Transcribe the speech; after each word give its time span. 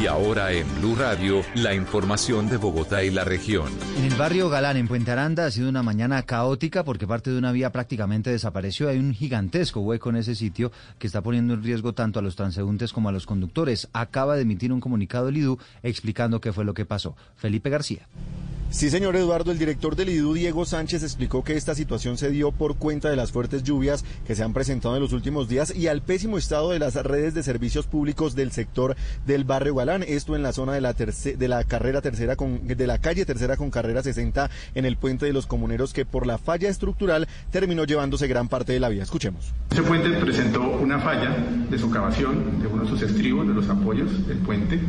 Y 0.00 0.06
ahora 0.06 0.52
en 0.52 0.66
Blue 0.80 0.96
Radio, 0.96 1.42
la 1.54 1.74
información 1.74 2.48
de 2.48 2.56
Bogotá 2.56 3.04
y 3.04 3.10
la 3.10 3.22
región. 3.24 3.70
En 3.96 4.04
el 4.04 4.14
barrio 4.16 4.48
Galán, 4.48 4.76
en 4.76 4.88
Puente 4.88 5.12
Aranda, 5.12 5.46
ha 5.46 5.50
sido 5.52 5.68
una 5.68 5.84
mañana 5.84 6.22
caótica 6.22 6.82
porque 6.82 7.06
parte 7.06 7.30
de 7.30 7.38
una 7.38 7.52
vía 7.52 7.70
prácticamente 7.70 8.30
desapareció. 8.30 8.88
Hay 8.88 8.98
un 8.98 9.14
gigantesco 9.14 9.80
hueco 9.80 10.10
en 10.10 10.16
ese 10.16 10.34
sitio 10.34 10.72
que 10.98 11.06
está 11.06 11.22
poniendo 11.22 11.54
en 11.54 11.62
riesgo 11.62 11.92
tanto 11.92 12.18
a 12.18 12.22
los 12.22 12.34
transeúntes 12.34 12.92
como 12.92 13.10
a 13.10 13.12
los 13.12 13.26
conductores. 13.26 13.88
Acaba 13.92 14.34
de 14.34 14.42
emitir 14.42 14.72
un 14.72 14.80
comunicado 14.80 15.28
el 15.28 15.36
IDU 15.36 15.58
explicando 15.84 16.40
qué 16.40 16.52
fue 16.52 16.64
lo 16.64 16.74
que 16.74 16.84
pasó. 16.84 17.14
Felipe 17.36 17.70
García. 17.70 18.08
Sí, 18.72 18.88
señor 18.88 19.14
Eduardo, 19.16 19.52
el 19.52 19.58
director 19.58 19.96
del 19.96 20.08
IDU, 20.08 20.32
Diego 20.32 20.64
Sánchez, 20.64 21.02
explicó 21.02 21.44
que 21.44 21.58
esta 21.58 21.74
situación 21.74 22.16
se 22.16 22.30
dio 22.30 22.52
por 22.52 22.76
cuenta 22.76 23.10
de 23.10 23.16
las 23.16 23.30
fuertes 23.30 23.62
lluvias 23.62 24.02
que 24.26 24.34
se 24.34 24.42
han 24.42 24.54
presentado 24.54 24.96
en 24.96 25.02
los 25.02 25.12
últimos 25.12 25.46
días 25.46 25.76
y 25.76 25.88
al 25.88 26.00
pésimo 26.00 26.38
estado 26.38 26.70
de 26.70 26.78
las 26.78 26.94
redes 26.94 27.34
de 27.34 27.42
servicios 27.42 27.86
públicos 27.86 28.34
del 28.34 28.50
sector 28.50 28.96
del 29.26 29.44
barrio 29.44 29.74
Galán. 29.74 30.02
Esto 30.02 30.36
en 30.36 30.42
la 30.42 30.54
zona 30.54 30.72
de 30.72 30.80
la, 30.80 30.94
de 30.94 31.48
la 31.48 31.64
carrera 31.64 32.00
tercera 32.00 32.34
con, 32.34 32.66
de 32.66 32.86
la 32.86 32.96
calle 32.96 33.26
tercera 33.26 33.58
con 33.58 33.70
carrera 33.70 34.02
60 34.02 34.50
en 34.74 34.86
el 34.86 34.96
puente 34.96 35.26
de 35.26 35.34
los 35.34 35.46
comuneros 35.46 35.92
que 35.92 36.06
por 36.06 36.26
la 36.26 36.38
falla 36.38 36.70
estructural 36.70 37.28
terminó 37.50 37.84
llevándose 37.84 38.26
gran 38.26 38.48
parte 38.48 38.72
de 38.72 38.80
la 38.80 38.88
vía. 38.88 39.02
Escuchemos. 39.02 39.52
Ese 39.70 39.82
puente 39.82 40.08
presentó 40.18 40.62
una 40.62 40.98
falla 40.98 41.36
de 41.68 41.78
su 41.78 41.90
cavación, 41.90 42.62
de 42.62 42.68
uno 42.68 42.84
de 42.84 42.88
sus 42.88 43.02
estribos, 43.02 43.46
de 43.46 43.52
los 43.52 43.68
apoyos 43.68 44.26
del 44.26 44.38
puente, 44.38 44.80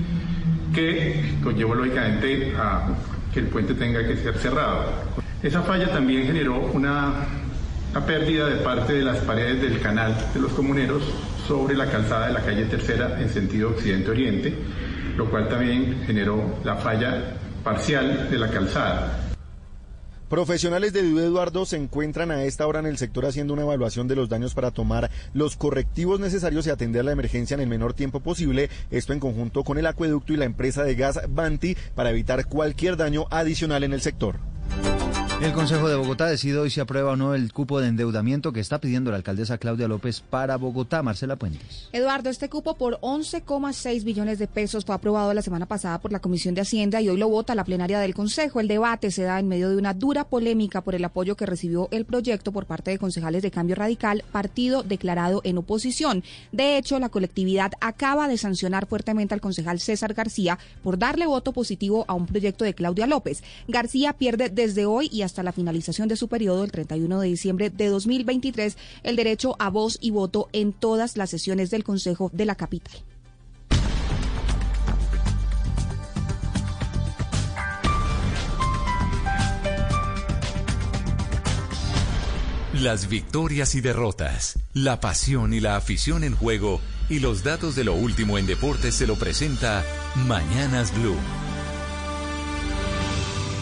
que 0.73 1.37
conllevó 1.43 1.75
lógicamente 1.75 2.55
a 2.55 2.87
que 3.33 3.39
el 3.39 3.47
puente 3.47 3.73
tenga 3.73 4.05
que 4.05 4.15
ser 4.17 4.37
cerrado. 4.37 4.85
Esa 5.41 5.61
falla 5.61 5.89
también 5.89 6.25
generó 6.25 6.59
una, 6.73 7.13
una 7.91 8.05
pérdida 8.05 8.47
de 8.47 8.57
parte 8.57 8.93
de 8.93 9.03
las 9.03 9.17
paredes 9.17 9.61
del 9.61 9.81
canal 9.81 10.15
de 10.33 10.39
los 10.39 10.53
comuneros 10.53 11.03
sobre 11.47 11.75
la 11.75 11.89
calzada 11.89 12.27
de 12.27 12.33
la 12.33 12.41
calle 12.41 12.65
Tercera 12.65 13.19
en 13.19 13.29
sentido 13.29 13.71
occidente-oriente, 13.71 14.55
lo 15.17 15.29
cual 15.29 15.49
también 15.49 16.03
generó 16.05 16.59
la 16.63 16.75
falla 16.75 17.35
parcial 17.63 18.29
de 18.29 18.37
la 18.37 18.49
calzada. 18.49 19.32
Profesionales 20.33 20.93
de 20.93 21.01
Eduardo 21.01 21.63
se 21.63 21.77
encuentran 21.77 22.31
a 22.31 22.43
esta 22.45 22.65
hora 22.65 22.79
en 22.79 22.87
el 22.87 22.97
sector 22.97 23.27
haciendo 23.27 23.53
una 23.53 23.61
evaluación 23.61 24.07
de 24.07 24.15
los 24.15 24.29
daños 24.29 24.55
para 24.55 24.71
tomar 24.71 25.11
los 25.35 25.55
correctivos 25.55 26.19
necesarios 26.19 26.65
y 26.65 26.71
atender 26.71 27.05
la 27.05 27.11
emergencia 27.11 27.53
en 27.53 27.61
el 27.61 27.67
menor 27.67 27.93
tiempo 27.93 28.19
posible. 28.19 28.71
Esto 28.89 29.13
en 29.13 29.19
conjunto 29.19 29.63
con 29.63 29.77
el 29.77 29.85
acueducto 29.85 30.33
y 30.33 30.37
la 30.37 30.45
empresa 30.45 30.83
de 30.83 30.95
gas 30.95 31.19
Banti 31.29 31.77
para 31.93 32.09
evitar 32.09 32.47
cualquier 32.47 32.97
daño 32.97 33.27
adicional 33.29 33.83
en 33.83 33.93
el 33.93 34.01
sector. 34.01 34.52
El 35.41 35.51
Consejo 35.51 35.89
de 35.89 35.95
Bogotá 35.95 36.27
decide 36.27 36.57
hoy 36.57 36.69
si 36.69 36.79
aprueba 36.79 37.11
o 37.11 37.15
no 37.17 37.35
el 37.35 37.51
cupo 37.51 37.81
de 37.81 37.89
endeudamiento 37.89 38.53
que 38.53 38.61
está 38.61 38.79
pidiendo 38.79 39.11
la 39.11 39.17
alcaldesa 39.17 39.57
Claudia 39.57 39.89
López 39.89 40.21
para 40.21 40.55
Bogotá. 40.55 41.03
Marcela 41.03 41.35
Puentes. 41.35 41.89
Eduardo, 41.91 42.29
este 42.29 42.49
cupo 42.49 42.75
por 42.75 42.97
11,6 43.01 44.03
billones 44.05 44.39
de 44.39 44.47
pesos 44.47 44.85
fue 44.85 44.95
aprobado 44.95 45.33
la 45.33 45.41
semana 45.41 45.65
pasada 45.65 45.99
por 45.99 46.13
la 46.13 46.19
Comisión 46.19 46.55
de 46.55 46.61
Hacienda 46.61 47.01
y 47.01 47.09
hoy 47.09 47.17
lo 47.17 47.27
vota 47.27 47.55
la 47.55 47.65
plenaria 47.65 47.99
del 47.99 48.13
Consejo. 48.13 48.61
El 48.61 48.69
debate 48.69 49.11
se 49.11 49.23
da 49.23 49.37
en 49.37 49.49
medio 49.49 49.69
de 49.69 49.75
una 49.75 49.93
dura 49.93 50.23
polémica 50.23 50.79
por 50.79 50.95
el 50.95 51.03
apoyo 51.03 51.35
que 51.35 51.45
recibió 51.45 51.89
el 51.91 52.05
proyecto 52.05 52.53
por 52.53 52.65
parte 52.65 52.91
de 52.91 52.99
concejales 52.99 53.41
de 53.41 53.51
Cambio 53.51 53.75
Radical, 53.75 54.23
partido 54.31 54.81
declarado 54.83 55.41
en 55.43 55.57
oposición. 55.57 56.23
De 56.53 56.77
hecho, 56.77 56.99
la 56.99 57.09
colectividad 57.09 57.73
acaba 57.81 58.29
de 58.29 58.37
sancionar 58.37 58.85
fuertemente 58.85 59.33
al 59.33 59.41
concejal 59.41 59.81
César 59.81 60.13
García 60.13 60.57
por 60.83 60.97
darle 60.97 61.27
voto 61.27 61.51
positivo 61.51 62.05
a 62.07 62.13
un 62.13 62.27
proyecto 62.27 62.63
de 62.63 62.75
Claudia 62.75 63.07
López. 63.07 63.43
García 63.67 64.13
pierde 64.13 64.49
desde 64.49 64.85
hoy 64.85 65.09
y 65.11 65.23
hasta 65.23 65.32
hasta 65.33 65.41
la 65.41 65.51
finalización 65.51 66.07
de 66.07 66.15
su 66.15 66.27
periodo, 66.27 66.63
el 66.63 66.71
31 66.71 67.19
de 67.19 67.27
diciembre 67.27 67.69
de 67.71 67.87
2023, 67.87 68.77
el 69.01 69.15
derecho 69.15 69.55
a 69.57 69.71
voz 69.71 69.97
y 69.99 70.11
voto 70.11 70.47
en 70.53 70.73
todas 70.73 71.17
las 71.17 71.31
sesiones 71.31 71.71
del 71.71 71.83
Consejo 71.83 72.29
de 72.31 72.45
la 72.45 72.53
capital. 72.53 72.93
Las 82.79 83.09
victorias 83.09 83.73
y 83.73 83.81
derrotas, 83.81 84.59
la 84.73 84.99
pasión 84.99 85.53
y 85.53 85.59
la 85.59 85.77
afición 85.77 86.23
en 86.23 86.35
juego 86.35 86.79
y 87.09 87.19
los 87.19 87.43
datos 87.43 87.75
de 87.75 87.85
lo 87.85 87.95
último 87.95 88.37
en 88.37 88.45
deportes 88.45 88.93
se 88.93 89.07
lo 89.07 89.15
presenta 89.15 89.83
Mañanas 90.27 90.93
Blue. 90.93 91.17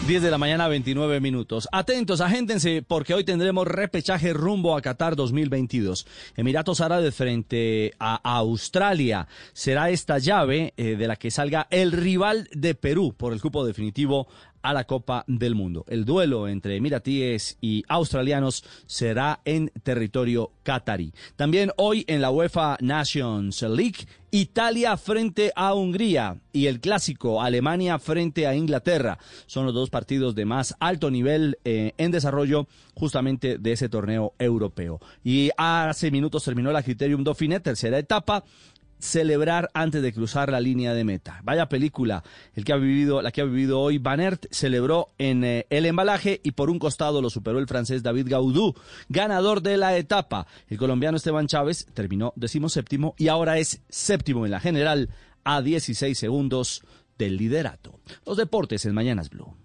10 0.06 0.20
de 0.20 0.30
la 0.32 0.38
mañana, 0.38 0.66
29 0.66 1.20
minutos. 1.20 1.68
Atentos, 1.70 2.20
agéntense, 2.20 2.82
porque 2.82 3.14
hoy 3.14 3.22
tendremos 3.22 3.68
repechaje 3.68 4.32
rumbo 4.32 4.76
a 4.76 4.82
Qatar 4.82 5.14
2022. 5.14 6.06
Emiratos 6.36 6.80
Árabes 6.80 7.14
frente 7.14 7.94
a 8.00 8.18
Australia. 8.24 9.28
Será 9.52 9.90
esta 9.90 10.18
llave 10.18 10.74
eh, 10.76 10.96
de 10.96 11.06
la 11.06 11.14
que 11.14 11.30
salga 11.30 11.68
el 11.70 11.92
rival 11.92 12.48
de 12.52 12.74
Perú 12.74 13.14
por 13.16 13.32
el 13.32 13.40
cupo 13.40 13.64
definitivo 13.64 14.26
a 14.62 14.72
la 14.72 14.84
Copa 14.84 15.24
del 15.26 15.54
Mundo. 15.54 15.84
El 15.88 16.04
duelo 16.04 16.48
entre 16.48 16.76
emiratíes 16.76 17.58
y 17.60 17.84
australianos 17.88 18.64
será 18.86 19.40
en 19.44 19.70
territorio 19.82 20.52
catarí. 20.62 21.12
También 21.36 21.70
hoy 21.76 22.04
en 22.08 22.20
la 22.20 22.30
UEFA 22.30 22.76
Nations 22.80 23.62
League, 23.62 24.06
Italia 24.30 24.96
frente 24.96 25.52
a 25.54 25.74
Hungría 25.74 26.38
y 26.54 26.66
el 26.66 26.80
clásico 26.80 27.42
Alemania 27.42 27.98
frente 27.98 28.46
a 28.46 28.54
Inglaterra. 28.54 29.18
Son 29.46 29.66
los 29.66 29.74
dos 29.74 29.90
partidos 29.90 30.34
de 30.34 30.46
más 30.46 30.74
alto 30.80 31.10
nivel 31.10 31.58
eh, 31.64 31.92
en 31.98 32.10
desarrollo 32.10 32.66
justamente 32.94 33.58
de 33.58 33.72
ese 33.72 33.90
torneo 33.90 34.32
europeo. 34.38 35.00
Y 35.22 35.50
hace 35.58 36.10
minutos 36.10 36.44
terminó 36.44 36.72
la 36.72 36.82
Criterium 36.82 37.24
Dauphiné, 37.24 37.60
tercera 37.60 37.98
etapa 37.98 38.44
celebrar 39.02 39.68
antes 39.74 40.00
de 40.00 40.12
cruzar 40.12 40.50
la 40.50 40.60
línea 40.60 40.94
de 40.94 41.04
meta. 41.04 41.40
Vaya 41.42 41.68
película, 41.68 42.22
el 42.54 42.64
que 42.64 42.72
ha 42.72 42.76
vivido, 42.76 43.20
la 43.20 43.32
que 43.32 43.40
ha 43.40 43.44
vivido 43.44 43.80
hoy 43.80 43.98
Van 43.98 44.22
celebró 44.50 45.08
en 45.18 45.42
eh, 45.42 45.66
el 45.70 45.84
embalaje 45.86 46.40
y 46.44 46.52
por 46.52 46.70
un 46.70 46.78
costado 46.78 47.20
lo 47.20 47.28
superó 47.28 47.58
el 47.58 47.66
francés 47.66 48.04
David 48.04 48.28
Gaudú, 48.28 48.74
ganador 49.08 49.60
de 49.60 49.76
la 49.76 49.96
etapa. 49.96 50.46
El 50.68 50.78
colombiano 50.78 51.16
Esteban 51.16 51.48
Chávez 51.48 51.86
terminó 51.92 52.32
decimoséptimo 52.36 53.14
y 53.18 53.28
ahora 53.28 53.58
es 53.58 53.82
séptimo 53.88 54.44
en 54.44 54.52
la 54.52 54.60
general 54.60 55.10
a 55.42 55.60
16 55.60 56.16
segundos 56.16 56.84
del 57.18 57.36
liderato. 57.36 57.98
Los 58.24 58.36
deportes 58.36 58.86
en 58.86 58.94
Mañanas 58.94 59.28
Blue. 59.30 59.56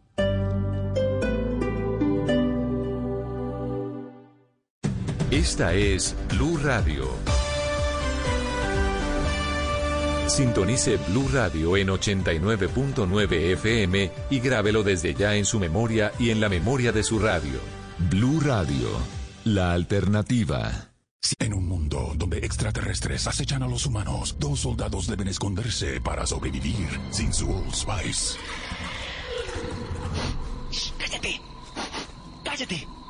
Esta 5.30 5.74
es 5.74 6.16
Blue 6.30 6.58
Radio. 6.58 7.08
Sintonice 10.29 10.97
Blue 10.97 11.29
Radio 11.31 11.77
en 11.77 11.88
89.9 11.88 13.33
FM 13.53 14.11
y 14.29 14.39
grábelo 14.39 14.83
desde 14.83 15.13
ya 15.13 15.35
en 15.35 15.45
su 15.45 15.59
memoria 15.59 16.11
y 16.19 16.31
en 16.31 16.39
la 16.39 16.49
memoria 16.49 16.91
de 16.91 17.03
su 17.03 17.17
radio. 17.19 17.59
Blue 18.09 18.39
Radio, 18.41 18.89
la 19.45 19.73
alternativa. 19.73 20.89
En 21.39 21.53
un 21.53 21.67
mundo 21.67 22.13
donde 22.15 22.39
extraterrestres 22.39 23.27
acechan 23.27 23.63
a 23.63 23.67
los 23.67 23.85
humanos, 23.85 24.35
dos 24.39 24.59
soldados 24.59 25.07
deben 25.07 25.27
esconderse 25.27 26.01
para 26.01 26.25
sobrevivir 26.25 26.88
sin 27.09 27.33
su 27.33 27.50
Old 27.50 27.73
Spice. 27.73 28.38
¡Cállate! 31.00 31.41
¡Cállate! 32.44 32.88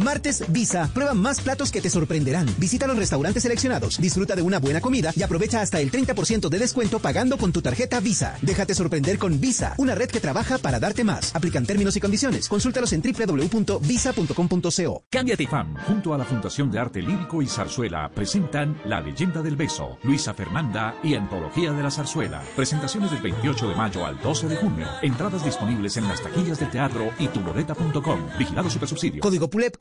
Martes 0.00 0.44
Visa. 0.48 0.90
Prueba 0.92 1.14
más 1.14 1.40
platos 1.40 1.70
que 1.70 1.80
te 1.80 1.90
sorprenderán. 1.90 2.46
Visita 2.58 2.86
los 2.86 2.96
restaurantes 2.96 3.42
seleccionados, 3.42 3.98
disfruta 3.98 4.34
de 4.34 4.42
una 4.42 4.58
buena 4.58 4.80
comida 4.80 5.12
y 5.14 5.22
aprovecha 5.22 5.60
hasta 5.60 5.80
el 5.80 5.90
30% 5.90 6.48
de 6.48 6.58
descuento 6.58 6.98
pagando 6.98 7.36
con 7.36 7.52
tu 7.52 7.62
tarjeta 7.62 8.00
Visa. 8.00 8.36
Déjate 8.42 8.74
sorprender 8.74 9.18
con 9.18 9.40
Visa, 9.40 9.74
una 9.78 9.94
red 9.94 10.08
que 10.08 10.20
trabaja 10.20 10.58
para 10.58 10.80
darte 10.80 11.04
más. 11.04 11.34
Aplican 11.34 11.66
términos 11.66 11.96
y 11.96 12.00
condiciones. 12.00 12.48
Consúltalos 12.48 12.92
en 12.92 13.02
www.visa.com.co. 13.02 15.04
Cámbiate 15.10 15.46
FAM, 15.46 15.76
junto 15.86 16.14
a 16.14 16.18
la 16.18 16.24
Fundación 16.24 16.70
de 16.70 16.78
Arte 16.78 17.02
Lírico 17.02 17.42
y 17.42 17.46
Zarzuela, 17.46 18.10
presentan 18.14 18.80
La 18.84 19.00
leyenda 19.00 19.42
del 19.42 19.56
beso, 19.56 19.98
Luisa 20.02 20.34
Fernanda 20.34 20.94
y 21.02 21.14
Antología 21.14 21.72
de 21.72 21.82
la 21.82 21.90
Zarzuela. 21.90 22.42
Presentaciones 22.56 23.10
del 23.10 23.22
28 23.22 23.68
de 23.68 23.74
mayo 23.74 24.06
al 24.06 24.18
12 24.20 24.48
de 24.48 24.56
junio. 24.56 24.86
Entradas 25.02 25.44
disponibles 25.44 25.96
en 25.96 26.08
las 26.08 26.22
taquillas 26.22 26.58
del 26.58 26.70
teatro 26.70 27.10
y 27.18 27.28
tuboleta.com. 27.28 28.20
Vigilado 28.38 28.70
Supersubsidio. 28.70 29.20
Código 29.20 29.48
PULEP 29.48 29.76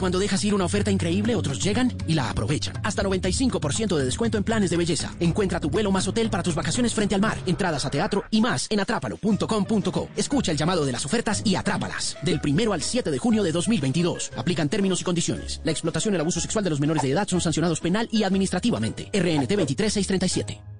Cuando 0.00 0.18
dejas 0.18 0.42
ir 0.44 0.54
una 0.54 0.64
oferta 0.64 0.90
increíble, 0.90 1.36
otros 1.36 1.62
llegan 1.62 1.92
y 2.06 2.14
la 2.14 2.30
aprovechan. 2.30 2.74
Hasta 2.82 3.02
95% 3.02 3.98
de 3.98 4.04
descuento 4.06 4.38
en 4.38 4.44
planes 4.44 4.70
de 4.70 4.78
belleza. 4.78 5.14
Encuentra 5.20 5.60
tu 5.60 5.68
vuelo 5.68 5.92
más 5.92 6.08
hotel 6.08 6.30
para 6.30 6.42
tus 6.42 6.54
vacaciones 6.54 6.94
frente 6.94 7.14
al 7.14 7.20
mar, 7.20 7.36
entradas 7.44 7.84
a 7.84 7.90
teatro 7.90 8.24
y 8.30 8.40
más 8.40 8.66
en 8.70 8.80
atrápalo.com.co. 8.80 10.08
Escucha 10.16 10.52
el 10.52 10.56
llamado 10.56 10.86
de 10.86 10.92
las 10.92 11.04
ofertas 11.04 11.42
y 11.44 11.54
atrápalas. 11.54 12.16
Del 12.22 12.40
primero 12.40 12.72
al 12.72 12.80
7 12.80 13.10
de 13.10 13.18
junio 13.18 13.42
de 13.42 13.52
2022. 13.52 14.32
Aplican 14.36 14.70
términos 14.70 15.02
y 15.02 15.04
condiciones. 15.04 15.60
La 15.64 15.72
explotación 15.72 16.14
y 16.14 16.16
el 16.16 16.22
abuso 16.22 16.40
sexual 16.40 16.64
de 16.64 16.70
los 16.70 16.80
menores 16.80 17.02
de 17.02 17.10
edad 17.10 17.28
son 17.28 17.42
sancionados 17.42 17.80
penal 17.80 18.08
y 18.10 18.22
administrativamente. 18.22 19.10
RNT 19.12 19.54
23637. 19.54 20.79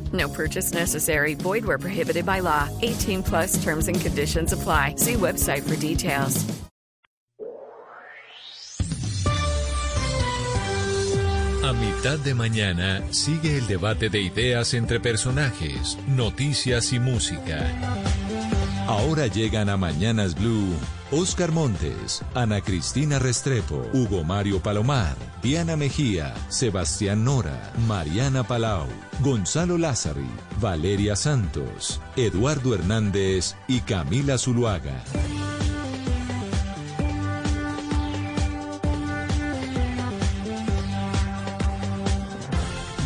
No 0.11 0.27
purchase 0.27 0.73
necessary. 0.73 1.35
Void 1.35 1.63
where 1.63 1.77
prohibited 1.77 2.25
by 2.25 2.39
law. 2.39 2.67
18 2.81 3.21
plus 3.21 3.63
terms 3.63 3.87
and 3.87 4.01
conditions 4.01 4.53
apply. 4.53 4.95
See 4.95 5.13
website 5.13 5.61
for 5.61 5.75
details. 5.79 6.43
A 11.63 11.73
mitad 11.73 12.19
de 12.19 12.33
mañana 12.33 13.01
sigue 13.11 13.57
el 13.57 13.65
debate 13.67 14.09
de 14.09 14.19
ideas 14.19 14.73
entre 14.73 14.99
personajes, 14.99 15.97
noticias 16.07 16.91
y 16.91 16.99
música. 16.99 17.65
Ahora 18.91 19.27
llegan 19.27 19.69
a 19.69 19.77
Mañanas 19.77 20.35
Blue 20.35 20.75
Oscar 21.11 21.53
Montes, 21.53 22.21
Ana 22.35 22.59
Cristina 22.59 23.19
Restrepo, 23.19 23.87
Hugo 23.93 24.25
Mario 24.25 24.61
Palomar, 24.61 25.15
Diana 25.41 25.77
Mejía, 25.77 26.33
Sebastián 26.49 27.23
Nora, 27.23 27.71
Mariana 27.87 28.43
Palau, 28.43 28.87
Gonzalo 29.21 29.77
Lázari, 29.77 30.29
Valeria 30.59 31.15
Santos, 31.15 32.01
Eduardo 32.17 32.75
Hernández 32.75 33.55
y 33.69 33.79
Camila 33.79 34.37
Zuluaga. 34.37 35.01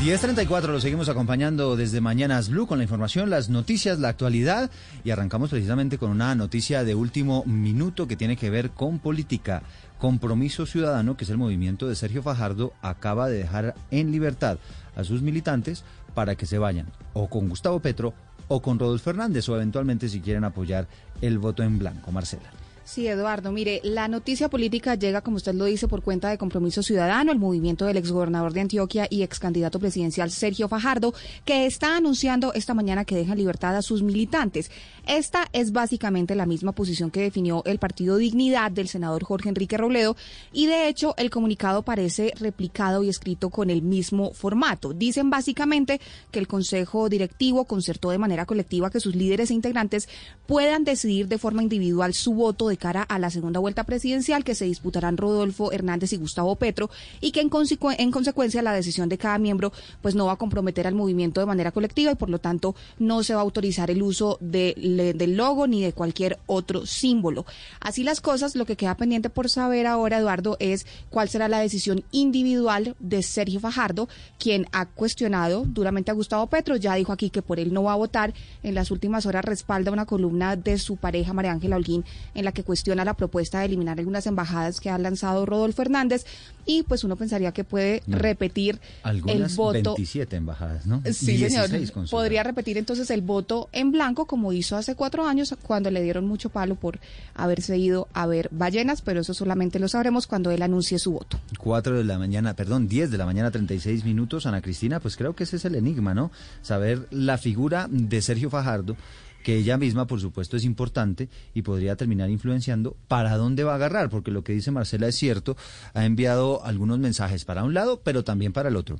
10.34 0.06 0.68
lo 0.68 0.80
seguimos 0.80 1.10
acompañando 1.10 1.76
desde 1.76 2.00
Mañanas 2.00 2.50
Blue 2.50 2.68
con 2.68 2.78
la 2.78 2.84
información, 2.84 3.32
las 3.32 3.50
noticias, 3.50 3.98
la 3.98 4.10
actualidad 4.10 4.70
y 5.04 5.10
arrancamos 5.10 5.50
precisamente 5.50 5.98
con 5.98 6.12
una 6.12 6.36
noticia 6.36 6.84
de 6.84 6.94
último 6.94 7.44
minuto 7.48 8.08
que 8.08 8.16
tiene 8.16 8.38
que 8.38 8.52
ver 8.52 8.70
con 8.70 9.00
política. 9.00 9.64
Compromiso 9.98 10.68
Ciudadano, 10.68 11.18
que 11.18 11.24
es 11.24 11.32
el 11.32 11.40
movimiento 11.40 11.88
de 11.88 11.96
Sergio 11.96 12.22
Fajardo, 12.22 12.74
acaba 12.84 13.30
de 13.30 13.40
dejar 13.40 13.74
en 13.90 14.12
libertad 14.12 14.60
a 14.96 15.04
sus 15.04 15.24
militantes 15.24 15.84
para 16.14 16.36
que 16.36 16.46
se 16.46 16.60
vayan 16.60 16.86
o 17.14 17.28
con 17.28 17.50
Gustavo 17.50 17.80
Petro 17.80 18.14
o 18.48 18.62
con 18.62 18.78
Rodolfo 18.78 19.06
Fernández 19.06 19.50
o 19.50 19.56
eventualmente 19.56 20.08
si 20.08 20.22
quieren 20.22 20.44
apoyar 20.44 20.88
el 21.22 21.40
voto 21.40 21.64
en 21.64 21.80
blanco. 21.80 22.12
Marcela. 22.12 22.55
Sí, 22.86 23.08
Eduardo, 23.08 23.52
mire, 23.52 23.82
la 23.84 24.08
noticia 24.08 24.48
política 24.48 24.94
llega, 24.94 25.22
como 25.22 25.38
usted 25.38 25.56
lo 25.56 25.66
dice, 25.66 25.88
por 25.88 26.04
cuenta 26.04 26.30
de 26.30 26.38
Compromiso 26.38 26.84
Ciudadano, 26.84 27.32
el 27.32 27.40
movimiento 27.40 27.86
del 27.86 27.98
exgobernador 27.98 28.54
de 28.54 28.62
Antioquia 28.62 29.08
y 29.10 29.24
ex 29.24 29.40
candidato 29.40 29.80
presidencial 29.80 30.30
Sergio 30.30 30.68
Fajardo, 30.68 31.12
que 31.46 31.66
está 31.66 31.98
anunciando 31.98 32.54
esta 32.54 32.76
mañana 32.76 33.04
que 33.04 33.16
deja 33.16 33.32
en 33.32 33.40
libertad 33.40 33.76
a 33.76 33.82
sus 33.82 34.04
militantes. 34.04 34.70
Esta 35.08 35.48
es 35.54 35.72
básicamente 35.72 36.34
la 36.34 36.48
misma 36.48 36.72
posición 36.72 37.12
que 37.12 37.22
definió 37.22 37.64
el 37.66 37.78
partido 37.78 38.18
Dignidad 38.18 38.72
del 38.72 38.88
senador 38.88 39.24
Jorge 39.24 39.50
Enrique 39.50 39.78
Robledo 39.78 40.16
y 40.52 40.66
de 40.66 40.88
hecho 40.88 41.14
el 41.18 41.30
comunicado 41.30 41.84
parece 41.84 42.34
replicado 42.40 43.04
y 43.04 43.10
escrito 43.10 43.52
con 43.52 43.70
el 43.70 43.84
mismo 43.84 44.34
formato. 44.34 44.94
Dicen 44.94 45.30
básicamente 45.30 46.02
que 46.32 46.40
el 46.40 46.48
Consejo 46.48 47.08
Directivo 47.08 47.66
concertó 47.66 48.10
de 48.10 48.18
manera 48.18 48.48
colectiva 48.48 48.90
que 48.90 49.00
sus 49.00 49.16
líderes 49.16 49.52
e 49.52 49.54
integrantes 49.54 50.10
puedan 50.48 50.84
decidir 50.84 51.28
de 51.28 51.38
forma 51.38 51.62
individual 51.62 52.14
su 52.14 52.34
voto 52.34 52.68
de 52.68 52.78
cara 52.78 53.04
a 53.04 53.20
la 53.20 53.30
segunda 53.30 53.60
vuelta 53.60 53.84
presidencial 53.84 54.44
que 54.44 54.56
se 54.56 54.66
disputarán 54.66 55.18
Rodolfo 55.18 55.72
Hernández 55.72 56.14
y 56.14 56.18
Gustavo 56.18 56.56
Petro 56.56 56.90
y 57.22 57.32
que 57.32 57.42
en, 57.42 57.52
en 57.98 58.12
consecuencia 58.12 58.62
la 58.64 58.74
decisión 58.74 59.08
de 59.08 59.20
cada 59.20 59.38
miembro 59.38 59.72
pues 60.02 60.16
no 60.16 60.26
va 60.26 60.34
a 60.34 60.38
comprometer 60.38 60.88
al 60.88 60.96
movimiento 60.96 61.42
de 61.42 61.46
manera 61.46 61.72
colectiva 61.72 62.12
y 62.12 62.16
por 62.16 62.30
lo 62.30 62.40
tanto 62.40 62.76
no 62.98 63.24
se 63.24 63.36
va 63.36 63.42
a 63.42 63.44
autorizar 63.44 63.92
el 63.92 64.02
uso 64.02 64.38
de, 64.42 64.74
le, 64.98 65.14
del 65.14 65.36
logo 65.38 65.68
ni 65.68 65.82
de 65.84 65.94
cualquier 65.94 66.40
otro 66.46 66.86
símbolo. 66.86 67.46
Así 67.80 68.04
las 68.04 68.22
cosas, 68.22 68.56
lo 68.56 68.66
que 68.66 68.76
queda 68.76 68.96
pendiente 68.96 69.30
por 69.30 69.50
saber 69.50 69.88
ahora, 69.88 70.18
Eduardo, 70.20 70.58
es 70.60 70.86
cuál 71.10 71.30
será 71.30 71.48
la 71.48 71.60
decisión 71.60 72.04
individual 72.12 72.96
de 73.00 73.24
Sergio 73.24 73.60
Fajardo, 73.60 74.10
quien 74.40 74.68
ha 74.72 74.86
cuestionado 74.86 75.64
duramente 75.66 76.12
a 76.12 76.14
Gustavo 76.14 76.48
Petro, 76.48 76.76
ya 76.76 76.96
dijo 76.96 77.12
aquí 77.12 77.30
que 77.30 77.42
por 77.42 77.60
él 77.60 77.74
no 77.74 77.84
va 77.84 77.94
a 77.94 77.98
votar, 77.98 78.34
en 78.64 78.76
las 78.76 78.92
últimas 78.92 79.26
horas 79.26 79.46
respalda 79.46 79.92
una 79.92 80.06
columna 80.06 80.56
de 80.56 80.78
su 80.78 80.98
pareja 80.98 81.34
María 81.34 81.52
Ángela 81.52 81.76
Holguín 81.78 82.04
en 82.34 82.46
la 82.46 82.52
que 82.52 82.64
cuestiona 82.64 83.06
la 83.06 83.14
propuesta 83.16 83.60
de 83.60 83.66
eliminar 83.66 84.00
algunas 84.00 84.28
embajadas 84.28 84.80
que 84.80 84.90
ha 84.90 84.98
lanzado 84.98 85.46
Rodolfo 85.46 85.82
Hernández 85.82 86.26
y 86.66 86.84
pues 86.84 87.04
uno 87.04 87.16
pensaría 87.16 87.52
que 87.52 87.64
puede 87.64 88.04
No. 88.08 88.18
repetir 88.18 88.80
Algunas 89.04 89.52
el 89.52 89.58
voto. 89.58 89.96
27 89.96 90.36
embajadas, 90.36 90.86
¿no? 90.86 91.02
Sí, 91.12 91.38
16 91.38 91.90
señor. 91.90 92.10
Podría 92.10 92.44
repetir 92.44 92.78
entonces 92.78 93.10
el 93.10 93.22
voto 93.22 93.70
en 93.72 93.92
blanco 93.92 94.26
como 94.26 94.54
hizo 94.54 94.76
hace 94.76 94.85
cuatro 94.94 95.26
años 95.26 95.56
cuando 95.64 95.90
le 95.90 96.04
dieron 96.04 96.28
mucho 96.28 96.50
palo 96.50 96.76
por 96.76 97.00
haberse 97.34 97.78
ido 97.80 98.08
a 98.14 98.28
ver 98.28 98.50
ballenas, 98.52 99.02
pero 99.02 99.22
eso 99.22 99.34
solamente 99.34 99.80
lo 99.80 99.88
sabremos 99.88 100.28
cuando 100.28 100.52
él 100.52 100.62
anuncie 100.62 101.00
su 101.00 101.14
voto. 101.14 101.40
4 101.58 101.98
de 101.98 102.04
la 102.04 102.20
mañana, 102.20 102.56
perdón, 102.56 102.88
10 102.88 103.10
de 103.10 103.18
la 103.18 103.26
mañana, 103.26 103.50
36 103.50 104.06
minutos. 104.06 104.46
Ana 104.46 104.62
Cristina, 104.62 105.00
pues 105.00 105.18
creo 105.18 105.36
que 105.36 105.46
ese 105.46 105.56
es 105.56 105.66
el 105.66 105.76
enigma, 105.76 106.14
¿no? 106.14 106.32
Saber 106.62 107.08
la 107.10 107.38
figura 107.38 107.88
de 107.90 108.22
Sergio 108.22 108.50
Fajardo, 108.50 108.96
que 109.44 109.58
ella 109.58 109.78
misma, 109.78 110.08
por 110.08 110.20
supuesto, 110.20 110.58
es 110.58 110.66
importante 110.66 111.30
y 111.54 111.62
podría 111.62 111.96
terminar 111.96 112.30
influenciando 112.30 112.98
para 113.08 113.38
dónde 113.38 113.64
va 113.64 113.74
a 113.74 113.76
agarrar, 113.76 114.10
porque 114.10 114.32
lo 114.32 114.44
que 114.44 114.54
dice 114.54 114.72
Marcela 114.72 115.08
es 115.08 115.16
cierto, 115.16 115.56
ha 115.94 116.04
enviado 116.04 116.66
algunos 116.66 117.00
mensajes 117.00 117.46
para 117.46 117.64
un 117.64 117.74
lado, 117.74 118.02
pero 118.04 118.24
también 118.24 118.54
para 118.54 118.70
el 118.70 118.76
otro. 118.76 119.00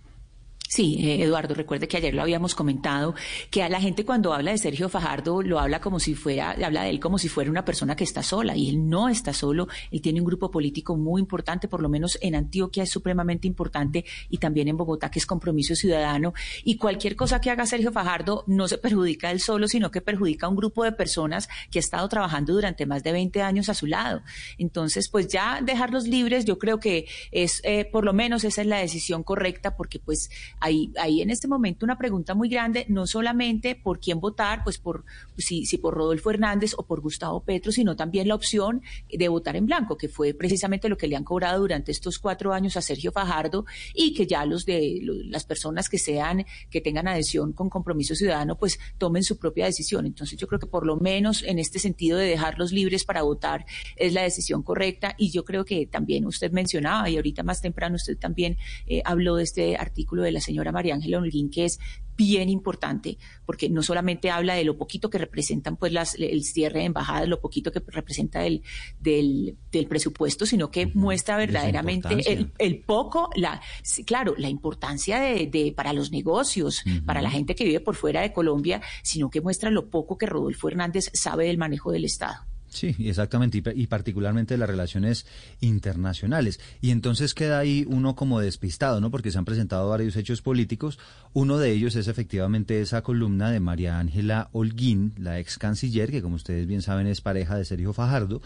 Sí, 0.76 0.98
eh, 1.00 1.24
Eduardo, 1.24 1.56
recuerde 1.56 1.88
que 1.88 1.96
ayer 1.96 2.14
lo 2.14 2.22
habíamos 2.22 2.54
comentado, 2.54 3.16
que 3.50 3.64
a 3.64 3.70
la 3.70 3.80
gente 3.80 4.04
cuando 4.04 4.34
habla 4.34 4.52
de 4.52 4.58
Sergio 4.58 4.90
Fajardo 4.90 5.42
lo 5.42 5.58
habla 5.58 5.80
como 5.80 6.02
si 6.02 6.16
fuera, 6.16 6.52
habla 6.52 6.84
de 6.84 6.90
él 6.90 7.00
como 7.00 7.18
si 7.18 7.30
fuera 7.30 7.50
una 7.50 7.64
persona 7.64 7.96
que 7.96 8.04
está 8.04 8.22
sola, 8.22 8.58
y 8.58 8.68
él 8.68 8.90
no 8.90 9.08
está 9.08 9.32
solo, 9.32 9.70
él 9.90 10.02
tiene 10.02 10.20
un 10.20 10.26
grupo 10.26 10.52
político 10.52 10.98
muy 10.98 11.22
importante, 11.22 11.70
por 11.70 11.82
lo 11.82 11.88
menos 11.88 12.18
en 12.22 12.36
Antioquia 12.36 12.84
es 12.84 12.90
supremamente 12.90 13.48
importante, 13.48 14.04
y 14.30 14.38
también 14.38 14.68
en 14.68 14.76
Bogotá, 14.76 15.10
que 15.10 15.20
es 15.20 15.26
compromiso 15.26 15.76
ciudadano, 15.76 16.34
y 16.66 16.76
cualquier 16.76 17.16
cosa 17.16 17.40
que 17.40 17.52
haga 17.52 17.66
Sergio 17.66 17.94
Fajardo 17.94 18.44
no 18.46 18.68
se 18.68 18.78
perjudica 18.78 19.32
él 19.32 19.40
solo, 19.40 19.70
sino 19.70 19.92
que 19.92 20.02
perjudica 20.02 20.48
a 20.48 20.50
un 20.50 20.58
grupo 20.58 20.84
de 20.84 20.92
personas 20.92 21.48
que 21.72 21.80
ha 21.80 21.84
estado 21.84 22.10
trabajando 22.10 22.52
durante 22.52 22.86
más 22.86 23.02
de 23.02 23.14
20 23.14 23.42
años 23.42 23.70
a 23.70 23.76
su 23.76 23.88
lado. 23.88 24.24
Entonces, 24.58 25.08
pues 25.08 25.30
ya 25.30 25.62
dejarlos 25.64 26.06
libres, 26.06 26.44
yo 26.44 26.60
creo 26.60 26.82
que 26.82 27.08
es, 27.32 27.62
eh, 27.64 27.86
por 27.86 28.04
lo 28.04 28.12
menos 28.12 28.44
esa 28.44 28.60
es 28.60 28.68
la 28.68 28.80
decisión 28.80 29.24
correcta, 29.24 29.78
porque 29.78 30.00
pues 30.00 30.30
hay, 30.66 30.92
hay 31.00 31.22
en 31.22 31.30
este 31.30 31.48
momento 31.48 31.86
una 31.86 31.96
pregunta 31.96 32.34
muy 32.34 32.50
grande, 32.50 32.86
no 32.90 33.06
solamente 33.06 33.76
por 33.76 34.00
quién 34.00 34.20
votar, 34.20 34.64
pues 34.64 34.80
por 34.80 35.06
si, 35.38 35.66
si 35.66 35.78
por 35.78 35.94
Rodolfo 35.94 36.32
Hernández 36.32 36.74
o 36.76 36.88
por 36.88 37.02
Gustavo 37.02 37.44
Petro, 37.44 37.72
sino 37.72 37.96
también 37.96 38.28
la 38.28 38.34
opción 38.34 38.82
de 39.08 39.28
votar 39.28 39.56
en 39.56 39.68
blanco, 39.68 39.96
que 39.96 40.10
fue 40.10 40.34
precisamente 40.34 40.90
lo 40.90 40.98
que 40.98 41.08
le 41.08 41.16
han 41.16 41.24
cobrado 41.24 41.60
durante 41.60 41.92
estos 41.92 42.18
cuatro 42.18 42.52
años 42.52 42.78
a 42.78 42.82
Sergio 42.82 43.12
Fajardo 43.12 43.66
y 43.94 44.16
que 44.16 44.26
ya 44.26 44.44
los 44.46 44.66
de 44.66 45.02
las 45.04 45.46
personas 45.46 45.88
que 45.88 46.00
sean, 46.00 46.46
que 46.72 46.82
tengan 46.82 47.08
adhesión 47.08 47.54
con 47.54 47.70
compromiso 47.70 48.16
ciudadano, 48.16 48.58
pues 48.58 48.80
tomen 48.98 49.22
su 49.22 49.38
propia 49.38 49.66
decisión. 49.66 50.08
Entonces 50.08 50.40
yo 50.40 50.48
creo 50.48 50.60
que 50.60 50.66
por 50.68 50.88
lo 50.88 50.98
menos 50.98 51.44
en 51.44 51.60
este 51.60 51.78
sentido 51.78 52.18
de 52.18 52.26
dejarlos 52.26 52.72
libres 52.72 53.04
para 53.04 53.22
votar 53.22 53.68
es 53.98 54.14
la 54.14 54.24
decisión 54.24 54.64
correcta 54.64 55.14
y 55.16 55.30
yo 55.30 55.46
creo 55.46 55.64
que 55.64 55.86
también 55.86 56.26
usted 56.26 56.52
mencionaba 56.52 57.08
y 57.08 57.18
ahorita 57.18 57.44
más 57.44 57.62
temprano 57.62 57.98
usted 57.98 58.18
también 58.18 58.58
eh, 58.88 59.04
habló 59.06 59.36
de 59.36 59.44
este 59.44 59.78
artículo 59.78 60.24
de 60.24 60.32
la 60.32 60.42
señora 60.46 60.72
María 60.72 60.96
Ángela 60.96 61.18
Holguín, 61.18 61.50
que 61.50 61.66
es 61.66 61.80
bien 62.18 62.50
importante, 62.50 63.18
porque 63.46 63.70
no 63.70 63.84
solamente 63.84 64.32
habla 64.32 64.56
de 64.56 64.64
lo 64.64 64.78
poquito 64.78 65.10
que 65.10 65.18
representan 65.18 65.76
pues 65.76 65.92
las, 65.92 66.16
el 66.16 66.44
cierre 66.44 66.80
de 66.80 66.86
embajadas, 66.86 67.28
lo 67.28 67.42
poquito 67.42 67.72
que 67.72 67.82
representa 67.88 68.46
el, 68.46 68.64
del, 69.00 69.58
del 69.72 69.88
presupuesto, 69.88 70.46
sino 70.46 70.72
que 70.72 70.88
muestra 70.88 71.38
verdaderamente 71.38 72.16
el, 72.32 72.52
el, 72.58 72.80
poco, 72.80 73.30
la, 73.36 73.62
claro, 74.06 74.34
la 74.38 74.50
importancia 74.50 75.20
de, 75.20 75.48
de 75.48 75.74
para 75.76 75.94
los 75.94 76.12
negocios, 76.12 76.84
para 77.06 77.22
la 77.22 77.30
gente 77.30 77.56
que 77.56 77.66
vive 77.66 77.80
por 77.80 77.96
fuera 77.96 78.22
de 78.22 78.32
Colombia, 78.32 78.82
sino 79.04 79.30
que 79.30 79.42
muestra 79.42 79.70
lo 79.70 79.90
poco 79.90 80.18
que 80.18 80.26
Rodolfo 80.26 80.70
Hernández 80.70 81.10
sabe 81.14 81.48
del 81.48 81.58
manejo 81.58 81.92
del 81.92 82.06
Estado. 82.06 82.55
Sí, 82.76 82.94
exactamente, 83.00 83.58
y, 83.58 83.84
y, 83.84 83.88
particularmente 83.88 84.58
las 84.58 84.70
relaciones 84.70 85.26
internacionales. 85.62 86.60
Y 86.82 86.92
entonces 86.92 87.34
queda 87.34 87.58
ahí 87.58 87.86
uno 87.88 88.16
como 88.16 88.42
despistado, 88.42 89.00
¿no? 89.00 89.12
Porque 89.12 89.32
se 89.32 89.38
han 89.38 89.46
presentado 89.46 89.88
varios 89.88 90.18
hechos 90.18 90.42
políticos. 90.42 91.00
Uno 91.32 91.58
de 91.58 91.72
ellos 91.72 91.96
es 91.96 92.10
efectivamente 92.10 92.82
esa 92.82 93.02
columna 93.02 93.50
de 93.50 93.62
María 93.62 93.98
Ángela 93.98 94.50
Holguín, 94.52 95.14
la 95.18 95.40
ex 95.40 95.58
canciller, 95.58 96.12
que 96.12 96.22
como 96.22 96.36
ustedes 96.36 96.68
bien 96.68 96.82
saben 96.82 97.08
es 97.08 97.22
pareja 97.22 97.56
de 97.56 97.64
Sergio 97.64 97.94
Fajardo 97.94 98.42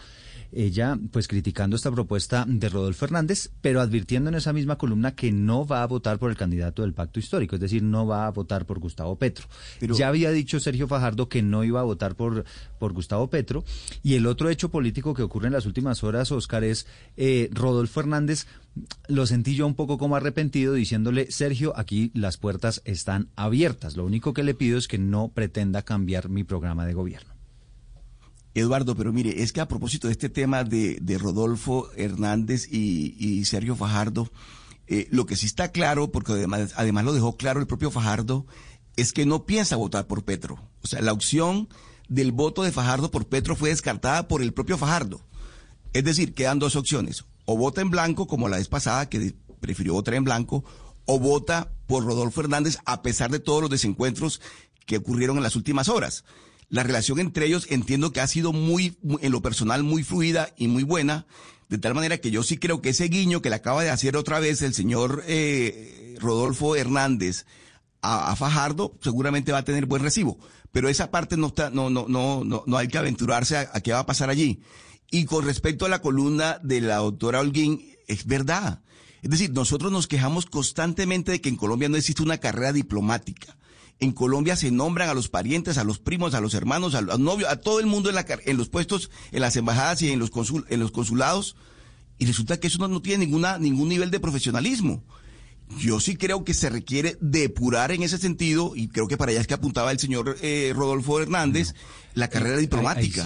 ella 0.52 0.98
pues 1.10 1.28
criticando 1.28 1.76
esta 1.76 1.90
propuesta 1.90 2.44
de 2.48 2.68
Rodolfo 2.68 3.04
Hernández, 3.04 3.50
pero 3.60 3.80
advirtiendo 3.80 4.30
en 4.30 4.36
esa 4.36 4.52
misma 4.52 4.76
columna 4.76 5.14
que 5.14 5.32
no 5.32 5.66
va 5.66 5.82
a 5.82 5.86
votar 5.86 6.18
por 6.18 6.30
el 6.30 6.36
candidato 6.36 6.82
del 6.82 6.94
pacto 6.94 7.20
histórico, 7.20 7.56
es 7.56 7.60
decir, 7.60 7.82
no 7.82 8.06
va 8.06 8.26
a 8.26 8.30
votar 8.30 8.66
por 8.66 8.78
Gustavo 8.78 9.16
Petro. 9.16 9.46
Ya 9.80 10.08
había 10.08 10.30
dicho 10.30 10.60
Sergio 10.60 10.88
Fajardo 10.88 11.28
que 11.28 11.42
no 11.42 11.64
iba 11.64 11.80
a 11.80 11.84
votar 11.84 12.14
por, 12.14 12.44
por 12.78 12.92
Gustavo 12.92 13.28
Petro, 13.28 13.64
y 14.02 14.14
el 14.14 14.26
otro 14.26 14.50
hecho 14.50 14.70
político 14.70 15.14
que 15.14 15.22
ocurre 15.22 15.48
en 15.48 15.54
las 15.54 15.66
últimas 15.66 16.02
horas, 16.04 16.32
Oscar, 16.32 16.64
es 16.64 16.86
eh, 17.16 17.48
Rodolfo 17.52 18.00
Hernández 18.00 18.46
lo 19.08 19.26
sentí 19.26 19.54
yo 19.54 19.66
un 19.66 19.74
poco 19.74 19.98
como 19.98 20.16
arrepentido 20.16 20.74
diciéndole, 20.74 21.30
Sergio, 21.30 21.76
aquí 21.76 22.10
las 22.14 22.36
puertas 22.36 22.82
están 22.84 23.28
abiertas. 23.36 23.96
Lo 23.96 24.04
único 24.04 24.32
que 24.32 24.44
le 24.44 24.54
pido 24.54 24.78
es 24.78 24.88
que 24.88 24.98
no 24.98 25.28
pretenda 25.28 25.82
cambiar 25.82 26.28
mi 26.28 26.44
programa 26.44 26.86
de 26.86 26.94
gobierno. 26.94 27.29
Eduardo, 28.54 28.96
pero 28.96 29.12
mire, 29.12 29.42
es 29.42 29.52
que 29.52 29.60
a 29.60 29.68
propósito 29.68 30.08
de 30.08 30.12
este 30.12 30.28
tema 30.28 30.64
de, 30.64 30.98
de 31.00 31.18
Rodolfo 31.18 31.88
Hernández 31.96 32.66
y, 32.70 33.44
Sergio 33.44 33.76
Fajardo, 33.76 34.30
eh, 34.88 35.06
lo 35.10 35.26
que 35.26 35.36
sí 35.36 35.46
está 35.46 35.70
claro, 35.70 36.10
porque 36.10 36.32
además, 36.32 36.72
además 36.76 37.04
lo 37.04 37.12
dejó 37.12 37.36
claro 37.36 37.60
el 37.60 37.66
propio 37.66 37.90
Fajardo, 37.90 38.46
es 38.96 39.12
que 39.12 39.24
no 39.24 39.46
piensa 39.46 39.76
votar 39.76 40.06
por 40.06 40.24
Petro. 40.24 40.60
O 40.82 40.88
sea, 40.88 41.00
la 41.00 41.12
opción 41.12 41.68
del 42.08 42.32
voto 42.32 42.64
de 42.64 42.72
Fajardo 42.72 43.10
por 43.10 43.26
Petro 43.26 43.54
fue 43.54 43.68
descartada 43.68 44.26
por 44.26 44.42
el 44.42 44.52
propio 44.52 44.76
Fajardo. 44.76 45.20
Es 45.92 46.04
decir, 46.04 46.34
quedan 46.34 46.58
dos 46.58 46.74
opciones. 46.74 47.24
O 47.44 47.56
vota 47.56 47.80
en 47.80 47.90
blanco, 47.90 48.26
como 48.26 48.48
la 48.48 48.58
vez 48.58 48.68
pasada, 48.68 49.08
que 49.08 49.34
prefirió 49.60 49.92
votar 49.92 50.14
en 50.14 50.24
blanco, 50.24 50.64
o 51.04 51.20
vota 51.20 51.72
por 51.86 52.04
Rodolfo 52.04 52.40
Hernández 52.40 52.78
a 52.84 53.02
pesar 53.02 53.30
de 53.30 53.38
todos 53.38 53.62
los 53.62 53.70
desencuentros 53.70 54.40
que 54.86 54.96
ocurrieron 54.96 55.36
en 55.36 55.44
las 55.44 55.56
últimas 55.56 55.88
horas 55.88 56.24
la 56.70 56.84
relación 56.84 57.18
entre 57.18 57.46
ellos 57.46 57.66
entiendo 57.68 58.12
que 58.12 58.20
ha 58.20 58.26
sido 58.26 58.52
muy, 58.52 58.96
en 59.20 59.32
lo 59.32 59.42
personal, 59.42 59.82
muy 59.82 60.04
fluida 60.04 60.54
y 60.56 60.68
muy 60.68 60.84
buena, 60.84 61.26
de 61.68 61.78
tal 61.78 61.94
manera 61.94 62.18
que 62.18 62.30
yo 62.30 62.42
sí 62.44 62.58
creo 62.58 62.80
que 62.80 62.90
ese 62.90 63.08
guiño 63.08 63.42
que 63.42 63.50
le 63.50 63.56
acaba 63.56 63.82
de 63.82 63.90
hacer 63.90 64.16
otra 64.16 64.40
vez 64.40 64.62
el 64.62 64.72
señor 64.72 65.24
eh, 65.26 66.16
Rodolfo 66.20 66.76
Hernández 66.76 67.44
a, 68.02 68.34
Fajardo 68.36 68.96
seguramente 69.02 69.52
va 69.52 69.58
a 69.58 69.64
tener 69.64 69.86
buen 69.86 70.02
recibo, 70.02 70.38
pero 70.72 70.88
esa 70.88 71.10
parte 71.10 71.36
no 71.36 71.48
está, 71.48 71.70
no, 71.70 71.90
no, 71.90 72.06
no, 72.08 72.44
no, 72.44 72.62
no 72.64 72.76
hay 72.78 72.88
que 72.88 72.98
aventurarse 72.98 73.56
a, 73.56 73.70
a 73.72 73.80
qué 73.80 73.92
va 73.92 74.00
a 74.00 74.06
pasar 74.06 74.30
allí. 74.30 74.62
Y 75.10 75.24
con 75.24 75.44
respecto 75.44 75.86
a 75.86 75.88
la 75.88 76.00
columna 76.00 76.60
de 76.62 76.80
la 76.80 76.96
doctora 76.96 77.40
Holguín, 77.40 77.96
es 78.06 78.26
verdad. 78.26 78.80
Es 79.22 79.30
decir, 79.30 79.50
nosotros 79.50 79.90
nos 79.90 80.06
quejamos 80.06 80.46
constantemente 80.46 81.32
de 81.32 81.40
que 81.40 81.48
en 81.48 81.56
Colombia 81.56 81.88
no 81.88 81.96
existe 81.96 82.22
una 82.22 82.38
carrera 82.38 82.72
diplomática 82.72 83.56
en 84.00 84.12
Colombia 84.12 84.56
se 84.56 84.70
nombran 84.70 85.08
a 85.08 85.14
los 85.14 85.28
parientes, 85.28 85.78
a 85.78 85.84
los 85.84 85.98
primos, 85.98 86.34
a 86.34 86.40
los 86.40 86.54
hermanos, 86.54 86.94
a 86.94 87.02
los 87.02 87.18
novios, 87.18 87.50
a 87.50 87.60
todo 87.60 87.80
el 87.80 87.86
mundo 87.86 88.08
en, 88.08 88.14
la, 88.14 88.26
en 88.46 88.56
los 88.56 88.68
puestos, 88.68 89.10
en 89.30 89.42
las 89.42 89.56
embajadas 89.56 90.02
y 90.02 90.10
en 90.10 90.18
los, 90.18 90.30
consul, 90.30 90.66
en 90.70 90.80
los 90.80 90.90
consulados, 90.90 91.56
y 92.18 92.26
resulta 92.26 92.58
que 92.58 92.66
eso 92.66 92.86
no, 92.86 93.00
tiene 93.00 93.26
ninguna, 93.26 93.58
ningún 93.58 93.88
nivel 93.88 94.10
de 94.10 94.20
profesionalismo 94.20 95.02
yo 95.78 96.00
sí 96.00 96.16
creo 96.16 96.44
que 96.44 96.54
se 96.54 96.68
requiere 96.68 97.16
depurar 97.20 97.92
en 97.92 98.02
ese 98.02 98.18
sentido, 98.18 98.72
y 98.74 98.88
creo 98.88 99.08
que 99.08 99.16
para 99.16 99.32
allá 99.32 99.40
es 99.40 99.46
que 99.46 99.54
apuntaba 99.54 99.92
el 99.92 99.98
señor 99.98 100.36
eh, 100.42 100.72
Rodolfo 100.74 101.20
Hernández, 101.20 101.74
la 102.14 102.28
carrera 102.28 102.56
diplomática. 102.56 103.24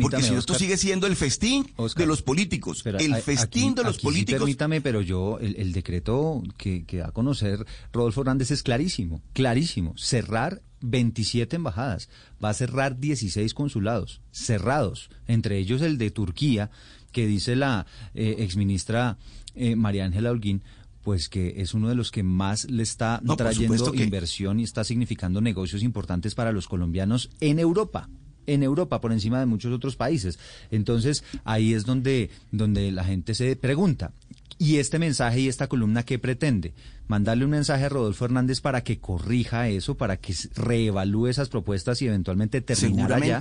Porque 0.00 0.22
si 0.22 0.34
esto 0.34 0.54
sigue 0.54 0.76
siendo 0.76 1.06
el 1.06 1.16
festín 1.16 1.66
de 1.96 2.06
los 2.06 2.22
políticos, 2.22 2.84
el 2.84 3.14
festín 3.16 3.74
de 3.74 3.84
los 3.84 3.98
políticos. 3.98 4.40
permítame, 4.40 4.80
pero 4.80 5.00
yo, 5.00 5.38
el, 5.40 5.56
el 5.56 5.72
decreto 5.72 6.42
que, 6.56 6.84
que 6.84 6.98
da 6.98 7.08
a 7.08 7.12
conocer 7.12 7.64
Rodolfo 7.92 8.22
Hernández 8.22 8.50
es 8.50 8.62
clarísimo, 8.62 9.22
clarísimo. 9.32 9.94
Cerrar 9.96 10.62
27 10.80 11.56
embajadas, 11.56 12.08
va 12.42 12.50
a 12.50 12.54
cerrar 12.54 12.98
16 12.98 13.54
consulados, 13.54 14.20
cerrados, 14.30 15.10
entre 15.26 15.58
ellos 15.58 15.82
el 15.82 15.98
de 15.98 16.10
Turquía, 16.10 16.70
que 17.12 17.26
dice 17.26 17.56
la 17.56 17.86
eh, 18.14 18.36
exministra 18.40 19.18
eh, 19.54 19.74
María 19.74 20.04
Ángela 20.04 20.30
Holguín, 20.30 20.62
pues 21.06 21.28
que 21.28 21.54
es 21.58 21.72
uno 21.72 21.88
de 21.88 21.94
los 21.94 22.10
que 22.10 22.24
más 22.24 22.68
le 22.68 22.82
está 22.82 23.22
trayendo 23.36 23.94
inversión 23.94 24.58
y 24.58 24.64
está 24.64 24.82
significando 24.82 25.40
negocios 25.40 25.84
importantes 25.84 26.34
para 26.34 26.50
los 26.50 26.66
colombianos 26.66 27.30
en 27.38 27.60
Europa 27.60 28.08
en 28.48 28.64
Europa 28.64 29.00
por 29.00 29.12
encima 29.12 29.38
de 29.38 29.46
muchos 29.46 29.72
otros 29.72 29.94
países. 29.94 30.40
Entonces, 30.72 31.22
ahí 31.44 31.74
es 31.74 31.84
donde, 31.84 32.30
donde 32.50 32.90
la 32.90 33.04
gente 33.04 33.36
se 33.36 33.54
pregunta, 33.54 34.14
¿y 34.58 34.78
este 34.78 34.98
mensaje 34.98 35.38
y 35.38 35.48
esta 35.48 35.68
columna 35.68 36.02
qué 36.02 36.18
pretende? 36.18 36.74
Mandarle 37.06 37.44
un 37.44 37.52
mensaje 37.52 37.84
a 37.84 37.88
Rodolfo 37.88 38.24
Hernández 38.24 38.60
para 38.60 38.82
que 38.82 38.98
corrija 38.98 39.68
eso, 39.68 39.96
para 39.96 40.16
que 40.16 40.34
reevalúe 40.56 41.28
esas 41.28 41.48
propuestas 41.48 42.02
y 42.02 42.08
eventualmente 42.08 42.62
terminar 42.62 43.12
allá. 43.12 43.40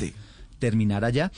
Terminar 0.60 1.03
allá 1.03 1.31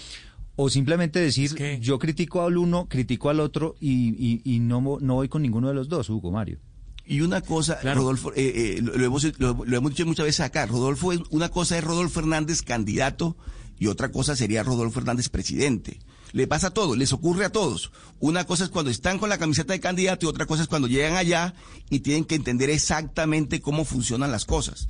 o 0.60 0.70
simplemente 0.70 1.20
decir, 1.20 1.80
yo 1.80 2.00
critico 2.00 2.42
al 2.42 2.58
uno, 2.58 2.88
critico 2.90 3.30
al 3.30 3.40
otro 3.40 3.76
y, 3.80 4.42
y, 4.44 4.60
no, 4.60 4.98
no 5.00 5.14
voy 5.14 5.30
con 5.30 5.44
ninguno 5.44 5.68
de 5.68 5.76
los 5.76 5.88
dos, 5.88 6.10
Hugo 6.10 6.32
Mario. 6.32 6.58
Y 7.06 7.22
una 7.22 7.42
cosa, 7.42 7.80
Rodolfo, 7.94 8.34
eh, 8.34 8.78
eh, 8.78 8.82
lo, 8.82 9.06
hemos, 9.06 9.24
lo, 9.40 9.64
hemos 9.66 9.92
dicho 9.92 10.06
muchas 10.08 10.26
veces 10.26 10.42
acá, 10.42 10.66
Rodolfo, 10.66 11.12
una 11.30 11.50
cosa 11.50 11.78
es 11.78 11.84
Rodolfo 11.84 12.22
Hernández 12.22 12.64
candidato 12.64 13.38
y 13.78 13.86
otra 13.86 14.12
cosa 14.12 14.36
sería 14.36 14.64
Rodolfo 14.64 15.00
Hernández 15.00 15.30
presidente. 15.30 16.00
Le 16.34 16.48
pasa 16.48 16.68
a 16.68 16.72
todos, 16.72 16.98
les 16.98 17.14
ocurre 17.14 17.46
a 17.46 17.52
todos. 17.52 17.92
Una 18.20 18.46
cosa 18.46 18.66
es 18.66 18.70
cuando 18.70 18.92
están 18.92 19.20
con 19.20 19.30
la 19.30 19.38
camiseta 19.38 19.74
de 19.74 19.80
candidato 19.80 20.26
y 20.26 20.30
otra 20.30 20.46
cosa 20.46 20.64
es 20.64 20.68
cuando 20.68 20.88
llegan 20.88 21.16
allá 21.16 21.54
y 21.90 22.00
tienen 22.00 22.26
que 22.26 22.36
entender 22.36 22.70
exactamente 22.70 23.62
cómo 23.62 23.86
funcionan 23.86 24.32
las 24.32 24.46
cosas. 24.46 24.88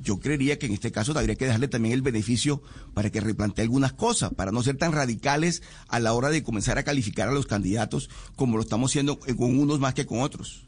Yo 0.00 0.18
creería 0.18 0.58
que 0.58 0.66
en 0.66 0.72
este 0.72 0.92
caso 0.92 1.16
habría 1.18 1.36
que 1.36 1.44
dejarle 1.46 1.68
también 1.68 1.94
el 1.94 2.02
beneficio 2.02 2.62
para 2.94 3.10
que 3.10 3.20
replantee 3.20 3.62
algunas 3.62 3.92
cosas, 3.92 4.32
para 4.34 4.52
no 4.52 4.62
ser 4.62 4.76
tan 4.76 4.92
radicales 4.92 5.62
a 5.88 6.00
la 6.00 6.12
hora 6.12 6.30
de 6.30 6.42
comenzar 6.42 6.78
a 6.78 6.82
calificar 6.82 7.28
a 7.28 7.32
los 7.32 7.46
candidatos 7.46 8.10
como 8.36 8.56
lo 8.56 8.62
estamos 8.62 8.90
haciendo 8.90 9.18
con 9.18 9.58
unos 9.58 9.80
más 9.80 9.94
que 9.94 10.06
con 10.06 10.20
otros. 10.20 10.66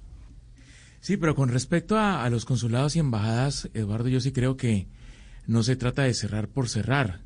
Sí, 1.00 1.17
pero 1.17 1.35
con 1.35 1.49
respecto 1.49 1.99
a, 1.99 2.25
a 2.25 2.31
los 2.31 2.45
consulados 2.45 2.95
y 2.95 3.00
embajadas, 3.00 3.69
Eduardo, 3.75 4.09
yo 4.09 4.21
sí 4.21 4.31
creo 4.31 4.57
que 4.57 4.87
no 5.47 5.62
se 5.62 5.76
trata 5.76 6.02
de 6.02 6.14
cerrar 6.14 6.49
por 6.49 6.69
cerrar. 6.69 7.21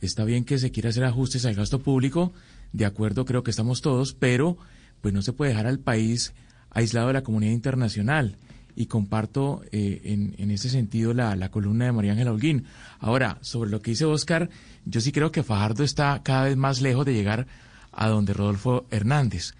Está 0.00 0.24
bien 0.24 0.44
que 0.44 0.58
se 0.58 0.70
quiera 0.70 0.90
hacer 0.90 1.04
ajustes 1.04 1.44
al 1.44 1.54
gasto 1.54 1.80
público, 1.80 2.32
de 2.72 2.86
acuerdo 2.86 3.24
creo 3.24 3.42
que 3.42 3.50
estamos 3.50 3.82
todos, 3.82 4.14
pero 4.14 4.56
pues 5.00 5.12
no 5.12 5.22
se 5.22 5.32
puede 5.32 5.50
dejar 5.50 5.66
al 5.66 5.78
país 5.78 6.32
aislado 6.70 7.08
de 7.08 7.14
la 7.14 7.22
comunidad 7.22 7.52
internacional. 7.52 8.36
Y 8.76 8.86
comparto 8.86 9.62
eh, 9.72 10.00
en, 10.38 10.50
ese 10.50 10.70
sentido 10.70 11.12
la, 11.12 11.34
la 11.36 11.50
columna 11.50 11.86
de 11.86 11.92
María 11.92 12.12
Ángela 12.12 12.32
Holguín. 12.32 12.64
Ahora, 12.98 13.36
sobre 13.42 13.68
lo 13.68 13.82
que 13.82 13.90
dice 13.90 14.04
Oscar, 14.04 14.48
yo 14.86 15.00
sí 15.00 15.12
creo 15.12 15.32
que 15.32 15.42
Fajardo 15.42 15.82
está 15.82 16.22
cada 16.22 16.44
vez 16.44 16.56
más 16.56 16.80
lejos 16.80 17.04
de 17.04 17.12
llegar 17.12 17.46
a 17.92 18.08
donde 18.08 18.32
Rodolfo 18.32 18.86
Hernández 18.90 19.54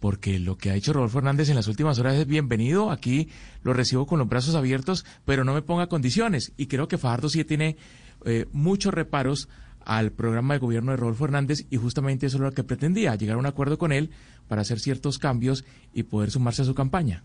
porque 0.00 0.38
lo 0.38 0.56
que 0.56 0.70
ha 0.70 0.74
hecho 0.74 0.92
Rodolfo 0.92 1.18
Hernández 1.18 1.48
en 1.48 1.56
las 1.56 1.68
últimas 1.68 1.98
horas 1.98 2.14
es 2.16 2.26
bienvenido, 2.26 2.90
aquí 2.90 3.28
lo 3.62 3.72
recibo 3.72 4.06
con 4.06 4.18
los 4.18 4.28
brazos 4.28 4.54
abiertos, 4.54 5.04
pero 5.24 5.44
no 5.44 5.54
me 5.54 5.62
ponga 5.62 5.88
condiciones. 5.88 6.52
Y 6.56 6.66
creo 6.66 6.86
que 6.86 6.98
Fajardo 6.98 7.28
sí 7.28 7.44
tiene 7.44 7.76
eh, 8.24 8.46
muchos 8.52 8.92
reparos 8.92 9.48
al 9.86 10.12
programa 10.12 10.54
de 10.54 10.60
gobierno 10.60 10.90
de 10.90 10.98
Rodolfo 10.98 11.24
Hernández 11.24 11.64
y 11.70 11.76
justamente 11.76 12.26
eso 12.26 12.36
es 12.36 12.42
lo 12.42 12.52
que 12.52 12.64
pretendía, 12.64 13.14
llegar 13.14 13.36
a 13.36 13.38
un 13.38 13.46
acuerdo 13.46 13.78
con 13.78 13.92
él 13.92 14.10
para 14.48 14.62
hacer 14.62 14.80
ciertos 14.80 15.18
cambios 15.18 15.64
y 15.94 16.02
poder 16.02 16.30
sumarse 16.30 16.62
a 16.62 16.66
su 16.66 16.74
campaña. 16.74 17.24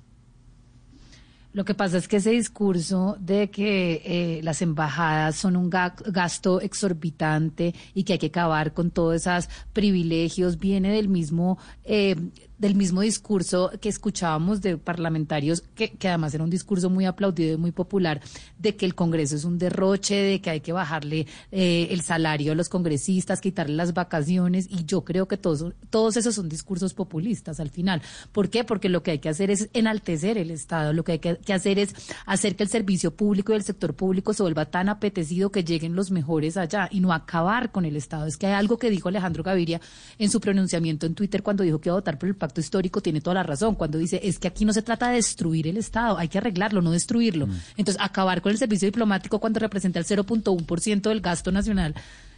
Lo 1.54 1.66
que 1.66 1.74
pasa 1.74 1.98
es 1.98 2.08
que 2.08 2.18
ese 2.18 2.32
discurso 2.32 3.18
de 3.20 3.50
que 3.50 4.02
eh, 4.06 4.40
las 4.42 4.62
embajadas 4.62 5.36
son 5.36 5.58
un 5.58 5.70
gasto 5.70 6.62
exorbitante 6.62 7.76
y 7.94 8.04
que 8.04 8.14
hay 8.14 8.20
que 8.20 8.28
acabar 8.28 8.74
con 8.74 8.90
todos 8.90 9.16
esos 9.16 9.50
privilegios 9.74 10.58
viene 10.60 10.94
del 10.94 11.10
mismo 11.10 11.58
eh, 11.84 12.16
del 12.62 12.76
mismo 12.76 13.02
discurso 13.02 13.72
que 13.82 13.90
escuchábamos 13.90 14.62
de 14.62 14.78
parlamentarios, 14.78 15.64
que, 15.74 15.92
además 16.08 16.36
era 16.36 16.44
un 16.44 16.52
discurso 16.52 16.92
muy 16.92 17.06
aplaudido 17.06 17.56
y 17.56 17.58
muy 17.58 17.72
popular, 17.72 18.22
de 18.60 18.76
que 18.76 18.86
el 18.86 18.94
Congreso 18.94 19.36
es 19.36 19.46
un 19.46 19.58
derroche, 19.58 20.16
de 20.16 20.42
que 20.42 20.52
hay 20.52 20.62
que 20.62 20.72
bajarle 20.72 21.26
eh, 21.52 21.88
el 21.90 22.02
salario 22.02 22.52
a 22.52 22.56
los 22.56 22.70
congresistas, 22.70 23.42
quitarle 23.42 23.76
las 23.76 23.96
vacaciones, 23.96 24.68
y 24.70 24.86
yo 24.86 25.04
creo 25.04 25.28
que 25.28 25.38
todos, 25.38 25.74
todos 25.90 26.18
esos 26.18 26.36
son 26.36 26.50
discursos 26.50 26.94
populistas 26.94 27.60
al 27.60 27.72
final. 27.72 28.04
¿Por 28.32 28.52
qué? 28.52 28.64
Porque 28.64 28.90
lo 28.90 29.02
que 29.02 29.10
hay 29.10 29.20
que 29.20 29.30
hacer 29.30 29.50
es 29.50 29.68
enaltecer 29.74 30.38
el 30.38 30.52
Estado, 30.52 30.94
lo 30.94 31.04
que 31.04 31.14
hay 31.14 31.20
que, 31.20 31.38
que 31.38 31.54
hacer 31.54 31.80
es 31.80 31.96
hacer 32.28 32.56
que 32.56 32.62
el 32.62 32.70
servicio 32.70 33.16
público 33.16 33.54
y 33.54 33.56
el 33.56 33.64
sector 33.64 33.96
público 33.96 34.34
se 34.34 34.44
vuelva 34.44 34.66
tan 34.66 34.88
apetecido 34.88 35.52
que 35.52 35.64
lleguen 35.64 35.96
los 35.96 36.12
mejores 36.12 36.58
allá 36.58 36.88
y 36.92 37.00
no 37.00 37.12
acabar 37.12 37.72
con 37.72 37.86
el 37.86 37.96
Estado. 37.96 38.28
Es 38.28 38.38
que 38.38 38.46
hay 38.46 38.54
algo 38.54 38.78
que 38.78 38.92
dijo 38.92 39.10
Alejandro 39.10 39.44
Gaviria 39.44 39.82
en 40.20 40.30
su 40.30 40.40
pronunciamiento 40.40 41.08
en 41.08 41.16
Twitter 41.16 41.42
cuando 41.42 41.64
dijo 41.64 41.82
que 41.82 41.90
iba 41.90 41.96
a 41.96 42.02
votar 42.02 42.20
por 42.20 42.30
el 42.30 42.36
pacto 42.36 42.51
histórico 42.60 43.00
tiene 43.02 43.22
toda 43.22 43.36
la 43.36 43.44
razón 43.44 43.76
cuando 43.76 43.98
dice 43.98 44.20
es 44.24 44.40
que 44.40 44.48
aquí 44.50 44.66
no 44.66 44.74
se 44.74 44.82
trata 44.82 45.10
de 45.10 45.16
destruir 45.16 45.68
el 45.68 45.78
Estado, 45.78 46.18
hay 46.18 46.28
que 46.28 46.40
arreglarlo, 46.40 46.82
no 46.82 46.92
destruirlo. 46.92 47.48
Mm. 47.48 47.60
Entonces, 47.78 48.02
acabar 48.04 48.42
con 48.42 48.52
el 48.52 48.58
servicio 48.58 48.88
diplomático 48.88 49.40
cuando 49.40 49.60
representa 49.60 50.00
el 50.00 50.06
0.1% 50.06 51.02
del 51.10 51.22
gasto 51.22 51.52
nacional 51.52 51.96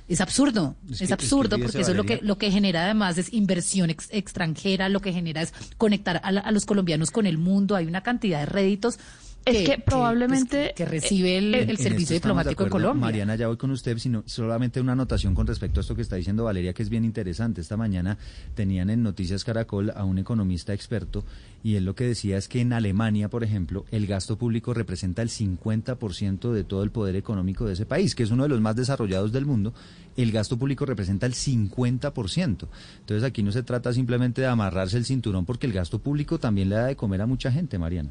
es 0.09 0.19
absurdo, 0.19 0.75
es, 0.91 0.99
Es 1.01 1.07
que- 1.07 1.13
absurdo 1.13 1.55
es 1.55 1.61
que 1.61 1.65
porque 1.65 1.81
eso 1.81 1.91
es 1.91 1.97
lo 1.97 2.03
que 2.03 2.19
lo 2.21 2.37
que 2.37 2.51
genera 2.51 2.83
además 2.83 3.17
es 3.17 3.31
inversión 3.31 3.89
ex- 3.89 4.09
extranjera, 4.11 4.89
lo 4.89 4.99
que 4.99 5.13
genera 5.13 5.41
es 5.41 5.53
conectar 5.77 6.19
a, 6.23 6.31
la- 6.33 6.41
a 6.41 6.51
los 6.51 6.65
colombianos 6.65 7.09
con 7.09 7.25
el 7.25 7.37
mundo, 7.37 7.75
hay 7.77 7.85
una 7.85 8.03
cantidad 8.03 8.41
de 8.41 8.45
réditos 8.45 8.99
Es 9.45 9.67
que 9.69 9.77
probablemente, 9.77 10.57
pues, 10.57 10.67
que, 10.69 10.73
que 10.75 10.85
recibe 10.85 11.37
el, 11.37 11.53
En- 11.55 11.63
el 11.63 11.69
en 11.71 11.77
servicio 11.77 12.09
de 12.13 12.19
diplomático 12.19 12.63
en 12.63 12.67
acuerdo. 12.67 12.87
Colombia. 12.87 13.05
Mariana, 13.07 13.35
ya 13.35 13.47
voy 13.47 13.57
con 13.57 13.71
usted, 13.71 13.97
sino 13.97 14.23
solamente 14.25 14.79
una 14.79 14.93
anotación 14.93 15.35
con 15.35 15.45
respecto 15.47 15.79
a 15.79 15.81
esto 15.81 15.95
que 15.95 16.01
está 16.01 16.15
diciendo 16.15 16.45
Valeria, 16.45 16.73
que 16.73 16.81
es 16.83 16.89
bien 16.89 17.03
interesante. 17.03 17.59
Esta 17.61 17.75
mañana 17.75 18.17
tenían 18.55 18.89
en 18.89 19.03
Noticias 19.03 19.43
Caracol 19.43 19.91
a 19.95 20.05
un 20.05 20.17
economista 20.17 20.73
experto 20.73 21.23
y 21.63 21.75
él 21.75 21.85
lo 21.85 21.95
que 21.95 22.05
decía 22.05 22.37
es 22.37 22.47
que 22.47 22.61
en 22.61 22.73
Alemania, 22.73 23.29
por 23.29 23.43
ejemplo, 23.43 23.85
el 23.91 24.07
gasto 24.07 24.37
público 24.37 24.73
representa 24.73 25.21
el 25.21 25.29
50% 25.29 26.51
de 26.51 26.63
todo 26.63 26.83
el 26.83 26.91
poder 26.91 27.15
económico 27.15 27.65
de 27.65 27.73
ese 27.73 27.85
país, 27.85 28.15
que 28.15 28.23
es 28.23 28.31
uno 28.31 28.43
de 28.43 28.49
los 28.49 28.61
más 28.61 28.75
desarrollados 28.75 29.31
del 29.31 29.45
mundo. 29.45 29.73
El 30.15 30.31
gasto 30.31 30.57
público 30.57 30.85
representa 30.85 31.25
el 31.25 31.33
50%. 31.33 32.67
Entonces 32.99 33.23
aquí 33.23 33.43
no 33.43 33.51
se 33.51 33.63
trata 33.63 33.93
simplemente 33.93 34.41
de 34.41 34.47
amarrarse 34.47 34.97
el 34.97 35.05
cinturón 35.05 35.45
porque 35.45 35.67
el 35.67 35.73
gasto 35.73 35.99
público 35.99 36.39
también 36.39 36.69
le 36.69 36.75
da 36.75 36.85
de 36.87 36.95
comer 36.95 37.21
a 37.21 37.25
mucha 37.27 37.51
gente, 37.51 37.77
Mariana. 37.77 38.09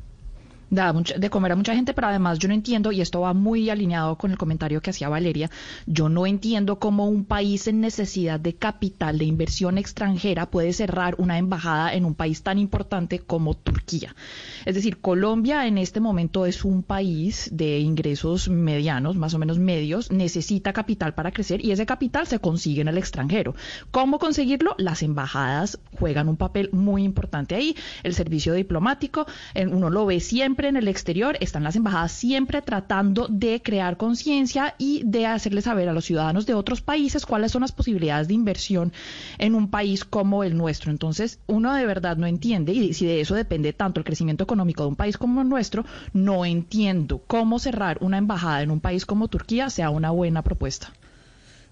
Da 0.73 0.91
de 0.93 1.31
comer 1.31 1.53
a 1.53 1.57
mucha 1.57 1.75
gente, 1.75 1.93
pero 1.93 2.09
además 2.09 2.39
yo 2.39 2.49
no 2.49 2.55
entiendo, 2.55 2.93
y 2.93 3.03
esto 3.03 3.21
va 3.21 3.35
muy 3.35 3.69
alineado 3.69 4.17
con 4.17 4.31
el 4.31 4.39
comentario 4.39 4.81
que 4.81 4.89
hacía 4.89 5.11
Valeria, 5.11 5.51
yo 5.87 6.09
no 6.09 6.27
entiendo 6.27 6.79
cómo 6.79 7.07
un 7.09 7.27
país 7.27 7.67
en 7.67 7.83
necesidad 7.83 8.41
de 8.41 8.55
capital, 8.55 9.19
de 9.19 9.27
inversión 9.27 9.77
extranjera, 9.77 10.47
puede 10.47 10.73
cerrar 10.73 11.15
una 11.19 11.37
embajada 11.37 11.93
en 11.93 12.07
un 12.07 12.15
país 12.15 12.43
tan 12.43 12.59
importante 12.59 13.19
como 13.19 13.53
Turquía. 13.55 14.17
Es 14.65 14.75
decir, 14.75 14.99
Colombia 14.99 15.67
en 15.67 15.77
este 15.77 16.01
momento 16.01 16.47
es 16.47 16.65
un 16.65 16.83
país 16.83 17.51
de 17.53 17.79
ingresos 17.81 18.49
medianos, 18.49 19.17
más 19.17 19.35
o 19.35 19.39
menos 19.39 19.59
medios, 19.59 20.11
necesita 20.11 20.73
capital 20.73 21.13
para 21.13 21.33
crecer 21.33 21.63
y 21.63 21.73
ese 21.73 21.85
capital 21.85 22.27
se 22.27 22.39
consigue 22.39 22.81
en 22.81 22.89
el 22.89 22.97
extranjero. 22.97 23.55
¿Cómo 23.91 24.19
conseguirlo? 24.19 24.75
Las 24.79 25.03
embajadas 25.03 25.79
juegan 25.99 26.31
un 26.31 26.39
papel 26.39 26.71
muy 26.73 27.05
importante 27.05 27.55
ahí. 27.55 27.77
El 28.03 28.15
servicio 28.15 28.55
diplomático, 28.55 29.27
uno 29.55 29.91
lo 29.91 30.07
ve 30.07 30.21
siempre 30.21 30.62
en 30.65 30.77
el 30.77 30.89
exterior, 30.89 31.37
están 31.41 31.63
las 31.63 31.77
embajadas 31.77 32.13
siempre 32.13 32.63
tratando 32.63 33.29
de 33.29 33.63
crear 33.63 33.97
conciencia 33.97 34.75
y 34.79 35.03
de 35.05 35.27
hacerle 35.27 35.63
saber 35.63 35.89
a 35.89 35.93
los 35.93 36.05
ciudadanos 36.05 36.47
de 36.47 36.55
otros 36.55 36.81
países 36.81 37.27
cuáles 37.27 37.53
son 37.53 37.63
las 37.63 37.73
posibilidades 37.73 38.29
de 38.29 38.35
inversión 38.35 38.93
en 39.39 39.55
un 39.55 39.69
país 39.69 40.05
como 40.05 40.45
el 40.45 40.57
nuestro. 40.57 40.91
Entonces, 40.91 41.39
uno 41.47 41.75
de 41.75 41.87
verdad 41.87 42.17
no 42.17 42.27
entiende, 42.27 42.73
y 42.73 42.95
si 42.95 43.07
de 43.07 43.21
eso 43.21 43.35
depende 43.35 43.73
tanto 43.73 44.01
el 44.01 44.05
crecimiento 44.05 44.45
económico 44.45 44.83
de 44.83 44.89
un 44.89 44.97
país 44.97 45.19
como 45.19 45.43
el 45.43 45.49
nuestro, 45.49 45.85
no 46.13 46.45
entiendo 46.45 47.23
cómo 47.27 47.59
cerrar 47.59 47.99
una 48.01 48.19
embajada 48.19 48.63
en 48.63 48.71
un 48.71 48.81
país 48.81 49.07
como 49.07 49.29
Turquía 49.29 49.71
sea 49.71 49.91
una 49.91 50.11
buena 50.11 50.43
propuesta. 50.43 50.93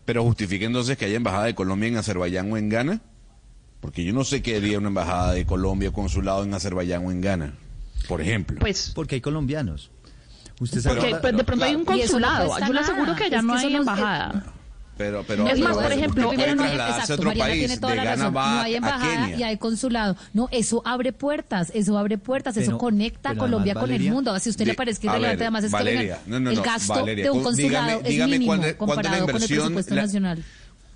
Pero 0.04 0.24
justifique 0.24 0.64
entonces 0.64 0.96
que 0.96 1.04
haya 1.04 1.16
embajada 1.16 1.44
de 1.44 1.54
Colombia 1.54 1.88
en 1.88 1.96
Azerbaiyán 1.96 2.50
o 2.52 2.56
en 2.56 2.68
Ghana. 2.68 3.00
Porque 3.80 4.04
yo 4.04 4.12
no 4.12 4.24
sé 4.24 4.42
qué 4.42 4.56
haría 4.56 4.78
una 4.78 4.88
embajada 4.88 5.32
de 5.32 5.46
Colombia 5.46 5.88
o 5.88 5.92
consulado 5.92 6.44
en 6.44 6.52
Azerbaiyán 6.52 7.06
o 7.06 7.10
en 7.10 7.20
Ghana, 7.22 7.54
por 8.08 8.20
ejemplo. 8.20 8.58
Pues 8.60 8.92
porque 8.94 9.16
hay 9.16 9.20
colombianos. 9.20 9.90
Usted 10.60 10.82
Porque 10.82 11.16
pues, 11.20 11.36
de 11.36 11.44
pronto 11.44 11.64
hay 11.64 11.74
un 11.74 11.84
no 11.84 11.86
consulado. 11.86 12.54
Yo 12.66 12.72
le 12.72 12.80
aseguro 12.80 13.16
que 13.16 13.24
allá 13.24 13.38
Es 13.38 13.44
no 13.44 13.54
que 13.54 13.60
hay 13.66 13.74
embajada. 13.76 14.44
Pero, 14.98 15.24
pero, 15.26 15.48
Es 15.48 15.58
más, 15.58 15.70
pero 15.70 15.82
por 15.82 15.92
ejemplo, 15.92 16.24
puede 16.26 16.36
no 16.54 16.62
hay- 16.62 16.68
trasladarse 16.68 16.92
a 16.92 17.00
exacto, 17.04 17.14
otro 17.14 17.28
Mariana 17.30 17.48
país. 17.48 17.58
tiene 17.60 17.80
toda 17.80 17.90
de 17.92 17.96
la 17.96 18.04
Ghana 18.04 18.16
razón. 18.16 18.36
va 18.36 18.50
No 18.54 18.60
hay 18.60 18.74
a 18.74 18.76
embajada 18.76 19.30
y 19.30 19.42
hay 19.42 19.56
consulado. 19.56 20.16
No, 20.34 20.48
eso 20.52 20.82
abre 20.84 21.14
puertas, 21.14 21.72
eso 21.74 21.96
abre 21.96 22.18
puertas, 22.18 22.58
eso 22.58 22.76
conecta 22.76 23.30
a 23.30 23.34
Colombia 23.34 23.72
además, 23.72 23.84
con 23.88 23.94
el 23.94 24.12
mundo. 24.12 24.38
Si 24.38 24.48
a 24.48 24.52
usted 24.52 24.66
de- 24.66 24.72
le 24.72 24.74
parece 24.76 25.00
que 25.00 25.08
a 25.08 25.12
irrelevante, 25.12 25.36
ver, 25.38 25.44
además 25.46 25.64
es 25.64 25.70
que 25.70 25.72
Valeria, 25.72 26.18
el, 26.26 26.30
no, 26.30 26.40
no, 26.40 26.50
el 26.50 26.56
no, 26.56 26.62
gasto 26.62 26.92
Valeria, 26.92 27.24
de 27.24 27.30
un 27.30 27.42
consulado 27.42 27.86
dígame- 27.88 28.00
es 28.02 28.08
dígame 28.10 28.32
mínimo 28.32 28.46
cuánto- 28.46 28.76
cuánto 28.76 28.76
es 28.76 28.76
la 28.76 28.94
comparado 28.94 29.20
con 29.24 29.30
el 29.30 29.34
inversión, 29.36 29.58
presupuesto 29.60 29.94
la- 29.94 30.02
nacional. 30.02 30.44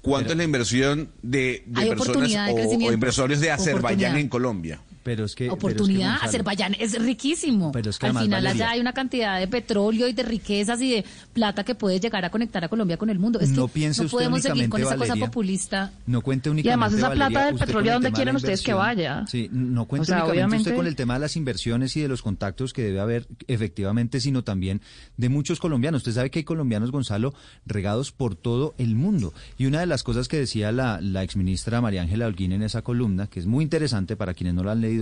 ¿Cuánto 0.03 0.33
es 0.33 0.37
la 0.37 0.45
inversión 0.45 1.09
de, 1.23 1.65
personas 1.97 2.51
o- 2.51 2.55
o, 2.89 2.93
inversores 2.93 3.41
de 3.41 3.51
Azerbaiyán 3.53 4.17
en 4.19 4.29
Colombia? 4.29 4.81
Pero 5.05 5.25
es 5.27 5.35
que 5.37 5.49
Oportunidad, 5.51 6.17
Azerbaiyán 6.23 6.75
es 6.81 7.01
riquísimo. 7.01 7.71
Pero 7.73 7.91
es 7.91 7.99
que 7.99 8.07
Al 8.07 8.11
además, 8.11 8.23
final 8.25 8.43
Valeria- 8.45 8.65
allá 8.65 8.73
hay 8.73 8.81
una 8.81 8.93
cantidad 8.93 9.39
de 9.39 9.47
petróleo 9.47 10.09
y 10.09 10.13
de 10.15 10.23
riquezas 10.25 10.81
y 10.81 10.91
de 10.91 11.05
plata 11.33 11.63
que 11.63 11.75
puede 11.77 12.01
llegar 12.01 12.25
a 12.25 12.31
conectar 12.31 12.65
a 12.65 12.69
Colombia 12.69 12.97
con 12.97 13.11
el 13.11 13.19
mundo. 13.19 13.39
Es 13.39 13.51
No 13.51 13.67
que 13.69 13.75
piense 13.75 14.01
no 14.03 14.07
usted 14.07 14.17
podemos 14.17 14.43
seguir 14.43 14.69
con 14.69 14.81
esa 14.81 14.89
únicamente, 14.91 15.15
cosa 15.15 15.27
populista. 15.27 15.93
No 16.07 16.21
cuente 16.23 16.49
Y 16.49 16.53
únicamente 16.53 16.73
además 16.85 16.99
esa 16.99 17.09
Valeria, 17.11 17.29
plata 17.29 17.45
del 17.47 17.55
usted 17.55 17.67
petróleo, 17.67 17.93
el 17.93 18.03
¿dónde 18.03 18.13
quieren 18.17 18.37
ustedes 18.37 18.63
que 18.63 18.73
vaya? 18.73 19.25
Sí, 19.29 19.49
no 19.53 19.85
cuente 19.85 20.03
O 20.03 20.05
sea, 20.07 20.25
únicamente 20.25 20.57
usted 20.57 20.71
obviamente- 20.71 20.75
con 20.77 20.87
el 20.87 20.97
tema 20.97 21.15
de 21.15 21.21
las 21.21 21.37
inversiones 21.37 21.97
y 21.97 22.01
de 22.01 22.09
los 22.09 22.23
contactos 22.23 22.73
que 22.73 22.83
debe 22.83 23.01
haber 23.01 23.27
efectivamente, 23.47 24.21
sino 24.21 24.43
también 24.43 24.81
de 25.19 25.29
muchos 25.29 25.61
colombianos. 25.61 25.99
Usted 26.01 26.13
sabe 26.13 26.31
que 26.31 26.39
hay 26.41 26.45
colombianos, 26.45 26.91
Gonzalo, 26.91 27.35
regados 27.67 28.11
por 28.11 28.35
todo 28.37 28.75
el 28.79 28.95
mundo. 28.95 29.35
Y 29.59 29.67
una 29.67 29.81
de 29.81 29.87
las 29.87 30.03
cosas 30.03 30.29
que 30.29 30.39
decía 30.39 30.73
la, 30.73 31.01
la 31.03 31.23
exministra 31.23 31.81
María 31.83 32.01
Ángela 32.03 32.27
Holguín 32.27 32.53
en 32.53 32.63
esa 32.63 32.81
columna, 32.83 33.27
que 33.27 33.41
es 33.41 33.47
muy 33.47 33.65
interesante 33.65 34.17
para 34.17 34.33
quienes 34.33 34.55
no 34.55 34.63
la 34.65 34.73
han 34.73 34.81
leído, 34.81 34.94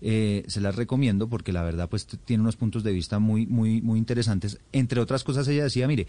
eh, 0.00 0.44
se 0.46 0.60
las 0.60 0.76
recomiendo 0.76 1.28
porque 1.28 1.52
la 1.52 1.62
verdad 1.62 1.88
pues 1.88 2.06
tiene 2.06 2.42
unos 2.42 2.56
puntos 2.56 2.82
de 2.82 2.92
vista 2.92 3.18
muy 3.18 3.46
muy 3.46 3.80
muy 3.80 3.98
interesantes. 3.98 4.58
Entre 4.72 5.00
otras 5.00 5.24
cosas 5.24 5.46
ella 5.48 5.64
decía, 5.64 5.86
mire, 5.88 6.06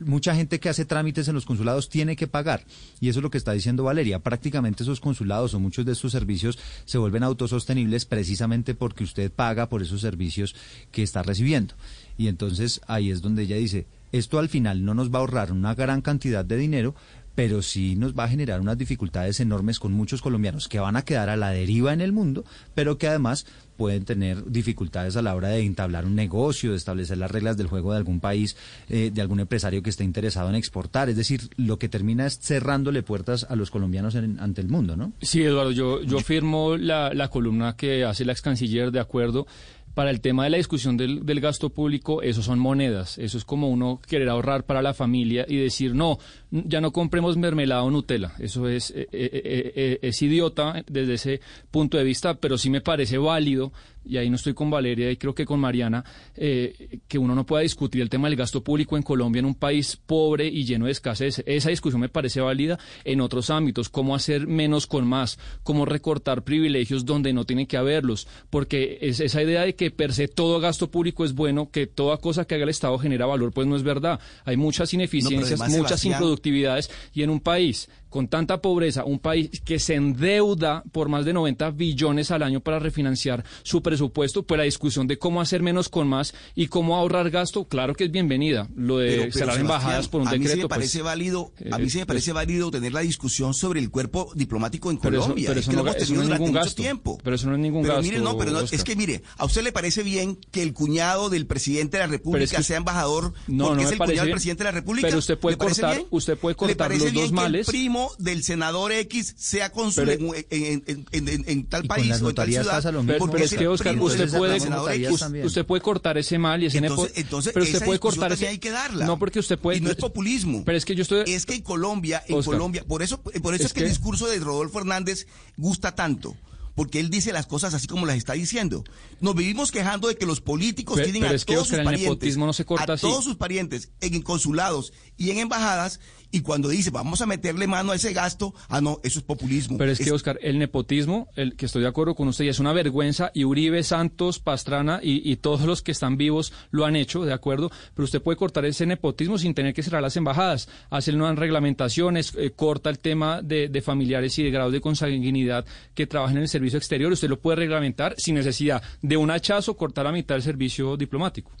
mucha 0.00 0.34
gente 0.34 0.60
que 0.60 0.68
hace 0.68 0.84
trámites 0.84 1.28
en 1.28 1.34
los 1.34 1.46
consulados 1.46 1.88
tiene 1.88 2.16
que 2.16 2.26
pagar 2.26 2.64
y 3.00 3.08
eso 3.08 3.18
es 3.20 3.22
lo 3.22 3.30
que 3.30 3.38
está 3.38 3.52
diciendo 3.52 3.84
Valeria. 3.84 4.18
Prácticamente 4.18 4.82
esos 4.82 5.00
consulados 5.00 5.54
o 5.54 5.60
muchos 5.60 5.84
de 5.84 5.92
estos 5.92 6.12
servicios 6.12 6.58
se 6.84 6.98
vuelven 6.98 7.22
autosostenibles 7.22 8.04
precisamente 8.04 8.74
porque 8.74 9.04
usted 9.04 9.32
paga 9.32 9.68
por 9.68 9.82
esos 9.82 10.00
servicios 10.00 10.54
que 10.90 11.02
está 11.02 11.22
recibiendo. 11.22 11.74
Y 12.16 12.28
entonces 12.28 12.80
ahí 12.86 13.10
es 13.10 13.22
donde 13.22 13.42
ella 13.42 13.56
dice, 13.56 13.86
esto 14.12 14.38
al 14.38 14.48
final 14.48 14.84
no 14.84 14.94
nos 14.94 15.10
va 15.10 15.18
a 15.18 15.20
ahorrar 15.20 15.52
una 15.52 15.74
gran 15.74 16.00
cantidad 16.00 16.44
de 16.44 16.56
dinero, 16.56 16.94
pero 17.34 17.62
sí 17.62 17.96
nos 17.96 18.14
va 18.14 18.24
a 18.24 18.28
generar 18.28 18.60
unas 18.60 18.78
dificultades 18.78 19.40
enormes 19.40 19.78
con 19.78 19.92
muchos 19.92 20.22
colombianos 20.22 20.68
que 20.68 20.78
van 20.78 20.96
a 20.96 21.04
quedar 21.04 21.28
a 21.28 21.36
la 21.36 21.50
deriva 21.50 21.92
en 21.92 22.00
el 22.00 22.12
mundo, 22.12 22.44
pero 22.74 22.96
que 22.98 23.08
además 23.08 23.46
pueden 23.76 24.04
tener 24.04 24.44
dificultades 24.50 25.16
a 25.16 25.22
la 25.22 25.34
hora 25.34 25.48
de 25.48 25.60
entablar 25.64 26.04
un 26.06 26.14
negocio, 26.14 26.70
de 26.70 26.76
establecer 26.76 27.18
las 27.18 27.30
reglas 27.30 27.56
del 27.56 27.66
juego 27.66 27.90
de 27.90 27.98
algún 27.98 28.20
país, 28.20 28.56
eh, 28.88 29.10
de 29.12 29.20
algún 29.20 29.40
empresario 29.40 29.82
que 29.82 29.90
esté 29.90 30.04
interesado 30.04 30.48
en 30.48 30.54
exportar. 30.54 31.08
Es 31.08 31.16
decir, 31.16 31.40
lo 31.56 31.76
que 31.78 31.88
termina 31.88 32.24
es 32.26 32.38
cerrándole 32.38 33.02
puertas 33.02 33.44
a 33.50 33.56
los 33.56 33.72
colombianos 33.72 34.14
en- 34.14 34.38
ante 34.38 34.60
el 34.60 34.68
mundo, 34.68 34.96
¿no? 34.96 35.12
Sí, 35.20 35.42
Eduardo, 35.42 35.72
yo, 35.72 36.02
yo 36.04 36.20
firmo 36.20 36.76
la, 36.76 37.12
la 37.14 37.28
columna 37.30 37.74
que 37.76 38.04
hace 38.04 38.24
la 38.24 38.30
ex 38.30 38.42
canciller 38.42 38.92
de 38.92 39.00
acuerdo, 39.00 39.46
para 39.94 40.10
el 40.10 40.20
tema 40.20 40.44
de 40.44 40.50
la 40.50 40.56
discusión 40.56 40.96
del, 40.96 41.24
del 41.24 41.40
gasto 41.40 41.70
público, 41.70 42.20
eso 42.20 42.42
son 42.42 42.58
monedas. 42.58 43.16
Eso 43.18 43.38
es 43.38 43.44
como 43.44 43.68
uno 43.68 44.00
querer 44.06 44.28
ahorrar 44.28 44.64
para 44.64 44.82
la 44.82 44.92
familia 44.92 45.46
y 45.48 45.56
decir, 45.56 45.94
no, 45.94 46.18
ya 46.50 46.80
no 46.80 46.92
compremos 46.92 47.36
mermelada 47.36 47.82
o 47.82 47.90
Nutella. 47.90 48.32
Eso 48.38 48.68
es, 48.68 48.90
eh, 48.90 49.08
eh, 49.12 49.72
eh, 49.74 49.98
es 50.02 50.20
idiota 50.22 50.82
desde 50.86 51.14
ese 51.14 51.40
punto 51.70 51.96
de 51.96 52.04
vista, 52.04 52.34
pero 52.34 52.58
sí 52.58 52.70
me 52.70 52.80
parece 52.80 53.18
válido 53.18 53.72
y 54.04 54.16
ahí 54.16 54.28
no 54.30 54.36
estoy 54.36 54.54
con 54.54 54.70
Valeria 54.70 55.10
y 55.10 55.16
creo 55.16 55.34
que 55.34 55.44
con 55.46 55.60
Mariana, 55.60 56.04
eh, 56.36 56.98
que 57.08 57.18
uno 57.18 57.34
no 57.34 57.44
pueda 57.46 57.62
discutir 57.62 58.02
el 58.02 58.08
tema 58.10 58.28
del 58.28 58.36
gasto 58.36 58.62
público 58.62 58.96
en 58.96 59.02
Colombia, 59.02 59.40
en 59.40 59.46
un 59.46 59.54
país 59.54 59.96
pobre 59.96 60.46
y 60.46 60.64
lleno 60.64 60.86
de 60.86 60.92
escasez. 60.92 61.42
Esa 61.46 61.70
discusión 61.70 62.00
me 62.00 62.08
parece 62.08 62.40
válida 62.40 62.78
en 63.04 63.20
otros 63.20 63.50
ámbitos, 63.50 63.88
cómo 63.88 64.14
hacer 64.14 64.46
menos 64.46 64.86
con 64.86 65.06
más, 65.06 65.38
cómo 65.62 65.84
recortar 65.84 66.42
privilegios 66.44 67.04
donde 67.04 67.32
no 67.32 67.44
tienen 67.44 67.66
que 67.66 67.76
haberlos, 67.76 68.26
porque 68.50 68.98
es 69.00 69.20
esa 69.20 69.42
idea 69.42 69.62
de 69.62 69.74
que 69.74 69.90
per 69.90 70.12
se 70.12 70.28
todo 70.28 70.60
gasto 70.60 70.90
público 70.90 71.24
es 71.24 71.34
bueno, 71.34 71.70
que 71.70 71.86
toda 71.86 72.18
cosa 72.18 72.44
que 72.46 72.54
haga 72.54 72.64
el 72.64 72.70
Estado 72.70 72.98
genera 72.98 73.26
valor, 73.26 73.52
pues 73.52 73.66
no 73.66 73.76
es 73.76 73.82
verdad. 73.82 74.20
Hay 74.44 74.56
muchas 74.56 74.92
ineficiencias, 74.94 75.58
muchas 75.60 75.72
Sebastián- 76.00 76.12
improductividades 76.14 76.90
y 77.12 77.22
en 77.22 77.30
un 77.30 77.40
país 77.40 77.88
con 78.14 78.28
tanta 78.28 78.62
pobreza, 78.62 79.04
un 79.04 79.18
país 79.18 79.50
que 79.64 79.80
se 79.80 79.96
endeuda 79.96 80.84
por 80.92 81.08
más 81.08 81.24
de 81.24 81.32
90 81.32 81.72
billones 81.72 82.30
al 82.30 82.44
año 82.44 82.60
para 82.60 82.78
refinanciar 82.78 83.44
su 83.64 83.82
presupuesto, 83.82 84.44
pues 84.44 84.56
la 84.56 84.62
discusión 84.62 85.08
de 85.08 85.18
cómo 85.18 85.40
hacer 85.40 85.62
menos 85.62 85.88
con 85.88 86.06
más 86.06 86.32
y 86.54 86.68
cómo 86.68 86.94
ahorrar 86.96 87.30
gasto, 87.30 87.64
claro 87.66 87.96
que 87.96 88.04
es 88.04 88.12
bienvenida. 88.12 88.68
Lo 88.76 88.98
de 88.98 89.30
Pero- 89.32 89.46
pero, 89.50 89.54
embajadas 89.56 90.06
por 90.06 90.20
un 90.20 90.28
a 90.28 90.30
mí 90.30 90.38
decreto. 90.38 90.54
sí 90.54 90.62
me 90.62 90.68
pues, 90.68 90.78
parece 90.78 91.02
válido, 91.02 91.52
a 91.72 91.78
mí 91.78 91.90
sí 91.90 91.96
me 91.98 92.02
eh, 92.04 92.06
parece 92.06 92.32
válido 92.32 92.70
tener 92.70 92.92
la 92.92 93.00
discusión 93.00 93.52
sobre 93.52 93.80
el 93.80 93.90
cuerpo 93.90 94.30
diplomático 94.36 94.92
en 94.92 94.98
Pero 94.98 95.16
eso- 95.16 95.22
Colombia. 95.22 95.48
pero 95.48 95.58
es 95.58 95.64
eso 95.64 95.70
que 95.72 95.76
no 95.76 95.82
lo 95.82 95.88
hemos 95.88 95.96
ga- 95.96 96.02
eso 96.02 96.06
tenido 96.06 96.16
no 96.16 96.22
es 96.22 96.28
durante 96.28 96.44
ningún 96.44 96.54
mucho 96.54 96.64
gasto. 96.66 96.82
tiempo. 96.82 97.18
Pero 97.24 97.34
eso 97.36 97.46
no 97.48 97.54
es 97.54 97.60
ningún 97.60 97.82
gasto, 97.82 98.02
mire, 98.02 98.18
no, 98.20 98.38
pero 98.38 98.50
no, 98.52 98.60
es 98.60 98.84
que 98.84 98.94
mire, 98.94 99.22
a 99.38 99.44
usted 99.44 99.64
le 99.64 99.72
parece 99.72 100.04
bien 100.04 100.38
que 100.52 100.62
el 100.62 100.72
cuñado 100.72 101.30
del 101.30 101.46
presidente 101.48 101.96
de 101.96 102.04
la 102.04 102.06
República 102.06 102.58
que- 102.58 102.62
sea 102.62 102.76
embajador 102.76 103.32
No, 103.48 103.66
porque 103.70 103.82
no 103.82 103.88
es 103.88 103.92
el 103.92 103.98
cuñado 103.98 104.22
del 104.22 104.30
presidente 104.30 104.62
de 104.62 104.68
la 104.68 104.72
República. 104.78 105.08
Pero 105.08 105.18
usted 105.18 105.36
puede 105.36 105.54
¿Le 105.54 105.58
parece 105.58 105.80
cortar- 105.82 106.04
usted 106.10 106.38
puede 106.38 106.52
¿Le 106.52 106.56
cortar 106.56 106.90
los 106.96 107.12
dos 107.12 107.32
males? 107.32 107.66
Primo 108.08 108.24
del 108.24 108.42
senador 108.44 108.92
X 108.92 109.34
sea 109.36 109.70
cónsul 109.72 110.08
en, 110.10 110.26
en- 110.50 110.84
en- 110.86 111.06
en- 111.12 111.28
en- 111.28 111.44
en 111.48 111.66
tal 111.66 111.84
país 111.84 112.20
o 112.22 112.28
en 112.30 112.34
tal 112.34 112.48
ciudad? 112.64 112.76
pasa 112.76 112.92
lo 112.92 112.98
mismo. 113.02 113.08
Pero, 113.12 113.18
porque 113.20 113.32
pero 113.34 113.44
es 113.44 113.54
que, 113.54 113.66
Oscar, 113.68 113.98
usted 113.98 114.30
puede, 114.30 115.44
usted 115.44 115.66
cortar 115.82 116.18
ese 116.18 116.38
mal 116.38 116.62
y 116.62 116.66
ese 116.66 116.78
Entonces, 116.78 117.10
nepo- 117.10 117.20
entonces 117.20 117.52
pero 117.52 117.64
usted 117.64 117.76
esa 117.76 117.84
puede 117.86 117.98
cortar 118.00 118.32
ese 118.32 118.48
hay 118.48 118.58
que 118.58 118.70
darla. 118.70 119.06
No, 119.06 119.18
porque 119.18 119.38
usted 119.38 119.58
puede 119.58 119.78
Y 119.78 119.80
no 119.80 119.90
es 119.90 119.96
populismo. 119.96 120.62
Pero 120.64 120.78
es 120.78 120.84
que 120.84 120.94
yo 120.94 121.02
estoy 121.02 121.24
Es 121.26 121.46
que 121.46 121.54
en 121.54 121.62
Colombia, 121.62 122.22
en 122.26 122.36
Oscar. 122.36 122.54
Colombia, 122.54 122.84
por 122.86 123.02
eso, 123.02 123.20
por 123.22 123.54
eso 123.54 123.64
es, 123.64 123.70
Es 123.70 123.72
que, 123.72 123.80
el 123.80 123.88
discurso 123.88 124.26
de 124.26 124.38
Rodolfo 124.38 124.78
Hernández 124.78 125.26
gusta 125.56 125.94
tanto. 125.94 126.36
Porque 126.76 126.98
él 126.98 127.08
dice 127.08 127.32
las 127.32 127.46
cosas 127.46 127.72
así 127.72 127.86
como 127.86 128.04
las 128.04 128.16
está 128.16 128.32
diciendo. 128.32 128.82
Nos 129.20 129.36
vivimos 129.36 129.70
quejando 129.70 130.08
de 130.08 130.16
que 130.16 130.26
los 130.26 130.40
políticos 130.40 130.96
Pero- 130.96 131.04
tienen 131.04 131.22
pero 131.22 131.32
a 131.32 131.36
es 131.36 131.44
que, 131.44 131.52
todos 131.54 131.66
Oscar, 131.66 131.76
sus 131.76 131.78
el 131.78 131.84
parientes, 131.84 132.10
nepotismo 132.10 132.46
no 132.46 132.52
se 132.52 132.64
corta 132.64 132.92
a 132.92 132.94
así. 132.96 133.02
todos 133.06 133.22
sus 133.22 133.36
parientes 133.36 133.90
en 134.00 134.20
consulados 134.22 134.92
y 135.16 135.30
en 135.30 135.38
embajadas, 135.38 136.00
y 136.34 136.40
cuando 136.40 136.68
dice 136.68 136.90
vamos 136.90 137.20
a 137.20 137.26
meterle 137.26 137.68
mano 137.68 137.92
a 137.92 137.94
ese 137.94 138.12
gasto, 138.12 138.54
ah 138.68 138.80
no, 138.80 138.98
eso 139.04 139.20
es 139.20 139.24
populismo. 139.24 139.78
Pero 139.78 139.92
es 139.92 140.00
que, 140.00 140.10
Oscar, 140.10 140.36
el 140.42 140.58
nepotismo, 140.58 141.28
el 141.36 141.54
que 141.54 141.66
estoy 141.66 141.82
de 141.82 141.88
acuerdo 141.88 142.16
con 142.16 142.26
usted, 142.26 142.44
y 142.44 142.48
es 142.48 142.58
una 142.58 142.72
vergüenza, 142.72 143.30
y 143.34 143.44
Uribe, 143.44 143.84
Santos, 143.84 144.40
Pastrana 144.40 144.98
y, 145.00 145.30
y 145.30 145.36
todos 145.36 145.60
los 145.60 145.80
que 145.80 145.92
están 145.92 146.16
vivos 146.16 146.52
lo 146.72 146.86
han 146.86 146.96
hecho, 146.96 147.24
¿de 147.24 147.32
acuerdo? 147.32 147.70
Pero 147.94 148.04
usted 148.04 148.20
puede 148.20 148.36
cortar 148.36 148.64
ese 148.64 148.84
nepotismo 148.84 149.38
sin 149.38 149.54
tener 149.54 149.74
que 149.74 149.84
cerrar 149.84 150.02
las 150.02 150.16
embajadas, 150.16 150.68
hacer 150.90 151.14
nuevas 151.16 151.38
reglamentaciones, 151.38 152.32
eh, 152.36 152.50
corta 152.50 152.90
el 152.90 152.98
tema 152.98 153.40
de, 153.40 153.68
de 153.68 153.80
familiares 153.80 154.36
y 154.40 154.42
de 154.42 154.50
grados 154.50 154.72
de 154.72 154.80
consanguinidad 154.80 155.64
que 155.94 156.08
trabajan 156.08 156.38
en 156.38 156.42
el 156.42 156.48
servicio 156.48 156.78
exterior, 156.78 157.12
usted 157.12 157.28
lo 157.28 157.38
puede 157.38 157.58
reglamentar 157.58 158.16
sin 158.18 158.34
necesidad 158.34 158.82
de 159.02 159.16
un 159.16 159.30
hachazo 159.30 159.76
cortar 159.76 160.08
a 160.08 160.10
mitad 160.10 160.34
del 160.34 160.42
servicio 160.42 160.96
diplomático. 160.96 161.52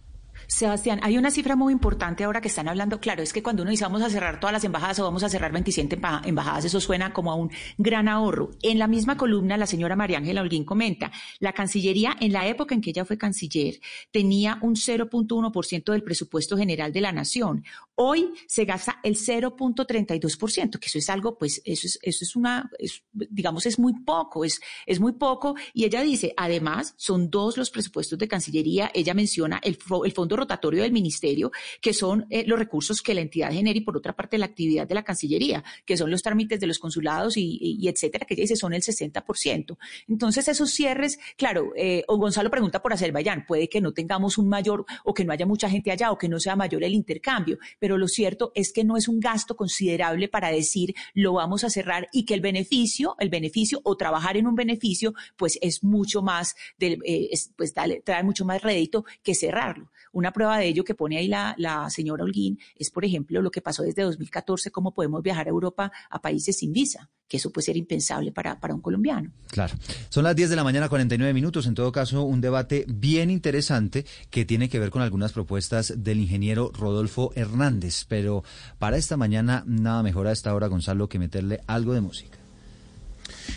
Sebastián, 0.46 1.00
hay 1.02 1.18
una 1.18 1.30
cifra 1.30 1.56
muy 1.56 1.72
importante 1.72 2.24
ahora 2.24 2.40
que 2.40 2.48
están 2.48 2.68
hablando. 2.68 3.00
Claro, 3.00 3.22
es 3.22 3.32
que 3.32 3.42
cuando 3.42 3.62
uno 3.62 3.70
dice 3.70 3.84
vamos 3.84 4.02
a 4.02 4.10
cerrar 4.10 4.40
todas 4.40 4.52
las 4.52 4.64
embajadas 4.64 4.98
o 5.00 5.04
vamos 5.04 5.22
a 5.22 5.28
cerrar 5.28 5.52
27 5.52 5.98
emba- 6.00 6.20
embajadas, 6.24 6.64
eso 6.64 6.80
suena 6.80 7.12
como 7.12 7.32
a 7.32 7.34
un 7.34 7.50
gran 7.78 8.08
ahorro. 8.08 8.50
En 8.62 8.78
la 8.78 8.86
misma 8.86 9.16
columna, 9.16 9.56
la 9.56 9.66
señora 9.66 9.96
María 9.96 10.18
Ángela 10.18 10.42
Holguín 10.42 10.64
comenta, 10.64 11.10
la 11.40 11.52
Cancillería, 11.52 12.16
en 12.20 12.32
la 12.32 12.46
época 12.46 12.74
en 12.74 12.80
que 12.80 12.90
ella 12.90 13.04
fue 13.04 13.18
canciller, 13.18 13.80
tenía 14.10 14.58
un 14.62 14.74
0.1% 14.76 15.92
del 15.92 16.02
presupuesto 16.02 16.56
general 16.56 16.92
de 16.92 17.00
la 17.00 17.12
nación. 17.12 17.64
Hoy 17.96 18.32
se 18.46 18.64
gasta 18.64 18.98
el 19.02 19.16
0.32%, 19.16 20.78
que 20.78 20.86
eso 20.86 20.98
es 20.98 21.08
algo, 21.10 21.38
pues, 21.38 21.62
eso 21.64 21.86
es, 21.86 21.98
eso 22.02 22.24
es 22.24 22.36
una, 22.36 22.70
es- 22.78 23.02
digamos, 23.12 23.66
es 23.66 23.78
muy 23.78 23.94
poco, 24.04 24.44
es, 24.44 24.60
es 24.86 25.00
muy 25.00 25.12
poco. 25.12 25.54
Y 25.72 25.84
ella 25.84 26.02
dice, 26.02 26.34
además, 26.36 26.94
son 26.96 27.30
dos 27.30 27.56
los 27.56 27.70
presupuestos 27.70 28.18
de 28.18 28.28
Cancillería. 28.28 28.90
Ella 28.94 29.14
menciona 29.14 29.60
el, 29.62 29.78
el 30.04 30.12
fondo 30.12 30.33
rotatorio 30.36 30.82
del 30.82 30.92
ministerio, 30.92 31.50
que 31.80 31.92
son 31.92 32.26
eh, 32.30 32.44
los 32.46 32.58
recursos 32.58 33.02
que 33.02 33.14
la 33.14 33.20
entidad 33.20 33.52
genera 33.52 33.76
y 33.78 33.82
por 33.82 33.96
otra 33.96 34.14
parte 34.14 34.38
la 34.38 34.46
actividad 34.46 34.86
de 34.86 34.94
la 34.94 35.02
Cancillería, 35.04 35.62
que 35.84 35.96
son 35.96 36.10
los 36.10 36.22
trámites 36.22 36.60
de 36.60 36.66
los 36.66 36.78
consulados 36.78 37.36
y, 37.36 37.86
etcétera, 37.88 38.26
que 38.26 38.34
ella 38.34 38.42
dice 38.42 38.56
son 38.56 38.74
el 38.74 38.82
60%. 38.82 39.76
Entonces, 40.08 40.48
esos 40.48 40.70
cierres, 40.70 41.18
claro, 41.36 41.72
eh, 41.76 42.04
o 42.08 42.16
Gonzalo 42.16 42.50
pregunta 42.50 42.82
por 42.82 42.92
Azerbaiyán, 42.92 43.44
puede 43.46 43.68
que 43.68 43.80
no 43.80 43.92
tengamos 43.92 44.38
un 44.38 44.48
mayor 44.48 44.84
o 45.04 45.14
que 45.14 45.24
no 45.24 45.32
haya 45.32 45.46
mucha 45.46 45.68
gente 45.68 45.90
allá 45.90 46.10
o 46.10 46.18
que 46.18 46.28
no 46.28 46.38
sea 46.40 46.56
mayor 46.56 46.84
el 46.84 46.94
intercambio, 46.94 47.58
pero 47.78 47.98
lo 47.98 48.08
cierto 48.08 48.52
es 48.54 48.72
que 48.72 48.84
no 48.84 48.96
es 48.96 49.08
un 49.08 49.20
gasto 49.20 49.56
considerable 49.56 50.28
para 50.28 50.48
decir 50.50 50.94
lo 51.14 51.34
vamos 51.34 51.64
a 51.64 51.70
cerrar 51.70 52.08
y 52.12 52.24
que 52.24 52.34
el 52.34 52.40
beneficio, 52.40 53.16
el 53.18 53.28
beneficio 53.30 53.80
o 53.84 53.96
trabajar 53.96 54.36
en 54.36 54.46
un 54.46 54.54
beneficio, 54.54 55.14
pues 55.36 55.58
es 55.62 55.82
mucho 55.84 56.22
más, 56.22 56.54
del, 56.78 56.98
eh, 57.04 57.28
es- 57.32 57.50
pues 57.56 57.74
dale- 57.74 58.02
trae 58.04 58.22
mucho 58.22 58.44
más 58.44 58.62
rédito 58.62 59.04
que 59.22 59.34
cerrarlo. 59.34 59.90
Una 60.14 60.32
prueba 60.32 60.58
de 60.58 60.68
ello 60.68 60.84
que 60.84 60.94
pone 60.94 61.18
ahí 61.18 61.26
la, 61.26 61.90
señora 61.90 62.22
Holguín 62.22 62.58
es, 62.76 62.90
por 62.90 63.04
ejemplo, 63.04 63.42
lo 63.42 63.50
que 63.50 63.60
pasó 63.60 63.82
desde 63.82 64.02
2014, 64.02 64.70
cómo 64.70 64.94
podemos 64.94 65.22
viajar 65.22 65.48
a 65.48 65.50
Europa 65.50 65.90
a 66.08 66.22
países 66.22 66.56
sin 66.56 66.72
visa, 66.72 67.10
que 67.28 67.38
eso 67.38 67.50
puede 67.50 67.66
ser 67.66 67.76
impensable 67.76 68.30
para, 68.30 68.60
para 68.60 68.74
un 68.74 68.80
colombiano. 68.80 69.32
Claro. 69.48 69.74
Son 70.10 70.22
las 70.22 70.36
10 70.36 70.50
de 70.50 70.56
la 70.56 70.62
mañana, 70.62 70.88
49 70.88 71.34
minutos. 71.34 71.66
En 71.66 71.74
todo 71.74 71.90
caso, 71.90 72.22
un 72.22 72.40
debate 72.40 72.84
bien 72.88 73.28
interesante 73.28 74.06
que 74.30 74.44
tiene 74.44 74.68
que 74.68 74.78
ver 74.78 74.90
con 74.90 75.02
algunas 75.02 75.32
propuestas 75.32 75.92
del 75.96 76.20
ingeniero 76.20 76.70
Rodolfo 76.72 77.32
Hernández. 77.34 78.04
Pero 78.08 78.44
para 78.78 78.96
esta 78.96 79.16
mañana, 79.16 79.64
nada 79.66 80.04
mejor 80.04 80.28
a 80.28 80.32
esta 80.32 80.54
hora, 80.54 80.68
Gonzalo, 80.68 81.08
que 81.08 81.18
meterle 81.18 81.60
algo 81.66 81.92
de 81.92 82.00
música. 82.00 82.43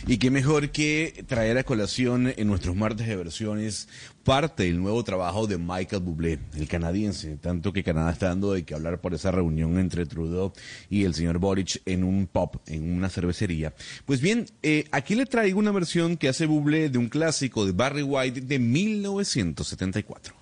Y 0.06 0.18
qué 0.18 0.32
mejor 0.32 0.70
que 0.72 1.24
traer 1.28 1.58
a 1.58 1.64
colación 1.64 2.34
en 2.36 2.48
nuestros 2.48 2.76
martes 2.76 3.08
de 3.08 3.16
versiones 3.16 3.88
parte 4.24 4.64
del 4.64 4.82
nuevo 4.82 5.04
trabajo 5.04 5.48
de 5.48 5.58
Michael 5.58 6.02
Bublé, 6.02 6.40
el 6.56 6.68
canadiense, 6.68 7.38
tanto 7.38 7.72
que 7.72 7.84
Canadá 7.84 8.12
está 8.12 8.28
dando 8.28 8.52
de 8.52 8.66
que 8.66 8.74
hablar 8.74 9.00
por 9.00 9.14
esa 9.14 9.32
reunión 9.32 9.80
entre 9.80 10.06
Trudeau 10.06 10.52
y 10.90 11.06
el 11.06 11.14
señor 11.14 11.40
Boric 11.40 11.82
en 11.86 12.04
un 12.04 12.28
pub, 12.28 12.60
en 12.68 12.92
una 12.92 13.10
cervecería. 13.10 13.74
Pues 14.06 14.20
bien, 14.20 14.46
eh, 14.64 14.86
aquí 14.92 15.16
le 15.16 15.26
traigo 15.26 15.60
una 15.60 15.72
versión 15.72 16.18
que 16.18 16.28
hace 16.28 16.46
Bublé 16.46 16.90
de 16.90 16.98
un 16.98 17.08
clásico 17.08 17.66
de 17.66 17.72
Barry 17.72 18.04
White 18.04 18.42
de 18.42 18.60
1974. 18.60 20.36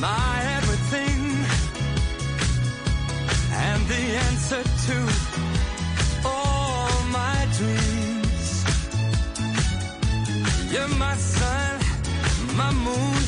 My 0.00 0.42
everything, 0.56 1.20
and 3.52 3.86
the 3.86 4.02
answer 4.28 4.62
to 4.86 4.96
all 6.24 6.88
my 7.12 7.46
dreams. 7.58 8.64
You're 10.72 10.94
my 10.96 11.16
sun, 11.16 11.80
my 12.56 12.72
moon, 12.72 13.22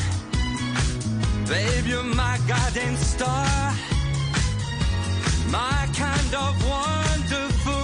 babe, 1.47 1.85
you're 1.85 2.11
my 2.23 2.39
guiding 2.47 2.97
star, 2.97 3.73
my 5.51 5.87
kind 5.93 6.33
of 6.43 6.53
wonderful, 6.75 7.83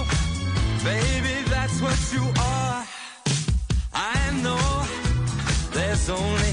baby, 0.84 1.48
that's 1.48 1.80
what 1.80 1.98
you 2.12 2.24
are. 2.40 2.84
I 3.94 4.30
know 4.42 4.86
there's 5.72 6.08
only, 6.10 6.52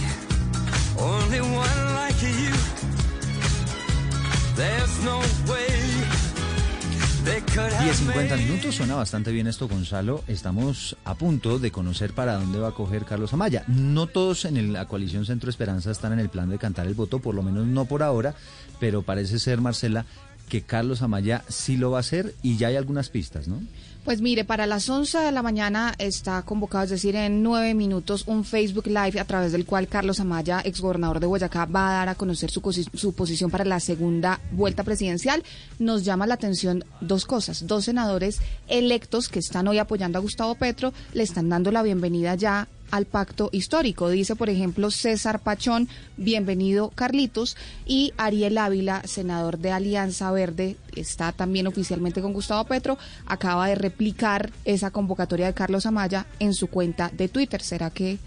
10, 7.88 8.00
50 8.00 8.36
minutos. 8.36 8.76
Suena 8.76 8.95
bastante 8.95 9.32
bien 9.32 9.47
esto, 9.47 9.69
Gonzalo. 9.69 10.21
Estamos 10.28 10.97
a 11.06 11.15
punto 11.15 11.58
de 11.58 11.71
conocer 11.71 12.12
para 12.12 12.34
dónde 12.34 12.60
va 12.60 12.67
a 12.67 12.73
coger 12.73 13.06
Carlos 13.06 13.32
Amaya. 13.32 13.63
No 13.69 14.08
todos 14.08 14.43
en 14.43 14.73
la 14.73 14.89
coalición 14.89 15.26
Centro 15.26 15.50
Esperanza 15.50 15.89
están 15.89 16.12
en 16.12 16.19
el 16.19 16.28
plan 16.28 16.50
de 16.50 16.58
cantar 16.58 16.86
el 16.86 16.95
voto, 16.95 17.19
por 17.19 17.34
lo 17.34 17.43
menos 17.43 17.65
no 17.65 17.86
por 17.86 18.04
ahora, 18.04 18.36
pero 18.82 19.04
parece 19.04 19.39
ser, 19.39 19.62
Marcela, 19.62 20.06
que 20.50 20.63
Carlos 20.63 21.02
Amaya 21.02 21.45
sí 21.47 21.78
lo 21.78 21.89
va 21.89 22.00
a 22.00 22.02
hacer 22.02 22.36
y 22.43 22.58
ya 22.58 22.67
hay 22.67 22.76
algunas 22.76 23.08
pistas, 23.08 23.47
¿no? 23.47 23.62
Pues 24.08 24.22
mire, 24.22 24.46
para 24.46 24.67
las 24.67 24.89
11 24.89 25.17
de 25.17 25.32
la 25.34 25.41
mañana 25.41 25.93
está 25.98 26.41
convocado, 26.43 26.86
es 26.86 26.91
decir, 26.91 27.17
en 27.17 27.43
nueve 27.43 27.74
minutos, 27.74 28.24
un 28.26 28.46
Facebook 28.46 28.88
Live 28.88 29.20
a 29.20 29.26
través 29.26 29.52
del 29.52 29.65
cual 29.65 29.89
Carlos 29.89 30.22
Amaya, 30.22 30.62
exgobernador 30.63 31.20
de 31.20 31.28
Boyacá, 31.28 31.65
va 31.65 31.89
a 31.89 31.91
dar 31.91 32.08
a 32.08 32.15
conocer 32.15 32.50
su, 32.50 32.62
su 32.93 33.13
posición 33.13 33.52
para 33.52 33.65
la 33.65 33.82
segunda 33.82 34.39
vuelta 34.54 34.86
presidencial. 34.86 35.43
Nos 35.78 36.06
llama 36.06 36.26
la 36.26 36.36
atención 36.36 36.86
dos 37.02 37.26
cosas. 37.26 37.67
Dos 37.67 37.84
senadores 37.84 38.39
electos 38.70 39.28
que 39.28 39.39
están 39.39 39.67
hoy 39.67 39.78
apoyando 39.78 40.17
a 40.17 40.22
Gustavo 40.22 40.56
Petro 40.56 40.93
le 41.12 41.24
están 41.24 41.50
dando 41.50 41.70
la 41.74 41.84
bienvenida 41.84 42.36
ya 42.36 42.70
al 42.91 43.06
pacto 43.06 43.50
histórico. 43.52 44.10
Dice, 44.10 44.36
por 44.36 44.50
ejemplo, 44.50 44.91
César 44.91 45.39
Pachón, 45.39 45.88
bienvenido 46.17 46.89
Carlitos, 46.89 47.58
y 47.86 48.13
Ariel 48.17 48.58
Ávila, 48.58 49.02
senador 49.06 49.58
de 49.58 49.71
Alianza 49.71 50.32
Verde, 50.32 50.78
está 50.95 51.32
también 51.32 51.67
oficialmente 51.67 52.21
con 52.21 52.34
Gustavo 52.34 52.63
Petro, 52.65 52.97
acaba 53.26 53.67
de 53.67 53.76
replicar 53.76 54.52
esa 54.65 54.91
convocatoria 54.91 55.47
de 55.47 55.54
Carlos 55.54 55.86
Amaya 55.86 56.26
en 56.39 56.54
su 56.54 56.67
cuenta 56.67 57.12
de 57.13 57.28
Twitter. 57.28 57.62
¿Será 57.62 57.89
que 57.89 58.19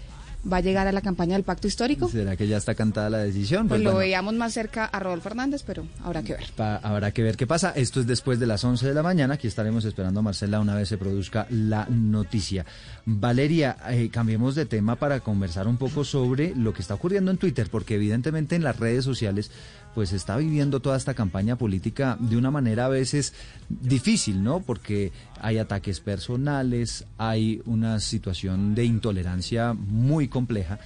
va 0.51 0.57
a 0.57 0.61
llegar 0.61 0.87
a 0.87 0.91
la 0.91 1.01
campaña 1.01 1.33
del 1.33 1.43
pacto 1.43 1.67
histórico? 1.67 2.09
¿Será 2.09 2.35
que 2.35 2.47
ya 2.47 2.57
está 2.57 2.75
cantada 2.75 3.09
la 3.09 3.17
decisión? 3.19 3.67
Pues, 3.67 3.79
lo 3.81 3.85
bueno, 3.91 3.99
veíamos 3.99 4.33
más 4.35 4.53
cerca 4.53 4.85
a 4.85 4.99
Rodolfo 4.99 5.29
Hernández, 5.29 5.63
pero 5.65 5.85
habrá 6.03 6.23
que 6.23 6.33
ver. 6.33 6.45
pa- 6.55 6.77
habrá 6.77 7.11
que 7.11 7.23
ver 7.23 7.37
qué 7.37 7.45
pasa. 7.47 7.71
Esto 7.75 7.99
es 7.99 8.07
después 8.07 8.39
de 8.39 8.47
las 8.47 8.63
11 8.63 8.87
de 8.87 8.93
la 8.93 9.03
mañana. 9.03 9.35
Aquí 9.35 9.47
estaremos 9.47 9.85
esperando 9.85 10.19
a 10.21 10.23
Marcela 10.23 10.59
una 10.59 10.75
vez 10.75 10.89
se 10.89 10.97
produzca 10.97 11.47
la 11.49 11.85
noticia. 11.89 12.65
Valeria, 13.05 13.77
eh, 13.89 14.09
cambiemos 14.11 14.55
de 14.55 14.65
tema 14.65 14.95
para 14.95 15.19
conversar 15.19 15.67
un 15.67 15.77
poco 15.77 16.03
sobre 16.03 16.55
lo 16.55 16.73
que 16.73 16.81
está 16.81 16.93
ocurriendo 16.93 17.31
en 17.31 17.37
Twitter, 17.37 17.67
porque 17.69 17.95
evidentemente 17.95 18.55
en 18.55 18.63
las 18.63 18.77
redes 18.79 19.03
sociales 19.03 19.51
pues 19.93 20.13
está 20.13 20.37
viviendo 20.37 20.79
toda 20.79 20.95
esta 20.97 21.13
campaña 21.13 21.57
política 21.57 22.17
de 22.19 22.37
una 22.37 22.49
manera 22.51 22.85
a 22.85 22.89
veces 22.89 23.33
difícil, 23.69 24.41
¿no? 24.43 24.61
Porque 24.61 25.11
hay 25.41 25.57
ataques 25.57 25.99
personales, 25.99 27.05
hay 27.17 27.61
una 27.65 27.99
situación 27.99 28.73
de 28.73 28.85
intolerancia 28.85 29.73
muy 29.73 30.27
compleja. 30.27 30.79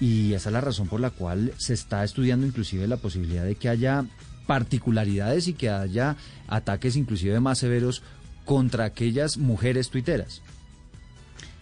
Y 0.00 0.32
esa 0.32 0.48
es 0.48 0.52
la 0.54 0.62
razón 0.62 0.88
por 0.88 1.00
la 1.00 1.10
cual 1.10 1.52
se 1.58 1.74
está 1.74 2.02
estudiando 2.02 2.46
inclusive 2.46 2.86
la 2.88 2.96
posibilidad 2.96 3.44
de 3.44 3.56
que 3.56 3.68
haya 3.68 4.06
particularidades 4.46 5.46
y 5.46 5.52
que 5.52 5.68
haya 5.68 6.16
ataques 6.48 6.96
inclusive 6.96 7.38
más 7.40 7.58
severos 7.58 8.02
contra 8.46 8.84
aquellas 8.86 9.36
mujeres 9.36 9.90
tuiteras. 9.90 10.40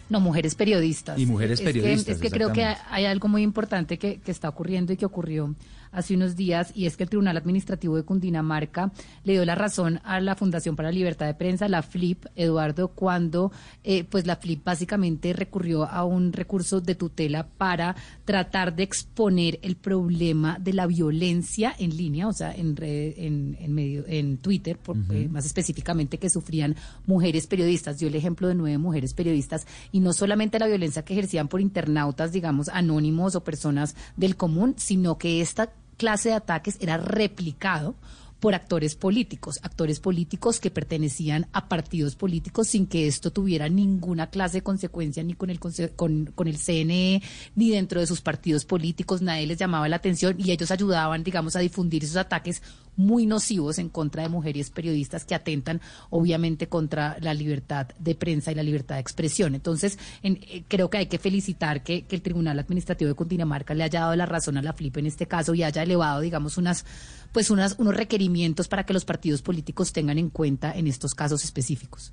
No, 0.09 0.19
mujeres 0.19 0.55
periodistas. 0.55 1.19
Y 1.19 1.25
mujeres 1.25 1.59
Es 1.59 1.65
que- 1.65 1.73
periodistas, 1.73 2.15
Es 2.15 2.21
que, 2.21 2.31
creo 2.31 2.51
que 2.51 2.63
hay 2.63 3.05
algo 3.05 3.27
muy 3.27 3.43
importante 3.43 3.99
que, 3.99 4.19
que 4.19 4.31
está 4.31 4.49
ocurriendo 4.49 4.91
y 4.93 4.97
que 4.97 5.05
ocurrió 5.05 5.53
hace 5.91 6.15
unos 6.15 6.35
días 6.35 6.71
y 6.75 6.85
es 6.85 6.97
que 6.97 7.03
el 7.03 7.09
Tribunal 7.09 7.37
Administrativo 7.37 7.95
de 7.95 8.03
Cundinamarca 8.03 8.91
le 9.23 9.33
dio 9.33 9.45
la 9.45 9.55
razón 9.55 9.99
a 10.03 10.19
la 10.19 10.35
Fundación 10.35 10.75
para 10.75 10.89
la 10.89 10.93
Libertad 10.95 11.25
de 11.25 11.33
Prensa, 11.33 11.67
la 11.67 11.81
FLIP, 11.81 12.25
Eduardo, 12.35 12.89
cuando 12.89 13.51
eh, 13.83 14.03
pues 14.03 14.25
la 14.27 14.35
FLIP 14.35 14.63
básicamente 14.63 15.33
recurrió 15.33 15.85
a 15.85 16.03
un 16.05 16.31
recurso 16.33 16.81
de 16.81 16.95
tutela 16.95 17.47
para 17.57 17.95
tratar 18.25 18.75
de 18.75 18.83
exponer 18.83 19.59
el 19.61 19.75
problema 19.75 20.57
de 20.59 20.73
la 20.73 20.85
violencia 20.87 21.73
en 21.79 21.95
línea, 21.97 22.27
o 22.27 22.33
sea, 22.33 22.53
en 22.53 22.75
red- 22.75 23.13
en, 23.17 23.57
en 23.59 23.73
medio 23.73 24.03
en 24.07 24.37
Twitter, 24.37 24.77
por- 24.77 24.97
eh, 25.11 25.27
más 25.29 25.45
específicamente 25.45 26.17
que 26.17 26.29
sufrían 26.29 26.75
mujeres 27.07 27.47
periodistas. 27.47 27.97
Dio 27.97 28.07
el 28.07 28.15
ejemplo 28.15 28.47
de 28.47 28.55
nueve 28.55 28.77
mujeres 28.77 29.13
periodistas 29.13 29.65
y 29.91 29.99
no 29.99 30.13
solamente 30.13 30.59
la 30.59 30.67
violencia 30.67 31.03
que 31.03 31.13
ejercían 31.13 31.47
por 31.47 31.61
internautas, 31.61 32.31
digamos, 32.31 32.69
anónimos 32.69 33.35
o 33.35 33.43
personas 33.43 33.95
del 34.17 34.35
común, 34.35 34.75
sino 34.77 35.17
que 35.17 35.41
esta 35.41 35.71
clase 35.99 36.29
de 36.29 36.35
ataques 36.35 36.77
era 36.79 36.97
replicado 36.97 37.95
por 38.39 38.55
actores 38.55 38.95
políticos, 38.95 39.59
actores 39.63 39.99
políticos 39.99 40.61
que 40.61 40.71
pertenecían 40.71 41.47
a 41.51 41.67
partidos 41.67 42.15
políticos 42.15 42.69
sin 42.69 42.87
que 42.87 43.05
esto 43.05 43.31
tuviera 43.31 43.67
ninguna 43.67 44.29
clase 44.29 44.59
de 44.59 44.63
consecuencia 44.63 45.21
ni 45.23 45.33
con 45.33 45.49
el 45.49 45.59
con, 45.59 46.27
con 46.27 46.47
el 46.47 46.57
CNE 46.57 47.21
ni 47.55 47.69
dentro 47.69 47.99
de 47.99 48.07
sus 48.07 48.21
partidos 48.21 48.63
políticos, 48.63 49.21
nadie 49.21 49.45
les 49.45 49.57
llamaba 49.57 49.89
la 49.89 49.97
atención 49.97 50.37
y 50.39 50.51
ellos 50.51 50.71
ayudaban, 50.71 51.23
digamos, 51.23 51.57
a 51.57 51.59
difundir 51.59 52.05
esos 52.05 52.15
ataques 52.15 52.61
muy 52.99 53.25
nocivos 53.25 53.79
en 53.79 53.87
contra 53.87 54.23
de 54.23 54.29
mujeres 54.29 54.69
periodistas 54.71 55.23
que 55.23 55.33
atentan 55.33 55.79
obviamente 56.09 56.67
contra 56.67 57.15
la 57.21 57.33
libertad 57.33 57.87
de 57.97 58.13
prensa 58.13 58.51
y 58.51 58.55
la 58.55 58.63
libertad 58.63 58.95
de 58.95 59.01
expresión. 59.01 59.55
Entonces, 59.55 59.97
en- 60.21 60.39
eh, 60.43 60.65
creo 60.67 60.89
que 60.89 60.97
hay 60.97 61.05
que 61.05 61.17
felicitar 61.17 61.81
que, 61.81 62.01
que 62.05 62.15
el 62.17 62.21
Tribunal 62.21 62.59
Administrativo 62.59 63.07
de 63.07 63.15
Cundinamarca 63.15 63.73
le 63.73 63.85
haya 63.85 64.01
dado 64.01 64.15
la 64.17 64.25
razón 64.25 64.57
a 64.57 64.61
la 64.61 64.73
FLIP 64.73 64.97
en 64.97 65.05
este 65.05 65.27
caso 65.27 65.53
y 65.53 65.63
haya 65.63 65.81
elevado, 65.81 66.19
digamos, 66.19 66.57
unas 66.57 66.83
pues 67.31 67.51
unas, 67.51 67.75
unos 67.77 67.95
requerimientos 67.95 68.67
para 68.67 68.85
que 68.85 68.91
los 68.93 69.05
partidos 69.05 69.43
políticos 69.43 69.93
tengan 69.93 70.17
en 70.17 70.29
cuenta 70.31 70.71
en 70.75 70.87
estos 70.87 71.13
casos 71.13 71.43
específicos. 71.43 72.11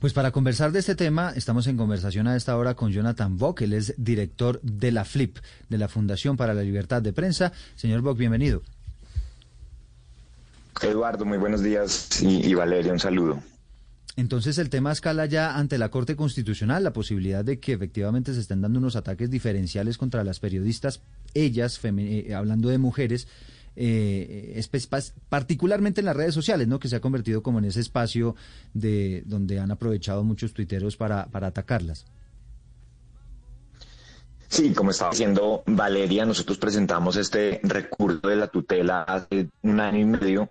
Pues 0.00 0.12
para 0.12 0.32
conversar 0.32 0.72
de 0.72 0.80
este 0.80 0.96
tema, 0.96 1.32
estamos 1.36 1.66
en 1.68 1.76
conversación 1.76 2.26
a 2.26 2.34
esta 2.36 2.56
hora 2.56 2.74
con 2.74 2.90
Jonathan 2.90 3.38
Bock, 3.38 3.62
él 3.62 3.72
es 3.72 3.94
director 3.96 4.60
de 4.62 4.90
la 4.92 5.04
FLIP, 5.04 5.38
de 5.68 5.78
la 5.78 5.86
Fundación 5.88 6.36
para 6.36 6.52
la 6.52 6.62
Libertad 6.62 7.00
de 7.00 7.12
Prensa. 7.12 7.52
Señor 7.76 8.00
Bock, 8.02 8.18
bienvenido. 8.18 8.62
Eduardo, 10.82 11.24
muy 11.24 11.38
buenos 11.38 11.62
días 11.62 12.22
y, 12.22 12.54
Valeria, 12.54 12.92
un 12.92 12.98
saludo. 12.98 13.42
Entonces 14.16 14.56
el 14.58 14.70
tema 14.70 14.92
escala 14.92 15.26
ya 15.26 15.56
ante 15.56 15.76
la 15.76 15.90
Corte 15.90 16.16
Constitucional, 16.16 16.82
la 16.84 16.92
posibilidad 16.92 17.44
de 17.44 17.60
que 17.60 17.72
efectivamente 17.74 18.32
se 18.32 18.40
estén 18.40 18.62
dando 18.62 18.78
unos 18.78 18.96
ataques 18.96 19.30
diferenciales 19.30 19.98
contra 19.98 20.24
las 20.24 20.40
periodistas, 20.40 21.02
ellas, 21.34 21.78
femi- 21.82 22.26
eh, 22.26 22.34
hablando 22.34 22.70
de 22.70 22.78
mujeres, 22.78 23.28
eh, 23.76 24.58
particularmente 25.28 26.00
en 26.00 26.06
las 26.06 26.16
redes 26.16 26.32
sociales, 26.32 26.66
¿no? 26.66 26.78
que 26.78 26.88
se 26.88 26.96
ha 26.96 27.00
convertido 27.00 27.42
como 27.42 27.58
en 27.58 27.66
ese 27.66 27.80
espacio 27.80 28.36
de 28.72 29.22
donde 29.26 29.60
han 29.60 29.70
aprovechado 29.70 30.24
muchos 30.24 30.54
tuiteros 30.54 30.96
para, 30.96 31.26
para 31.26 31.48
atacarlas. 31.48 32.06
Sí, 34.48 34.72
como 34.72 34.90
estaba 34.90 35.10
diciendo 35.10 35.62
Valeria, 35.66 36.24
nosotros 36.24 36.58
presentamos 36.58 37.16
este 37.16 37.60
recurso 37.62 38.28
de 38.28 38.36
la 38.36 38.48
tutela 38.48 39.02
hace 39.02 39.48
un 39.62 39.80
año 39.80 39.98
y 39.98 40.04
medio, 40.04 40.50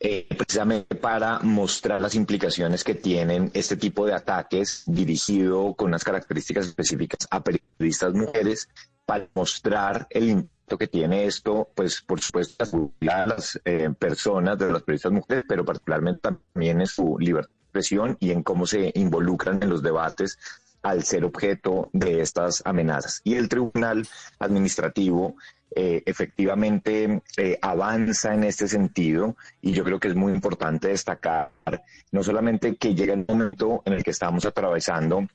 eh, 0.00 0.26
precisamente 0.36 0.94
para 0.96 1.40
mostrar 1.40 2.00
las 2.00 2.14
implicaciones 2.14 2.82
que 2.82 2.94
tienen 2.94 3.50
este 3.54 3.76
tipo 3.76 4.06
de 4.06 4.14
ataques 4.14 4.82
dirigido 4.86 5.74
con 5.74 5.88
unas 5.88 6.04
características 6.04 6.66
específicas 6.66 7.28
a 7.30 7.42
periodistas 7.42 8.14
mujeres, 8.14 8.68
para 9.10 9.28
mostrar 9.34 10.06
el 10.10 10.30
impacto 10.30 10.78
que 10.78 10.86
tiene 10.86 11.24
esto, 11.24 11.68
pues 11.74 12.00
por 12.00 12.20
supuesto, 12.20 12.92
a 13.10 13.26
las 13.26 13.60
eh, 13.64 13.90
personas 13.98 14.56
de 14.56 14.70
las 14.70 14.82
periodistas 14.82 15.12
mujeres, 15.12 15.44
pero 15.48 15.64
particularmente 15.64 16.20
también 16.20 16.80
en 16.80 16.86
su 16.86 17.18
libertad 17.18 17.50
de 17.50 17.62
expresión 17.64 18.16
y 18.20 18.30
en 18.30 18.44
cómo 18.44 18.66
se 18.66 18.92
involucran 18.94 19.60
en 19.62 19.70
los 19.70 19.82
debates 19.82 20.38
al 20.82 21.04
ser 21.04 21.24
objeto 21.24 21.90
de 21.92 22.20
estas 22.20 22.62
amenazas. 22.64 23.20
Y 23.24 23.34
el 23.34 23.48
Tribunal 23.48 24.06
Administrativo 24.38 25.36
eh, 25.74 26.02
efectivamente 26.04 27.22
eh, 27.36 27.58
avanza 27.62 28.34
en 28.34 28.44
este 28.44 28.66
sentido 28.66 29.36
y 29.62 29.72
yo 29.72 29.84
creo 29.84 30.00
que 30.00 30.08
es 30.08 30.16
muy 30.16 30.32
importante 30.32 30.88
destacar 30.88 31.50
no 32.10 32.24
solamente 32.24 32.74
que 32.74 32.92
llega 32.92 33.14
el 33.14 33.24
momento 33.28 33.80
en 33.84 33.92
el 33.92 34.02
que 34.02 34.10
estamos 34.10 34.44
atravesando 34.44 35.28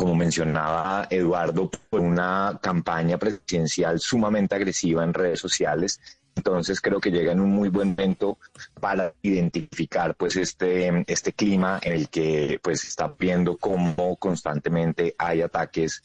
como 0.00 0.14
mencionaba 0.14 1.06
Eduardo, 1.10 1.70
por 1.90 2.00
una 2.00 2.58
campaña 2.62 3.18
presidencial 3.18 4.00
sumamente 4.00 4.54
agresiva 4.54 5.04
en 5.04 5.12
redes 5.12 5.40
sociales. 5.40 6.00
Entonces 6.40 6.80
creo 6.80 7.00
que 7.00 7.10
llega 7.10 7.32
en 7.32 7.40
un 7.40 7.50
muy 7.50 7.68
buen 7.68 7.90
momento 7.90 8.38
para 8.80 9.12
identificar 9.20 10.14
pues 10.14 10.36
este, 10.36 11.04
este 11.06 11.34
clima 11.34 11.78
en 11.82 11.92
el 11.92 12.08
que 12.08 12.58
pues 12.62 12.82
está 12.84 13.14
viendo 13.18 13.58
cómo 13.58 14.16
constantemente 14.16 15.14
hay 15.18 15.42
ataques 15.42 16.02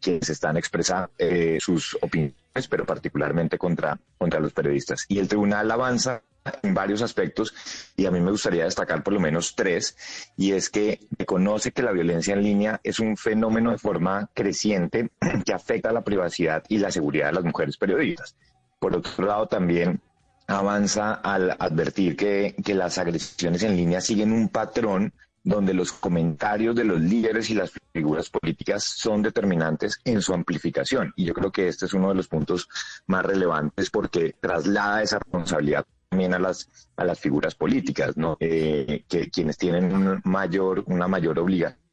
que 0.00 0.18
se 0.22 0.32
están 0.32 0.56
expresando 0.56 1.10
eh, 1.18 1.58
sus 1.60 1.98
opiniones, 2.00 2.68
pero 2.70 2.86
particularmente 2.86 3.58
contra, 3.58 4.00
contra 4.16 4.40
los 4.40 4.54
periodistas. 4.54 5.04
Y 5.08 5.18
el 5.18 5.28
tribunal 5.28 5.70
avanza 5.70 6.22
en 6.62 6.72
varios 6.72 7.02
aspectos 7.02 7.54
y 7.98 8.06
a 8.06 8.10
mí 8.10 8.20
me 8.20 8.30
gustaría 8.30 8.64
destacar 8.64 9.02
por 9.02 9.12
lo 9.12 9.20
menos 9.20 9.54
tres, 9.54 9.94
y 10.38 10.52
es 10.52 10.70
que 10.70 11.00
reconoce 11.18 11.72
que 11.72 11.82
la 11.82 11.92
violencia 11.92 12.32
en 12.32 12.42
línea 12.42 12.80
es 12.82 12.98
un 12.98 13.18
fenómeno 13.18 13.72
de 13.72 13.78
forma 13.78 14.30
creciente 14.32 15.10
que 15.44 15.52
afecta 15.52 15.90
a 15.90 15.92
la 15.92 16.02
privacidad 16.02 16.64
y 16.68 16.78
la 16.78 16.90
seguridad 16.90 17.26
de 17.26 17.32
las 17.34 17.44
mujeres 17.44 17.76
periodistas. 17.76 18.34
Por 18.78 18.96
otro 18.96 19.26
lado, 19.26 19.46
también 19.46 20.00
avanza 20.46 21.14
al 21.14 21.56
advertir 21.58 22.16
que, 22.16 22.54
que 22.64 22.74
las 22.74 22.98
agresiones 22.98 23.62
en 23.62 23.76
línea 23.76 24.00
siguen 24.00 24.32
un 24.32 24.48
patrón 24.48 25.12
donde 25.44 25.72
los 25.72 25.92
comentarios 25.92 26.74
de 26.76 26.84
los 26.84 27.00
líderes 27.00 27.48
y 27.50 27.54
las 27.54 27.72
figuras 27.92 28.28
políticas 28.28 28.84
son 28.84 29.22
determinantes 29.22 29.98
en 30.04 30.20
su 30.20 30.34
amplificación. 30.34 31.12
Y 31.16 31.24
yo 31.24 31.34
creo 31.34 31.50
que 31.50 31.68
este 31.68 31.86
es 31.86 31.94
uno 31.94 32.10
de 32.10 32.14
los 32.14 32.28
puntos 32.28 32.68
más 33.06 33.24
relevantes 33.24 33.90
porque 33.90 34.36
traslada 34.40 35.02
esa 35.02 35.18
responsabilidad 35.18 35.86
también 36.10 36.34
a 36.34 36.38
las 36.38 36.68
a 36.96 37.04
las 37.04 37.18
figuras 37.18 37.54
políticas, 37.54 38.16
¿no? 38.16 38.36
Eh, 38.40 39.04
que 39.08 39.30
quienes 39.30 39.56
tienen 39.56 39.94
un 39.94 40.20
mayor 40.24 40.84
una 40.86 41.08
mayor 41.08 41.38
obligación 41.38 41.87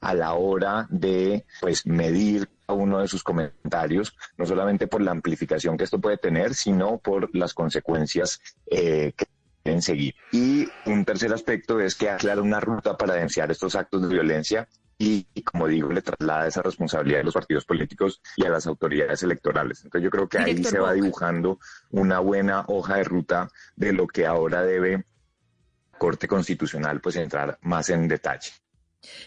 a 0.00 0.14
la 0.14 0.34
hora 0.34 0.86
de 0.90 1.44
pues 1.60 1.86
medir 1.86 2.48
uno 2.68 3.00
de 3.00 3.08
sus 3.08 3.22
comentarios, 3.22 4.16
no 4.36 4.46
solamente 4.46 4.86
por 4.86 5.02
la 5.02 5.10
amplificación 5.10 5.76
que 5.76 5.84
esto 5.84 6.00
puede 6.00 6.16
tener, 6.16 6.54
sino 6.54 6.98
por 6.98 7.34
las 7.34 7.54
consecuencias 7.54 8.40
eh, 8.70 9.12
que 9.16 9.26
quieren 9.62 9.82
seguir. 9.82 10.14
Y 10.32 10.68
un 10.86 11.04
tercer 11.04 11.32
aspecto 11.32 11.80
es 11.80 11.94
que 11.94 12.10
aclara 12.10 12.42
una 12.42 12.60
ruta 12.60 12.96
para 12.96 13.14
denunciar 13.14 13.50
estos 13.50 13.74
actos 13.74 14.02
de 14.02 14.08
violencia 14.08 14.68
y, 14.98 15.26
como 15.42 15.66
digo, 15.66 15.90
le 15.90 16.02
traslada 16.02 16.46
esa 16.46 16.62
responsabilidad 16.62 17.22
a 17.22 17.24
los 17.24 17.34
partidos 17.34 17.64
políticos 17.64 18.22
y 18.36 18.46
a 18.46 18.50
las 18.50 18.66
autoridades 18.66 19.22
electorales. 19.22 19.84
Entonces 19.84 20.04
yo 20.04 20.10
creo 20.10 20.28
que 20.28 20.38
ahí 20.38 20.54
Director 20.54 20.72
se 20.72 20.78
va 20.78 20.92
dibujando 20.92 21.58
una 21.90 22.20
buena 22.20 22.64
hoja 22.68 22.96
de 22.96 23.04
ruta 23.04 23.48
de 23.74 23.92
lo 23.92 24.06
que 24.06 24.26
ahora 24.26 24.62
debe 24.62 24.98
la 24.98 25.04
Corte 25.98 26.26
Constitucional 26.26 27.00
pues 27.00 27.16
entrar 27.16 27.58
más 27.62 27.90
en 27.90 28.08
detalle. 28.08 28.50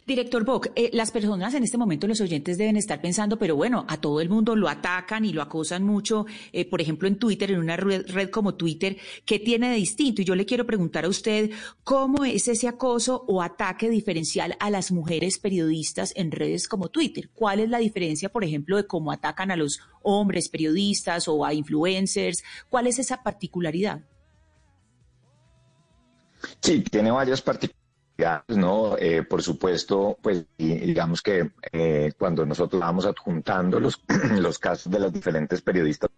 Director 0.08 0.46
Bock, 0.46 0.70
eh, 0.76 0.90
las 0.94 1.12
personas 1.12 1.54
en 1.54 1.64
este 1.64 1.78
momento, 1.78 2.08
los 2.08 2.22
oyentes 2.22 2.58
deben 2.58 2.78
estar 2.78 3.02
pensando, 3.02 3.38
pero 3.38 3.56
bueno, 3.56 3.86
a 3.90 4.00
todo 4.00 4.22
el 4.22 4.30
mundo 4.30 4.56
lo 4.56 4.70
atacan 4.70 5.26
y 5.26 5.34
lo 5.34 5.42
acosan 5.42 5.84
mucho, 5.84 6.26
eh, 6.54 6.70
por 6.70 6.80
ejemplo 6.80 7.08
en 7.08 7.18
Twitter, 7.18 7.52
en 7.52 7.60
una 7.60 7.76
red, 7.76 8.06
red 8.08 8.30
como 8.30 8.56
Twitter, 8.56 8.98
¿qué 9.26 9.40
tiene 9.40 9.70
de 9.70 9.76
distinto? 9.76 10.22
Y 10.22 10.26
yo 10.26 10.36
le 10.36 10.46
quiero 10.46 10.66
preguntar 10.66 11.06
a 11.06 11.10
usted, 11.10 11.52
¿cómo 11.84 12.24
es 12.24 12.48
ese 12.48 12.68
acoso 12.68 13.26
o 13.28 13.42
ataque 13.42 13.90
diferencial 13.90 14.56
a 14.60 14.70
las 14.70 14.92
mujeres 14.92 15.40
periodistas 15.40 16.14
en 16.16 16.32
redes 16.32 16.68
como 16.68 16.90
Twitter? 16.90 17.30
¿Cuál 17.34 17.60
es 17.60 17.70
la 17.70 17.80
diferencia, 17.80 18.30
por 18.30 18.44
ejemplo, 18.44 18.78
de 18.78 18.88
cómo 18.88 19.12
atacan 19.12 19.52
a 19.52 19.58
los 19.58 19.80
hombres 20.04 20.48
periodistas 20.48 21.28
o 21.28 21.44
a 21.44 21.54
influencers? 21.54 22.44
¿Cuál 22.70 22.88
es 22.88 23.00
esa 23.00 23.24
particularidad? 23.24 24.02
Sí, 26.62 26.82
tiene 26.82 27.12
varias 27.12 27.42
particularidades, 27.42 27.85
¿no? 28.48 28.98
Eh, 28.98 29.24
por 29.24 29.42
supuesto, 29.42 30.18
pues 30.22 30.46
digamos 30.58 31.22
que 31.22 31.52
eh, 31.72 32.14
cuando 32.18 32.46
nosotros 32.46 32.80
vamos 32.80 33.06
adjuntando 33.06 33.80
los, 33.80 34.02
los 34.40 34.60
casos 34.60 34.92
de 34.92 35.00
las 35.00 35.14
diferentes 35.14 35.62
periodistas, 35.62 36.10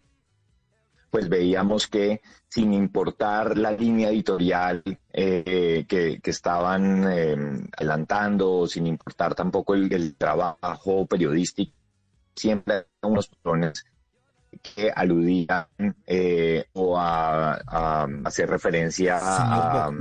pues 1.10 1.30
veíamos 1.30 1.88
que 1.88 2.22
sin 2.48 2.74
importar 2.74 3.58
la 3.58 3.72
línea 3.72 4.10
editorial 4.10 4.84
eh, 5.12 5.86
que, 5.88 6.20
que 6.22 6.30
estaban 6.32 7.12
eh, 7.12 7.36
adelantando, 7.76 8.68
sin 8.68 8.88
importar 8.88 9.34
tampoco 9.34 9.74
el, 9.74 10.16
trabajo 10.16 11.06
periodístico, 11.06 11.74
siempre 12.36 12.86
unos 13.02 13.28
patrones 13.28 13.86
que 14.62 14.92
aludían 14.96 15.68
eh, 16.06 16.66
o 16.74 16.98
a, 16.98 17.54
a 17.68 18.08
hacer 18.26 18.50
referencia 18.50 19.18
a, 19.18 19.20
Señor 19.20 19.64
Bock, 19.72 19.76
a- 19.76 19.92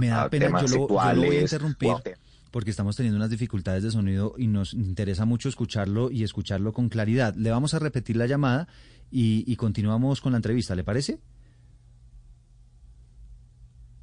me 0.00 0.08
da 0.08 0.22
a 0.22 0.30
pena, 0.30 0.46
temas 0.46 0.62
yo 0.62 0.68
lo, 0.78 0.88
yo 0.88 0.94
lo 0.94 0.98
voy 0.98 1.36
a 1.36 1.40
sexuales 1.40 1.42
interrumpir 1.52 1.88
porque 2.50 2.70
estamos 2.70 2.94
teniendo 2.96 3.16
unas 3.16 3.30
dificultades 3.30 3.82
de 3.82 3.90
sonido 3.90 4.34
y 4.38 4.46
nos 4.46 4.74
interesa 4.74 5.24
mucho 5.24 5.48
escucharlo 5.48 6.10
y 6.12 6.22
escucharlo 6.22 6.72
con 6.72 6.88
claridad. 6.88 7.34
Le 7.34 7.50
vamos 7.50 7.74
a 7.74 7.80
repetir 7.80 8.16
la 8.16 8.26
llamada 8.26 8.68
y, 9.10 9.42
y 9.50 9.56
continuamos 9.56 10.20
con 10.20 10.32
la 10.32 10.38
entrevista, 10.38 10.76
¿le 10.76 10.84
parece? 10.84 11.18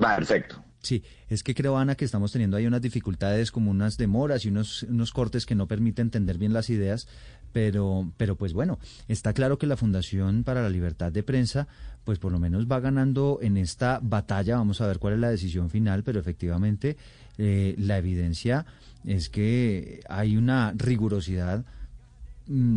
Va, 0.03 0.15
perfecto. 0.17 0.61
Sí, 0.81 1.03
es 1.29 1.43
que 1.43 1.53
creo, 1.53 1.77
Ana, 1.77 1.95
que 1.95 2.05
estamos 2.05 2.31
teniendo 2.31 2.57
ahí 2.57 2.65
unas 2.65 2.81
dificultades, 2.81 3.51
como 3.51 3.69
unas 3.69 3.97
demoras 3.97 4.45
y 4.45 4.49
unos, 4.49 4.83
unos 4.83 5.11
cortes 5.11 5.45
que 5.45 5.53
no 5.53 5.67
permiten 5.67 6.07
entender 6.07 6.39
bien 6.39 6.53
las 6.53 6.71
ideas, 6.71 7.07
pero, 7.51 8.11
pero 8.17 8.35
pues 8.35 8.53
bueno, 8.53 8.79
está 9.07 9.33
claro 9.33 9.59
que 9.59 9.67
la 9.67 9.77
Fundación 9.77 10.43
para 10.43 10.63
la 10.63 10.69
Libertad 10.69 11.11
de 11.11 11.21
Prensa, 11.21 11.67
pues 12.03 12.17
por 12.17 12.31
lo 12.31 12.39
menos 12.39 12.65
va 12.65 12.79
ganando 12.79 13.37
en 13.43 13.57
esta 13.57 13.99
batalla, 14.01 14.57
vamos 14.57 14.81
a 14.81 14.87
ver 14.87 14.97
cuál 14.97 15.13
es 15.13 15.19
la 15.19 15.29
decisión 15.29 15.69
final, 15.69 16.03
pero 16.03 16.19
efectivamente 16.19 16.97
eh, 17.37 17.75
la 17.77 17.99
evidencia 17.99 18.65
es 19.05 19.29
que 19.29 20.01
hay 20.09 20.35
una 20.35 20.73
rigurosidad 20.75 21.63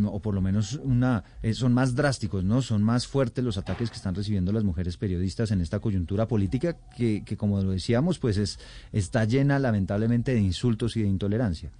o 0.06 0.20
por 0.20 0.34
lo 0.34 0.40
menos 0.40 0.80
una 0.82 1.24
eh, 1.42 1.54
son 1.54 1.72
más 1.72 1.94
drásticos, 1.94 2.44
¿no? 2.44 2.62
Son 2.62 2.82
más 2.82 3.06
fuertes 3.06 3.44
los 3.44 3.58
ataques 3.58 3.90
que 3.90 3.96
están 3.96 4.14
recibiendo 4.14 4.52
las 4.52 4.64
mujeres 4.64 4.96
periodistas 4.96 5.50
en 5.50 5.60
esta 5.60 5.80
coyuntura 5.80 6.28
política 6.28 6.76
que, 6.96 7.24
que 7.24 7.36
como 7.36 7.60
lo 7.62 7.70
decíamos, 7.70 8.18
pues 8.18 8.36
es 8.36 8.58
está 8.92 9.24
llena 9.24 9.58
lamentablemente 9.58 10.34
de 10.34 10.40
insultos 10.40 10.96
y 10.96 11.02
de 11.02 11.08
intolerancia. 11.08 11.70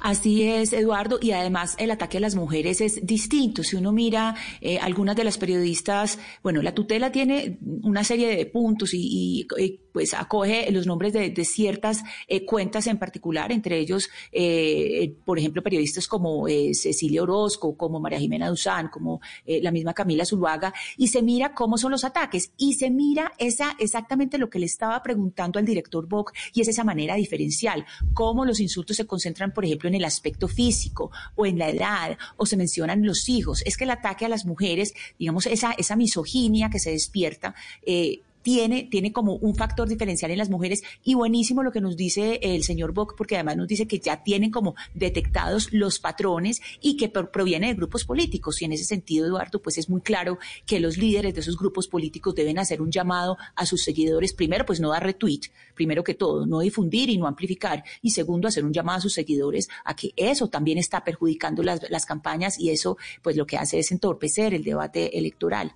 Así 0.00 0.42
es, 0.42 0.72
Eduardo, 0.72 1.18
y 1.20 1.32
además 1.32 1.76
el 1.78 1.90
ataque 1.90 2.18
a 2.18 2.20
las 2.20 2.34
mujeres 2.34 2.80
es 2.80 3.04
distinto. 3.06 3.62
Si 3.62 3.76
uno 3.76 3.92
mira 3.92 4.36
eh, 4.60 4.78
algunas 4.78 5.16
de 5.16 5.24
las 5.24 5.38
periodistas, 5.38 6.18
bueno, 6.42 6.62
la 6.62 6.74
tutela 6.74 7.12
tiene 7.12 7.58
una 7.82 8.04
serie 8.04 8.36
de 8.36 8.46
puntos 8.46 8.94
y, 8.94 8.98
y, 9.00 9.46
y, 9.62 9.80
pues 9.98 10.14
acoge 10.14 10.70
los 10.70 10.86
nombres 10.86 11.12
de, 11.12 11.44
ciertas 11.44 12.04
eh, 12.28 12.44
cuentas 12.44 12.86
en 12.86 12.98
particular, 12.98 13.50
entre 13.50 13.80
ellos, 13.80 14.08
eh, 14.30 15.12
por 15.24 15.40
ejemplo, 15.40 15.60
periodistas 15.60 16.06
como 16.06 16.46
eh, 16.46 16.72
Cecilia 16.72 17.24
Orozco, 17.24 17.76
como 17.76 17.98
María 17.98 18.20
Jimena 18.20 18.48
Duzán, 18.48 18.90
como 18.90 19.20
eh, 19.44 19.60
la 19.60 19.72
misma 19.72 19.94
Camila 19.94 20.24
Zuluaga, 20.24 20.72
y 20.96 21.08
se 21.08 21.20
mira 21.20 21.52
cómo 21.52 21.78
son 21.78 21.90
los 21.90 22.04
ataques 22.04 22.52
y 22.56 22.74
se 22.74 22.90
mira 22.90 23.32
esa 23.38 23.74
exactamente 23.80 24.38
lo 24.38 24.48
que 24.48 24.60
le 24.60 24.66
estaba 24.66 25.02
preguntando 25.02 25.58
al 25.58 25.64
director 25.64 26.06
Bock 26.06 26.32
y 26.54 26.60
es 26.60 26.68
esa 26.68 26.84
manera 26.84 27.16
diferencial, 27.16 27.84
cómo 28.14 28.44
los 28.44 28.60
insultos 28.60 28.98
se 28.98 29.04
concentran, 29.04 29.52
por 29.52 29.64
ejemplo, 29.64 29.88
en 29.88 29.96
el 29.96 30.04
aspecto 30.04 30.46
físico 30.46 31.10
o 31.34 31.44
en 31.44 31.58
la 31.58 31.70
edad 31.70 32.16
o 32.36 32.46
se 32.46 32.56
mencionan 32.56 33.04
los 33.04 33.28
hijos. 33.28 33.64
Es 33.66 33.76
que 33.76 33.82
el 33.82 33.90
ataque 33.90 34.26
a 34.26 34.28
las 34.28 34.46
mujeres, 34.46 34.94
digamos, 35.18 35.46
esa, 35.46 35.72
esa 35.72 35.96
misoginia 35.96 36.70
que 36.70 36.78
se 36.78 36.92
despierta, 36.92 37.56
eh, 37.84 38.20
tiene, 38.42 38.88
tiene 38.90 39.12
como 39.12 39.34
un 39.34 39.54
factor 39.54 39.88
diferencial 39.88 40.30
en 40.30 40.38
las 40.38 40.50
mujeres 40.50 40.82
y 41.04 41.14
buenísimo 41.14 41.62
lo 41.62 41.72
que 41.72 41.80
nos 41.80 41.96
dice 41.96 42.38
el 42.42 42.62
señor 42.64 42.92
Bock, 42.92 43.14
porque 43.16 43.36
además 43.36 43.56
nos 43.56 43.68
dice 43.68 43.86
que 43.86 43.98
ya 43.98 44.22
tienen 44.22 44.50
como 44.50 44.74
detectados 44.94 45.72
los 45.72 45.98
patrones 45.98 46.60
y 46.80 46.96
que 46.96 47.08
pro- 47.08 47.30
proviene 47.30 47.68
de 47.68 47.74
grupos 47.74 48.04
políticos. 48.04 48.60
Y 48.62 48.64
en 48.64 48.72
ese 48.72 48.84
sentido, 48.84 49.26
Eduardo, 49.26 49.60
pues 49.60 49.78
es 49.78 49.88
muy 49.88 50.00
claro 50.00 50.38
que 50.66 50.80
los 50.80 50.96
líderes 50.96 51.34
de 51.34 51.40
esos 51.40 51.56
grupos 51.56 51.88
políticos 51.88 52.34
deben 52.34 52.58
hacer 52.58 52.80
un 52.82 52.90
llamado 52.90 53.36
a 53.54 53.66
sus 53.66 53.82
seguidores, 53.82 54.32
primero, 54.32 54.64
pues 54.64 54.80
no 54.80 54.90
dar 54.90 55.04
retweet, 55.04 55.50
primero 55.74 56.04
que 56.04 56.14
todo, 56.14 56.46
no 56.46 56.60
difundir 56.60 57.10
y 57.10 57.18
no 57.18 57.26
amplificar, 57.26 57.84
y 58.02 58.10
segundo, 58.10 58.48
hacer 58.48 58.64
un 58.64 58.72
llamado 58.72 58.98
a 58.98 59.02
sus 59.02 59.14
seguidores 59.14 59.68
a 59.84 59.94
que 59.94 60.12
eso 60.16 60.48
también 60.48 60.78
está 60.78 61.04
perjudicando 61.04 61.62
las, 61.62 61.80
las 61.90 62.06
campañas 62.06 62.58
y 62.58 62.70
eso, 62.70 62.96
pues 63.22 63.36
lo 63.36 63.46
que 63.46 63.56
hace 63.56 63.78
es 63.78 63.92
entorpecer 63.92 64.54
el 64.54 64.64
debate 64.64 65.18
electoral. 65.18 65.74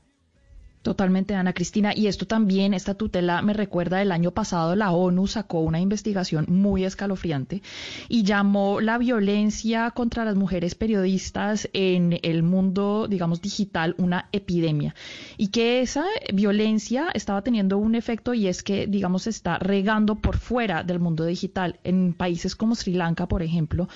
Totalmente, 0.83 1.37
Ana 1.37 1.53
Cristina. 1.53 1.93
Y 1.95 2.09
esto 2.09 2.27
también, 2.27 2.75
esta 2.75 2.95
tutela 2.95 3.41
me 3.41 3.53
recuerda 3.53 4.03
el 4.03 4.11
año 4.11 4.33
pasado 4.33 4.75
la 4.75 4.91
ONU 4.91 5.29
sacó 5.29 5.61
una 5.61 5.81
investigación 5.81 6.47
muy 6.49 6.85
escalofriante 6.85 7.63
y 8.09 8.25
llamó 8.25 8.81
la 8.81 8.99
violencia 8.99 9.93
contra 9.93 10.25
las 10.25 10.35
mujeres 10.35 10.75
periodistas 10.75 11.69
en 11.73 12.19
el 12.23 12.43
mundo, 12.43 13.07
digamos, 13.09 13.41
digital 13.41 13.95
una 13.97 14.29
epidemia. 14.33 14.97
Y 15.37 15.49
que 15.49 15.83
esa 15.83 16.05
violencia 16.35 17.09
estaba 17.15 17.43
teniendo 17.43 17.79
un 17.79 17.95
efecto 17.95 18.35
y 18.35 18.49
es 18.49 18.65
que, 18.65 18.89
digamos, 18.89 19.23
se 19.23 19.31
está 19.31 19.61
regando 19.61 20.17
por 20.17 20.37
fuera 20.37 20.83
del 20.83 20.99
mundo 20.99 21.25
digital. 21.25 21.79
En 21.85 22.13
países 22.13 22.57
como 22.57 22.75
Sri 22.75 22.95
Lanka, 22.95 23.29
por 23.29 23.45
ejemplo, 23.45 23.89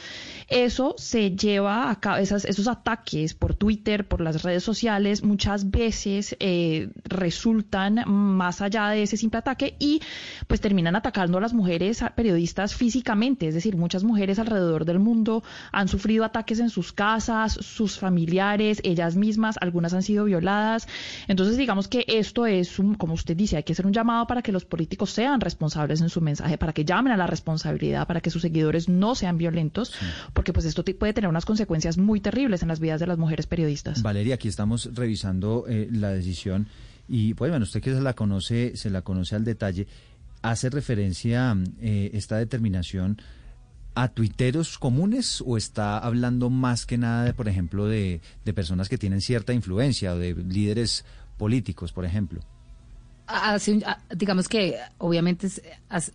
eso 0.49 0.94
se 0.99 1.33
lleva 1.33 1.90
a 1.90 1.99
cabo, 1.99 2.18
esas, 2.18 2.44
esos 2.44 2.68
ataques 2.68 3.35
por 3.35 3.57
Twitter, 3.57 4.07
por 4.07 4.20
las 4.20 4.44
redes 4.44 4.62
sociales, 4.62 5.25
muchas 5.25 5.70
veces 5.72 6.37
eh, 6.38 6.76
resultan 7.05 8.05
más 8.07 8.61
allá 8.61 8.89
de 8.91 9.03
ese 9.03 9.17
simple 9.17 9.39
ataque 9.39 9.77
y 9.79 10.01
pues 10.47 10.61
terminan 10.61 10.97
atacando 10.97 11.39
a 11.39 11.41
las 11.41 11.53
mujeres 11.55 12.03
a- 12.03 12.11
periodistas 12.15 12.75
físicamente. 12.75 13.49
Es 13.49 13.55
decir, 13.55 13.77
muchas 13.77 14.05
mujeres 14.05 14.39
alrededor 14.39 14.85
del 14.85 14.99
mundo 14.99 15.43
han 15.73 15.89
sufrido 15.89 16.25
ataques 16.25 16.61
en 16.61 16.71
sus 16.71 16.93
casas, 16.93 17.53
sus 17.55 17.99
familiares, 17.99 18.81
ellas 18.85 19.17
mismas, 19.17 19.57
algunas 19.61 19.93
han 19.95 20.03
sido 20.03 20.25
violadas. 20.25 20.87
Entonces, 21.29 21.57
digamos 21.57 21.89
que 21.89 22.05
esto 22.09 22.47
es, 22.47 22.79
un, 22.79 22.95
como 22.95 23.15
usted 23.15 23.37
dice, 23.37 23.57
hay 23.57 23.62
que 23.62 23.73
hacer 23.73 23.87
un 23.87 23.93
llamado 23.93 24.27
para 24.27 24.43
que 24.43 24.53
los 24.53 24.65
políticos 24.65 25.11
sean 25.11 25.41
responsables 25.41 26.01
en 26.01 26.09
su 26.09 26.21
mensaje, 26.21 26.59
para 26.59 26.73
que 26.73 26.85
llamen 26.85 27.12
a 27.12 27.17
la 27.17 27.27
responsabilidad, 27.27 28.07
para 28.07 28.21
que 28.21 28.31
sus 28.31 28.43
seguidores 28.43 28.89
no 28.89 29.15
sean 29.15 29.39
violentos, 29.39 29.93
porque 30.33 30.53
pues 30.53 30.65
esto 30.67 30.85
te- 30.85 30.95
puede 30.95 31.12
tener 31.12 31.29
unas 31.29 31.45
consecuencias 31.45 31.99
muy 31.99 32.21
terribles 32.21 32.62
en 32.62 32.69
las 32.69 32.81
vidas 32.81 33.01
de 33.01 33.07
las 33.07 33.19
mujeres 33.19 33.47
periodistas. 33.47 34.03
Valeria, 34.03 34.35
aquí 34.37 34.49
estamos 34.49 34.91
revisando 34.95 35.65
eh, 35.69 35.89
la 35.91 36.11
decisión 36.11 36.66
y 37.09 37.35
pues 37.35 37.51
bueno, 37.51 37.64
usted 37.64 37.81
que 37.81 37.95
se 37.95 38.01
la 38.01 38.14
conoce, 38.14 38.77
se 38.77 38.90
la 38.90 39.03
conoce 39.03 39.37
al 39.37 39.45
detalle, 39.45 39.87
hace 40.42 40.71
referencia 40.71 41.57
eh, 41.81 42.11
esta 42.14 42.37
determinación 42.37 43.21
a 43.95 44.09
tuiteros 44.09 44.79
comunes 44.79 45.42
o 45.47 45.57
está 45.57 45.99
hablando 45.99 46.51
más 46.51 46.85
que 46.85 46.99
nada, 46.99 47.25
de, 47.25 47.33
por 47.33 47.49
ejemplo, 47.49 47.87
de, 47.87 48.21
de 48.45 48.53
personas 48.53 48.88
que 48.88 48.99
tienen 48.99 49.23
cierta 49.23 49.55
influencia 49.55 50.12
o 50.12 50.19
de 50.19 50.35
líderes 50.35 51.05
políticos, 51.38 51.92
por 51.92 52.05
ejemplo. 52.05 52.40
Hace 53.27 53.73
un- 53.73 53.85
a- 53.85 53.99
digamos 54.15 54.49
que 54.49 54.77
obviamente 54.99 55.49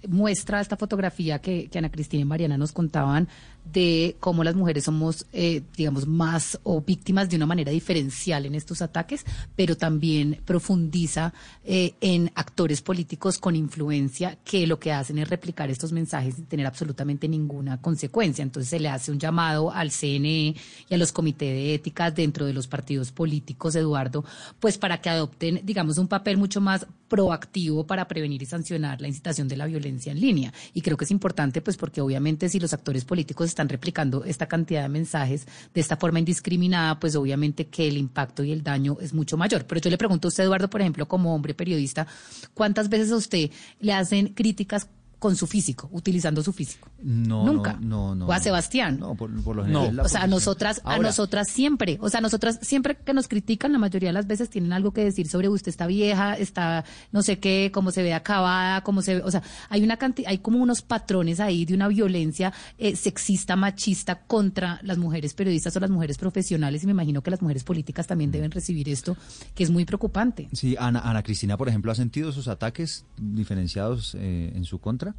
muestra 0.08 0.62
esta 0.62 0.78
fotografía 0.78 1.40
que, 1.40 1.68
que 1.70 1.78
Ana 1.80 1.92
Cristina 1.92 2.22
y 2.22 2.26
Mariana 2.26 2.58
nos 2.58 2.72
contaban 2.72 3.28
de 3.72 4.16
cómo 4.20 4.44
las 4.44 4.56
mujeres 4.56 4.86
somos, 4.86 5.28
eh, 5.34 5.62
digamos, 5.78 6.08
más 6.08 6.60
o 6.64 6.82
víctimas 6.82 7.30
de 7.30 7.36
una 7.36 7.46
manera 7.46 7.72
diferencial 7.72 8.46
en 8.48 8.56
estos 8.56 8.82
ataques, 8.82 9.24
pero 9.56 9.78
también 9.78 10.40
profundiza 10.46 11.32
eh, 11.64 11.94
en 12.02 12.32
actores 12.34 12.82
políticos 12.82 13.38
con 13.38 13.56
influencia 13.56 14.38
que 14.44 14.66
lo 14.66 14.80
que 14.80 14.92
hacen 14.92 15.20
es 15.20 15.30
replicar 15.30 15.70
estos 15.70 15.92
mensajes 15.92 16.36
sin 16.36 16.46
tener 16.46 16.66
absolutamente 16.66 17.28
ninguna 17.28 17.80
consecuencia. 17.80 18.42
Entonces 18.42 18.70
se 18.70 18.80
le 18.80 18.90
hace 18.90 19.12
un 19.12 19.20
llamado 19.20 19.72
al 19.72 19.92
CNE 19.92 20.56
y 20.90 20.94
a 20.94 20.98
los 20.98 21.12
comités 21.12 21.54
de 21.54 21.76
ética 21.76 22.10
dentro 22.10 22.48
de 22.48 22.54
los 22.54 22.66
partidos 22.68 23.12
políticos, 23.12 23.76
Eduardo, 23.76 24.26
pues 24.60 24.80
para 24.80 25.00
que 25.02 25.10
adopten, 25.12 25.62
digamos, 25.64 26.00
un 26.00 26.08
papel 26.08 26.38
mucho 26.38 26.62
más 26.62 26.88
proactivo 27.12 27.86
para 27.86 28.08
prevenir 28.08 28.42
y 28.42 28.46
sancionar 28.46 29.02
la 29.02 29.10
incitación 29.10 29.50
de 29.50 29.58
la 29.58 29.66
violencia 29.66 30.14
en 30.14 30.22
línea. 30.22 30.54
Y 30.74 30.82
creo 30.82 30.96
que 30.96 31.04
es 31.04 31.12
importante, 31.12 31.62
pues 31.62 31.76
porque 31.76 32.00
obviamente 32.00 32.48
si 32.48 32.58
los 32.58 32.72
actores 32.72 33.04
políticos 33.04 33.48
están 33.48 33.68
replicando 33.68 34.24
esta 34.24 34.48
cantidad 34.48 34.84
de 34.84 34.88
mensajes 34.88 35.46
de 35.74 35.82
esta 35.82 35.98
forma 35.98 36.20
indiscriminada, 36.20 37.02
pues 37.02 37.18
obviamente 37.18 37.68
que 37.68 37.90
el 37.90 37.98
impacto 37.98 38.46
y 38.46 38.54
el 38.54 38.64
daño 38.64 38.96
es 39.02 39.14
mucho 39.14 39.36
mayor. 39.36 39.66
Pero 39.66 39.82
yo 39.82 39.90
le 39.90 39.98
pregunto 39.98 40.28
a 40.28 40.30
usted, 40.30 40.46
Eduardo, 40.46 40.70
por 40.70 40.80
ejemplo, 40.80 41.06
como 41.06 41.36
hombre 41.36 41.54
periodista, 41.54 42.08
¿cuántas 42.54 42.88
veces 42.88 43.12
a 43.12 43.18
usted 43.18 43.52
le 43.82 43.92
hacen 43.92 44.30
críticas 44.30 44.88
con 45.22 45.36
su 45.36 45.46
físico, 45.46 45.88
utilizando 45.92 46.42
su 46.42 46.52
físico. 46.52 46.90
No, 47.04 47.46
Nunca. 47.46 47.78
No, 47.80 48.16
no. 48.16 48.26
o 48.26 48.32
a 48.32 48.38
no. 48.38 48.44
Sebastián. 48.44 48.98
No, 49.00 49.14
por, 49.14 49.32
por 49.44 49.56
lo 49.56 49.64
general. 49.64 50.00
O 50.00 50.10
sea, 50.10 50.24
a 50.24 50.28
nosotras, 50.28 50.82
a 50.84 50.98
nosotras 50.98 51.48
siempre, 51.48 52.00
o 52.02 52.10
sea, 52.10 52.22
nosotras 52.22 52.58
siempre 52.64 52.98
que 52.98 53.14
nos 53.14 53.28
critican, 53.28 53.72
la 53.72 53.78
mayoría 53.78 54.10
de 54.10 54.14
las 54.14 54.26
veces 54.26 54.50
tienen 54.50 54.74
algo 54.74 54.94
que 54.94 55.04
decir 55.04 55.28
sobre 55.28 55.48
usted 55.48 55.70
está 55.70 55.86
vieja, 55.86 56.34
está 56.34 56.86
no 57.12 57.22
sé 57.22 57.38
qué, 57.38 57.70
cómo 57.72 57.92
se 57.92 58.02
ve 58.02 58.16
acabada, 58.16 58.82
cómo 58.82 59.04
se 59.04 59.14
ve, 59.14 59.22
o 59.24 59.30
sea, 59.30 59.44
hay 59.70 59.84
una 59.84 59.98
cantidad, 59.98 60.28
hay 60.28 60.40
como 60.40 60.58
unos 60.58 60.82
patrones 60.82 61.40
ahí 61.40 61.66
de 61.66 61.76
una 61.76 61.88
violencia 61.88 62.52
eh, 62.80 62.96
sexista, 62.96 63.56
machista 63.56 64.24
contra 64.24 64.80
las 64.82 64.98
mujeres 64.98 65.36
periodistas 65.36 65.76
o 65.76 65.80
las 65.80 65.92
mujeres 65.92 66.18
profesionales 66.18 66.82
y 66.82 66.88
me 66.88 66.94
imagino 66.94 67.22
que 67.22 67.30
las 67.30 67.44
mujeres 67.44 67.64
políticas 67.64 68.08
también 68.08 68.32
deben 68.32 68.50
recibir 68.50 68.90
esto, 68.90 69.16
que 69.54 69.64
es 69.64 69.70
muy 69.70 69.86
preocupante. 69.86 70.50
Sí, 70.54 70.76
Ana, 70.80 71.02
Ana 71.02 71.22
Cristina, 71.22 71.58
por 71.58 71.70
ejemplo, 71.70 71.92
¿ha 71.92 71.96
sentido 71.96 72.32
esos 72.32 72.48
ataques 72.48 73.06
diferenciados 73.18 74.16
eh, 74.16 74.52
en 74.56 74.66
su 74.66 74.80
contra? 74.80 75.11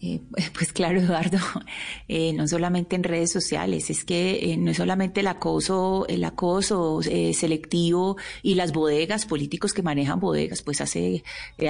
Eh, 0.00 0.20
pues 0.54 0.72
claro, 0.72 1.00
Eduardo, 1.00 1.38
eh, 2.08 2.32
no 2.32 2.46
solamente 2.46 2.96
en 2.96 3.02
redes 3.02 3.32
sociales, 3.32 3.90
es 3.90 4.04
que 4.04 4.52
eh, 4.52 4.56
no 4.56 4.70
es 4.70 4.76
solamente 4.76 5.20
el 5.20 5.26
acoso, 5.26 6.06
el 6.08 6.24
acoso 6.24 7.00
eh, 7.08 7.34
selectivo 7.34 8.16
y 8.42 8.54
las 8.54 8.72
bodegas, 8.72 9.26
políticos 9.26 9.72
que 9.72 9.82
manejan 9.82 10.20
bodegas, 10.20 10.62
pues 10.62 10.80
hace, 10.80 11.24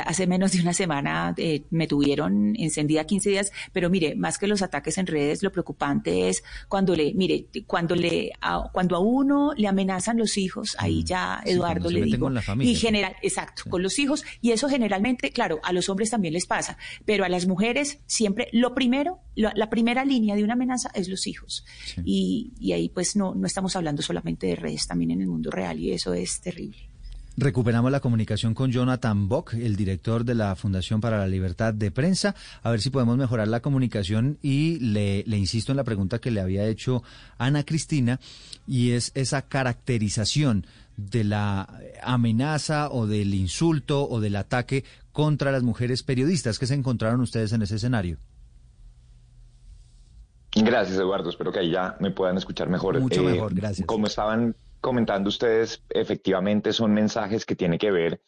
hace 0.05 0.27
menos 0.27 0.53
de 0.53 0.61
una 0.61 0.75
semana 0.75 1.35
eh, 1.37 1.62
me 1.71 1.87
tuvieron 1.87 2.55
encendida 2.57 3.05
15 3.05 3.31
días, 3.31 3.53
pero 3.73 3.89
mire, 3.91 4.14
más 4.14 4.39
que 4.39 4.47
los 4.47 4.62
ataques 4.62 4.99
en 4.99 5.07
redes, 5.07 5.43
lo 5.43 5.51
preocupante 5.51 6.29
es 6.29 6.43
cuando 6.69 6.95
le, 6.95 7.14
mire, 7.14 7.47
cuando 7.66 7.95
le, 7.95 8.33
a, 8.41 8.69
cuando 8.73 8.97
a 8.97 9.01
uno 9.01 9.53
le 9.57 9.69
amenazan 9.69 10.19
los 10.19 10.37
hijos, 10.37 10.77
ahí 10.79 11.03
ya, 11.03 11.41
Sí, 11.45 11.53
Eduardo, 11.53 11.89
se 11.89 11.95
le 11.95 12.03
digo, 12.03 12.27
con 12.27 12.35
la 12.35 12.43
familia, 12.43 12.73
y 12.73 12.77
sí. 12.77 12.83
general, 12.83 13.16
exacto, 13.23 13.62
con 13.71 13.83
los 13.83 13.99
hijos, 13.99 14.25
y 14.41 14.53
eso 14.53 14.69
generalmente, 14.69 15.31
claro, 15.31 15.61
a 15.62 15.73
los 15.73 15.89
hombres 15.89 16.11
también 16.11 16.35
les 16.35 16.47
pasa, 16.47 16.77
pero 17.05 17.25
a 17.25 17.29
las 17.29 17.47
mujeres 17.47 17.99
siempre 18.09 18.48
lo 18.52 18.74
primero, 18.74 19.20
lo- 19.36 19.52
la 19.54 19.70
primera 19.70 20.04
línea 20.04 20.34
de 20.34 20.42
una 20.42 20.54
amenaza 20.54 20.90
es 20.94 21.09
los 21.09 21.28
hijos. 21.28 21.64
Y, 22.04 22.50
y 22.59 22.72
ahí 22.72 22.88
pues 22.88 23.14
no, 23.14 23.36
no 23.36 23.46
estamos 23.46 23.76
hablando 23.76 24.02
solamente 24.02 24.48
de 24.48 24.56
redes, 24.56 24.88
también 24.88 25.12
en 25.12 25.20
el 25.20 25.28
mundo 25.28 25.52
real 25.52 25.78
y 25.78 25.92
eso 25.92 26.12
es 26.12 26.40
terrible. 26.40 26.78
Recuperamos 27.40 27.92
la 27.92 28.00
comunicación 28.00 28.52
con 28.52 28.72
Jonathan 28.72 29.28
Bock, 29.28 29.54
el 29.54 29.76
director 29.76 30.24
de 30.24 30.34
la 30.34 30.56
Fundación 30.56 31.00
para 31.00 31.18
la 31.18 31.28
Libertad 31.28 31.72
de 31.72 31.92
Prensa, 31.92 32.34
a 32.64 32.70
ver 32.72 32.80
si 32.80 32.90
podemos 32.90 33.16
mejorar 33.16 33.46
la 33.46 33.61
comunicación 33.61 34.38
y 34.42 34.80
le, 34.80 35.22
le 35.24 35.38
insisto 35.38 35.70
en 35.70 35.76
la 35.76 35.84
pregunta 35.84 36.18
que 36.18 36.32
le 36.32 36.40
había 36.40 36.66
hecho 36.66 37.04
Ana 37.38 37.62
Cristina 37.62 38.18
y 38.66 38.90
es 38.90 39.12
esa 39.14 39.42
caracterización 39.42 40.66
de 40.96 41.22
la 41.22 41.68
amenaza 42.02 42.90
o 42.90 43.06
del 43.06 43.32
insulto 43.34 44.09
o 44.09 44.20
del 44.20 44.34
ataque 44.34 44.82
contra 45.19 45.51
las 45.51 45.64
mujeres 45.64 46.05
periodistas 46.05 46.61
que 46.61 46.66
se 46.69 46.75
encontraron 46.75 47.21
ustedes 47.21 47.53
en 47.53 47.61
ese 47.62 47.75
escenario. 47.75 48.19
Gracias, 50.55 50.97
Eduardo. 50.97 51.29
Espero 51.29 51.51
que 51.51 51.59
ahí 51.59 51.73
ya 51.73 51.97
me 51.99 52.12
puedan 52.12 52.37
escuchar 52.37 52.69
mejor. 52.69 52.97
Eh, 52.97 53.01
Mucho 53.01 53.25
mejor, 53.25 53.53
gracias. 53.53 53.85
Como 53.85 54.07
estaban 54.07 54.55
comentando 54.81 55.29
ustedes, 55.29 55.83
efectivamente 55.91 56.73
son 56.73 56.95
mensajes 56.95 57.45
que 57.45 57.57
tienen 57.57 57.81
que 57.81 57.91
ver, 57.91 58.21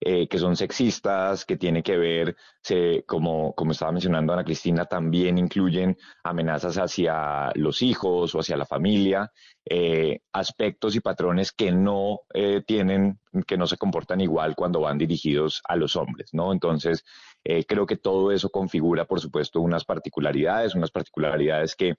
eh, 0.00 0.28
que 0.28 0.38
son 0.38 0.56
sexistas, 0.56 1.44
que 1.44 1.56
tienen 1.56 1.82
que 1.82 1.96
ver, 1.96 2.36
se- 2.62 3.04
como, 3.06 3.54
como 3.54 3.72
estaba 3.72 3.92
mencionando 3.92 4.32
Ana 4.32 4.44
Cristina, 4.44 4.84
también 4.86 5.38
incluyen 5.38 5.96
amenazas 6.24 6.76
hacia 6.76 7.50
los 7.54 7.82
hijos 7.82 8.34
o 8.34 8.40
hacia 8.40 8.56
la 8.56 8.66
familia, 8.66 9.30
eh, 9.64 10.20
aspectos 10.32 10.94
y 10.96 11.00
patrones 11.00 11.52
que 11.52 11.72
no 11.72 12.20
eh, 12.34 12.62
tienen, 12.66 13.20
que 13.46 13.56
no 13.56 13.66
se 13.66 13.76
comportan 13.76 14.20
igual 14.20 14.54
cuando 14.56 14.80
van 14.80 14.98
dirigidos 14.98 15.60
a 15.68 15.76
los 15.76 15.96
hombres, 15.96 16.30
¿no? 16.32 16.52
Entonces, 16.52 17.04
eh, 17.44 17.64
creo 17.64 17.86
que 17.86 17.96
todo 17.96 18.32
eso 18.32 18.50
configura, 18.50 19.04
por 19.04 19.20
supuesto, 19.20 19.60
unas 19.60 19.84
particularidades, 19.84 20.74
unas 20.74 20.90
particularidades 20.90 21.74
que 21.76 21.96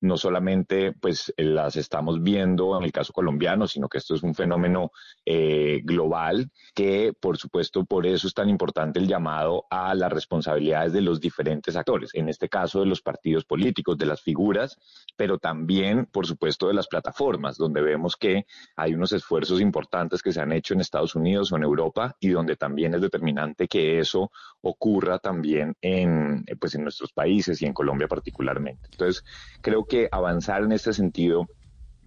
no 0.00 0.16
solamente 0.16 0.92
pues 0.92 1.32
las 1.36 1.76
estamos 1.76 2.22
viendo 2.22 2.76
en 2.76 2.84
el 2.84 2.92
caso 2.92 3.12
colombiano, 3.12 3.66
sino 3.66 3.88
que 3.88 3.98
esto 3.98 4.14
es 4.14 4.22
un 4.22 4.34
fenómeno 4.34 4.92
eh, 5.24 5.80
global 5.84 6.50
que 6.74 7.12
por 7.18 7.38
supuesto 7.38 7.84
por 7.84 8.06
eso 8.06 8.26
es 8.26 8.34
tan 8.34 8.48
importante 8.48 8.98
el 8.98 9.08
llamado 9.08 9.64
a 9.70 9.94
las 9.94 10.12
responsabilidades 10.12 10.92
de 10.92 11.00
los 11.00 11.20
diferentes 11.20 11.76
actores, 11.76 12.10
en 12.14 12.28
este 12.28 12.48
caso 12.48 12.80
de 12.80 12.86
los 12.86 13.02
partidos 13.02 13.44
políticos, 13.44 13.96
de 13.96 14.06
las 14.06 14.20
figuras, 14.20 14.78
pero 15.16 15.38
también 15.38 16.06
por 16.06 16.26
supuesto 16.26 16.68
de 16.68 16.74
las 16.74 16.88
plataformas, 16.88 17.56
donde 17.56 17.80
vemos 17.80 18.16
que 18.16 18.46
hay 18.76 18.94
unos 18.94 19.12
esfuerzos 19.12 19.60
importantes 19.60 20.22
que 20.22 20.32
se 20.32 20.40
han 20.40 20.52
hecho 20.52 20.74
en 20.74 20.80
Estados 20.80 21.14
Unidos 21.14 21.52
o 21.52 21.56
en 21.56 21.62
Europa 21.62 22.16
y 22.20 22.28
donde 22.28 22.56
también 22.56 22.94
es 22.94 23.00
determinante 23.00 23.68
que 23.68 23.98
eso 23.98 24.30
ocurra 24.68 25.18
también 25.18 25.74
en, 25.80 26.44
pues 26.60 26.74
en 26.74 26.82
nuestros 26.82 27.12
países 27.12 27.60
y 27.62 27.66
en 27.66 27.72
Colombia 27.72 28.08
particularmente. 28.08 28.88
Entonces, 28.90 29.24
creo 29.60 29.84
que 29.84 30.08
avanzar 30.10 30.62
en 30.62 30.72
este 30.72 30.92
sentido 30.92 31.46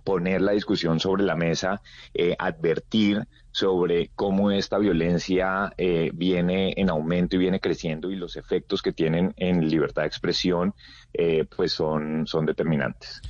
poner 0.04 0.42
la 0.42 0.54
discusión 0.54 1.00
sobre 1.00 1.24
la 1.24 1.36
mesa, 1.36 1.82
eh, 2.14 2.36
advertir 2.40 3.28
sobre 3.52 4.10
cómo 4.16 4.52
esta 4.52 4.78
violencia 4.78 5.72
eh, 5.78 6.10
viene 6.14 6.74
en 6.78 6.90
aumento 6.90 7.36
y 7.36 7.40
viene 7.40 7.60
creciendo 7.60 8.10
y 8.10 8.16
los 8.16 8.36
efectos 8.36 8.82
que 8.82 8.92
tienen 8.92 9.34
en 9.38 9.70
libertad 9.70 10.04
de 10.04 10.08
expresión, 10.08 10.74
eh, 11.14 11.46
pues 11.56 11.74
son, 11.74 12.26
son 12.26 12.46
determinantes. 12.46 13.22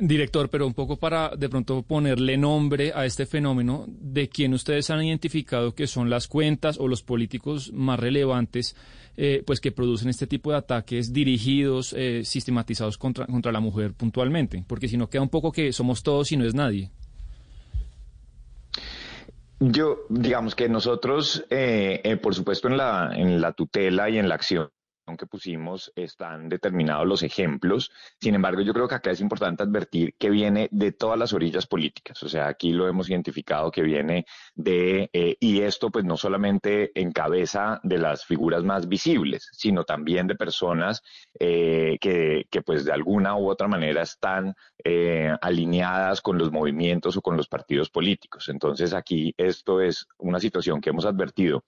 Director, 0.00 0.48
pero 0.48 0.66
un 0.66 0.72
poco 0.72 0.96
para 0.96 1.36
de 1.36 1.50
pronto 1.50 1.82
ponerle 1.82 2.38
nombre 2.38 2.92
a 2.94 3.04
este 3.04 3.26
fenómeno, 3.26 3.84
¿de 3.86 4.30
quién 4.30 4.54
ustedes 4.54 4.88
han 4.88 5.04
identificado 5.04 5.74
que 5.74 5.86
son 5.86 6.08
las 6.08 6.26
cuentas 6.26 6.78
o 6.80 6.88
los 6.88 7.02
políticos 7.02 7.70
más 7.74 8.00
relevantes 8.00 8.74
eh, 9.18 9.42
pues 9.46 9.60
que 9.60 9.72
producen 9.72 10.08
este 10.08 10.26
tipo 10.26 10.52
de 10.52 10.56
ataques 10.56 11.12
dirigidos, 11.12 11.94
eh, 11.96 12.22
sistematizados 12.24 12.96
contra, 12.96 13.26
contra 13.26 13.52
la 13.52 13.60
mujer 13.60 13.92
puntualmente? 13.92 14.64
Porque 14.66 14.88
si 14.88 14.96
no 14.96 15.10
queda 15.10 15.20
un 15.20 15.28
poco 15.28 15.52
que 15.52 15.70
somos 15.70 16.02
todos 16.02 16.32
y 16.32 16.38
no 16.38 16.46
es 16.46 16.54
nadie. 16.54 16.90
Yo, 19.58 20.06
digamos 20.08 20.54
que 20.54 20.70
nosotros, 20.70 21.44
eh, 21.50 22.00
eh, 22.02 22.16
por 22.16 22.34
supuesto, 22.34 22.68
en 22.68 22.78
la, 22.78 23.12
en 23.14 23.42
la 23.42 23.52
tutela 23.52 24.08
y 24.08 24.16
en 24.16 24.30
la 24.30 24.36
acción 24.36 24.70
que 25.16 25.26
pusimos 25.26 25.92
están 25.96 26.48
determinados 26.48 27.06
los 27.06 27.22
ejemplos. 27.22 27.90
Sin 28.20 28.34
embargo, 28.34 28.62
yo 28.62 28.72
creo 28.72 28.88
que 28.88 28.94
acá 28.94 29.10
es 29.10 29.20
importante 29.20 29.62
advertir 29.62 30.14
que 30.18 30.30
viene 30.30 30.68
de 30.70 30.92
todas 30.92 31.18
las 31.18 31.32
orillas 31.32 31.66
políticas. 31.66 32.22
O 32.22 32.28
sea, 32.28 32.48
aquí 32.48 32.72
lo 32.72 32.88
hemos 32.88 33.08
identificado 33.10 33.70
que 33.70 33.82
viene 33.82 34.26
de, 34.54 35.10
eh, 35.12 35.36
y 35.40 35.62
esto 35.62 35.90
pues 35.90 36.04
no 36.04 36.16
solamente 36.16 36.92
en 37.00 37.12
cabeza 37.12 37.80
de 37.82 37.98
las 37.98 38.24
figuras 38.24 38.64
más 38.64 38.88
visibles, 38.88 39.48
sino 39.52 39.84
también 39.84 40.26
de 40.26 40.34
personas 40.34 41.02
eh, 41.38 41.98
que, 42.00 42.46
que 42.50 42.62
pues 42.62 42.84
de 42.84 42.92
alguna 42.92 43.36
u 43.36 43.48
otra 43.50 43.68
manera 43.68 44.02
están 44.02 44.54
eh, 44.84 45.34
alineadas 45.40 46.20
con 46.20 46.38
los 46.38 46.50
movimientos 46.50 47.16
o 47.16 47.22
con 47.22 47.36
los 47.36 47.48
partidos 47.48 47.90
políticos. 47.90 48.48
Entonces 48.48 48.92
aquí 48.94 49.34
esto 49.36 49.80
es 49.80 50.06
una 50.18 50.40
situación 50.40 50.80
que 50.80 50.90
hemos 50.90 51.04
advertido 51.04 51.64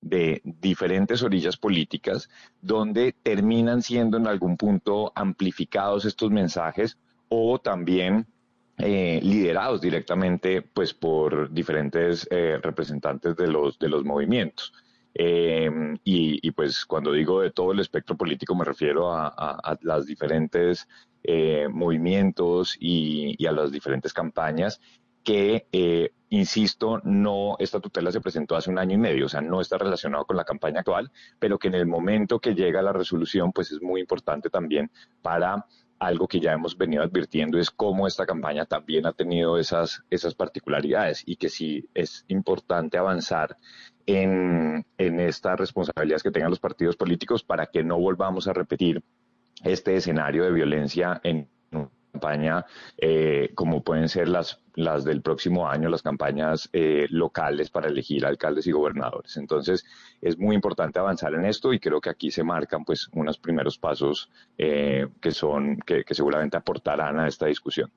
de 0.00 0.40
diferentes 0.44 1.22
orillas 1.22 1.56
políticas 1.56 2.28
donde 2.60 3.14
terminan 3.22 3.82
siendo 3.82 4.16
en 4.16 4.26
algún 4.26 4.56
punto 4.56 5.12
amplificados 5.14 6.04
estos 6.04 6.30
mensajes 6.30 6.98
o 7.28 7.58
también 7.58 8.26
eh, 8.78 9.20
liderados 9.22 9.80
directamente 9.80 10.60
pues 10.60 10.92
por 10.92 11.50
diferentes 11.50 12.28
eh, 12.30 12.58
representantes 12.62 13.34
de 13.34 13.46
los 13.48 13.78
de 13.78 13.88
los 13.88 14.04
movimientos. 14.04 14.72
Eh, 15.14 15.70
y, 16.04 16.46
y, 16.46 16.50
pues 16.50 16.84
cuando 16.84 17.10
digo 17.10 17.40
de 17.40 17.50
todo 17.50 17.72
el 17.72 17.80
espectro 17.80 18.18
político 18.18 18.54
me 18.54 18.66
refiero 18.66 19.14
a, 19.14 19.28
a, 19.28 19.78
las 19.80 20.04
diferentes 20.04 20.86
movimientos 21.70 22.76
y, 22.78 23.44
a 23.46 23.52
las 23.52 23.72
diferentes 23.72 24.12
campañas 24.12 24.78
que, 25.24 25.66
insisto, 26.28 27.00
no, 27.04 27.56
esta 27.58 27.80
tutela 27.80 28.10
se 28.10 28.20
presentó 28.20 28.56
hace 28.56 28.70
un 28.70 28.78
año 28.78 28.94
y 28.94 28.98
medio, 28.98 29.26
o 29.26 29.28
sea, 29.28 29.40
no 29.40 29.60
está 29.60 29.78
relacionado 29.78 30.24
con 30.24 30.36
la 30.36 30.44
campaña 30.44 30.80
actual, 30.80 31.10
pero 31.38 31.58
que 31.58 31.68
en 31.68 31.74
el 31.74 31.86
momento 31.86 32.40
que 32.40 32.54
llega 32.54 32.82
la 32.82 32.92
resolución, 32.92 33.52
pues 33.52 33.70
es 33.72 33.80
muy 33.80 34.00
importante 34.00 34.50
también 34.50 34.90
para 35.22 35.66
algo 35.98 36.28
que 36.28 36.40
ya 36.40 36.52
hemos 36.52 36.76
venido 36.76 37.02
advirtiendo, 37.02 37.58
es 37.58 37.70
cómo 37.70 38.06
esta 38.06 38.26
campaña 38.26 38.66
también 38.66 39.06
ha 39.06 39.12
tenido 39.12 39.58
esas, 39.58 40.02
esas 40.10 40.34
particularidades 40.34 41.22
y 41.24 41.36
que 41.36 41.48
sí 41.48 41.88
es 41.94 42.24
importante 42.28 42.98
avanzar 42.98 43.56
en, 44.04 44.84
en 44.98 45.20
estas 45.20 45.58
responsabilidades 45.58 46.22
que 46.22 46.30
tengan 46.30 46.50
los 46.50 46.60
partidos 46.60 46.96
políticos 46.96 47.42
para 47.42 47.66
que 47.66 47.82
no 47.82 47.98
volvamos 47.98 48.46
a 48.46 48.52
repetir 48.52 49.02
este 49.64 49.96
escenario 49.96 50.44
de 50.44 50.52
violencia 50.52 51.20
en 51.24 51.48
campaña, 52.16 52.64
eh, 52.96 53.50
como 53.54 53.82
pueden 53.82 54.08
ser 54.08 54.28
las, 54.28 54.58
las 54.74 55.04
del 55.04 55.20
próximo 55.20 55.68
año, 55.68 55.90
las 55.90 56.02
campañas 56.02 56.68
eh, 56.72 57.06
locales 57.10 57.68
para 57.70 57.88
elegir 57.88 58.24
alcaldes 58.24 58.66
y 58.66 58.72
gobernadores. 58.72 59.36
Entonces, 59.36 59.84
es 60.22 60.38
muy 60.38 60.54
importante 60.54 60.98
avanzar 60.98 61.34
en 61.34 61.44
esto 61.44 61.72
y 61.72 61.78
creo 61.78 62.00
que 62.00 62.10
aquí 62.10 62.30
se 62.30 62.42
marcan 62.42 62.84
pues 62.84 63.08
unos 63.12 63.38
primeros 63.38 63.78
pasos 63.78 64.30
eh, 64.56 65.06
que 65.20 65.30
son, 65.30 65.78
que, 65.84 66.04
que 66.04 66.14
seguramente 66.14 66.56
aportarán 66.56 67.20
a 67.20 67.28
esta 67.28 67.46
discusión. 67.46 67.90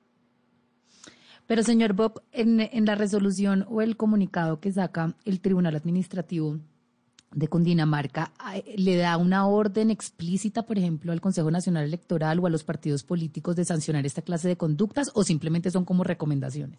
Pero, 1.46 1.62
señor 1.62 1.94
Bob, 1.94 2.22
en, 2.30 2.60
en 2.60 2.84
la 2.84 2.94
resolución 2.94 3.66
o 3.68 3.80
el 3.80 3.96
comunicado 3.96 4.60
que 4.60 4.70
saca 4.70 5.16
el 5.24 5.40
Tribunal 5.40 5.74
Administrativo 5.74 6.58
de 7.32 7.48
Cundinamarca, 7.48 8.32
¿le 8.76 8.96
da 8.96 9.16
una 9.16 9.46
orden 9.46 9.90
explícita, 9.90 10.62
por 10.64 10.78
ejemplo, 10.78 11.12
al 11.12 11.20
Consejo 11.20 11.50
Nacional 11.50 11.84
Electoral 11.84 12.40
o 12.40 12.46
a 12.46 12.50
los 12.50 12.64
partidos 12.64 13.04
políticos 13.04 13.54
de 13.56 13.64
sancionar 13.64 14.04
esta 14.04 14.22
clase 14.22 14.48
de 14.48 14.56
conductas 14.56 15.10
o 15.14 15.22
simplemente 15.22 15.70
son 15.70 15.84
como 15.84 16.02
recomendaciones? 16.04 16.78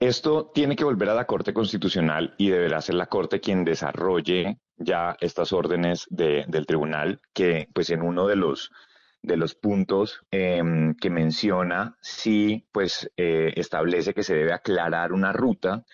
Esto 0.00 0.50
tiene 0.54 0.76
que 0.76 0.84
volver 0.84 1.10
a 1.10 1.14
la 1.14 1.26
Corte 1.26 1.52
Constitucional 1.52 2.34
y 2.38 2.48
deberá 2.50 2.80
ser 2.80 2.94
la 2.96 3.06
Corte 3.06 3.40
quien 3.40 3.64
desarrolle 3.64 4.58
ya 4.76 5.16
estas 5.20 5.52
órdenes 5.52 6.06
de- 6.10 6.44
del 6.48 6.66
tribunal, 6.66 7.20
que 7.32 7.68
pues 7.72 7.90
en 7.90 8.02
uno 8.02 8.26
de 8.26 8.36
los 8.36 8.70
de 9.24 9.36
los 9.36 9.54
puntos 9.54 10.18
em, 10.32 10.96
que 10.96 11.08
menciona, 11.08 11.96
sí, 12.00 12.66
pues 12.72 13.08
eh, 13.16 13.52
establece 13.54 14.14
que 14.14 14.24
se 14.24 14.34
debe 14.34 14.52
aclarar 14.52 15.12
una 15.12 15.32
ruta 15.32 15.84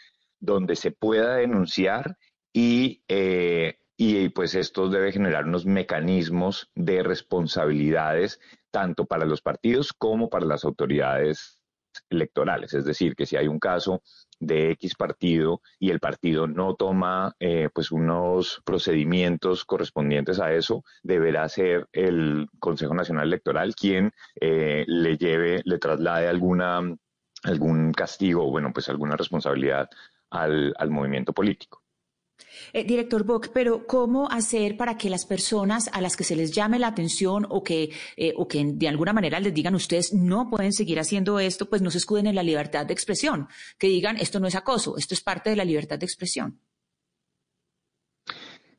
donde 0.41 0.77
se 0.77 0.93
pueda 0.93 1.35
denunciar 1.37 2.17
y, 2.61 3.05
eh, 3.07 3.79
y 3.97 4.31
pues 4.31 4.57
esto 4.57 4.89
debe 4.89 5.13
generar 5.13 5.45
unos 5.45 5.65
mecanismos 5.65 6.69
de 6.75 7.05
responsabilidades 7.05 8.41
tanto 8.73 9.07
para 9.07 9.27
los 9.27 9.43
partidos 9.43 9.93
como 9.93 10.29
para 10.29 10.45
las 10.45 10.65
autoridades 10.65 11.63
electorales. 12.11 12.75
Es 12.75 12.85
decir, 12.85 13.15
que 13.15 13.27
si 13.27 13.37
hay 13.37 13.47
un 13.47 13.61
caso 13.61 14.03
de 14.41 14.73
X 14.73 14.97
partido 14.97 15.61
y 15.79 15.91
el 15.91 16.01
partido 16.01 16.49
no 16.49 16.75
toma 16.75 17.37
eh, 17.39 17.69
pues 17.73 17.93
unos 17.93 18.61
procedimientos 18.65 19.65
correspondientes 19.65 20.41
a 20.41 20.53
eso, 20.53 20.83
deberá 21.05 21.49
ser 21.49 21.87
el 21.93 22.49
Consejo 22.59 22.95
Nacional 22.95 23.29
Electoral 23.29 23.77
quien 23.77 24.11
eh, 24.41 24.85
le 24.89 25.17
lleve, 25.17 25.63
le 25.65 25.79
traslade 25.79 26.27
alguna 26.27 26.83
algún 27.45 27.93
castigo, 27.93 28.51
bueno, 28.51 28.73
pues 28.73 28.89
alguna 28.89 29.17
responsabilidad 29.17 29.89
al, 30.31 30.75
al 30.77 30.91
movimiento 30.91 31.33
político. 31.33 31.85
Eh, 32.73 32.85
director 32.85 33.25
Bock, 33.25 33.49
pero 33.53 33.87
¿cómo 33.87 34.31
hacer 34.31 34.77
para 34.77 34.97
que 34.97 35.11
las 35.11 35.27
personas 35.27 35.89
a 35.93 36.01
las 36.01 36.17
que 36.17 36.25
se 36.25 36.37
les 36.37 36.53
llame 36.53 36.79
la 36.79 36.89
atención 36.89 37.47
o 37.49 37.63
que, 37.63 37.91
eh, 38.17 38.33
o 38.37 38.49
que 38.49 38.63
de 38.65 38.89
alguna 38.89 39.13
manera 39.13 39.41
les 39.41 39.55
digan 39.55 39.75
ustedes 39.75 40.13
no 40.13 40.49
pueden 40.51 40.73
seguir 40.73 40.99
haciendo 40.99 41.39
esto, 41.39 41.69
pues 41.69 41.83
no 41.83 41.91
se 41.91 41.99
escuden 41.99 42.27
en 42.27 42.35
la 42.35 42.43
libertad 42.43 42.87
de 42.87 42.93
expresión? 42.93 43.49
Que 43.79 43.89
digan 43.89 44.17
esto 44.17 44.41
no 44.41 44.47
es 44.47 44.55
acoso, 44.55 44.97
esto 44.97 45.15
es 45.15 45.21
parte 45.21 45.51
de 45.51 45.57
la 45.57 45.65
libertad 45.65 45.99
de 45.99 46.07
expresión. 46.07 46.61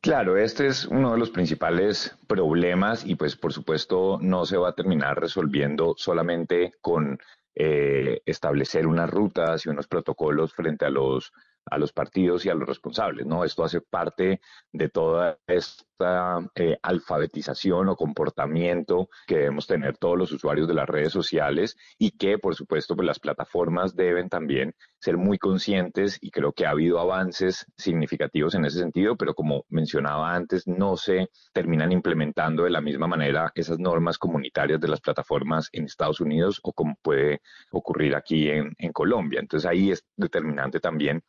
Claro, 0.02 0.38
este 0.38 0.68
es 0.68 0.86
uno 0.86 1.12
de 1.12 1.18
los 1.18 1.30
principales 1.30 2.16
problemas 2.26 3.06
y 3.06 3.16
pues 3.16 3.36
por 3.36 3.52
supuesto 3.52 4.18
no 4.22 4.46
se 4.46 4.56
va 4.56 4.70
a 4.70 4.74
terminar 4.74 5.20
resolviendo 5.20 5.94
solamente 5.98 6.72
con 6.80 7.20
eh, 7.54 8.22
establecer 8.26 8.88
unas 8.88 9.10
rutas 9.10 9.66
y 9.66 9.70
unos 9.70 9.88
protocolos 9.88 10.54
frente 10.54 10.86
a 10.86 10.90
los 10.90 11.34
a 11.70 11.78
los 11.78 11.94
partidos 11.94 12.46
y 12.46 12.50
a 12.50 12.56
los 12.56 12.68
responsables, 12.68 13.26
¿no? 13.26 13.44
Esto 13.44 13.64
hace 13.64 13.82
parte 13.82 14.42
de 14.72 14.90
toda 14.90 15.40
esta 15.48 16.40
eh, 16.56 16.78
alfabetización 16.82 17.90
o 17.90 17.96
comportamiento 17.96 19.10
que 19.28 19.36
debemos 19.36 19.68
tener 19.68 19.98
todos 19.98 20.18
los 20.18 20.32
usuarios 20.32 20.68
de 20.68 20.74
las 20.74 20.88
redes 20.88 21.12
sociales 21.12 21.76
y 21.98 22.12
que, 22.12 22.38
por 22.38 22.56
supuesto, 22.56 22.96
pues 22.96 23.06
las 23.06 23.20
plataformas 23.20 23.96
deben 23.96 24.30
también 24.30 24.74
ser 25.00 25.18
muy 25.18 25.38
conscientes 25.38 26.18
y 26.22 26.32
creo 26.32 26.54
que 26.54 26.66
ha 26.66 26.72
habido 26.72 27.00
avances 27.00 27.66
significativos 27.78 28.56
en 28.56 28.66
ese 28.66 28.80
sentido, 28.80 29.18
pero 29.18 29.34
como 29.34 29.66
mencionaba 29.70 30.34
antes, 30.34 30.68
no 30.68 30.96
se 30.98 31.30
terminan 31.54 31.92
implementando 31.92 32.64
de 32.64 32.70
la 32.70 32.82
misma 32.82 33.08
manera 33.08 33.52
esas 33.56 33.80
normas 33.80 34.18
comunitarias 34.18 34.80
de 34.80 34.88
las 34.88 35.02
plataformas 35.02 35.70
en 35.72 35.86
Estados 35.86 36.22
Unidos 36.22 36.60
o 36.64 36.74
como 36.74 36.96
puede 37.02 37.42
ocurrir 37.72 38.16
aquí 38.16 38.50
en, 38.50 38.74
en 38.78 38.92
Colombia. 38.92 39.40
Entonces 39.40 39.70
ahí 39.70 39.92
es 39.92 40.06
determinante 40.16 40.80
también 40.80 41.24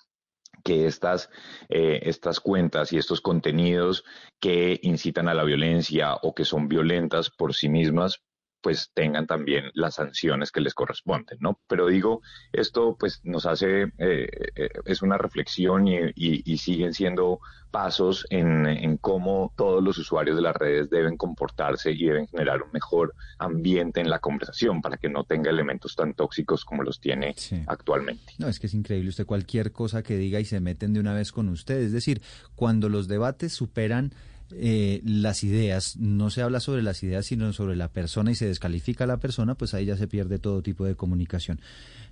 que 0.63 0.87
estas, 0.87 1.31
eh, 1.69 2.01
estas 2.05 2.41
cuentas 2.41 2.93
y 2.93 2.99
estos 2.99 3.21
contenidos 3.21 4.05
que 4.41 4.79
incitan 4.83 5.29
a 5.29 5.35
la 5.35 5.45
violencia 5.45 6.15
o 6.23 6.35
que 6.35 6.45
son 6.45 6.69
violentas 6.69 7.31
por 7.31 7.55
sí 7.55 7.69
mismas, 7.69 8.23
pues 8.63 8.91
tengan 8.95 9.27
también 9.27 9.71
las 9.75 9.95
sanciones 9.95 10.53
que 10.53 10.61
les 10.61 10.75
corresponden, 10.75 11.39
¿no? 11.41 11.59
Pero 11.67 11.87
digo, 11.87 12.21
esto 12.53 12.97
pues 12.99 13.21
nos 13.25 13.47
hace, 13.47 13.85
eh, 13.99 14.29
eh, 14.57 14.69
es 14.85 15.03
una 15.03 15.17
reflexión 15.19 15.89
y, 15.89 15.97
y- 16.15 16.43
y 16.45 16.59
siguen 16.59 16.93
siendo 16.95 17.41
pasos 17.71 18.27
en, 18.31 18.67
en 18.67 18.97
cómo 18.97 19.53
todos 19.57 19.83
los 19.83 19.97
usuarios 19.99 20.35
de 20.37 20.43
las 20.43 20.57
redes 20.57 20.91
deben 20.91 21.17
comportarse 21.17 21.93
y 21.93 22.05
deben 22.05 22.27
generar 22.27 22.63
un 22.63 22.71
mejor 22.73 23.15
ambiente 23.39 24.01
en 24.01 24.11
la 24.11 24.19
conversación 24.19 24.83
para 24.83 24.97
que 24.97 25.09
no 25.09 25.23
tenga 25.25 25.51
elementos 25.51 25.95
tan 25.95 26.15
tóxicos 26.15 26.65
como 26.65 26.83
los 26.83 27.01
tiene 27.01 27.35
actualmente. 27.69 28.33
No, 28.39 28.49
es 28.49 28.59
que 28.59 28.67
es 28.67 28.75
increíble 28.75 29.09
usted 29.11 29.25
cualquier 29.25 29.71
cosa 29.73 30.03
que 30.03 30.17
diga 30.17 30.41
y 30.41 30.45
se 30.45 30.61
meten 30.61 30.93
de 30.93 31.01
una 31.01 31.15
vez 31.15 31.31
con 31.33 31.49
usted. 31.49 31.81
Es 31.81 31.93
decir, 31.93 32.21
cuando 32.57 32.89
los 32.89 33.07
debates 33.09 33.53
superan 33.53 34.13
eh, 34.57 35.01
las 35.05 35.45
ideas, 35.45 35.97
no 35.97 36.31
se 36.31 36.43
habla 36.43 36.61
sobre 36.61 36.83
las 36.83 37.03
ideas, 37.03 37.27
sino 37.27 37.53
sobre 37.53 37.77
la 37.77 37.89
persona 37.89 38.31
y 38.31 38.35
se 38.35 38.47
descalifica 38.47 39.05
a 39.05 39.07
la 39.07 39.19
persona, 39.19 39.55
pues 39.55 39.75
ahí 39.75 39.87
ya 39.87 39.97
se 39.97 40.07
pierde 40.07 40.39
todo 40.39 40.63
tipo 40.63 40.85
de 40.85 40.95
comunicación. 40.95 41.61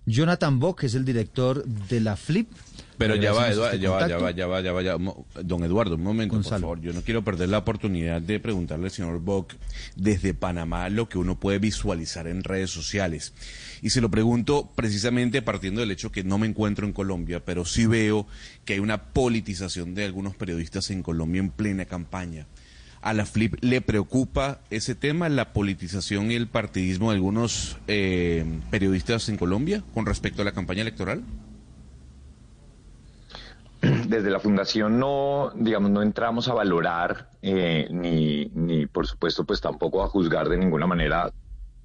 Jonathan 0.07 0.59
Bock 0.59 0.85
es 0.85 0.95
el 0.95 1.05
director 1.05 1.65
de 1.65 2.01
la 2.01 2.17
FLIP. 2.17 2.51
Pero 2.97 3.15
ya 3.15 3.33
va, 3.33 3.51
Eduardo, 3.51 3.67
este 3.67 3.79
ya 3.81 3.91
va, 3.91 4.09
ya 4.09 4.19
va, 4.19 4.31
ya 4.31 4.47
va, 4.47 4.61
ya 4.61 4.73
va, 4.73 4.83
ya 4.83 4.97
va. 4.97 5.15
Don 5.45 5.63
Eduardo, 5.63 5.95
un 5.95 6.03
momento, 6.03 6.37
por 6.37 6.45
favor. 6.45 6.81
Yo 6.81 6.93
no 6.93 7.03
quiero 7.03 7.23
perder 7.23 7.49
la 7.49 7.59
oportunidad 7.59 8.21
de 8.21 8.41
preguntarle 8.41 8.87
al 8.87 8.91
señor 8.91 9.21
Bock 9.21 9.55
desde 9.95 10.35
Panamá 10.35 10.89
lo 10.89 11.09
que 11.09 11.19
uno 11.19 11.39
puede 11.39 11.59
visualizar 11.59 12.27
en 12.27 12.43
redes 12.43 12.71
sociales. 12.71 13.33
Y 13.83 13.91
se 13.91 14.01
lo 14.01 14.11
pregunto 14.11 14.71
precisamente 14.75 15.43
partiendo 15.43 15.81
del 15.81 15.91
hecho 15.91 16.13
que 16.13 16.25
no 16.25 16.39
me 16.39 16.47
encuentro 16.47 16.87
en 16.87 16.93
Colombia, 16.93 17.45
pero 17.45 17.65
sí 17.65 17.87
veo 17.87 18.27
que 18.65 18.75
hay 18.75 18.79
una 18.81 19.05
politización 19.05 19.95
de 19.95 20.05
algunos 20.05 20.35
periodistas 20.35 20.91
en 20.91 21.03
Colombia 21.03 21.41
en 21.41 21.51
plena 21.51 21.85
campaña. 21.85 22.47
¿A 23.01 23.13
la 23.15 23.27
FLIP 23.27 23.63
le 23.63 23.81
preocupa 23.81 24.61
ese 24.71 24.95
tema, 24.95 25.29
la 25.29 25.53
politización 25.53 26.33
y 26.33 26.35
el 26.35 26.49
partidismo 26.49 27.11
de 27.11 27.17
algunos 27.17 27.79
eh, 27.87 28.45
periodistas 28.71 29.29
en 29.29 29.37
Colombia 29.37 29.85
con 29.95 30.05
respecto 30.05 30.43
a 30.43 30.45
la 30.45 30.53
campaña 30.53 30.83
electoral? 30.83 31.23
desde 33.81 34.31
la 34.31 34.41
fundación 34.41 34.99
no, 34.99 35.53
digamos, 35.55 35.91
no 35.91 36.03
entramos 36.03 36.49
a 36.49 36.55
valorar 36.55 37.31
eh, 37.43 37.87
ni, 37.91 38.47
ni, 38.55 38.87
por 38.87 39.07
supuesto, 39.07 39.45
pues 39.45 39.61
tampoco 39.61 40.03
a 40.03 40.09
juzgar 40.09 40.49
de 40.49 40.59
ninguna 40.59 40.87
manera 40.87 41.31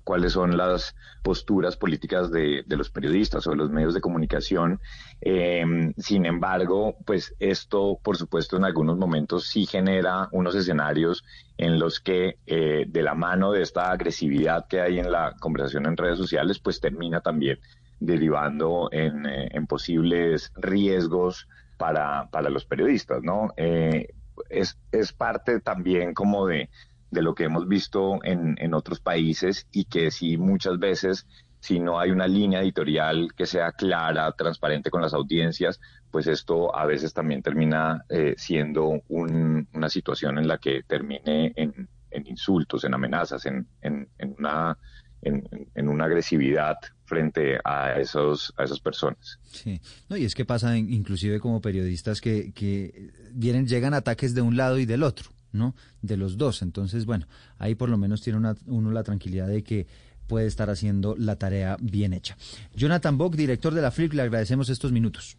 cuáles 0.03 0.33
son 0.33 0.57
las 0.57 0.95
posturas 1.23 1.77
políticas 1.77 2.31
de, 2.31 2.63
los 2.67 2.89
periodistas 2.89 3.47
o 3.47 3.51
de 3.51 3.55
los 3.55 3.69
medios 3.69 3.93
de 3.93 4.01
comunicación. 4.01 4.79
Eh, 5.21 5.63
sin 5.97 6.25
embargo, 6.25 6.97
pues 7.05 7.35
esto, 7.39 7.99
por 8.03 8.17
supuesto, 8.17 8.57
en 8.57 8.65
algunos 8.65 8.97
momentos 8.97 9.47
sí 9.47 9.65
genera 9.65 10.27
unos 10.31 10.55
escenarios 10.55 11.23
en 11.57 11.79
los 11.79 11.99
que 11.99 12.37
eh, 12.45 12.85
de 12.87 13.01
la 13.01 13.15
mano 13.15 13.51
de 13.51 13.61
esta 13.61 13.91
agresividad 13.91 14.67
que 14.67 14.81
hay 14.81 14.99
en 14.99 15.11
la 15.11 15.35
conversación 15.39 15.85
en 15.85 15.97
redes 15.97 16.17
sociales, 16.17 16.59
pues 16.59 16.81
termina 16.81 17.21
también 17.21 17.59
derivando 17.99 18.89
en, 18.91 19.25
eh, 19.25 19.49
en 19.51 19.65
posibles 19.65 20.51
riesgos 20.55 21.47
para, 21.77 22.29
para 22.31 22.49
los 22.49 22.65
periodistas, 22.65 23.23
¿no? 23.23 23.53
Eh, 23.55 24.13
es, 24.49 24.77
es 24.91 25.13
parte 25.13 25.59
también 25.59 26.13
como 26.13 26.47
de, 26.47 26.69
de 27.13 27.21
lo 27.21 27.33
que 27.35 27.45
hemos 27.45 27.67
visto 27.67 28.19
en, 28.23 28.55
en 28.59 28.73
otros 28.73 28.99
países 28.99 29.67
y 29.71 29.85
que 29.85 30.11
sí 30.11 30.37
muchas 30.37 30.77
veces 30.79 31.25
si 31.59 31.79
no 31.79 31.97
hay 31.97 32.11
una 32.11 32.27
línea 32.27 32.61
editorial 32.61 33.29
que 33.37 33.45
sea 33.45 33.71
clara, 33.71 34.29
transparente 34.33 34.89
con 34.89 35.01
las 35.01 35.13
audiencias, 35.13 35.79
pues 36.11 36.27
esto 36.27 36.75
a 36.75 36.85
veces 36.85 37.13
también 37.13 37.41
termina 37.41 38.03
eh, 38.09 38.33
siendo 38.37 39.01
un- 39.07 39.65
una 39.73 39.89
situación 39.89 40.37
en 40.39 40.47
la 40.49 40.57
que 40.57 40.83
termine 40.85 41.53
en, 41.55 41.87
en 42.11 42.27
insultos, 42.27 42.83
en 42.83 42.93
amenazas, 42.93 43.45
en, 43.45 43.65
en- 43.81 44.09
en 44.17 44.35
una, 44.37 44.77
en, 45.21 45.87
una 45.87 46.03
agresividad 46.03 46.75
frente 47.05 47.57
a, 47.63 47.93
esos, 47.97 48.53
a 48.57 48.65
esas 48.65 48.81
personas. 48.81 49.39
Sí, 49.45 49.79
no, 50.09 50.17
y 50.17 50.25
es 50.25 50.35
que 50.35 50.43
pasa 50.43 50.75
in- 50.77 50.91
inclusive 50.91 51.39
como 51.39 51.61
periodistas 51.61 52.19
que, 52.19 52.51
que 52.51 53.09
vienen, 53.31 53.67
llegan 53.67 53.93
ataques 53.93 54.35
de 54.35 54.41
un 54.41 54.57
lado 54.57 54.79
y 54.79 54.85
del 54.85 55.01
otro, 55.03 55.29
¿no? 55.53 55.75
De 56.01 56.17
los 56.17 56.37
dos. 56.37 56.61
Entonces, 56.61 57.05
bueno, 57.05 57.27
ahí 57.57 57.75
por 57.75 57.89
lo 57.89 57.97
menos 57.97 58.21
tiene 58.21 58.37
una- 58.37 58.55
uno 58.65 58.91
la 58.91 59.03
tranquilidad 59.03 59.47
de 59.47 59.63
que 59.63 59.87
puede 60.27 60.47
estar 60.47 60.69
haciendo 60.69 61.15
la 61.17 61.35
tarea 61.37 61.77
bien 61.81 62.11
hecha. 62.13 62.35
Jonathan 62.75 63.17
Bock, 63.17 63.35
director 63.35 63.73
de 63.73 63.81
la 63.81 63.91
FLIP, 63.91 64.13
le 64.13 64.21
agradecemos 64.23 64.69
estos 64.69 64.91
minutos. 64.91 65.37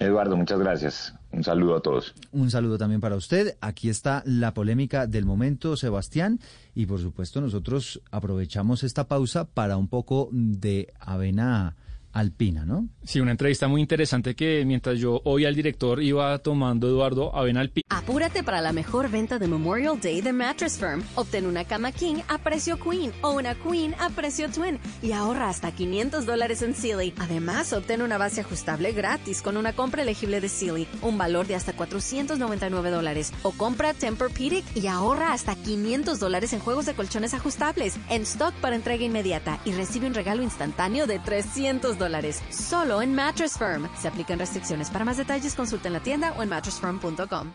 Eduardo, 0.00 0.36
muchas 0.36 0.60
gracias. 0.60 1.14
Un 1.32 1.42
saludo 1.42 1.76
a 1.76 1.82
todos. 1.82 2.14
Un 2.30 2.50
saludo 2.50 2.78
también 2.78 3.00
para 3.00 3.16
usted. 3.16 3.56
Aquí 3.60 3.88
está 3.88 4.22
la 4.26 4.54
polémica 4.54 5.06
del 5.08 5.24
momento, 5.24 5.76
Sebastián. 5.76 6.38
Y 6.74 6.86
por 6.86 7.00
supuesto, 7.00 7.40
nosotros 7.40 8.00
aprovechamos 8.12 8.84
esta 8.84 9.08
pausa 9.08 9.44
para 9.46 9.76
un 9.76 9.88
poco 9.88 10.28
de 10.32 10.92
avena 11.00 11.76
alpina, 12.12 12.64
¿no? 12.64 12.88
Sí, 13.04 13.20
una 13.20 13.30
entrevista 13.30 13.68
muy 13.68 13.80
interesante 13.80 14.34
que 14.34 14.64
mientras 14.66 14.98
yo 14.98 15.20
hoy 15.24 15.44
al 15.44 15.54
director 15.54 16.02
iba 16.02 16.36
tomando 16.38 16.88
Eduardo 16.88 17.34
avena 17.34 17.60
alpina. 17.60 17.86
Apúrate 17.88 18.42
para 18.42 18.60
la 18.60 18.72
mejor 18.72 19.10
venta 19.10 19.38
de 19.38 19.46
Memorial 19.46 20.00
Day 20.00 20.20
de 20.20 20.32
Mattress 20.32 20.78
Firm. 20.78 21.02
Obtén 21.14 21.46
una 21.46 21.64
cama 21.64 21.92
king 21.92 22.16
a 22.28 22.38
precio 22.38 22.78
queen 22.78 23.12
o 23.22 23.30
una 23.30 23.54
queen 23.54 23.94
a 23.98 24.10
precio 24.10 24.50
twin 24.50 24.78
y 25.00 25.12
ahorra 25.12 25.48
hasta 25.48 25.70
500 25.72 26.26
dólares 26.26 26.62
en 26.62 26.74
Sealy. 26.74 27.14
Además, 27.18 27.72
obtén 27.72 28.02
una 28.02 28.18
base 28.18 28.40
ajustable 28.40 28.92
gratis 28.92 29.40
con 29.40 29.56
una 29.56 29.72
compra 29.72 30.02
elegible 30.02 30.40
de 30.40 30.48
Sealy, 30.48 30.88
un 31.02 31.16
valor 31.18 31.46
de 31.46 31.54
hasta 31.54 31.72
499 31.72 32.90
dólares. 32.90 33.32
O 33.42 33.52
compra 33.52 33.94
Tempur-Pedic 33.94 34.64
y 34.76 34.86
ahorra 34.88 35.32
hasta 35.32 35.54
500 35.54 36.18
dólares 36.18 36.52
en 36.52 36.60
juegos 36.60 36.86
de 36.86 36.94
colchones 36.94 37.32
ajustables 37.32 37.96
en 38.10 38.22
stock 38.22 38.54
para 38.54 38.76
entrega 38.76 39.04
inmediata 39.04 39.60
y 39.64 39.72
recibe 39.72 40.08
un 40.08 40.14
regalo 40.14 40.42
instantáneo 40.42 41.06
de 41.06 41.20
300 41.20 41.96
dólares. 41.96 42.07
Solo 42.50 43.02
en 43.02 43.14
Mattress 43.14 43.56
Firm. 43.56 43.88
Se 43.96 44.08
aplican 44.08 44.38
restricciones. 44.38 44.90
Para 44.90 45.04
más 45.04 45.16
detalles, 45.16 45.54
consulta 45.54 45.88
en 45.88 45.94
la 45.94 46.00
tienda 46.00 46.34
o 46.36 46.42
en 46.42 46.48
mattressfirm.com. 46.48 47.52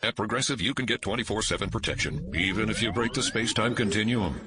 At 0.00 0.14
Progressive, 0.14 0.60
you 0.60 0.74
can 0.74 0.86
get 0.86 1.02
24 1.02 1.42
7 1.42 1.70
protection, 1.70 2.22
even 2.32 2.70
if 2.70 2.80
you 2.80 2.92
break 2.92 3.12
the 3.12 3.22
space 3.22 3.52
time 3.52 3.74
continuum. 3.74 4.40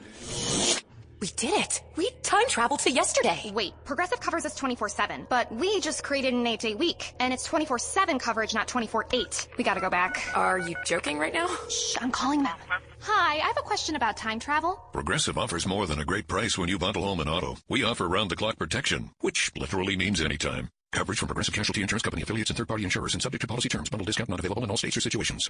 We 1.20 1.28
did 1.36 1.54
it! 1.54 1.84
We 1.98 2.10
time 2.24 2.48
traveled 2.48 2.80
to 2.80 2.90
yesterday! 2.90 3.52
Wait, 3.54 3.74
Progressive 3.84 4.22
covers 4.22 4.46
us 4.46 4.56
24 4.56 4.90
7, 4.90 5.28
but 5.30 5.52
we 5.52 5.82
just 5.82 6.04
created 6.04 6.34
an 6.34 6.48
8 6.48 6.60
day 6.60 6.74
week, 6.76 7.14
and 7.20 7.34
it's 7.34 7.44
24 7.44 7.80
7 7.80 8.18
coverage, 8.18 8.54
not 8.54 8.68
24 8.70 9.08
8. 9.12 9.48
We 9.58 9.64
gotta 9.64 9.82
go 9.82 9.90
back. 9.90 10.32
Are 10.36 10.58
you 10.58 10.76
joking 10.86 11.20
right 11.20 11.34
now? 11.34 11.48
Shh, 11.70 11.98
I'm 12.00 12.12
calling 12.12 12.44
them. 12.44 12.58
Hi, 13.04 13.36
I 13.38 13.48
have 13.48 13.58
a 13.58 13.62
question 13.62 13.96
about 13.96 14.16
time 14.16 14.40
travel. 14.40 14.80
Progressive 14.94 15.36
offers 15.36 15.66
more 15.66 15.88
than 15.88 15.98
a 15.98 16.06
great 16.06 16.28
price 16.28 16.56
when 16.56 16.70
you 16.70 16.78
bundle 16.78 17.04
home 17.04 17.20
and 17.20 17.28
auto. 17.30 17.58
We 17.68 17.84
offer 17.84 18.08
round 18.08 18.30
the 18.30 18.36
clock 18.36 18.60
protection, 18.60 19.10
which 19.22 19.52
literally 19.56 19.98
means 19.98 20.22
anytime. 20.22 20.70
Coverage 20.92 21.18
from 21.18 21.28
Progressive 21.28 21.56
Casualty 21.56 21.82
Insurance 21.82 22.04
Company 22.04 22.22
affiliates 22.22 22.52
and 22.52 22.58
third 22.58 22.68
party 22.68 22.84
insurers 22.84 23.14
and 23.14 23.24
subject 23.24 23.42
to 23.42 23.48
policy 23.48 23.70
terms. 23.70 23.90
Bundle 23.90 24.06
discount 24.06 24.30
not 24.30 24.40
available 24.40 24.64
in 24.64 24.70
all 24.70 24.78
states 24.78 24.98
or 24.98 25.02
situations. 25.02 25.50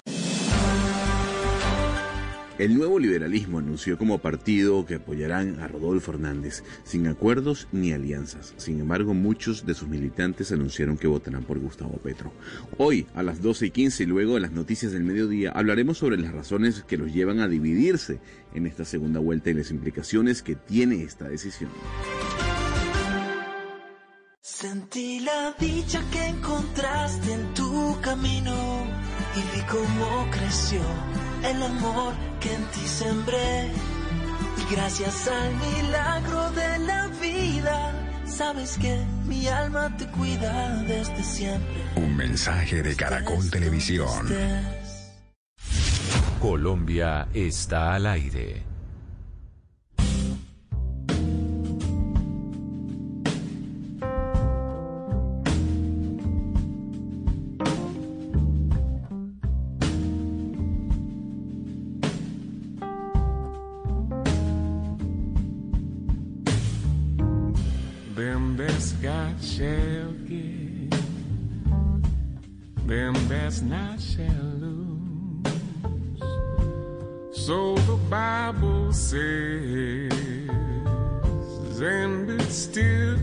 El 2.61 2.75
nuevo 2.75 2.99
liberalismo 2.99 3.57
anunció 3.57 3.97
como 3.97 4.19
partido 4.19 4.85
que 4.85 4.93
apoyarán 4.93 5.59
a 5.61 5.67
Rodolfo 5.67 6.11
Hernández, 6.11 6.63
sin 6.83 7.07
acuerdos 7.07 7.67
ni 7.71 7.91
alianzas. 7.91 8.53
Sin 8.57 8.79
embargo, 8.79 9.15
muchos 9.15 9.65
de 9.65 9.73
sus 9.73 9.89
militantes 9.89 10.51
anunciaron 10.51 10.95
que 10.95 11.07
votarán 11.07 11.43
por 11.43 11.57
Gustavo 11.57 11.97
Petro. 11.97 12.31
Hoy, 12.77 13.07
a 13.15 13.23
las 13.23 13.41
12 13.41 13.65
y 13.65 13.71
15 13.71 14.03
y 14.03 14.05
luego 14.05 14.35
de 14.35 14.41
las 14.41 14.51
noticias 14.51 14.91
del 14.91 15.03
mediodía, 15.03 15.49
hablaremos 15.49 15.97
sobre 15.97 16.19
las 16.19 16.33
razones 16.33 16.83
que 16.83 16.97
los 16.97 17.11
llevan 17.11 17.39
a 17.39 17.47
dividirse 17.47 18.19
en 18.53 18.67
esta 18.67 18.85
segunda 18.85 19.19
vuelta 19.19 19.49
y 19.49 19.55
las 19.55 19.71
implicaciones 19.71 20.43
que 20.43 20.55
tiene 20.55 21.01
esta 21.01 21.27
decisión. 21.27 21.71
Sentí 24.39 25.21
la 25.21 25.55
dicha 25.59 25.99
que 26.11 26.27
encontraste 26.27 27.33
en 27.33 27.53
tu 27.55 27.99
camino 28.01 28.85
y 29.35 29.57
vi 29.57 29.65
cómo 29.65 30.29
creció 30.29 30.79
el 31.43 31.63
amor 31.63 32.13
que 32.39 32.53
en 32.53 32.63
ti 32.65 32.87
sembré. 32.87 33.71
Y 34.57 34.73
gracias 34.73 35.27
al 35.27 35.53
milagro 35.55 36.51
de 36.51 36.79
la 36.79 37.07
vida, 37.21 37.93
sabes 38.25 38.77
que 38.77 38.97
mi 39.25 39.47
alma 39.47 39.95
te 39.97 40.07
cuida 40.07 40.83
desde 40.83 41.23
siempre. 41.23 41.83
Un 41.95 42.15
mensaje 42.15 42.83
de 42.83 42.95
Caracol 42.95 43.49
Televisión. 43.49 44.27
Colombia 46.39 47.27
está 47.33 47.93
al 47.93 48.07
aire. 48.07 48.70
And 81.83 82.29
it 82.29 82.49
still 82.51 83.17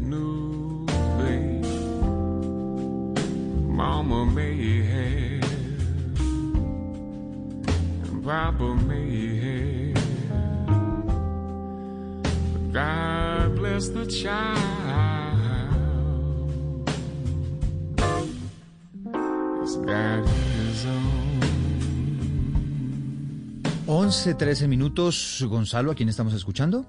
news, 0.00 0.86
babe. 1.18 1.64
Mama 3.68 4.24
may 4.24 4.82
have, 4.84 5.50
and 8.04 8.24
Papa 8.24 8.74
may 8.86 9.36
have. 9.40 10.04
God 12.72 13.56
bless 13.56 13.88
the 13.88 14.06
child. 14.06 15.15
11, 23.88 24.34
13 24.34 24.66
minutos. 24.66 25.44
Gonzalo, 25.48 25.92
¿a 25.92 25.94
quién 25.94 26.08
estamos 26.08 26.34
escuchando? 26.34 26.84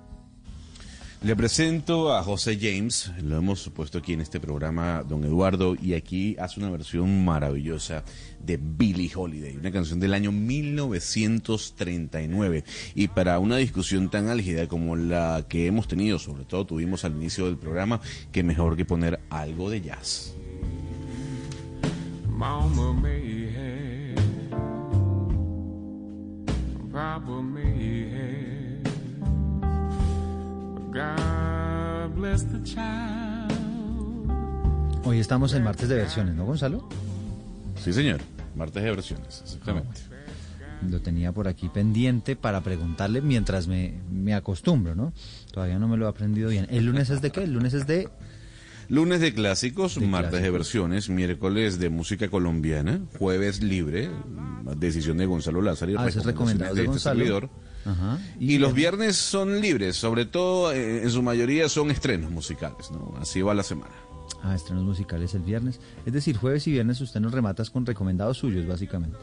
Le 1.22 1.36
presento 1.36 2.16
a 2.16 2.24
José 2.24 2.58
James, 2.62 3.12
lo 3.24 3.38
hemos 3.38 3.70
puesto 3.70 4.00
aquí 4.00 4.14
en 4.14 4.22
este 4.22 4.39
programa, 4.39 5.04
don 5.04 5.24
Eduardo, 5.24 5.76
y 5.76 5.93
aquí 5.93 6.36
hace 6.39 6.60
una 6.60 6.70
versión 6.70 7.26
maravillosa 7.26 8.04
de 8.39 8.58
Billie 8.58 9.12
Holiday, 9.14 9.58
una 9.58 9.72
canción 9.72 10.00
del 10.00 10.14
año 10.14 10.32
1939. 10.32 12.64
Y 12.93 13.08
para 13.10 13.39
una 13.39 13.58
discusión 13.58 14.10
tan 14.10 14.30
álgida 14.30 14.68
como 14.68 14.95
la 14.95 15.45
que 15.50 15.66
hemos 15.68 15.88
tenido, 15.88 16.20
sobre 16.20 16.45
todo 16.45 16.66
tuvimos 16.66 17.04
al 17.04 17.14
inicio 17.14 17.45
del 17.45 17.58
programa, 17.58 18.00
que 18.32 18.43
mejor 18.43 18.78
que 18.78 18.86
poner 18.86 19.20
algo 19.30 19.72
de 19.72 19.82
jazz. 19.82 20.36
Mama 22.28 22.93
But 26.98 27.20
God 30.91 32.16
bless 32.16 32.43
the 32.43 32.64
child. 32.64 33.54
Hoy 35.06 35.20
estamos 35.20 35.54
en 35.54 35.64
martes 35.64 35.89
de 35.89 35.95
versiones, 35.95 36.34
¿no, 36.34 36.45
Gonzalo? 36.45 36.89
Sí, 37.80 37.93
señor. 37.93 38.22
Martes 38.56 38.82
de 38.82 38.89
versiones, 38.89 39.43
exactamente. 39.43 40.02
Lo 40.89 41.00
tenía 41.00 41.32
por 41.32 41.48
aquí 41.48 41.70
pendiente 41.70 42.36
para 42.36 42.62
preguntarle 42.62 43.22
mientras 43.22 43.68
me, 43.68 43.93
me 44.12 44.34
acostumbro, 44.34 44.95
¿no? 44.95 45.14
Todavía 45.52 45.78
no 45.78 45.88
me 45.88 45.98
lo 45.98 46.08
he 46.08 46.10
aprendido 46.10 46.50
bien. 46.50 46.66
¿El 46.72 46.88
lunes 46.88 47.12
es 47.12 47.22
de 47.22 47.30
qué? 47.30 47.43
El 47.43 47.54
lunes 47.54 47.76
es 47.76 47.86
de... 47.86 48.10
Lunes 48.90 49.20
de 49.20 49.34
clásicos, 49.34 50.00
De 50.00 50.08
martes 50.08 50.42
de 50.42 50.50
versiones, 50.50 51.10
miércoles 51.10 51.78
de 51.80 51.90
música 51.90 52.30
colombiana, 52.30 53.02
jueves 53.18 53.62
libre, 53.62 54.10
decisión 54.78 55.18
de 55.18 55.26
Gonzalo 55.26 55.62
Lázaro 55.62 55.92
y 55.92 55.96
Ah, 55.98 56.08
ese 56.08 56.20
es 56.20 56.26
recomendado 56.26 56.74
de 56.76 56.86
este 56.86 57.00
servidor. 57.00 57.50
Ajá. 57.86 58.20
Y, 58.40 58.58
los 58.58 58.74
viernes 58.74 59.16
son 59.16 59.62
libres, 59.62 59.96
sobre 59.96 60.26
todo 60.26 60.72
eh, 60.74 61.04
en 61.04 61.10
su 61.10 61.22
mayoría 61.22 61.70
son 61.70 61.92
estrenos 61.92 62.32
musicales, 62.32 62.92
¿no? 62.92 63.14
Así 63.20 63.42
va 63.42 63.54
la 63.54 63.64
semana. 63.64 63.94
Ah, 64.44 64.56
estrenos 64.56 64.84
musicales 64.84 65.34
el 65.36 65.42
viernes. 65.42 65.80
Es 66.06 66.14
decir, 66.14 66.38
jueves 66.38 66.68
y 66.68 66.72
viernes 66.72 67.02
usted 67.02 67.20
nos 67.20 67.32
rematas 67.32 67.70
con 67.70 67.86
recomendados 67.86 68.38
suyos, 68.38 68.68
básicamente. 68.68 69.18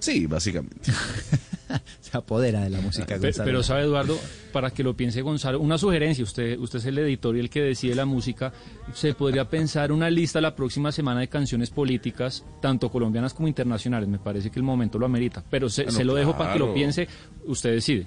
Sí, 0.00 0.26
básicamente. 0.26 0.92
Se 2.00 2.16
apodera 2.16 2.62
de 2.62 2.70
la 2.70 2.80
música, 2.80 3.18
Gonzalo. 3.18 3.44
Pero, 3.44 3.62
sabe 3.62 3.82
Eduardo, 3.82 4.18
para 4.52 4.70
que 4.70 4.82
lo 4.82 4.96
piense 4.96 5.22
Gonzalo, 5.22 5.60
una 5.60 5.78
sugerencia, 5.78 6.22
usted, 6.22 6.58
usted 6.58 6.78
es 6.78 6.86
el 6.86 6.98
editor 6.98 7.36
y 7.36 7.40
el 7.40 7.50
que 7.50 7.60
decide 7.60 7.94
la 7.94 8.06
música, 8.06 8.52
se 8.94 9.14
podría 9.14 9.48
pensar 9.48 9.90
una 9.90 10.08
lista 10.08 10.40
la 10.40 10.54
próxima 10.54 10.92
semana 10.92 11.20
de 11.20 11.28
canciones 11.28 11.70
políticas, 11.70 12.44
tanto 12.60 12.90
colombianas 12.90 13.34
como 13.34 13.48
internacionales, 13.48 14.08
me 14.08 14.18
parece 14.18 14.50
que 14.50 14.58
el 14.58 14.64
momento 14.64 14.98
lo 14.98 15.06
amerita, 15.06 15.42
pero 15.50 15.68
se, 15.68 15.84
Bueno, 15.84 15.98
se 15.98 16.04
lo 16.04 16.14
dejo 16.14 16.36
para 16.36 16.52
que 16.52 16.58
lo 16.58 16.72
piense, 16.72 17.08
usted 17.46 17.72
decide. 17.72 18.06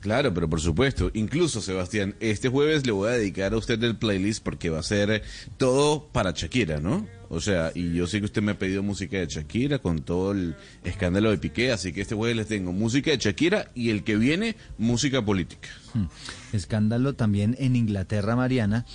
Claro, 0.00 0.32
pero 0.32 0.48
por 0.48 0.60
supuesto. 0.60 1.10
Incluso, 1.14 1.60
Sebastián, 1.60 2.14
este 2.20 2.48
jueves 2.48 2.86
le 2.86 2.92
voy 2.92 3.08
a 3.08 3.12
dedicar 3.12 3.52
a 3.52 3.56
usted 3.56 3.82
el 3.82 3.96
playlist 3.96 4.42
porque 4.44 4.70
va 4.70 4.78
a 4.78 4.82
ser 4.82 5.22
todo 5.56 6.08
para 6.12 6.30
Shakira, 6.30 6.78
¿no? 6.78 7.06
O 7.30 7.40
sea, 7.40 7.72
y 7.74 7.92
yo 7.92 8.06
sé 8.06 8.20
que 8.20 8.26
usted 8.26 8.40
me 8.40 8.52
ha 8.52 8.58
pedido 8.58 8.82
música 8.82 9.18
de 9.18 9.26
Shakira 9.26 9.80
con 9.80 10.00
todo 10.00 10.32
el 10.32 10.54
escándalo 10.84 11.30
de 11.30 11.38
Piqué, 11.38 11.72
así 11.72 11.92
que 11.92 12.00
este 12.00 12.14
jueves 12.14 12.36
les 12.36 12.46
tengo 12.46 12.72
música 12.72 13.10
de 13.10 13.18
Shakira 13.18 13.70
y 13.74 13.90
el 13.90 14.02
que 14.02 14.16
viene, 14.16 14.56
música 14.78 15.22
política. 15.22 15.68
Hmm. 15.92 16.06
Escándalo 16.52 17.14
también 17.14 17.54
en 17.58 17.76
Inglaterra, 17.76 18.34
Mariana, 18.34 18.86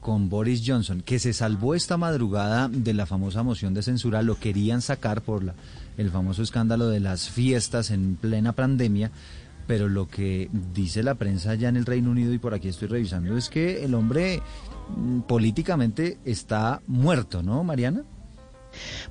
con 0.00 0.28
Boris 0.30 0.62
Johnson, 0.66 1.02
que 1.02 1.18
se 1.18 1.32
salvó 1.32 1.74
esta 1.74 1.96
madrugada 1.96 2.68
de 2.68 2.94
la 2.94 3.06
famosa 3.06 3.42
moción 3.42 3.74
de 3.74 3.82
censura, 3.82 4.22
lo 4.22 4.38
querían 4.38 4.80
sacar 4.80 5.22
por 5.22 5.44
la, 5.44 5.54
el 5.96 6.10
famoso 6.10 6.42
escándalo 6.42 6.88
de 6.88 7.00
las 7.00 7.28
fiestas 7.28 7.90
en 7.90 8.16
plena 8.16 8.52
pandemia, 8.52 9.12
pero 9.72 9.88
lo 9.88 10.06
que 10.06 10.50
dice 10.74 11.02
la 11.02 11.14
prensa 11.14 11.54
ya 11.54 11.70
en 11.70 11.78
el 11.78 11.86
Reino 11.86 12.10
Unido 12.10 12.34
y 12.34 12.38
por 12.38 12.52
aquí 12.52 12.68
estoy 12.68 12.88
revisando 12.88 13.38
es 13.38 13.48
que 13.48 13.82
el 13.82 13.94
hombre 13.94 14.42
mm, 14.94 15.20
políticamente 15.20 16.18
está 16.26 16.82
muerto, 16.86 17.42
¿no, 17.42 17.64
Mariana? 17.64 18.04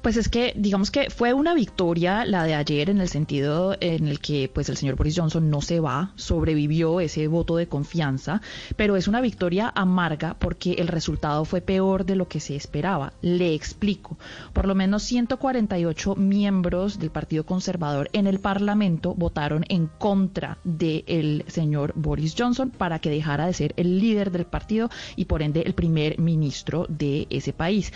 Pues 0.02 0.18
es 0.18 0.30
que, 0.30 0.54
digamos 0.56 0.92
que 0.92 1.10
fue 1.10 1.34
una 1.34 1.54
victoria 1.54 2.26
la 2.26 2.44
de 2.44 2.56
ayer 2.56 2.90
en 2.90 3.02
el 3.02 3.10
sentido 3.10 3.76
en 3.80 4.08
el 4.08 4.20
que 4.20 4.50
pues 4.54 4.70
el 4.70 4.78
señor 4.78 4.96
Boris 4.96 5.18
Johnson 5.18 5.50
no 5.50 5.62
se 5.62 5.80
va, 5.80 6.12
sobrevivió 6.16 7.00
ese 7.00 7.28
voto 7.28 7.56
de 7.58 7.68
confianza, 7.68 8.42
pero 8.76 8.96
es 8.96 9.08
una 9.08 9.22
victoria 9.22 9.72
amarga 9.76 10.36
porque 10.40 10.74
el 10.74 10.88
resultado 10.88 11.46
fue 11.46 11.62
peor 11.62 12.06
de 12.06 12.16
lo 12.16 12.28
que 12.28 12.40
se 12.40 12.56
esperaba. 12.56 13.14
Le 13.22 13.54
explico. 13.54 14.18
Por 14.54 14.68
lo 14.68 14.76
menos 14.76 15.04
148 15.04 16.16
miembros 16.16 17.00
del 17.00 17.12
Partido 17.12 17.46
Conservador 17.46 18.10
en 18.14 18.28
el 18.28 18.40
Parlamento 18.40 19.14
votaron 19.16 19.66
en 19.70 19.88
contra 19.88 20.58
del 20.64 21.46
señor 21.48 21.94
Boris 21.96 22.36
Johnson 22.38 22.72
para 22.72 23.00
que 23.00 23.10
dejara 23.10 23.46
de 23.46 23.54
ser 23.54 23.74
el 23.78 24.00
líder 24.00 24.32
del 24.32 24.46
partido 24.46 24.90
y 25.16 25.26
por 25.26 25.42
ende 25.42 25.62
el 25.62 25.74
primer 25.74 26.20
ministro 26.20 26.86
de 26.90 27.28
ese 27.30 27.54
país. 27.54 27.92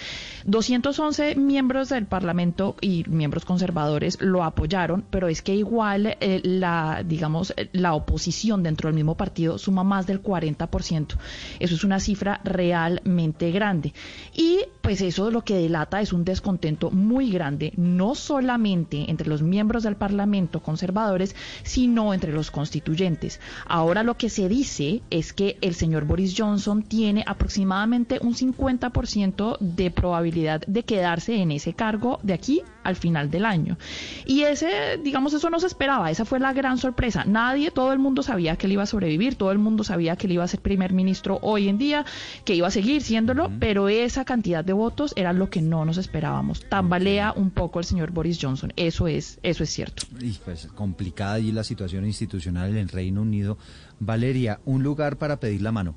211 0.45 1.36
miembros 1.36 1.55
del 1.56 2.06
Parlamento 2.06 2.76
y 2.82 3.06
miembros 3.08 3.45
conservadores 3.45 4.18
lo 4.20 4.43
apoyaron, 4.43 5.06
pero 5.10 5.30
es 5.30 5.41
que 5.41 5.56
igual 5.56 6.18
eh, 6.20 6.41
la, 6.43 7.01
digamos, 7.06 7.53
la 7.72 7.93
oposición 7.93 8.62
dentro 8.62 8.89
del 8.89 8.95
mismo 8.95 9.16
partido 9.16 9.58
suma 9.58 9.86
más 9.86 10.06
del 10.06 10.22
40%. 10.22 11.16
Eso 11.60 11.76
es 11.76 11.84
una 11.86 12.01
cifra 12.01 12.41
realmente 12.43 13.51
grande. 13.51 13.93
Y 14.36 14.60
pues 14.82 14.99
eso 14.99 15.32
lo 15.32 15.45
que 15.45 15.56
delata 15.56 16.01
es 16.01 16.12
un 16.12 16.26
descontento 16.26 16.91
muy 16.91 17.32
grande, 17.32 17.72
no 17.78 18.16
solamente 18.16 19.10
entre 19.10 19.30
los 19.30 19.41
miembros 19.41 19.84
del 19.84 19.95
Parlamento 19.95 20.62
conservadores, 20.62 21.38
sino 21.64 22.14
entre 22.14 22.34
los 22.34 22.51
constituyentes. 22.51 23.39
Ahora 23.66 24.03
lo 24.03 24.18
que 24.18 24.30
se 24.30 24.49
dice 24.49 25.01
es 25.10 25.32
que 25.32 25.58
el 25.62 25.74
señor 25.74 26.03
Boris 26.03 26.36
Johnson 26.38 26.84
tiene 26.84 27.24
aproximadamente 27.26 28.20
un 28.22 28.36
50% 28.36 29.58
de 29.60 29.89
probabilidad 29.89 30.62
de 30.68 30.84
quedarse 30.84 31.36
en 31.36 31.45
ese 31.52 31.74
cargo 31.74 32.20
de 32.24 32.34
aquí 32.34 32.62
al 32.84 32.96
final 32.96 33.30
del 33.32 33.46
año. 33.46 33.78
Y 34.26 34.41
ese, 34.43 35.00
digamos, 35.04 35.34
eso 35.34 35.50
no 35.50 35.60
se 35.60 35.68
esperaba, 35.68 36.12
esa 36.12 36.26
fue 36.26 36.39
la 36.39 36.54
gran 36.54 36.78
sorpresa. 36.78 37.26
Nadie, 37.26 37.72
todo 37.72 37.91
el 37.93 38.00
mundo 38.00 38.24
sabía 38.24 38.56
que 38.56 38.68
él 38.68 38.74
iba 38.74 38.84
a 38.84 38.88
sobrevivir, 38.88 39.36
todo 39.36 39.52
el 39.52 39.60
mundo 39.60 39.84
sabía 39.84 40.16
que 40.16 40.28
él 40.28 40.34
iba 40.34 40.43
a 40.43 40.48
ser 40.48 40.62
primer 40.62 40.93
ministro 40.93 41.39
hoy 41.41 41.68
en 41.68 41.78
día, 41.78 42.06
que 42.43 42.56
iba 42.56 42.68
a 42.68 42.72
seguir 42.72 43.02
siéndolo, 43.02 43.52
pero 43.60 43.89
esa 43.89 44.26
cantidad 44.26 44.64
de 44.64 44.74
votos 44.74 45.14
era 45.16 45.34
lo 45.34 45.50
que 45.50 45.62
no 45.62 45.86
nos 45.86 45.98
esperábamos. 45.98 46.64
Tambalea 46.70 47.34
un 47.36 47.50
poco 47.50 47.80
el 47.80 47.86
señor 47.86 48.12
Boris 48.12 48.38
Johnson, 48.41 48.72
eso 48.76 49.08
es, 49.08 49.39
eso 49.43 49.64
es 49.64 49.70
cierto. 49.70 50.04
Y 50.20 50.32
pues 50.43 50.68
complicada 50.68 51.34
allí 51.34 51.52
la 51.52 51.64
situación 51.64 52.06
institucional 52.06 52.70
en 52.70 52.78
el 52.78 52.89
Reino 52.89 53.22
Unido. 53.22 53.58
Valeria, 54.00 54.60
un 54.66 54.84
lugar 54.84 55.18
para 55.18 55.39
pedir 55.39 55.62
la 55.62 55.72
mano. 55.72 55.96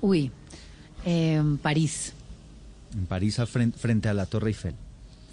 Uy, 0.00 0.30
em, 1.04 1.56
París. 1.58 2.14
En 2.94 3.06
París, 3.06 3.38
al 3.38 3.46
frente, 3.46 3.78
frente 3.78 4.08
a 4.08 4.14
la 4.14 4.26
Torre 4.26 4.48
Eiffel. 4.48 4.74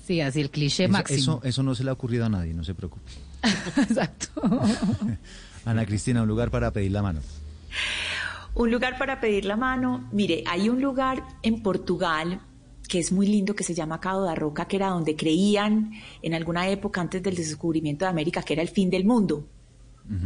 Sí, 0.05 0.19
así 0.19 0.41
el 0.41 0.49
cliché 0.49 0.85
Eso, 0.85 0.91
máximo. 0.93 1.19
eso, 1.19 1.41
eso 1.43 1.63
no 1.63 1.75
se 1.75 1.83
le 1.83 1.91
ha 1.91 1.93
ocurrido 1.93 2.25
a 2.25 2.29
nadie, 2.29 2.53
no 2.53 2.63
se 2.63 2.73
preocupe. 2.73 3.11
Exacto. 3.77 4.41
Ana 5.65 5.85
Cristina, 5.85 6.23
un 6.23 6.27
lugar 6.27 6.49
para 6.49 6.71
pedir 6.71 6.91
la 6.91 7.01
mano. 7.01 7.21
Un 8.55 8.71
lugar 8.71 8.97
para 8.97 9.19
pedir 9.21 9.45
la 9.45 9.55
mano. 9.55 10.09
Mire, 10.11 10.43
hay 10.47 10.69
un 10.69 10.81
lugar 10.81 11.23
en 11.43 11.61
Portugal 11.61 12.41
que 12.87 12.99
es 12.99 13.11
muy 13.13 13.25
lindo 13.25 13.55
que 13.55 13.63
se 13.63 13.73
llama 13.73 14.01
Cabo 14.01 14.23
da 14.23 14.35
Roca, 14.35 14.65
que 14.67 14.75
era 14.75 14.89
donde 14.89 15.15
creían 15.15 15.91
en 16.21 16.33
alguna 16.33 16.67
época 16.67 16.99
antes 16.99 17.23
del 17.23 17.35
descubrimiento 17.35 18.03
de 18.03 18.09
América 18.09 18.43
que 18.43 18.51
era 18.53 18.61
el 18.61 18.67
fin 18.67 18.89
del 18.89 19.05
mundo. 19.05 19.47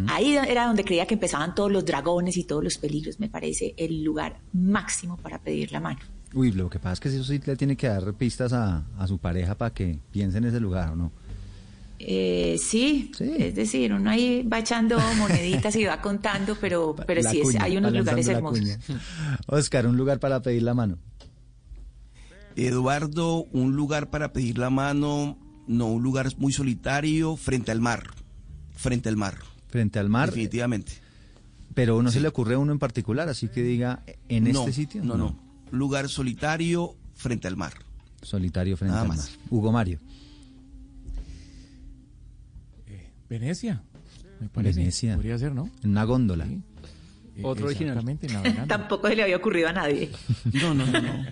Ahí 0.07 0.36
era 0.36 0.65
donde 0.65 0.83
creía 0.83 1.05
que 1.05 1.13
empezaban 1.13 1.53
todos 1.53 1.71
los 1.71 1.86
dragones 1.86 2.38
y 2.38 2.43
todos 2.45 2.63
los 2.63 2.79
peligros. 2.79 3.19
Me 3.19 3.29
parece 3.29 3.75
el 3.77 4.03
lugar 4.03 4.39
máximo 4.51 5.15
para 5.17 5.39
pedir 5.39 5.71
la 5.71 5.79
mano. 5.79 5.99
Uy, 6.36 6.51
lo 6.51 6.69
que 6.69 6.77
pasa 6.79 6.93
es 6.93 6.99
que 6.99 7.09
eso 7.09 7.23
sí 7.23 7.39
le 7.43 7.55
tiene 7.55 7.75
que 7.75 7.88
dar 7.88 8.13
pistas 8.13 8.53
a, 8.53 8.83
a 8.97 9.07
su 9.07 9.17
pareja 9.17 9.55
para 9.55 9.73
que 9.73 9.97
piense 10.11 10.38
en 10.38 10.43
ese 10.45 10.59
lugar, 10.59 10.89
¿o 10.91 10.95
no? 10.95 11.11
Eh, 11.97 12.57
sí, 12.61 13.09
es 13.19 13.55
decir, 13.55 13.93
uno 13.93 14.09
ahí 14.09 14.43
va 14.43 14.59
echando 14.59 14.99
moneditas 15.17 15.73
y 15.77 15.86
va 15.86 16.01
contando, 16.01 16.57
pero, 16.59 16.93
pero 17.07 17.21
La 17.21 17.31
sí, 17.31 17.39
es- 17.39 17.55
hay 17.55 17.77
unos 17.77 17.93
lugares 17.93 18.27
hermosos. 18.27 18.59
cuña. 18.59 18.77
Oscar, 19.47 19.88
un 19.88 19.95
lugar 19.97 20.19
para 20.19 20.41
pedir 20.41 20.63
la 20.63 20.73
mano. 20.73 20.97
Eduardo, 22.55 23.45
un 23.51 23.75
lugar 23.75 24.09
para 24.09 24.31
pedir 24.31 24.57
la 24.57 24.69
mano, 24.69 25.38
no, 25.67 25.88
un 25.88 26.03
lugar 26.03 26.29
muy 26.38 26.53
solitario, 26.53 27.36
frente 27.36 27.71
al 27.71 27.81
mar. 27.81 28.03
Frente 28.75 29.09
al 29.09 29.17
mar. 29.17 29.38
Frente 29.67 29.99
al 29.99 30.09
mar. 30.09 30.29
Definitivamente. 30.29 30.93
Pero 31.73 32.01
no 32.01 32.11
se 32.11 32.21
le 32.21 32.29
ocurre 32.29 32.55
a 32.55 32.57
uno 32.59 32.71
en 32.71 32.79
particular, 32.79 33.27
así 33.27 33.49
que 33.49 33.61
diga, 33.61 34.03
¿en 34.29 34.45
No, 34.45 34.61
este 34.61 34.71
sitio? 34.73 35.03
No, 35.03 35.17
no. 35.17 35.44
Lugar 35.72 36.09
solitario 36.09 36.95
frente 37.13 37.47
al 37.47 37.57
mar. 37.57 37.74
Solitario 38.22 38.78
frente 38.78 38.91
Nada 38.91 39.03
al 39.03 39.07
más. 39.09 39.18
mar. 39.38 39.47
Hugo 39.49 39.72
Mario. 39.72 39.99
Venecia. 43.30 43.82
Me 44.39 44.49
parece. 44.49 44.80
Venecia. 44.80 45.16
Podría 45.16 45.38
ser, 45.38 45.53
¿no? 45.53 45.70
En 45.84 45.91
una 45.91 46.03
góndola. 46.03 46.47
Otro 47.43 47.66
original. 47.66 48.01
Tampoco 48.68 49.09
se 49.09 49.16
le 49.16 49.24
había 49.24 49.36
ocurrido 49.36 49.68
a 49.68 49.74
nadie. 49.74 50.09
No, 50.53 50.74
no, 50.74 50.86
no. 50.86 51.01
no. 51.01 51.26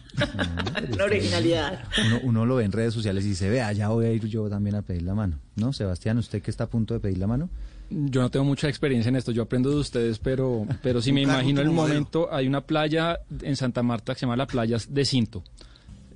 Una 0.94 1.04
originalidad. 1.06 1.88
Uno, 2.06 2.20
uno 2.24 2.46
lo 2.46 2.56
ve 2.56 2.66
en 2.66 2.74
redes 2.74 2.94
sociales 2.94 3.24
y 3.26 3.30
dice, 3.30 3.50
ve, 3.50 3.62
allá 3.62 3.88
voy 3.88 4.08
a 4.08 4.12
ir 4.12 4.26
yo 4.28 4.50
también 4.50 4.76
a 4.76 4.82
pedir 4.82 5.04
la 5.04 5.16
mano. 5.16 5.40
¿No, 5.56 5.72
Sebastián, 5.72 6.18
usted 6.18 6.42
que 6.42 6.52
está 6.52 6.66
a 6.66 6.70
punto 6.70 6.94
de 6.94 7.00
pedir 7.00 7.20
la 7.20 7.28
mano? 7.28 7.50
Yo 7.96 8.22
no 8.22 8.30
tengo 8.32 8.46
mucha 8.46 8.68
experiencia 8.70 9.10
en 9.10 9.16
esto, 9.16 9.32
yo 9.32 9.44
aprendo 9.44 9.70
de 9.70 9.76
ustedes, 9.78 10.18
pero, 10.20 10.66
pero 10.82 11.02
si 11.02 11.12
me 11.12 11.22
imagino 11.22 11.62
el 11.62 11.70
momento, 11.70 12.28
hay 12.34 12.48
una 12.48 12.62
playa 12.62 13.20
en 13.42 13.56
Santa 13.56 13.84
Marta 13.84 14.14
que 14.14 14.20
se 14.22 14.26
llama 14.26 14.36
la 14.38 14.48
playa 14.48 14.78
de 14.90 15.06
Cinto. 15.06 15.44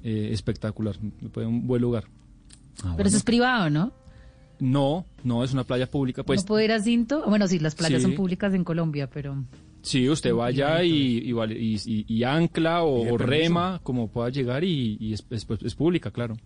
Eh, 0.04 0.30
espectacular, 0.32 0.96
un 1.36 1.68
buen 1.68 1.82
lugar. 1.82 2.06
Pero 2.96 3.08
eso 3.10 3.18
es 3.18 3.24
privado, 3.24 3.70
¿no? 3.70 3.92
No, 4.60 5.06
no, 5.24 5.44
es 5.44 5.54
una 5.54 5.64
playa 5.66 5.90
pública. 5.90 6.24
Pues 6.24 6.42
¿No 6.42 6.48
puedo 6.48 6.64
ir 6.64 6.72
a 6.72 6.80
Cinto? 6.80 7.24
Bueno, 7.28 7.48
sí, 7.48 7.60
las 7.60 7.76
playas 7.76 8.02
Sí. 8.02 8.08
son 8.08 8.16
públicas 8.16 8.54
en 8.54 8.64
Colombia, 8.64 9.08
pero... 9.12 9.44
sí, 9.82 10.10
usted 10.10 10.34
vaya 10.34 10.84
y, 10.84 11.18
y, 11.20 11.32
vale- 11.32 11.60
y- 11.60 11.76
y- 11.86 12.06
y 12.08 12.24
ancla 12.24 12.84
o, 12.84 13.18
rema, 13.18 13.80
como 13.84 14.08
pueda 14.10 14.30
llegar, 14.30 14.64
y, 14.64 14.98
y 15.00 15.14
es, 15.14 15.26
es- 15.30 15.46
es 15.64 15.76
pública, 15.76 16.10
claro. 16.12 16.38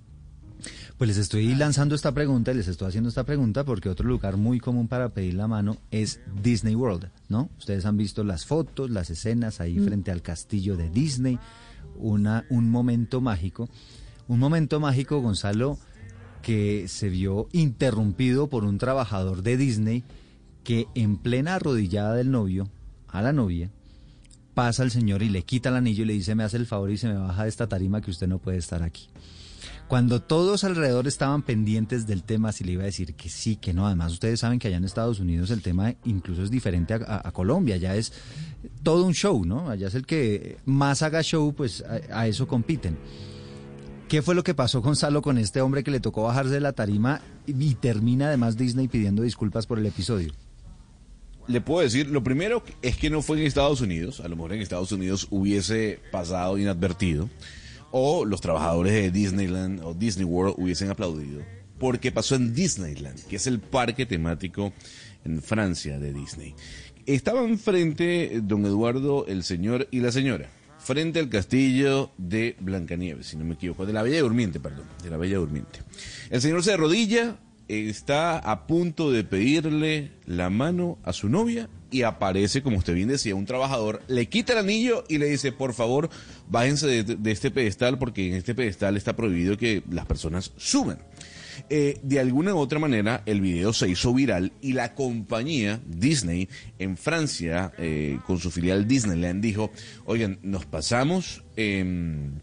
Pues 1.01 1.07
les 1.07 1.17
estoy 1.17 1.55
lanzando 1.55 1.95
esta 1.95 2.11
pregunta, 2.11 2.51
y 2.51 2.53
les 2.53 2.67
estoy 2.67 2.89
haciendo 2.89 3.09
esta 3.09 3.23
pregunta 3.23 3.63
porque 3.63 3.89
otro 3.89 4.07
lugar 4.07 4.37
muy 4.37 4.59
común 4.59 4.87
para 4.87 5.09
pedir 5.09 5.33
la 5.33 5.47
mano 5.47 5.77
es 5.89 6.19
Disney 6.43 6.75
World, 6.75 7.09
¿no? 7.27 7.49
Ustedes 7.57 7.87
han 7.87 7.97
visto 7.97 8.23
las 8.23 8.45
fotos, 8.45 8.91
las 8.91 9.09
escenas 9.09 9.61
ahí 9.61 9.79
Mm. 9.79 9.85
frente 9.85 10.11
al 10.11 10.21
castillo 10.21 10.77
de 10.77 10.91
Disney, 10.91 11.39
una, 11.95 12.45
un 12.51 12.69
momento 12.69 13.19
mágico, 13.19 13.67
un 14.27 14.37
momento 14.37 14.79
mágico, 14.79 15.19
Gonzalo, 15.21 15.79
que 16.43 16.87
se 16.87 17.09
vio 17.09 17.47
interrumpido 17.51 18.47
por 18.47 18.63
un 18.63 18.77
trabajador 18.77 19.41
de 19.41 19.57
Disney 19.57 20.03
que 20.63 20.85
en 20.93 21.17
plena 21.17 21.55
arrodillada 21.55 22.13
del 22.13 22.29
novio, 22.29 22.69
a 23.07 23.23
la 23.23 23.33
novia, 23.33 23.71
pasa 24.53 24.83
el 24.83 24.91
señor 24.91 25.23
y 25.23 25.29
le 25.29 25.41
quita 25.41 25.69
el 25.69 25.77
anillo 25.77 26.03
y 26.03 26.05
le 26.05 26.13
dice, 26.13 26.35
me 26.35 26.43
hace 26.43 26.57
el 26.57 26.67
favor 26.67 26.91
y 26.91 26.97
se 26.99 27.07
me 27.07 27.15
baja 27.17 27.41
de 27.41 27.49
esta 27.49 27.65
tarima 27.65 28.01
que 28.01 28.11
usted 28.11 28.27
no 28.27 28.37
puede 28.37 28.59
estar 28.59 28.83
aquí. 28.83 29.07
Cuando 29.87 30.21
todos 30.21 30.63
alrededor 30.63 31.07
estaban 31.07 31.41
pendientes 31.41 32.07
del 32.07 32.23
tema, 32.23 32.51
si 32.51 32.63
le 32.63 32.73
iba 32.73 32.83
a 32.83 32.85
decir 32.85 33.15
que 33.15 33.29
sí, 33.29 33.55
que 33.55 33.73
no. 33.73 33.85
Además, 33.85 34.13
ustedes 34.13 34.39
saben 34.39 34.59
que 34.59 34.67
allá 34.67 34.77
en 34.77 34.85
Estados 34.85 35.19
Unidos 35.19 35.51
el 35.51 35.61
tema 35.61 35.93
incluso 36.05 36.43
es 36.43 36.51
diferente 36.51 36.93
a, 36.93 37.31
Colombia. 37.31 37.75
Allá 37.75 37.95
es 37.95 38.13
todo 38.83 39.05
un 39.05 39.13
show, 39.13 39.45
¿no? 39.45 39.69
Allá 39.69 39.87
es 39.87 39.95
el 39.95 40.05
que 40.05 40.57
más 40.65 41.01
haga 41.01 41.21
show, 41.23 41.53
pues 41.53 41.83
a, 41.83 42.19
a 42.21 42.27
eso 42.27 42.47
compiten. 42.47 42.97
¿Qué 44.11 44.21
fue 44.21 44.35
lo 44.35 44.43
que 44.43 44.53
pasó, 44.53 44.81
Gonzalo, 44.81 45.21
con 45.21 45.37
este 45.37 45.61
hombre 45.61 45.85
que 45.85 45.91
le 45.91 46.01
tocó 46.01 46.23
bajarse 46.23 46.51
de 46.51 46.59
la 46.59 46.73
tarima 46.73 47.21
y 47.47 47.75
termina 47.75 48.27
además 48.27 48.57
Disney 48.57 48.89
pidiendo 48.89 49.23
disculpas 49.23 49.65
por 49.65 49.79
el 49.79 49.85
episodio? 49.85 50.33
Le 51.47 51.61
puedo 51.61 51.81
decir, 51.81 52.07
lo 52.09 52.23
primero 52.23 52.63
es 52.81 52.97
que 52.97 53.09
no 53.09 53.21
fue 53.21 53.39
en 53.39 53.45
Estados 53.45 53.81
Unidos, 53.81 54.19
a 54.19 54.27
lo 54.27 54.35
mejor 54.35 54.53
en 54.53 54.61
Estados 54.61 54.91
Unidos 54.91 55.27
hubiese 55.31 55.99
pasado 56.11 56.57
inadvertido, 56.57 57.29
o 57.91 58.25
los 58.25 58.41
trabajadores 58.41 58.93
de 58.93 59.11
Disneyland 59.11 59.81
o 59.83 59.93
Disney 59.93 60.25
World 60.25 60.55
hubiesen 60.57 60.89
aplaudido, 60.89 61.41
porque 61.79 62.11
pasó 62.11 62.35
en 62.35 62.53
Disneyland, 62.53 63.23
que 63.27 63.35
es 63.35 63.47
el 63.47 63.59
parque 63.59 64.05
temático 64.05 64.73
en 65.25 65.41
Francia 65.41 65.99
de 65.99 66.13
Disney. 66.13 66.55
Estaban 67.05 67.57
frente, 67.57 68.35
eh, 68.35 68.41
don 68.41 68.65
Eduardo, 68.65 69.25
el 69.27 69.43
señor 69.43 69.87
y 69.91 69.99
la 69.99 70.11
señora, 70.11 70.49
frente 70.79 71.19
al 71.19 71.29
castillo 71.29 72.11
de 72.17 72.55
Blancanieves, 72.59 73.27
si 73.27 73.37
no 73.37 73.45
me 73.45 73.55
equivoco, 73.55 73.85
de 73.85 73.93
la 73.93 74.03
Bella 74.03 74.21
Durmiente, 74.21 74.59
perdón, 74.59 74.85
de 75.03 75.09
la 75.09 75.17
Bella 75.17 75.37
Durmiente. 75.37 75.79
El 76.29 76.41
señor 76.41 76.63
se 76.63 76.73
arrodilla 76.73 77.37
está 77.71 78.37
a 78.37 78.67
punto 78.67 79.11
de 79.11 79.23
pedirle 79.23 80.11
la 80.25 80.49
mano 80.49 80.97
a 81.03 81.13
su 81.13 81.29
novia 81.29 81.69
y 81.89 82.03
aparece, 82.03 82.61
como 82.61 82.77
usted 82.77 82.93
bien 82.93 83.09
decía, 83.09 83.35
un 83.35 83.45
trabajador, 83.45 84.01
le 84.07 84.27
quita 84.27 84.53
el 84.53 84.59
anillo 84.59 85.03
y 85.07 85.17
le 85.17 85.27
dice, 85.27 85.51
por 85.51 85.73
favor, 85.73 86.09
bájense 86.49 87.03
de, 87.03 87.31
este 87.31 87.51
pedestal 87.51 87.97
porque 87.97 88.27
en 88.27 88.35
este 88.35 88.55
pedestal 88.55 88.97
está 88.97 89.15
prohibido 89.15 89.57
que 89.57 89.83
las 89.89 90.05
personas 90.05 90.53
suban. 90.57 90.99
Eh, 91.69 91.99
de 92.01 92.19
alguna 92.19 92.55
u 92.55 92.57
otra 92.57 92.79
manera, 92.79 93.23
el 93.25 93.39
video 93.39 93.71
se 93.73 93.89
hizo 93.89 94.13
viral 94.13 94.51
y 94.61 94.73
la 94.73 94.95
compañía 94.95 95.79
Disney 95.85 96.49
en 96.79 96.97
Francia, 96.97 97.71
eh, 97.77 98.19
con 98.25 98.39
su 98.39 98.51
filial 98.51 98.87
Disneyland, 98.87 99.41
dijo, 99.41 99.71
oigan, 100.05 100.39
nos 100.41 100.65
pasamos, 100.65 101.43
em, 101.55 102.39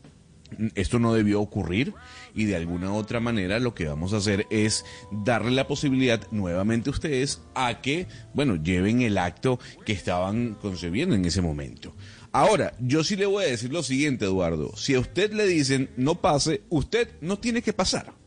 esto 0.75 0.99
no 0.99 1.15
debió 1.15 1.41
ocurrir 1.41 1.95
y 2.35 2.45
de 2.45 2.57
alguna 2.57 2.93
otra 2.93 3.21
manera 3.21 3.59
lo 3.59 3.75
que 3.75 3.87
vamos 3.87 4.13
a 4.13 4.19
hacer 4.19 4.47
es 4.51 4.85
darle 5.11 5.51
la 5.51 5.67
posibilidad 5.67 6.27
nuevamente 6.31 6.91
a 6.91 6.93
ustedes 6.93 7.43
a 7.55 7.81
que, 7.81 8.07
bueno, 8.35 8.57
lleven 8.57 9.03
el 9.03 9.19
acto 9.19 9.59
que 9.85 9.93
estaban 9.93 10.55
concebiendo 10.55 11.15
en 11.15 11.25
ese 11.25 11.43
momento. 11.43 11.95
Ahora, 12.33 12.75
yo 12.81 13.05
sí 13.05 13.17
le 13.17 13.27
voy 13.27 13.45
a 13.45 13.49
decir 13.49 13.73
lo 13.73 13.83
siguiente, 13.83 14.27
Eduardo. 14.27 14.77
Si 14.77 14.95
a 14.95 15.01
usted 15.01 15.33
le 15.33 15.47
dicen 15.47 15.91
no 15.97 16.21
pase, 16.21 16.63
usted 16.69 17.09
no 17.21 17.39
tiene 17.39 17.63
que 17.63 17.73
pasar. 17.73 18.18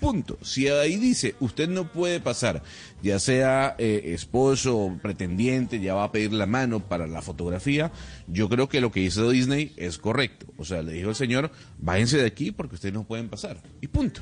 Punto. 0.00 0.38
Si 0.42 0.68
ahí 0.68 0.96
dice 0.96 1.34
usted 1.40 1.68
no 1.68 1.90
puede 1.90 2.20
pasar, 2.20 2.62
ya 3.02 3.18
sea 3.18 3.74
eh, 3.78 4.12
esposo 4.14 4.78
o 4.78 4.98
pretendiente, 4.98 5.80
ya 5.80 5.94
va 5.94 6.04
a 6.04 6.12
pedir 6.12 6.32
la 6.32 6.46
mano 6.46 6.80
para 6.80 7.06
la 7.06 7.22
fotografía, 7.22 7.92
yo 8.26 8.48
creo 8.48 8.68
que 8.68 8.80
lo 8.80 8.90
que 8.90 9.00
hizo 9.00 9.30
Disney 9.30 9.72
es 9.76 9.98
correcto. 9.98 10.46
O 10.58 10.64
sea, 10.64 10.82
le 10.82 10.92
dijo 10.92 11.10
el 11.10 11.16
señor, 11.16 11.50
váyanse 11.78 12.18
de 12.18 12.26
aquí 12.26 12.52
porque 12.52 12.74
ustedes 12.74 12.94
no 12.94 13.04
pueden 13.04 13.28
pasar. 13.28 13.62
Y 13.80 13.88
punto. 13.88 14.20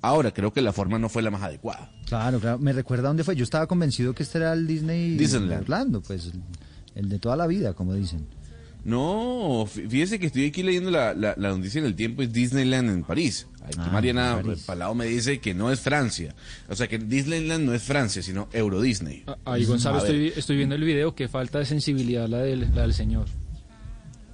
Ahora, 0.00 0.32
creo 0.32 0.52
que 0.52 0.60
la 0.60 0.74
forma 0.74 0.98
no 0.98 1.08
fue 1.08 1.22
la 1.22 1.30
más 1.30 1.42
adecuada. 1.42 1.90
Claro, 2.06 2.38
claro. 2.38 2.58
Me 2.58 2.74
recuerda 2.74 3.08
dónde 3.08 3.24
fue. 3.24 3.36
Yo 3.36 3.42
estaba 3.42 3.66
convencido 3.66 4.14
que 4.14 4.22
este 4.22 4.36
era 4.36 4.52
el 4.52 4.66
Disney 4.66 5.16
Disneyland. 5.16 5.62
Orlando, 5.62 6.02
pues 6.02 6.30
el 6.94 7.08
de 7.08 7.18
toda 7.18 7.36
la 7.36 7.46
vida, 7.46 7.72
como 7.72 7.94
dicen. 7.94 8.26
No, 8.84 9.66
fí- 9.66 9.88
fíjese 9.88 10.18
que 10.18 10.26
estoy 10.26 10.46
aquí 10.46 10.62
leyendo 10.62 10.90
la, 10.90 11.14
la, 11.14 11.34
la 11.38 11.48
noticia 11.50 11.78
en 11.78 11.86
el 11.86 11.94
tiempo, 11.94 12.22
es 12.22 12.32
Disneyland 12.32 12.90
en 12.90 13.02
París. 13.02 13.46
Aquí 13.64 13.76
Ah, 13.78 13.88
Mariana 13.92 14.40
París. 14.42 14.62
Palao 14.66 14.94
me 14.94 15.06
dice 15.06 15.38
que 15.40 15.54
no 15.54 15.70
es 15.72 15.80
Francia. 15.80 16.34
O 16.68 16.74
sea 16.76 16.86
que 16.86 16.98
Disneyland 16.98 17.64
no 17.64 17.72
es 17.72 17.82
Francia, 17.82 18.22
sino 18.22 18.48
Euro 18.52 18.80
Disney. 18.82 19.24
Ahí, 19.46 19.64
Gonzalo, 19.64 19.98
A 19.98 20.02
ver. 20.02 20.10
estoy, 20.14 20.38
estoy 20.38 20.56
viendo 20.56 20.74
el 20.74 20.84
video. 20.84 21.14
Qué 21.14 21.28
falta 21.28 21.58
de 21.60 21.64
sensibilidad 21.64 22.28
la 22.28 22.38
del, 22.38 22.68
la 22.74 22.82
del 22.82 22.92
señor. 22.92 23.26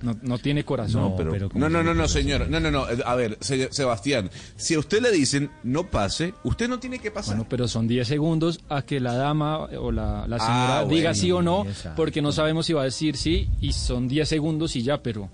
No, 0.02 0.16
no 0.22 0.38
tiene 0.38 0.64
corazón. 0.64 1.02
No, 1.02 1.16
pero, 1.16 1.32
no, 1.54 1.68
no, 1.68 1.82
no, 1.82 1.92
no, 1.94 2.08
señor. 2.08 2.48
No, 2.48 2.58
no, 2.60 2.70
no. 2.70 2.88
eh, 2.88 2.98
A 3.04 3.14
ver, 3.16 3.36
se- 3.40 3.72
Sebastián, 3.72 4.30
si 4.56 4.74
a 4.74 4.78
usted 4.78 5.00
le 5.02 5.10
dicen 5.12 5.50
no 5.62 5.90
pase, 5.90 6.32
usted 6.44 6.68
no 6.68 6.78
tiene 6.78 6.98
que 6.98 7.10
pasar. 7.10 7.36
Bueno, 7.36 7.48
pero 7.50 7.68
son 7.68 7.86
10 7.86 8.08
segundos 8.08 8.60
a 8.68 8.82
que 8.82 8.98
la 9.00 9.14
dama 9.14 9.58
o 9.64 9.92
la, 9.92 10.26
la 10.26 10.38
señora 10.38 10.78
Ah, 10.80 10.84
diga 10.84 11.10
bueno, 11.10 11.14
sí 11.14 11.32
o 11.32 11.42
no, 11.42 11.64
exacto. 11.66 11.96
porque 11.96 12.22
no 12.22 12.32
sabemos 12.32 12.66
si 12.66 12.72
va 12.72 12.82
a 12.82 12.84
decir 12.84 13.16
sí 13.16 13.48
y 13.60 13.72
son 13.72 14.08
10 14.08 14.28
segundos 14.28 14.74
y 14.76 14.82
ya, 14.82 15.02
pero 15.02 15.28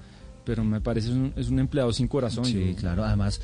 pero 0.44 0.62
me 0.62 0.80
parece 0.80 1.10
un, 1.10 1.32
es 1.34 1.48
un 1.48 1.58
empleado 1.58 1.92
sin 1.92 2.06
corazón. 2.06 2.44
Sí, 2.44 2.70
Yo- 2.74 2.76
claro. 2.76 3.04
Además, 3.04 3.40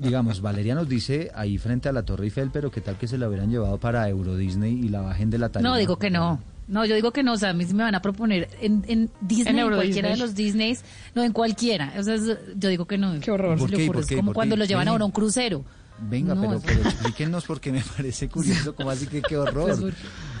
digamos, 0.00 0.40
Valeria 0.42 0.74
nos 0.74 0.88
dice 0.88 1.30
ahí 1.34 1.56
frente 1.58 1.88
a 1.88 1.92
la 1.92 2.02
Torre 2.04 2.24
Eiffel, 2.24 2.50
pero 2.52 2.70
qué 2.70 2.80
tal 2.80 2.96
que 2.98 3.08
se 3.08 3.16
la 3.18 3.26
hubieran 3.28 3.50
llevado 3.50 3.78
para 3.78 4.08
Euro 4.08 4.36
Disney 4.36 4.72
y 4.74 4.88
la 4.90 5.00
bajen 5.00 5.30
de 5.30 5.38
la 5.38 5.48
tarima. 5.48 5.70
No, 5.70 5.76
digo 5.76 5.98
que 5.98 6.10
no. 6.10 6.38
No, 6.70 6.84
yo 6.86 6.94
digo 6.94 7.10
que 7.10 7.22
no. 7.22 7.32
O 7.34 7.36
sea, 7.36 7.50
a 7.50 7.52
mí 7.52 7.64
sí 7.64 7.74
me 7.74 7.82
van 7.82 7.94
a 7.94 8.00
proponer 8.00 8.48
en, 8.60 8.84
en 8.88 9.10
Disney, 9.20 9.58
En 9.58 9.66
cualquiera 9.68 10.08
Disney. 10.08 10.12
de 10.12 10.16
los 10.18 10.34
Disneys, 10.34 10.84
no, 11.14 11.22
en 11.24 11.32
cualquiera. 11.32 11.92
O 11.98 12.02
sea, 12.02 12.14
es- 12.14 12.38
yo 12.56 12.68
digo 12.70 12.86
que 12.86 12.96
no. 12.96 13.18
Qué 13.20 13.30
horror. 13.30 13.58
¿Por 13.58 13.70
qué? 13.70 13.86
¿Por 13.86 13.98
Es 13.98 14.06
qué? 14.06 14.16
como 14.16 14.28
¿Por 14.28 14.34
cuando 14.36 14.54
qué? 14.54 14.60
lo 14.60 14.64
llevan 14.64 14.88
ahora 14.88 15.02
a 15.02 15.06
un 15.06 15.12
crucero. 15.12 15.64
Venga, 16.02 16.34
No, 16.34 16.40
pero, 16.40 16.62
pero 16.64 16.80
explíquenos 16.88 17.44
porque 17.44 17.70
me 17.72 17.82
parece 17.96 18.28
curioso. 18.28 18.74
¿Cómo 18.74 18.88
así 18.90 19.06
que 19.06 19.20
qué 19.20 19.36
horror? 19.36 19.66
Pues, 19.66 19.80
¿por 19.80 19.94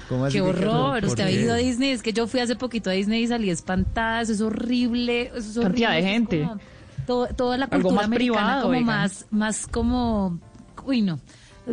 ¿Cómo 0.08 0.24
así 0.24 0.38
Qué 0.38 0.42
que 0.42 0.48
horror, 0.48 1.00
¿Por 1.00 1.08
usted 1.10 1.24
ha 1.24 1.26
qué? 1.26 1.42
ido 1.42 1.52
a 1.52 1.56
Disney, 1.56 1.90
es 1.90 2.02
que 2.02 2.12
yo 2.14 2.26
fui 2.26 2.40
hace 2.40 2.56
poquito 2.56 2.88
a 2.90 2.94
Disney 2.94 3.24
y 3.24 3.26
salí 3.26 3.50
espantada, 3.50 4.22
eso 4.22 4.32
es 4.32 4.40
horrible, 4.40 5.24
eso 5.28 5.38
es 5.38 5.56
horrible. 5.58 5.62
Cantidad 5.86 5.92
de 5.92 6.02
gente. 6.02 6.40
como 6.42 6.60
todo- 7.06 7.26
toda 7.36 7.58
la 7.58 7.64
Algo 7.66 7.76
cultura 7.82 7.94
más 7.96 8.04
americana 8.06 8.38
privado, 8.46 8.62
como 8.62 8.72
oigan. 8.72 8.86
más, 8.86 9.26
más 9.30 9.66
como, 9.66 10.38
uy 10.86 11.02
no, 11.02 11.20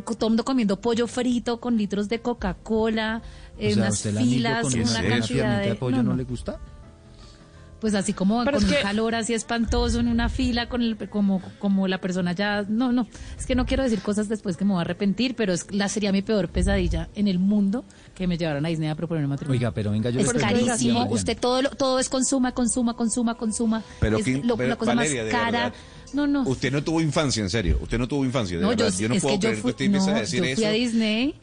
todo 0.03 0.27
el 0.27 0.31
mundo 0.31 0.45
comiendo 0.45 0.79
pollo 0.79 1.07
frito 1.07 1.59
con 1.59 1.77
litros 1.77 2.09
de 2.09 2.19
Coca-Cola, 2.21 3.21
eh, 3.57 3.73
unas 3.75 3.93
¿usted 3.95 4.09
el 4.11 4.17
anillo 4.17 4.33
filas, 4.35 4.61
con 4.61 4.79
una 4.79 5.03
cantidad 5.07 5.61
de... 5.61 5.67
de 5.69 5.75
pollo 5.75 5.97
no, 5.97 6.03
no, 6.03 6.09
no. 6.11 6.15
le 6.17 6.23
gusta? 6.23 6.59
Pues 7.79 7.93
así 7.93 8.11
como 8.11 8.43
Pero 8.43 8.57
con 8.57 8.65
un 8.65 8.71
que- 8.73 8.81
calor 8.81 9.13
así 9.13 9.35
espantoso 9.35 9.99
en 9.99 10.07
una 10.07 10.29
fila, 10.29 10.67
con 10.67 10.81
el, 10.81 10.97
como, 11.09 11.43
como 11.59 11.87
la 11.87 12.01
persona 12.01 12.31
ya... 12.31 12.63
No, 12.67 12.91
no, 12.91 13.05
es 13.37 13.45
que 13.45 13.53
no 13.53 13.67
quiero 13.67 13.83
decir 13.83 14.01
cosas 14.01 14.27
después 14.27 14.57
que 14.57 14.65
me 14.65 14.71
voy 14.71 14.79
a 14.79 14.81
arrepentir, 14.81 15.35
pero 15.35 15.53
es, 15.53 15.71
la 15.71 15.87
sería 15.87 16.11
mi 16.11 16.23
peor 16.23 16.49
pesadilla 16.49 17.07
en 17.13 17.27
el 17.27 17.37
mundo 17.37 17.85
que 18.15 18.25
me 18.25 18.35
llevaran 18.35 18.65
a 18.65 18.69
Disney 18.69 18.89
a 18.89 18.95
proponer 18.95 19.25
un 19.25 19.29
matrimonio. 19.29 19.59
Oiga, 19.59 19.71
pero 19.71 19.91
venga, 19.91 20.09
yo 20.09 20.19
Es 20.21 20.33
carísimo. 20.33 21.05
Usted 21.05 21.37
todo 21.39 21.61
lo- 21.61 21.69
todo 21.69 21.99
es 21.99 22.09
consuma, 22.09 22.51
consuma, 22.51 22.95
consuma, 22.95 23.35
consuma. 23.35 23.83
Pero 23.99 24.17
es 24.17 24.23
¿quién- 24.23 24.47
lo- 24.47 24.57
pero, 24.57 24.69
la 24.69 24.75
cosa 24.75 24.95
Valeria, 24.95 25.23
más 25.25 25.31
cara. 25.31 25.51
verdad. 25.65 25.73
No, 26.13 26.25
no. 26.27 26.43
Usted 26.43 26.71
no 26.71 26.83
tuvo 26.83 27.01
infancia, 27.01 27.41
en 27.43 27.49
serio. 27.49 27.77
Usted 27.81 27.97
no 27.97 28.07
tuvo 28.07 28.23
infancia, 28.25 28.57
de 28.57 28.63
no, 28.63 28.69
verdad. 28.69 28.89
yo, 28.91 28.99
Yo, 28.99 29.09
no 29.09 29.15
es 29.15 29.21
puedo 29.23 29.39
creer 29.39 29.61
que 29.61 29.67
usted 29.67 29.85
empiece 29.85 30.11
a 30.11 30.13
decir 30.15 30.39
yo 30.39 30.55
fui 30.55 30.63
eso. 30.63 30.67
a 30.67 30.71
Disney 30.71 31.35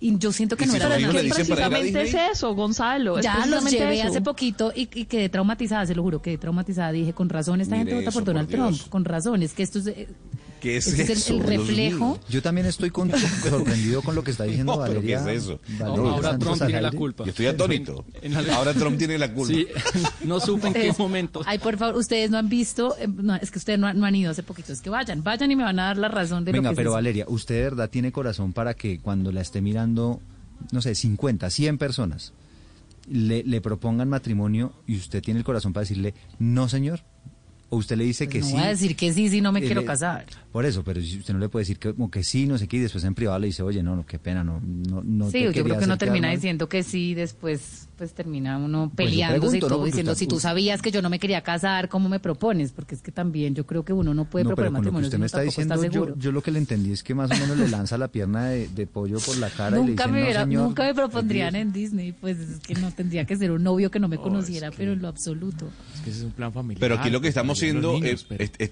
y 0.00 0.16
yo 0.18 0.30
siento 0.32 0.56
que 0.56 0.64
¿Y 0.64 0.66
no 0.68 0.72
si 0.74 0.76
era 0.78 0.88
nada. 0.90 1.08
a 1.08 1.10
precisamente 1.10 2.02
es 2.02 2.14
eso, 2.32 2.54
Gonzalo. 2.54 3.18
es 3.18 3.24
Ya 3.24 3.46
los 3.46 3.68
llevé 3.70 3.98
eso. 4.00 4.08
hace 4.08 4.20
poquito 4.20 4.72
y, 4.74 4.82
y 4.94 5.04
quedé 5.06 5.28
traumatizada, 5.28 5.86
se 5.86 5.94
lo 5.94 6.02
juro, 6.02 6.22
quedé 6.22 6.38
traumatizada. 6.38 6.92
Dije, 6.92 7.12
con 7.12 7.28
razón, 7.28 7.60
esta 7.60 7.76
Mire 7.76 7.90
gente 7.90 8.04
vota 8.04 8.12
por 8.14 8.24
Donald 8.24 8.48
por. 8.48 8.56
Trump. 8.56 8.88
Con 8.90 9.04
razón, 9.04 9.42
es 9.42 9.54
que 9.54 9.62
esto 9.64 9.80
es, 9.80 9.88
eh, 9.88 10.08
¿Qué 10.60 10.76
es 10.76 10.86
este 10.88 11.02
es 11.02 11.10
el- 11.10 11.16
eso? 11.18 11.34
el, 11.34 11.46
Dios 11.50 11.66
reflejo. 11.68 12.18
Yo 12.28 12.42
también 12.42 12.66
estoy 12.66 12.90
con- 12.90 13.10
sorprendido 13.48 14.02
con 14.02 14.14
lo 14.14 14.24
que 14.24 14.30
está 14.32 14.44
diciendo 14.44 14.76
No, 14.76 14.82
pero 14.84 15.00
¿qué 15.00 15.14
Valeria. 15.16 15.32
es 15.32 15.42
eso? 15.44 15.60
Valeria 15.78 16.10
Ahora 16.10 16.30
Santos 16.30 16.46
Trump 16.58 16.66
tiene 16.70 16.82
la 16.82 16.90
culpa. 16.92 17.24
Yo 17.24 17.30
estoy 17.30 17.46
atónito. 17.46 18.04
En- 18.22 18.32
en- 18.36 18.50
Ahora 18.50 18.74
Trump 18.74 18.98
tiene 18.98 19.18
la 19.18 19.32
culpa. 19.32 19.54
Sí, 19.54 19.66
no 20.24 20.40
supe 20.40 20.68
en 20.68 20.72
qué 20.74 20.88
Es- 20.88 20.98
momento. 20.98 21.42
Ay, 21.46 21.58
por 21.58 21.76
favor, 21.76 21.96
ustedes 21.96 22.30
no 22.30 22.38
han 22.38 22.48
visto, 22.48 22.96
eh, 22.98 23.06
no, 23.08 23.34
es 23.36 23.50
que 23.50 23.58
ustedes 23.58 23.78
no, 23.78 23.86
han- 23.86 23.98
no 23.98 24.06
han 24.06 24.14
ido 24.14 24.30
hace 24.30 24.42
poquito, 24.42 24.72
es 24.72 24.80
que 24.80 24.90
vayan, 24.90 25.22
vayan 25.22 25.50
y 25.50 25.56
me 25.56 25.62
van 25.64 25.78
a 25.78 25.84
dar 25.84 25.96
la 25.98 26.08
razón 26.08 26.44
de 26.44 26.52
lo 26.52 26.58
Venga, 26.58 26.70
que 26.70 26.74
es 26.74 26.76
pero. 26.76 26.92
Valeria, 26.92 27.24
¿usted 27.28 27.54
de 27.56 27.62
verdad 27.62 27.90
tiene 27.90 28.12
corazón 28.12 28.52
para 28.52 28.74
que 28.74 29.00
cuando 29.00 29.32
la 29.32 29.40
esté 29.40 29.60
mirando, 29.60 30.20
no 30.72 30.82
sé, 30.82 30.94
50, 30.94 31.50
100 31.50 31.78
personas, 31.78 32.32
le, 33.10 33.42
le 33.44 33.60
propongan 33.60 34.08
matrimonio 34.08 34.72
y 34.86 34.96
usted 34.96 35.22
tiene 35.22 35.38
el 35.38 35.44
corazón 35.44 35.72
para 35.72 35.82
decirle, 35.82 36.14
no, 36.38 36.68
señor? 36.68 37.04
¿O 37.70 37.76
usted 37.76 37.96
le 37.98 38.04
dice 38.04 38.28
que 38.28 38.38
Pues 38.40 38.44
no 38.44 38.48
sí? 38.48 38.54
voy 38.54 38.62
a 38.62 38.68
decir 38.68 38.96
que 38.96 39.12
sí 39.12 39.28
si 39.28 39.40
no 39.42 39.52
me 39.52 39.60
Eh, 39.60 39.66
quiero 39.66 39.84
casar. 39.84 40.24
Por 40.52 40.64
eso, 40.64 40.82
pero 40.82 41.02
si 41.02 41.18
usted 41.18 41.34
no 41.34 41.38
le 41.40 41.50
puede 41.50 41.62
decir 41.62 41.78
que, 41.78 41.92
como 41.92 42.10
que 42.10 42.24
sí, 42.24 42.46
no 42.46 42.56
sé 42.56 42.66
qué, 42.66 42.78
y 42.78 42.80
después 42.80 43.04
en 43.04 43.14
privado 43.14 43.38
le 43.38 43.48
dice, 43.48 43.62
oye, 43.62 43.82
no, 43.82 43.94
no, 43.94 44.06
qué 44.06 44.18
pena, 44.18 44.42
no, 44.42 44.58
no, 44.60 45.02
no 45.04 45.26
sí, 45.26 45.32
te 45.32 45.44
yo 45.44 45.52
creo 45.52 45.64
que 45.64 45.70
quedar 45.72 45.80
termina 45.98 46.28
mal". 46.28 46.36
diciendo 46.36 46.68
que 46.70 46.82
sí, 46.82 47.12
después 47.14 47.84
pues 47.98 48.14
termina 48.14 48.56
uno 48.58 48.92
Pues 48.94 49.08
peleándose 49.08 49.56
pregunto, 49.58 49.66
y 49.66 49.68
¿no? 49.70 49.76
todo, 49.76 49.84
diciendo, 49.84 50.12
usted- 50.12 50.24
si 50.24 50.28
tú 50.28 50.38
sabías 50.38 50.80
que 50.80 50.92
yo 50.92 51.02
no 51.02 51.10
me 51.10 51.18
quería 51.18 51.42
casar, 51.42 51.88
¿cómo 51.88 52.08
me 52.08 52.20
propones? 52.20 52.70
Porque 52.70 52.94
es 52.94 53.02
que 53.02 53.10
también 53.10 53.56
yo 53.56 53.66
creo 53.66 53.84
que 53.84 53.92
uno 53.92 54.14
no 54.14 54.24
puede 54.24 54.44
No, 54.44 54.50
proponer 54.50 54.70
que 54.70 54.78
matrimonio 54.78 55.06
usted 55.08 55.18
me 55.18 55.26
está 55.26 55.40
diciendo, 55.40 55.74
está 55.82 56.14
yo, 56.16 56.30
lo 56.32 56.40
que 56.42 56.52
le 56.52 56.60
entendí 56.60 56.92
es 56.92 57.02
que 57.02 57.14
más 57.16 57.32
o 57.32 57.36
menos 57.36 57.58
le 57.58 57.66
lanza 57.66 57.98
la 57.98 58.06
pierna 58.08 58.46
de, 58.50 58.68
de 58.68 58.86
pollo 58.86 59.18
por 59.18 59.36
la 59.36 59.50
cara 59.50 59.78
y 59.78 59.80
le 59.82 59.86
Nunca 59.88 60.04
dice, 60.04 60.12
me, 60.14 60.20
no, 60.20 60.24
hubiera- 60.26 60.44
señor. 60.44 60.68
nunca 60.68 60.84
me 60.84 60.94
propondrían 60.94 61.56
en 61.56 61.72
Disney, 61.72 62.12
pues 62.12 62.38
es 62.38 62.60
que 62.60 62.76
no 62.76 62.92
tendría 62.92 63.24
que 63.24 63.36
ser 63.36 63.50
un 63.50 63.64
novio 63.64 63.90
que 63.90 63.98
no 63.98 64.06
me 64.06 64.18
conociera, 64.18 64.70
pero 64.70 64.92
en 64.92 65.02
lo 65.02 65.08
absoluto. 65.08 65.68
Es 65.94 66.00
que 66.00 66.10
ese 66.10 66.20
es 66.20 66.24
un 66.24 66.30
plan 66.32 66.52
familiar. 66.52 66.78
Pero 66.80 66.94
aquí 66.94 67.10
lo 67.10 67.20
que 67.20 67.26
estamos 67.28 67.57
niños, 68.00 68.02
es, 68.12 68.24
pero- 68.24 68.44
es- 68.44 68.50
es- 68.58 68.70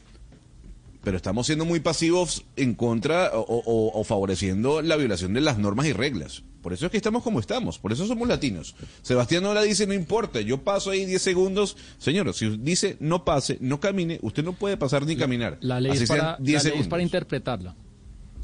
pero 1.05 1.17
estamos 1.17 1.47
siendo 1.47 1.65
muy 1.65 1.79
pasivos 1.81 2.45
en 2.57 2.75
contra 2.75 3.31
o, 3.35 3.41
o- 3.41 4.01
o 4.01 4.05
favoreciendo 4.05 4.83
la 4.83 4.97
violación 4.97 5.33
de 5.35 5.41
las 5.41 5.57
normas 5.59 5.87
y 5.87 5.93
reglas. 5.93 6.43
Por 6.63 6.73
eso 6.73 6.87
es 6.87 6.91
que 6.91 6.97
estamos 6.97 7.23
como 7.23 7.39
estamos, 7.39 7.79
por 7.79 7.93
eso 7.93 8.09
somos 8.09 8.27
latinos. 8.27 8.75
Sebastián 9.03 9.45
ahora 9.45 9.63
dice, 9.63 9.87
no 9.87 9.95
importa, 9.95 10.41
yo 10.41 10.63
paso 10.65 10.91
ahí 10.91 11.05
10 11.07 11.23
segundos. 11.23 11.77
Señor, 11.99 12.35
si 12.35 12.57
dice 12.57 12.97
no 12.99 13.25
pase, 13.25 13.57
no 13.61 13.79
camine, 13.79 14.19
usted 14.23 14.43
no 14.43 14.53
puede 14.53 14.77
pasar 14.77 15.07
ni 15.07 15.15
caminar. 15.17 15.59
La 15.61 15.81
ley, 15.81 15.93
Así 15.93 16.03
es 16.03 16.09
para, 16.09 16.23
sean 16.35 16.43
10 16.45 16.65
la 16.65 16.71
ley 16.71 16.81
es 16.81 16.89
para 16.89 17.03
interpretarla. 17.05 17.77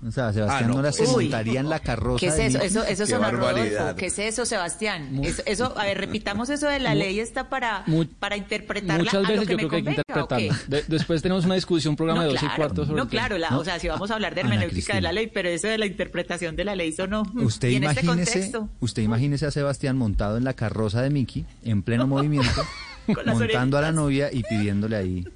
O 0.05 0.11
sea, 0.11 0.32
Sebastián 0.32 0.64
Ah, 0.64 0.66
no, 0.68 0.74
Nora 0.74 0.90
se 0.90 1.05
pues. 1.05 1.11
montaría 1.16 1.61
en 1.61 1.68
la 1.68 1.78
carroza 1.78 2.18
¿Qué 2.20 2.26
es 2.26 2.36
de 2.36 2.46
eso? 2.46 2.59
Mickey. 2.59 2.66
Eso, 2.66 2.84
eso 2.84 3.07
Qué. 3.07 3.30
Rodolfo. 3.30 3.96
¿Qué 3.96 4.07
es 4.07 4.18
eso, 4.18 4.44
Sebastián? 4.44 5.20
Eso, 5.24 5.42
eso- 5.46 5.78
a 5.78 5.84
ver, 5.84 5.98
repitamos 5.98 6.50
eso 6.50 6.66
de 6.66 6.80
la 6.80 6.90
Mu- 6.90 6.96
ley 6.96 7.20
está 7.20 7.48
para, 7.48 7.84
para 8.18 8.36
interpretarla 8.36 8.98
Muchas 9.05 9.14
a 9.14 9.18
veces 9.20 9.36
lo 9.36 9.42
que 9.46 9.53
yo 9.53 9.57
me 9.57 9.68
creo 9.68 9.70
que 9.70 9.76
hay 9.76 9.82
que 9.84 9.90
interpretarla. 9.90 10.59
De- 10.66 10.84
después 10.88 11.22
tenemos 11.22 11.44
una 11.44 11.55
discusión, 11.55 11.92
un 11.92 11.96
programa 11.96 12.22
No, 12.22 12.26
de 12.26 12.32
12 12.34 12.40
claro, 12.40 12.55
y 12.55 12.57
cuarto 12.57 12.84
sobre 12.86 13.00
no, 13.03 13.09
claro, 13.09 13.38
la- 13.38 13.50
¿No? 13.50 13.61
o 13.61 13.64
sea, 13.64 13.78
si 13.78 13.86
vamos 13.88 14.11
a 14.11 14.14
hablar 14.14 14.34
de 14.34 14.40
hermenéutica 14.40 14.94
de 14.96 15.03
la 15.03 15.12
ley, 15.12 15.28
pero 15.32 15.48
eso 15.48 15.68
de 15.68 15.78
la 15.78 15.86
interpretación 15.86 16.57
de 16.57 16.64
la 16.64 16.74
ley 16.74 16.90
sonó 16.92 17.22
Usted 17.36 17.68
y 17.68 17.76
en 17.76 17.84
este 17.84 18.00
imagínese, 18.03 18.32
contexto. 18.32 18.68
usted 18.80 19.03
imagínese 19.03 19.46
a 19.46 19.50
Sebastián 19.53 19.96
montado 19.96 20.36
en 20.36 20.42
la 20.42 20.55
carroza 20.55 21.00
de 21.00 21.11
Mickey, 21.11 21.46
en 21.62 21.82
pleno 21.82 22.09
movimiento, 22.09 22.66
montando 23.26 23.78
a 23.78 23.80
la 23.82 23.92
novia 23.92 24.30
y 24.32 24.42
pidiéndole 24.42 24.96
ahí, 24.96 25.28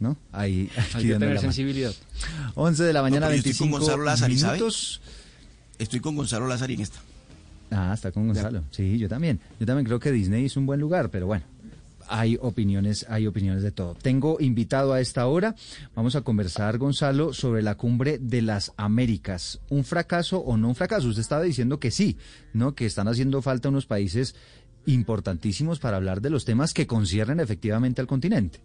¿no? 0.00 0.16
Ahí, 0.32 0.68
Hay 0.94 1.02
que 1.04 1.12
tener 1.12 1.38
sensibilidad. 1.38 1.92
11 2.54 2.82
de 2.82 2.92
la 2.92 3.02
mañana, 3.02 3.26
pero 3.28 3.40
yo 3.42 3.50
estoy 3.50 3.68
con 3.68 3.70
25 3.70 3.78
Gonzalo 3.78 4.04
Lázari, 4.04 4.38
¿sabe? 4.38 4.54
minutos. 4.54 5.00
Estoy 5.78 6.00
con 6.00 6.16
Gonzalo 6.16 6.46
Lázaro 6.48 6.72
en 6.72 6.80
esta. 6.80 6.98
Ah, 7.70 7.92
está 7.94 8.10
con 8.10 8.26
Gonzalo. 8.26 8.64
Sí, 8.70 8.98
yo 8.98 9.08
también. 9.08 9.40
Yo 9.60 9.66
también 9.66 9.86
creo 9.86 10.00
que 10.00 10.10
Disney 10.10 10.46
es 10.46 10.56
un 10.56 10.66
buen 10.66 10.80
lugar, 10.80 11.10
pero 11.10 11.26
bueno. 11.26 11.44
hay 12.08 12.36
opiniones, 12.40 13.06
hay 13.08 13.26
opiniones 13.28 13.62
de 13.62 13.70
todo. 13.70 13.94
Tengo 13.94 14.38
invitado 14.40 14.92
a 14.92 15.00
esta 15.00 15.26
hora, 15.28 15.54
vamos 15.94 16.16
a 16.16 16.22
conversar, 16.22 16.78
Gonzalo, 16.78 17.32
sobre 17.32 17.62
la 17.62 17.76
cumbre 17.76 18.18
de 18.18 18.42
las 18.42 18.72
Américas. 18.76 19.60
¿Un 19.68 19.84
fracaso 19.84 20.38
o 20.40 20.56
no 20.56 20.68
un 20.68 20.74
fracaso? 20.74 21.06
Usted 21.06 21.20
estaba 21.20 21.44
diciendo 21.44 21.78
que 21.78 21.92
sí, 21.92 22.16
¿no? 22.52 22.74
Que 22.74 22.86
están 22.86 23.06
haciendo 23.06 23.40
falta 23.42 23.68
unos 23.68 23.86
países 23.86 24.34
importantísimos 24.86 25.78
para 25.78 25.98
hablar 25.98 26.20
de 26.20 26.30
los 26.30 26.44
temas 26.44 26.74
que 26.74 26.86
conciernen 26.88 27.38
efectivamente 27.38 28.00
al 28.00 28.06
continente 28.08 28.60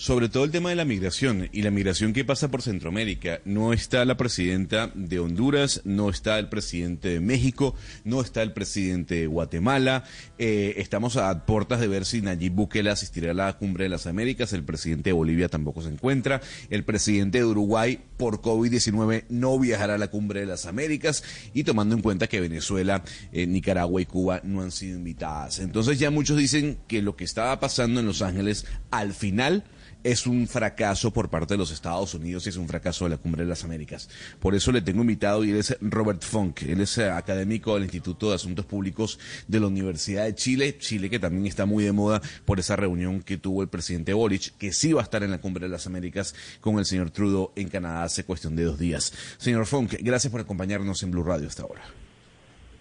sobre 0.00 0.30
todo 0.30 0.44
el 0.44 0.50
tema 0.50 0.70
de 0.70 0.76
la 0.76 0.86
migración 0.86 1.50
y 1.52 1.60
la 1.60 1.70
migración 1.70 2.14
que 2.14 2.24
pasa 2.24 2.50
por 2.50 2.62
Centroamérica. 2.62 3.42
No 3.44 3.74
está 3.74 4.02
la 4.06 4.16
presidenta 4.16 4.90
de 4.94 5.18
Honduras, 5.18 5.82
no 5.84 6.08
está 6.08 6.38
el 6.38 6.48
presidente 6.48 7.10
de 7.10 7.20
México, 7.20 7.74
no 8.04 8.22
está 8.22 8.40
el 8.40 8.54
presidente 8.54 9.16
de 9.16 9.26
Guatemala. 9.26 10.04
Eh, 10.38 10.72
estamos 10.78 11.18
a 11.18 11.44
puertas 11.44 11.80
de 11.80 11.88
ver 11.88 12.06
si 12.06 12.22
Nayib 12.22 12.54
Bukele 12.54 12.88
asistirá 12.88 13.32
a 13.32 13.34
la 13.34 13.58
cumbre 13.58 13.84
de 13.84 13.90
las 13.90 14.06
Américas. 14.06 14.54
El 14.54 14.64
presidente 14.64 15.10
de 15.10 15.12
Bolivia 15.12 15.50
tampoco 15.50 15.82
se 15.82 15.90
encuentra. 15.90 16.40
El 16.70 16.82
presidente 16.82 17.36
de 17.36 17.44
Uruguay 17.44 18.00
por 18.16 18.40
COVID-19 18.40 19.26
no 19.28 19.58
viajará 19.58 19.96
a 19.96 19.98
la 19.98 20.08
cumbre 20.08 20.40
de 20.40 20.46
las 20.46 20.64
Américas 20.64 21.22
y 21.52 21.64
tomando 21.64 21.94
en 21.94 22.00
cuenta 22.00 22.26
que 22.26 22.40
Venezuela, 22.40 23.04
eh, 23.32 23.46
Nicaragua 23.46 24.00
y 24.00 24.06
Cuba 24.06 24.40
no 24.44 24.62
han 24.62 24.70
sido 24.70 24.96
invitadas. 24.96 25.58
Entonces 25.58 25.98
ya 25.98 26.10
muchos 26.10 26.38
dicen 26.38 26.78
que 26.88 27.02
lo 27.02 27.16
que 27.16 27.24
estaba 27.24 27.60
pasando 27.60 28.00
en 28.00 28.06
Los 28.06 28.22
Ángeles 28.22 28.64
al 28.90 29.12
final 29.12 29.62
es 30.04 30.26
un 30.26 30.46
fracaso 30.46 31.12
por 31.12 31.28
parte 31.28 31.54
de 31.54 31.58
los 31.58 31.70
Estados 31.70 32.14
Unidos 32.14 32.46
y 32.46 32.50
es 32.50 32.56
un 32.56 32.68
fracaso 32.68 33.04
de 33.04 33.10
la 33.10 33.16
Cumbre 33.16 33.42
de 33.42 33.48
las 33.48 33.64
Américas. 33.64 34.08
Por 34.38 34.54
eso 34.54 34.72
le 34.72 34.82
tengo 34.82 35.00
invitado 35.00 35.44
y 35.44 35.50
él 35.50 35.56
es 35.56 35.76
Robert 35.80 36.22
Funk, 36.22 36.62
él 36.62 36.80
es 36.80 36.98
eh, 36.98 37.10
académico 37.10 37.74
del 37.74 37.84
Instituto 37.84 38.30
de 38.30 38.36
Asuntos 38.36 38.64
Públicos 38.64 39.18
de 39.48 39.60
la 39.60 39.66
Universidad 39.66 40.24
de 40.24 40.34
Chile, 40.34 40.78
Chile 40.78 41.10
que 41.10 41.18
también 41.18 41.46
está 41.46 41.66
muy 41.66 41.84
de 41.84 41.92
moda 41.92 42.20
por 42.44 42.58
esa 42.58 42.76
reunión 42.76 43.22
que 43.22 43.36
tuvo 43.36 43.62
el 43.62 43.68
presidente 43.68 44.12
Boric, 44.12 44.56
que 44.56 44.72
sí 44.72 44.92
va 44.92 45.00
a 45.00 45.04
estar 45.04 45.22
en 45.22 45.30
la 45.30 45.40
Cumbre 45.40 45.66
de 45.66 45.72
las 45.72 45.86
Américas 45.86 46.34
con 46.60 46.78
el 46.78 46.84
señor 46.84 47.10
Trudeau 47.10 47.52
en 47.56 47.68
Canadá 47.68 48.04
hace 48.04 48.24
cuestión 48.24 48.56
de 48.56 48.64
dos 48.64 48.78
días. 48.78 49.12
Señor 49.38 49.66
Funk, 49.66 49.94
gracias 50.00 50.30
por 50.30 50.40
acompañarnos 50.40 51.02
en 51.02 51.10
Blue 51.10 51.22
Radio 51.22 51.48
hasta 51.48 51.62
ahora. 51.62 51.82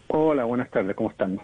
Hola, 0.08 0.44
buenas 0.46 0.70
tardes, 0.72 0.96
¿cómo 0.96 1.12
están? 1.12 1.40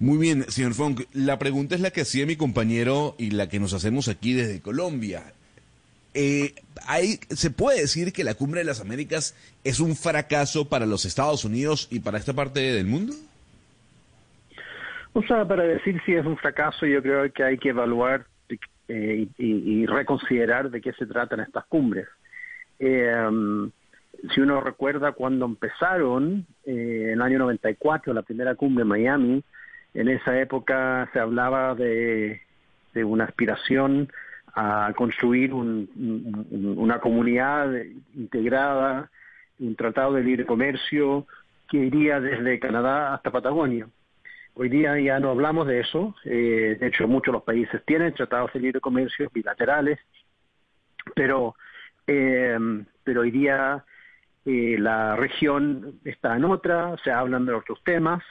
Muy 0.00 0.16
bien, 0.16 0.44
señor 0.44 0.72
Funk. 0.72 1.02
La 1.12 1.38
pregunta 1.38 1.74
es 1.74 1.82
la 1.82 1.90
que 1.90 2.00
hacía 2.00 2.24
mi 2.24 2.34
compañero 2.34 3.14
y 3.18 3.32
la 3.32 3.50
que 3.50 3.60
nos 3.60 3.74
hacemos 3.74 4.08
aquí 4.08 4.32
desde 4.32 4.62
Colombia. 4.62 5.34
Eh, 6.14 6.54
hay, 6.88 7.20
¿Se 7.28 7.50
puede 7.50 7.82
decir 7.82 8.10
que 8.14 8.24
la 8.24 8.34
Cumbre 8.34 8.60
de 8.60 8.64
las 8.64 8.80
Américas 8.80 9.36
es 9.62 9.78
un 9.78 9.94
fracaso 9.94 10.70
para 10.70 10.86
los 10.86 11.04
Estados 11.04 11.44
Unidos 11.44 11.86
y 11.90 12.00
para 12.00 12.16
esta 12.16 12.32
parte 12.32 12.60
del 12.60 12.86
mundo? 12.86 13.12
O 15.12 15.22
sea, 15.22 15.46
para 15.46 15.64
decir 15.64 16.00
si 16.06 16.14
es 16.14 16.24
un 16.24 16.38
fracaso, 16.38 16.86
yo 16.86 17.02
creo 17.02 17.30
que 17.30 17.44
hay 17.44 17.58
que 17.58 17.68
evaluar 17.68 18.24
eh, 18.88 19.28
y, 19.36 19.84
reconsiderar 19.84 20.70
de 20.70 20.80
qué 20.80 20.94
se 20.94 21.04
tratan 21.04 21.40
estas 21.40 21.66
cumbres. 21.66 22.08
Eh, 22.78 23.12
si 24.34 24.40
uno 24.40 24.62
recuerda 24.62 25.12
cuando 25.12 25.44
empezaron, 25.44 26.46
en 26.64 27.10
el 27.10 27.20
año 27.20 27.38
94, 27.40 28.14
la 28.14 28.22
primera 28.22 28.54
cumbre 28.54 28.82
en 28.82 28.88
Miami, 28.88 29.44
en 29.94 30.08
esa 30.08 30.38
época 30.40 31.08
se 31.12 31.18
hablaba 31.18 31.74
de, 31.74 32.40
una 32.94 33.24
aspiración 33.24 34.10
a 34.54 34.92
construir 34.96 35.52
una 35.54 36.98
comunidad 36.98 37.72
integrada, 38.14 39.10
un 39.58 39.76
tratado 39.76 40.14
de 40.14 40.24
libre 40.24 40.44
comercio 40.46 41.26
que 41.68 41.78
iría 41.78 42.20
desde 42.20 42.58
Canadá 42.58 43.14
hasta 43.14 43.30
Patagonia. 43.30 43.88
Hoy 44.54 44.68
día 44.68 44.98
ya 44.98 45.20
no 45.20 45.30
hablamos 45.30 45.66
de 45.68 45.80
eso, 45.80 46.14
eh, 46.24 46.76
de 46.78 46.86
hecho 46.88 47.06
muchos 47.06 47.32
los 47.32 47.44
países 47.44 47.82
tienen 47.86 48.12
tratados 48.12 48.52
de 48.52 48.60
libre 48.60 48.80
comercio 48.80 49.30
bilaterales, 49.32 50.00
pero, 51.14 51.54
eh, 52.06 52.58
pero 53.04 53.20
hoy 53.20 53.30
día 53.30 53.84
eh, 54.44 54.76
la 54.78 55.16
región 55.16 56.00
está 56.04 56.36
en 56.36 56.44
otra, 56.44 56.96
se 57.04 57.12
hablan 57.12 57.46
de 57.46 57.52
otros 57.52 57.80
temas, 57.84 58.22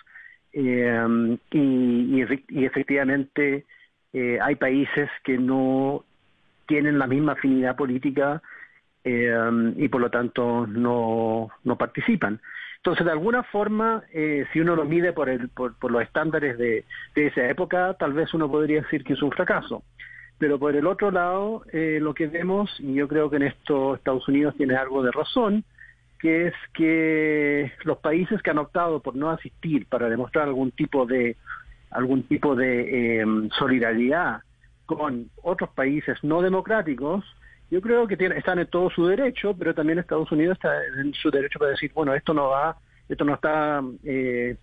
eh, 0.54 1.38
y, 1.52 2.22
efectivamente 2.66 3.66
eh, 4.14 4.39
hay 4.41 4.56
países 4.56 5.10
que 5.24 5.38
no 5.38 6.04
tienen 6.68 6.97
la 6.97 7.08
misma 7.08 7.34
afinidad 7.34 7.76
política 7.76 8.41
eh, 9.04 9.34
y 9.78 9.88
por 9.88 10.02
lo 10.02 10.10
tanto 10.10 10.68
no, 10.68 11.50
no 11.64 11.78
participan. 11.78 12.41
Entonces, 12.78 13.06
de 13.06 13.12
alguna 13.12 13.43
forma, 13.43 14.04
si 14.54 14.60
uno 14.62 14.74
lo 14.74 14.86
mide 14.86 15.12
por, 15.12 15.28
el, 15.28 15.50
por, 15.50 15.91
los 15.91 16.02
estándares 16.02 16.58
de, 16.58 16.86
de, 17.14 17.28
esa 17.28 17.45
época, 17.50 17.93
tal 17.95 18.14
vez 18.14 18.34
uno 18.34 18.50
podría 18.50 18.82
decir 18.82 19.04
que 19.04 19.14
es 19.14 19.22
un 19.22 19.32
fracaso. 19.32 19.84
Pero 20.38 20.58
por 20.58 20.74
el 20.74 20.88
otro 20.88 21.12
lado, 21.12 21.64
lo 21.74 22.14
que 22.14 22.28
vemos, 22.28 22.74
y 22.80 22.93
yo 22.93 23.10
creo 23.10 23.30
que 23.30 23.36
en 23.36 23.43
esto 23.43 23.95
Estados 23.95 24.26
Unidos 24.30 24.56
tiene 24.56 24.78
algo 24.78 25.04
de 25.04 25.12
razón, 25.12 25.66
que 26.20 26.48
es 26.48 26.54
que 26.74 27.72
los 27.84 27.98
países 28.00 28.42
que 28.42 28.52
han 28.52 28.58
optado 28.58 29.02
por 29.02 29.16
no 29.16 29.30
asistir 29.30 29.88
para 29.88 30.10
demostrar 30.10 30.48
algún 30.48 30.72
tipo 30.72 31.06
de 31.06 31.38
algún 31.92 32.24
tipo 32.24 32.56
de 32.56 33.22
em, 33.22 33.50
solidaridad 33.50 34.42
con 34.86 35.30
otros 35.42 35.70
países 35.72 36.18
no 36.24 36.42
democráticos, 36.42 37.26
yo 37.72 37.82
creo 37.82 38.08
que 38.08 38.16
están 38.36 38.60
en 38.60 38.68
todo 38.68 38.90
su 38.90 39.06
derecho, 39.06 39.56
pero 39.58 39.74
también 39.74 40.00
Estados 40.00 40.32
Unidos 40.32 40.58
está 40.58 40.72
en 41.00 41.14
su 41.14 41.30
derecho 41.30 41.60
para 41.60 41.72
decir, 41.72 41.92
bueno, 41.94 42.14
esto 42.14 42.34
no 42.34 42.50
va, 42.50 42.78
esto 43.08 43.24
no 43.24 43.36
está, 43.36 43.82
eh, 44.04 44.56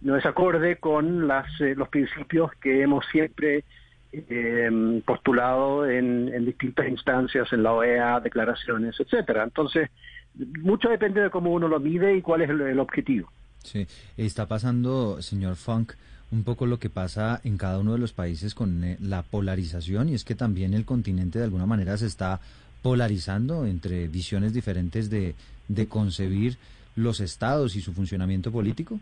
no 0.00 0.16
es 0.16 0.24
acorde 0.24 0.76
con 0.76 1.26
las, 1.26 1.46
eh, 1.60 1.74
los 1.76 1.88
principios 1.88 2.52
que 2.60 2.82
hemos 2.82 3.04
siempre 3.06 3.64
em, 4.12 5.02
postulado 5.02 5.88
en, 5.88 6.32
en 6.32 6.44
distintas 6.46 6.88
instancias, 6.88 7.52
en 7.52 7.62
la 7.62 7.72
OEA, 7.72 8.20
declaraciones, 8.20 8.98
etcétera. 8.98 9.42
Entonces, 9.42 9.90
mucho 10.34 10.88
depende 10.88 11.20
de 11.20 11.30
cómo 11.30 11.52
uno 11.52 11.68
lo 11.68 11.80
mide 11.80 12.16
y 12.16 12.22
cuál 12.22 12.42
es 12.42 12.50
el, 12.50 12.78
objetivo. 12.78 13.30
Sí, 13.62 13.86
está 14.16 14.46
pasando, 14.46 15.20
señor 15.20 15.56
Funk, 15.56 15.92
un 16.30 16.44
poco 16.44 16.66
lo 16.66 16.78
que 16.78 16.90
pasa 16.90 17.40
en 17.44 17.56
cada 17.56 17.78
uno 17.78 17.92
de 17.92 17.98
los 17.98 18.12
países 18.12 18.54
con 18.54 18.84
eh, 18.84 18.96
la 19.00 19.22
polarización 19.22 20.08
y 20.08 20.14
es 20.14 20.24
que 20.24 20.34
también 20.34 20.74
el 20.74 20.84
continente 20.84 21.38
de 21.38 21.44
alguna 21.44 21.66
manera 21.66 21.96
se 21.96 22.06
está 22.06 22.40
polarizando 22.82 23.66
entre 23.66 24.08
visiones 24.08 24.52
diferentes 24.52 25.10
de, 25.10 25.34
de 25.68 25.88
concebir 25.88 26.56
los 26.96 27.20
estados 27.20 27.76
y 27.76 27.80
su 27.80 27.92
funcionamiento 27.92 28.52
político. 28.52 28.98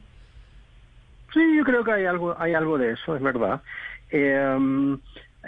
Sí, 1.33 1.41
yo 1.57 1.65
creo 1.65 1.85
que 1.85 1.93
hay 1.93 2.07
algo, 2.07 2.35
hay 2.39 2.55
algo 2.55 2.79
de 2.79 2.93
eso, 2.93 3.17
es 3.17 3.23
verdad. 3.23 3.61
Eh, 4.11 4.97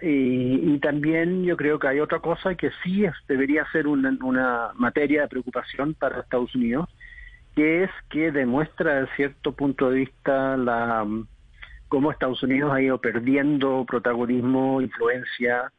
y, 0.03 0.79
también 0.79 1.45
yo 1.45 1.57
creo 1.57 1.79
que 1.79 1.89
hay 1.89 2.01
otra 2.01 2.21
cosa 2.21 2.55
que 2.55 2.71
sí 2.83 3.05
debería 3.27 3.67
ser 3.73 3.87
una, 3.87 4.17
una, 4.23 4.71
materia 4.75 5.23
de 5.23 5.29
preocupación 5.29 5.95
para 5.95 6.21
Estados 6.21 6.55
Unidos, 6.55 6.89
que 7.55 7.85
es 7.85 7.91
que 8.09 8.31
demuestra 8.31 9.01
desde 9.01 9.17
cierto 9.17 9.53
punto 9.53 9.91
de 9.91 10.01
vista 10.01 10.57
la 10.57 11.07
cómo 11.89 12.13
Estados 12.13 12.43
Unidos 12.43 12.73
ha 12.73 12.83
ido 12.83 12.99
perdiendo 13.01 13.85
protagonismo, 13.87 14.81
influencia 14.81 15.73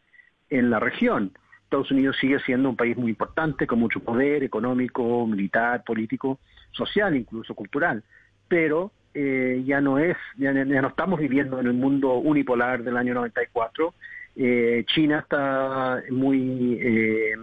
en 0.49 0.69
la 0.69 0.79
región. 0.79 1.31
Estados 1.63 1.91
Unidos 1.91 2.17
sigue 2.19 2.39
siendo 2.39 2.69
un 2.69 2.75
país 2.75 2.97
muy 2.97 3.11
importante, 3.11 3.67
con 3.67 3.79
mucho 3.79 3.99
poder 3.99 4.43
económico, 4.43 5.27
militar, 5.27 5.83
político, 5.83 6.39
social, 6.71 7.15
incluso 7.15 7.53
cultural, 7.53 8.03
pero 8.47 8.91
eh, 9.21 9.63
ya 9.65 9.81
no 9.81 9.99
es, 9.99 10.15
ya, 10.37 10.53
no 10.53 10.87
estamos 10.87 11.19
viviendo 11.19 11.59
en 11.59 11.67
el 11.67 11.73
mundo 11.73 12.13
unipolar 12.13 12.83
del 12.83 12.95
año 12.95 13.13
94. 13.15 13.93
Eh, 14.37 14.85
China 14.87 15.19
está 15.19 16.01
muy 16.09 16.79
eh, 16.81 17.33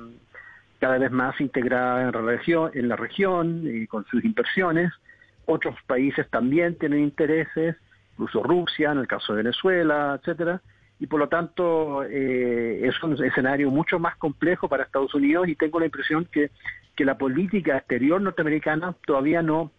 cada 0.78 0.96
vez 0.96 1.10
más 1.10 1.38
integrada 1.38 2.04
en 2.04 2.12
la 2.12 2.22
región, 2.22 2.70
en 2.72 2.88
la 2.88 2.96
región 2.96 3.62
y 3.66 3.86
con 3.86 4.06
sus 4.06 4.24
inversiones. 4.24 4.90
Otros 5.44 5.74
países 5.86 6.26
también 6.30 6.78
tienen 6.78 7.00
intereses, 7.00 7.76
incluso 8.12 8.42
Rusia, 8.42 8.92
en 8.92 8.98
el 8.98 9.06
caso 9.06 9.34
de 9.34 9.42
Venezuela, 9.42 10.18
etcétera. 10.18 10.62
Y 10.98 11.08
por 11.08 11.20
lo 11.20 11.28
tanto 11.28 12.04
es 12.04 13.02
un 13.02 13.22
escenario 13.22 13.70
mucho 13.70 13.98
más 13.98 14.16
complejo 14.16 14.66
para 14.66 14.84
Estados 14.84 15.14
Unidos 15.14 15.46
y 15.46 15.56
tengo 15.56 15.78
la 15.78 15.84
impresión 15.84 16.24
que, 16.24 16.50
que 16.96 17.04
la 17.04 17.18
política 17.18 17.76
exterior 17.76 18.18
norteamericana 18.18 18.94
todavía 19.04 19.42
no, 19.42 19.70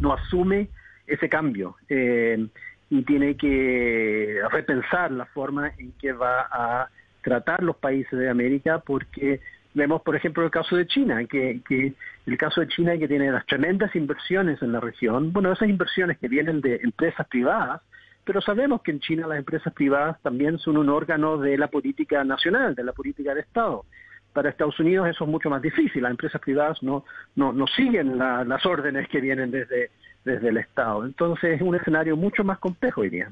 no 0.00 0.14
asume 0.14 0.70
ese 1.06 1.28
cambio 1.28 1.76
eh, 1.88 2.46
y 2.90 3.02
tiene 3.02 3.36
que 3.36 4.40
repensar 4.50 5.10
la 5.12 5.26
forma 5.26 5.72
en 5.78 5.92
que 5.92 6.12
va 6.12 6.46
a 6.50 6.88
tratar 7.22 7.62
los 7.62 7.76
países 7.76 8.18
de 8.18 8.28
América 8.28 8.78
porque 8.78 9.40
vemos 9.74 10.02
por 10.02 10.14
ejemplo 10.16 10.44
el 10.44 10.50
caso 10.50 10.76
de 10.76 10.86
China 10.86 11.24
que, 11.24 11.60
que 11.68 11.92
el 12.26 12.38
caso 12.38 12.60
de 12.60 12.68
China 12.68 12.96
que 12.96 13.08
tiene 13.08 13.30
las 13.30 13.46
tremendas 13.46 13.94
inversiones 13.96 14.62
en 14.62 14.72
la 14.72 14.80
región 14.80 15.32
bueno 15.32 15.52
esas 15.52 15.68
inversiones 15.68 16.18
que 16.18 16.28
vienen 16.28 16.60
de 16.60 16.76
empresas 16.76 17.26
privadas 17.28 17.82
pero 18.26 18.40
sabemos 18.40 18.82
que 18.82 18.90
en 18.90 18.98
China 18.98 19.28
las 19.28 19.38
empresas 19.38 19.72
privadas 19.72 20.20
también 20.20 20.58
son 20.58 20.76
un 20.76 20.88
órgano 20.88 21.38
de 21.38 21.56
la 21.56 21.68
política 21.68 22.24
nacional, 22.24 22.74
de 22.74 22.82
la 22.82 22.92
política 22.92 23.32
de 23.32 23.42
Estado. 23.42 23.84
Para 24.32 24.50
Estados 24.50 24.80
Unidos 24.80 25.08
eso 25.08 25.22
es 25.22 25.30
mucho 25.30 25.48
más 25.48 25.62
difícil. 25.62 26.02
Las 26.02 26.10
empresas 26.10 26.40
privadas 26.40 26.82
no, 26.82 27.04
no 27.36 27.66
siguen 27.68 28.18
las 28.18 28.66
órdenes 28.66 29.08
que 29.08 29.20
vienen 29.20 29.52
desde, 29.52 29.92
desde 30.26 30.48
el 30.48 30.58
Estado. 30.58 31.06
Entonces 31.06 31.54
es 31.54 31.62
un 31.62 31.76
escenario 31.76 32.16
mucho 32.16 32.44
más 32.44 32.58
complejo 32.58 33.00
hoy. 33.00 33.22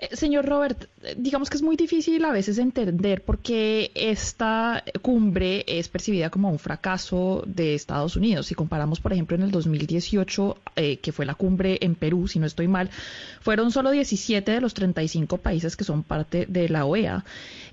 Eh, 0.00 0.16
señor 0.16 0.46
Robert, 0.46 0.84
eh, 1.02 1.14
digamos 1.18 1.50
que 1.50 1.58
es 1.58 1.62
muy 1.62 1.76
difícil 1.76 2.24
a 2.24 2.32
veces 2.32 2.56
entender 2.56 3.22
por 3.22 3.38
qué 3.38 3.90
esta 3.94 4.82
cumbre 5.02 5.62
es 5.66 5.90
percibida 5.90 6.30
como 6.30 6.50
un 6.50 6.58
fracaso 6.58 7.42
de 7.46 7.74
Estados 7.74 8.16
Unidos. 8.16 8.46
Si 8.46 8.54
comparamos, 8.54 8.98
por 8.98 9.12
ejemplo, 9.12 9.36
en 9.36 9.42
el 9.42 9.50
2018, 9.50 10.56
eh, 10.76 10.96
que 10.96 11.12
fue 11.12 11.26
la 11.26 11.34
cumbre 11.34 11.76
en 11.82 11.96
Perú, 11.96 12.28
si 12.28 12.38
no 12.38 12.46
estoy 12.46 12.66
mal, 12.66 12.88
fueron 13.42 13.72
solo 13.72 13.90
17 13.90 14.50
de 14.50 14.60
los 14.62 14.72
35 14.72 15.36
países 15.36 15.76
que 15.76 15.84
son 15.84 16.02
parte 16.02 16.46
de 16.48 16.70
la 16.70 16.86
OEA. 16.86 17.22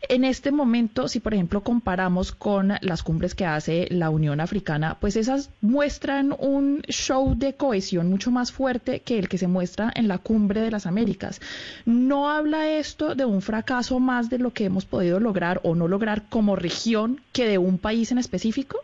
En 0.09 0.25
este 0.25 0.51
momento, 0.51 1.07
si 1.07 1.21
por 1.21 1.33
ejemplo 1.33 1.61
comparamos 1.61 2.33
con 2.33 2.73
las 2.81 3.03
cumbres 3.03 3.35
que 3.35 3.45
hace 3.45 3.87
la 3.89 4.09
Unión 4.09 4.41
Africana, 4.41 4.97
pues 4.99 5.15
esas 5.15 5.49
muestran 5.61 6.35
un 6.37 6.81
show 6.89 7.35
de 7.37 7.53
cohesión 7.53 8.09
mucho 8.09 8.31
más 8.31 8.51
fuerte 8.51 8.99
que 8.99 9.17
el 9.17 9.29
que 9.29 9.37
se 9.37 9.47
muestra 9.47 9.91
en 9.95 10.09
la 10.09 10.17
cumbre 10.17 10.61
de 10.61 10.71
las 10.71 10.85
Américas. 10.85 11.39
¿No 11.85 12.16
habla 12.25 12.69
esto 12.69 13.15
de 13.15 13.25
un 13.25 13.41
fracaso 13.41 13.99
más 13.99 14.29
de 14.29 14.39
lo 14.39 14.51
que 14.51 14.65
hemos 14.65 14.85
podido 14.85 15.19
lograr 15.19 15.59
o 15.63 15.75
no 15.75 15.87
lograr 15.87 16.23
como 16.29 16.55
región 16.55 17.19
que 17.33 17.45
de 17.45 17.57
un 17.57 17.77
país 17.77 18.11
en 18.11 18.17
específico? 18.17 18.79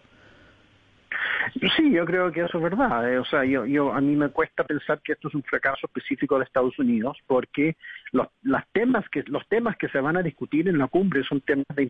Sí, 1.76 1.92
yo 1.92 2.06
creo 2.06 2.32
que 2.32 2.42
eso 2.42 2.58
es 2.58 2.64
verdad. 2.64 3.12
Eh, 3.12 3.18
o 3.18 3.26
sea, 3.26 3.46
yo, 3.46 3.66
yo 3.66 3.94
a 3.94 4.02
mí 4.02 4.16
me 4.16 4.30
cuesta 4.30 4.64
pensar 4.64 5.00
que 5.02 5.14
esto 5.14 5.28
es 5.28 5.36
un 5.36 5.44
fracaso 5.44 5.88
específico 5.88 6.38
de 6.38 6.46
Estados 6.46 6.78
Unidos, 6.80 7.18
porque 7.28 7.78
los, 8.12 8.28
temas 8.72 9.08
que 9.10 9.24
los 9.28 9.48
temas 9.48 9.78
que 9.78 9.90
se 9.90 10.00
van 10.00 10.18
a 10.18 10.24
discutir 10.24 10.68
en 10.68 10.78
la 10.78 10.88
cumbre 10.88 11.24
son 11.24 11.42
temas 11.42 11.66
de 11.76 11.90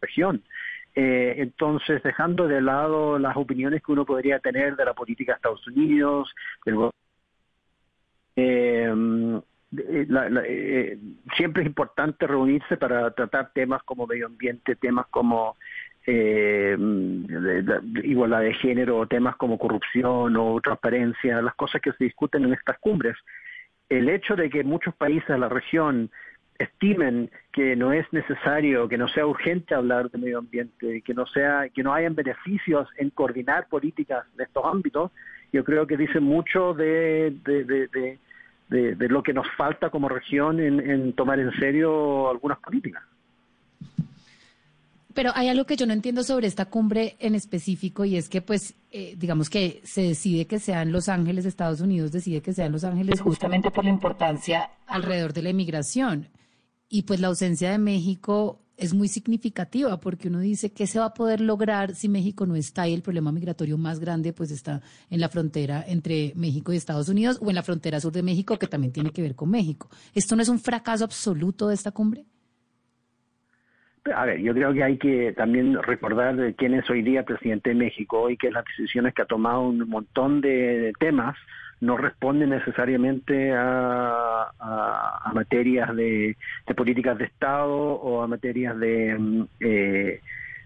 región. 0.00 0.42
Eh, 0.94 1.34
entonces, 1.38 2.02
dejando 2.02 2.48
de 2.48 2.60
lado 2.60 3.18
las 3.18 3.36
opiniones 3.36 3.82
que 3.82 3.92
uno 3.92 4.04
podría 4.04 4.38
tener 4.38 4.76
de 4.76 4.84
la 4.84 4.94
política 4.94 5.32
de 5.32 5.36
Estados 5.36 5.66
Unidos, 5.66 6.34
del 6.64 6.90
eh, 8.36 9.40
eh, 9.76 10.98
siempre 11.36 11.62
es 11.62 11.68
importante 11.68 12.26
reunirse 12.26 12.76
para 12.76 13.10
tratar 13.10 13.52
temas 13.52 13.82
como 13.82 14.06
medio 14.06 14.26
ambiente, 14.26 14.76
temas 14.76 15.06
como 15.08 15.56
eh, 16.06 16.76
igualdad 18.02 18.40
de 18.40 18.54
género, 18.54 19.06
temas 19.06 19.36
como 19.36 19.58
corrupción 19.58 20.36
o 20.36 20.60
transparencia, 20.60 21.42
las 21.42 21.54
cosas 21.54 21.82
que 21.82 21.92
se 21.92 22.04
discuten 22.04 22.44
en 22.44 22.54
estas 22.54 22.78
cumbres. 22.78 23.16
El 23.88 24.08
hecho 24.08 24.36
de 24.36 24.48
que 24.48 24.64
muchos 24.64 24.94
países 24.94 25.28
de 25.28 25.38
la 25.38 25.48
región 25.48 26.10
estimen 26.58 27.30
que 27.52 27.76
no 27.76 27.92
es 27.92 28.10
necesario, 28.12 28.88
que 28.88 28.98
no 28.98 29.08
sea 29.08 29.26
urgente 29.26 29.74
hablar 29.74 30.10
de 30.10 30.18
medio 30.18 30.38
ambiente, 30.38 31.02
que 31.02 31.14
no 31.14 31.26
sea, 31.26 31.68
que 31.68 31.82
no 31.82 31.94
hayan 31.94 32.14
beneficios 32.14 32.88
en 32.96 33.10
coordinar 33.10 33.68
políticas 33.68 34.24
de 34.36 34.44
estos 34.44 34.64
ámbitos, 34.64 35.12
yo 35.52 35.64
creo 35.64 35.86
que 35.86 35.96
dice 35.96 36.20
mucho 36.20 36.74
de, 36.74 37.34
de, 37.44 38.18
de, 38.68 38.96
lo 39.08 39.22
que 39.22 39.32
nos 39.32 39.46
falta 39.56 39.90
como 39.90 40.08
región 40.08 40.60
en 40.60 41.12
tomar 41.14 41.38
en 41.40 41.52
serio 41.58 42.28
algunas 42.28 42.58
políticas. 42.58 43.02
Pero 45.18 45.32
hay 45.34 45.48
algo 45.48 45.64
que 45.64 45.74
yo 45.74 45.84
no 45.84 45.92
entiendo 45.92 46.22
sobre 46.22 46.46
esta 46.46 46.66
cumbre 46.66 47.16
en 47.18 47.34
específico 47.34 48.04
y 48.04 48.16
es 48.16 48.28
que, 48.28 48.40
pues, 48.40 48.76
eh, 48.92 49.16
digamos 49.16 49.50
que 49.50 49.80
se 49.82 50.02
decide 50.02 50.46
que 50.46 50.60
sean 50.60 50.92
Los 50.92 51.08
Ángeles, 51.08 51.44
Estados 51.44 51.80
Unidos 51.80 52.12
decide 52.12 52.40
que 52.40 52.52
sean 52.52 52.70
Los 52.70 52.84
Ángeles 52.84 53.20
justamente 53.20 53.72
por 53.72 53.82
la 53.82 53.90
importancia 53.90 54.70
alrededor 54.86 55.32
de 55.32 55.42
la 55.42 55.50
inmigración. 55.50 56.28
Y 56.88 57.02
pues 57.02 57.18
la 57.18 57.26
ausencia 57.26 57.72
de 57.72 57.78
México 57.78 58.60
es 58.78 58.94
muy 58.94 59.08
significativa 59.08 59.98
porque 60.00 60.28
uno 60.28 60.38
dice 60.38 60.72
que 60.72 60.86
se 60.86 61.00
va 61.00 61.06
a 61.06 61.14
poder 61.14 61.40
lograr 61.40 61.94
si 61.94 62.08
México 62.08 62.46
no 62.46 62.54
está 62.54 62.86
y 62.86 62.94
el 62.94 63.02
problema 63.02 63.32
migratorio 63.32 63.76
más 63.76 63.98
grande 63.98 64.32
pues 64.32 64.50
está 64.50 64.80
en 65.10 65.20
la 65.20 65.28
frontera 65.28 65.84
entre 65.86 66.32
México 66.36 66.72
y 66.72 66.76
Estados 66.76 67.08
Unidos 67.08 67.38
o 67.42 67.48
en 67.48 67.56
la 67.56 67.62
frontera 67.62 68.00
sur 68.00 68.12
de 68.12 68.22
México 68.22 68.56
que 68.56 68.68
también 68.68 68.92
tiene 68.92 69.10
que 69.10 69.20
ver 69.20 69.34
con 69.34 69.50
México. 69.50 69.90
¿Esto 70.14 70.36
no 70.36 70.42
es 70.42 70.48
un 70.48 70.60
fracaso 70.60 71.04
absoluto 71.04 71.68
de 71.68 71.74
esta 71.74 71.90
cumbre? 71.90 72.24
A 74.14 74.24
ver, 74.24 74.40
yo 74.40 74.54
creo 74.54 74.72
que 74.72 74.84
hay 74.84 74.96
que 74.96 75.34
también 75.36 75.76
recordar 75.82 76.54
quién 76.54 76.74
es 76.74 76.88
hoy 76.88 77.02
día 77.02 77.24
presidente 77.24 77.70
de 77.70 77.76
México 77.76 78.30
y 78.30 78.36
que 78.36 78.50
las 78.50 78.64
decisiones 78.64 79.12
que 79.12 79.22
ha 79.22 79.26
tomado 79.26 79.62
un 79.62 79.88
montón 79.88 80.40
de 80.40 80.92
temas 80.98 81.36
no 81.80 81.96
responden 81.96 82.50
necesariamente 82.50 83.52
a, 83.54 84.50
materias 85.32 85.94
de, 85.94 86.36
políticas 86.76 87.18
de 87.18 87.24
Estado 87.24 87.74
o 87.74 88.22
a 88.22 88.26
materias 88.26 88.78
de, 88.78 89.16
mm, 89.18 89.44
eh, 89.60 90.20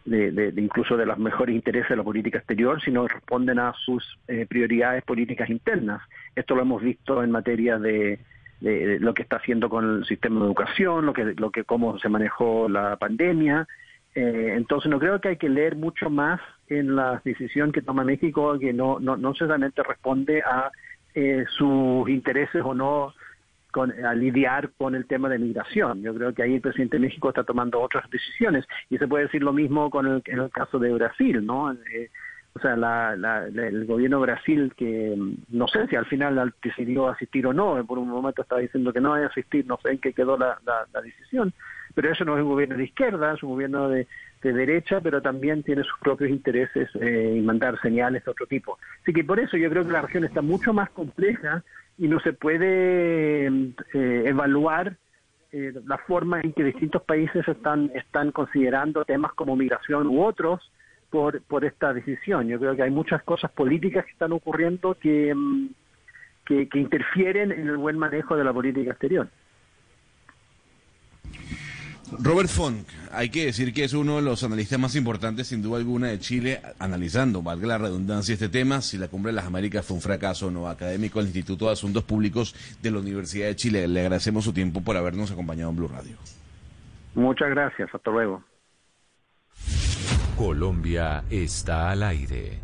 de, 0.04 0.52
incluso 0.56 0.96
de 0.96 1.06
los 1.06 1.18
mejores 1.18 1.54
intereses 1.54 1.90
de 1.90 1.96
la 1.96 2.02
política 2.02 2.38
exterior, 2.38 2.80
sino 2.82 3.06
responden 3.06 3.58
a 3.58 3.74
sus 3.84 4.18
eh, 4.28 4.46
prioridades 4.48 5.02
políticas 5.04 5.50
internas. 5.50 6.02
Esto 6.34 6.54
lo 6.54 6.62
hemos 6.62 6.82
visto 6.82 7.22
en 7.22 7.30
materia 7.30 7.78
de 7.78 8.18
de 8.62 9.00
lo 9.00 9.12
que 9.12 9.22
está 9.22 9.36
haciendo 9.36 9.68
con 9.68 9.98
el 9.98 10.04
sistema 10.06 10.38
de 10.38 10.46
educación, 10.46 11.04
lo 11.04 11.12
que, 11.12 11.34
lo 11.36 11.50
que 11.50 11.64
cómo 11.64 11.98
se 11.98 12.08
manejó 12.08 12.68
la 12.68 12.96
pandemia. 12.96 13.66
Eh, 14.14 14.54
entonces 14.56 14.90
no 14.90 15.00
creo 15.00 15.20
que 15.20 15.28
hay 15.30 15.36
que 15.36 15.48
leer 15.48 15.74
mucho 15.74 16.10
más 16.10 16.40
en 16.68 16.94
la 16.94 17.20
decisión 17.24 17.72
que 17.72 17.82
toma 17.82 18.04
México, 18.04 18.56
que 18.58 18.72
no, 18.72 19.00
no, 19.00 19.16
no 19.16 19.30
necesariamente 19.30 19.82
responde 19.82 20.42
a 20.42 20.70
eh, 21.14 21.44
sus 21.56 22.08
intereses 22.08 22.62
o 22.64 22.74
no 22.74 23.14
con, 23.70 23.92
a 24.04 24.14
lidiar 24.14 24.70
con 24.76 24.94
el 24.94 25.06
tema 25.06 25.28
de 25.28 25.38
migración. 25.38 26.02
Yo 26.02 26.14
creo 26.14 26.34
que 26.34 26.42
ahí 26.42 26.54
el 26.54 26.60
presidente 26.60 26.96
de 26.96 27.06
México 27.06 27.28
está 27.28 27.44
tomando 27.44 27.80
otras 27.80 28.08
decisiones 28.10 28.66
y 28.90 28.98
se 28.98 29.08
puede 29.08 29.24
decir 29.24 29.42
lo 29.42 29.52
mismo 29.52 29.90
con 29.90 30.06
el, 30.06 30.22
en 30.26 30.40
el 30.40 30.50
caso 30.50 30.78
de 30.78 30.92
Brasil, 30.92 31.44
¿no? 31.44 31.72
Eh, 31.72 32.10
o 32.54 32.60
sea, 32.60 32.76
la, 32.76 33.14
el 33.46 33.86
gobierno 33.86 34.18
de 34.18 34.26
Brasil, 34.26 34.74
que 34.76 35.14
mm, 35.16 35.56
no 35.56 35.66
sé 35.68 35.86
si 35.88 35.96
al 35.96 36.04
final 36.06 36.52
decidió 36.62 37.08
asistir 37.08 37.46
o 37.46 37.52
no, 37.52 37.84
por 37.86 37.98
un 37.98 38.08
momento 38.08 38.42
estaba 38.42 38.60
diciendo 38.60 38.92
que 38.92 39.00
no 39.00 39.14
hay 39.14 39.24
asistir, 39.24 39.66
no 39.66 39.78
sé 39.82 39.92
en 39.92 39.98
qué 39.98 40.12
quedó 40.12 40.36
la, 40.36 40.58
decisión, 41.02 41.52
pero 41.94 42.10
eso 42.10 42.24
no 42.24 42.36
es 42.36 42.42
un 42.42 42.50
gobierno 42.50 42.76
de 42.76 42.84
izquierda, 42.84 43.32
es 43.32 43.42
un 43.42 43.50
gobierno 43.50 43.88
de, 43.88 44.06
derecha, 44.50 45.02
pero 45.02 45.20
también 45.20 45.62
tiene 45.62 45.82
sus 45.82 45.98
propios 46.00 46.30
intereses 46.30 46.88
eh, 47.00 47.34
y 47.36 47.40
mandar 47.42 47.78
señales 47.82 48.24
de 48.24 48.30
otro 48.30 48.46
tipo. 48.46 48.78
Así 49.02 49.12
que 49.12 49.24
por 49.24 49.38
eso 49.38 49.58
yo 49.58 49.68
creo 49.68 49.84
que 49.84 49.92
la 49.92 50.00
región 50.00 50.24
está 50.24 50.40
mucho 50.40 50.72
más 50.72 50.88
compleja 50.90 51.62
y 51.98 52.08
no 52.08 52.18
se 52.20 52.32
puede 52.32 53.46
eh, 53.46 54.22
evaluar 54.24 54.96
eh, 55.52 55.74
la 55.86 55.98
forma 55.98 56.40
en 56.40 56.54
que 56.54 56.64
distintos 56.64 57.02
países 57.02 57.46
están, 57.46 57.90
están 57.94 58.32
considerando 58.32 59.04
temas 59.04 59.34
como 59.34 59.54
migración 59.54 60.06
u 60.06 60.24
otros 60.24 60.72
por, 61.10 61.42
por 61.42 61.66
esta 61.66 61.92
decisión. 61.92 62.48
Yo 62.48 62.58
creo 62.58 62.74
que 62.74 62.82
hay 62.82 62.90
muchas 62.90 63.22
cosas 63.22 63.50
políticas 63.50 64.06
que 64.06 64.12
están 64.12 64.32
ocurriendo 64.32 64.94
que, 64.94 65.34
mm, 65.34 65.68
que, 66.46 66.68
interfieren 66.74 67.52
en 67.52 67.68
el 67.68 67.76
buen 67.76 67.98
manejo 67.98 68.34
de 68.34 68.44
la 68.44 68.52
política 68.52 68.92
exterior. 68.92 69.28
Robert 72.18 72.48
Funk, 72.48 72.86
hay 73.12 73.30
que 73.30 73.46
decir 73.46 73.72
que 73.72 73.84
es 73.84 73.92
uno 73.92 74.16
de 74.16 74.22
los 74.22 74.42
analistas 74.42 74.78
más 74.78 74.94
importantes, 74.96 75.48
sin 75.48 75.62
duda 75.62 75.78
alguna, 75.78 76.08
de 76.08 76.18
Chile, 76.18 76.60
analizando, 76.78 77.42
valga 77.42 77.66
la 77.66 77.78
redundancia, 77.78 78.32
este 78.32 78.48
tema, 78.48 78.82
si 78.82 78.98
la 78.98 79.08
Cumbre 79.08 79.30
de 79.30 79.36
las 79.36 79.46
Américas 79.46 79.84
fue 79.84 79.96
un 79.96 80.02
fracaso 80.02 80.48
o 80.48 80.50
no, 80.50 80.68
académico 80.68 81.18
del 81.18 81.28
Instituto 81.28 81.66
de 81.66 81.72
Asuntos 81.72 82.04
Públicos 82.04 82.54
de 82.82 82.90
la 82.90 82.98
Universidad 82.98 83.46
de 83.46 83.56
Chile. 83.56 83.88
Le 83.88 84.00
agradecemos 84.00 84.44
su 84.44 84.52
tiempo 84.52 84.80
por 84.80 84.96
habernos 84.96 85.30
acompañado 85.30 85.70
en 85.70 85.76
Blue 85.76 85.88
Radio. 85.88 86.16
Muchas 87.14 87.50
gracias, 87.50 87.88
hasta 87.94 88.10
luego. 88.10 88.42
Colombia 90.36 91.24
está 91.30 91.90
al 91.90 92.02
aire. 92.02 92.60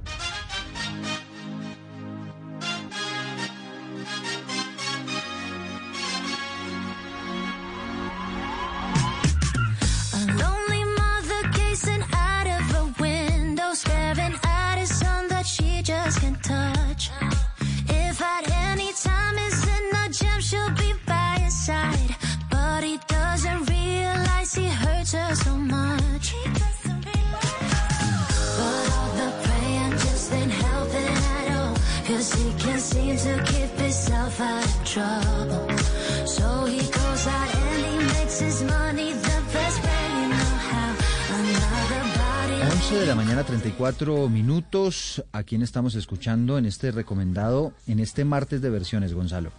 De 42.99 43.07
la 43.07 43.15
mañana, 43.15 43.45
34 43.45 44.29
minutos. 44.29 45.23
¿A 45.33 45.45
quién 45.45 45.63
estamos 45.63 45.95
escuchando 45.95 46.59
en 46.59 46.67
este 46.67 46.91
recomendado, 46.91 47.73
en 47.87 48.01
este 48.01 48.25
martes 48.25 48.61
de 48.61 48.71
versiones, 48.71 49.15
Gonzalo? 49.15 49.53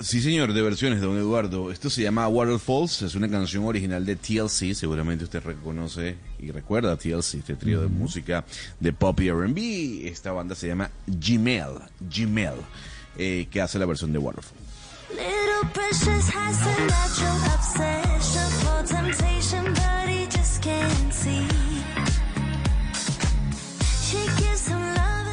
Sí, 0.00 0.20
señor, 0.20 0.52
de 0.52 0.62
versiones, 0.62 1.00
don 1.00 1.16
Eduardo. 1.16 1.70
Esto 1.70 1.90
se 1.90 2.02
llama 2.02 2.26
Waterfalls, 2.26 3.02
es 3.02 3.14
una 3.14 3.30
canción 3.30 3.64
original 3.64 4.04
de 4.04 4.16
TLC, 4.16 4.74
seguramente 4.74 5.24
usted 5.24 5.44
reconoce 5.44 6.16
y 6.40 6.50
recuerda 6.50 6.92
a 6.92 6.96
TLC, 6.96 7.34
este 7.34 7.54
trío 7.54 7.82
de 7.82 7.88
música 7.88 8.44
de 8.80 8.92
pop 8.92 9.20
y 9.20 9.28
R&B. 9.28 10.08
Esta 10.08 10.32
banda 10.32 10.56
se 10.56 10.66
llama 10.66 10.90
Gmail, 11.06 11.78
Gmail, 12.00 12.54
eh, 13.18 13.46
que 13.50 13.60
hace 13.60 13.78
la 13.78 13.86
versión 13.86 14.12
de 14.12 14.18
Waterfall. 14.18 14.58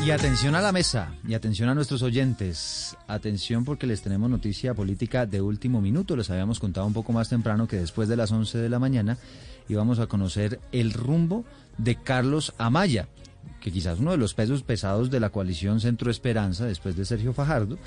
Y 0.03 0.09
atención 0.09 0.55
a 0.55 0.61
la 0.61 0.71
mesa, 0.71 1.13
y 1.27 1.35
atención 1.35 1.69
a 1.69 1.75
nuestros 1.75 2.01
oyentes. 2.01 2.97
Atención 3.07 3.63
porque 3.63 3.85
les 3.85 4.01
tenemos 4.01 4.31
noticia 4.31 4.73
política 4.73 5.27
de 5.27 5.41
último 5.41 5.79
minuto. 5.79 6.15
Les 6.15 6.29
habíamos 6.31 6.59
contado 6.59 6.87
un 6.87 6.93
poco 6.93 7.13
más 7.13 7.29
temprano 7.29 7.67
que 7.67 7.77
después 7.77 8.09
de 8.09 8.17
las 8.17 8.31
11 8.31 8.57
de 8.57 8.69
la 8.69 8.79
mañana 8.79 9.19
íbamos 9.69 9.99
a 9.99 10.07
conocer 10.07 10.59
el 10.71 10.91
rumbo 10.93 11.45
de 11.77 11.97
Carlos 11.97 12.53
Amaya, 12.57 13.09
que 13.59 13.71
quizás 13.71 13.99
uno 13.99 14.11
de 14.11 14.17
los 14.17 14.33
pesos 14.33 14.63
pesados 14.63 15.11
de 15.11 15.19
la 15.19 15.29
coalición 15.29 15.79
Centro 15.79 16.11
Esperanza 16.11 16.65
después 16.65 16.95
de 16.95 17.05
Sergio 17.05 17.33
Fajardo. 17.33 17.77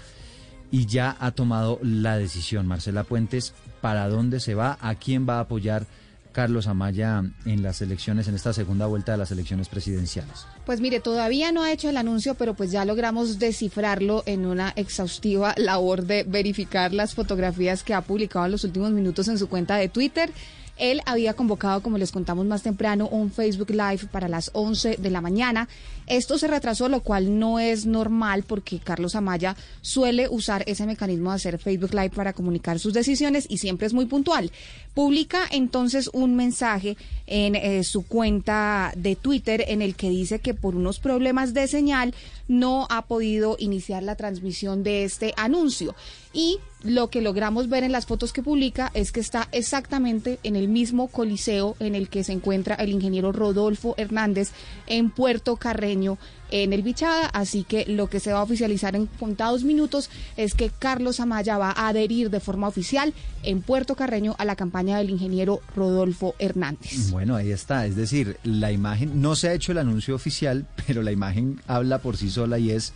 Y 0.70 0.86
ya 0.86 1.16
ha 1.20 1.31
tomado 1.32 1.78
la 1.82 2.16
decisión, 2.16 2.66
Marcela 2.66 3.05
Puentes, 3.05 3.55
para 3.81 4.09
dónde 4.09 4.40
se 4.40 4.55
va, 4.55 4.78
a 4.81 4.94
quién 4.94 5.28
va 5.28 5.36
a 5.36 5.40
apoyar 5.40 5.86
Carlos 6.35 6.66
Amaya 6.66 7.22
en 7.47 7.62
las 7.62 7.81
elecciones, 7.81 8.26
en 8.28 8.35
esta 8.35 8.52
segunda 8.52 8.86
vuelta 8.86 9.12
de 9.12 9.18
las 9.18 9.31
elecciones 9.31 9.68
presidenciales. 9.68 10.47
Pues 10.66 10.81
mire, 10.81 11.01
todavía 11.01 11.52
no 11.52 11.62
ha 11.62 11.72
hecho 11.72 11.89
el 11.89 11.97
anuncio, 11.97 12.35
pero 12.35 12.55
pues 12.55 12.72
ya 12.72 12.85
logramos 12.85 13.39
descifrarlo 13.39 14.24
en 14.26 14.44
una 14.44 14.70
exhaustiva 14.76 15.55
labor 15.56 16.05
de 16.05 16.24
verificar 16.24 16.93
las 16.93 17.14
fotografías 17.14 17.85
que 17.85 17.94
ha 17.94 18.02
publicado 18.02 18.47
en 18.47 18.52
los 18.52 18.64
últimos 18.64 18.90
minutos 18.90 19.28
en 19.28 19.39
su 19.39 19.48
cuenta 19.48 19.76
de 19.76 19.89
Twitter. 19.89 20.32
Él 20.77 21.01
había 21.07 21.35
convocado, 21.35 21.83
como 21.83 21.99
les 21.99 22.13
contamos 22.13 22.47
más 22.47 22.63
temprano, 22.63 23.09
un 23.09 23.31
Facebook 23.31 23.71
Live 23.71 24.07
para 24.11 24.29
las 24.29 24.51
11 24.55 24.97
de 24.97 25.11
la 25.11 25.21
mañana. 25.21 25.69
Esto 26.07 26.37
se 26.37 26.49
retrasó, 26.49 26.89
lo 26.89 27.01
cual 27.01 27.39
no 27.39 27.59
es 27.59 27.87
normal 27.87 28.43
porque 28.43 28.79
Carlos 28.79 29.15
Amaya 29.15 29.57
suele 29.81 30.29
usar 30.29 30.63
ese 30.67 30.87
mecanismo 30.87 31.31
de 31.31 31.37
hacer 31.37 31.59
Facebook 31.59 31.95
Live 31.95 32.11
para 32.11 32.33
comunicar 32.33 32.79
sus 32.79 32.93
decisiones 32.93 33.47
y 33.49 33.59
siempre 33.59 33.87
es 33.87 33.95
muy 33.95 34.07
puntual. 34.07 34.51
Publica 34.93 35.45
entonces 35.51 36.11
un 36.13 36.37
mensaje 36.37 36.97
en 37.27 37.55
eh, 37.55 37.85
su 37.85 38.07
cuenta 38.07 38.93
de 38.97 39.17
Twitter 39.17 39.65
en 39.69 39.81
el 39.81 39.95
que 39.95 40.11
dice 40.11 40.41
que 40.41 40.55
por 40.55 40.75
unos 40.75 40.99
problemas 40.99 41.55
de 41.55 41.69
señal 41.69 42.15
no 42.49 42.87
ha 42.91 43.07
podido 43.07 43.57
iniciar 43.59 44.03
la 44.03 44.16
transmisión 44.16 44.83
de 44.83 45.05
este 45.05 45.35
anuncio. 45.37 45.95
Y 46.33 46.59
lo 46.83 47.09
que 47.09 47.23
logramos 47.23 47.69
ver 47.69 47.85
en 47.85 47.93
las 47.93 48.07
fotos 48.07 48.33
que 48.33 48.43
publica 48.43 48.91
es 48.95 49.12
que 49.12 49.21
está 49.21 49.49
exactamente 49.53 50.39
en 50.43 50.57
el 50.57 50.69
mismo 50.69 51.09
coliseo 51.09 51.77
en 51.81 51.95
el 51.95 52.09
que 52.09 52.25
se 52.25 52.33
encuentra 52.33 52.75
el 52.75 52.91
ingeniero 52.91 53.33
Rodolfo 53.33 53.95
Hernández 53.97 54.51
en 54.87 55.11
Puerto 55.11 55.57
Carreño, 55.57 56.19
en 56.55 56.72
el 56.72 56.82
Bichada. 56.82 57.26
Así 57.26 57.64
que 57.64 57.85
lo 57.86 58.09
que 58.09 58.20
se 58.20 58.32
va 58.32 58.39
a 58.39 58.43
oficializar 58.44 58.94
en 58.94 59.06
contados 59.06 59.64
minutos 59.64 60.09
es 60.36 60.55
que 60.55 60.70
Carlos 60.70 61.18
Amaya 61.18 61.59
va 61.59 61.70
a 61.72 61.89
adherir 61.89 62.31
de 62.31 62.39
forma 62.39 62.68
oficial 62.68 63.12
en 63.43 63.60
Puerto 63.60 63.97
Carreño 63.97 64.36
a 64.39 64.44
la 64.44 64.55
campaña 64.55 64.98
del 64.98 65.10
ingeniero 65.10 65.60
Rodolfo 65.74 66.36
Hernández. 66.39 67.10
Bueno, 67.10 67.35
ahí 67.35 67.51
está. 67.51 67.86
Es 67.86 67.97
decir, 67.97 68.39
la 68.44 68.70
imagen, 68.70 69.20
no 69.20 69.35
se 69.35 69.48
ha 69.48 69.52
hecho 69.52 69.72
el 69.72 69.78
anuncio 69.78 70.14
oficial, 70.14 70.64
pero 70.86 71.02
la 71.02 71.10
imagen 71.10 71.60
habla 71.66 71.98
por 71.98 72.16
sí 72.16 72.31
sola 72.31 72.60
y 72.60 72.70
es, 72.70 72.93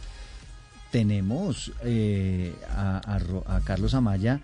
tenemos 0.92 1.72
eh, 1.82 2.54
a, 2.70 3.18
a 3.46 3.60
Carlos 3.62 3.94
Amaya 3.94 4.40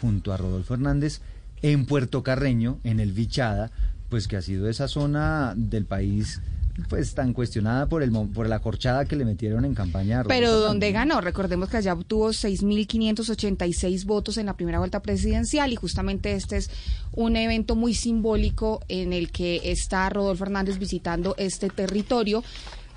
junto 0.00 0.32
a 0.32 0.38
Rodolfo 0.38 0.72
Hernández 0.72 1.20
en 1.60 1.84
Puerto 1.84 2.22
Carreño, 2.22 2.78
en 2.84 3.00
el 3.00 3.12
Vichada, 3.12 3.70
pues 4.08 4.28
que 4.28 4.36
ha 4.36 4.42
sido 4.42 4.68
esa 4.70 4.88
zona 4.88 5.52
del 5.56 5.84
país 5.84 6.40
pues 6.88 7.14
tan 7.14 7.32
cuestionada 7.32 7.86
por 7.86 8.02
el 8.02 8.12
por 8.34 8.48
la 8.48 8.60
corchada 8.60 9.04
que 9.04 9.16
le 9.16 9.24
metieron 9.24 9.64
en 9.64 9.74
campaña 9.74 10.22
Pero 10.24 10.52
donde 10.60 10.92
ganó, 10.92 11.20
recordemos 11.20 11.68
que 11.68 11.78
allá 11.78 11.94
obtuvo 11.94 12.30
6.586 12.30 14.04
votos 14.04 14.36
en 14.36 14.46
la 14.46 14.56
primera 14.56 14.78
vuelta 14.78 15.00
presidencial 15.00 15.72
y 15.72 15.76
justamente 15.76 16.32
este 16.32 16.58
es 16.58 16.70
un 17.12 17.36
evento 17.36 17.76
muy 17.76 17.94
simbólico 17.94 18.80
en 18.88 19.12
el 19.12 19.30
que 19.30 19.60
está 19.64 20.08
Rodolfo 20.10 20.44
Hernández 20.44 20.78
visitando 20.78 21.34
este 21.38 21.70
territorio. 21.70 22.44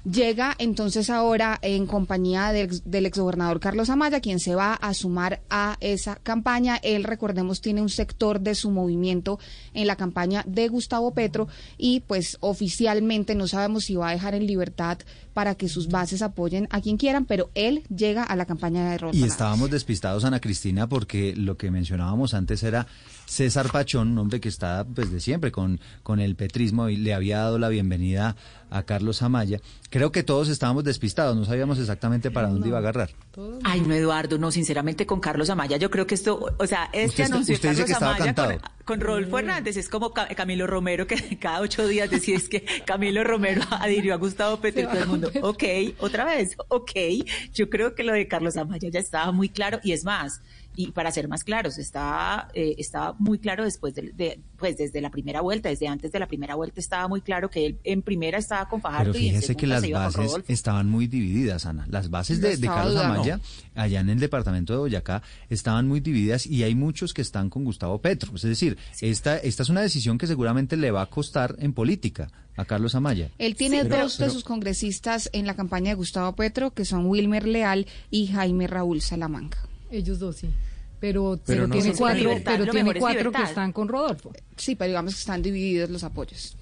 Llega 0.04 0.56
entonces 0.60 1.10
ahora 1.10 1.60
en 1.62 1.86
compañía 1.86 2.52
del, 2.52 2.82
del 2.86 3.06
exgobernador 3.06 3.60
Carlos 3.60 3.90
Amaya, 3.90 4.22
quien 4.22 4.40
se 4.40 4.56
va 4.56 4.74
a 4.74 4.94
sumar 4.94 5.42
a 5.50 5.78
esa 5.80 6.16
campaña. 6.16 6.78
Él, 6.82 7.04
recordemos, 7.04 7.62
tiene 7.62 7.82
un 7.82 7.90
sector 7.90 8.40
de 8.40 8.56
su 8.56 8.72
movimiento 8.72 9.40
en 9.74 9.88
la 9.88 9.96
campaña 9.96 10.44
de 10.48 10.68
Gustavo 10.68 11.12
Petro 11.12 11.48
y 11.78 12.02
pues 12.02 12.38
oficialmente 12.40 13.36
no 13.36 13.48
sabemos 13.48 13.86
si 13.86 13.96
va 13.96 14.10
a 14.10 14.14
dejar 14.14 14.36
en 14.36 14.48
libertad 14.48 15.00
para 15.40 15.56
que 15.56 15.70
sus 15.70 15.88
bases 15.88 16.22
apoyen 16.22 16.68
a 16.70 16.82
quien 16.82 16.98
quieran, 16.98 17.24
pero 17.24 17.49
él 17.56 17.84
llega 17.95 18.24
a 18.24 18.36
la 18.36 18.45
campaña 18.45 18.91
de 18.91 18.98
Rodolfo 18.98 19.18
Y 19.18 19.24
estábamos 19.24 19.72
despistados, 19.72 20.26
Ana 20.26 20.41
Cristina, 20.41 20.90
porque 20.90 21.34
lo 21.34 21.56
que 21.56 21.72
mencionábamos 21.72 22.34
antes 22.34 22.61
era 22.61 22.88
César 23.26 23.72
Pachón, 23.72 24.10
un 24.10 24.18
hombre 24.18 24.41
que 24.41 24.49
está 24.49 24.86
pues 24.94 25.14
de 25.14 25.22
siempre 25.22 25.49
con, 25.49 25.80
con 26.03 26.20
el 26.20 26.36
petrismo 26.36 26.90
y 26.90 26.98
le 26.98 27.14
había 27.14 27.38
dado 27.38 27.57
la 27.57 27.70
bienvenida 27.70 28.36
a 28.70 28.84
Carlos 28.84 29.22
Amaya. 29.22 29.61
Creo 29.90 30.11
que 30.11 30.24
todos 30.24 30.49
estábamos 30.49 30.84
despistados, 30.84 31.38
no 31.38 31.45
sabíamos 31.45 31.80
exactamente 31.80 32.32
para 32.32 32.49
dónde 32.49 32.68
iba 32.68 32.78
a 32.78 32.82
agarrar. 32.82 33.11
Ay, 33.64 33.80
no, 33.80 33.94
Eduardo, 33.94 34.38
no, 34.38 34.52
sinceramente 34.52 35.06
con 35.06 35.22
Carlos 35.22 35.49
Amaya, 35.49 35.78
yo 35.78 35.90
creo 35.90 36.06
que 36.06 36.16
esto, 36.16 36.53
o 36.57 36.68
sea, 36.68 36.90
este 36.91 37.24
Usted 37.24 37.24
anuncio 37.34 37.53
de 37.53 37.56
usted 37.56 37.70
dice 37.70 37.82
Carlos 37.82 37.86
que 37.86 37.94
estaba 37.94 38.11
Amaya 38.16 38.26
cantado. 38.26 38.49
con 38.49 38.70
Rodolfo 38.98 39.40
Hernández. 39.40 39.78
Es 39.78 39.90
como 39.90 40.14
Ca- 40.14 40.28
Camilo 40.36 40.68
Romero, 40.68 41.06
que 41.07 41.38
cada 41.40 41.61
ocho 41.61 41.88
días 41.88 42.10
decía 42.10 42.38
es 42.38 42.49
que 42.49 42.64
Camilo 42.86 43.24
Romero 43.24 43.61
adhirió 43.72 44.14
a 44.14 44.18
Gustavo 44.18 44.57
Petro 44.61 44.82
y 44.84 44.86
todo 44.86 44.99
el 44.99 45.07
mundo, 45.07 45.32
ok, 45.41 45.64
otra 45.99 46.26
vez, 46.26 46.56
ok. 46.70 46.91
Yo 47.53 47.70
creo 47.70 47.95
que 47.95 48.03
lo 48.03 48.14
de 48.14 48.28
Carlos 48.28 48.57
Amaya 48.57 48.90
ya 48.90 48.99
estaba 48.99 49.32
muy 49.32 49.49
claro. 49.49 49.80
Y 49.84 49.91
es 49.91 50.03
más, 50.06 50.41
y 50.82 50.92
para 50.94 51.12
ser 51.12 51.28
más 51.28 51.44
claros, 51.44 51.78
está, 51.78 52.48
eh, 52.54 52.76
estaba 52.78 53.14
muy 53.20 53.38
claro 53.38 53.66
después 53.66 53.94
de, 53.96 54.14
de- 54.14 54.40
pues 54.58 54.78
desde 54.78 55.02
la 55.02 55.10
primera 55.10 55.42
vuelta, 55.42 55.68
desde 55.68 55.88
antes 55.90 56.12
de 56.14 56.20
la 56.20 56.28
primera 56.28 56.56
vuelta 56.56 56.80
estaba 56.80 57.06
muy 57.10 57.20
claro 57.20 57.50
que 57.50 57.66
él 57.66 57.80
en 57.84 58.02
primera 58.02 58.38
estaba 58.38 58.70
con 58.70 58.80
Fajardo 58.82 59.12
Pero 59.12 59.22
y 59.24 59.28
en 59.28 59.36
fíjese 59.36 59.56
que 59.56 59.68
las 59.68 59.90
bases 59.90 60.36
estaban 60.48 60.88
muy 60.90 61.08
divididas, 61.08 61.66
Ana. 61.66 61.86
Las 61.90 62.10
bases 62.10 62.40
de, 62.40 62.44
Lo 62.44 62.50
de 62.50 62.54
estaba 62.56 62.76
Carlos 62.78 62.94
dudando. 62.94 63.14
Amaya, 63.16 63.40
allá 63.76 64.00
en 64.00 64.10
el 64.10 64.20
departamento 64.20 64.72
de 64.72 64.80
Boyacá, 64.80 65.22
estaban 65.50 65.86
muy 65.86 66.00
divididas 66.00 66.48
y 66.48 66.64
hay 66.64 66.76
muchos 66.76 67.14
que 67.14 67.22
están 67.24 67.50
con 67.50 67.66
Gustavo 67.66 68.00
Petro. 68.00 68.34
Es 68.36 68.44
decir, 68.44 68.78
esta, 69.02 69.36
esta 69.38 69.64
es 69.64 69.70
una 69.70 69.82
decisión 69.82 70.18
que 70.18 70.28
seguramente 70.28 70.78
le 70.78 70.92
va 70.92 71.02
a 71.02 71.08
costar 71.08 71.58
en 71.60 71.74
política 71.74 72.30
a 72.56 72.64
Carlos 72.64 72.96
Amaya. 72.96 73.32
Él 73.38 73.56
tiene 73.58 73.82
Sí, 73.82 73.88
pero- 73.90 74.04
dos 74.04 74.18
de 74.18 74.24
pero- 74.24 74.34
sus 74.34 74.46
congresistas 74.46 75.30
en 75.34 75.46
la 75.46 75.56
campaña 75.56 75.90
de 75.90 75.96
Gustavo 75.96 76.34
Petro, 76.38 76.72
que 76.72 76.86
son 76.86 77.06
Wilmer 77.06 77.46
Leal 77.48 77.86
y 78.12 78.28
Jaime 78.28 78.68
Raúl 78.68 79.02
Salamanca. 79.02 79.58
Ellos 79.92 80.20
dos 80.20 80.38
sí. 80.38 80.48
Pero, 81.00 81.40
Pero 81.46 81.68
pero 81.68 81.68
no 81.68 81.74
tiene 81.76 81.94
cuatro, 81.96 82.20
Libertad, 82.20 82.54
pero 82.58 82.72
tiene 82.72 82.94
cuatro 82.96 83.32
que 83.32 83.44
están 83.44 83.72
con 83.72 83.88
Rodolfo. 83.88 84.32
Sí, 84.58 84.76
pero 84.76 84.90
digamos 84.90 85.14
que 85.14 85.20
están 85.20 85.42
divididos 85.42 85.90
los 85.90 86.04
apoyos. 86.04 86.58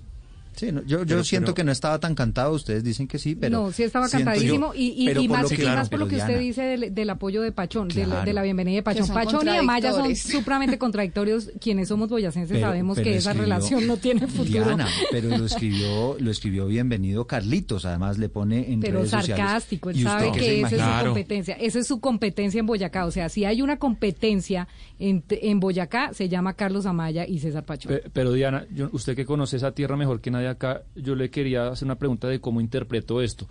Sí, 0.57 0.71
no, 0.71 0.81
yo, 0.81 0.99
yo 0.99 1.05
Pero- 1.05 1.23
siento 1.23 1.45
pero- 1.47 1.55
que 1.55 1.63
no 1.63 1.71
estaba 1.71 1.99
tan 1.99 2.15
cantado, 2.15 2.51
ustedes 2.53 2.83
dicen 2.83 3.07
que 3.07 3.19
sí, 3.19 3.35
pero... 3.35 3.57
no, 3.61 3.71
sí 3.71 3.83
estaba 3.83 4.09
cantadísimo 4.09 4.73
yo- 4.73 4.79
y, 4.79 5.07
y, 5.09 5.27
más, 5.29 5.47
que- 5.49 5.63
y 5.63 5.65
más 5.67 5.87
por 5.87 5.99
lo 5.99 6.07
que 6.07 6.15
usted 6.15 6.27
Diana, 6.27 6.41
dice 6.41 6.61
del, 6.63 6.95
del 6.95 7.09
apoyo 7.09 7.41
de 7.43 7.51
Pachón, 7.51 7.87
de, 7.89 8.01
la, 8.01 8.05
Claro. 8.07 8.25
de 8.25 8.33
la 8.33 8.41
bienvenida 8.41 8.75
de 8.77 8.83
Pachón. 8.83 9.07
Pachón 9.07 9.47
y 9.47 9.51
Amaya 9.57 9.93
son 9.93 10.15
supremamente 10.15 10.77
contradictorios. 10.79 11.51
Quienes 11.61 11.87
somos 11.89 12.09
boyacenses 12.09 12.51
Pero- 12.57 12.67
sabemos 12.67 12.95
pero 12.97 13.05
que 13.11 13.17
esa 13.17 13.33
relación 13.33 13.85
no 13.87 13.97
tiene 13.97 14.25
futuro. 14.27 14.65
Diana, 14.65 14.87
pero 15.11 15.29
lo 15.37 15.45
escribió, 15.45 16.17
lo 16.19 16.31
escribió 16.31 16.65
bienvenido 16.67 17.27
Carlitos, 17.27 17.85
además 17.85 18.17
le 18.17 18.29
pone 18.29 18.71
en 18.71 18.79
pero 18.79 18.99
redes 18.99 19.11
sociales. 19.11 19.37
sarcástico, 19.45 19.89
él 19.91 19.97
¿Y 19.97 20.05
usted 20.05 20.11
sabe 20.19 20.31
que 20.31 20.61
esa 20.61 20.75
es 20.75 20.81
su 20.81 21.05
competencia, 21.05 21.55
esa 21.55 21.79
es 21.79 21.87
su 21.87 21.99
competencia 21.99 22.59
en 22.59 22.65
Boyacá, 22.65 23.05
o 23.05 23.11
sea, 23.11 23.29
si 23.29 23.45
hay 23.45 23.61
una 23.61 23.77
competencia 23.77 24.67
en, 24.99 25.23
en 25.29 25.59
Boyacá, 25.59 26.13
se 26.13 26.27
llama 26.29 26.53
Carlos 26.53 26.85
Amaya 26.85 27.27
y 27.27 27.39
César 27.39 27.63
Pachón. 27.65 27.91
Pe- 27.93 28.09
Pero 28.11 28.31
Diana, 28.33 28.65
yo- 28.73 28.89
usted 28.93 29.15
que 29.15 29.25
conoce 29.25 29.57
esa 29.57 29.71
tierra 29.71 29.95
mejor 29.97 30.21
que 30.21 30.31
nadie 30.31 30.46
acá, 30.47 30.83
yo 30.95 31.15
le 31.15 31.29
quería 31.29 31.67
hacer 31.67 31.85
una 31.85 31.95
pregunta 31.95 32.27
de 32.27 32.39
cómo 32.39 32.61
interpreto 32.61 33.21
esto. 33.21 33.47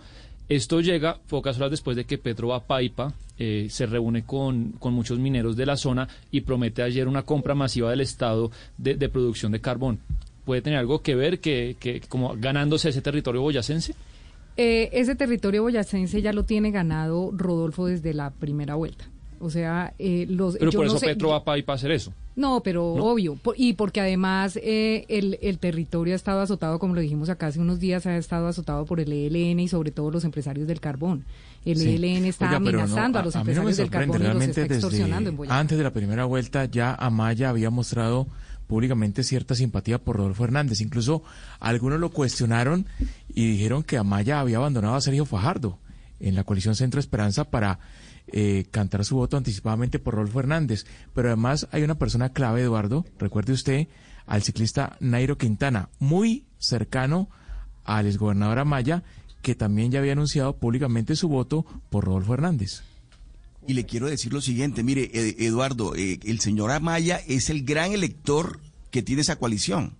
Esto 0.49 0.79
llega 0.79 1.19
pocas 1.27 1.57
horas 1.57 1.71
después 1.71 1.97
de 1.97 2.05
que 2.05 2.17
Petro 2.17 2.49
va 2.49 2.57
a 2.57 2.63
Paipa, 2.63 3.13
eh, 3.37 3.67
se 3.69 3.85
reúne 3.85 4.23
con, 4.23 4.73
con 4.73 4.93
muchos 4.93 5.19
mineros 5.19 5.57
de 5.57 5.65
la 5.65 5.75
zona 5.75 6.07
y 6.31 6.41
promete 6.41 6.81
ayer 6.81 7.07
una 7.07 7.23
compra 7.23 7.53
masiva 7.53 7.89
del 7.89 8.01
Estado 8.01 8.49
de, 8.77 8.95
producción 9.09 9.51
de 9.51 9.59
carbón. 9.59 9.99
¿Puede 10.45 10.61
tener 10.61 10.79
algo 10.79 11.01
que 11.01 11.15
ver 11.15 11.39
que, 11.39 11.75
que 11.79 11.99
como 12.07 12.33
ganándose 12.37 12.89
ese 12.89 13.01
territorio 13.01 13.41
boyacense? 13.41 13.93
Eh, 14.55 14.89
ese 14.93 15.15
territorio 15.15 15.63
boyacense 15.63 16.21
ya 16.21 16.31
lo 16.31 16.43
tiene 16.43 16.71
ganado 16.71 17.31
Rodolfo 17.33 17.87
desde 17.87 18.13
la 18.13 18.31
primera 18.31 18.75
vuelta. 18.75 19.09
O 19.39 19.49
sea, 19.49 19.93
eh, 19.99 20.25
los. 20.29 20.57
Pero 20.57 20.71
yo 20.71 20.79
por 20.79 20.85
no 20.85 20.91
eso 20.91 20.99
sé- 20.99 21.07
Petro 21.07 21.29
va 21.29 21.37
a 21.37 21.43
Paipa 21.43 21.73
a 21.73 21.75
hacer 21.75 21.91
eso. 21.91 22.13
No, 22.35 22.61
pero 22.61 22.93
¿No? 22.97 23.05
obvio. 23.05 23.35
por- 23.35 23.55
y 23.57 23.73
porque 23.73 23.99
además 23.99 24.59
eh, 24.61 25.05
el, 25.09 25.39
el 25.41 25.57
territorio 25.57 26.13
ha 26.13 26.15
estado 26.15 26.41
azotado, 26.41 26.77
como 26.79 26.93
lo 26.95 27.01
dijimos 27.01 27.29
acá 27.29 27.47
hace 27.47 27.59
unos 27.59 27.79
días, 27.79 28.05
ha 28.05 28.15
estado 28.17 28.47
azotado 28.47 28.85
por 28.85 28.99
el 28.99 29.11
ELN 29.11 29.59
y 29.59 29.67
sobre 29.67 29.91
todo 29.91 30.11
los 30.11 30.23
empresarios 30.23 30.67
del 30.67 30.79
carbón. 30.79 31.25
El 31.65 31.77
Sí. 31.79 31.95
ELN 31.95 32.25
está 32.25 32.45
Oiga, 32.47 32.59
pero 32.63 32.77
no, 32.77 32.83
amenazando 32.83 33.19
a, 33.19 33.23
los 33.23 33.35
empresarios 33.35 33.77
del 33.77 33.89
carbón 33.89 34.09
y 34.09 34.19
los 34.19 34.21
realmente 34.27 34.61
está 34.61 34.73
extorsionando 34.73 35.29
en 35.31 35.37
Boyacá. 35.37 35.59
antes 35.59 35.77
de 35.77 35.83
la 35.83 35.91
primera 35.91 36.25
vuelta 36.25 36.65
ya 36.65 36.93
Amaya 36.93 37.49
había 37.49 37.69
mostrado 37.71 38.27
públicamente 38.67 39.23
cierta 39.23 39.55
simpatía 39.55 39.97
por 39.97 40.17
Rodolfo 40.17 40.43
Hernández. 40.43 40.81
Incluso 40.81 41.23
algunos 41.59 41.99
lo 41.99 42.09
cuestionaron 42.09 42.85
y 43.33 43.49
dijeron 43.51 43.81
que 43.83 43.97
Amaya 43.97 44.39
había 44.39 44.57
abandonado 44.57 44.95
a 44.95 45.01
Sergio 45.01 45.25
Fajardo 45.25 45.77
en 46.19 46.35
la 46.35 46.43
coalición 46.43 46.75
Centro 46.75 46.99
Esperanza 46.99 47.45
para 47.45 47.79
eh, 48.27 48.65
cantar 48.71 49.05
su 49.05 49.15
voto 49.15 49.37
anticipadamente 49.37 49.99
por 49.99 50.15
Rolfo 50.15 50.39
Hernández. 50.39 50.85
Pero 51.13 51.29
además 51.29 51.67
hay 51.71 51.83
una 51.83 51.95
persona 51.95 52.33
clave, 52.33 52.61
Eduardo, 52.61 53.05
recuerde 53.19 53.53
usted, 53.53 53.87
al 54.25 54.43
ciclista 54.43 54.97
Nairo 54.99 55.37
Quintana, 55.37 55.89
muy 55.99 56.45
cercano 56.59 57.29
al 57.83 58.05
exgobernador 58.05 58.59
Amaya, 58.59 59.03
que 59.41 59.55
también 59.55 59.91
ya 59.91 59.99
había 59.99 60.11
anunciado 60.11 60.57
públicamente 60.57 61.15
su 61.15 61.29
voto 61.29 61.65
por 61.89 62.03
Rodolfo 62.05 62.33
Hernández. 62.33 62.83
Y 63.65 63.73
le 63.73 63.85
quiero 63.85 64.07
decir 64.07 64.33
lo 64.33 64.41
siguiente, 64.41 64.83
mire, 64.83 65.09
Eduardo, 65.13 65.95
eh, 65.95 66.19
el 66.23 66.39
señor 66.39 66.71
Amaya 66.71 67.21
es 67.27 67.49
el 67.49 67.63
gran 67.63 67.91
elector 67.91 68.59
que 68.91 69.03
tiene 69.03 69.21
esa 69.21 69.37
coalición, 69.37 69.95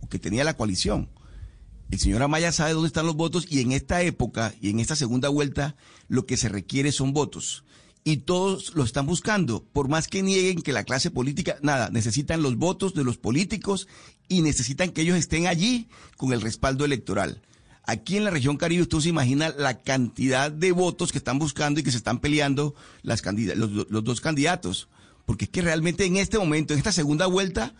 o 0.00 0.08
que 0.08 0.18
tenía 0.18 0.44
la 0.44 0.56
coalición. 0.56 1.08
El 1.90 1.98
señor 1.98 2.22
Amaya 2.22 2.52
sabe 2.52 2.74
dónde 2.74 2.88
están 2.88 3.06
los 3.06 3.16
votos 3.16 3.46
y 3.48 3.60
en 3.60 3.72
esta 3.72 4.02
época 4.02 4.54
y 4.60 4.70
en 4.70 4.78
esta 4.78 4.94
segunda 4.94 5.30
vuelta 5.30 5.74
lo 6.06 6.26
que 6.26 6.36
se 6.36 6.48
requiere 6.48 6.92
son 6.92 7.12
votos. 7.12 7.64
Y 8.08 8.16
todos 8.16 8.74
lo 8.74 8.84
están 8.84 9.04
buscando, 9.04 9.62
por 9.70 9.90
más 9.90 10.08
que 10.08 10.22
nieguen 10.22 10.62
que 10.62 10.72
la 10.72 10.84
clase 10.84 11.10
política, 11.10 11.58
nada, 11.60 11.90
necesitan 11.90 12.40
los 12.40 12.56
votos 12.56 12.94
de 12.94 13.04
los 13.04 13.18
políticos 13.18 13.86
y 14.28 14.40
necesitan 14.40 14.92
que 14.92 15.02
ellos 15.02 15.18
estén 15.18 15.46
allí 15.46 15.88
con 16.16 16.32
el 16.32 16.40
respaldo 16.40 16.86
electoral. 16.86 17.42
Aquí 17.84 18.16
en 18.16 18.24
la 18.24 18.30
región 18.30 18.56
Caribe 18.56 18.80
usted 18.80 19.00
se 19.00 19.10
imagina 19.10 19.50
la 19.50 19.82
cantidad 19.82 20.50
de 20.50 20.72
votos 20.72 21.12
que 21.12 21.18
están 21.18 21.38
buscando 21.38 21.80
y 21.80 21.82
que 21.82 21.90
se 21.90 21.98
están 21.98 22.18
peleando 22.18 22.74
las 23.02 23.22
los, 23.26 23.90
los 23.90 24.04
dos 24.04 24.22
candidatos. 24.22 24.88
Porque 25.26 25.44
es 25.44 25.50
que 25.50 25.60
realmente 25.60 26.06
en 26.06 26.16
este 26.16 26.38
momento, 26.38 26.72
en 26.72 26.78
esta 26.78 26.92
segunda 26.92 27.26
vuelta, 27.26 27.74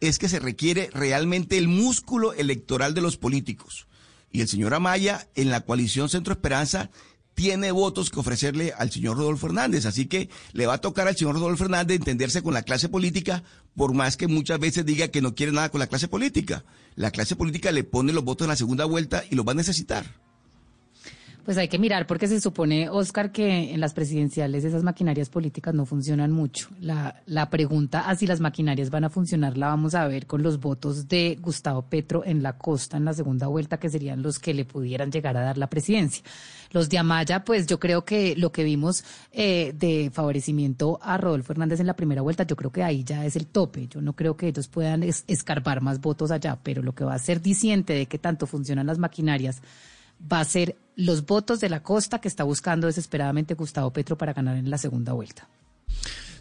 es 0.00 0.18
que 0.18 0.30
se 0.30 0.40
requiere 0.40 0.88
realmente 0.94 1.58
el 1.58 1.68
músculo 1.68 2.32
electoral 2.32 2.94
de 2.94 3.02
los 3.02 3.18
políticos. 3.18 3.86
Y 4.32 4.40
el 4.40 4.48
señor 4.48 4.72
Amaya, 4.72 5.28
en 5.34 5.50
la 5.50 5.60
coalición 5.60 6.08
Centro 6.08 6.32
Esperanza, 6.32 6.90
tiene 7.34 7.72
votos 7.72 8.10
que 8.10 8.20
ofrecerle 8.20 8.72
al 8.76 8.90
señor 8.90 9.16
Rodolfo 9.16 9.46
Hernández. 9.46 9.86
Así 9.86 10.06
que 10.06 10.28
le 10.52 10.66
va 10.66 10.74
a 10.74 10.80
tocar 10.80 11.08
al 11.08 11.16
señor 11.16 11.34
Rodolfo 11.34 11.64
Hernández 11.64 11.96
entenderse 11.96 12.42
con 12.42 12.54
la 12.54 12.62
clase 12.62 12.88
política, 12.88 13.42
por 13.76 13.92
más 13.92 14.16
que 14.16 14.28
muchas 14.28 14.58
veces 14.58 14.86
diga 14.86 15.08
que 15.08 15.22
no 15.22 15.34
quiere 15.34 15.52
nada 15.52 15.70
con 15.70 15.80
la 15.80 15.88
clase 15.88 16.08
política. 16.08 16.64
La 16.96 17.10
clase 17.10 17.36
política 17.36 17.72
le 17.72 17.84
pone 17.84 18.12
los 18.12 18.24
votos 18.24 18.46
en 18.46 18.50
la 18.50 18.56
segunda 18.56 18.84
vuelta 18.84 19.24
y 19.30 19.34
los 19.34 19.46
va 19.46 19.52
a 19.52 19.56
necesitar. 19.56 20.23
Pues 21.44 21.58
hay 21.58 21.68
que 21.68 21.78
mirar 21.78 22.06
porque 22.06 22.26
se 22.26 22.40
supone, 22.40 22.88
Oscar, 22.88 23.30
que 23.30 23.74
en 23.74 23.78
las 23.78 23.92
presidenciales 23.92 24.64
esas 24.64 24.82
maquinarias 24.82 25.28
políticas 25.28 25.74
no 25.74 25.84
funcionan 25.84 26.32
mucho. 26.32 26.70
La, 26.80 27.22
la 27.26 27.50
pregunta 27.50 28.08
a 28.08 28.16
si 28.16 28.26
las 28.26 28.40
maquinarias 28.40 28.88
van 28.88 29.04
a 29.04 29.10
funcionar 29.10 29.58
la 29.58 29.66
vamos 29.66 29.94
a 29.94 30.08
ver 30.08 30.26
con 30.26 30.42
los 30.42 30.58
votos 30.58 31.06
de 31.06 31.36
Gustavo 31.38 31.82
Petro 31.82 32.24
en 32.24 32.42
la 32.42 32.56
costa 32.56 32.96
en 32.96 33.04
la 33.04 33.12
segunda 33.12 33.46
vuelta, 33.46 33.78
que 33.78 33.90
serían 33.90 34.22
los 34.22 34.38
que 34.38 34.54
le 34.54 34.64
pudieran 34.64 35.12
llegar 35.12 35.36
a 35.36 35.42
dar 35.42 35.58
la 35.58 35.68
presidencia. 35.68 36.24
Los 36.70 36.88
de 36.88 36.96
Amaya, 36.96 37.44
pues 37.44 37.66
yo 37.66 37.78
creo 37.78 38.06
que 38.06 38.34
lo 38.36 38.50
que 38.50 38.64
vimos 38.64 39.04
eh, 39.30 39.74
de 39.78 40.10
favorecimiento 40.10 40.98
a 41.02 41.18
Rodolfo 41.18 41.52
Hernández 41.52 41.78
en 41.78 41.86
la 41.86 41.94
primera 41.94 42.22
vuelta, 42.22 42.44
yo 42.44 42.56
creo 42.56 42.72
que 42.72 42.82
ahí 42.82 43.04
ya 43.04 43.26
es 43.26 43.36
el 43.36 43.46
tope. 43.48 43.86
Yo 43.88 44.00
no 44.00 44.14
creo 44.14 44.36
que 44.38 44.48
ellos 44.48 44.68
puedan 44.68 45.02
escarbar 45.02 45.82
más 45.82 46.00
votos 46.00 46.30
allá, 46.30 46.58
pero 46.62 46.82
lo 46.82 46.94
que 46.94 47.04
va 47.04 47.14
a 47.14 47.18
ser 47.18 47.42
diciente 47.42 47.92
de 47.92 48.06
que 48.06 48.18
tanto 48.18 48.46
funcionan 48.46 48.86
las 48.86 48.98
maquinarias 48.98 49.60
va 50.30 50.40
a 50.40 50.44
ser 50.44 50.76
los 50.96 51.26
votos 51.26 51.60
de 51.60 51.68
la 51.68 51.82
costa 51.82 52.20
que 52.20 52.28
está 52.28 52.44
buscando 52.44 52.86
desesperadamente 52.86 53.54
Gustavo 53.54 53.92
Petro 53.92 54.16
para 54.16 54.32
ganar 54.32 54.56
en 54.56 54.70
la 54.70 54.78
segunda 54.78 55.12
vuelta. 55.12 55.48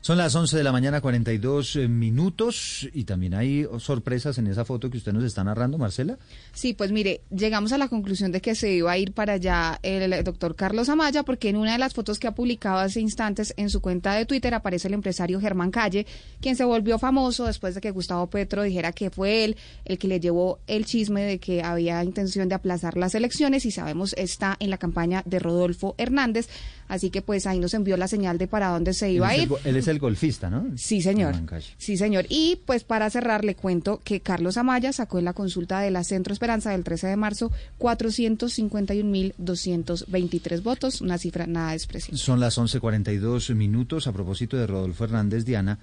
Son 0.04 0.18
las 0.18 0.36
11 0.36 0.58
de 0.58 0.64
la 0.66 0.74
mañana, 0.74 1.00
42 1.00 1.78
eh, 1.78 1.88
minutos, 1.88 2.90
y 2.94 3.06
también 3.06 3.34
hay 3.34 3.66
sorpresas 3.80 4.38
en 4.38 4.48
esa 4.48 4.66
foto 4.66 4.90
que 4.90 4.98
usted 4.98 5.14
nos 5.14 5.24
está 5.24 5.46
narrando, 5.46 5.78
Marcela. 5.78 6.18
Sí, 6.52 6.74
pues 6.74 6.92
mire, 6.92 7.22
llegamos 7.30 7.72
a 7.72 7.78
la 7.78 7.88
conclusión 7.88 8.34
de 8.34 8.42
que 8.42 8.54
se 8.54 8.70
iba 8.74 8.92
a 8.92 8.98
ir 8.98 9.14
para 9.14 9.36
allá 9.36 9.80
el, 9.82 10.22
doctor 10.26 10.58
Carlos 10.58 10.90
Amaya, 10.90 11.24
porque 11.24 11.48
en 11.48 11.56
una 11.56 11.72
de 11.72 11.78
las 11.78 11.94
fotos 11.94 12.20
que 12.20 12.28
ha 12.28 12.36
publicado 12.36 12.80
hace 12.80 13.00
instantes 13.00 13.54
en 13.56 13.70
su 13.70 13.80
cuenta 13.80 14.14
de 14.16 14.26
Twitter 14.26 14.54
aparece 14.54 14.90
el 14.90 14.94
empresario 14.94 15.40
Germán 15.40 15.72
Calle, 15.72 16.06
quien 16.42 16.58
se 16.58 16.66
volvió 16.66 17.00
famoso 17.00 17.46
después 17.46 17.74
de 17.74 17.80
que 17.80 17.92
Gustavo 17.92 18.30
Petro 18.30 18.62
dijera 18.64 18.92
que 18.92 19.10
fue 19.10 19.46
él 19.46 19.56
el 19.86 19.98
que 19.98 20.10
le 20.10 20.20
llevó 20.20 20.60
el 20.68 20.84
chisme 20.84 21.24
de 21.24 21.40
que 21.40 21.64
había 21.64 22.04
intención 22.04 22.50
de 22.50 22.56
aplazar 22.56 22.98
las 22.98 23.16
elecciones, 23.16 23.66
y 23.66 23.72
sabemos 23.72 24.14
está 24.18 24.58
en 24.60 24.70
la 24.70 24.78
campaña 24.78 25.24
de 25.26 25.40
Rodolfo 25.40 25.96
Hernández, 25.98 26.50
así 26.88 27.10
que 27.10 27.22
pues 27.22 27.48
ahí 27.48 27.60
nos 27.60 27.74
envió 27.74 27.98
la 27.98 28.08
señal 28.08 28.38
de 28.38 28.48
para 28.48 28.70
dónde 28.70 28.94
se 28.94 29.12
iba 29.12 29.30
a 29.30 29.38
ir 29.38 29.50
el 29.94 30.00
golfista, 30.00 30.50
¿no? 30.50 30.66
Sí, 30.76 31.02
señor. 31.02 31.36
Sí, 31.78 31.96
señor. 31.98 32.26
Y 32.30 32.60
pues 32.66 32.84
para 32.84 33.10
cerrar 33.10 33.46
le 33.46 33.56
cuento 33.56 34.02
que 34.04 34.20
Carlos 34.22 34.58
Amaya 34.58 34.92
sacó 34.94 35.20
en 35.20 35.26
la 35.26 35.34
consulta 35.34 35.82
de 35.82 35.92
la 35.92 36.04
Centro 36.04 36.34
Esperanza 36.34 36.72
del 36.72 36.84
13 36.84 37.06
de 37.08 37.16
marzo 37.16 37.52
451.223 37.80 40.64
votos, 40.64 41.02
una 41.02 41.18
cifra 41.18 41.48
nada 41.48 41.74
expresiva. 41.74 42.18
Son 42.18 42.40
las 42.40 42.58
11:42 42.58 43.54
minutos. 43.56 44.08
A 44.08 44.14
propósito 44.14 44.58
de 44.58 44.68
Rodolfo 44.68 45.04
Hernández, 45.04 45.44
Diana, 45.46 45.80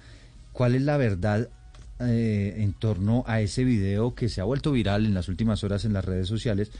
¿cuál 0.51 0.75
es 0.75 0.81
la 0.81 0.97
verdad 0.97 1.47
eh, 1.99 2.55
en 2.57 2.73
torno 2.73 3.23
a 3.27 3.39
ese 3.41 3.63
video 3.63 4.15
que 4.15 4.27
se 4.29 4.41
ha 4.41 4.43
vuelto 4.43 4.71
viral 4.71 5.05
en 5.05 5.13
las 5.13 5.29
últimas 5.29 5.63
horas 5.63 5.85
en 5.85 5.93
las 5.93 6.03
redes 6.05 6.27
sociales? 6.27 6.71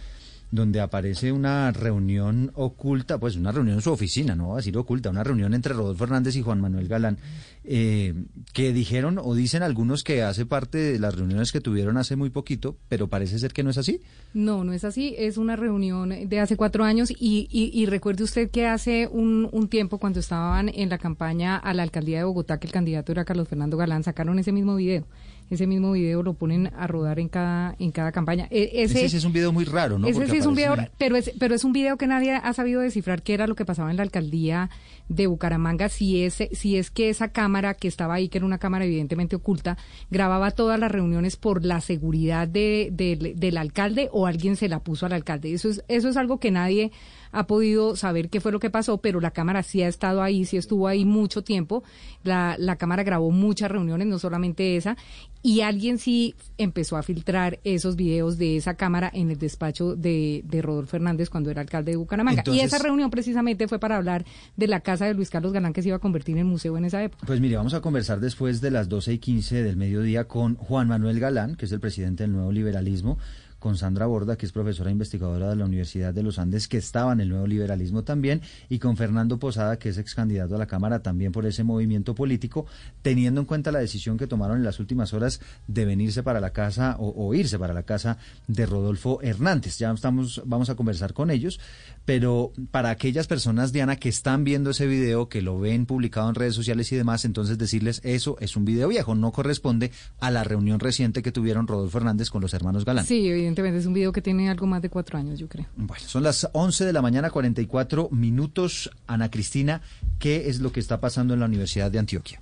Donde 0.52 0.82
aparece 0.82 1.32
una 1.32 1.72
reunión 1.72 2.52
oculta, 2.56 3.18
pues 3.18 3.38
una 3.38 3.54
reunión 3.54 3.78
en 3.78 3.82
su 3.82 3.92
oficina, 3.92 4.36
no 4.36 4.50
va 4.50 4.56
a 4.56 4.58
decir 4.58 4.78
oculta, 4.78 5.10
una 5.10 5.24
reunión 5.24 5.54
entre 5.54 5.74
Rodolfo 5.74 6.04
Hernández 6.04 6.36
y 6.36 6.42
Juan 6.42 6.60
Manuel 6.60 6.90
Galán, 6.90 7.18
eh, 7.64 8.14
que 8.54 8.74
dijeron 8.74 9.18
o 9.18 9.34
dicen 9.34 9.64
algunos 9.64 10.04
que 10.04 10.24
hace 10.24 10.46
parte 10.46 10.78
de 10.78 11.00
las 11.00 11.16
reuniones 11.16 11.54
que 11.54 11.62
tuvieron 11.62 11.98
hace 11.98 12.18
muy 12.18 12.30
poquito, 12.30 12.78
pero 12.90 13.08
parece 13.08 13.40
ser 13.40 13.54
que 13.54 13.64
no 13.64 13.70
es 13.70 13.78
así. 13.78 14.02
No, 14.34 14.66
no 14.66 14.74
es 14.74 14.84
así, 14.84 15.16
es 15.18 15.38
una 15.38 15.56
reunión 15.56 16.28
de 16.28 16.40
hace 16.40 16.58
cuatro 16.58 16.84
años 16.84 17.12
y, 17.12 17.48
y, 17.50 17.86
recuerde 17.86 18.24
usted 18.24 18.52
que 18.52 18.68
hace 18.68 19.08
un, 19.08 19.48
un 19.52 19.70
tiempo 19.70 20.00
cuando 20.00 20.20
estaban 20.20 20.70
en 20.70 20.90
la 20.90 20.98
campaña 20.98 21.56
a 21.56 21.74
la 21.74 21.84
alcaldía 21.84 22.20
de 22.20 22.24
Bogotá, 22.26 22.60
que 22.60 22.68
el 22.68 22.74
candidato 22.74 23.12
era 23.14 23.24
Carlos 23.26 23.48
Fernando 23.48 23.78
Galán, 23.78 24.04
sacaron 24.04 24.38
ese 24.38 24.52
mismo 24.52 24.76
video 24.76 25.06
ese 25.52 25.68
mismo 25.68 25.92
video 25.92 26.24
lo 26.24 26.34
ponen 26.34 26.72
a 26.78 26.88
rodar 26.88 27.20
en 27.20 27.28
cada 27.28 27.76
en 27.78 27.92
cada 27.92 28.14
campaña. 28.14 28.48
E, 28.50 28.84
ese, 28.84 29.06
es 29.06 29.26
un 29.26 29.34
video 29.34 29.52
muy 29.52 29.66
raro, 29.66 30.00
¿no? 30.00 30.08
Ese 30.08 30.26
sí 30.28 30.38
es 30.38 30.46
un 30.46 30.56
video, 30.56 30.78
pero 30.98 31.18
es, 31.18 31.32
pero 31.38 31.54
es 31.54 31.66
un 31.66 31.74
video 31.74 31.98
que 31.98 32.08
nadie 32.08 32.32
ha 32.34 32.54
sabido 32.54 32.80
descifrar 32.80 33.22
qué 33.22 33.34
era 33.34 33.48
lo 33.48 33.56
que 33.56 33.66
pasaba 33.66 33.92
en 33.92 33.98
la 33.98 34.04
alcaldía 34.04 34.70
de 35.10 35.28
Bucaramanga, 35.28 35.90
si 35.90 36.24
es, 36.24 36.42
si 36.54 36.78
es 36.78 36.90
que 36.90 37.10
esa 37.10 37.34
cámara 37.34 37.74
que 37.74 37.90
estaba 37.90 38.14
ahí, 38.14 38.30
que 38.30 38.38
era 38.38 38.46
una 38.46 38.60
cámara 38.60 38.86
evidentemente 38.86 39.36
oculta, 39.36 39.78
grababa 40.10 40.52
todas 40.52 40.80
las 40.80 40.90
reuniones 40.90 41.36
por 41.36 41.66
la 41.66 41.82
seguridad 41.82 42.48
de, 42.48 42.90
del 43.36 43.58
alcalde 43.58 44.08
o 44.14 44.28
alguien 44.28 44.56
se 44.56 44.70
la 44.70 44.80
puso 44.80 45.06
al 45.06 45.12
alcalde. 45.12 45.54
Eso 45.54 45.70
es, 45.70 45.84
eso 45.90 46.08
es 46.08 46.16
algo 46.16 46.40
que 46.40 46.52
nadie 46.52 46.94
ha 47.32 47.48
podido 47.48 47.96
saber 47.96 48.30
qué 48.30 48.42
fue 48.42 48.52
lo 48.52 48.60
que 48.60 48.70
pasó, 48.70 49.00
pero 49.00 49.20
la 49.20 49.32
cámara 49.32 49.64
sí 49.64 49.82
ha 49.82 49.88
estado 49.88 50.22
ahí, 50.22 50.46
sí 50.46 50.58
estuvo 50.58 50.88
ahí 50.88 51.06
mucho 51.06 51.44
tiempo. 51.44 51.84
La, 52.24 52.56
la 52.58 52.76
cámara 52.76 53.04
grabó 53.04 53.32
muchas 53.32 53.72
reuniones, 53.72 54.08
no 54.08 54.20
solamente 54.20 54.76
esa, 54.76 54.98
y 55.44 55.62
alguien 55.62 55.98
sí 55.98 56.36
empezó 56.58 56.98
a 56.98 57.04
filtrar 57.04 57.60
esos 57.64 57.96
videos 57.96 58.38
de 58.38 58.58
esa 58.58 58.76
cámara 58.76 59.10
en 59.14 59.32
el 59.32 59.40
despacho 59.40 59.96
de, 59.96 60.44
de 60.46 60.62
Rodolfo 60.62 60.96
Hernández 60.96 61.30
cuando 61.30 61.50
era 61.50 61.62
alcalde 61.62 61.92
de 61.92 61.98
Bucaramanga. 61.98 62.44
y 62.46 62.60
esa 62.60 62.78
reunión 62.78 63.10
precisamente 63.10 63.68
fue 63.68 63.80
para 63.80 63.98
hablar 63.98 64.26
de 64.56 64.68
la 64.68 64.82
casa 64.82 65.06
de 65.06 65.14
Luis 65.14 65.30
Carlos 65.30 65.52
Galán 65.52 65.74
que 65.74 65.82
se 65.82 65.90
iba 65.90 65.98
a 65.98 66.00
convertir 66.00 66.38
en 66.38 66.48
museo 66.48 66.78
en 66.78 66.86
esa 66.86 67.04
época. 67.04 67.26
Pues 67.26 67.40
mire, 67.40 67.58
vamos 67.58 67.74
a 67.74 67.82
conversar 67.82 68.20
después 68.20 68.62
de 68.62 68.72
las 68.72 68.88
12 68.88 69.14
y 69.14 69.18
15 69.18 69.64
del 69.64 69.78
mediodía 69.78 70.26
con 70.26 70.56
Juan 70.56 70.88
Manuel 70.88 71.20
Galán, 71.20 71.56
que 71.56 71.66
es 71.66 71.72
el 71.72 71.80
presidente 71.80 72.24
del 72.24 72.34
Nuevo 72.34 72.52
Liberalismo 72.52 73.18
con 73.62 73.78
Sandra 73.78 74.08
Borda, 74.08 74.38
que 74.38 74.48
es 74.48 74.52
profesora 74.52 74.90
investigadora 74.90 75.52
de 75.52 75.56
la 75.56 75.66
Universidad 75.66 76.16
de 76.16 76.24
los 76.24 76.40
Andes, 76.40 76.68
que 76.68 76.78
estaba 76.78 77.14
en 77.14 77.22
el 77.22 77.30
nuevo 77.30 77.46
liberalismo 77.46 78.04
también, 78.04 78.42
y 78.70 78.80
con 78.80 78.98
Fernando 78.98 79.38
Posada, 79.38 79.78
que 79.78 79.90
es 79.90 80.00
ex 80.00 80.16
candidato 80.16 80.56
a 80.56 80.58
la 80.58 80.66
Cámara 80.66 81.04
también 81.04 81.32
por 81.32 81.46
ese 81.46 81.64
movimiento 81.64 82.16
político, 82.16 82.66
teniendo 83.04 83.40
en 83.40 83.46
cuenta 83.46 83.72
la 83.72 83.78
decisión 83.78 84.18
que 84.18 84.26
tomaron 84.26 84.58
en 84.58 84.64
las 84.64 84.80
últimas 84.80 85.14
horas 85.14 85.40
de 85.68 85.86
venirse 85.86 86.24
para 86.24 86.42
la 86.42 86.50
casa 86.50 86.96
o, 86.98 87.34
irse 87.36 87.60
para 87.60 87.76
la 87.76 87.84
casa 87.84 88.18
de 88.48 88.66
Rodolfo 88.66 89.20
Hernández. 89.22 89.78
Ya 89.78 89.92
estamos, 89.92 90.42
vamos 90.44 90.72
a 90.72 90.76
conversar 90.76 91.14
con 91.14 91.30
ellos, 91.30 91.60
pero 92.06 92.52
para 92.72 92.90
aquellas 92.90 93.28
personas, 93.28 93.72
Diana, 93.72 93.96
que 93.96 94.10
están 94.10 94.44
viendo 94.44 94.72
ese 94.72 94.88
video, 94.88 95.30
que 95.30 95.42
lo 95.42 95.60
ven 95.60 95.86
publicado 95.86 96.30
en 96.30 96.36
redes 96.36 96.56
sociales 96.56 96.92
y 96.92 96.96
demás, 96.96 97.26
entonces 97.26 97.58
decirles 97.58 98.02
eso 98.04 98.38
es 98.40 98.56
un 98.56 98.66
video 98.66 98.88
viejo, 98.88 99.16
no 99.16 99.32
corresponde 99.32 99.92
a 100.20 100.32
la 100.32 100.44
reunión 100.44 100.80
reciente 100.80 101.22
que 101.22 101.32
tuvieron 101.32 101.68
Rodolfo 101.68 101.98
Hernández 101.98 102.30
con 102.30 102.42
los 102.42 102.54
hermanos 102.54 102.86
Galán. 102.86 103.06
Sí, 103.06 103.28
evidentemente 103.28 103.80
es 103.80 103.86
un 103.86 103.94
video 103.94 104.12
que 104.12 104.22
tiene 104.22 104.50
algo 104.50 104.68
más 104.68 104.82
de 104.82 104.90
cuatro 104.90 105.18
años, 105.18 105.40
yo 105.40 105.48
creo. 105.48 105.68
Bueno, 105.76 106.04
son 106.08 106.24
las 106.24 106.50
11 106.54 106.86
de 106.86 106.94
la 106.94 107.02
mañana, 107.02 107.30
44 107.30 108.10
minutos. 108.12 108.90
Ana 109.08 109.30
Cristina, 109.30 109.82
¿qué 110.20 110.50
es 110.50 110.60
lo 110.60 110.72
que 110.72 110.80
está 110.80 111.00
pasando 111.00 111.34
en 111.34 111.40
la 111.40 111.46
Universidad 111.46 111.92
de 111.92 112.00
Antioquia? 112.00 112.42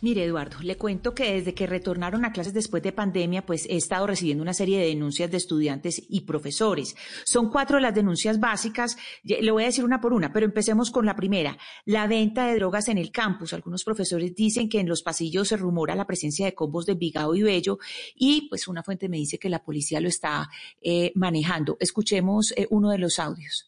Mire, 0.00 0.24
Eduardo, 0.24 0.58
le 0.62 0.76
cuento 0.76 1.12
que 1.12 1.32
desde 1.32 1.54
que 1.54 1.66
retornaron 1.66 2.24
a 2.24 2.30
clases 2.30 2.54
después 2.54 2.84
de 2.84 2.92
pandemia, 2.92 3.44
pues 3.44 3.66
he 3.66 3.76
estado 3.76 4.06
recibiendo 4.06 4.42
una 4.42 4.54
serie 4.54 4.78
de 4.78 4.86
denuncias 4.86 5.28
de 5.28 5.36
estudiantes 5.36 6.00
y 6.08 6.20
profesores. 6.20 6.94
Son 7.24 7.50
cuatro 7.50 7.80
las 7.80 7.96
denuncias 7.96 8.38
básicas. 8.38 8.96
Le 9.24 9.50
voy 9.50 9.64
a 9.64 9.66
decir 9.66 9.84
una 9.84 10.00
por 10.00 10.12
una, 10.12 10.32
pero 10.32 10.46
empecemos 10.46 10.92
con 10.92 11.04
la 11.04 11.16
primera. 11.16 11.58
La 11.84 12.06
venta 12.06 12.46
de 12.46 12.54
drogas 12.54 12.88
en 12.88 12.96
el 12.96 13.10
campus. 13.10 13.52
Algunos 13.52 13.82
profesores 13.82 14.36
dicen 14.36 14.68
que 14.68 14.78
en 14.78 14.88
los 14.88 15.02
pasillos 15.02 15.48
se 15.48 15.56
rumora 15.56 15.96
la 15.96 16.06
presencia 16.06 16.46
de 16.46 16.54
combos 16.54 16.86
de 16.86 16.94
Vigado 16.94 17.34
y 17.34 17.42
Bello 17.42 17.80
y 18.14 18.48
pues 18.48 18.68
una 18.68 18.84
fuente 18.84 19.08
me 19.08 19.16
dice 19.16 19.38
que 19.38 19.48
la 19.48 19.64
policía 19.64 20.00
lo 20.00 20.08
está 20.08 20.48
eh, 20.80 21.10
manejando. 21.16 21.76
Escuchemos 21.80 22.52
eh, 22.56 22.68
uno 22.70 22.90
de 22.90 22.98
los 22.98 23.18
audios. 23.18 23.67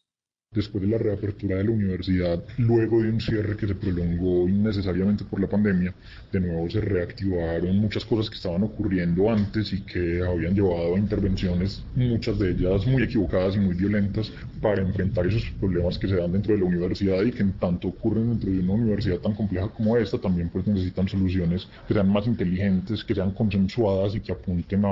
Después 0.53 0.83
de 0.83 0.91
la 0.91 0.99
reapertura 0.99 1.59
de 1.59 1.63
la 1.63 1.71
universidad, 1.71 2.43
luego 2.59 3.01
de 3.01 3.11
un 3.11 3.21
cierre 3.21 3.57
que 3.57 3.69
se 3.69 3.75
prolongó 3.77 4.49
innecesariamente 4.49 5.23
por 5.25 5.41
la 5.41 5.47
pandemia, 5.47 5.95
de 6.33 6.41
nuevo 6.41 6.69
se 6.69 6.81
reactivaron 6.81 7.77
muchas 7.77 8.05
cosas 8.05 8.29
que 8.29 8.35
estaban 8.35 8.65
ocurriendo 8.65 9.31
antes 9.31 9.73
y 9.73 9.83
que 9.83 10.21
habían 10.27 10.57
llevado 10.57 10.97
a 10.97 10.99
intervenciones, 10.99 11.85
muchas 11.95 12.37
de 12.41 12.51
ellas 12.51 12.85
muy 12.85 13.05
equivocadas 13.05 13.55
y 13.55 13.61
muy 13.61 13.77
violentas, 13.77 14.33
para 14.61 14.83
enfrentar 14.83 15.25
esos 15.29 15.49
problemas 15.61 15.97
que 15.99 16.09
se 16.09 16.17
dan 16.17 16.33
dentro 16.33 16.53
de 16.53 16.59
la 16.59 16.67
universidad 16.67 17.23
y 17.23 17.31
que 17.31 17.43
en 17.43 17.53
tanto 17.53 17.87
ocurren 17.87 18.31
dentro 18.31 18.51
de 18.51 18.59
una 18.59 18.73
universidad 18.73 19.19
tan 19.19 19.35
compleja 19.35 19.69
como 19.69 19.97
esta, 19.97 20.19
también 20.19 20.49
pues 20.49 20.67
necesitan 20.67 21.07
soluciones 21.07 21.69
que 21.87 21.95
sean 21.95 22.13
más 22.13 22.27
inteligentes, 22.27 23.05
que 23.05 23.15
sean 23.15 23.31
consensuadas 23.31 24.17
y 24.17 24.21
que 24.21 24.33
apunten 24.33 24.85
a, 24.85 24.89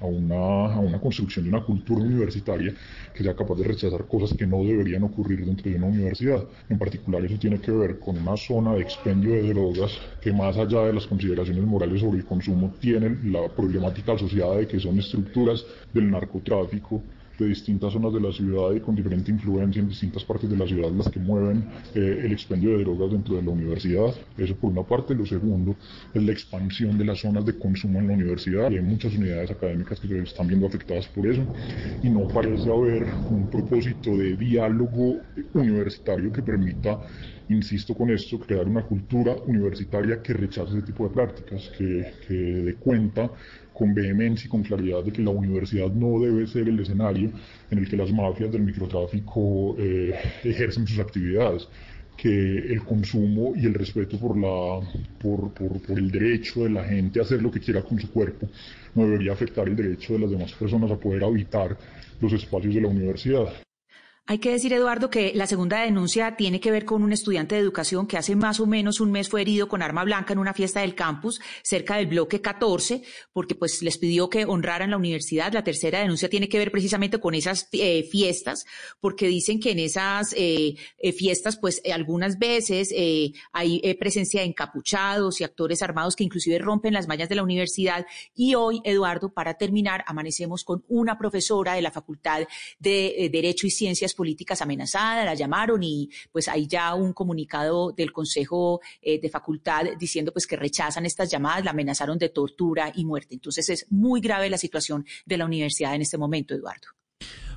a, 0.00 0.06
una, 0.06 0.74
a 0.74 0.80
una 0.80 0.98
construcción 0.98 1.44
de 1.44 1.50
una 1.50 1.62
cultura 1.62 2.00
universitaria 2.00 2.72
que 3.16 3.24
sea 3.24 3.34
capaz 3.34 3.56
de 3.56 3.64
rechazar 3.64 4.06
cosas 4.06 4.34
que 4.34 4.46
no 4.46 4.62
deberían 4.62 5.02
ocurrir 5.02 5.44
dentro 5.44 5.70
de 5.70 5.76
una 5.76 5.86
universidad. 5.86 6.44
En 6.68 6.78
particular 6.78 7.24
eso 7.24 7.38
tiene 7.38 7.58
que 7.60 7.72
ver 7.72 7.98
con 7.98 8.16
una 8.18 8.36
zona 8.36 8.74
de 8.74 8.82
expendio 8.82 9.32
de 9.32 9.52
drogas 9.52 9.90
que 10.20 10.32
más 10.32 10.56
allá 10.56 10.82
de 10.82 10.92
las 10.92 11.06
consideraciones 11.06 11.64
morales 11.64 12.00
sobre 12.00 12.18
el 12.18 12.24
consumo 12.24 12.74
tiene 12.78 13.16
la 13.24 13.48
problemática 13.48 14.12
asociada 14.12 14.56
de 14.58 14.66
que 14.66 14.78
son 14.78 14.98
estructuras 14.98 15.64
del 15.92 16.10
narcotráfico 16.10 17.02
de 17.38 17.46
distintas 17.46 17.92
zonas 17.92 18.12
de 18.12 18.20
la 18.20 18.32
ciudad 18.32 18.72
y 18.74 18.80
con 18.80 18.94
diferente 18.94 19.30
influencia 19.30 19.80
en 19.80 19.88
distintas 19.88 20.24
partes 20.24 20.48
de 20.48 20.56
la 20.56 20.66
ciudad 20.66 20.90
las 20.90 21.08
que 21.08 21.20
mueven 21.20 21.64
eh, 21.94 22.22
el 22.24 22.32
expendio 22.32 22.76
de 22.76 22.84
drogas 22.84 23.12
dentro 23.12 23.36
de 23.36 23.42
la 23.42 23.50
universidad. 23.50 24.14
Eso 24.36 24.56
por 24.56 24.70
una 24.72 24.82
parte. 24.82 25.14
Lo 25.14 25.26
segundo 25.26 25.76
es 26.12 26.22
la 26.22 26.32
expansión 26.32 26.98
de 26.98 27.04
las 27.04 27.20
zonas 27.20 27.44
de 27.44 27.58
consumo 27.58 27.98
en 27.98 28.08
la 28.08 28.14
universidad. 28.14 28.70
Y 28.70 28.76
hay 28.76 28.82
muchas 28.82 29.14
unidades 29.14 29.50
académicas 29.50 30.00
que 30.00 30.08
se 30.08 30.18
están 30.20 30.46
viendo 30.46 30.66
afectadas 30.66 31.06
por 31.08 31.26
eso 31.26 31.46
y 32.02 32.08
no 32.08 32.26
parece 32.28 32.70
haber 32.70 33.06
un 33.30 33.48
propósito 33.48 34.16
de 34.16 34.36
diálogo 34.36 35.16
universitario 35.54 36.32
que 36.32 36.42
permita 36.42 37.00
insisto 37.48 37.94
con 37.94 38.10
esto, 38.10 38.38
crear 38.40 38.66
una 38.66 38.82
cultura 38.82 39.36
universitaria 39.46 40.20
que 40.20 40.32
rechace 40.32 40.72
ese 40.72 40.82
tipo 40.82 41.04
de 41.04 41.14
prácticas, 41.14 41.70
que, 41.78 42.12
que 42.26 42.34
dé 42.34 42.74
cuenta 42.74 43.30
con 43.76 43.94
vehemencia 43.94 44.46
y 44.46 44.48
con 44.48 44.62
claridad 44.62 45.04
de 45.04 45.12
que 45.12 45.22
la 45.22 45.30
universidad 45.30 45.90
no 45.90 46.18
debe 46.20 46.46
ser 46.46 46.68
el 46.68 46.80
escenario 46.80 47.30
en 47.70 47.78
el 47.78 47.88
que 47.88 47.96
las 47.96 48.10
mafias 48.10 48.50
del 48.50 48.62
microtráfico 48.62 49.76
eh, 49.78 50.14
ejercen 50.44 50.86
sus 50.86 50.98
actividades 50.98 51.68
que 52.16 52.28
el 52.72 52.82
consumo 52.82 53.52
y 53.54 53.66
el 53.66 53.74
respeto 53.74 54.18
por, 54.18 54.38
la, 54.38 54.80
por, 55.20 55.52
por, 55.52 55.82
por, 55.82 55.98
el 55.98 56.10
derecho 56.10 56.64
de 56.64 56.70
la 56.70 56.84
gente 56.84 57.18
a 57.18 57.22
hacer 57.22 57.42
lo 57.42 57.50
que 57.50 57.60
quiera 57.60 57.82
con 57.82 58.00
su 58.00 58.10
cuerpo 58.10 58.48
no 58.94 59.04
debería 59.04 59.32
afectar 59.32 59.68
el 59.68 59.76
derecho 59.76 60.14
de 60.14 60.20
las 60.20 60.30
demás 60.30 60.52
personas 60.54 60.90
a 60.90 60.96
poder 60.96 61.22
habitar 61.22 61.76
los 62.18 62.32
espacios 62.32 62.74
de 62.74 62.80
la 62.80 62.88
universidad. 62.88 63.65
Hay 64.28 64.38
que 64.38 64.50
decir, 64.50 64.72
Eduardo, 64.72 65.08
que 65.08 65.30
la 65.36 65.46
segunda 65.46 65.82
denuncia 65.82 66.34
tiene 66.34 66.58
que 66.58 66.72
ver 66.72 66.84
con 66.84 67.04
un 67.04 67.12
estudiante 67.12 67.54
de 67.54 67.60
educación 67.60 68.08
que 68.08 68.16
hace 68.16 68.34
más 68.34 68.58
o 68.58 68.66
menos 68.66 68.98
un 68.98 69.12
mes 69.12 69.28
fue 69.28 69.42
herido 69.42 69.68
con 69.68 69.82
arma 69.82 70.02
blanca 70.02 70.32
en 70.32 70.40
una 70.40 70.52
fiesta 70.52 70.80
del 70.80 70.96
campus 70.96 71.40
cerca 71.62 71.94
del 71.94 72.08
bloque 72.08 72.40
14, 72.40 73.02
porque 73.32 73.54
pues 73.54 73.82
les 73.82 73.98
pidió 73.98 74.28
que 74.28 74.44
honraran 74.44 74.90
la 74.90 74.96
universidad. 74.96 75.52
La 75.52 75.62
tercera 75.62 76.00
denuncia 76.00 76.28
tiene 76.28 76.48
que 76.48 76.58
ver 76.58 76.72
precisamente 76.72 77.20
con 77.20 77.34
esas 77.34 77.68
eh, 77.70 78.02
fiestas, 78.10 78.66
porque 78.98 79.28
dicen 79.28 79.60
que 79.60 79.70
en 79.70 79.78
esas 79.78 80.32
eh, 80.32 80.74
eh, 80.98 81.12
fiestas, 81.12 81.56
pues 81.56 81.80
algunas 81.94 82.36
veces 82.36 82.92
hay 83.52 83.94
presencia 83.94 84.40
de 84.40 84.48
encapuchados 84.48 85.40
y 85.40 85.44
actores 85.44 85.82
armados 85.82 86.16
que 86.16 86.24
inclusive 86.24 86.58
rompen 86.58 86.94
las 86.94 87.06
mallas 87.06 87.28
de 87.28 87.36
la 87.36 87.44
universidad. 87.44 88.04
Y 88.34 88.56
hoy, 88.56 88.80
Eduardo, 88.82 89.32
para 89.32 89.54
terminar, 89.54 90.02
amanecemos 90.08 90.64
con 90.64 90.84
una 90.88 91.16
profesora 91.16 91.74
de 91.74 91.82
la 91.82 91.92
Facultad 91.92 92.48
de 92.80 93.28
Derecho 93.30 93.68
y 93.68 93.70
Ciencias 93.70 94.15
políticas 94.16 94.60
amenazada, 94.62 95.24
la 95.24 95.34
llamaron 95.34 95.82
y 95.84 96.10
pues 96.32 96.48
hay 96.48 96.66
ya 96.66 96.94
un 96.94 97.12
comunicado 97.12 97.92
del 97.92 98.10
Consejo 98.10 98.80
eh, 99.00 99.20
de 99.20 99.28
Facultad 99.28 99.84
diciendo 99.98 100.32
pues 100.32 100.46
que 100.46 100.56
rechazan 100.56 101.06
estas 101.06 101.30
llamadas, 101.30 101.64
la 101.64 101.70
amenazaron 101.70 102.18
de 102.18 102.30
tortura 102.30 102.90
y 102.94 103.04
muerte. 103.04 103.34
Entonces 103.34 103.68
es 103.68 103.86
muy 103.90 104.20
grave 104.20 104.50
la 104.50 104.58
situación 104.58 105.06
de 105.24 105.36
la 105.36 105.44
universidad 105.44 105.94
en 105.94 106.02
este 106.02 106.18
momento, 106.18 106.54
Eduardo. 106.54 106.88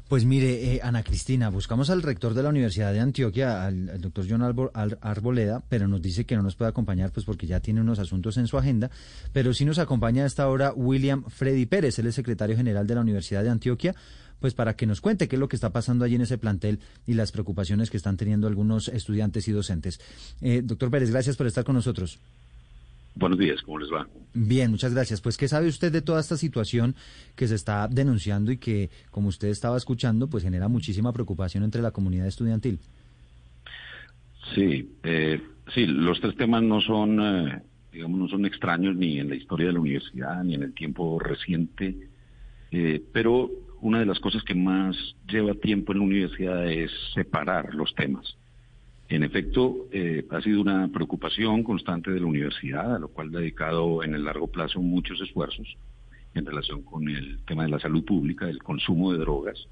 Pues 0.09 0.25
mire, 0.25 0.73
eh, 0.73 0.79
Ana 0.81 1.03
Cristina, 1.03 1.49
buscamos 1.49 1.91
al 1.91 2.01
rector 2.01 2.33
de 2.33 2.41
la 2.41 2.49
Universidad 2.49 2.91
de 2.91 2.99
Antioquia, 2.99 3.63
al, 3.63 4.01
doctor 4.01 4.25
John 4.27 4.41
Arboleda, 4.41 5.63
pero 5.69 5.87
nos 5.87 6.01
dice 6.01 6.25
que 6.25 6.35
no 6.35 6.41
nos 6.41 6.55
puede 6.55 6.69
acompañar 6.69 7.11
pues 7.11 7.27
porque 7.27 7.45
ya 7.45 7.59
tiene 7.59 7.79
unos 7.79 7.99
asuntos 7.99 8.37
en 8.37 8.47
su 8.47 8.57
agenda, 8.57 8.89
pero 9.33 9.53
sí 9.53 9.65
nos 9.65 9.77
acompaña 9.77 10.23
a 10.23 10.25
esta 10.25 10.49
hora 10.49 10.73
William 10.73 11.25
Freddy 11.27 11.67
Pérez, 11.67 11.99
él 11.99 12.07
es 12.07 12.15
secretario 12.15 12.57
general 12.57 12.87
de 12.87 12.95
la 12.95 13.01
Universidad 13.01 13.43
de 13.43 13.51
Antioquia, 13.51 13.93
pues 14.39 14.53
para 14.53 14.75
que 14.75 14.85
nos 14.85 15.01
cuente 15.01 15.27
qué 15.27 15.35
es 15.35 15.39
lo 15.39 15.47
que 15.47 15.55
está 15.55 15.71
pasando 15.71 16.05
allí 16.05 16.15
en 16.15 16.21
ese 16.21 16.37
plantel 16.37 16.79
y 17.05 17.13
las 17.13 17.31
preocupaciones 17.31 17.89
que 17.89 17.97
están 17.97 18.17
teniendo 18.17 18.47
algunos 18.47 18.87
estudiantes 18.87 19.47
y 19.47 19.51
docentes. 19.51 19.99
Eh, 20.41 20.61
doctor 20.63 20.91
Pérez, 20.91 21.11
gracias 21.11 21.37
por 21.37 21.47
estar 21.47 21.63
con 21.63 21.75
nosotros. 21.75 22.19
Buenos 23.15 23.39
días, 23.39 23.61
¿cómo 23.63 23.79
les 23.79 23.91
va? 23.91 24.07
Bien, 24.33 24.71
muchas 24.71 24.93
gracias. 24.93 25.19
Pues, 25.19 25.35
¿qué 25.35 25.47
sabe 25.47 25.67
usted 25.67 25.91
de 25.91 26.01
toda 26.01 26.21
esta 26.21 26.37
situación 26.37 26.95
que 27.35 27.47
se 27.47 27.55
está 27.55 27.87
denunciando 27.89 28.51
y 28.51 28.57
que, 28.57 28.89
como 29.11 29.27
usted 29.27 29.49
estaba 29.49 29.75
escuchando, 29.75 30.29
pues 30.29 30.43
genera 30.43 30.67
muchísima 30.67 31.11
preocupación 31.11 31.63
entre 31.63 31.81
la 31.81 31.91
comunidad 31.91 32.27
estudiantil? 32.27 32.79
Sí, 34.55 34.89
eh, 35.03 35.41
sí, 35.73 35.85
los 35.85 36.21
tres 36.21 36.35
temas 36.37 36.63
no 36.63 36.79
son, 36.81 37.19
eh, 37.19 37.61
digamos, 37.91 38.19
no 38.19 38.27
son 38.29 38.45
extraños 38.45 38.95
ni 38.95 39.19
en 39.19 39.29
la 39.29 39.35
historia 39.35 39.67
de 39.67 39.73
la 39.73 39.79
universidad 39.79 40.43
ni 40.43 40.55
en 40.55 40.63
el 40.63 40.73
tiempo 40.73 41.19
reciente, 41.19 42.09
eh, 42.71 43.03
pero 43.11 43.51
una 43.81 43.99
de 43.99 44.05
las 44.05 44.19
cosas 44.19 44.43
que 44.43 44.55
más 44.55 44.95
lleva 45.27 45.53
tiempo 45.53 45.91
en 45.91 45.99
la 45.99 46.05
universidad 46.05 46.69
es 46.69 46.91
separar 47.13 47.73
los 47.73 47.93
temas. 47.95 48.37
En 49.09 49.23
efecto, 49.23 49.87
eh, 49.91 50.25
ha 50.29 50.41
sido 50.41 50.61
una 50.61 50.87
preocupación 50.89 51.63
constante 51.63 52.11
de 52.11 52.19
la 52.19 52.27
universidad, 52.27 52.95
a 52.95 52.99
lo 52.99 53.07
cual 53.07 53.35
ha 53.35 53.39
dedicado 53.39 54.03
en 54.03 54.13
el 54.13 54.23
largo 54.23 54.47
plazo 54.47 54.81
muchos 54.81 55.19
esfuerzos 55.21 55.77
en 56.35 56.45
relación 56.45 56.83
con 56.83 57.09
el 57.09 57.39
tema 57.45 57.63
de 57.63 57.69
la 57.69 57.79
salud 57.79 58.05
pública, 58.05 58.47
el 58.47 58.61
consumo 58.61 59.11
de 59.11 59.17
drogas, 59.17 59.67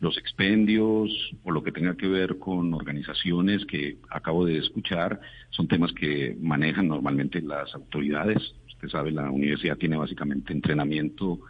los 0.00 0.16
expendios 0.16 1.10
o 1.44 1.50
lo 1.50 1.62
que 1.62 1.72
tenga 1.72 1.96
que 1.96 2.08
ver 2.08 2.38
con 2.38 2.72
organizaciones 2.72 3.66
que 3.66 3.98
acabo 4.08 4.46
de 4.46 4.58
escuchar, 4.58 5.20
son 5.50 5.68
temas 5.68 5.92
que 5.92 6.36
manejan 6.40 6.88
normalmente 6.88 7.42
las 7.42 7.74
autoridades. 7.74 8.54
Usted 8.68 8.88
sabe, 8.88 9.10
la 9.10 9.30
universidad 9.30 9.76
tiene 9.76 9.96
básicamente 9.96 10.52
entrenamiento 10.52 11.40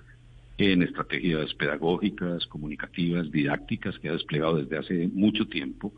en 0.59 0.83
estrategias 0.83 1.55
pedagógicas, 1.55 2.47
comunicativas, 2.49 3.31
didácticas 3.31 3.99
que 3.99 4.09
ha 4.09 4.13
desplegado 4.13 4.57
desde 4.57 4.77
hace 4.77 5.09
mucho 5.09 5.47
tiempo 5.47 5.93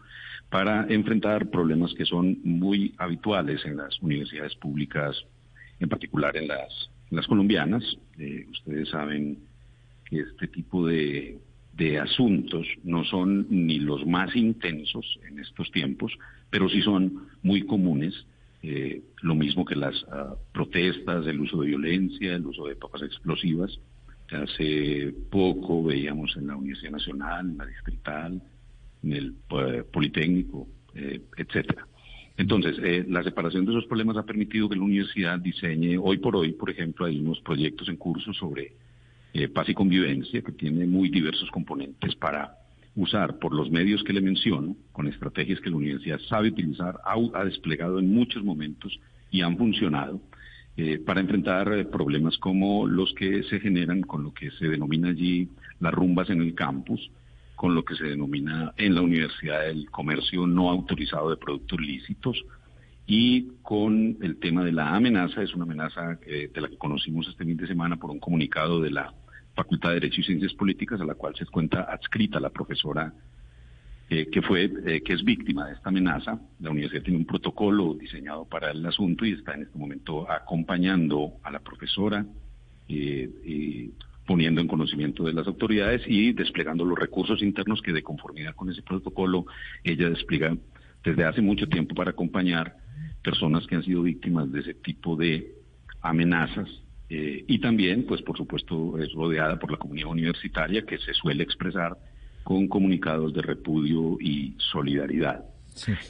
para 0.51 0.87
enfrentar 0.89 1.51
problemas 1.51 1.95
que 1.95 2.05
son 2.05 2.39
muy 2.45 2.95
habituales 2.99 3.65
en 3.65 3.79
las 3.79 3.99
universidades 4.01 4.55
públicas, 4.57 5.17
en 5.79 5.89
particular 5.89 6.37
en 6.37 6.49
las, 6.49 7.27
colombianas. 7.27 7.83
Eh, 8.19 8.47
ustedes 8.51 8.91
saben 8.91 9.39
que 10.05 10.21
este 10.21 10.49
tipo 10.49 10.87
de, 10.87 11.39
de 11.73 11.99
asuntos 11.99 12.67
no 12.85 13.05
son 13.05 13.47
ni 13.49 13.79
los 13.79 14.07
más 14.07 14.37
intensos 14.37 15.19
en 15.27 15.39
estos 15.39 15.71
tiempos, 15.71 16.13
pero 16.51 16.69
sí 16.69 16.83
son 16.83 17.29
muy 17.43 17.63
comunes 17.63 18.27
eh, 18.63 19.03
lo 19.23 19.35
mismo 19.35 19.65
que 19.65 19.75
las 19.75 20.03
uh, 20.03 20.37
protestas, 20.53 21.27
el 21.27 21.41
uso 21.41 21.63
de 21.63 21.69
violencia, 21.69 22.35
el 22.35 22.45
uso 22.45 22.67
de 22.67 22.77
papas 22.77 23.03
explosivas, 23.03 23.79
Hace 24.33 25.13
poco 25.31 25.83
veíamos 25.83 26.37
en 26.37 26.47
la 26.47 26.57
Universidad 26.57 26.93
Nacional, 26.93 27.51
en 27.51 27.59
la 27.59 27.67
Distrital, 27.67 28.43
en 29.03 29.13
el 29.13 29.35
eh, 29.51 29.85
Politécnico, 29.93 30.69
eh, 30.95 31.21
etcétera. 31.37 31.87
Entonces, 32.37 32.77
eh, 32.83 33.05
la 33.09 33.23
separación 33.23 33.65
de 33.65 33.73
esos 33.73 33.87
problemas 33.87 34.17
ha 34.17 34.25
permitido 34.25 34.69
que 34.69 34.77
la 34.77 34.83
universidad 34.83 35.39
diseñe, 35.39 35.99
hoy 35.99 36.19
por 36.19 36.37
hoy, 36.37 36.53
por 36.53 36.71
ejemplo, 36.71 37.07
hay 37.07 37.21
unos 37.21 37.41
proyectos 37.41 37.89
en 37.89 37.97
curso 37.97 38.33
sobre 38.33 38.73
paz 39.55 39.69
y 39.69 39.75
convivencia 39.75 40.43
que 40.43 40.53
tiene 40.53 40.87
muy 40.87 41.09
diversos 41.09 41.49
componentes 41.51 42.17
para 42.17 42.57
usar 42.97 43.39
por 43.39 43.55
los 43.55 43.71
medios 43.71 44.03
que 44.03 44.13
le 44.13 44.21
menciono, 44.21 44.77
con 44.93 45.07
estrategias 45.07 45.61
que 45.61 45.71
la 45.71 45.77
universidad 45.77 46.19
sabe 46.29 46.49
utilizar, 46.49 46.99
ha 47.05 47.45
desplegado 47.45 47.99
en 47.99 48.13
muchos 48.13 48.43
momentos 48.43 48.99
y 49.31 49.43
han 49.43 49.57
funcionado 49.57 50.21
eh, 50.77 50.99
para 50.99 51.21
enfrentar 51.21 51.73
eh, 51.73 51.85
problemas 51.85 52.39
como 52.39 52.87
los 52.87 53.13
que 53.15 53.43
se 53.45 53.61
generan 53.61 54.03
con 54.03 54.23
lo 54.23 54.33
que 54.33 54.51
se 54.53 54.69
denomina 54.69 55.09
allí 55.09 55.49
las 55.81 55.93
rumbas 55.93 56.31
en 56.31 56.41
el 56.41 56.55
campus, 56.55 57.11
con 57.57 57.75
lo 57.75 57.85
que 57.85 57.95
se 57.95 58.05
denomina 58.05 58.73
en 58.77 58.95
la 58.95 59.03
universidad 59.03 59.69
el 59.69 59.91
comercio 59.91 60.47
no 60.47 60.71
autorizado 60.71 61.29
de 61.31 61.37
productos 61.37 61.81
lícitos 61.81 62.43
y 63.07 63.49
con 63.63 64.17
el 64.23 64.39
tema 64.39 64.65
de 64.65 64.73
la 64.73 64.95
amenaza, 64.95 65.43
es 65.43 65.53
una 65.55 65.65
amenaza 65.65 66.19
eh, 66.25 66.49
de 66.55 66.61
la 66.61 66.69
que 66.69 66.79
conocimos 66.79 67.27
este 67.29 67.45
fin 67.45 67.57
de 67.57 67.67
semana 67.67 67.97
por 67.97 68.11
un 68.11 68.21
comunicado 68.21 68.81
de 68.81 68.91
la 68.91 69.13
Facultad 69.57 69.89
de 69.89 69.97
Derecho 69.97 70.21
y 70.21 70.25
Ciencias 70.25 70.55
Políticas, 70.55 71.01
a 71.01 71.05
la 71.05 71.15
cual 71.15 71.35
se 71.35 71.45
cuenta 71.47 71.83
adscrita 71.83 72.39
la 72.39 72.51
profesora 72.51 73.13
que 74.11 74.43
fue 74.43 74.65
eh, 74.87 75.03
que 75.03 75.13
es 75.13 75.23
víctima 75.23 75.69
de 75.69 75.75
esta 75.75 75.89
amenaza. 75.89 76.41
La 76.59 76.71
universidad 76.71 77.05
tiene 77.05 77.19
un 77.19 77.27
protocolo 77.27 77.95
diseñado 77.95 78.45
para 78.45 78.73
el 78.73 78.85
asunto 78.85 79.25
y 79.25 79.33
está 79.33 79.55
en 79.55 79.63
este 79.63 79.79
momento 79.79 80.29
acompañando 80.29 81.35
a 81.45 81.51
la 81.53 81.61
profesora, 81.61 82.27
eh, 82.89 83.91
poniendo 84.27 84.61
en 84.61 84.67
conocimiento 84.67 85.23
de 85.23 85.33
las 85.33 85.47
autoridades 85.47 86.03
y 86.09 86.33
desplegando 86.33 86.85
los 86.85 86.99
recursos 86.99 87.41
internos 87.41 87.83
que 87.83 87.93
de 87.93 88.03
conformidad 88.03 88.57
con 88.57 88.69
ese 88.69 88.83
protocolo 88.83 89.47
ella 89.85 90.11
despliega 90.11 90.57
desde 91.05 91.25
hace 91.25 91.41
mucho 91.41 91.69
tiempo 91.69 91.95
para 91.95 92.11
acompañar 92.11 92.77
personas 93.23 93.65
que 93.69 93.77
han 93.77 93.85
sido 93.85 94.03
víctimas 94.03 94.51
de 94.51 94.61
ese 94.61 94.75
tipo 94.75 95.15
de 95.15 95.55
amenazas 96.03 96.69
eh, 97.09 97.45
y 97.47 97.59
también, 97.61 98.07
pues 98.07 98.23
por 98.23 98.37
supuesto, 98.37 98.99
es 98.99 99.13
rodeada 99.13 99.59
por 99.59 99.71
la 99.71 99.79
comunidad 99.79 100.11
universitaria 100.11 100.83
que 100.83 100.99
se 100.99 101.15
suele 101.15 101.45
expresar 101.45 101.97
con 102.51 102.67
comunicados 102.67 103.33
de 103.33 103.43
repudio 103.43 104.19
y 104.21 104.57
solidaridad. 104.59 105.45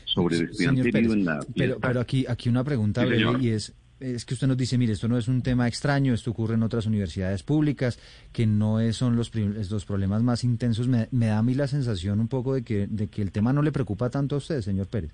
Sobre 0.07 0.39
el 0.39 0.45
estudiante 0.45 0.89
herido 0.89 1.13
en 1.13 1.27
la 1.27 1.39
pero, 1.55 1.79
pero 1.79 2.01
aquí, 2.01 2.25
aquí 2.27 2.49
una 2.49 2.65
pregunta 2.65 3.03
Sí, 3.03 3.09
breve 3.09 3.43
y 3.43 3.49
es, 3.51 3.75
es 4.01 4.25
que 4.25 4.33
usted 4.33 4.47
nos 4.47 4.57
dice, 4.57 4.79
mire, 4.79 4.95
esto 4.95 5.07
no 5.07 5.19
es 5.19 5.29
un 5.29 5.43
tema 5.43 5.69
extraño, 5.69 6.15
esto 6.15 6.31
ocurre 6.31 6.55
en 6.55 6.63
otras 6.63 6.87
universidades 6.87 7.43
públicas, 7.43 8.01
que 8.33 8.47
no 8.47 8.81
es, 8.81 8.97
son 8.97 9.17
los, 9.17 9.35
los 9.35 9.85
problemas 9.85 10.23
más 10.23 10.43
intensos. 10.43 10.89
Me, 10.89 11.09
me 11.11 11.27
da 11.27 11.37
a 11.37 11.43
mí 11.43 11.53
la 11.53 11.67
sensación 11.67 12.21
un 12.21 12.29
poco 12.29 12.55
de 12.55 12.63
que, 12.63 12.87
de 12.87 13.09
que 13.09 13.21
el 13.21 13.33
tema 13.33 13.53
no 13.53 13.61
le 13.61 13.71
preocupa 13.71 14.09
tanto 14.09 14.37
a 14.37 14.39
usted, 14.39 14.63
señor 14.63 14.87
Pérez. 14.87 15.13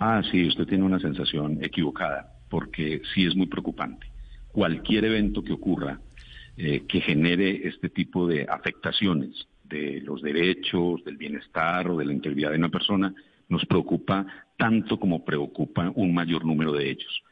Ah, 0.00 0.22
sí, 0.28 0.48
usted 0.48 0.66
tiene 0.66 0.82
una 0.82 0.98
sensación 0.98 1.62
equivocada, 1.62 2.32
porque 2.48 3.00
sí 3.14 3.26
es 3.26 3.36
muy 3.36 3.46
preocupante. 3.46 4.08
Cualquier 4.50 5.04
evento 5.04 5.44
que 5.44 5.52
ocurra 5.52 6.00
eh, 6.56 6.82
que 6.88 7.00
genere 7.00 7.68
este 7.68 7.88
tipo 7.88 8.26
de 8.26 8.44
afectaciones 8.50 9.46
de 9.72 10.00
los 10.02 10.20
derechos, 10.22 11.02
del 11.04 11.16
bienestar 11.16 11.88
o 11.88 11.96
de 11.96 12.04
la 12.04 12.12
integridad 12.12 12.50
de 12.50 12.58
una 12.58 12.68
persona, 12.68 13.14
nos 13.48 13.64
preocupa 13.66 14.26
tanto 14.56 14.98
como 14.98 15.24
preocupa 15.24 15.90
un 15.94 16.12
mayor 16.14 16.44
número 16.44 16.72
de 16.72 16.90
ellos. 16.90 17.22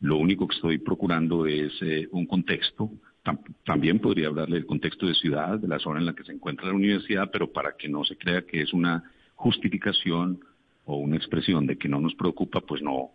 Lo 0.00 0.16
único 0.16 0.48
que 0.48 0.56
estoy 0.56 0.78
procurando 0.78 1.46
es 1.46 1.72
eh, 1.82 2.08
un 2.10 2.26
contexto. 2.26 2.90
Tam- 3.24 3.38
también 3.64 4.00
podría 4.00 4.26
hablarle 4.28 4.56
del 4.56 4.66
contexto 4.66 5.06
de 5.06 5.14
ciudad, 5.14 5.58
de 5.58 5.68
la 5.68 5.78
zona 5.78 6.00
en 6.00 6.06
la 6.06 6.14
que 6.14 6.24
se 6.24 6.32
encuentra 6.32 6.66
la 6.66 6.74
universidad, 6.74 7.30
pero 7.32 7.52
para 7.52 7.76
que 7.76 7.88
no 7.88 8.02
se 8.04 8.16
crea 8.16 8.42
que 8.42 8.62
es 8.62 8.72
una 8.72 9.04
justificación 9.36 10.40
o 10.84 10.96
una 10.96 11.16
expresión 11.16 11.66
de 11.66 11.76
que 11.78 11.88
no 11.88 12.00
nos 12.00 12.14
preocupa, 12.16 12.60
pues 12.60 12.82
no, 12.82 13.10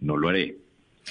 no 0.00 0.16
lo 0.16 0.28
haré. 0.28 0.58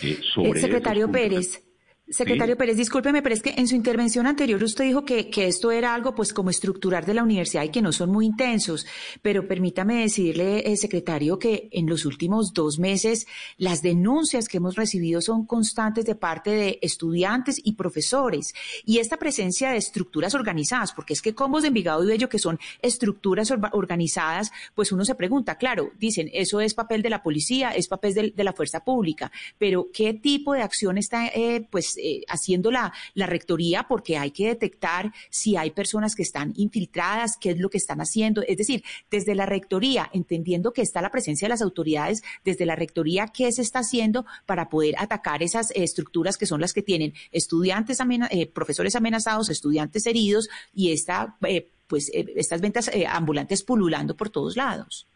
Eh, 0.01 0.17
sobre 0.33 0.51
Eh, 0.51 0.61
secretario 0.61 1.07
puntos- 1.07 1.21
Pérez. 1.21 1.67
Secretario 2.11 2.57
Pérez, 2.57 2.75
discúlpeme, 2.75 3.21
pero 3.21 3.33
es 3.33 3.41
que 3.41 3.53
en 3.57 3.67
su 3.67 3.75
intervención 3.75 4.27
anterior 4.27 4.61
usted 4.61 4.83
dijo 4.83 5.05
que, 5.05 5.29
que 5.29 5.47
esto 5.47 5.71
era 5.71 5.93
algo 5.93 6.13
pues 6.13 6.33
como 6.33 6.49
estructural 6.49 7.05
de 7.05 7.13
la 7.13 7.23
universidad 7.23 7.63
y 7.63 7.69
que 7.69 7.81
no 7.81 7.93
son 7.93 8.11
muy 8.11 8.25
intensos. 8.25 8.85
Pero 9.21 9.47
permítame 9.47 10.01
decirle, 10.01 10.69
eh, 10.69 10.75
secretario, 10.75 11.39
que 11.39 11.69
en 11.71 11.87
los 11.87 12.05
últimos 12.05 12.53
dos 12.53 12.79
meses 12.79 13.27
las 13.57 13.81
denuncias 13.81 14.49
que 14.49 14.57
hemos 14.57 14.75
recibido 14.75 15.21
son 15.21 15.45
constantes 15.45 16.05
de 16.05 16.15
parte 16.15 16.49
de 16.51 16.79
estudiantes 16.81 17.61
y 17.63 17.73
profesores. 17.73 18.53
Y 18.83 18.97
esta 18.99 19.15
presencia 19.17 19.71
de 19.71 19.77
estructuras 19.77 20.35
organizadas, 20.35 20.91
porque 20.91 21.13
es 21.13 21.21
que 21.21 21.33
Combos 21.33 21.61
de 21.61 21.69
Envigado 21.69 22.03
y 22.03 22.07
Bello, 22.07 22.27
que 22.27 22.39
son 22.39 22.59
estructuras 22.81 23.51
organizadas, 23.71 24.51
pues 24.75 24.91
uno 24.91 25.05
se 25.05 25.15
pregunta, 25.15 25.55
claro, 25.57 25.91
dicen, 25.97 26.29
eso 26.33 26.59
es 26.59 26.73
papel 26.73 27.01
de 27.01 27.09
la 27.09 27.23
policía, 27.23 27.71
es 27.71 27.87
papel 27.87 28.13
del- 28.13 28.35
de, 28.35 28.43
la 28.43 28.51
fuerza 28.53 28.83
pública, 28.83 29.31
pero 29.57 29.87
¿qué 29.93 30.13
tipo 30.13 30.53
de 30.53 30.61
acción 30.61 30.97
está 30.97 31.27
eh, 31.27 31.65
pues 31.71 31.95
eh, 32.01 32.23
haciendo 32.27 32.71
la, 32.71 32.93
rectoría? 33.15 33.83
Porque 33.83 34.17
hay 34.17 34.31
que 34.31 34.47
detectar 34.47 35.13
si 35.29 35.55
hay 35.55 35.71
personas 35.71 36.15
que 36.15 36.23
están 36.23 36.53
infiltradas, 36.55 37.37
qué 37.39 37.51
es 37.51 37.59
lo 37.59 37.69
que 37.69 37.77
están 37.77 38.01
haciendo. 38.01 38.41
Es 38.47 38.57
decir, 38.57 38.83
desde 39.09 39.35
la 39.35 39.45
rectoría, 39.45 40.09
entendiendo 40.13 40.73
que 40.73 40.81
está 40.81 41.01
la 41.01 41.11
presencia 41.11 41.45
de 41.45 41.49
las 41.49 41.61
autoridades, 41.61 42.23
desde 42.43 42.65
la 42.65 42.75
rectoría, 42.75 43.27
¿qué 43.27 43.51
se 43.51 43.61
está 43.61 43.79
haciendo 43.79 44.25
para 44.45 44.69
poder 44.69 44.95
atacar 44.97 45.43
esas 45.43 45.71
eh, 45.71 45.83
estructuras 45.83 46.37
que 46.37 46.45
son 46.45 46.61
las 46.61 46.73
que 46.73 46.81
tienen 46.81 47.13
estudiantes, 47.31 47.99
eh, 48.31 48.47
profesores 48.47 48.95
amenazados, 48.95 49.49
estudiantes 49.49 50.05
heridos 50.05 50.49
y 50.73 50.91
esta, 50.91 51.35
eh, 51.47 51.67
pues, 51.87 52.09
eh, 52.13 52.25
estas 52.35 52.61
ventas 52.61 52.89
eh, 52.93 53.05
ambulantes 53.07 53.63
pululando 53.63 54.15
por 54.15 54.29
todos 54.29 54.55
lados? 54.55 55.07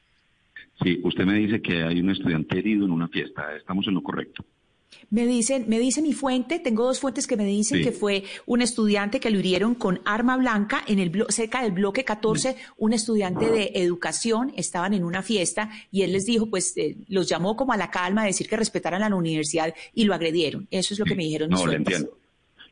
Sí, 0.84 1.00
usted 1.04 1.26
me 1.26 1.36
dice 1.36 1.62
que 1.62 1.84
hay 1.84 2.02
un 2.02 2.10
estudiante 2.10 2.60
herido 2.60 2.86
en 2.86 2.92
una 2.92 3.08
fiesta. 3.08 3.56
Estamos 3.56 3.88
en 3.88 3.94
lo 3.94 4.04
correcto. 4.04 4.44
Me 5.10 5.26
dicen, 5.26 5.66
me 5.68 5.80
dice 5.80 6.02
mi 6.02 6.14
fuente, 6.14 6.60
tengo 6.60 6.84
dos 6.86 7.00
fuentes 7.00 7.28
que 7.28 7.38
me 7.38 7.46
dicen 7.46 7.78
Sí. 7.80 7.84
que 7.84 7.92
fue 7.92 8.24
un 8.46 8.62
estudiante 8.62 9.20
que 9.20 9.30
lo 9.30 9.40
hirieron 9.40 9.76
con 9.76 10.02
arma 10.06 10.38
blanca 10.38 10.84
en 10.88 11.00
el 11.00 11.12
blo- 11.12 11.30
cerca 11.30 11.62
del 11.64 11.72
bloque 11.72 12.04
14, 12.04 12.56
un 12.78 12.94
estudiante 12.94 13.50
de 13.50 13.72
educación, 13.76 14.52
estaban 14.58 14.94
en 14.94 15.04
una 15.04 15.22
fiesta 15.22 15.70
y 15.92 16.02
él 16.04 16.14
les 16.14 16.26
dijo, 16.26 16.48
pues 16.50 16.76
eh, 16.78 16.96
los 17.08 17.28
llamó 17.30 17.56
como 17.56 17.74
a 17.74 17.78
la 17.78 17.92
calma 17.92 18.24
a 18.24 18.26
decir 18.26 18.48
que 18.48 18.58
respetaran 18.58 19.02
la 19.02 19.16
universidad 19.16 19.74
y 19.94 20.04
lo 20.06 20.14
agredieron. 20.14 20.68
Eso 20.72 20.94
es 20.94 21.00
lo 21.00 21.06
que 21.06 21.16
me 21.16 21.24
dijeron 21.24 21.50
mis 21.50 21.60
No, 21.60 21.68
le 21.68 21.78
entiendo. 21.78 22.18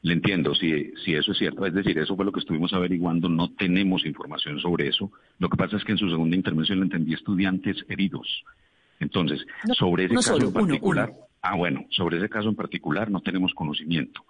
Le 0.05 0.11
entiendo, 0.13 0.53
si, 0.53 0.91
si 1.05 1.15
eso 1.15 1.31
es 1.31 1.37
cierto. 1.37 1.65
Es 1.65 1.73
decir, 1.73 1.97
eso 1.97 2.13
fue 2.17 2.25
lo 2.25 2.31
que 2.33 2.41
estuvimos 2.41 2.73
averiguando. 2.73 3.29
No 3.29 3.51
tenemos 3.53 4.05
información 4.05 4.59
sobre 4.59 4.89
eso. 4.89 5.09
Lo 5.39 5.47
que 5.47 5.55
pasa 5.55 5.77
es 5.77 5.85
que 5.85 5.93
en 5.93 5.97
su 5.97 6.09
segunda 6.09 6.35
intervención 6.35 6.79
le 6.79 6.83
entendí 6.85 7.13
estudiantes 7.13 7.77
heridos. 7.87 8.43
Entonces, 8.99 9.45
No, 9.65 9.73
sobre 9.73 10.03
ese 10.05 10.11
uno 10.11 10.19
caso 10.21 10.33
solo, 10.33 10.49
en 10.49 10.55
uno, 10.55 10.65
particular, 10.67 11.09
uno. 11.09 11.27
Ah, 11.43 11.55
bueno, 11.55 11.85
sobre 11.91 12.17
ese 12.17 12.29
caso 12.29 12.49
en 12.49 12.55
particular 12.55 13.11
no 13.11 13.21
tenemos 13.21 13.53
conocimiento, 13.53 14.25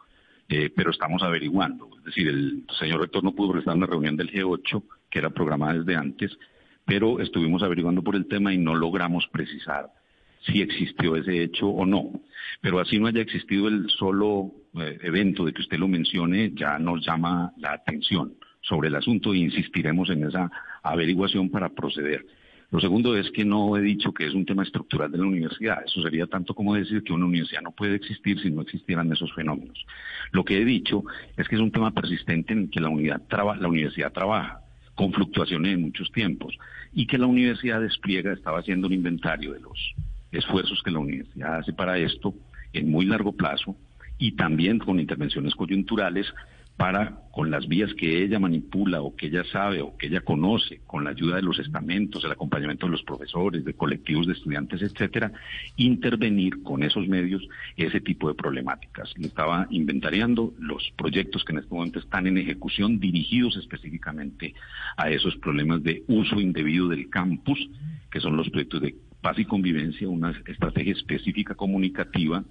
eh, 0.50 0.70
pero 0.76 0.92
estamos 0.92 1.24
averiguando. 1.24 1.90
Es 2.00 2.04
decir, 2.06 2.28
el 2.28 2.66
señor 2.78 3.00
rector 3.02 3.24
no 3.24 3.34
pudo 3.34 3.54
prestar 3.54 3.76
una 3.78 3.86
reunión 3.86 4.18
del 4.18 4.32
G8, 4.32 4.84
que 5.10 5.20
era 5.20 5.30
programada 5.30 5.76
desde 5.76 5.96
antes, 5.96 6.38
pero 6.86 7.20
estuvimos 7.20 7.64
averiguando 7.64 8.04
por 8.04 8.16
el 8.16 8.28
tema 8.28 8.54
y 8.54 8.58
no 8.58 8.76
logramos 8.76 9.26
precisar 9.32 9.90
si 10.46 10.62
existió 10.62 11.16
ese 11.16 11.44
hecho 11.44 11.68
o 11.68 11.86
no. 11.86 12.12
Pero 12.62 12.80
así 12.80 13.00
no 13.00 13.08
haya 13.08 13.22
existido 13.22 13.68
el 13.68 13.90
solo 13.90 14.52
eh, 14.76 14.98
evento 15.04 15.46
de 15.46 15.54
que 15.54 15.62
usted 15.62 15.78
lo 15.78 15.88
mencione, 15.88 16.52
ya 16.54 16.78
nos 16.80 17.06
llama 17.06 17.54
la 17.58 17.74
atención 17.74 18.34
sobre 18.62 18.88
el 18.88 18.96
asunto 18.96 19.34
e 19.34 19.38
insistiremos 19.38 20.10
en 20.10 20.26
esa 20.26 20.50
averiguación 20.82 21.50
para 21.50 21.70
proceder. 21.70 22.26
Lo 22.74 22.80
segundo 22.80 23.16
es 23.16 23.30
que 23.30 23.46
no 23.46 23.78
he 23.78 23.82
dicho 23.82 24.12
que 24.16 24.26
es 24.26 24.34
un 24.34 24.48
tema 24.48 24.64
estructural 24.64 25.12
de 25.12 25.20
la 25.20 25.26
universidad. 25.26 25.84
Eso 25.86 26.02
sería 26.02 26.26
tanto 26.26 26.56
como 26.56 26.74
decir 26.74 27.04
que 27.04 27.14
una 27.14 27.28
universidad 27.28 27.62
no 27.62 27.70
puede 27.70 27.94
existir 27.94 28.42
si 28.42 28.50
no 28.50 28.64
existieran 28.64 29.14
esos 29.14 29.32
fenómenos. 29.36 29.86
Lo 30.32 30.44
que 30.44 30.60
he 30.60 30.66
dicho 30.66 31.04
es 31.38 31.48
que 31.48 31.54
es 31.54 31.62
un 31.62 31.72
tema 31.72 31.92
persistente 31.92 32.52
en 32.52 32.60
el 32.62 32.70
que 32.72 32.80
la, 32.80 32.90
unidad 32.90 33.22
la 33.30 33.68
universidad 33.68 34.12
trabaja 34.12 34.62
con 34.96 35.14
fluctuaciones 35.14 35.76
en 35.76 35.84
muchos 35.84 36.12
tiempos 36.12 36.58
y 36.92 37.06
que 37.06 37.20
la 37.20 37.28
universidad 37.28 37.80
despliega, 37.80 38.34
estaba 38.34 38.58
haciendo 38.58 38.88
un 38.88 38.94
inventario 38.94 39.54
de 39.54 39.60
los 39.60 39.94
esfuerzos 40.32 40.82
que 40.82 40.90
la 40.90 40.98
universidad 40.98 41.58
hace 41.58 41.74
para 41.74 42.00
esto 42.00 42.34
en 42.74 42.90
muy 42.90 43.06
largo 43.06 43.34
plazo 43.34 43.76
y 44.18 44.32
también 44.32 44.80
con 44.80 45.00
intervenciones 45.00 45.54
coyunturales 45.54 46.26
para, 46.78 47.22
con 47.32 47.52
las 47.52 47.68
vías 47.68 47.94
que 47.94 48.24
ella 48.24 48.40
manipula 48.40 49.02
o 49.02 49.16
que 49.16 49.28
ella 49.28 49.44
sabe 49.52 49.82
o 49.82 49.96
que 49.96 50.08
ella 50.08 50.22
conoce, 50.22 50.82
con 50.86 51.04
la 51.04 51.12
ayuda 51.12 51.36
de 51.36 51.42
los 51.42 51.60
estamentos, 51.60 52.24
el 52.24 52.32
acompañamiento 52.32 52.86
de 52.88 52.92
los 52.92 53.04
profesores, 53.04 53.64
de 53.64 53.74
colectivos 53.74 54.28
de 54.28 54.34
estudiantes, 54.34 54.82
etcétera, 54.82 55.32
intervenir 55.78 56.64
con 56.64 56.84
esos 56.84 57.08
medios 57.08 57.48
ese 57.78 58.02
tipo 58.02 58.28
de 58.28 58.36
problemáticas. 58.36 59.14
Le 59.18 59.28
estaba 59.28 59.68
inventariando 59.70 60.54
los 60.60 60.92
proyectos 60.98 61.44
que 61.44 61.54
en 61.54 61.60
este 61.60 61.74
momento 61.74 62.00
están 62.00 62.28
en 62.28 62.38
ejecución 62.38 63.00
dirigidos 63.00 63.56
específicamente 63.58 64.54
a 64.98 65.10
esos 65.10 65.36
problemas 65.38 65.84
de 65.84 66.04
uso 66.08 66.40
indebido 66.40 66.88
del 66.88 67.10
campus, 67.10 67.60
que 68.12 68.20
son 68.20 68.36
los 68.36 68.50
proyectos 68.50 68.82
de 68.82 68.96
paz 69.22 69.40
y 69.40 69.46
convivencia, 69.46 70.10
una 70.10 70.32
estrategia 70.46 70.94
específica 70.94 71.56
comunicativa, 71.56 72.44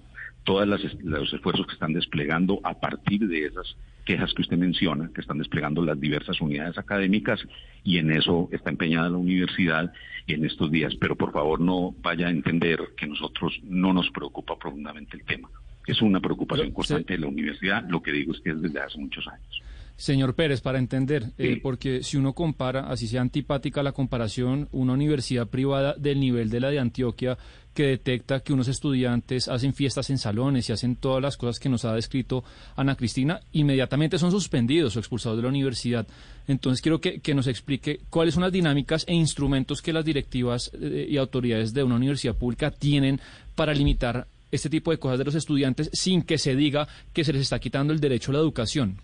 todos 0.43 0.67
los 0.67 1.33
esfuerzos 1.33 1.67
que 1.67 1.73
están 1.73 1.93
desplegando 1.93 2.59
a 2.63 2.79
partir 2.79 3.27
de 3.27 3.45
esas 3.45 3.75
quejas 4.05 4.33
que 4.33 4.41
usted 4.41 4.57
menciona, 4.57 5.09
que 5.13 5.21
están 5.21 5.37
desplegando 5.37 5.83
las 5.83 5.99
diversas 5.99 6.39
unidades 6.41 6.77
académicas 6.77 7.39
y 7.83 7.97
en 7.97 8.11
eso 8.11 8.49
está 8.51 8.69
empeñada 8.69 9.09
la 9.09 9.17
universidad 9.17 9.93
en 10.27 10.45
estos 10.45 10.71
días. 10.71 10.95
Pero 10.99 11.15
por 11.15 11.31
favor 11.31 11.59
no 11.61 11.95
vaya 12.01 12.27
a 12.27 12.31
entender 12.31 12.79
que 12.97 13.07
nosotros 13.07 13.59
no 13.63 13.93
nos 13.93 14.09
preocupa 14.09 14.57
profundamente 14.57 15.17
el 15.17 15.23
tema. 15.23 15.49
Es 15.87 16.01
una 16.01 16.19
preocupación 16.19 16.71
constante 16.71 17.13
de 17.13 17.19
la 17.19 17.27
universidad, 17.27 17.87
lo 17.89 18.01
que 18.01 18.11
digo 18.11 18.33
es 18.33 18.39
que 18.39 18.51
es 18.51 18.61
desde 18.61 18.79
hace 18.79 18.97
muchos 18.97 19.27
años. 19.27 19.61
Señor 19.95 20.33
Pérez, 20.35 20.61
para 20.61 20.79
entender, 20.79 21.31
eh, 21.37 21.59
porque 21.61 22.03
si 22.03 22.17
uno 22.17 22.33
compara, 22.33 22.87
así 22.89 23.07
sea 23.07 23.21
antipática 23.21 23.83
la 23.83 23.91
comparación, 23.91 24.67
una 24.71 24.93
universidad 24.93 25.47
privada 25.47 25.95
del 25.97 26.19
nivel 26.19 26.49
de 26.49 26.59
la 26.59 26.69
de 26.69 26.79
Antioquia 26.79 27.37
que 27.73 27.83
detecta 27.87 28.41
que 28.41 28.53
unos 28.53 28.67
estudiantes 28.67 29.47
hacen 29.47 29.73
fiestas 29.73 30.09
en 30.09 30.17
salones 30.17 30.69
y 30.69 30.73
hacen 30.73 30.95
todas 30.95 31.21
las 31.21 31.37
cosas 31.37 31.59
que 31.59 31.69
nos 31.69 31.85
ha 31.85 31.93
descrito 31.93 32.43
Ana 32.75 32.95
Cristina, 32.95 33.39
inmediatamente 33.51 34.19
son 34.19 34.31
suspendidos 34.31 34.95
o 34.95 34.99
expulsados 34.99 35.37
de 35.37 35.43
la 35.43 35.49
universidad. 35.49 36.07
Entonces 36.47 36.81
quiero 36.81 37.01
que, 37.01 37.19
que 37.19 37.33
nos 37.33 37.47
explique 37.47 38.01
cuáles 38.09 38.35
son 38.35 38.43
las 38.43 38.51
dinámicas 38.51 39.05
e 39.07 39.13
instrumentos 39.13 39.81
que 39.81 39.93
las 39.93 40.05
directivas 40.05 40.71
eh, 40.79 41.07
y 41.09 41.17
autoridades 41.17 41.73
de 41.73 41.83
una 41.83 41.95
universidad 41.95 42.35
pública 42.35 42.71
tienen 42.71 43.19
para 43.55 43.73
limitar 43.73 44.27
este 44.51 44.69
tipo 44.69 44.91
de 44.91 44.99
cosas 44.99 45.17
de 45.17 45.25
los 45.25 45.35
estudiantes 45.35 45.89
sin 45.93 46.21
que 46.21 46.37
se 46.37 46.55
diga 46.55 46.87
que 47.11 47.23
se 47.23 47.33
les 47.33 47.41
está 47.41 47.59
quitando 47.59 47.91
el 47.91 47.99
derecho 47.99 48.31
a 48.31 48.33
la 48.35 48.39
educación. 48.39 48.97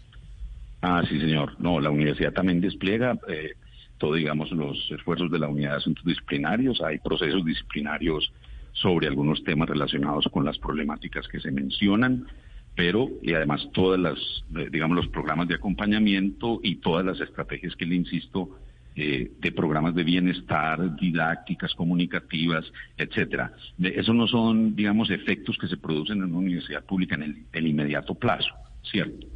Ah, 0.82 1.04
sí, 1.10 1.20
señor. 1.20 1.56
No, 1.60 1.80
la 1.80 1.90
universidad 1.90 2.34
también 2.34 2.62
despliega 2.62 3.20
eh, 3.28 3.56
todo, 3.98 4.14
digamos, 4.14 4.52
los 4.52 4.90
esfuerzos 4.92 5.30
de 5.30 5.40
la 5.40 5.50
unidad 5.50 5.72
de 5.72 5.78
asuntos 5.78 6.06
disciplinarios. 6.06 6.82
Hay 6.82 7.00
procesos 7.00 7.44
disciplinarios 7.44 8.32
sobre 8.72 9.08
algunos 9.08 9.44
temas 9.44 9.68
relacionados 9.68 10.26
con 10.32 10.46
las 10.46 10.58
problemáticas 10.58 11.28
que 11.28 11.40
se 11.40 11.52
mencionan. 11.52 12.28
pero 12.76 13.10
y 13.22 13.34
además 13.34 13.68
todas 13.74 14.00
las, 14.00 14.18
eh, 14.56 14.70
digamos, 14.72 14.96
los 14.96 15.08
programas 15.10 15.50
de 15.50 15.56
acompañamiento 15.56 16.62
y 16.64 16.78
todas 16.78 17.06
las 17.06 17.20
estrategias 17.20 17.76
que 17.76 17.86
le 17.86 17.96
insisto, 17.96 18.52
eh, 18.96 19.32
de 19.38 19.52
programas 19.52 19.96
de 19.96 20.04
bienestar, 20.06 20.96
didácticas, 20.96 21.74
comunicativas, 21.76 22.66
etcétera. 22.98 23.52
De- 23.78 24.00
Eso 24.00 24.14
no 24.14 24.28
son, 24.28 24.76
digamos, 24.78 25.10
efectos 25.12 25.58
que 25.58 25.68
se 25.68 25.76
producen 25.78 26.20
en 26.20 26.26
una 26.30 26.38
universidad 26.40 26.86
pública 26.86 27.16
en 27.16 27.48
el 27.52 27.68
inmediato 27.68 28.16
plazo, 28.16 28.56
¿cierto? 28.84 29.28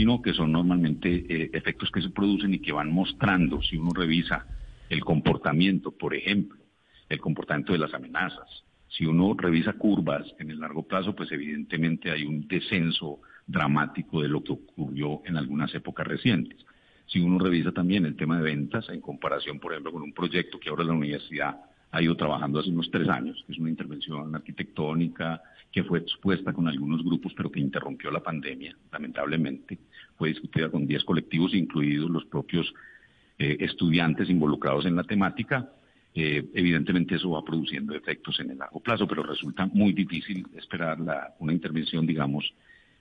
Sino 0.00 0.22
que 0.22 0.32
son 0.32 0.50
normalmente 0.50 1.26
eh, 1.28 1.50
efectos 1.52 1.90
que 1.90 2.00
se 2.00 2.08
producen 2.08 2.54
y 2.54 2.60
que 2.60 2.72
van 2.72 2.90
mostrando, 2.90 3.60
si 3.60 3.76
uno 3.76 3.90
revisa 3.92 4.46
el 4.88 5.04
comportamiento, 5.04 5.90
por 5.90 6.14
ejemplo, 6.14 6.58
el 7.10 7.20
comportamiento 7.20 7.74
de 7.74 7.80
las 7.80 7.92
amenazas. 7.92 8.64
Si 8.88 9.04
uno 9.04 9.34
revisa 9.36 9.74
curvas 9.74 10.24
en 10.38 10.52
el 10.52 10.60
largo 10.60 10.84
plazo, 10.84 11.14
pues 11.14 11.30
evidentemente 11.32 12.10
hay 12.10 12.24
un 12.24 12.48
descenso 12.48 13.20
dramático 13.46 14.22
de 14.22 14.28
lo 14.28 14.42
que 14.42 14.52
ocurrió 14.52 15.20
en 15.26 15.36
algunas 15.36 15.74
épocas 15.74 16.06
recientes. 16.06 16.64
Si 17.04 17.20
uno 17.20 17.38
revisa 17.38 17.70
también 17.72 18.06
el 18.06 18.16
tema 18.16 18.38
de 18.38 18.44
ventas 18.44 18.88
en 18.88 19.02
comparación, 19.02 19.60
por 19.60 19.72
ejemplo, 19.72 19.92
con 19.92 20.00
un 20.00 20.14
proyecto 20.14 20.58
que 20.58 20.70
ahora 20.70 20.84
la 20.84 20.94
universidad 20.94 21.60
ha 21.90 22.02
ido 22.02 22.16
trabajando 22.16 22.60
hace 22.60 22.70
unos 22.70 22.90
tres 22.90 23.06
años, 23.08 23.42
que 23.46 23.52
es 23.52 23.58
una 23.58 23.68
intervención 23.68 24.34
arquitectónica 24.34 25.42
que 25.72 25.84
fue 25.84 26.00
expuesta 26.00 26.52
con 26.52 26.68
algunos 26.68 27.04
grupos, 27.04 27.32
pero 27.36 27.50
que 27.50 27.60
interrumpió 27.60 28.10
la 28.10 28.22
pandemia, 28.22 28.76
lamentablemente. 28.92 29.78
Fue 30.20 30.28
discutida 30.28 30.68
con 30.68 30.86
10 30.86 31.02
colectivos, 31.04 31.54
incluidos 31.54 32.10
los 32.10 32.26
propios 32.26 32.74
eh, 33.38 33.56
estudiantes 33.60 34.28
involucrados 34.28 34.84
en 34.84 34.94
la 34.94 35.02
temática. 35.02 35.70
Eh, 36.14 36.44
evidentemente 36.52 37.14
eso 37.14 37.30
va 37.30 37.42
produciendo 37.42 37.94
efectos 37.94 38.38
en 38.38 38.50
el 38.50 38.58
largo 38.58 38.80
plazo, 38.80 39.08
pero 39.08 39.22
resulta 39.22 39.64
muy 39.64 39.94
difícil 39.94 40.46
esperar 40.58 41.00
la- 41.00 41.32
una 41.38 41.54
intervención, 41.54 42.06
digamos, 42.06 42.52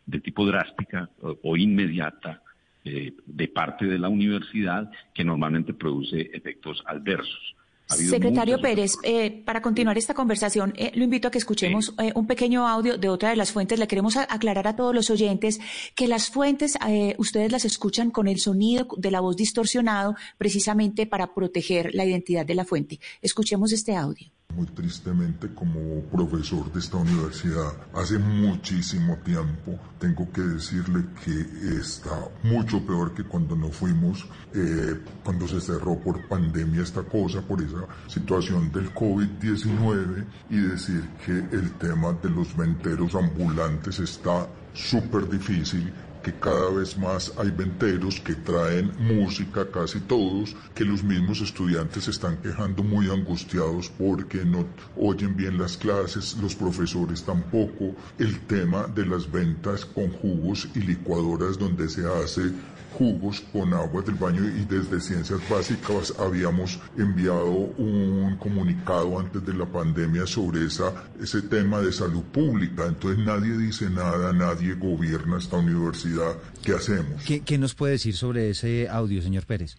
de 0.06 0.22
tipo 0.22 0.46
drástica 0.46 1.10
o, 1.44 1.58
inmediata 1.58 2.42
eh, 2.86 3.12
de 3.26 3.48
parte 3.50 3.86
de 3.86 4.00
la 4.00 4.08
universidad 4.08 4.90
que 5.14 5.26
normalmente 5.26 5.74
produce 5.74 6.22
efectos 6.34 6.82
adversos. 6.86 7.54
Ha 7.92 7.96
Secretario 7.96 8.58
muchas- 8.58 8.70
Pérez, 8.70 8.92
eh, 9.04 9.42
para 9.44 9.64
continuar 9.64 9.98
esta 9.98 10.14
conversación, 10.14 10.74
eh, 10.78 10.92
lo 10.94 11.04
invito 11.04 11.28
a 11.28 11.32
que 11.32 11.40
escuchemos 11.40 11.96
eh, 11.98 12.12
un 12.14 12.28
pequeño 12.28 12.68
audio 12.68 13.00
de 13.00 13.10
otra 13.10 13.32
de 13.32 13.36
las 13.36 13.52
fuentes. 13.52 13.80
Le 13.80 13.88
queremos 13.88 14.16
aclarar 14.16 14.68
a 14.68 14.76
todos 14.76 14.94
los 14.94 15.10
oyentes 15.10 15.60
que 15.96 16.08
las 16.08 16.30
fuentes 16.30 16.78
eh, 16.88 17.16
ustedes 17.18 17.52
las 17.52 17.66
escuchan 17.66 18.12
con 18.12 18.28
el 18.28 18.40
sonido 18.40 18.88
de 18.98 19.10
la 19.10 19.22
voz 19.22 19.36
distorsionado 19.36 20.16
precisamente 20.38 21.08
para 21.08 21.34
proteger 21.34 21.90
la 21.96 22.06
identidad 22.06 22.46
de 22.46 22.56
la 22.56 22.64
fuente. 22.64 23.00
Escuchemos 23.24 23.72
este 23.74 23.96
audio. 23.96 24.28
Muy 24.56 24.66
tristemente, 24.66 25.54
como 25.54 26.02
profesor 26.12 26.72
de 26.74 26.80
esta 26.80 26.98
universidad, 26.98 27.72
hace 27.94 28.18
muchísimo 28.18 29.16
tiempo, 29.18 29.80
tengo 30.00 30.30
que 30.32 30.42
decirle 30.42 31.06
que 31.24 31.78
está 31.80 32.28
mucho 32.42 32.84
peor 32.84 33.14
que 33.14 33.24
cuando 33.24 33.56
no 33.56 33.70
fuimos, 33.70 34.28
eh, 34.56 35.00
cuando 35.24 35.48
se 35.48 35.62
cerró 35.62 36.00
por 36.00 36.28
pandemia 36.28 36.82
esta 36.82 37.04
cosa, 37.04 37.42
por 37.42 37.62
esa 37.62 37.86
situación 38.08 38.72
del 38.72 38.92
COVID-19, 38.92 40.26
y 40.50 40.58
decir 40.58 41.08
que 41.24 41.32
el 41.56 41.72
tema 41.74 42.14
de 42.14 42.30
los 42.32 42.58
venteros 42.58 43.14
ambulantes 43.14 44.00
está 44.00 44.48
súper 44.74 45.30
difícil 45.30 45.94
que 46.24 46.34
cada 46.34 46.70
vez 46.70 46.98
más 46.98 47.34
hay 47.38 47.52
venteros 47.52 48.20
que 48.20 48.36
traen 48.36 48.92
música, 49.00 49.70
casi 49.72 50.00
todos, 50.02 50.56
que 50.76 50.86
los 50.86 51.04
mismos 51.04 51.42
estudiantes 51.42 52.08
están 52.08 52.38
quejando 52.38 52.84
muy 52.84 53.10
angustiados 53.10 53.90
porque 53.98 54.44
no 54.46 54.66
oyen 54.98 55.36
bien 55.36 55.58
las 55.58 55.78
clases, 55.78 56.38
los 56.42 56.56
profesores 56.56 57.24
tampoco, 57.24 57.96
el 58.18 58.40
tema 58.42 58.88
de 58.88 59.06
las 59.06 59.32
ventas 59.32 59.86
con 59.86 60.10
jugos 60.12 60.68
y 60.76 60.80
licuadoras 60.80 61.58
donde 61.58 61.90
se 61.90 62.06
hace 62.06 62.52
jugos 62.92 63.42
con 63.54 63.74
agua 63.74 64.02
del 64.02 64.16
baño 64.16 64.42
y 64.44 64.66
desde 64.66 65.00
Ciencias 65.00 65.40
Básicas 65.50 66.14
habíamos 66.20 66.80
enviado 66.98 67.52
un 67.52 68.36
comunicado 68.38 69.20
antes 69.20 69.46
de 69.46 69.54
la 69.54 69.66
pandemia 69.66 70.26
sobre 70.26 70.66
esa, 70.66 70.94
ese 71.22 71.42
tema 71.44 71.80
de 71.80 71.92
salud 71.92 72.24
pública. 72.24 72.86
Entonces 72.88 73.24
nadie 73.26 73.58
dice 73.58 73.90
nada, 73.90 74.34
nadie 74.34 74.74
gobierna 74.74 75.38
esta 75.38 75.58
universidad. 75.58 76.36
¿Qué 76.64 76.74
hacemos? 76.74 77.24
¿Qué, 77.26 77.42
qué 77.42 77.58
nos 77.58 77.76
puede 77.76 77.94
decir 77.94 78.16
sobre 78.16 78.50
ese 78.50 78.88
audio, 78.90 79.22
señor 79.22 79.46
Pérez? 79.46 79.78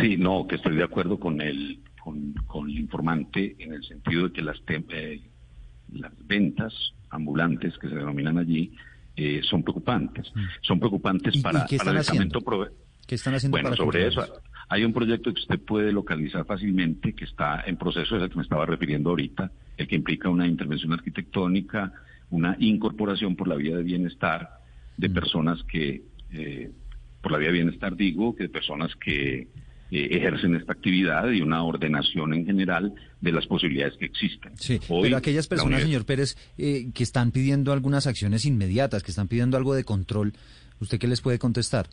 Sí, 0.00 0.16
no, 0.16 0.46
que 0.46 0.56
estoy 0.56 0.76
de 0.76 0.84
acuerdo 0.84 1.18
con 1.18 1.40
el, 1.40 1.80
con, 2.02 2.34
con 2.46 2.68
el 2.68 2.78
informante 2.78 3.56
en 3.58 3.72
el 3.72 3.84
sentido 3.84 4.28
de 4.28 4.32
que 4.32 4.42
las, 4.42 4.56
tem- 4.66 4.84
eh, 4.90 5.20
las 5.92 6.12
ventas 6.26 6.72
ambulantes 7.10 7.74
que 7.78 7.88
se 7.88 7.94
denominan 7.94 8.38
allí 8.38 8.72
eh, 9.16 9.40
son 9.42 9.62
preocupantes. 9.62 10.32
Son 10.62 10.78
preocupantes 10.78 11.34
¿Y- 11.34 11.38
y 11.38 11.42
para, 11.42 11.66
para 11.66 11.90
el 11.90 11.96
estamento 11.98 12.40
¿Qué 13.06 13.14
están 13.16 13.34
haciendo 13.34 13.54
Bueno, 13.56 13.70
para 13.70 13.76
sobre 13.76 14.06
eso 14.06 14.24
hay 14.68 14.84
un 14.84 14.92
proyecto 14.92 15.32
que 15.34 15.40
usted 15.40 15.58
puede 15.60 15.90
localizar 15.92 16.44
fácilmente, 16.46 17.12
que 17.12 17.24
está 17.24 17.62
en 17.66 17.76
proceso, 17.76 18.16
es 18.16 18.22
el 18.22 18.30
que 18.30 18.36
me 18.36 18.42
estaba 18.42 18.64
refiriendo 18.66 19.10
ahorita, 19.10 19.50
el 19.76 19.88
que 19.88 19.96
implica 19.96 20.28
una 20.28 20.46
intervención 20.46 20.92
arquitectónica, 20.92 21.92
una 22.30 22.56
incorporación 22.60 23.34
por 23.34 23.48
la 23.48 23.56
vía 23.56 23.76
de 23.76 23.82
bienestar 23.82 24.48
de 24.96 25.08
Mm. 25.08 25.12
personas 25.12 25.62
que, 25.64 26.02
eh, 26.30 26.70
por 27.20 27.32
la 27.32 27.38
vía 27.38 27.48
de 27.48 27.54
bienestar 27.54 27.96
digo, 27.96 28.36
que 28.36 28.44
de 28.44 28.48
personas 28.48 28.94
que 28.96 29.48
eh, 29.90 30.08
ejercen 30.12 30.54
esta 30.54 30.72
actividad 30.72 31.28
y 31.30 31.40
una 31.40 31.62
ordenación 31.64 32.32
en 32.34 32.46
general 32.46 32.94
de 33.20 33.32
las 33.32 33.46
posibilidades 33.46 33.96
que 33.98 34.06
existen. 34.06 34.52
Sí, 34.56 34.80
Hoy, 34.88 35.02
pero 35.02 35.16
aquellas 35.16 35.46
la 35.46 35.50
personas, 35.50 35.82
señor 35.82 36.04
Pérez, 36.04 36.36
eh, 36.58 36.90
que 36.94 37.02
están 37.02 37.32
pidiendo 37.32 37.72
algunas 37.72 38.06
acciones 38.06 38.44
inmediatas, 38.44 39.02
que 39.02 39.10
están 39.10 39.28
pidiendo 39.28 39.56
algo 39.56 39.74
de 39.74 39.84
control, 39.84 40.32
¿usted 40.80 40.98
qué 40.98 41.08
les 41.08 41.20
puede 41.20 41.38
contestar? 41.38 41.88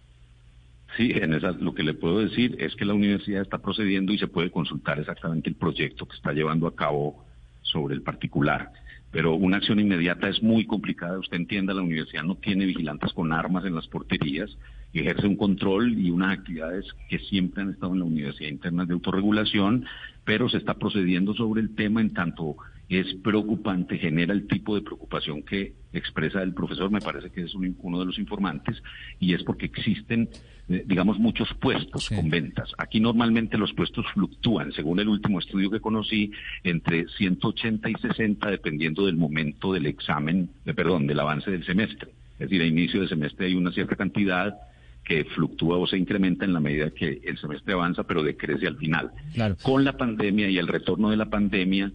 Sí, 0.96 1.12
en 1.14 1.34
esa, 1.34 1.52
lo 1.52 1.74
que 1.74 1.84
le 1.84 1.94
puedo 1.94 2.20
decir 2.20 2.56
es 2.60 2.76
que 2.76 2.86
la 2.86 2.94
universidad 2.94 3.42
está 3.42 3.60
procediendo 3.60 4.14
y 4.14 4.18
se 4.18 4.28
puede 4.28 4.50
consultar 4.50 5.00
exactamente 5.00 5.50
el 5.50 5.56
proyecto 5.56 6.08
que 6.08 6.16
está 6.16 6.34
llevando 6.34 6.66
a 6.68 6.76
cabo 6.76 7.26
sobre 7.62 7.96
el 7.96 8.02
particular. 8.02 8.72
Pero 9.12 9.36
una 9.36 9.58
acción 9.58 9.80
inmediata 9.80 10.28
es 10.28 10.42
muy 10.42 10.66
complicada. 10.66 11.20
Usted 11.20 11.38
entienda, 11.38 11.74
la 11.74 11.82
universidad 11.82 12.24
no 12.24 12.36
tiene 12.36 12.66
vigilantes 12.66 13.14
con 13.14 13.32
armas 13.32 13.66
en 13.66 13.76
las 13.76 13.88
porterías, 13.88 14.58
ejerce 15.00 15.28
un 15.28 15.36
control 15.36 15.98
y 15.98 16.10
unas 16.10 16.38
actividades 16.38 16.86
que 17.10 17.20
siempre 17.20 17.64
han 17.64 17.72
estado 17.72 17.94
en 17.94 18.00
la 18.00 18.06
universidad 18.06 18.50
internas 18.50 18.88
de 18.88 18.94
autorregulación, 18.94 19.86
pero 20.24 20.50
se 20.50 20.58
está 20.58 20.74
procediendo 20.76 21.34
sobre 21.34 21.62
el 21.62 21.76
tema 21.76 22.02
en 22.02 22.14
tanto 22.14 22.58
es 22.90 23.16
preocupante, 23.16 23.98
genera 23.98 24.34
el 24.34 24.48
tipo 24.48 24.74
de 24.74 24.82
preocupación 24.82 25.44
que 25.44 25.74
expresa 25.92 26.42
el 26.42 26.54
profesor, 26.54 26.90
me 26.90 27.02
parece 27.02 27.30
que 27.32 27.42
es 27.42 27.54
un- 27.54 27.76
uno 27.82 28.00
de 28.00 28.06
los 28.06 28.18
informantes, 28.18 28.82
y 29.20 29.34
es 29.34 29.44
porque 29.44 29.66
existen, 29.66 30.30
eh, 30.70 30.84
digamos, 30.86 31.20
muchos 31.20 31.54
puestos 31.56 32.08
con 32.08 32.30
ventas. 32.30 32.72
Aquí 32.78 33.02
normalmente 33.02 33.58
los 33.58 33.74
puestos 33.74 34.06
fluctúan, 34.14 34.72
según 34.72 35.02
el 35.02 35.10
último 35.10 35.40
estudio 35.40 35.70
que 35.70 35.82
conocí, 35.82 36.32
entre 36.64 37.10
180 37.10 37.90
y 37.90 37.96
60, 37.96 38.50
dependiendo 38.50 39.06
del 39.06 39.18
momento 39.18 39.74
del 39.74 39.86
examen, 39.86 40.50
de, 40.64 40.74
perdón, 40.74 41.08
del 41.08 41.20
avance 41.20 41.52
del 41.52 41.66
semestre. 41.66 42.12
Es 42.40 42.50
decir, 42.50 42.62
a 42.62 42.66
inicio 42.66 43.02
de 43.02 43.10
semestre 43.10 43.48
hay 43.48 43.56
una 43.56 43.72
cierta 43.74 43.98
cantidad 43.98 44.56
que 45.08 45.24
fluctúa 45.24 45.78
o 45.78 45.88
se 45.88 45.98
incrementa 45.98 46.44
en 46.44 46.52
la 46.52 46.60
medida 46.60 46.90
que 46.90 47.22
el 47.24 47.38
semestre 47.38 47.74
avanza, 47.74 48.04
pero 48.04 48.22
decrece 48.22 48.68
al 48.68 48.76
final. 48.76 49.12
Con 49.64 49.86
la 49.86 49.96
pandemia 49.96 50.50
y 50.50 50.58
el 50.58 50.68
retorno 50.68 51.10
de 51.10 51.16
la 51.16 51.30
pandemia, 51.30 51.90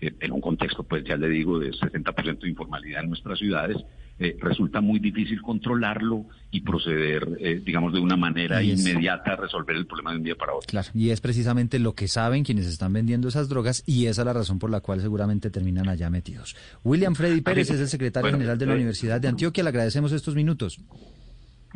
eh, 0.00 0.12
en 0.18 0.32
un 0.32 0.40
contexto, 0.40 0.82
pues 0.82 1.04
ya 1.04 1.16
le 1.16 1.28
digo, 1.28 1.60
de 1.60 1.70
60% 1.70 2.40
de 2.40 2.48
informalidad 2.48 3.04
en 3.04 3.10
nuestras 3.10 3.38
ciudades, 3.38 3.76
eh, 4.18 4.36
resulta 4.40 4.80
muy 4.80 4.98
difícil 4.98 5.40
controlarlo 5.42 6.24
y 6.50 6.62
proceder, 6.62 7.38
eh, 7.38 7.62
digamos, 7.64 7.92
de 7.92 8.00
una 8.00 8.16
manera 8.16 8.60
inmediata 8.64 9.34
a 9.34 9.36
resolver 9.36 9.76
el 9.76 9.86
problema 9.86 10.10
de 10.10 10.16
un 10.16 10.24
día 10.24 10.34
para 10.34 10.54
otro. 10.54 10.66
Claro, 10.66 10.88
y 10.92 11.10
es 11.10 11.20
precisamente 11.20 11.78
lo 11.78 11.94
que 11.94 12.08
saben 12.08 12.42
quienes 12.42 12.66
están 12.66 12.92
vendiendo 12.92 13.28
esas 13.28 13.48
drogas 13.48 13.84
y 13.86 14.06
esa 14.06 14.22
es 14.22 14.26
la 14.26 14.32
razón 14.32 14.58
por 14.58 14.70
la 14.70 14.80
cual 14.80 15.00
seguramente 15.00 15.50
terminan 15.50 15.88
allá 15.88 16.10
metidos. 16.10 16.56
William 16.82 17.14
Freddy 17.14 17.42
Pérez 17.42 17.70
es 17.70 17.80
el 17.80 17.88
secretario 17.88 18.24
Bueno, 18.24 18.38
general 18.38 18.58
de 18.58 18.66
la 18.66 18.72
eh, 18.72 18.76
Universidad 18.76 19.20
de 19.20 19.28
Antioquia. 19.28 19.62
Le 19.62 19.68
agradecemos 19.68 20.10
estos 20.10 20.34
minutos. 20.34 20.80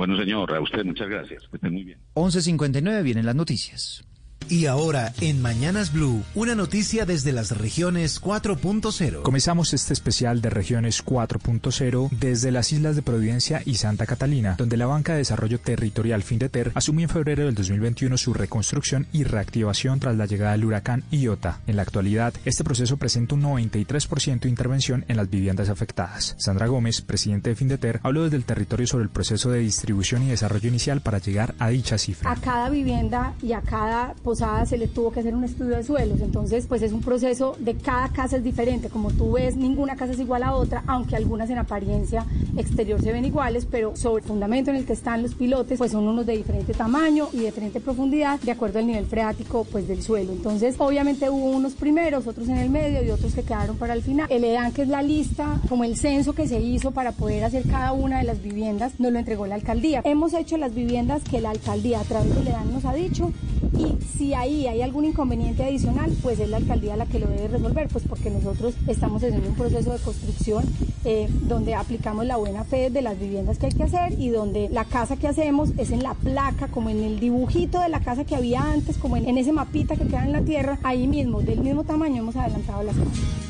Bueno, 0.00 0.16
señor, 0.16 0.54
a 0.54 0.62
usted 0.62 0.82
muchas 0.82 1.10
gracias. 1.10 1.46
Que 1.60 1.68
muy 1.68 1.84
bien. 1.84 1.98
11.59 2.14 3.02
vienen 3.02 3.26
las 3.26 3.34
noticias. 3.34 4.02
Y 4.48 4.66
ahora, 4.66 5.12
en 5.20 5.40
Mañanas 5.40 5.92
Blue, 5.92 6.24
una 6.34 6.54
noticia 6.56 7.06
desde 7.06 7.30
las 7.32 7.56
regiones 7.56 8.20
4.0. 8.20 9.22
Comenzamos 9.22 9.72
este 9.72 9.92
especial 9.92 10.40
de 10.40 10.50
regiones 10.50 11.04
4.0 11.04 12.10
desde 12.10 12.50
las 12.50 12.72
islas 12.72 12.96
de 12.96 13.02
Providencia 13.02 13.62
y 13.64 13.76
Santa 13.76 14.06
Catalina, 14.06 14.56
donde 14.58 14.76
la 14.76 14.86
Banca 14.86 15.12
de 15.12 15.18
Desarrollo 15.18 15.60
Territorial 15.60 16.24
Findeter 16.24 16.72
asumió 16.74 17.04
en 17.04 17.10
febrero 17.10 17.44
del 17.44 17.54
2021 17.54 18.16
su 18.16 18.34
reconstrucción 18.34 19.06
y 19.12 19.22
reactivación 19.22 20.00
tras 20.00 20.16
la 20.16 20.26
llegada 20.26 20.52
del 20.52 20.64
huracán 20.64 21.04
Iota. 21.12 21.60
En 21.68 21.76
la 21.76 21.82
actualidad, 21.82 22.34
este 22.44 22.64
proceso 22.64 22.96
presenta 22.96 23.36
un 23.36 23.42
93% 23.42 24.40
de 24.40 24.48
intervención 24.48 25.04
en 25.06 25.16
las 25.16 25.30
viviendas 25.30 25.68
afectadas. 25.68 26.34
Sandra 26.38 26.66
Gómez, 26.66 27.02
presidente 27.02 27.50
de 27.50 27.56
Findeter, 27.56 28.00
habló 28.02 28.24
desde 28.24 28.36
el 28.36 28.44
territorio 28.44 28.86
sobre 28.88 29.04
el 29.04 29.10
proceso 29.10 29.50
de 29.50 29.60
distribución 29.60 30.22
y 30.24 30.28
desarrollo 30.28 30.68
inicial 30.68 31.00
para 31.02 31.18
llegar 31.18 31.54
a 31.58 31.68
dicha 31.68 31.98
cifra. 31.98 32.30
a 32.32 32.36
cada 32.36 32.68
vivienda 32.70 33.34
y 33.42 33.52
a 33.52 33.60
cada 33.60 34.14
Posada 34.30 34.64
se 34.64 34.78
le 34.78 34.86
tuvo 34.86 35.10
que 35.10 35.18
hacer 35.18 35.34
un 35.34 35.42
estudio 35.42 35.76
de 35.76 35.82
suelos, 35.82 36.20
entonces 36.20 36.64
pues 36.68 36.82
es 36.82 36.92
un 36.92 37.00
proceso 37.00 37.56
de 37.58 37.74
cada 37.74 38.10
casa 38.10 38.36
es 38.36 38.44
diferente, 38.44 38.88
como 38.88 39.10
tú 39.10 39.32
ves 39.32 39.56
ninguna 39.56 39.96
casa 39.96 40.12
es 40.12 40.20
igual 40.20 40.44
a 40.44 40.54
otra, 40.54 40.84
aunque 40.86 41.16
algunas 41.16 41.50
en 41.50 41.58
apariencia 41.58 42.24
exterior 42.56 43.02
se 43.02 43.10
ven 43.10 43.24
iguales, 43.24 43.66
pero 43.68 43.96
sobre 43.96 44.22
el 44.22 44.28
fundamento 44.28 44.70
en 44.70 44.76
el 44.76 44.86
que 44.86 44.92
están 44.92 45.24
los 45.24 45.34
pilotes 45.34 45.78
pues 45.78 45.90
son 45.90 46.06
unos 46.06 46.26
de 46.26 46.36
diferente 46.36 46.74
tamaño 46.74 47.26
y 47.32 47.38
diferente 47.38 47.80
profundidad 47.80 48.38
de 48.38 48.52
acuerdo 48.52 48.78
al 48.78 48.86
nivel 48.86 49.04
freático 49.04 49.64
pues 49.64 49.88
del 49.88 50.00
suelo. 50.00 50.30
Entonces 50.30 50.76
obviamente 50.78 51.28
hubo 51.28 51.50
unos 51.50 51.72
primeros, 51.72 52.28
otros 52.28 52.48
en 52.48 52.58
el 52.58 52.70
medio 52.70 53.02
y 53.02 53.10
otros 53.10 53.34
que 53.34 53.42
quedaron 53.42 53.78
para 53.78 53.94
el 53.94 54.02
final. 54.02 54.28
El 54.30 54.44
EDAN 54.44 54.70
que 54.70 54.82
es 54.82 54.88
la 54.88 55.02
lista, 55.02 55.60
como 55.68 55.82
el 55.82 55.96
censo 55.96 56.34
que 56.34 56.46
se 56.46 56.60
hizo 56.60 56.92
para 56.92 57.10
poder 57.10 57.42
hacer 57.42 57.64
cada 57.68 57.90
una 57.94 58.18
de 58.18 58.24
las 58.24 58.40
viviendas, 58.40 58.92
nos 59.00 59.10
lo 59.10 59.18
entregó 59.18 59.48
la 59.48 59.56
alcaldía. 59.56 60.02
Hemos 60.04 60.34
hecho 60.34 60.56
las 60.56 60.72
viviendas 60.72 61.24
que 61.24 61.40
la 61.40 61.50
alcaldía 61.50 61.98
a 61.98 62.04
través 62.04 62.32
del 62.32 62.46
EDAN 62.46 62.72
nos 62.72 62.84
ha 62.84 62.94
dicho 62.94 63.32
y 63.76 63.96
si 64.20 64.34
ahí 64.34 64.66
hay 64.66 64.82
algún 64.82 65.06
inconveniente 65.06 65.64
adicional, 65.64 66.14
pues 66.22 66.38
es 66.40 66.50
la 66.50 66.58
alcaldía 66.58 66.94
la 66.94 67.06
que 67.06 67.18
lo 67.18 67.26
debe 67.26 67.48
resolver, 67.48 67.88
pues 67.88 68.04
porque 68.06 68.28
nosotros 68.28 68.74
estamos 68.86 69.24
haciendo 69.24 69.48
un 69.48 69.54
proceso 69.54 69.94
de 69.94 69.98
construcción 69.98 70.62
eh, 71.06 71.26
donde 71.44 71.74
aplicamos 71.74 72.26
la 72.26 72.36
buena 72.36 72.64
fe 72.64 72.90
de 72.90 73.00
las 73.00 73.18
viviendas 73.18 73.56
que 73.56 73.66
hay 73.66 73.72
que 73.72 73.84
hacer 73.84 74.20
y 74.20 74.28
donde 74.28 74.68
la 74.68 74.84
casa 74.84 75.16
que 75.16 75.26
hacemos 75.26 75.70
es 75.78 75.90
en 75.90 76.02
la 76.02 76.12
placa, 76.12 76.68
como 76.68 76.90
en 76.90 77.02
el 77.02 77.18
dibujito 77.18 77.80
de 77.80 77.88
la 77.88 78.00
casa 78.00 78.26
que 78.26 78.36
había 78.36 78.60
antes, 78.60 78.98
como 78.98 79.16
en, 79.16 79.38
ese 79.38 79.52
mapita 79.52 79.96
que 79.96 80.04
queda 80.04 80.26
en 80.26 80.32
la 80.32 80.42
tierra, 80.42 80.78
ahí 80.82 81.06
mismo, 81.06 81.40
del 81.40 81.60
mismo 81.60 81.84
tamaño 81.84 82.18
hemos 82.18 82.36
adelantado 82.36 82.82
las 82.82 82.96
casas. 82.96 83.49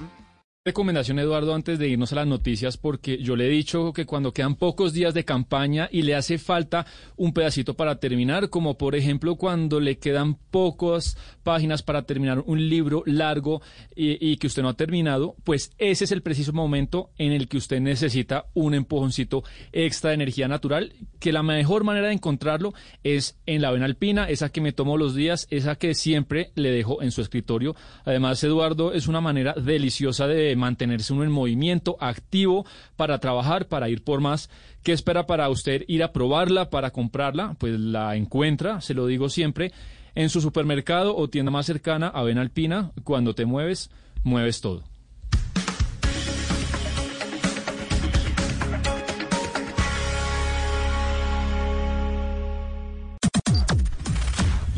Recomendación, 0.63 1.17
Eduardo, 1.17 1.55
antes 1.55 1.79
de 1.79 1.87
irnos 1.87 2.11
a 2.11 2.17
las 2.17 2.27
noticias, 2.27 2.77
porque 2.77 3.17
yo 3.17 3.35
le 3.35 3.47
he 3.47 3.49
dicho 3.49 3.93
que 3.93 4.05
cuando 4.05 4.31
quedan 4.31 4.53
pocos 4.53 4.93
días 4.93 5.15
de 5.15 5.25
campaña 5.25 5.89
y 5.91 6.03
le 6.03 6.13
hace 6.13 6.37
falta 6.37 6.85
un 7.17 7.33
pedacito 7.33 7.73
para 7.73 7.95
terminar, 7.95 8.51
como 8.51 8.77
por 8.77 8.93
ejemplo 8.93 9.37
cuando 9.37 9.79
le 9.79 9.97
quedan 9.97 10.35
pocas 10.35 11.17
páginas 11.41 11.81
para 11.81 12.03
terminar 12.03 12.43
un 12.45 12.69
libro 12.69 13.01
largo 13.07 13.63
y, 13.95 14.23
y, 14.23 14.37
que 14.37 14.45
usted 14.45 14.61
no 14.61 14.69
ha 14.69 14.75
terminado, 14.75 15.35
pues 15.43 15.71
ese 15.79 16.03
es 16.03 16.11
el 16.11 16.21
preciso 16.21 16.53
momento 16.53 17.09
en 17.17 17.31
el 17.31 17.47
que 17.47 17.57
usted 17.57 17.79
necesita 17.79 18.45
un 18.53 18.75
empujoncito 18.75 19.43
extra 19.71 20.11
de 20.11 20.13
energía 20.13 20.47
natural, 20.47 20.93
que 21.19 21.33
la 21.33 21.41
mejor 21.41 21.83
manera 21.83 22.09
de 22.09 22.13
encontrarlo 22.13 22.75
es 23.03 23.35
en 23.47 23.63
la 23.63 23.69
avena 23.69 23.85
alpina, 23.85 24.29
esa 24.29 24.49
que 24.49 24.61
me 24.61 24.73
tomo 24.73 24.95
los 24.95 25.15
días, 25.15 25.47
esa 25.49 25.75
que 25.75 25.95
siempre 25.95 26.51
le 26.53 26.69
dejo 26.69 27.01
en 27.01 27.09
su 27.09 27.21
escritorio. 27.21 27.75
Además, 28.05 28.43
Eduardo, 28.43 28.93
es 28.93 29.07
una 29.07 29.21
manera 29.21 29.55
deliciosa 29.55 30.27
de 30.27 30.50
mantenerse 30.55 31.13
uno 31.13 31.23
en 31.23 31.31
movimiento, 31.31 31.97
activo, 31.99 32.65
para 32.95 33.19
trabajar, 33.19 33.67
para 33.67 33.89
ir 33.89 34.03
por 34.03 34.21
más. 34.21 34.49
¿Qué 34.83 34.93
espera 34.93 35.27
para 35.27 35.49
usted 35.49 35.83
ir 35.87 36.03
a 36.03 36.11
probarla, 36.11 36.69
para 36.69 36.91
comprarla? 36.91 37.55
Pues 37.59 37.79
la 37.79 38.15
encuentra, 38.15 38.81
se 38.81 38.93
lo 38.93 39.05
digo 39.05 39.29
siempre, 39.29 39.71
en 40.15 40.29
su 40.29 40.41
supermercado 40.41 41.15
o 41.15 41.29
tienda 41.29 41.51
más 41.51 41.65
cercana, 41.65 42.07
Avena 42.07 42.41
Alpina. 42.41 42.91
Cuando 43.03 43.35
te 43.35 43.45
mueves, 43.45 43.89
mueves 44.23 44.61
todo. 44.61 44.83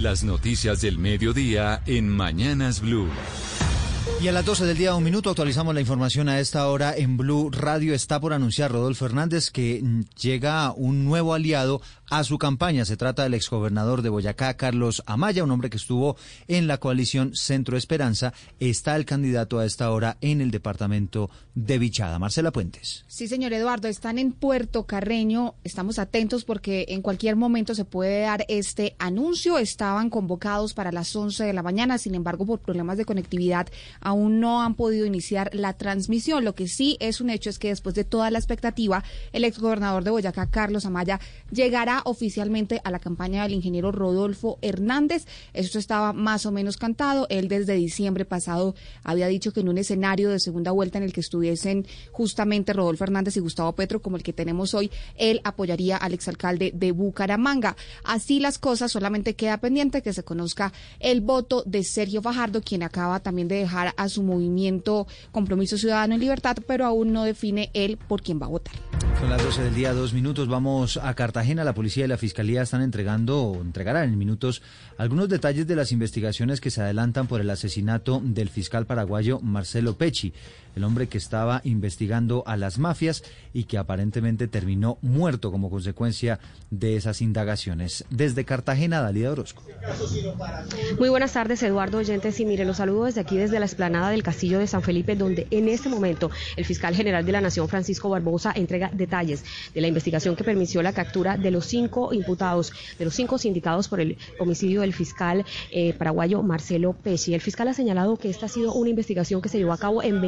Las 0.03 0.25
noticias 0.25 0.81
del 0.81 0.97
mediodía 0.97 1.81
en 1.85 2.09
Mañanas 2.09 2.81
Blue. 2.81 3.07
Y 4.21 4.27
a 4.29 4.31
las 4.31 4.45
12 4.45 4.65
del 4.65 4.77
día, 4.77 4.95
un 4.95 5.03
minuto, 5.03 5.29
actualizamos 5.29 5.73
la 5.73 5.81
información 5.81 6.29
a 6.29 6.39
esta 6.39 6.67
hora 6.67 6.95
en 6.95 7.17
Blue 7.17 7.49
Radio. 7.51 7.93
Está 7.93 8.19
por 8.19 8.31
anunciar 8.31 8.71
Rodolfo 8.71 9.05
Hernández 9.05 9.49
que 9.49 9.83
llega 10.17 10.71
un 10.71 11.03
nuevo 11.03 11.33
aliado 11.33 11.81
a 12.09 12.23
su 12.23 12.37
campaña. 12.37 12.85
Se 12.85 12.95
trata 12.95 13.23
del 13.23 13.33
exgobernador 13.33 14.01
de 14.01 14.09
Boyacá, 14.09 14.53
Carlos 14.55 15.03
Amaya, 15.07 15.43
un 15.43 15.51
hombre 15.51 15.69
que 15.69 15.77
estuvo 15.77 16.15
en 16.47 16.67
la 16.67 16.77
coalición 16.77 17.35
Centro 17.35 17.75
Esperanza. 17.75 18.33
Está 18.59 18.95
el 18.95 19.05
candidato 19.05 19.59
a 19.59 19.65
esta 19.65 19.91
hora 19.91 20.17
en 20.21 20.39
el 20.39 20.51
departamento 20.51 21.29
de 21.55 21.77
Vichada. 21.79 22.19
Marcela 22.19 22.51
Puentes. 22.51 23.03
Sí, 23.07 23.27
señor 23.27 23.51
Eduardo, 23.51 23.87
están 23.87 24.19
en 24.19 24.31
Puerto 24.31 24.85
Carreño. 24.85 25.55
Estamos 25.63 25.99
atentos 25.99 26.45
porque 26.45 26.85
en 26.89 27.01
cualquier 27.01 27.35
momento 27.35 27.75
se 27.75 27.83
puede 27.83 28.21
dar 28.21 28.45
este 28.47 28.95
anuncio. 28.99 29.57
Estaban 29.57 30.09
convocados 30.09 30.73
para 30.73 30.91
las 30.91 31.15
11 31.15 31.43
de 31.43 31.53
la 31.53 31.63
mañana, 31.63 31.97
sin 31.97 32.15
embargo, 32.15 32.45
por 32.45 32.59
problemas 32.59 32.97
de 32.97 33.05
conectividad 33.05 33.67
aún 34.01 34.39
no 34.39 34.61
han 34.61 34.75
podido 34.75 35.05
iniciar 35.05 35.49
la 35.53 35.73
transmisión. 35.73 36.43
Lo 36.43 36.55
que 36.55 36.67
sí 36.67 36.97
es 36.99 37.21
un 37.21 37.29
hecho 37.29 37.49
es 37.49 37.59
que 37.59 37.69
después 37.69 37.95
de 37.95 38.03
toda 38.03 38.31
la 38.31 38.39
expectativa, 38.39 39.03
el 39.31 39.43
exgobernador 39.43 40.03
de 40.03 40.11
Boyacá, 40.11 40.49
Carlos 40.49 40.85
Amaya, 40.85 41.19
llegará 41.51 42.01
oficialmente 42.05 42.81
a 42.83 42.91
la 42.91 42.99
campaña 42.99 43.43
del 43.43 43.53
ingeniero 43.53 43.91
Rodolfo 43.91 44.57
Hernández. 44.61 45.25
Eso 45.53 45.79
estaba 45.79 46.13
más 46.13 46.45
o 46.45 46.51
menos 46.51 46.77
cantado. 46.77 47.27
Él 47.29 47.47
desde 47.47 47.73
diciembre 47.73 48.25
pasado 48.25 48.75
había 49.03 49.27
dicho 49.27 49.53
que 49.53 49.61
en 49.61 49.69
un 49.69 49.77
escenario 49.77 50.29
de 50.29 50.39
segunda 50.39 50.71
vuelta 50.71 50.97
en 50.97 51.03
el 51.03 51.13
que 51.13 51.21
estuviesen 51.21 51.85
justamente 52.11 52.73
Rodolfo 52.73 53.03
Hernández 53.03 53.37
y 53.37 53.39
Gustavo 53.39 53.73
Petro, 53.73 54.01
como 54.01 54.17
el 54.17 54.23
que 54.23 54.33
tenemos 54.33 54.73
hoy, 54.73 54.91
él 55.15 55.41
apoyaría 55.43 55.97
al 55.97 56.13
exalcalde 56.13 56.71
de 56.73 56.91
Bucaramanga. 56.91 57.75
Así 58.03 58.39
las 58.39 58.57
cosas, 58.57 58.91
solamente 58.91 59.35
queda 59.35 59.57
pendiente 59.57 60.01
que 60.01 60.13
se 60.13 60.23
conozca 60.23 60.73
el 60.99 61.21
voto 61.21 61.63
de 61.65 61.83
Sergio 61.83 62.21
Fajardo, 62.21 62.61
quien 62.61 62.83
acaba 62.83 63.19
también 63.19 63.47
de 63.47 63.55
dejar 63.55 63.82
a 63.89 64.09
su 64.09 64.23
movimiento 64.23 65.07
Compromiso 65.31 65.77
Ciudadano 65.77 66.13
en 66.13 66.21
Libertad, 66.21 66.57
pero 66.67 66.85
aún 66.85 67.13
no 67.13 67.23
define 67.23 67.69
él 67.73 67.97
por 67.97 68.21
quién 68.21 68.41
va 68.41 68.45
a 68.45 68.49
votar. 68.49 68.73
Son 69.19 69.29
las 69.29 69.43
12 69.43 69.63
del 69.63 69.75
día, 69.75 69.93
dos 69.93 70.13
minutos. 70.13 70.47
Vamos 70.47 70.97
a 70.97 71.13
Cartagena. 71.13 71.63
La 71.63 71.73
policía 71.73 72.05
y 72.05 72.07
la 72.07 72.17
fiscalía 72.17 72.61
están 72.61 72.81
entregando, 72.81 73.41
o 73.41 73.61
entregarán 73.61 74.09
en 74.09 74.17
minutos, 74.17 74.61
algunos 74.97 75.29
detalles 75.29 75.67
de 75.67 75.75
las 75.75 75.91
investigaciones 75.91 76.59
que 76.59 76.71
se 76.71 76.81
adelantan 76.81 77.27
por 77.27 77.39
el 77.39 77.49
asesinato 77.49 78.21
del 78.23 78.49
fiscal 78.49 78.85
paraguayo 78.85 79.39
Marcelo 79.39 79.97
Pecci, 79.97 80.33
el 80.75 80.83
hombre 80.83 81.07
que 81.07 81.17
estaba 81.17 81.61
investigando 81.63 82.43
a 82.45 82.57
las 82.57 82.77
mafias 82.77 83.23
y 83.53 83.65
que 83.65 83.77
aparentemente 83.77 84.47
terminó 84.47 84.97
muerto 85.01 85.51
como 85.51 85.69
consecuencia 85.69 86.39
de 86.71 86.95
esas 86.95 87.21
indagaciones. 87.21 88.05
Desde 88.09 88.45
Cartagena, 88.45 89.01
Dalida 89.01 89.31
Orozco. 89.31 89.63
Muy 90.99 91.09
buenas 91.09 91.33
tardes, 91.33 91.61
Eduardo 91.63 91.99
Oyentes. 91.99 92.39
Y 92.39 92.45
mire, 92.45 92.65
los 92.65 92.77
saludo 92.77 93.05
desde 93.05 93.21
aquí, 93.21 93.37
desde 93.37 93.59
la 93.59 93.65
esplanada 93.65 94.09
del 94.09 94.23
Castillo 94.23 94.59
de 94.59 94.67
San 94.67 94.81
Felipe, 94.81 95.15
donde 95.15 95.47
en 95.51 95.67
este 95.67 95.89
momento 95.89 96.31
el 96.55 96.65
fiscal 96.65 96.95
general 96.95 97.25
de 97.25 97.31
la 97.31 97.41
Nación, 97.41 97.67
Francisco 97.67 98.09
Barbosa, 98.09 98.53
entrega 98.55 98.89
detalles 98.93 99.43
de 99.73 99.81
la 99.81 99.87
investigación 99.87 100.35
que 100.35 100.43
permitió 100.43 100.81
la 100.81 100.93
captura 100.93 101.37
de 101.37 101.51
los 101.51 101.65
cinco 101.65 102.13
imputados, 102.13 102.73
de 102.97 103.05
los 103.05 103.13
cinco 103.13 103.37
sindicados 103.37 103.87
por 103.87 103.99
el 103.99 104.17
homicidio 104.39 104.81
del 104.81 104.93
fiscal 104.93 105.45
eh, 105.71 105.93
paraguayo 105.93 106.41
Marcelo 106.41 106.93
Pesci. 106.93 107.33
El 107.33 107.41
fiscal 107.41 107.67
ha 107.67 107.73
señalado 107.73 108.17
que 108.17 108.29
esta 108.29 108.47
ha 108.47 108.49
sido 108.49 108.73
una 108.73 108.89
investigación 108.89 109.41
que 109.41 109.49
se 109.49 109.57
llevó 109.57 109.73
a 109.73 109.77
cabo 109.77 110.03
en 110.03 110.21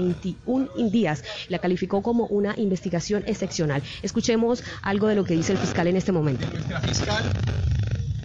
21 0.45 0.89
días. 0.89 1.23
La 1.49 1.59
calificó 1.59 2.01
como 2.01 2.25
una 2.27 2.53
investigación 2.57 3.23
excepcional. 3.27 3.81
Escuchemos 4.01 4.63
algo 4.81 5.07
de 5.07 5.15
lo 5.15 5.23
que 5.23 5.35
dice 5.35 5.53
el 5.53 5.57
fiscal 5.57 5.87
en 5.87 5.95
este 5.95 6.11
momento. 6.11 6.45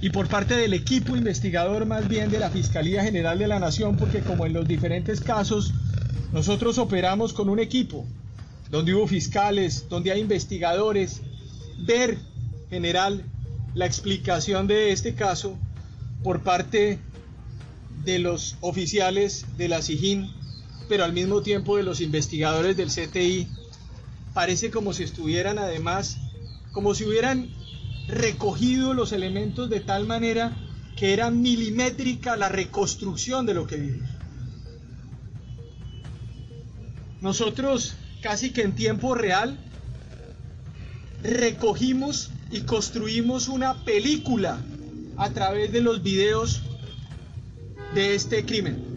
Y 0.02 0.10
por 0.10 0.28
parte 0.28 0.56
del 0.56 0.72
equipo 0.72 1.14
investigador 1.14 1.84
más 1.84 2.08
bien 2.08 2.30
de 2.30 2.38
la 2.38 2.48
Fiscalía 2.48 3.02
General 3.02 3.38
de 3.38 3.48
la 3.48 3.58
Nación, 3.58 3.96
porque 3.96 4.20
como 4.20 4.46
en 4.46 4.54
los 4.54 4.66
diferentes 4.66 5.20
casos, 5.20 5.74
nosotros 6.32 6.78
operamos 6.78 7.32
con 7.34 7.50
un 7.50 7.58
equipo, 7.58 8.06
donde 8.70 8.94
hubo 8.94 9.06
fiscales, 9.06 9.86
donde 9.90 10.12
hay 10.12 10.20
investigadores, 10.20 11.20
ver 11.78 12.18
general 12.70 13.24
la 13.74 13.86
explicación 13.86 14.66
de 14.66 14.92
este 14.92 15.14
caso 15.14 15.58
por 16.22 16.42
parte 16.42 16.98
de 18.04 18.18
los 18.18 18.56
oficiales 18.60 19.44
de 19.58 19.68
la 19.68 19.82
SIJIN, 19.82 20.30
pero 20.90 21.04
al 21.04 21.12
mismo 21.12 21.40
tiempo 21.40 21.76
de 21.76 21.84
los 21.84 22.00
investigadores 22.00 22.76
del 22.76 22.88
CTI, 22.88 23.46
parece 24.34 24.72
como 24.72 24.92
si 24.92 25.04
estuvieran 25.04 25.56
además, 25.56 26.16
como 26.72 26.96
si 26.96 27.04
hubieran 27.04 27.48
recogido 28.08 28.92
los 28.92 29.12
elementos 29.12 29.70
de 29.70 29.78
tal 29.78 30.04
manera 30.04 30.52
que 30.96 31.12
era 31.12 31.30
milimétrica 31.30 32.36
la 32.36 32.48
reconstrucción 32.48 33.46
de 33.46 33.54
lo 33.54 33.68
que 33.68 33.76
vivimos. 33.76 34.10
Nosotros 37.20 37.94
casi 38.20 38.50
que 38.50 38.62
en 38.62 38.74
tiempo 38.74 39.14
real 39.14 39.60
recogimos 41.22 42.32
y 42.50 42.62
construimos 42.62 43.46
una 43.46 43.84
película 43.84 44.58
a 45.16 45.30
través 45.30 45.70
de 45.70 45.82
los 45.82 46.02
videos 46.02 46.62
de 47.94 48.16
este 48.16 48.44
crimen. 48.44 48.89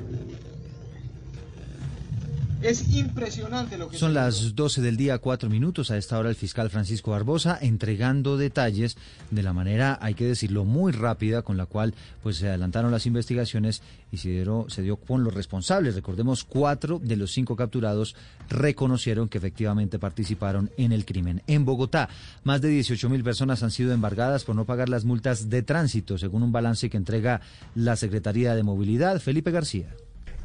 Es 2.64 2.95
impresionante 2.95 3.77
lo 3.77 3.90
que... 3.90 3.98
Son 3.98 4.14
las 4.14 4.56
12 4.56 4.81
del 4.81 4.95
día, 4.95 5.18
cuatro 5.18 5.49
minutos. 5.49 5.91
A 5.91 5.98
esta 5.98 6.18
hora 6.18 6.30
el 6.30 6.35
fiscal 6.35 6.69
Francisco 6.69 7.11
Barbosa 7.11 7.57
entregando 7.61 8.38
detalles 8.38 8.95
de 9.31 9.44
la 9.44 9.52
manera, 9.52 9.99
hay 10.02 10.14
que 10.14 10.26
decirlo, 10.26 10.64
muy 10.64 10.94
rápida 10.94 11.41
con 11.41 11.57
la 11.57 11.65
cual 11.65 11.94
pues 12.22 12.38
se 12.38 12.48
adelantaron 12.48 12.90
las 12.90 13.06
investigaciones 13.06 13.81
y 14.14 14.18
se 14.18 14.30
dio, 14.30 14.65
se 14.69 14.81
dio 14.81 14.95
con 14.95 15.26
los 15.26 15.34
responsables. 15.34 15.95
Recordemos, 15.95 16.45
cuatro 16.45 16.99
de 17.03 17.18
los 17.18 17.34
cinco 17.34 17.57
capturados 17.57 18.15
reconocieron 18.49 19.27
que 19.27 19.40
efectivamente 19.40 19.99
participaron 19.99 20.72
en 20.77 20.94
el 20.94 21.03
crimen. 21.03 21.41
En 21.48 21.65
Bogotá, 21.65 22.07
más 22.45 22.61
de 22.61 22.69
18 22.69 23.10
mil 23.10 23.26
personas 23.26 23.61
han 23.64 23.72
sido 23.72 23.91
embargadas 23.91 24.45
por 24.45 24.56
no 24.56 24.64
pagar 24.64 24.88
las 24.88 25.03
multas 25.03 25.49
de 25.49 25.64
tránsito, 25.64 26.18
según 26.18 26.44
un 26.44 26.53
balance 26.53 26.90
que 26.90 26.95
entrega 26.95 27.41
la 27.76 27.98
Secretaría 27.98 28.56
de 28.56 28.64
Movilidad. 28.64 29.19
Felipe 29.19 29.52
García. 29.52 29.94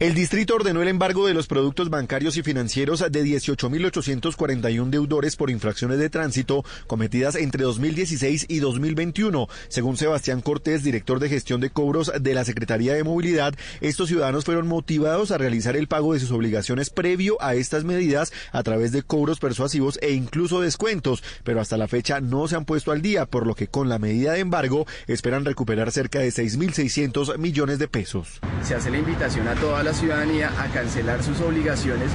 El 0.01 0.15
distrito 0.15 0.55
ordenó 0.55 0.81
el 0.81 0.87
embargo 0.87 1.27
de 1.27 1.35
los 1.35 1.49
productos 1.49 1.91
bancarios 1.91 2.37
y 2.37 2.45
financieros 2.45 3.01
de 3.01 3.25
18.841 3.25 4.91
deudores 4.91 5.35
por 5.35 5.51
infracciones 5.51 5.99
de 5.99 6.09
tránsito 6.09 6.65
cometidas 6.87 7.35
entre 7.35 7.65
2016 7.65 8.47
y 8.49 8.61
2021. 8.61 9.49
Según 9.67 9.97
Sebastián 9.97 10.41
Cortés, 10.41 10.85
director 10.85 11.19
de 11.19 11.29
gestión 11.29 11.61
de 11.61 11.71
cobros 11.71 12.13
de 12.17 12.33
la 12.33 12.45
Secretaría 12.45 12.95
de 12.95 13.03
Movilidad, 13.03 13.55
estos 13.81 14.07
ciudadanos 14.07 14.45
fueron 14.45 14.69
motivados 14.69 15.33
a 15.33 15.39
realizar 15.39 15.77
el 15.77 15.89
pago 15.89 16.15
de 16.15 16.21
sus 16.21 16.31
obligaciones 16.31 16.91
previo 16.91 17.37
a 17.43 17.57
estas 17.57 17.83
medidas 17.83 18.33
a 18.53 18.63
través 18.63 18.93
de 18.93 19.03
cobros 19.03 19.41
persuasivos 19.41 19.99
e 20.01 20.13
incluso 20.13 20.61
descuentos, 20.61 21.25
pero 21.43 21.61
hasta 21.61 21.77
la 21.77 21.89
fecha 21.89 22.21
no 22.21 22.47
se 22.47 22.55
han 22.55 22.67
puesto 22.67 22.93
al 22.93 23.03
día, 23.03 23.27
por 23.27 23.49
lo 23.49 23.57
que 23.57 23.67
con 23.67 23.89
la 23.89 23.99
medida 23.99 24.35
de 24.35 24.39
embargo 24.39 24.87
esperan 25.09 25.45
recuperar 25.45 25.91
cerca 25.91 26.21
de 26.21 26.29
6.600 26.29 27.37
millones 27.37 27.81
de 27.81 27.89
pesos. 27.89 28.39
Se 28.63 28.77
hace 28.77 28.91
la 28.93 28.99
invitación 28.99 29.49
a 29.49 29.57
toda 29.57 29.88
la 29.89 29.95
ciudadanía 29.95 30.53
a 30.61 30.67
cancelar 30.67 31.23
sus 31.23 31.41
obligaciones 31.41 32.11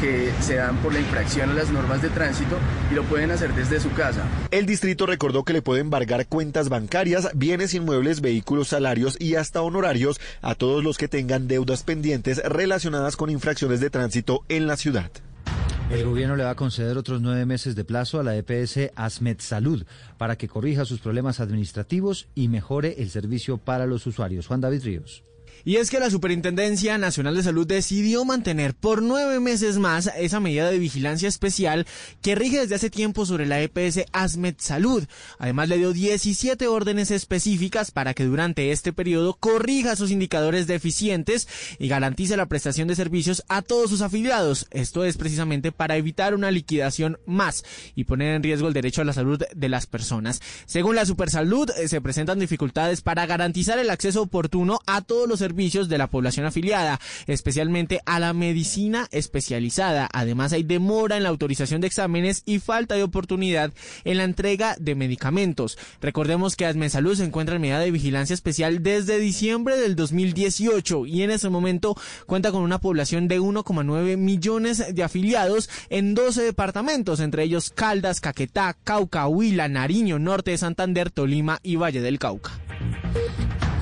que 0.00 0.32
se 0.40 0.54
dan 0.54 0.78
por 0.78 0.94
la 0.94 1.00
infracción 1.00 1.50
a 1.50 1.52
las 1.52 1.70
normas 1.70 2.00
de 2.00 2.08
tránsito 2.08 2.56
y 2.90 2.94
lo 2.94 3.02
pueden 3.04 3.30
hacer 3.30 3.52
desde 3.52 3.80
su 3.80 3.92
casa. 3.92 4.24
El 4.50 4.64
distrito 4.64 5.04
recordó 5.04 5.44
que 5.44 5.52
le 5.52 5.60
puede 5.60 5.82
embargar 5.82 6.26
cuentas 6.26 6.70
bancarias, 6.70 7.28
bienes 7.34 7.74
inmuebles, 7.74 8.22
vehículos, 8.22 8.68
salarios 8.68 9.20
y 9.20 9.34
hasta 9.34 9.60
honorarios 9.60 10.18
a 10.40 10.54
todos 10.54 10.82
los 10.82 10.96
que 10.96 11.06
tengan 11.06 11.48
deudas 11.48 11.82
pendientes 11.82 12.42
relacionadas 12.42 13.16
con 13.16 13.28
infracciones 13.28 13.80
de 13.80 13.90
tránsito 13.90 14.42
en 14.48 14.66
la 14.66 14.78
ciudad. 14.78 15.10
El 15.90 16.06
gobierno 16.06 16.34
le 16.34 16.44
va 16.44 16.50
a 16.50 16.56
conceder 16.56 16.96
otros 16.96 17.20
nueve 17.20 17.44
meses 17.44 17.76
de 17.76 17.84
plazo 17.84 18.20
a 18.20 18.22
la 18.22 18.36
EPS 18.36 18.90
Asmed 18.94 19.36
Salud 19.40 19.84
para 20.16 20.36
que 20.36 20.48
corrija 20.48 20.86
sus 20.86 21.00
problemas 21.00 21.40
administrativos 21.40 22.26
y 22.34 22.48
mejore 22.48 23.02
el 23.02 23.10
servicio 23.10 23.58
para 23.58 23.84
los 23.84 24.06
usuarios. 24.06 24.46
Juan 24.46 24.62
David 24.62 24.82
Ríos. 24.84 25.24
Y 25.64 25.76
es 25.76 25.90
que 25.90 25.98
la 25.98 26.10
Superintendencia 26.10 26.98
Nacional 26.98 27.34
de 27.34 27.42
Salud 27.42 27.66
decidió 27.66 28.24
mantener 28.24 28.74
por 28.74 29.02
nueve 29.02 29.40
meses 29.40 29.78
más 29.78 30.10
esa 30.16 30.40
medida 30.40 30.70
de 30.70 30.78
vigilancia 30.78 31.28
especial 31.28 31.86
que 32.22 32.34
rige 32.34 32.60
desde 32.60 32.76
hace 32.76 32.90
tiempo 32.90 33.26
sobre 33.26 33.46
la 33.46 33.60
EPS 33.60 34.04
ASMED 34.12 34.54
Salud. 34.58 35.04
Además 35.38 35.68
le 35.68 35.78
dio 35.78 35.92
17 35.92 36.66
órdenes 36.68 37.10
específicas 37.10 37.90
para 37.90 38.14
que 38.14 38.24
durante 38.24 38.70
este 38.70 38.92
periodo 38.92 39.34
corrija 39.34 39.96
sus 39.96 40.10
indicadores 40.10 40.66
deficientes 40.66 41.48
y 41.78 41.88
garantice 41.88 42.36
la 42.36 42.46
prestación 42.46 42.88
de 42.88 42.96
servicios 42.96 43.42
a 43.48 43.62
todos 43.62 43.90
sus 43.90 44.00
afiliados. 44.00 44.66
Esto 44.70 45.04
es 45.04 45.16
precisamente 45.16 45.72
para 45.72 45.96
evitar 45.96 46.34
una 46.34 46.50
liquidación 46.50 47.18
más 47.26 47.64
y 47.94 48.04
poner 48.04 48.34
en 48.34 48.42
riesgo 48.42 48.68
el 48.68 48.74
derecho 48.74 49.02
a 49.02 49.04
la 49.04 49.12
salud 49.12 49.42
de 49.54 49.68
las 49.68 49.86
personas. 49.86 50.40
Según 50.66 50.94
la 50.94 51.04
Supersalud, 51.06 51.70
eh, 51.76 51.88
se 51.88 52.00
presentan 52.00 52.38
dificultades 52.38 53.00
para 53.00 53.26
garantizar 53.26 53.78
el 53.78 53.90
acceso 53.90 54.22
oportuno 54.22 54.78
a 54.86 55.02
todos 55.02 55.28
los 55.28 55.38
servicios 55.38 55.47
de 55.54 55.98
la 55.98 56.06
población 56.06 56.46
afiliada, 56.46 57.00
especialmente 57.26 58.00
a 58.06 58.18
la 58.18 58.32
medicina 58.32 59.08
especializada. 59.10 60.08
Además, 60.12 60.52
hay 60.52 60.62
demora 60.62 61.16
en 61.16 61.24
la 61.24 61.28
autorización 61.28 61.80
de 61.80 61.88
exámenes 61.88 62.42
y 62.46 62.58
falta 62.58 62.94
de 62.94 63.02
oportunidad 63.02 63.72
en 64.04 64.16
la 64.16 64.24
entrega 64.24 64.76
de 64.78 64.94
medicamentos. 64.94 65.78
Recordemos 66.00 66.56
que 66.56 66.68
Salud 66.88 67.16
se 67.16 67.24
encuentra 67.24 67.56
en 67.56 67.62
medida 67.62 67.80
de 67.80 67.90
vigilancia 67.90 68.34
especial 68.34 68.82
desde 68.82 69.18
diciembre 69.18 69.76
del 69.76 69.96
2018 69.96 71.06
y 71.06 71.22
en 71.22 71.30
ese 71.30 71.48
momento 71.48 71.96
cuenta 72.26 72.52
con 72.52 72.62
una 72.62 72.78
población 72.78 73.28
de 73.28 73.40
1,9 73.40 74.16
millones 74.16 74.94
de 74.94 75.02
afiliados 75.02 75.68
en 75.90 76.14
12 76.14 76.42
departamentos, 76.42 77.20
entre 77.20 77.42
ellos 77.42 77.70
Caldas, 77.70 78.20
Caquetá, 78.20 78.76
Cauca, 78.84 79.26
Huila, 79.26 79.68
Nariño, 79.68 80.18
Norte 80.18 80.52
de 80.52 80.58
Santander, 80.58 81.10
Tolima 81.10 81.58
y 81.62 81.76
Valle 81.76 82.00
del 82.00 82.18
Cauca. 82.18 82.52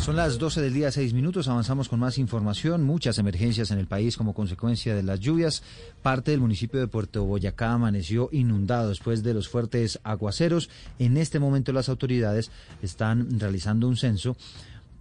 Son 0.06 0.14
las 0.14 0.38
12 0.38 0.62
del 0.62 0.72
día, 0.72 0.92
6 0.92 1.14
minutos. 1.14 1.48
Avanzamos 1.48 1.88
con 1.88 1.98
más 1.98 2.16
información. 2.16 2.84
Muchas 2.84 3.18
emergencias 3.18 3.72
en 3.72 3.80
el 3.80 3.88
país 3.88 4.16
como 4.16 4.34
consecuencia 4.34 4.94
de 4.94 5.02
las 5.02 5.18
lluvias. 5.18 5.64
Parte 6.00 6.30
del 6.30 6.38
municipio 6.38 6.78
de 6.78 6.86
Puerto 6.86 7.24
Boyacá 7.24 7.72
amaneció 7.72 8.28
inundado 8.30 8.90
después 8.90 9.24
de 9.24 9.34
los 9.34 9.48
fuertes 9.48 9.98
aguaceros. 10.04 10.70
En 11.00 11.16
este 11.16 11.40
momento 11.40 11.72
las 11.72 11.88
autoridades 11.88 12.52
están 12.82 13.40
realizando 13.40 13.88
un 13.88 13.96
censo 13.96 14.36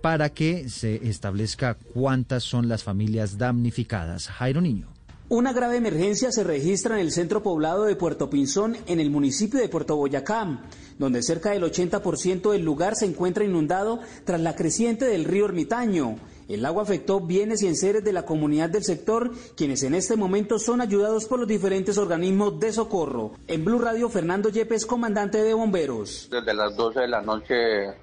para 0.01 0.29
que 0.29 0.69
se 0.69 1.07
establezca 1.07 1.75
cuántas 1.75 2.43
son 2.43 2.67
las 2.67 2.83
familias 2.83 3.37
damnificadas. 3.37 4.29
Jairo 4.29 4.59
Niño. 4.59 4.94
Una 5.27 5.53
grave 5.53 5.77
emergencia 5.77 6.31
se 6.31 6.43
registra 6.43 6.95
en 6.95 7.01
el 7.01 7.11
centro 7.11 7.41
poblado 7.41 7.85
de 7.85 7.95
Puerto 7.95 8.29
Pinzón, 8.29 8.77
en 8.85 8.99
el 8.99 9.09
municipio 9.09 9.59
de 9.59 9.69
Puerto 9.69 9.95
Boyacá 9.95 10.61
donde 10.97 11.23
cerca 11.23 11.51
del 11.51 11.63
80% 11.63 12.51
del 12.51 12.63
lugar 12.63 12.95
se 12.95 13.05
encuentra 13.05 13.43
inundado 13.43 13.99
tras 14.23 14.39
la 14.39 14.55
creciente 14.55 15.05
del 15.05 15.25
río 15.25 15.45
Ermitaño. 15.45 16.17
El 16.47 16.65
agua 16.65 16.83
afectó 16.83 17.21
bienes 17.21 17.63
y 17.63 17.67
enseres 17.67 18.03
de 18.03 18.13
la 18.13 18.23
comunidad 18.23 18.69
del 18.69 18.83
sector, 18.83 19.31
quienes 19.55 19.81
en 19.83 19.95
este 19.95 20.15
momento 20.15 20.59
son 20.59 20.79
ayudados 20.79 21.25
por 21.25 21.39
los 21.39 21.47
diferentes 21.47 21.97
organismos 21.97 22.59
de 22.59 22.71
socorro. 22.71 23.31
En 23.47 23.65
Blue 23.65 23.79
Radio, 23.79 24.09
Fernando 24.09 24.49
Yepes, 24.49 24.85
comandante 24.85 25.41
de 25.41 25.53
bomberos. 25.53 26.27
Desde 26.29 26.53
las 26.53 26.75
12 26.75 27.01
de 27.01 27.07
la 27.07 27.21
noche 27.21 27.55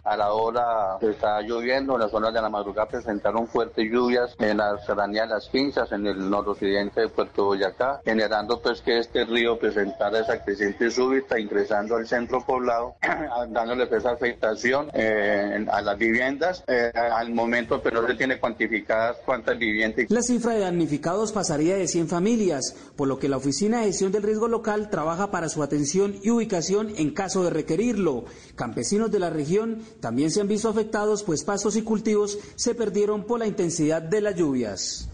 a 0.02 0.16
la 0.16 0.32
hora 0.32 0.96
que 1.00 1.10
está 1.10 1.40
lloviendo, 1.42 1.96
las 1.96 2.10
zonas 2.10 2.34
de 2.34 2.42
la 2.42 2.48
madrugada 2.48 2.88
presentaron 2.88 3.46
fuertes 3.46 3.88
lluvias 3.90 4.34
en 4.38 4.56
la 4.56 4.76
serranía 4.78 5.22
de 5.22 5.28
las 5.28 5.48
pinzas, 5.48 5.92
en 5.92 6.06
el 6.06 6.28
noroccidente 6.28 7.02
de 7.02 7.08
Puerto 7.08 7.44
Boyacá, 7.44 8.00
generando 8.04 8.60
pues 8.60 8.80
que 8.80 8.98
este 8.98 9.24
río 9.24 9.58
presentara 9.58 10.18
esa 10.18 10.42
creciente 10.42 10.90
súbita, 10.90 11.38
ingresando 11.38 11.96
al 11.96 12.06
centro 12.06 12.44
poblado, 12.44 12.96
dándole 13.50 13.86
pues 13.86 14.04
afectación 14.04 14.90
eh, 14.94 15.64
a 15.70 15.80
las 15.80 15.96
viviendas. 15.96 16.64
Eh, 16.66 16.90
al 16.94 17.32
momento, 17.32 17.80
pero 17.82 18.06
se 18.06 18.14
tiene 18.14 18.31
cuantificadas 18.40 19.16
cuántas 19.24 19.58
viviendas. 19.58 20.06
La 20.08 20.22
cifra 20.22 20.54
de 20.54 20.60
damnificados 20.60 21.32
pasaría 21.32 21.76
de 21.76 21.88
100 21.88 22.08
familias, 22.08 22.76
por 22.96 23.08
lo 23.08 23.18
que 23.18 23.28
la 23.28 23.36
Oficina 23.36 23.80
de 23.80 23.86
Gestión 23.86 24.12
del 24.12 24.22
Riesgo 24.22 24.48
Local 24.48 24.90
trabaja 24.90 25.30
para 25.30 25.48
su 25.48 25.62
atención 25.62 26.16
y 26.22 26.30
ubicación 26.30 26.92
en 26.96 27.10
caso 27.14 27.44
de 27.44 27.50
requerirlo. 27.50 28.24
Campesinos 28.54 29.10
de 29.10 29.18
la 29.18 29.30
región 29.30 29.82
también 30.00 30.30
se 30.30 30.40
han 30.40 30.48
visto 30.48 30.68
afectados, 30.68 31.22
pues 31.22 31.44
pastos 31.44 31.76
y 31.76 31.82
cultivos 31.82 32.38
se 32.54 32.74
perdieron 32.74 33.24
por 33.24 33.38
la 33.38 33.46
intensidad 33.46 34.02
de 34.02 34.20
las 34.20 34.36
lluvias. 34.36 35.08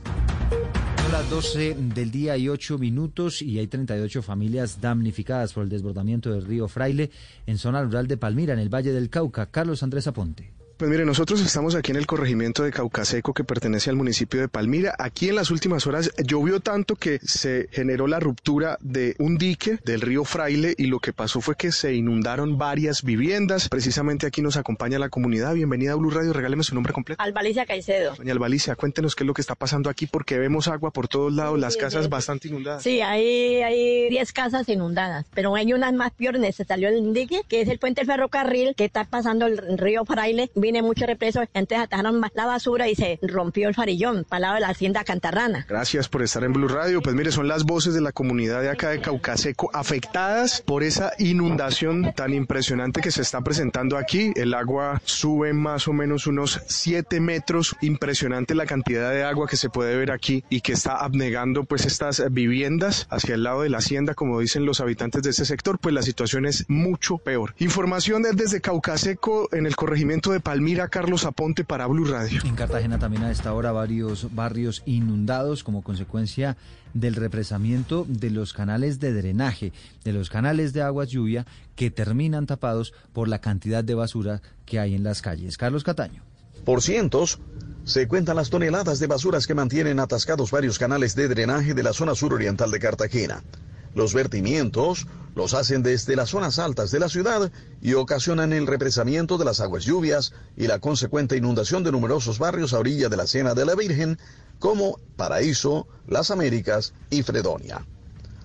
Son 1.02 1.12
las 1.12 1.30
12 1.30 1.76
del 1.94 2.10
día 2.10 2.36
y 2.36 2.48
8 2.48 2.78
minutos 2.78 3.40
y 3.40 3.58
hay 3.58 3.66
38 3.66 4.22
familias 4.22 4.80
damnificadas 4.80 5.52
por 5.52 5.62
el 5.62 5.68
desbordamiento 5.68 6.30
del 6.30 6.44
río 6.44 6.68
Fraile 6.68 7.10
en 7.46 7.58
zona 7.58 7.82
rural 7.82 8.06
de 8.06 8.16
Palmira, 8.16 8.52
en 8.52 8.58
el 8.58 8.68
Valle 8.68 8.92
del 8.92 9.08
Cauca. 9.08 9.46
Carlos 9.46 9.82
Andrés 9.82 10.06
Aponte. 10.06 10.57
Pues 10.78 10.88
mire, 10.92 11.04
nosotros 11.04 11.40
estamos 11.40 11.74
aquí 11.74 11.90
en 11.90 11.96
el 11.96 12.06
corregimiento 12.06 12.62
de 12.62 12.70
Caucaseco 12.70 13.34
que 13.34 13.42
pertenece 13.42 13.90
al 13.90 13.96
municipio 13.96 14.40
de 14.40 14.46
Palmira. 14.46 14.94
Aquí 14.96 15.28
en 15.28 15.34
las 15.34 15.50
últimas 15.50 15.88
horas 15.88 16.12
llovió 16.24 16.60
tanto 16.60 16.94
que 16.94 17.18
se 17.18 17.68
generó 17.72 18.06
la 18.06 18.20
ruptura 18.20 18.78
de 18.80 19.16
un 19.18 19.38
dique 19.38 19.80
del 19.84 20.00
río 20.00 20.22
Fraile 20.22 20.76
y 20.78 20.86
lo 20.86 21.00
que 21.00 21.12
pasó 21.12 21.40
fue 21.40 21.56
que 21.56 21.72
se 21.72 21.96
inundaron 21.96 22.58
varias 22.58 23.02
viviendas. 23.02 23.68
Precisamente 23.68 24.28
aquí 24.28 24.40
nos 24.40 24.56
acompaña 24.56 25.00
la 25.00 25.08
comunidad. 25.08 25.54
Bienvenida 25.54 25.94
a 25.94 25.94
Blue 25.96 26.10
Radio. 26.10 26.32
Regáleme 26.32 26.62
su 26.62 26.76
nombre 26.76 26.92
completo. 26.92 27.20
Albalicia 27.20 27.66
Caicedo. 27.66 28.14
Doña 28.14 28.32
Albalicia, 28.32 28.76
cuéntenos 28.76 29.16
qué 29.16 29.24
es 29.24 29.26
lo 29.26 29.34
que 29.34 29.40
está 29.40 29.56
pasando 29.56 29.90
aquí 29.90 30.06
porque 30.06 30.38
vemos 30.38 30.68
agua 30.68 30.92
por 30.92 31.08
todos 31.08 31.32
lados, 31.32 31.58
las 31.58 31.76
casas 31.76 32.08
bastante 32.08 32.46
inundadas. 32.46 32.84
Sí, 32.84 33.00
hay, 33.00 33.62
hay 33.62 34.10
10 34.10 34.32
casas 34.32 34.68
inundadas, 34.68 35.26
pero 35.34 35.56
hay 35.56 35.72
unas 35.72 35.92
más 35.92 36.12
peores. 36.12 36.54
Se 36.54 36.64
salió 36.64 36.88
el 36.88 37.12
dique, 37.12 37.42
que 37.48 37.62
es 37.62 37.68
el 37.68 37.80
puente 37.80 38.02
del 38.02 38.06
ferrocarril 38.06 38.76
que 38.76 38.84
está 38.84 39.02
pasando 39.02 39.46
el 39.46 39.76
río 39.76 40.04
Fraile 40.04 40.52
vine 40.68 40.82
mucho 40.82 41.06
represo, 41.06 41.40
entonces 41.54 41.78
atajaron 41.78 42.20
la 42.34 42.44
basura 42.44 42.88
y 42.88 42.94
se 42.94 43.18
rompió 43.22 43.68
el 43.68 43.74
farillón 43.74 44.26
para 44.28 44.40
lado 44.40 44.54
de 44.56 44.60
la 44.60 44.68
hacienda 44.68 45.02
Cantarrana. 45.02 45.64
Gracias 45.66 46.10
por 46.10 46.22
estar 46.22 46.44
en 46.44 46.52
Blue 46.52 46.68
Radio. 46.68 47.00
Pues 47.00 47.16
mire, 47.16 47.32
son 47.32 47.48
las 47.48 47.64
voces 47.64 47.94
de 47.94 48.02
la 48.02 48.12
comunidad 48.12 48.60
de 48.60 48.68
acá 48.68 48.90
de 48.90 49.00
Caucaseco 49.00 49.70
afectadas 49.72 50.60
por 50.60 50.82
esa 50.82 51.12
inundación 51.18 52.12
tan 52.14 52.34
impresionante 52.34 53.00
que 53.00 53.10
se 53.10 53.22
está 53.22 53.40
presentando 53.40 53.96
aquí. 53.96 54.32
El 54.36 54.52
agua 54.52 55.00
sube 55.04 55.54
más 55.54 55.88
o 55.88 55.94
menos 55.94 56.26
unos 56.26 56.60
7 56.66 57.18
metros. 57.20 57.74
Impresionante 57.80 58.54
la 58.54 58.66
cantidad 58.66 59.10
de 59.10 59.24
agua 59.24 59.46
que 59.48 59.56
se 59.56 59.70
puede 59.70 59.96
ver 59.96 60.10
aquí 60.12 60.44
y 60.50 60.60
que 60.60 60.72
está 60.72 60.96
abnegando 60.96 61.64
pues 61.64 61.86
estas 61.86 62.22
viviendas 62.30 63.06
hacia 63.08 63.36
el 63.36 63.42
lado 63.42 63.62
de 63.62 63.70
la 63.70 63.78
hacienda, 63.78 64.12
como 64.12 64.38
dicen 64.38 64.66
los 64.66 64.80
habitantes 64.80 65.22
de 65.22 65.30
ese 65.30 65.46
sector, 65.46 65.78
pues 65.78 65.94
la 65.94 66.02
situación 66.02 66.44
es 66.44 66.66
mucho 66.68 67.16
peor. 67.16 67.54
Información 67.58 68.22
desde 68.22 68.60
Caucaseco 68.60 69.48
en 69.52 69.64
el 69.64 69.74
corregimiento 69.74 70.30
de 70.30 70.40
Palmira, 70.58 70.88
Carlos 70.88 71.24
Aponte 71.24 71.62
para 71.62 71.86
Blue 71.86 72.04
Radio. 72.04 72.40
En 72.44 72.56
Cartagena 72.56 72.98
también 72.98 73.22
a 73.22 73.30
esta 73.30 73.54
hora 73.54 73.70
varios 73.70 74.34
barrios 74.34 74.82
inundados 74.86 75.62
como 75.62 75.82
consecuencia 75.82 76.56
del 76.94 77.14
represamiento 77.14 78.04
de 78.08 78.30
los 78.30 78.54
canales 78.54 78.98
de 78.98 79.12
drenaje, 79.12 79.72
de 80.02 80.12
los 80.12 80.30
canales 80.30 80.72
de 80.72 80.82
aguas 80.82 81.10
lluvia 81.10 81.46
que 81.76 81.92
terminan 81.92 82.46
tapados 82.46 82.92
por 83.12 83.28
la 83.28 83.40
cantidad 83.40 83.84
de 83.84 83.94
basura 83.94 84.42
que 84.66 84.80
hay 84.80 84.96
en 84.96 85.04
las 85.04 85.22
calles. 85.22 85.58
Carlos 85.58 85.84
Cataño. 85.84 86.24
Por 86.64 86.82
cientos, 86.82 87.38
se 87.84 88.08
cuentan 88.08 88.34
las 88.34 88.50
toneladas 88.50 88.98
de 88.98 89.06
basuras 89.06 89.46
que 89.46 89.54
mantienen 89.54 90.00
atascados 90.00 90.50
varios 90.50 90.76
canales 90.76 91.14
de 91.14 91.28
drenaje 91.28 91.72
de 91.72 91.84
la 91.84 91.92
zona 91.92 92.16
suroriental 92.16 92.72
de 92.72 92.80
Cartagena. 92.80 93.44
Los 93.94 94.14
vertimientos 94.14 95.06
los 95.34 95.54
hacen 95.54 95.82
desde 95.82 96.16
las 96.16 96.30
zonas 96.30 96.58
altas 96.58 96.90
de 96.90 96.98
la 96.98 97.08
ciudad 97.08 97.52
y 97.80 97.94
ocasionan 97.94 98.52
el 98.52 98.66
represamiento 98.66 99.38
de 99.38 99.44
las 99.44 99.60
aguas 99.60 99.84
lluvias 99.84 100.32
y 100.56 100.66
la 100.66 100.80
consecuente 100.80 101.36
inundación 101.36 101.84
de 101.84 101.92
numerosos 101.92 102.38
barrios 102.38 102.72
a 102.72 102.78
orilla 102.78 103.08
de 103.08 103.16
la 103.16 103.26
Cena 103.26 103.54
de 103.54 103.64
la 103.64 103.74
Virgen, 103.74 104.18
como 104.58 104.98
Paraíso, 105.16 105.86
Las 106.08 106.30
Américas 106.30 106.92
y 107.10 107.22
Fredonia. 107.22 107.86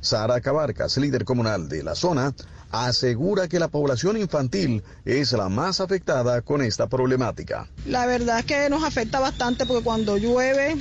Sara 0.01 0.41
Cabarcas, 0.41 0.97
líder 0.97 1.25
comunal 1.25 1.69
de 1.69 1.81
la 1.81 1.95
zona, 1.95 2.35
asegura 2.69 3.47
que 3.47 3.59
la 3.59 3.69
población 3.69 4.17
infantil 4.17 4.83
es 5.05 5.31
la 5.31 5.47
más 5.47 5.79
afectada 5.79 6.41
con 6.41 6.61
esta 6.61 6.87
problemática. 6.87 7.69
La 7.85 8.05
verdad 8.05 8.39
es 8.39 8.45
que 8.45 8.69
nos 8.69 8.83
afecta 8.83 9.19
bastante 9.19 9.65
porque 9.65 9.83
cuando 9.83 10.17
llueve 10.17 10.75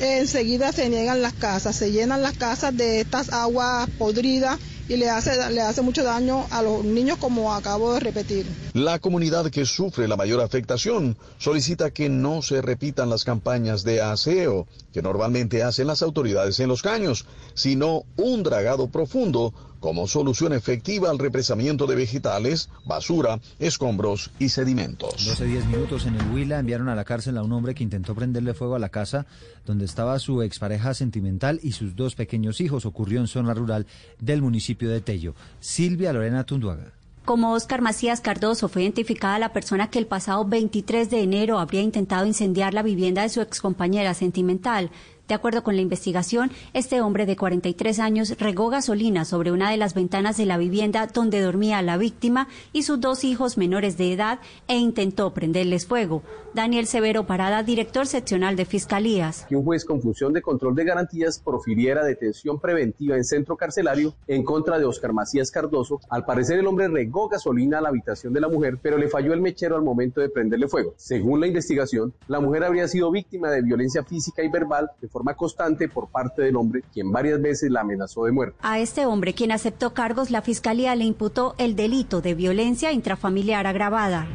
enseguida 0.00 0.72
se 0.72 0.88
niegan 0.88 1.22
las 1.22 1.32
casas, 1.32 1.76
se 1.76 1.92
llenan 1.92 2.22
las 2.22 2.36
casas 2.36 2.76
de 2.76 3.00
estas 3.00 3.32
aguas 3.32 3.88
podridas 3.98 4.58
y 4.88 4.96
le 4.96 5.08
hace, 5.08 5.50
le 5.50 5.60
hace 5.60 5.82
mucho 5.82 6.02
daño 6.02 6.46
a 6.50 6.62
los 6.62 6.84
niños 6.84 7.18
como 7.18 7.54
acabo 7.54 7.94
de 7.94 8.00
repetir. 8.00 8.46
La 8.74 8.98
comunidad 8.98 9.50
que 9.50 9.64
sufre 9.64 10.08
la 10.08 10.16
mayor 10.16 10.40
afectación 10.40 11.16
solicita 11.38 11.90
que 11.90 12.08
no 12.08 12.42
se 12.42 12.60
repitan 12.62 13.08
las 13.08 13.24
campañas 13.24 13.84
de 13.84 14.00
aseo 14.02 14.66
que 14.92 15.02
normalmente 15.02 15.62
hacen 15.62 15.86
las 15.86 16.02
autoridades 16.02 16.60
en 16.60 16.68
los 16.68 16.82
caños, 16.82 17.26
sino 17.54 18.04
un 18.16 18.42
dragado 18.42 18.88
profundo 18.88 19.52
como 19.80 20.06
solución 20.06 20.52
efectiva 20.52 21.10
al 21.10 21.18
represamiento 21.18 21.86
de 21.86 21.96
vegetales, 21.96 22.70
basura, 22.86 23.40
escombros 23.58 24.30
y 24.38 24.48
sedimentos. 24.48 25.28
12-10 25.28 25.66
minutos 25.66 26.06
en 26.06 26.14
el 26.14 26.30
Huila 26.30 26.60
enviaron 26.60 26.88
a 26.88 26.94
la 26.94 27.04
cárcel 27.04 27.36
a 27.36 27.42
un 27.42 27.52
hombre 27.52 27.74
que 27.74 27.82
intentó 27.82 28.14
prenderle 28.14 28.54
fuego 28.54 28.76
a 28.76 28.78
la 28.78 28.90
casa 28.90 29.26
donde 29.66 29.84
estaba 29.84 30.18
su 30.20 30.40
expareja 30.42 30.94
sentimental 30.94 31.58
y 31.62 31.72
sus 31.72 31.96
dos 31.96 32.14
pequeños 32.14 32.60
hijos. 32.60 32.86
Ocurrió 32.86 33.20
en 33.20 33.26
zona 33.26 33.54
rural 33.54 33.86
del 34.20 34.40
municipio 34.40 34.88
de 34.88 35.00
Tello. 35.00 35.34
Silvia 35.58 36.12
Lorena 36.12 36.44
Tunduaga. 36.44 37.01
Como 37.24 37.52
Oscar 37.52 37.82
Macías 37.82 38.20
Cardoso 38.20 38.68
fue 38.68 38.82
identificada 38.82 39.38
la 39.38 39.52
persona 39.52 39.90
que 39.90 40.00
el 40.00 40.06
pasado 40.06 40.44
23 40.44 41.08
de 41.08 41.22
enero 41.22 41.60
habría 41.60 41.80
intentado 41.80 42.26
incendiar 42.26 42.74
la 42.74 42.82
vivienda 42.82 43.22
de 43.22 43.28
su 43.28 43.40
excompañera 43.40 44.12
sentimental. 44.12 44.90
De 45.32 45.36
acuerdo 45.36 45.62
con 45.62 45.76
la 45.76 45.80
investigación, 45.80 46.50
este 46.74 47.00
hombre 47.00 47.24
de 47.24 47.38
43 47.38 48.00
años 48.00 48.36
regó 48.38 48.68
gasolina 48.68 49.24
sobre 49.24 49.50
una 49.50 49.70
de 49.70 49.78
las 49.78 49.94
ventanas 49.94 50.36
de 50.36 50.44
la 50.44 50.58
vivienda 50.58 51.06
donde 51.06 51.40
dormía 51.40 51.80
la 51.80 51.96
víctima 51.96 52.48
y 52.74 52.82
sus 52.82 53.00
dos 53.00 53.24
hijos 53.24 53.56
menores 53.56 53.96
de 53.96 54.12
edad 54.12 54.40
e 54.68 54.76
intentó 54.76 55.32
prenderles 55.32 55.86
fuego. 55.86 56.22
Daniel 56.54 56.86
Severo 56.86 57.26
Parada, 57.26 57.62
director 57.62 58.06
seccional 58.06 58.56
de 58.56 58.66
Fiscalías. 58.66 59.46
Que 59.48 59.56
un 59.56 59.64
juez 59.64 59.86
con 59.86 60.02
función 60.02 60.34
de 60.34 60.42
control 60.42 60.74
de 60.74 60.84
garantías 60.84 61.38
profiriera 61.38 62.04
detención 62.04 62.60
preventiva 62.60 63.16
en 63.16 63.24
centro 63.24 63.56
carcelario 63.56 64.14
en 64.26 64.44
contra 64.44 64.78
de 64.78 64.84
Oscar 64.84 65.14
Macías 65.14 65.50
Cardoso. 65.50 66.00
Al 66.10 66.26
parecer 66.26 66.58
el 66.58 66.66
hombre 66.66 66.88
regó 66.88 67.30
gasolina 67.30 67.78
a 67.78 67.80
la 67.80 67.88
habitación 67.88 68.34
de 68.34 68.42
la 68.42 68.48
mujer, 68.48 68.76
pero 68.82 68.98
le 68.98 69.08
falló 69.08 69.32
el 69.32 69.40
mechero 69.40 69.76
al 69.76 69.82
momento 69.82 70.20
de 70.20 70.28
prenderle 70.28 70.68
fuego. 70.68 70.92
Según 70.98 71.40
la 71.40 71.46
investigación, 71.46 72.12
la 72.28 72.38
mujer 72.38 72.64
habría 72.64 72.86
sido 72.86 73.10
víctima 73.10 73.50
de 73.50 73.62
violencia 73.62 74.04
física 74.04 74.42
y 74.42 74.48
verbal 74.48 74.90
de 75.00 75.08
forma 75.08 75.21
constante 75.36 75.88
por 75.88 76.08
parte 76.08 76.42
del 76.42 76.56
hombre, 76.56 76.82
quien 76.92 77.10
varias 77.10 77.40
veces 77.40 77.70
la 77.70 77.80
amenazó 77.80 78.24
de 78.24 78.32
muerte. 78.32 78.58
A 78.62 78.78
este 78.78 79.06
hombre, 79.06 79.34
quien 79.34 79.52
aceptó 79.52 79.94
cargos, 79.94 80.30
la 80.30 80.42
fiscalía 80.42 80.94
le 80.94 81.04
imputó 81.04 81.54
el 81.58 81.76
delito 81.76 82.20
de 82.20 82.34
violencia 82.34 82.92
intrafamiliar 82.92 83.66
agravada. 83.66 84.26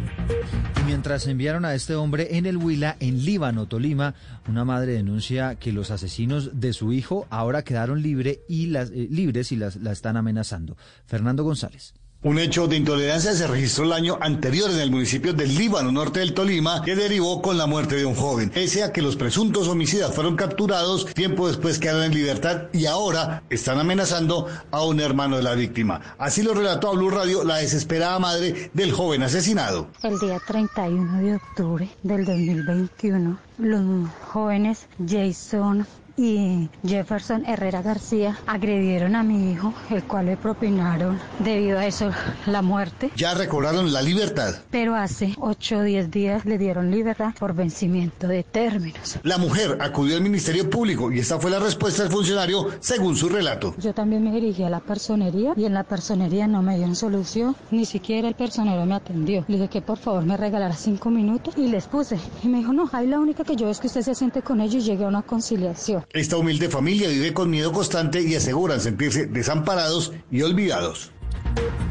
Y 0.81 0.85
mientras 0.85 1.27
enviaron 1.27 1.65
a 1.65 1.75
este 1.75 1.95
hombre 1.95 2.37
en 2.37 2.45
el 2.45 2.57
Huila, 2.57 2.97
en 2.99 3.25
Líbano, 3.25 3.67
Tolima, 3.67 4.15
una 4.47 4.65
madre 4.65 4.93
denuncia 4.93 5.55
que 5.55 5.71
los 5.71 5.91
asesinos 5.91 6.59
de 6.59 6.73
su 6.73 6.93
hijo 6.93 7.27
ahora 7.29 7.63
quedaron 7.63 8.01
libre 8.01 8.41
y 8.47 8.67
las, 8.67 8.89
eh, 8.89 9.07
libres 9.09 9.51
y 9.51 9.57
las, 9.57 9.75
la 9.77 9.91
están 9.91 10.17
amenazando. 10.17 10.77
Fernando 11.05 11.43
González. 11.43 11.93
Un 12.27 12.39
hecho 12.39 12.67
de 12.67 12.75
intolerancia 12.75 13.33
se 13.33 13.47
registró 13.47 13.85
el 13.85 13.93
año 13.93 14.17
anterior 14.19 14.69
en 14.69 14.81
el 14.81 14.91
municipio 14.91 15.31
del 15.31 15.55
Líbano, 15.55 15.93
norte 15.93 16.19
del 16.19 16.33
Tolima, 16.33 16.81
que 16.81 16.93
derivó 16.93 17.41
con 17.41 17.57
la 17.57 17.67
muerte 17.67 17.95
de 17.95 18.03
un 18.03 18.15
joven. 18.15 18.49
Pese 18.49 18.83
a 18.83 18.91
que 18.91 19.01
los 19.01 19.15
presuntos 19.15 19.69
homicidas 19.69 20.13
fueron 20.13 20.35
capturados, 20.35 21.05
tiempo 21.05 21.47
después 21.47 21.79
quedaron 21.79 22.03
en 22.03 22.13
libertad 22.13 22.63
y 22.73 22.85
ahora 22.85 23.43
están 23.49 23.79
amenazando 23.79 24.45
a 24.71 24.83
un 24.83 24.99
hermano 24.99 25.37
de 25.37 25.43
la 25.43 25.55
víctima. 25.55 26.01
Así 26.17 26.43
lo 26.43 26.53
relató 26.53 26.89
a 26.89 26.95
Blue 26.95 27.11
Radio 27.11 27.45
la 27.45 27.59
desesperada 27.59 28.19
madre 28.19 28.71
del 28.73 28.91
joven 28.91 29.23
asesinado. 29.23 29.87
El 30.03 30.19
día 30.19 30.37
31 30.45 31.21
de 31.21 31.35
octubre 31.35 31.89
del 32.03 32.25
2021, 32.25 33.39
los 33.57 34.09
jóvenes 34.33 34.85
Jason 35.07 35.87
y 36.17 36.69
Jefferson 36.85 37.45
Herrera 37.45 37.83
García 37.83 38.37
agredieron 38.47 39.15
a 39.15 39.23
mi 39.23 39.51
hijo, 39.51 39.73
el 39.91 40.03
cual 40.03 40.25
le 40.25 40.37
propinaron 40.37 41.19
debido 41.39 41.77
a 41.77 41.85
eso 41.85 42.09
la 42.47 42.61
muerte. 42.61 43.11
Ya 43.15 43.35
recobraron 43.35 43.93
la 43.93 44.01
libertad. 44.01 44.55
Pero 44.71 44.95
hace 44.95 45.35
8 45.39 45.77
o 45.77 45.81
10 45.83 46.11
días 46.11 46.45
le 46.45 46.57
dieron 46.57 46.89
libertad 46.89 47.33
por 47.39 47.53
vencimiento 47.53 48.27
de 48.27 48.43
términos. 48.43 49.19
La 49.23 49.37
mujer 49.37 49.77
acudió 49.79 50.15
al 50.15 50.23
Ministerio 50.23 50.69
Público 50.69 51.11
y 51.11 51.19
esta 51.19 51.39
fue 51.39 51.51
la 51.51 51.59
respuesta 51.59 52.03
del 52.03 52.11
funcionario 52.11 52.67
según 52.79 53.15
su 53.15 53.29
relato. 53.29 53.75
Yo 53.77 53.93
también 53.93 54.23
me 54.23 54.31
dirigí 54.31 54.63
a 54.63 54.69
la 54.69 54.79
personería 54.79 55.53
y 55.55 55.65
en 55.65 55.73
la 55.75 55.83
personería 55.83 56.47
no 56.47 56.63
me 56.63 56.75
dieron 56.77 56.95
solución, 56.95 57.55
ni 57.69 57.85
siquiera 57.85 58.27
el 58.27 58.35
personero 58.35 58.85
me 58.85 58.95
atendió. 58.95 59.45
Le 59.47 59.57
dije 59.57 59.69
que 59.69 59.81
por 59.81 59.99
favor 59.99 60.25
me 60.25 60.35
regalara 60.35 60.73
5 60.73 61.09
minutos 61.11 61.53
y 61.57 61.67
les 61.67 61.85
puse. 61.85 62.17
Y 62.43 62.47
me 62.47 62.57
dijo, 62.59 62.73
no, 62.73 62.89
ahí 62.91 63.05
la 63.05 63.19
única 63.19 63.43
que 63.43 63.55
yo 63.55 63.69
es 63.69 63.79
que 63.79 63.87
usted 63.87 64.01
se 64.01 64.15
siente 64.15 64.41
con 64.41 64.61
ellos 64.61 64.83
y 64.83 64.87
llegue 64.87 65.05
a 65.05 65.07
una 65.07 65.21
conciliación. 65.21 66.06
Esta 66.13 66.37
humilde 66.37 66.69
familia 66.69 67.09
vive 67.09 67.33
con 67.33 67.49
miedo 67.49 67.71
constante 67.73 68.21
y 68.21 68.33
aseguran 68.35 68.79
sentirse 68.79 69.27
desamparados 69.27 70.13
y 70.31 70.41
olvidados. 70.41 71.11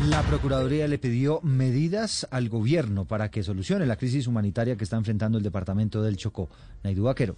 La 0.09 0.23
Procuraduría 0.23 0.89
le 0.89 0.99
pidió 0.99 1.41
medidas 1.43 2.27
al 2.31 2.49
gobierno 2.49 3.05
para 3.05 3.31
que 3.31 3.43
solucione 3.43 3.85
la 3.87 3.97
crisis 3.97 4.27
humanitaria 4.27 4.77
que 4.77 4.85
está 4.85 4.97
enfrentando 4.97 5.37
el 5.37 5.45
departamento 5.45 6.03
del 6.03 6.17
Chocó. 6.17 6.49
Naidu 6.83 7.05
Vaquero. 7.05 7.37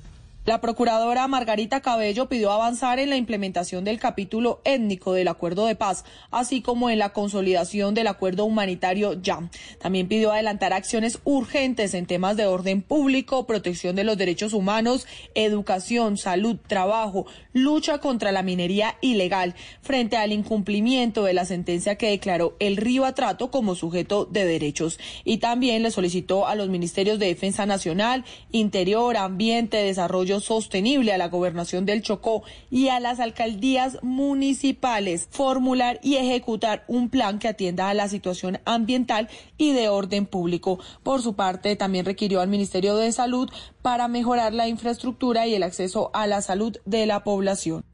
La 0.48 0.62
procuradora 0.62 1.28
Margarita 1.28 1.82
Cabello 1.82 2.30
pidió 2.30 2.50
avanzar 2.50 2.98
en 2.98 3.10
la 3.10 3.18
implementación 3.18 3.84
del 3.84 3.98
capítulo 3.98 4.62
étnico 4.64 5.12
del 5.12 5.28
acuerdo 5.28 5.66
de 5.66 5.74
paz, 5.74 6.06
así 6.30 6.62
como 6.62 6.88
en 6.88 6.98
la 6.98 7.12
consolidación 7.12 7.92
del 7.92 8.06
acuerdo 8.06 8.46
humanitario 8.46 9.20
YAM. 9.20 9.50
También 9.78 10.08
pidió 10.08 10.32
adelantar 10.32 10.72
acciones 10.72 11.18
urgentes 11.24 11.92
en 11.92 12.06
temas 12.06 12.38
de 12.38 12.46
orden 12.46 12.80
público, 12.80 13.46
protección 13.46 13.94
de 13.94 14.04
los 14.04 14.16
derechos 14.16 14.54
humanos, 14.54 15.06
educación, 15.34 16.16
salud, 16.16 16.56
trabajo, 16.66 17.26
lucha 17.52 17.98
contra 17.98 18.32
la 18.32 18.42
minería 18.42 18.96
ilegal, 19.02 19.54
frente 19.82 20.16
al 20.16 20.32
incumplimiento 20.32 21.24
de 21.24 21.34
la 21.34 21.44
sentencia 21.44 21.96
que 21.96 22.08
declaró 22.08 22.56
el 22.58 22.78
río 22.78 23.04
Atrato 23.04 23.50
como 23.50 23.74
sujeto 23.74 24.24
de 24.24 24.46
derechos. 24.46 24.98
Y 25.24 25.38
también 25.38 25.82
le 25.82 25.90
solicitó 25.90 26.46
a 26.46 26.54
los 26.54 26.70
ministerios 26.70 27.18
de 27.18 27.26
Defensa 27.26 27.66
Nacional, 27.66 28.24
Interior, 28.50 29.18
Ambiente, 29.18 29.76
Desarrollo 29.76 30.38
sostenible 30.40 31.12
a 31.12 31.19
la 31.19 31.28
gobernación 31.28 31.86
del 31.86 32.02
Chocó 32.02 32.43
y 32.70 32.89
a 32.89 33.01
las 33.01 33.20
alcaldías 33.20 33.98
municipales 34.02 35.28
formular 35.31 36.01
y 36.02 36.16
ejecutar 36.16 36.85
un 36.89 37.09
plan 37.09 37.39
que 37.39 37.48
atienda 37.48 37.89
a 37.89 37.94
la 37.94 38.09
situación 38.09 38.60
ambiental 38.65 39.28
y 39.56 39.73
de 39.73 39.89
orden 39.89 40.27
público. 40.27 40.78
Por 41.02 41.23
su 41.23 41.35
parte, 41.35 41.77
también 41.77 42.05
requirió 42.05 42.40
al 42.40 42.48
Ministerio 42.48 42.97
de 42.97 43.12
Salud 43.12 43.51
para 43.82 44.09
mejorar 44.09 44.55
la 44.55 44.69
infraestructura 44.69 45.47
y 45.47 45.55
el 45.55 45.62
acceso 45.62 46.10
a 46.15 46.27
la 46.27 46.43
salud 46.43 46.77
de 46.85 47.06
la 47.06 47.24
población. 47.24 47.85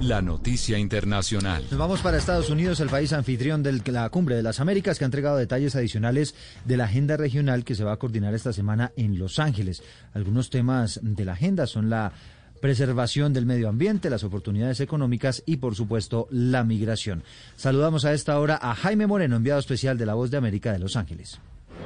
La 0.00 0.20
noticia 0.20 0.78
internacional. 0.78 1.64
Nos 1.70 1.78
vamos 1.78 2.00
para 2.00 2.18
Estados 2.18 2.50
Unidos, 2.50 2.80
el 2.80 2.88
país 2.88 3.12
anfitrión 3.12 3.62
de 3.62 3.80
la 3.92 4.08
Cumbre 4.10 4.34
de 4.34 4.42
las 4.42 4.60
Américas, 4.60 4.98
que 4.98 5.04
ha 5.04 5.06
entregado 5.06 5.36
detalles 5.36 5.76
adicionales 5.76 6.34
de 6.64 6.76
la 6.76 6.84
agenda 6.84 7.16
regional 7.16 7.64
que 7.64 7.74
se 7.74 7.84
va 7.84 7.92
a 7.92 7.98
coordinar 7.98 8.34
esta 8.34 8.52
semana 8.52 8.92
en 8.96 9.18
Los 9.18 9.38
Ángeles. 9.38 9.82
Algunos 10.14 10.50
temas 10.50 11.00
de 11.02 11.24
la 11.24 11.32
agenda 11.32 11.66
son 11.66 11.88
la 11.88 12.12
preservación 12.60 13.32
del 13.32 13.46
medio 13.46 13.68
ambiente, 13.68 14.10
las 14.10 14.24
oportunidades 14.24 14.80
económicas 14.80 15.42
y, 15.46 15.56
por 15.56 15.74
supuesto, 15.74 16.28
la 16.30 16.64
migración. 16.64 17.24
Saludamos 17.56 18.04
a 18.04 18.12
esta 18.12 18.38
hora 18.38 18.58
a 18.60 18.74
Jaime 18.74 19.06
Moreno, 19.06 19.36
enviado 19.36 19.60
especial 19.60 19.98
de 19.98 20.06
La 20.06 20.14
Voz 20.14 20.30
de 20.30 20.36
América 20.36 20.72
de 20.72 20.78
Los 20.78 20.96
Ángeles. 20.96 21.40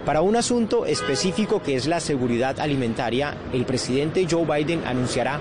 Para 0.06 0.22
un 0.22 0.36
asunto 0.36 0.86
específico 0.86 1.60
que 1.60 1.74
es 1.74 1.88
la 1.88 1.98
seguridad 1.98 2.60
alimentaria, 2.60 3.34
el 3.52 3.66
presidente 3.66 4.24
Joe 4.30 4.46
Biden 4.46 4.86
anunciará 4.86 5.40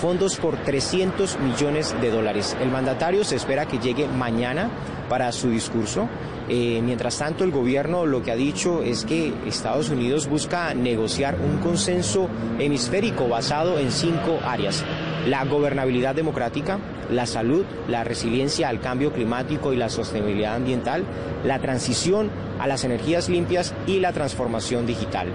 fondos 0.00 0.36
por 0.36 0.56
300 0.56 1.38
millones 1.40 1.94
de 2.00 2.10
dólares. 2.10 2.56
El 2.62 2.70
mandatario 2.70 3.24
se 3.24 3.36
espera 3.36 3.66
que 3.66 3.78
llegue 3.78 4.08
mañana 4.08 4.70
para 5.08 5.32
su 5.32 5.50
discurso. 5.50 6.08
Eh, 6.48 6.80
mientras 6.82 7.18
tanto, 7.18 7.44
el 7.44 7.50
gobierno 7.50 8.06
lo 8.06 8.22
que 8.22 8.30
ha 8.30 8.36
dicho 8.36 8.82
es 8.82 9.04
que 9.04 9.32
Estados 9.46 9.90
Unidos 9.90 10.28
busca 10.28 10.74
negociar 10.74 11.36
un 11.40 11.58
consenso 11.58 12.28
hemisférico 12.58 13.28
basado 13.28 13.78
en 13.78 13.90
cinco 13.90 14.38
áreas. 14.44 14.84
La 15.26 15.44
gobernabilidad 15.44 16.14
democrática, 16.14 16.78
la 17.10 17.26
salud, 17.26 17.64
la 17.88 18.04
resiliencia 18.04 18.68
al 18.68 18.80
cambio 18.80 19.12
climático 19.12 19.72
y 19.72 19.76
la 19.76 19.88
sostenibilidad 19.88 20.54
ambiental, 20.54 21.04
la 21.44 21.58
transición 21.58 22.30
a 22.60 22.66
las 22.66 22.84
energías 22.84 23.28
limpias 23.28 23.74
y 23.86 23.98
la 23.98 24.12
transformación 24.12 24.86
digital. 24.86 25.28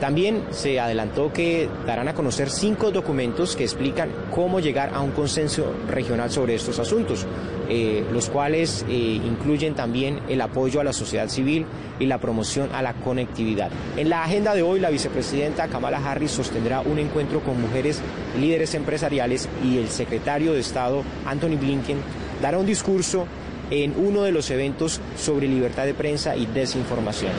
También 0.00 0.42
se 0.50 0.80
adelantó 0.80 1.32
que 1.32 1.68
darán 1.86 2.08
a 2.08 2.14
conocer 2.14 2.50
cinco 2.50 2.90
documentos 2.90 3.56
que 3.56 3.64
explican 3.64 4.10
cómo 4.34 4.60
llegar 4.60 4.90
a 4.92 5.00
un 5.00 5.12
consenso 5.12 5.72
regional 5.88 6.30
sobre 6.30 6.54
estos 6.56 6.78
asuntos, 6.78 7.26
eh, 7.68 8.04
los 8.12 8.28
cuales 8.28 8.84
eh, 8.88 8.92
incluyen 8.92 9.74
también 9.74 10.20
el 10.28 10.40
apoyo 10.40 10.80
a 10.80 10.84
la 10.84 10.92
sociedad 10.92 11.28
civil 11.28 11.64
y 11.98 12.06
la 12.06 12.18
promoción 12.18 12.70
a 12.74 12.82
la 12.82 12.94
conectividad. 12.94 13.70
En 13.96 14.08
la 14.08 14.24
agenda 14.24 14.54
de 14.54 14.62
hoy, 14.62 14.80
la 14.80 14.90
vicepresidenta 14.90 15.68
Kamala 15.68 15.98
Harris 15.98 16.32
sostendrá 16.32 16.80
un 16.80 16.98
encuentro 16.98 17.40
con 17.40 17.60
mujeres 17.60 18.02
líderes 18.38 18.74
empresariales 18.74 19.48
y 19.64 19.78
el 19.78 19.88
secretario 19.88 20.52
de 20.52 20.60
Estado 20.60 21.02
Anthony 21.24 21.56
Blinken 21.56 21.98
dará 22.42 22.58
un 22.58 22.66
discurso 22.66 23.26
en 23.70 23.94
uno 23.96 24.22
de 24.22 24.32
los 24.32 24.50
eventos 24.50 25.00
sobre 25.16 25.48
libertad 25.48 25.86
de 25.86 25.94
prensa 25.94 26.36
y 26.36 26.46
desinformación. 26.46 27.32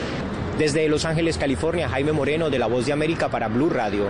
Desde 0.57 0.87
Los 0.87 1.03
Ángeles, 1.03 1.37
California, 1.37 1.89
Jaime 1.89 2.13
Moreno 2.13 2.49
de 2.49 2.59
La 2.59 2.67
Voz 2.67 2.85
de 2.85 2.93
América 2.93 3.29
para 3.29 3.49
Blue 3.49 3.69
Radio. 3.69 4.07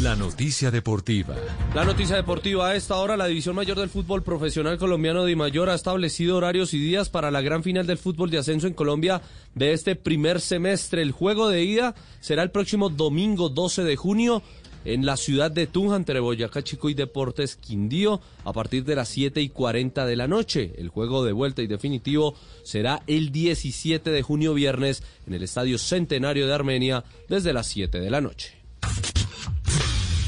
La 0.00 0.16
noticia 0.16 0.70
deportiva. 0.70 1.36
La 1.74 1.84
noticia 1.84 2.16
deportiva 2.16 2.68
a 2.68 2.74
esta 2.74 2.96
hora, 2.96 3.16
la 3.16 3.26
División 3.26 3.54
Mayor 3.54 3.78
del 3.78 3.90
Fútbol 3.90 4.22
Profesional 4.22 4.76
Colombiano 4.78 5.24
de 5.24 5.36
Mayor 5.36 5.68
ha 5.68 5.74
establecido 5.74 6.36
horarios 6.36 6.74
y 6.74 6.78
días 6.78 7.10
para 7.10 7.30
la 7.30 7.42
gran 7.42 7.62
final 7.62 7.86
del 7.86 7.98
fútbol 7.98 8.30
de 8.30 8.38
ascenso 8.38 8.66
en 8.66 8.72
Colombia 8.72 9.20
de 9.54 9.72
este 9.72 9.96
primer 9.96 10.40
semestre. 10.40 11.02
El 11.02 11.12
juego 11.12 11.48
de 11.48 11.62
ida 11.62 11.94
será 12.20 12.42
el 12.42 12.50
próximo 12.50 12.88
domingo 12.88 13.50
12 13.50 13.84
de 13.84 13.96
junio 13.96 14.42
en 14.84 15.06
la 15.06 15.16
ciudad 15.16 15.50
de 15.50 15.66
Tunja, 15.66 15.96
entre 15.96 16.20
Boyacá 16.20 16.62
Chico 16.62 16.90
y 16.90 16.94
Deportes 16.94 17.56
Quindío, 17.56 18.20
a 18.44 18.52
partir 18.52 18.84
de 18.84 18.96
las 18.96 19.08
7 19.08 19.40
y 19.40 19.48
40 19.48 20.06
de 20.06 20.16
la 20.16 20.28
noche. 20.28 20.72
El 20.78 20.88
juego 20.88 21.24
de 21.24 21.32
vuelta 21.32 21.62
y 21.62 21.66
definitivo 21.66 22.34
será 22.62 23.02
el 23.06 23.32
17 23.32 24.10
de 24.10 24.22
junio 24.22 24.54
viernes 24.54 25.02
en 25.26 25.34
el 25.34 25.42
Estadio 25.42 25.78
Centenario 25.78 26.46
de 26.46 26.54
Armenia 26.54 27.04
desde 27.28 27.52
las 27.52 27.66
7 27.68 28.00
de 28.00 28.10
la 28.10 28.20
noche. 28.20 28.54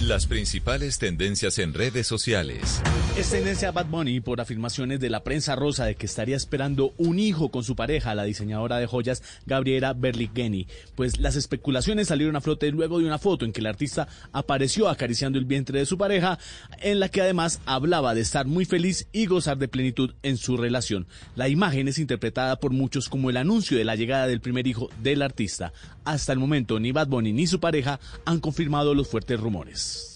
Las 0.06 0.28
principales 0.28 1.00
tendencias 1.00 1.58
en 1.58 1.74
redes 1.74 2.06
sociales. 2.06 2.80
Es 3.18 3.30
tendencia 3.30 3.72
Bad 3.72 3.86
Bunny 3.86 4.20
por 4.20 4.40
afirmaciones 4.40 5.00
de 5.00 5.10
la 5.10 5.24
prensa 5.24 5.56
rosa 5.56 5.84
de 5.84 5.96
que 5.96 6.06
estaría 6.06 6.36
esperando 6.36 6.94
un 6.96 7.18
hijo 7.18 7.50
con 7.50 7.64
su 7.64 7.74
pareja, 7.74 8.14
la 8.14 8.22
diseñadora 8.22 8.78
de 8.78 8.86
joyas 8.86 9.24
Gabriela 9.46 9.94
Berligheni. 9.94 10.68
Pues 10.94 11.18
las 11.18 11.34
especulaciones 11.34 12.06
salieron 12.06 12.36
a 12.36 12.40
flote 12.40 12.70
luego 12.70 13.00
de 13.00 13.06
una 13.06 13.18
foto 13.18 13.44
en 13.44 13.52
que 13.52 13.58
el 13.58 13.66
artista 13.66 14.06
apareció 14.30 14.88
acariciando 14.88 15.40
el 15.40 15.44
vientre 15.44 15.80
de 15.80 15.86
su 15.86 15.98
pareja, 15.98 16.38
en 16.82 17.00
la 17.00 17.08
que 17.08 17.22
además 17.22 17.60
hablaba 17.66 18.14
de 18.14 18.20
estar 18.20 18.46
muy 18.46 18.64
feliz 18.64 19.08
y 19.10 19.26
gozar 19.26 19.58
de 19.58 19.66
plenitud 19.66 20.14
en 20.22 20.36
su 20.36 20.56
relación. 20.56 21.08
La 21.34 21.48
imagen 21.48 21.88
es 21.88 21.98
interpretada 21.98 22.60
por 22.60 22.70
muchos 22.70 23.08
como 23.08 23.28
el 23.28 23.38
anuncio 23.38 23.76
de 23.76 23.84
la 23.84 23.96
llegada 23.96 24.28
del 24.28 24.40
primer 24.40 24.68
hijo 24.68 24.88
del 25.02 25.22
artista. 25.22 25.72
Hasta 26.06 26.32
el 26.32 26.38
momento 26.38 26.78
ni 26.78 26.92
Bad 26.92 27.08
Bunny 27.08 27.32
ni 27.32 27.48
su 27.48 27.58
pareja 27.58 27.98
han 28.24 28.38
confirmado 28.38 28.94
los 28.94 29.08
fuertes 29.08 29.40
rumores. 29.40 30.15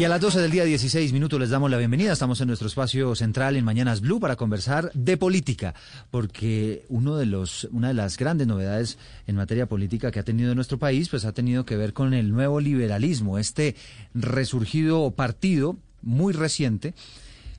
Y 0.00 0.04
a 0.04 0.08
las 0.08 0.22
12 0.22 0.40
del 0.40 0.50
día 0.50 0.64
16 0.64 1.12
minutos 1.12 1.38
les 1.38 1.50
damos 1.50 1.70
la 1.70 1.76
bienvenida. 1.76 2.14
Estamos 2.14 2.40
en 2.40 2.46
nuestro 2.46 2.68
espacio 2.68 3.14
central 3.14 3.56
en 3.56 3.66
Mañanas 3.66 4.00
Blue 4.00 4.18
para 4.18 4.34
conversar 4.34 4.90
de 4.94 5.18
política, 5.18 5.74
porque 6.10 6.86
uno 6.88 7.18
de 7.18 7.26
los, 7.26 7.64
una 7.70 7.88
de 7.88 7.94
las 7.94 8.16
grandes 8.16 8.46
novedades 8.46 8.96
en 9.26 9.36
materia 9.36 9.66
política 9.66 10.10
que 10.10 10.18
ha 10.18 10.22
tenido 10.22 10.54
nuestro 10.54 10.78
país, 10.78 11.10
pues 11.10 11.26
ha 11.26 11.32
tenido 11.32 11.66
que 11.66 11.76
ver 11.76 11.92
con 11.92 12.14
el 12.14 12.32
nuevo 12.32 12.60
liberalismo, 12.60 13.38
este 13.38 13.76
resurgido 14.14 15.10
partido 15.10 15.76
muy 16.00 16.32
reciente. 16.32 16.94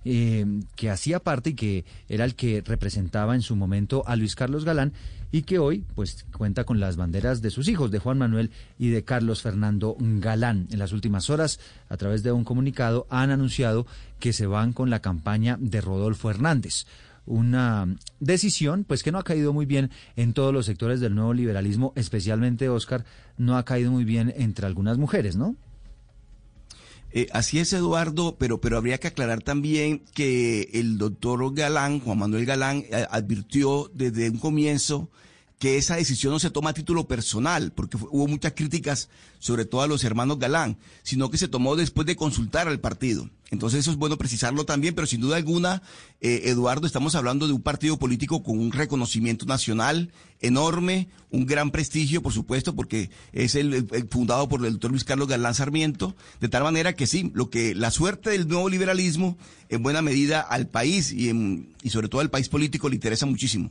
Eh, 0.04 0.62
que 0.76 0.90
hacía 0.90 1.20
parte 1.20 1.52
y 1.52 1.54
que 1.54 1.86
era 2.10 2.26
el 2.26 2.34
que 2.34 2.62
representaba 2.66 3.36
en 3.36 3.44
su 3.44 3.56
momento 3.56 4.04
a 4.08 4.16
Luis 4.16 4.34
Carlos 4.34 4.66
Galán 4.66 4.94
y 5.32 5.44
que 5.44 5.60
hoy 5.60 5.86
pues 5.94 6.26
cuenta 6.36 6.64
con 6.64 6.80
las 6.80 6.98
banderas 6.98 7.44
de 7.44 7.52
sus 7.52 7.68
hijos, 7.68 7.92
de 7.92 8.00
Juan 8.00 8.18
Manuel 8.18 8.50
y 8.80 8.90
de 8.90 9.04
Carlos 9.04 9.44
Fernando 9.44 9.96
Galán. 10.00 10.68
En 10.72 10.80
las 10.80 10.92
últimas 10.92 11.30
horas, 11.30 11.60
a 11.88 11.98
través 11.98 12.24
de 12.24 12.32
un 12.32 12.44
comunicado, 12.44 13.06
han 13.12 13.30
anunciado 13.30 13.86
que 14.20 14.34
se 14.34 14.48
van 14.48 14.74
con 14.74 14.90
la 14.90 15.02
campaña 15.02 15.58
de 15.60 15.82
Rodolfo 15.82 16.32
Hernández 16.32 16.86
una 17.28 17.88
decisión 18.20 18.84
pues 18.84 19.04
que 19.04 19.12
no 19.12 19.20
ha 19.20 19.24
caído 19.24 19.54
muy 19.54 19.68
bien 19.68 19.92
en 20.16 20.34
todos 20.34 20.52
los 20.52 20.66
sectores 20.66 21.00
del 21.00 21.14
nuevo 21.16 21.34
liberalismo, 21.34 21.94
especialmente 21.96 22.68
Oscar, 22.68 23.06
no 23.38 23.58
ha 23.58 23.64
caído 23.64 23.92
muy 23.92 24.04
bien 24.04 24.34
entre 24.36 24.66
algunas 24.66 24.98
mujeres, 24.98 25.36
¿no? 25.36 25.56
Eh, 27.14 27.28
así 27.34 27.60
es, 27.60 27.74
Eduardo, 27.74 28.38
pero, 28.40 28.62
pero 28.62 28.78
habría 28.78 28.98
que 28.98 29.08
aclarar 29.08 29.42
también 29.42 30.04
que 30.14 30.70
el 30.74 30.98
doctor 30.98 31.54
Galán, 31.54 32.00
Juan 32.00 32.20
Manuel 32.20 32.46
Galán, 32.46 32.86
eh, 32.90 33.06
advirtió 33.10 33.92
desde 33.94 34.30
un 34.30 34.38
comienzo 34.38 35.10
que 35.60 35.78
esa 35.78 35.98
decisión 35.98 36.34
no 36.34 36.40
se 36.40 36.50
toma 36.50 36.72
a 36.72 36.74
título 36.74 37.08
personal, 37.08 37.72
porque 37.74 37.98
hubo 38.10 38.28
muchas 38.28 38.54
críticas, 38.54 39.10
sobre 39.40 39.66
todo 39.66 39.82
a 39.82 39.88
los 39.88 40.04
hermanos 40.04 40.40
Galán, 40.40 40.78
sino 41.04 41.30
que 41.30 41.38
se 41.38 41.48
tomó 41.48 41.76
después 41.76 42.08
de 42.08 42.16
consultar 42.16 42.68
al 42.68 42.80
partido. 42.80 43.30
Entonces 43.52 43.82
eso 43.82 43.92
es 43.92 43.98
bueno 43.98 44.18
precisarlo 44.18 44.66
también, 44.66 44.96
pero 44.96 45.06
sin 45.06 45.20
duda 45.20 45.36
alguna, 45.36 45.82
eh, 46.22 46.44
Eduardo, 46.46 46.88
estamos 46.88 47.16
hablando 47.16 47.48
de 47.48 47.54
un 47.54 47.62
partido 47.62 48.00
político 48.00 48.44
con 48.44 48.58
un 48.58 48.72
reconocimiento 48.72 49.46
nacional 49.46 50.14
enorme, 50.40 51.10
un 51.32 51.46
gran 51.46 51.70
prestigio, 51.70 52.22
por 52.22 52.32
supuesto, 52.32 52.74
porque 52.74 53.10
es 53.34 53.56
el, 53.56 53.88
fundado 54.10 54.48
por 54.48 54.66
el 54.66 54.72
doctor 54.72 54.92
Luis 54.92 55.04
Carlos 55.04 55.28
Galán 55.28 55.54
Sarmiento, 55.54 56.16
de 56.40 56.48
tal 56.48 56.64
manera 56.64 56.94
que 56.94 57.08
sí, 57.08 57.30
lo 57.34 57.50
que 57.50 57.76
la 57.76 57.92
suerte 57.92 58.30
del 58.30 58.48
nuevo 58.48 58.70
liberalismo, 58.70 59.38
en 59.68 59.84
buena 59.84 60.02
medida 60.02 60.40
al 60.40 60.68
país 60.68 61.12
y, 61.12 61.30
y 61.84 61.90
sobre 61.90 62.08
todo 62.08 62.22
al 62.22 62.30
país 62.30 62.48
político 62.48 62.88
le 62.88 62.96
interesa 62.96 63.26
muchísimo. 63.26 63.70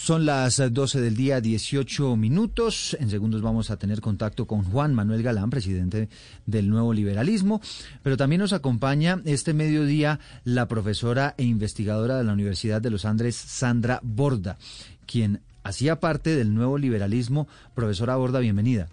Son 0.00 0.24
las 0.24 0.62
12 0.72 1.00
del 1.00 1.16
día, 1.16 1.40
18 1.40 2.16
minutos. 2.16 2.96
En 3.00 3.10
segundos 3.10 3.42
vamos 3.42 3.70
a 3.70 3.76
tener 3.76 4.00
contacto 4.00 4.46
con 4.46 4.62
Juan 4.62 4.94
Manuel 4.94 5.24
Galán, 5.24 5.50
presidente 5.50 6.08
del 6.46 6.70
Nuevo 6.70 6.94
Liberalismo. 6.94 7.60
Pero 8.02 8.16
también 8.16 8.40
nos 8.40 8.52
acompaña 8.52 9.20
este 9.24 9.52
mediodía 9.52 10.20
la 10.44 10.66
profesora 10.68 11.34
e 11.36 11.42
investigadora 11.42 12.16
de 12.16 12.24
la 12.24 12.32
Universidad 12.32 12.80
de 12.80 12.90
los 12.90 13.04
Andes, 13.04 13.34
Sandra 13.34 13.98
Borda, 14.02 14.56
quien 15.04 15.40
hacía 15.62 15.98
parte 15.98 16.36
del 16.36 16.54
Nuevo 16.54 16.78
Liberalismo. 16.78 17.48
Profesora 17.74 18.16
Borda, 18.16 18.38
bienvenida. 18.38 18.88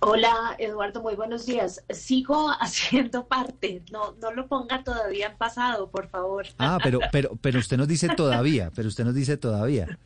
Hola, 0.00 0.56
Eduardo, 0.58 1.02
muy 1.02 1.14
buenos 1.14 1.46
días. 1.46 1.84
Sigo 1.90 2.50
haciendo 2.60 3.26
parte, 3.26 3.82
no, 3.90 4.12
no 4.20 4.32
lo 4.32 4.46
ponga 4.46 4.82
todavía 4.84 5.28
en 5.28 5.36
pasado, 5.36 5.90
por 5.90 6.08
favor. 6.08 6.46
Ah, 6.58 6.78
pero, 6.82 7.00
pero, 7.12 7.36
pero 7.40 7.58
usted 7.58 7.76
nos 7.76 7.88
dice 7.88 8.08
todavía, 8.16 8.70
pero 8.74 8.88
usted 8.88 9.04
nos 9.04 9.14
dice 9.14 9.36
todavía. 9.36 9.98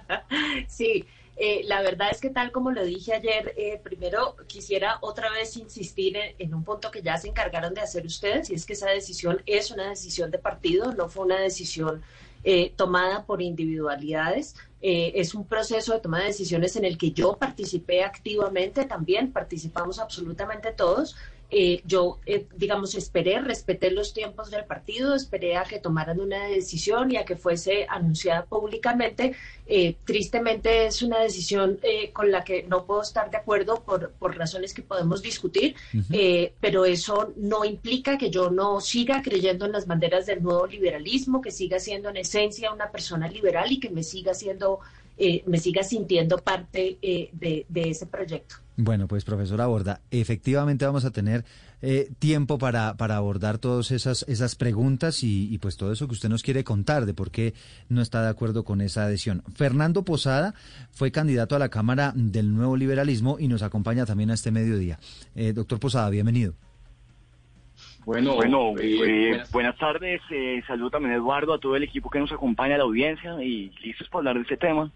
sí, 0.68 1.04
eh, 1.36 1.62
la 1.64 1.80
verdad 1.80 2.08
es 2.10 2.20
que 2.20 2.28
tal 2.28 2.52
como 2.52 2.70
lo 2.70 2.84
dije 2.84 3.14
ayer, 3.14 3.54
eh, 3.56 3.80
primero 3.82 4.36
quisiera 4.46 4.98
otra 5.00 5.30
vez 5.30 5.56
insistir 5.56 6.18
en, 6.38 6.54
un 6.54 6.64
punto 6.64 6.90
que 6.90 7.00
ya 7.00 7.16
se 7.16 7.28
encargaron 7.28 7.72
de 7.72 7.80
hacer 7.80 8.04
ustedes, 8.04 8.50
y 8.50 8.54
es 8.54 8.66
que 8.66 8.74
esa 8.74 8.90
decisión 8.90 9.42
es 9.46 9.70
una 9.70 9.88
decisión 9.88 10.30
de 10.30 10.38
partido, 10.38 10.92
no 10.92 11.08
fue 11.08 11.24
una 11.24 11.40
decisión 11.40 12.02
eh, 12.44 12.74
tomada 12.76 13.24
por 13.24 13.40
individualidades. 13.40 14.54
Es 14.80 15.34
un 15.34 15.46
proceso 15.46 15.92
de 15.92 16.00
toma 16.00 16.20
de 16.20 16.26
decisiones 16.26 16.76
en 16.76 16.84
el 16.84 16.96
que 16.96 17.12
yo 17.12 17.36
participé 17.36 18.02
activamente 18.02 18.86
también, 18.86 19.32
participamos 19.32 19.98
absolutamente 19.98 20.72
todos, 20.72 21.16
eh, 21.50 21.82
yo, 21.84 22.18
eh, 22.26 22.46
digamos, 22.56 22.94
esperé, 22.94 23.40
respeté 23.40 23.90
los 23.90 24.14
tiempos 24.14 24.50
del 24.50 24.64
partido, 24.64 25.14
esperé 25.14 25.56
a 25.56 25.64
que 25.64 25.80
tomaran 25.80 26.20
una 26.20 26.46
decisión 26.46 27.10
y 27.10 27.16
a 27.16 27.24
que 27.24 27.36
fuese 27.36 27.86
anunciada 27.88 28.44
públicamente. 28.44 29.34
Eh, 29.66 29.96
tristemente 30.04 30.86
es 30.86 31.02
una 31.02 31.18
decisión 31.20 31.78
con 32.12 32.30
la 32.30 32.44
que 32.44 32.64
no 32.64 32.84
puedo 32.84 33.02
estar 33.02 33.30
de 33.30 33.36
acuerdo 33.36 33.82
por, 33.82 34.10
por 34.12 34.36
razones 34.36 34.74
que 34.74 34.82
podemos 34.82 35.22
discutir, 35.22 35.74
pero 36.60 36.84
eso 36.84 37.32
no 37.36 37.64
implica 37.64 38.18
que 38.18 38.30
yo 38.30 38.50
no 38.50 38.80
siga 38.80 39.22
creyendo 39.22 39.66
en 39.66 39.72
las 39.72 39.86
banderas 39.86 40.26
del 40.26 40.42
nuevo 40.42 40.66
liberalismo, 40.66 41.40
que 41.40 41.50
siga 41.50 41.78
siendo 41.78 42.08
en 42.08 42.16
esencia 42.16 42.72
una 42.72 42.90
persona 42.90 43.28
liberal 43.28 43.70
y 43.70 43.78
que 43.78 43.90
me 43.90 44.02
siga 44.02 44.34
siendo, 44.34 44.80
me 45.46 45.58
siga 45.58 45.84
sintiendo 45.84 46.38
parte 46.38 46.98
de, 47.00 47.64
de 47.68 47.90
ese 47.90 48.06
proyecto. 48.06 48.56
Bueno, 48.82 49.08
pues 49.08 49.26
profesora 49.26 49.66
Borda, 49.66 50.00
efectivamente 50.10 50.86
vamos 50.86 51.04
a 51.04 51.10
tener 51.10 51.44
eh, 51.82 52.08
tiempo 52.18 52.56
para, 52.56 52.96
para, 52.96 53.16
abordar 53.16 53.58
todas 53.58 53.90
esas, 53.90 54.22
esas 54.26 54.56
preguntas 54.56 55.22
y, 55.22 55.58
pues 55.58 55.76
todo 55.76 55.92
eso 55.92 56.06
que 56.06 56.14
usted 56.14 56.30
nos 56.30 56.42
quiere 56.42 56.64
contar 56.64 57.04
de 57.04 57.12
por 57.12 57.30
qué 57.30 57.52
no 57.90 58.00
está 58.00 58.22
de 58.22 58.30
acuerdo 58.30 58.64
con 58.64 58.80
esa 58.80 59.04
adhesión. 59.04 59.42
Fernando 59.54 60.02
Posada 60.02 60.54
fue 60.92 61.12
candidato 61.12 61.56
a 61.56 61.58
la 61.58 61.68
Cámara 61.68 62.12
del 62.14 62.54
Nuevo 62.54 62.74
Liberalismo 62.74 63.36
y 63.38 63.48
nos 63.48 63.62
acompaña 63.62 64.06
también 64.06 64.30
a 64.30 64.34
este 64.34 64.50
mediodía. 64.50 64.98
Eh, 65.34 65.52
doctor 65.52 65.78
Posada, 65.78 66.08
bienvenido. 66.08 66.54
Bueno, 68.06 68.36
bueno 68.36 68.72
eh, 68.80 69.42
buenas. 69.52 69.76
tardes. 69.76 70.22
saludo 70.66 70.88
también 70.88 71.12
a 71.12 71.16
Eduardo, 71.16 71.52
a 71.52 71.60
todo 71.60 71.76
el 71.76 71.82
equipo 71.82 72.08
que 72.08 72.18
nos 72.18 72.32
acompaña, 72.32 72.76
a 72.76 72.78
la 72.78 72.84
audiencia 72.84 73.42
y 73.42 73.70
listos 73.84 74.08
para 74.08 74.20
hablar 74.20 74.36
de 74.36 74.42
este 74.42 74.56
tema. 74.56 74.90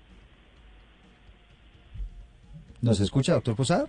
¿Nos 2.85 3.01
escucha, 3.01 3.33
doctor 3.33 3.57
Posada? 3.57 3.87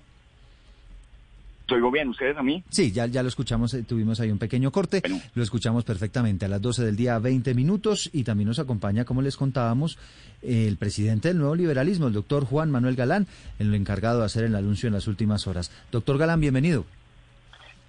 ¿Oigo 1.69 1.91
bien? 1.91 2.07
¿Ustedes 2.07 2.37
a 2.37 2.43
mí? 2.43 2.63
Sí, 2.69 2.93
ya, 2.93 3.07
ya 3.07 3.23
lo 3.23 3.27
escuchamos, 3.27 3.73
eh, 3.73 3.83
tuvimos 3.83 4.21
ahí 4.21 4.31
un 4.31 4.37
pequeño 4.37 4.71
corte, 4.71 5.01
lo 5.33 5.43
escuchamos 5.43 5.83
perfectamente 5.83 6.45
a 6.45 6.47
las 6.47 6.61
12 6.61 6.85
del 6.85 6.95
día, 6.95 7.19
20 7.19 7.53
minutos, 7.55 8.09
y 8.13 8.23
también 8.23 8.47
nos 8.47 8.59
acompaña, 8.59 9.03
como 9.03 9.21
les 9.21 9.35
contábamos, 9.35 9.97
el 10.41 10.77
presidente 10.77 11.27
del 11.27 11.39
nuevo 11.39 11.55
liberalismo, 11.55 12.07
el 12.07 12.13
doctor 12.13 12.45
Juan 12.45 12.71
Manuel 12.71 12.95
Galán, 12.95 13.27
el 13.59 13.73
encargado 13.73 14.19
de 14.19 14.27
hacer 14.27 14.45
el 14.45 14.55
anuncio 14.55 14.87
en 14.87 14.93
las 14.93 15.07
últimas 15.07 15.45
horas. 15.45 15.71
Doctor 15.91 16.17
Galán, 16.17 16.39
bienvenido. 16.39 16.85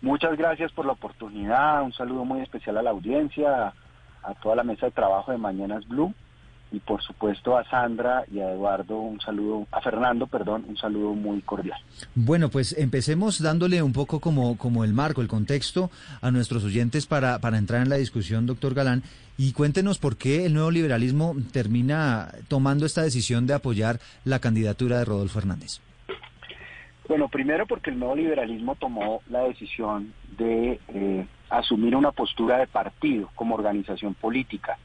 Muchas 0.03 0.37
gracias 0.37 0.73
por 0.73 0.87
la 0.87 0.93
oportunidad, 0.93 1.85
un 1.85 1.93
saludo 1.93 2.25
muy 2.25 2.41
especial 2.41 2.79
a 2.79 2.83
la 2.83 2.91
audiencia, 2.91 3.73
a 4.25 4.35
toda 4.43 4.57
la 4.57 4.65
mesa 4.65 4.87
de 4.87 4.93
trabajo 4.93 5.31
de 5.31 5.39
Mañanas 5.39 5.87
Blue 5.87 6.13
y 6.73 6.81
por 6.81 7.03
supuesto 7.03 7.57
a 7.57 7.65
Sandra 7.69 8.25
y 8.31 8.41
a 8.41 8.53
Eduardo 8.53 8.99
un 8.99 9.21
saludo, 9.21 9.67
a 9.71 9.81
Fernando, 9.81 10.27
perdón, 10.27 10.65
un 10.69 10.77
saludo 10.77 11.15
muy 11.15 11.41
cordial. 11.43 11.79
Bueno, 12.15 12.49
pues 12.49 12.77
empecemos 12.77 13.41
dándole 13.41 13.83
un 13.83 13.93
poco 13.93 14.21
como, 14.21 14.59
como 14.59 14.85
el 14.85 14.93
marco, 14.93 15.23
el 15.23 15.29
contexto 15.29 15.91
a 16.21 16.31
nuestros 16.31 16.65
oyentes 16.65 17.07
para, 17.07 17.39
para 17.39 17.59
entrar 17.59 17.83
en 17.83 17.89
la 17.89 17.97
discusión, 17.97 18.47
doctor 18.47 18.75
Galán, 18.75 19.03
y 19.39 19.53
cuéntenos 19.53 19.99
por 19.99 20.17
qué 20.17 20.47
el 20.47 20.55
nuevo 20.55 20.71
liberalismo 20.71 21.37
termina 21.53 22.33
tomando 22.49 22.87
esta 22.87 23.03
decisión 23.03 23.47
de 23.47 23.55
apoyar 23.55 24.01
la 24.25 24.41
candidatura 24.41 24.99
de 24.99 25.05
Rodolfo 25.05 25.39
Hernández. 25.39 25.81
Bueno, 27.09 27.29
primero 27.29 27.67
porque 27.67 27.91
el 27.91 27.99
nuevo 27.99 28.17
liberalismo 28.17 28.75
tomó 28.75 29.23
la 29.31 29.41
decisión 29.43 30.13
de 30.37 30.81
eh, 30.89 31.27
asumir 31.49 31.95
una 31.95 32.11
postura 32.11 32.59
de 32.59 32.67
partido 32.67 33.31
como 33.37 33.55
organización 33.55 34.15
política 34.15 34.77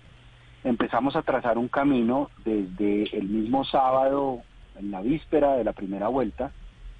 empezamos 0.63 1.15
a 1.15 1.21
trazar 1.21 1.57
un 1.57 1.67
camino 1.67 2.29
desde 2.43 3.17
el 3.17 3.27
mismo 3.27 3.65
sábado, 3.65 4.41
en 4.79 4.91
la 4.91 5.01
víspera 5.01 5.55
de 5.55 5.63
la 5.63 5.73
primera 5.73 6.07
vuelta, 6.07 6.51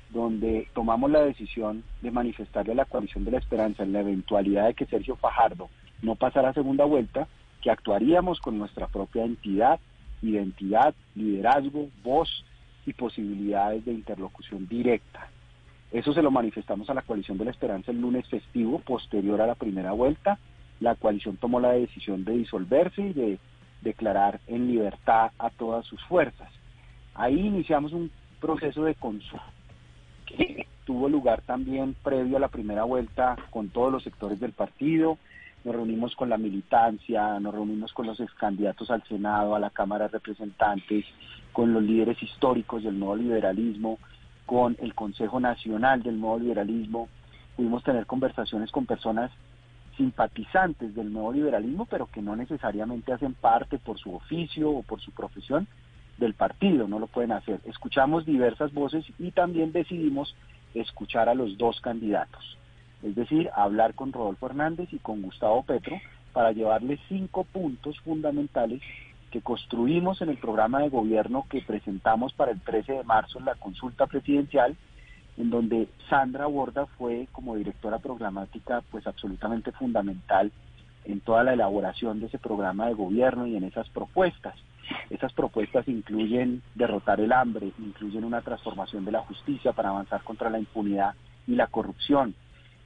donde 0.09 0.67
tomamos 0.73 1.09
la 1.09 1.21
decisión 1.21 1.83
de 2.01 2.11
manifestarle 2.11 2.73
a 2.73 2.75
la 2.75 2.85
coalición 2.85 3.23
de 3.23 3.31
la 3.31 3.37
esperanza 3.37 3.83
en 3.83 3.93
la 3.93 4.01
eventualidad 4.01 4.67
de 4.67 4.73
que 4.73 4.85
Sergio 4.85 5.15
Fajardo 5.15 5.69
no 6.01 6.15
pasara 6.15 6.53
segunda 6.53 6.85
vuelta, 6.85 7.27
que 7.61 7.71
actuaríamos 7.71 8.39
con 8.39 8.57
nuestra 8.57 8.87
propia 8.87 9.23
entidad, 9.23 9.79
identidad, 10.21 10.93
liderazgo, 11.15 11.87
voz 12.03 12.43
y 12.85 12.93
posibilidades 12.93 13.85
de 13.85 13.93
interlocución 13.93 14.67
directa. 14.67 15.29
Eso 15.91 16.13
se 16.13 16.21
lo 16.21 16.31
manifestamos 16.31 16.89
a 16.89 16.93
la 16.93 17.01
coalición 17.01 17.37
de 17.37 17.45
la 17.45 17.51
esperanza 17.51 17.91
el 17.91 18.01
lunes 18.01 18.27
festivo 18.27 18.79
posterior 18.79 19.41
a 19.41 19.47
la 19.47 19.55
primera 19.55 19.91
vuelta. 19.91 20.39
La 20.79 20.95
coalición 20.95 21.37
tomó 21.37 21.59
la 21.59 21.73
decisión 21.73 22.23
de 22.23 22.37
disolverse 22.37 23.01
y 23.01 23.13
de 23.13 23.39
declarar 23.81 24.39
en 24.47 24.67
libertad 24.67 25.31
a 25.37 25.49
todas 25.49 25.85
sus 25.85 26.01
fuerzas. 26.05 26.49
Ahí 27.13 27.39
iniciamos 27.39 27.93
un 27.93 28.11
proceso 28.39 28.83
de 28.83 28.95
consulta 28.95 29.45
que 30.25 30.67
tuvo 30.85 31.09
lugar 31.09 31.41
también 31.41 31.95
previo 32.03 32.37
a 32.37 32.39
la 32.39 32.47
primera 32.47 32.83
vuelta 32.83 33.35
con 33.49 33.69
todos 33.69 33.91
los 33.91 34.03
sectores 34.03 34.39
del 34.39 34.53
partido. 34.53 35.17
Nos 35.63 35.75
reunimos 35.75 36.15
con 36.15 36.29
la 36.29 36.37
militancia, 36.37 37.39
nos 37.39 37.53
reunimos 37.53 37.93
con 37.93 38.07
los 38.07 38.19
ex 38.19 38.33
candidatos 38.33 38.89
al 38.89 39.03
Senado, 39.03 39.55
a 39.55 39.59
la 39.59 39.69
Cámara 39.69 40.05
de 40.05 40.13
Representantes, 40.13 41.05
con 41.53 41.73
los 41.73 41.83
líderes 41.83 42.21
históricos 42.23 42.83
del 42.83 42.97
nuevo 42.97 43.15
liberalismo, 43.15 43.99
con 44.45 44.75
el 44.79 44.95
Consejo 44.95 45.39
Nacional 45.39 46.01
del 46.01 46.19
Nuevo 46.19 46.39
Liberalismo. 46.39 47.09
Pudimos 47.55 47.83
tener 47.83 48.07
conversaciones 48.07 48.71
con 48.71 48.85
personas 48.85 49.31
simpatizantes 50.01 50.95
del 50.95 51.13
nuevo 51.13 51.31
liberalismo, 51.31 51.85
pero 51.85 52.07
que 52.07 52.23
no 52.23 52.35
necesariamente 52.35 53.13
hacen 53.13 53.35
parte 53.35 53.77
por 53.77 53.99
su 53.99 54.15
oficio 54.15 54.71
o 54.71 54.81
por 54.81 54.99
su 54.99 55.11
profesión 55.11 55.67
del 56.17 56.33
partido, 56.33 56.87
no 56.87 56.97
lo 56.97 57.05
pueden 57.05 57.31
hacer. 57.31 57.59
Escuchamos 57.65 58.25
diversas 58.25 58.73
voces 58.73 59.05
y 59.19 59.29
también 59.29 59.71
decidimos 59.71 60.35
escuchar 60.73 61.29
a 61.29 61.35
los 61.35 61.55
dos 61.59 61.81
candidatos, 61.81 62.57
es 63.03 63.13
decir, 63.13 63.49
hablar 63.55 63.93
con 63.93 64.11
Rodolfo 64.11 64.47
Hernández 64.47 64.91
y 64.91 64.97
con 64.97 65.21
Gustavo 65.21 65.61
Petro 65.63 65.97
para 66.33 66.51
llevarles 66.51 66.99
cinco 67.07 67.43
puntos 67.43 67.99
fundamentales 67.99 68.81
que 69.29 69.41
construimos 69.41 70.21
en 70.21 70.29
el 70.29 70.37
programa 70.37 70.79
de 70.79 70.89
gobierno 70.89 71.45
que 71.47 71.61
presentamos 71.61 72.33
para 72.33 72.51
el 72.51 72.61
13 72.61 72.93
de 72.93 73.03
marzo 73.03 73.37
en 73.37 73.45
la 73.45 73.55
consulta 73.55 74.07
presidencial 74.07 74.75
en 75.37 75.49
donde 75.49 75.87
Sandra 76.09 76.45
Borda 76.45 76.85
fue 76.97 77.27
como 77.31 77.55
directora 77.55 77.99
programática 77.99 78.81
pues 78.91 79.07
absolutamente 79.07 79.71
fundamental 79.71 80.51
en 81.05 81.19
toda 81.21 81.43
la 81.43 81.53
elaboración 81.53 82.19
de 82.19 82.27
ese 82.27 82.37
programa 82.37 82.87
de 82.87 82.93
gobierno 82.93 83.47
y 83.47 83.55
en 83.55 83.63
esas 83.63 83.89
propuestas. 83.89 84.55
Esas 85.09 85.33
propuestas 85.33 85.87
incluyen 85.87 86.61
derrotar 86.75 87.19
el 87.21 87.31
hambre, 87.31 87.71
incluyen 87.79 88.23
una 88.23 88.41
transformación 88.41 89.05
de 89.05 89.11
la 89.11 89.21
justicia 89.21 89.71
para 89.71 89.89
avanzar 89.89 90.23
contra 90.23 90.49
la 90.49 90.59
impunidad 90.59 91.13
y 91.47 91.55
la 91.55 91.67
corrupción, 91.67 92.35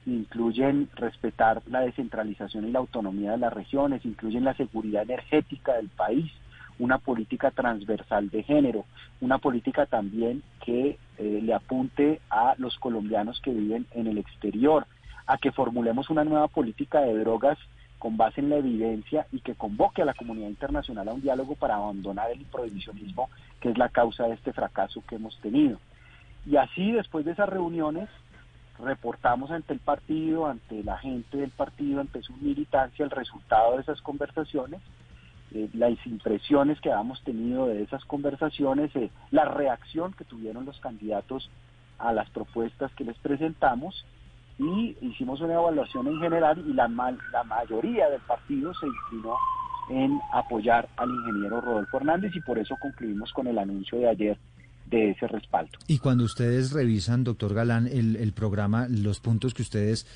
incluyen 0.06 0.88
respetar 0.94 1.62
la 1.66 1.80
descentralización 1.80 2.66
y 2.66 2.70
la 2.70 2.78
autonomía 2.78 3.32
de 3.32 3.38
las 3.38 3.52
regiones, 3.52 4.04
incluyen 4.04 4.44
la 4.44 4.54
seguridad 4.54 5.02
energética 5.02 5.74
del 5.74 5.88
país, 5.88 6.30
una 6.78 6.98
política 6.98 7.50
transversal 7.50 8.30
de 8.30 8.42
género, 8.42 8.84
una 9.20 9.38
política 9.38 9.86
también 9.86 10.42
que 10.64 10.98
eh, 11.18 11.40
le 11.42 11.54
apunte 11.54 12.20
a 12.30 12.54
los 12.58 12.76
colombianos 12.78 13.40
que 13.40 13.52
viven 13.52 13.86
en 13.92 14.06
el 14.06 14.18
exterior, 14.18 14.86
a 15.26 15.38
que 15.38 15.52
formulemos 15.52 16.10
una 16.10 16.24
nueva 16.24 16.48
política 16.48 17.00
de 17.00 17.18
drogas 17.18 17.58
con 17.98 18.16
base 18.16 18.40
en 18.40 18.50
la 18.50 18.56
evidencia 18.56 19.26
y 19.32 19.40
que 19.40 19.54
convoque 19.54 20.02
a 20.02 20.04
la 20.04 20.14
comunidad 20.14 20.48
internacional 20.48 21.08
a 21.08 21.14
un 21.14 21.22
diálogo 21.22 21.54
para 21.54 21.76
abandonar 21.76 22.30
el 22.30 22.44
prohibicionismo, 22.44 23.30
que 23.60 23.70
es 23.70 23.78
la 23.78 23.88
causa 23.88 24.24
de 24.24 24.34
este 24.34 24.52
fracaso 24.52 25.02
que 25.08 25.16
hemos 25.16 25.38
tenido. 25.40 25.78
Y 26.46 26.56
así, 26.56 26.92
después 26.92 27.24
de 27.24 27.32
esas 27.32 27.48
reuniones, 27.48 28.08
reportamos 28.78 29.50
ante 29.50 29.72
el 29.72 29.80
partido, 29.80 30.46
ante 30.46 30.84
la 30.84 30.98
gente 30.98 31.38
del 31.38 31.50
partido, 31.50 32.00
ante 32.00 32.22
su 32.22 32.34
militancia, 32.34 33.04
el 33.04 33.10
resultado 33.10 33.76
de 33.76 33.82
esas 33.82 34.00
conversaciones 34.02 34.80
eh, 35.52 35.68
las 35.74 35.94
impresiones 36.06 36.80
que 36.80 36.90
habíamos 36.90 37.22
tenido 37.22 37.66
de 37.66 37.82
esas 37.82 38.04
conversaciones, 38.04 38.94
eh, 38.96 39.10
la 39.30 39.44
reacción 39.44 40.12
que 40.12 40.24
tuvieron 40.24 40.64
los 40.64 40.78
candidatos 40.80 41.50
a 41.98 42.12
las 42.12 42.28
propuestas 42.30 42.92
que 42.94 43.04
les 43.04 43.16
presentamos 43.18 44.04
y 44.58 44.96
hicimos 45.00 45.40
una 45.40 45.54
evaluación 45.54 46.08
en 46.08 46.20
general 46.20 46.62
y 46.66 46.72
la, 46.72 46.88
la 47.32 47.44
mayoría 47.44 48.08
del 48.08 48.20
partido 48.22 48.72
se 48.74 48.86
inclinó 48.86 49.36
en 49.90 50.18
apoyar 50.32 50.88
al 50.96 51.10
ingeniero 51.10 51.60
Rodolfo 51.60 51.98
Hernández 51.98 52.32
y 52.34 52.40
por 52.40 52.58
eso 52.58 52.76
concluimos 52.80 53.32
con 53.32 53.46
el 53.46 53.58
anuncio 53.58 53.98
de 53.98 54.08
ayer 54.08 54.38
de 54.86 55.10
ese 55.10 55.26
respaldo. 55.28 55.78
Y 55.86 55.98
cuando 55.98 56.24
ustedes 56.24 56.72
revisan, 56.72 57.24
doctor 57.24 57.54
Galán, 57.54 57.86
el, 57.86 58.16
el 58.16 58.32
programa, 58.32 58.86
los 58.88 59.20
puntos 59.20 59.52
que 59.54 59.62
ustedes 59.62 60.06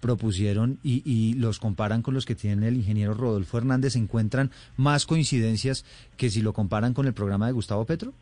propusieron 0.00 0.78
y, 0.82 1.02
y, 1.04 1.34
los 1.34 1.58
comparan 1.58 2.02
con 2.02 2.14
los 2.14 2.26
que 2.26 2.34
tiene 2.34 2.68
el 2.68 2.76
ingeniero 2.76 3.14
Rodolfo 3.14 3.58
Hernández, 3.58 3.96
¿encuentran 3.96 4.50
más 4.76 5.06
coincidencias 5.06 5.84
que 6.16 6.30
si 6.30 6.42
lo 6.42 6.52
comparan 6.52 6.94
con 6.94 7.06
el 7.06 7.14
programa 7.14 7.46
de 7.46 7.52
Gustavo 7.52 7.84
Petro? 7.84 8.12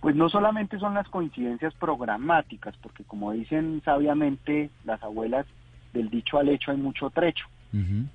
Pues 0.00 0.14
no 0.14 0.28
solamente 0.28 0.78
son 0.78 0.94
las 0.94 1.08
coincidencias 1.08 1.74
programáticas, 1.74 2.76
porque 2.76 3.02
como 3.04 3.32
dicen 3.32 3.82
sabiamente 3.84 4.70
las 4.84 5.02
abuelas, 5.02 5.46
del 5.92 6.10
dicho 6.10 6.38
al 6.38 6.48
hecho 6.48 6.70
hay 6.70 6.76
mucho 6.76 7.10
trecho. 7.10 7.46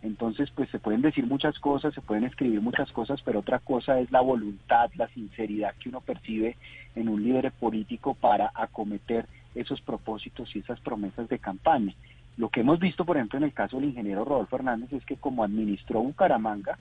Entonces, 0.02 0.50
pues 0.56 0.70
se 0.72 0.80
pueden 0.80 1.02
decir 1.02 1.28
muchas 1.28 1.60
cosas, 1.60 1.94
se 1.94 2.02
pueden 2.02 2.24
escribir 2.24 2.62
muchas 2.62 2.92
cosas, 2.92 3.22
pero 3.22 3.42
otra 3.42 3.60
cosa 3.60 4.00
es 4.00 4.12
la 4.12 4.22
voluntad, 4.22 4.90
la 4.96 5.08
sinceridad 5.10 5.76
que 5.76 5.90
uno 5.90 6.02
percibe 6.02 6.58
en 6.96 7.10
un 7.10 7.22
líder 7.24 7.52
político 7.52 8.16
para 8.16 8.52
acometer 8.56 9.28
esos 9.54 9.80
propósitos 9.82 10.56
y 10.56 10.60
esas 10.60 10.80
promesas 10.80 11.30
de 11.30 11.38
campaña. 11.38 11.94
Lo 12.38 12.50
que 12.50 12.62
hemos 12.62 12.80
visto, 12.80 13.06
por 13.06 13.18
ejemplo, 13.18 13.38
en 13.38 13.44
el 13.44 13.54
caso 13.54 13.78
del 13.78 13.90
ingeniero 13.90 14.26
Rodolfo 14.26 14.56
Hernández 14.56 14.92
es 14.94 15.06
que 15.06 15.18
como 15.18 15.44
administró 15.44 16.02
Bucaramanga, 16.02 16.78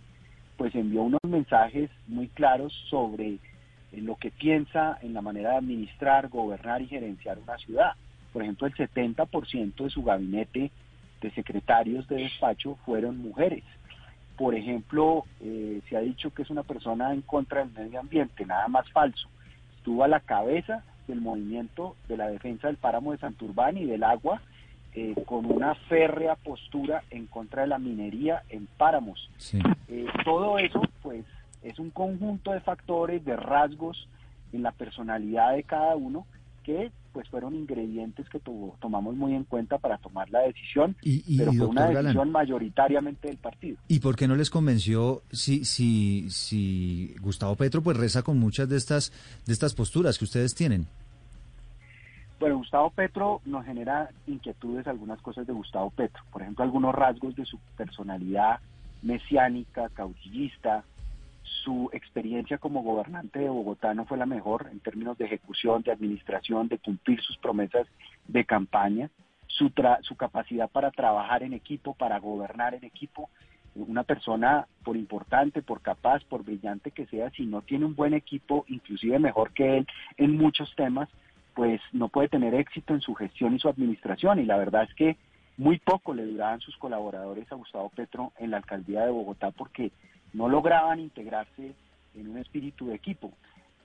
pues 0.57 0.75
envió 0.75 1.03
unos 1.03 1.21
mensajes 1.27 1.91
muy 2.07 2.29
claros 2.29 2.73
sobre 2.89 3.35
eh, 3.35 3.39
lo 3.93 4.17
que 4.17 4.31
piensa 4.31 4.99
en 5.03 5.15
la 5.15 5.23
manera 5.23 5.53
de 5.53 5.57
administrar, 5.57 6.29
gobernar 6.29 6.83
y 6.83 6.87
gerenciar 6.87 7.39
una 7.39 7.57
ciudad. 7.59 7.93
Por 8.33 8.43
ejemplo, 8.43 8.67
el 8.67 8.75
70% 8.75 9.85
de 9.85 9.91
su 9.91 10.03
gabinete 10.03 10.71
de 11.21 11.31
secretarios 11.33 12.07
de 12.09 12.17
despacho 12.17 12.77
fueron 12.85 13.19
mujeres. 13.19 13.65
Por 14.37 14.55
ejemplo, 14.55 15.25
eh, 15.41 15.81
se 15.89 15.97
ha 15.97 16.01
dicho 16.01 16.33
que 16.33 16.43
es 16.43 16.51
una 16.51 16.63
persona 16.63 17.13
en 17.13 17.23
contra 17.23 17.65
del 17.65 17.73
medio 17.73 18.01
ambiente, 18.01 18.47
nada 18.47 18.69
más 18.69 18.91
falso. 18.93 19.29
Estuvo 19.77 20.05
a 20.05 20.09
la 20.09 20.21
cabeza 20.21 20.85
del 21.09 21.21
movimiento 21.21 21.97
de 22.09 22.17
la 22.17 22.29
defensa 22.29 22.69
del 22.69 22.77
páramo 22.77 23.13
de 23.13 23.19
Santurbán 23.19 23.77
y 23.77 23.85
del 23.85 24.05
agua 24.05 24.41
eh, 24.95 25.15
con 25.27 25.47
una 25.47 25.75
férrea 25.75 26.35
postura 26.35 27.05
en 27.11 27.27
contra 27.27 27.63
de 27.63 27.69
la 27.69 27.79
minería 27.79 28.43
en 28.49 28.67
páramos. 28.67 29.31
Eh, 29.89 30.07
todo 30.25 30.59
eso, 30.59 30.83
pues, 31.03 31.25
es 31.63 31.79
un 31.79 31.91
conjunto 31.91 32.53
de 32.53 32.61
factores, 32.61 33.25
de 33.25 33.37
rasgos 33.37 34.09
en 34.53 34.63
la 34.63 34.73
personalidad 34.73 35.55
de 35.55 35.63
cada 35.63 35.95
uno 35.97 36.27
que 36.65 36.91
pues 37.13 37.29
fueron 37.29 37.55
ingredientes 37.55 38.29
que 38.29 38.41
tomamos 38.81 39.17
muy 39.17 39.35
en 39.35 39.45
cuenta 39.45 39.79
para 39.79 39.99
tomar 39.99 40.31
la 40.31 40.41
decisión, 40.41 40.97
pero 41.37 41.53
fue 41.53 41.67
una 41.67 41.89
decisión 41.89 42.31
mayoritariamente 42.31 43.29
del 43.29 43.37
partido. 43.37 43.79
¿Y 43.89 43.99
por 43.99 44.15
qué 44.15 44.29
no 44.29 44.37
les 44.37 44.51
convenció 44.51 45.23
si 45.33 45.65
si 45.65 46.31
si 46.31 47.15
Gustavo 47.21 47.57
Petro 47.57 47.83
pues 47.83 47.97
reza 47.97 48.23
con 48.23 48.39
muchas 48.39 48.69
de 48.69 48.77
estas 48.77 49.13
de 49.45 49.53
estas 49.53 49.75
posturas 49.75 50.19
que 50.19 50.25
ustedes 50.25 50.55
tienen? 50.55 50.87
Bueno, 52.41 52.57
Gustavo 52.57 52.89
Petro 52.89 53.43
nos 53.45 53.67
genera 53.67 54.09
inquietudes 54.27 54.87
algunas 54.87 55.21
cosas 55.21 55.47
de 55.47 55.53
Gustavo 55.53 55.91
Petro. 55.91 56.23
Por 56.33 56.41
ejemplo, 56.41 56.65
algunos 56.65 56.95
rasgos 56.95 57.37
de 57.37 57.45
su 57.45 57.59
personalidad 57.77 58.61
mesiánica, 59.03 59.91
caudillista. 59.91 60.83
Su 61.43 61.91
experiencia 61.93 62.57
como 62.57 62.83
gobernante 62.83 63.41
de 63.41 63.51
Bogotá 63.51 63.93
no 63.93 64.07
fue 64.07 64.17
la 64.17 64.25
mejor 64.25 64.69
en 64.73 64.81
términos 64.81 65.19
de 65.19 65.27
ejecución, 65.27 65.83
de 65.83 65.93
administración, 65.93 66.69
de 66.69 66.79
cumplir 66.79 67.21
sus 67.21 67.37
promesas 67.37 67.87
de 68.27 68.47
campaña. 68.47 69.11
Su, 69.47 69.71
su 70.01 70.17
capacidad 70.17 70.71
para 70.71 70.93
trabajar 70.93 71.43
en 71.43 71.53
equipo, 71.53 71.93
para 71.93 72.19
gobernar 72.21 72.73
en 72.73 72.85
equipo. 72.85 73.29
Una 73.75 74.03
persona, 74.03 74.67
por 74.83 74.97
importante, 74.97 75.61
por 75.61 75.83
capaz, 75.83 76.25
por 76.25 76.43
brillante 76.43 76.91
que 76.91 77.05
sea, 77.05 77.29
si 77.33 77.45
no 77.45 77.61
tiene 77.61 77.85
un 77.85 77.95
buen 77.95 78.15
equipo, 78.15 78.65
inclusive 78.69 79.19
mejor 79.19 79.53
que 79.53 79.77
él 79.77 79.87
en 80.17 80.39
muchos 80.39 80.75
temas, 80.75 81.11
pues 81.61 81.83
no 81.93 82.09
puede 82.09 82.31
tener 82.31 82.55
éxito 82.55 82.95
en 82.95 83.03
su 83.03 83.15
gestión 83.15 83.55
y 83.55 83.59
su 83.59 83.69
administración. 83.69 84.39
Y 84.39 84.47
la 84.47 84.57
verdad 84.57 84.85
es 84.85 84.95
que 84.95 85.19
muy 85.59 85.79
poco 85.79 86.15
le 86.15 86.25
duraban 86.25 86.59
sus 86.63 86.75
colaboradores 86.79 87.53
a 87.53 87.55
Gustavo 87.55 87.91
Petro 87.91 88.33
en 88.39 88.53
la 88.53 88.57
alcaldía 88.57 89.05
de 89.05 89.11
Bogotá 89.11 89.51
porque 89.51 89.93
no 90.33 90.49
lograban 90.49 91.01
integrarse 91.01 91.75
en 92.15 92.31
un 92.31 92.39
espíritu 92.39 92.87
de 92.87 92.95
equipo. 92.95 93.31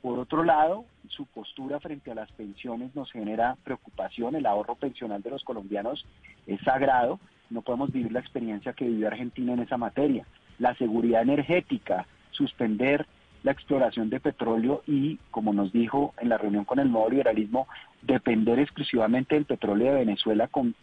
Por 0.01 0.19
otro 0.19 0.45
lado, 0.45 0.85
su 1.09 1.25
postura 1.25 1.81
frente 1.81 2.11
a 2.11 2.15
las 2.15 2.31
pensiones 2.31 2.95
nos 2.95 3.11
genera 3.11 3.57
preocupación. 3.65 4.37
El 4.37 4.45
ahorro 4.45 4.75
pensional 4.75 5.21
de 5.21 5.31
los 5.31 5.43
colombianos 5.43 6.05
es 6.47 6.61
sagrado. 6.61 7.19
No 7.49 7.61
podemos 7.61 7.91
vivir 7.91 8.13
la 8.13 8.21
experiencia 8.21 8.71
que 8.71 8.87
vivió 8.87 9.07
Argentina 9.07 9.51
en 9.51 9.59
esa 9.59 9.75
materia. 9.75 10.25
La 10.59 10.75
seguridad 10.75 11.23
energética, 11.23 12.07
suspender 12.31 13.05
la 13.45 13.51
exploración 13.51 14.09
de 14.09 14.19
petróleo 14.19 14.81
y, 14.87 15.19
como 15.29 15.53
nos 15.53 15.71
dijo 15.71 16.15
en 16.19 16.29
la 16.29 16.37
reunión 16.39 16.65
con 16.65 16.79
el 16.79 16.91
nuevo 16.91 17.11
liberalismo, 17.11 17.67
depender 18.01 18.57
exclusivamente 18.57 19.35
del 19.35 19.45
petróleo 19.45 19.93
de 19.93 19.99
Venezuela 19.99 20.47
con, 20.47 20.73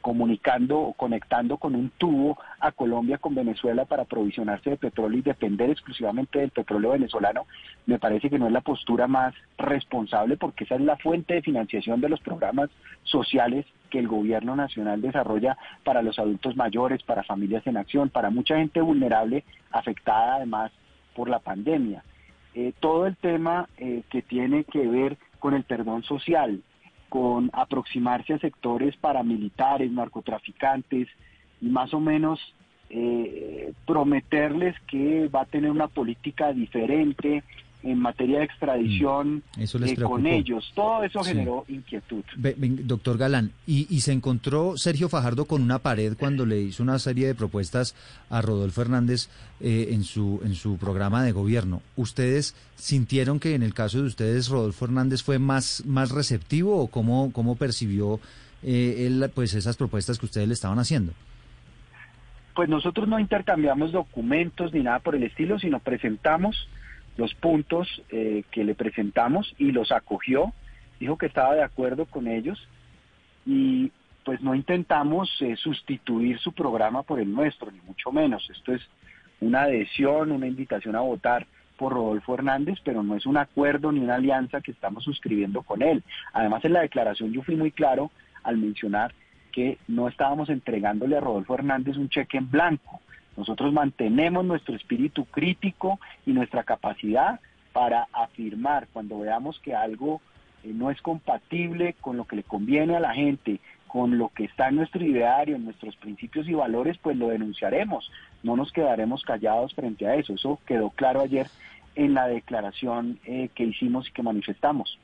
comunicando 0.00 0.80
o 0.80 0.92
conectando 0.94 1.56
con 1.56 1.76
un 1.76 1.90
tubo 1.90 2.36
a 2.58 2.72
Colombia 2.72 3.18
con 3.18 3.36
Venezuela 3.36 3.84
para 3.84 4.06
provisionarse 4.06 4.70
de 4.70 4.76
petróleo 4.76 5.20
y 5.20 5.22
depender 5.22 5.70
exclusivamente 5.70 6.40
del 6.40 6.50
petróleo 6.50 6.90
venezolano, 6.90 7.46
me 7.86 8.00
parece 8.00 8.28
que 8.28 8.40
no 8.40 8.48
es 8.48 8.52
la 8.52 8.60
postura 8.60 9.06
más 9.06 9.32
responsable 9.56 10.36
porque 10.36 10.64
esa 10.64 10.74
es 10.74 10.80
la 10.80 10.96
fuente 10.96 11.34
de 11.34 11.42
financiación 11.42 12.00
de 12.00 12.08
los 12.08 12.18
programas 12.20 12.70
sociales 13.04 13.66
que 13.88 14.00
el 14.00 14.08
gobierno 14.08 14.56
nacional 14.56 15.00
desarrolla 15.00 15.56
para 15.84 16.02
los 16.02 16.18
adultos 16.18 16.56
mayores, 16.56 17.04
para 17.04 17.22
familias 17.22 17.64
en 17.68 17.76
acción, 17.76 18.08
para 18.08 18.30
mucha 18.30 18.56
gente 18.56 18.80
vulnerable, 18.80 19.44
afectada 19.70 20.34
además 20.34 20.72
por 21.14 21.28
la 21.28 21.38
pandemia. 21.38 22.02
Eh, 22.54 22.72
todo 22.78 23.06
el 23.06 23.16
tema 23.16 23.68
eh, 23.78 24.02
que 24.10 24.22
tiene 24.22 24.64
que 24.64 24.86
ver 24.86 25.16
con 25.40 25.54
el 25.54 25.64
perdón 25.64 26.02
social, 26.04 26.62
con 27.08 27.50
aproximarse 27.52 28.34
a 28.34 28.38
sectores 28.38 28.96
paramilitares, 28.96 29.90
narcotraficantes, 29.90 31.08
y 31.60 31.66
más 31.66 31.92
o 31.94 32.00
menos 32.00 32.40
eh, 32.90 33.72
prometerles 33.86 34.78
que 34.86 35.28
va 35.28 35.42
a 35.42 35.46
tener 35.46 35.70
una 35.70 35.88
política 35.88 36.52
diferente, 36.52 37.42
en 37.84 37.98
materia 37.98 38.38
de 38.38 38.44
extradición 38.44 39.42
mm, 39.56 39.62
eh, 39.62 39.96
con 40.02 40.26
ellos. 40.26 40.72
Todo 40.74 41.04
eso 41.04 41.22
generó 41.22 41.64
inquietud. 41.68 42.24
doctor 42.84 43.18
Galán, 43.18 43.52
¿y, 43.66 44.00
se 44.00 44.12
encontró 44.12 44.76
Sergio 44.76 45.08
Fajardo 45.08 45.44
con 45.46 45.62
una 45.62 45.78
pared 45.78 46.16
cuando 46.18 46.44
le 46.46 46.60
hizo 46.60 46.82
una 46.82 46.98
serie 46.98 47.26
de 47.26 47.34
propuestas 47.34 47.94
a 48.30 48.42
Rodolfo 48.42 48.82
Hernández 48.82 49.28
eh, 49.60 49.88
en, 49.90 50.04
su, 50.04 50.40
en 50.44 50.54
su 50.54 50.76
programa 50.78 51.22
de 51.22 51.32
gobierno. 51.32 51.80
¿Ustedes 51.96 52.54
sintieron 52.74 53.38
que 53.40 53.54
en 53.54 53.62
el 53.62 53.72
caso 53.72 53.98
de 53.98 54.04
ustedes 54.04 54.48
Rodolfo 54.48 54.84
Hernández 54.84 55.22
fue 55.22 55.38
más, 55.38 55.84
más 55.86 56.10
receptivo 56.10 56.76
o 56.76 56.88
cómo, 56.88 57.32
cómo 57.32 57.56
percibió 57.56 58.20
eh, 58.62 59.06
él, 59.06 59.30
pues 59.34 59.54
esas 59.54 59.76
propuestas 59.76 60.18
que 60.18 60.26
ustedes 60.26 60.48
le 60.48 60.54
estaban 60.54 60.78
haciendo? 60.78 61.12
Pues 62.54 62.68
nosotros 62.68 63.08
no 63.08 63.18
intercambiamos 63.18 63.92
documentos 63.92 64.72
ni 64.72 64.80
nada 64.80 65.00
por 65.00 65.16
el 65.16 65.24
estilo, 65.24 65.58
sino 65.58 65.80
presentamos 65.80 66.68
los 67.16 67.34
puntos 67.34 68.02
eh, 68.10 68.44
que 68.50 68.64
le 68.64 68.74
presentamos 68.74 69.54
y 69.58 69.72
los 69.72 69.92
acogió, 69.92 70.52
dijo 70.98 71.18
que 71.18 71.26
estaba 71.26 71.54
de 71.54 71.62
acuerdo 71.62 72.06
con 72.06 72.26
ellos 72.26 72.68
y 73.46 73.92
pues 74.24 74.40
no 74.40 74.54
intentamos 74.54 75.30
eh, 75.40 75.54
sustituir 75.56 76.38
su 76.38 76.52
programa 76.52 77.02
por 77.02 77.20
el 77.20 77.32
nuestro, 77.32 77.70
ni 77.70 77.80
mucho 77.80 78.10
menos. 78.10 78.48
Esto 78.50 78.72
es 78.72 78.82
una 79.40 79.62
adhesión, 79.62 80.32
una 80.32 80.46
invitación 80.46 80.96
a 80.96 81.00
votar 81.00 81.46
por 81.76 81.92
Rodolfo 81.92 82.34
Hernández, 82.34 82.78
pero 82.84 83.02
no 83.02 83.16
es 83.16 83.26
un 83.26 83.36
acuerdo 83.36 83.92
ni 83.92 84.00
una 84.00 84.14
alianza 84.14 84.60
que 84.60 84.70
estamos 84.70 85.04
suscribiendo 85.04 85.62
con 85.62 85.82
él. 85.82 86.02
Además, 86.32 86.64
en 86.64 86.72
la 86.72 86.80
declaración 86.80 87.32
yo 87.32 87.42
fui 87.42 87.56
muy 87.56 87.70
claro 87.70 88.10
al 88.42 88.56
mencionar 88.56 89.12
que 89.52 89.78
no 89.88 90.08
estábamos 90.08 90.48
entregándole 90.48 91.16
a 91.16 91.20
Rodolfo 91.20 91.54
Hernández 91.54 91.96
un 91.96 92.08
cheque 92.08 92.38
en 92.38 92.50
blanco. 92.50 93.00
Nosotros 93.36 93.72
mantenemos 93.72 94.44
nuestro 94.44 94.76
espíritu 94.76 95.24
crítico 95.26 95.98
y 96.24 96.32
nuestra 96.32 96.62
capacidad 96.62 97.40
para 97.72 98.06
afirmar 98.12 98.86
cuando 98.92 99.18
veamos 99.18 99.58
que 99.58 99.74
algo 99.74 100.20
eh, 100.62 100.72
no 100.72 100.90
es 100.90 101.00
compatible 101.02 101.94
con 102.00 102.16
lo 102.16 102.24
que 102.24 102.36
le 102.36 102.42
conviene 102.44 102.96
a 102.96 103.00
la 103.00 103.14
gente, 103.14 103.60
con 103.88 104.18
lo 104.18 104.28
que 104.28 104.44
está 104.44 104.68
en 104.68 104.76
nuestro 104.76 105.04
ideario, 105.04 105.56
en 105.56 105.64
nuestros 105.64 105.96
principios 105.96 106.48
y 106.48 106.54
valores, 106.54 106.98
pues 106.98 107.16
lo 107.16 107.28
denunciaremos. 107.28 108.10
No 108.42 108.56
nos 108.56 108.72
quedaremos 108.72 109.22
callados 109.22 109.74
frente 109.74 110.06
a 110.06 110.14
eso. 110.14 110.34
Eso 110.34 110.58
quedó 110.66 110.90
claro 110.90 111.20
ayer 111.20 111.48
en 111.96 112.14
la 112.14 112.26
declaración 112.26 113.18
eh, 113.24 113.50
que 113.54 113.64
hicimos 113.64 114.08
y 114.08 114.12
que 114.12 114.22
manifestamos 114.22 114.98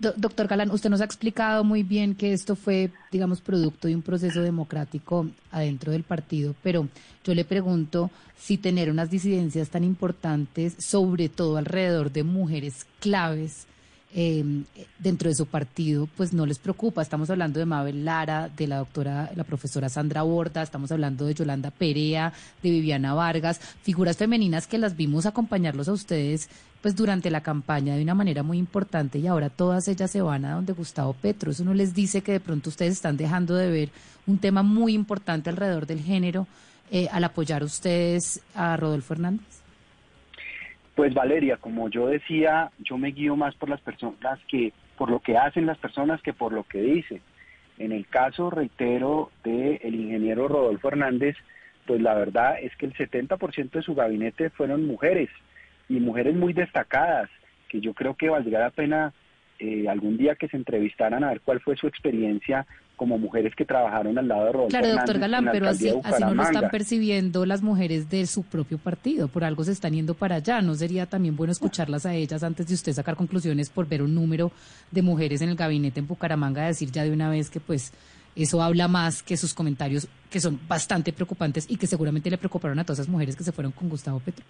doctor 0.00 0.46
Galán, 0.46 0.70
usted 0.70 0.90
nos 0.90 1.00
ha 1.00 1.04
explicado 1.04 1.62
muy 1.62 1.82
bien 1.82 2.14
que 2.14 2.32
esto 2.32 2.56
fue, 2.56 2.90
digamos, 3.12 3.40
producto 3.40 3.86
de 3.86 3.94
un 3.94 4.02
proceso 4.02 4.42
democrático 4.42 5.28
adentro 5.50 5.92
del 5.92 6.04
partido, 6.04 6.54
pero 6.62 6.88
yo 7.24 7.34
le 7.34 7.44
pregunto 7.44 8.10
si 8.38 8.56
tener 8.56 8.90
unas 8.90 9.10
disidencias 9.10 9.68
tan 9.68 9.84
importantes, 9.84 10.74
sobre 10.78 11.28
todo 11.28 11.58
alrededor 11.58 12.10
de 12.10 12.24
mujeres 12.24 12.86
claves 12.98 13.66
eh, 14.12 14.44
dentro 14.98 15.28
de 15.28 15.34
su 15.34 15.46
partido, 15.46 16.08
pues 16.16 16.32
no 16.32 16.44
les 16.44 16.58
preocupa. 16.58 17.00
Estamos 17.00 17.30
hablando 17.30 17.60
de 17.60 17.66
Mabel 17.66 18.04
Lara, 18.04 18.48
de 18.48 18.66
la 18.66 18.78
doctora, 18.78 19.30
la 19.36 19.44
profesora 19.44 19.88
Sandra 19.88 20.22
Borda, 20.22 20.62
estamos 20.62 20.90
hablando 20.90 21.26
de 21.26 21.34
Yolanda 21.34 21.70
Perea, 21.70 22.32
de 22.62 22.70
Viviana 22.70 23.14
Vargas, 23.14 23.60
figuras 23.82 24.16
femeninas 24.16 24.66
que 24.66 24.78
las 24.78 24.96
vimos 24.96 25.26
acompañarlos 25.26 25.88
a 25.88 25.92
ustedes 25.92 26.48
pues 26.80 26.96
durante 26.96 27.30
la 27.30 27.42
campaña 27.42 27.94
de 27.94 28.02
una 28.02 28.14
manera 28.14 28.42
muy 28.42 28.58
importante 28.58 29.18
y 29.18 29.26
ahora 29.26 29.50
todas 29.50 29.86
ellas 29.86 30.10
se 30.10 30.22
van 30.22 30.44
a 30.44 30.54
donde 30.54 30.72
Gustavo 30.72 31.12
Petro. 31.12 31.50
Eso 31.50 31.64
no 31.64 31.74
les 31.74 31.94
dice 31.94 32.22
que 32.22 32.32
de 32.32 32.40
pronto 32.40 32.70
ustedes 32.70 32.94
están 32.94 33.16
dejando 33.16 33.54
de 33.54 33.70
ver 33.70 33.90
un 34.26 34.38
tema 34.38 34.62
muy 34.62 34.94
importante 34.94 35.50
alrededor 35.50 35.86
del 35.86 36.00
género 36.00 36.46
eh, 36.90 37.08
al 37.12 37.24
apoyar 37.24 37.62
ustedes 37.62 38.40
a 38.54 38.76
Rodolfo 38.76 39.12
Hernández. 39.12 39.59
Pues 40.94 41.14
Valeria, 41.14 41.56
como 41.56 41.88
yo 41.88 42.08
decía, 42.08 42.70
yo 42.78 42.98
me 42.98 43.12
guío 43.12 43.36
más 43.36 43.54
por 43.54 43.68
las 43.68 43.80
personas 43.80 44.38
que, 44.48 44.72
por 44.98 45.10
lo 45.10 45.20
que 45.20 45.36
hacen 45.36 45.66
las 45.66 45.78
personas 45.78 46.20
que 46.22 46.32
por 46.32 46.52
lo 46.52 46.64
que 46.64 46.80
dicen. 46.82 47.20
En 47.78 47.92
el 47.92 48.06
caso, 48.06 48.50
reitero, 48.50 49.30
del 49.42 49.80
el 49.82 49.94
ingeniero 49.94 50.48
Rodolfo 50.48 50.88
Hernández, 50.88 51.36
pues 51.86 52.00
la 52.00 52.14
verdad 52.14 52.56
es 52.60 52.74
que 52.76 52.86
el 52.86 52.94
70% 52.94 53.70
de 53.70 53.82
su 53.82 53.94
gabinete 53.94 54.50
fueron 54.50 54.86
mujeres 54.86 55.30
y 55.88 55.98
mujeres 55.98 56.36
muy 56.36 56.52
destacadas, 56.52 57.30
que 57.68 57.80
yo 57.80 57.94
creo 57.94 58.14
que 58.14 58.28
valdría 58.28 58.60
la 58.60 58.70
pena 58.70 59.12
eh, 59.58 59.88
algún 59.88 60.16
día 60.16 60.36
que 60.36 60.48
se 60.48 60.56
entrevistaran 60.56 61.24
a 61.24 61.30
ver 61.30 61.40
cuál 61.40 61.60
fue 61.60 61.76
su 61.76 61.86
experiencia 61.86 62.66
como 63.00 63.16
mujeres 63.16 63.54
que 63.54 63.64
trabajaron 63.64 64.18
al 64.18 64.28
lado 64.28 64.44
de 64.44 64.52
Rodolfo 64.52 64.68
Claro, 64.68 64.88
doctor 64.92 65.18
Galán, 65.18 65.48
pero 65.50 65.70
así, 65.70 65.88
así 66.04 66.22
no 66.22 66.34
lo 66.34 66.42
están 66.42 66.68
percibiendo 66.68 67.46
las 67.46 67.62
mujeres 67.62 68.10
de 68.10 68.26
su 68.26 68.42
propio 68.42 68.76
partido, 68.76 69.26
por 69.28 69.42
algo 69.42 69.64
se 69.64 69.72
están 69.72 69.94
yendo 69.94 70.12
para 70.12 70.34
allá. 70.34 70.60
¿No 70.60 70.74
sería 70.74 71.06
también 71.06 71.34
bueno 71.34 71.50
escucharlas 71.50 72.04
a 72.04 72.12
ellas 72.14 72.42
antes 72.42 72.68
de 72.68 72.74
usted 72.74 72.92
sacar 72.92 73.16
conclusiones 73.16 73.70
por 73.70 73.88
ver 73.88 74.02
un 74.02 74.14
número 74.14 74.52
de 74.90 75.00
mujeres 75.00 75.40
en 75.40 75.48
el 75.48 75.56
gabinete 75.56 75.98
en 75.98 76.08
Bucaramanga, 76.08 76.66
decir 76.66 76.90
ya 76.90 77.02
de 77.02 77.10
una 77.10 77.30
vez 77.30 77.48
que 77.48 77.58
pues 77.58 77.94
eso 78.36 78.62
habla 78.62 78.86
más 78.86 79.22
que 79.22 79.38
sus 79.38 79.54
comentarios 79.54 80.06
que 80.30 80.38
son 80.38 80.60
bastante 80.68 81.10
preocupantes 81.14 81.70
y 81.70 81.78
que 81.78 81.86
seguramente 81.86 82.28
le 82.28 82.36
preocuparon 82.36 82.78
a 82.80 82.84
todas 82.84 82.98
esas 82.98 83.08
mujeres 83.08 83.34
que 83.34 83.44
se 83.44 83.52
fueron 83.52 83.72
con 83.72 83.88
Gustavo 83.88 84.20
Petro? 84.20 84.44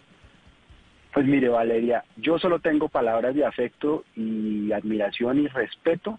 Pues 1.14 1.24
mire, 1.24 1.48
Valeria, 1.48 2.02
yo 2.16 2.36
solo 2.40 2.58
tengo 2.58 2.88
palabras 2.88 3.32
de 3.32 3.44
afecto 3.44 4.02
y 4.16 4.72
admiración 4.72 5.38
y 5.38 5.46
respeto 5.46 6.18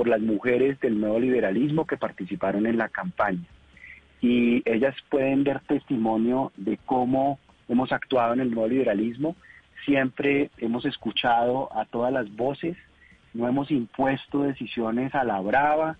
por 0.00 0.08
las 0.08 0.22
mujeres 0.22 0.80
del 0.80 0.98
nuevo 0.98 1.20
liberalismo 1.20 1.86
que 1.86 1.98
participaron 1.98 2.66
en 2.66 2.78
la 2.78 2.88
campaña. 2.88 3.44
Y 4.22 4.62
ellas 4.64 4.96
pueden 5.10 5.44
dar 5.44 5.60
testimonio 5.60 6.52
de 6.56 6.78
cómo 6.86 7.38
hemos 7.68 7.92
actuado 7.92 8.32
en 8.32 8.40
el 8.40 8.50
nuevo 8.50 8.66
liberalismo. 8.66 9.36
Siempre 9.84 10.48
hemos 10.56 10.86
escuchado 10.86 11.68
a 11.76 11.84
todas 11.84 12.14
las 12.14 12.34
voces, 12.34 12.78
no 13.34 13.46
hemos 13.46 13.70
impuesto 13.70 14.44
decisiones 14.44 15.14
a 15.14 15.22
la 15.22 15.38
brava, 15.40 15.98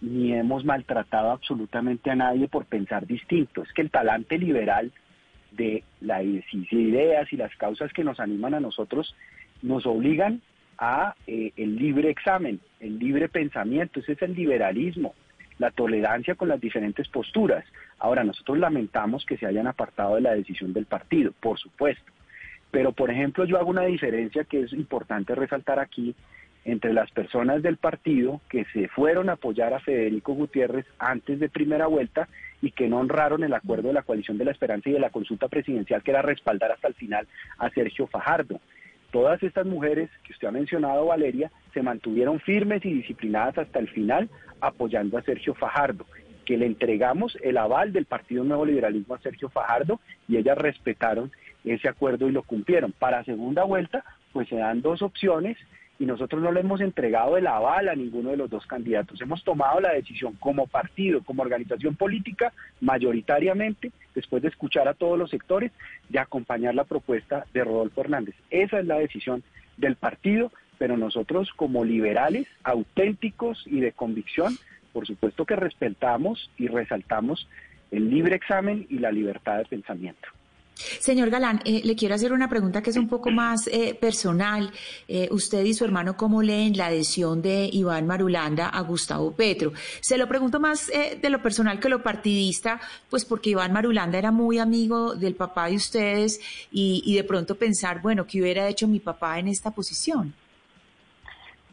ni 0.00 0.32
hemos 0.32 0.64
maltratado 0.64 1.30
absolutamente 1.30 2.10
a 2.10 2.16
nadie 2.16 2.48
por 2.48 2.64
pensar 2.64 3.06
distinto. 3.06 3.64
Es 3.64 3.72
que 3.74 3.82
el 3.82 3.90
talante 3.90 4.38
liberal 4.38 4.90
de 5.50 5.84
las 6.00 6.22
ideas 6.24 7.30
y 7.30 7.36
las 7.36 7.54
causas 7.56 7.92
que 7.92 8.02
nos 8.02 8.18
animan 8.18 8.54
a 8.54 8.60
nosotros 8.60 9.14
nos 9.60 9.84
obligan 9.84 10.40
a 10.78 11.14
eh, 11.26 11.52
el 11.56 11.76
libre 11.76 12.10
examen, 12.10 12.60
el 12.80 12.98
libre 12.98 13.28
pensamiento, 13.28 14.00
ese 14.00 14.12
es 14.12 14.22
el 14.22 14.34
liberalismo, 14.34 15.14
la 15.58 15.70
tolerancia 15.70 16.34
con 16.34 16.48
las 16.48 16.60
diferentes 16.60 17.08
posturas. 17.08 17.64
Ahora, 17.98 18.24
nosotros 18.24 18.58
lamentamos 18.58 19.24
que 19.24 19.36
se 19.36 19.46
hayan 19.46 19.66
apartado 19.66 20.16
de 20.16 20.22
la 20.22 20.34
decisión 20.34 20.72
del 20.72 20.86
partido, 20.86 21.32
por 21.40 21.58
supuesto. 21.58 22.12
Pero, 22.70 22.92
por 22.92 23.10
ejemplo, 23.10 23.44
yo 23.44 23.58
hago 23.58 23.70
una 23.70 23.84
diferencia 23.84 24.44
que 24.44 24.62
es 24.62 24.72
importante 24.72 25.34
resaltar 25.34 25.78
aquí 25.78 26.14
entre 26.64 26.92
las 26.92 27.10
personas 27.10 27.62
del 27.62 27.76
partido 27.76 28.40
que 28.48 28.64
se 28.72 28.88
fueron 28.88 29.28
a 29.28 29.32
apoyar 29.32 29.74
a 29.74 29.80
Federico 29.80 30.32
Gutiérrez 30.32 30.86
antes 30.98 31.40
de 31.40 31.48
primera 31.48 31.86
vuelta 31.86 32.28
y 32.60 32.70
que 32.70 32.88
no 32.88 32.98
honraron 32.98 33.42
el 33.42 33.52
acuerdo 33.52 33.88
de 33.88 33.94
la 33.94 34.02
coalición 34.02 34.38
de 34.38 34.44
la 34.44 34.52
esperanza 34.52 34.88
y 34.88 34.92
de 34.92 35.00
la 35.00 35.10
consulta 35.10 35.48
presidencial 35.48 36.02
que 36.02 36.12
era 36.12 36.22
respaldar 36.22 36.70
hasta 36.70 36.88
el 36.88 36.94
final 36.94 37.26
a 37.58 37.68
Sergio 37.70 38.06
Fajardo. 38.06 38.60
Todas 39.12 39.42
estas 39.42 39.66
mujeres 39.66 40.10
que 40.24 40.32
usted 40.32 40.48
ha 40.48 40.52
mencionado, 40.52 41.04
Valeria, 41.06 41.52
se 41.74 41.82
mantuvieron 41.82 42.40
firmes 42.40 42.82
y 42.84 42.94
disciplinadas 42.94 43.58
hasta 43.58 43.78
el 43.78 43.88
final 43.88 44.30
apoyando 44.60 45.18
a 45.18 45.22
Sergio 45.22 45.54
Fajardo, 45.54 46.06
que 46.46 46.56
le 46.56 46.64
entregamos 46.64 47.36
el 47.42 47.58
aval 47.58 47.92
del 47.92 48.06
Partido 48.06 48.42
Nuevo 48.42 48.64
Liberalismo 48.64 49.14
a 49.14 49.20
Sergio 49.20 49.50
Fajardo 49.50 50.00
y 50.28 50.38
ellas 50.38 50.56
respetaron 50.56 51.30
ese 51.62 51.88
acuerdo 51.88 52.26
y 52.26 52.32
lo 52.32 52.42
cumplieron. 52.42 52.92
Para 52.92 53.22
segunda 53.24 53.64
vuelta, 53.64 54.02
pues 54.32 54.48
se 54.48 54.56
dan 54.56 54.80
dos 54.80 55.02
opciones 55.02 55.58
y 56.02 56.04
nosotros 56.04 56.42
no 56.42 56.50
le 56.50 56.58
hemos 56.58 56.80
entregado 56.80 57.36
el 57.36 57.46
aval 57.46 57.88
a 57.88 57.94
ninguno 57.94 58.30
de 58.30 58.36
los 58.36 58.50
dos 58.50 58.66
candidatos. 58.66 59.20
Hemos 59.20 59.44
tomado 59.44 59.80
la 59.80 59.92
decisión 59.92 60.32
como 60.40 60.66
partido, 60.66 61.22
como 61.22 61.42
organización 61.44 61.94
política, 61.94 62.52
mayoritariamente, 62.80 63.92
después 64.12 64.42
de 64.42 64.48
escuchar 64.48 64.88
a 64.88 64.94
todos 64.94 65.16
los 65.16 65.30
sectores, 65.30 65.70
de 66.08 66.18
acompañar 66.18 66.74
la 66.74 66.82
propuesta 66.82 67.46
de 67.54 67.62
Rodolfo 67.62 68.00
Hernández. 68.00 68.34
Esa 68.50 68.80
es 68.80 68.86
la 68.86 68.98
decisión 68.98 69.44
del 69.76 69.94
partido, 69.94 70.50
pero 70.76 70.96
nosotros 70.96 71.52
como 71.54 71.84
liberales, 71.84 72.48
auténticos 72.64 73.62
y 73.66 73.78
de 73.78 73.92
convicción, 73.92 74.58
por 74.92 75.06
supuesto 75.06 75.44
que 75.44 75.54
respetamos 75.54 76.50
y 76.58 76.66
resaltamos 76.66 77.48
el 77.92 78.10
libre 78.10 78.34
examen 78.34 78.88
y 78.90 78.98
la 78.98 79.12
libertad 79.12 79.58
de 79.58 79.66
pensamiento. 79.66 80.26
Señor 80.74 81.30
Galán, 81.30 81.60
eh, 81.64 81.82
le 81.84 81.94
quiero 81.94 82.14
hacer 82.14 82.32
una 82.32 82.48
pregunta 82.48 82.82
que 82.82 82.90
es 82.90 82.96
un 82.96 83.08
poco 83.08 83.30
más 83.30 83.68
eh, 83.68 83.96
personal. 84.00 84.70
Eh, 85.08 85.28
usted 85.30 85.64
y 85.64 85.74
su 85.74 85.84
hermano, 85.84 86.16
¿cómo 86.16 86.42
leen 86.42 86.76
la 86.76 86.86
adhesión 86.86 87.42
de 87.42 87.68
Iván 87.72 88.06
Marulanda 88.06 88.68
a 88.68 88.80
Gustavo 88.80 89.32
Petro? 89.32 89.72
Se 90.00 90.18
lo 90.18 90.26
pregunto 90.28 90.60
más 90.60 90.88
de 90.88 91.30
lo 91.30 91.42
personal 91.42 91.78
que 91.78 91.88
lo 91.88 92.02
partidista, 92.02 92.80
pues 93.10 93.24
porque 93.24 93.50
Iván 93.50 93.72
Marulanda 93.72 94.18
era 94.18 94.30
muy 94.30 94.58
amigo 94.58 95.14
del 95.14 95.34
papá 95.34 95.68
de 95.68 95.76
ustedes 95.76 96.40
y, 96.70 97.02
y 97.04 97.16
de 97.16 97.24
pronto 97.24 97.56
pensar, 97.56 98.02
bueno, 98.02 98.26
¿qué 98.26 98.40
hubiera 98.40 98.68
hecho 98.68 98.88
mi 98.88 99.00
papá 99.00 99.38
en 99.38 99.48
esta 99.48 99.70
posición? 99.70 100.34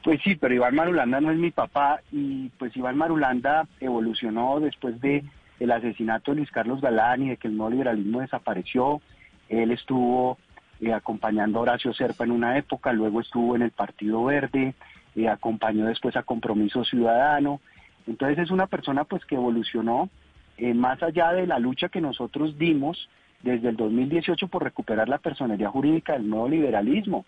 Pues 0.04 0.22
sí, 0.24 0.36
pero 0.36 0.54
Iván 0.54 0.76
Marulanda 0.76 1.20
no 1.20 1.32
es 1.32 1.38
mi 1.38 1.52
papá 1.52 2.02
y 2.12 2.50
pues 2.58 2.76
Iván 2.76 2.98
Marulanda 2.98 3.68
evolucionó 3.80 4.60
después 4.60 5.00
de 5.02 5.24
el 5.60 5.72
asesinato 5.72 6.31
de 6.31 6.38
Luis 6.38 6.52
Carlos 6.52 6.81
Galán 6.81 7.23
y 7.23 7.30
de 7.30 7.38
que 7.38 7.48
el 7.48 7.57
nuevo 7.57 7.72
liberalismo 7.72 8.22
desapareció. 8.22 9.02
Él 9.49 9.72
estuvo 9.72 10.38
eh, 10.81 10.94
acompañando 10.94 11.60
a 11.60 11.64
Horacio 11.64 11.94
Serpa 11.94 12.23
en 12.23 12.31
una 12.31 12.57
época, 12.57 12.94
luego 12.94 13.19
estuvo 13.19 13.56
en 13.56 13.64
el 13.64 13.72
Partido 13.72 14.23
Verde, 14.23 14.73
eh, 15.15 15.27
acompañó 15.27 15.86
después 15.86 16.15
a 16.15 16.23
Compromiso 16.23 16.84
Ciudadano. 16.86 17.60
Entonces 18.07 18.40
es 18.40 18.52
una 18.52 18.68
persona 18.68 19.03
pues 19.03 19.26
que 19.26 19.36
evolucionó 19.36 20.10
eh, 20.57 20.73
más 20.73 21.03
allá 21.03 21.34
de 21.34 21.48
la 21.48 21.60
lucha 21.60 21.90
que 21.90 22.02
nosotros 22.02 22.57
dimos 22.57 23.10
desde 23.44 23.69
el 23.69 23.77
2018 23.77 24.48
por 24.48 24.64
recuperar 24.64 25.10
la 25.10 25.18
personería 25.18 25.69
jurídica 25.69 26.14
del 26.14 26.30
nuevo 26.30 26.48
liberalismo. 26.48 27.26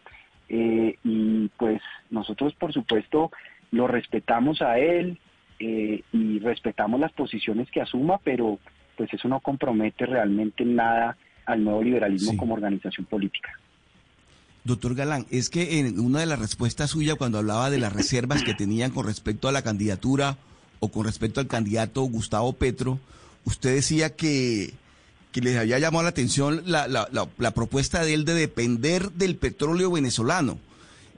y 0.49 1.47
pues 1.57 1.81
nosotros 2.09 2.53
por 2.55 2.73
supuesto 2.73 3.31
lo 3.71 3.87
respetamos 3.87 4.61
a 4.61 4.77
él, 4.77 5.17
eh, 5.63 6.03
y 6.11 6.39
respetamos 6.39 6.99
las 6.99 7.11
posiciones 7.11 7.69
que 7.69 7.81
asuma, 7.81 8.17
pero 8.23 8.57
pues 8.97 9.13
eso 9.13 9.27
no 9.27 9.39
compromete 9.41 10.07
realmente 10.07 10.65
nada 10.65 11.15
al 11.45 11.63
nuevo 11.63 11.83
liberalismo 11.83 12.35
como 12.35 12.55
organización 12.55 13.05
política. 13.05 13.51
Doctor 14.63 14.95
Galán, 14.95 15.27
es 15.29 15.51
que 15.51 15.79
en 15.79 15.99
una 15.99 16.21
de 16.21 16.25
las 16.25 16.39
respuestas 16.39 16.89
suyas 16.89 17.15
cuando 17.15 17.38
hablaba 17.38 17.69
de 17.69 17.77
las 17.77 17.93
reservas 17.93 18.43
que 18.43 18.55
tenían 18.55 18.89
con 18.89 19.05
respecto 19.05 19.47
a 19.47 19.51
la 19.51 19.61
candidatura 19.61 20.38
o 20.79 20.88
con 20.88 21.05
respecto 21.05 21.39
al 21.39 21.47
candidato 21.47 22.01
Gustavo 22.01 22.53
Petro, 22.53 22.97
usted 23.45 23.75
decía 23.75 24.15
que, 24.15 24.73
que 25.31 25.41
les 25.41 25.57
había 25.57 25.77
llamado 25.77 26.01
la 26.03 26.09
atención 26.09 26.63
la, 26.65 26.88
la, 26.88 27.07
la 27.11 27.51
propuesta 27.51 28.03
de 28.03 28.15
él 28.15 28.25
de 28.25 28.33
depender 28.33 29.11
del 29.11 29.35
petróleo 29.35 29.91
venezolano. 29.91 30.57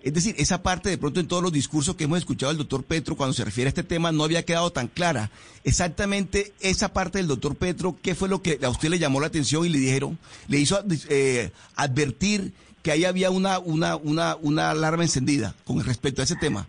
Es 0.04 0.14
decir, 0.14 0.36
esa 0.38 0.62
parte 0.62 0.90
de 0.90 0.98
pronto 0.98 1.22
en 1.22 1.30
todos 1.30 1.42
los 1.42 1.54
discursos 1.54 1.96
que 1.96 2.04
hemos 2.04 2.18
escuchado 2.18 2.52
del 2.52 2.58
doctor 2.58 2.84
Petro 2.84 3.16
cuando 3.16 3.34
se 3.34 3.46
refiere 3.46 3.70
a 3.70 3.70
este 3.70 3.84
tema 3.84 4.12
no 4.12 4.26
había 4.26 4.44
quedado 4.44 4.70
tan 4.70 4.90
clara. 4.90 5.32
Exactamente 5.64 6.52
esa 6.60 6.92
parte 6.92 7.20
del 7.20 7.28
doctor 7.28 7.56
Petro, 7.56 7.96
¿qué 8.04 8.14
fue 8.14 8.28
lo 8.28 8.42
que 8.42 8.60
a 8.62 8.70
usted 8.70 8.90
le 8.90 9.00
llamó 9.00 9.22
la 9.22 9.28
atención 9.28 9.66
y 9.66 9.70
le 9.70 9.80
dijeron? 9.80 10.20
Le 10.50 10.60
hizo 10.60 10.78
eh, 11.10 11.52
advertir 11.78 12.52
que 12.82 12.92
ahí 12.92 13.06
había 13.06 13.32
una, 13.32 13.60
una, 13.60 13.96
una, 13.96 14.36
una 14.36 14.72
alarma 14.72 15.04
encendida 15.04 15.56
con 15.64 15.82
respecto 15.86 16.22
a 16.22 16.26
ese 16.26 16.36
tema. 16.36 16.68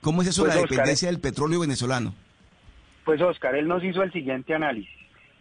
¿Cómo 0.00 0.22
es 0.22 0.28
eso 0.28 0.44
de 0.44 0.50
pues, 0.50 0.56
la 0.56 0.62
dependencia 0.62 1.08
del 1.08 1.18
petróleo 1.18 1.58
venezolano? 1.58 2.14
Pues 3.04 3.20
Oscar, 3.20 3.56
él 3.56 3.66
nos 3.66 3.82
hizo 3.82 4.04
el 4.04 4.12
siguiente 4.12 4.54
análisis. 4.54 4.94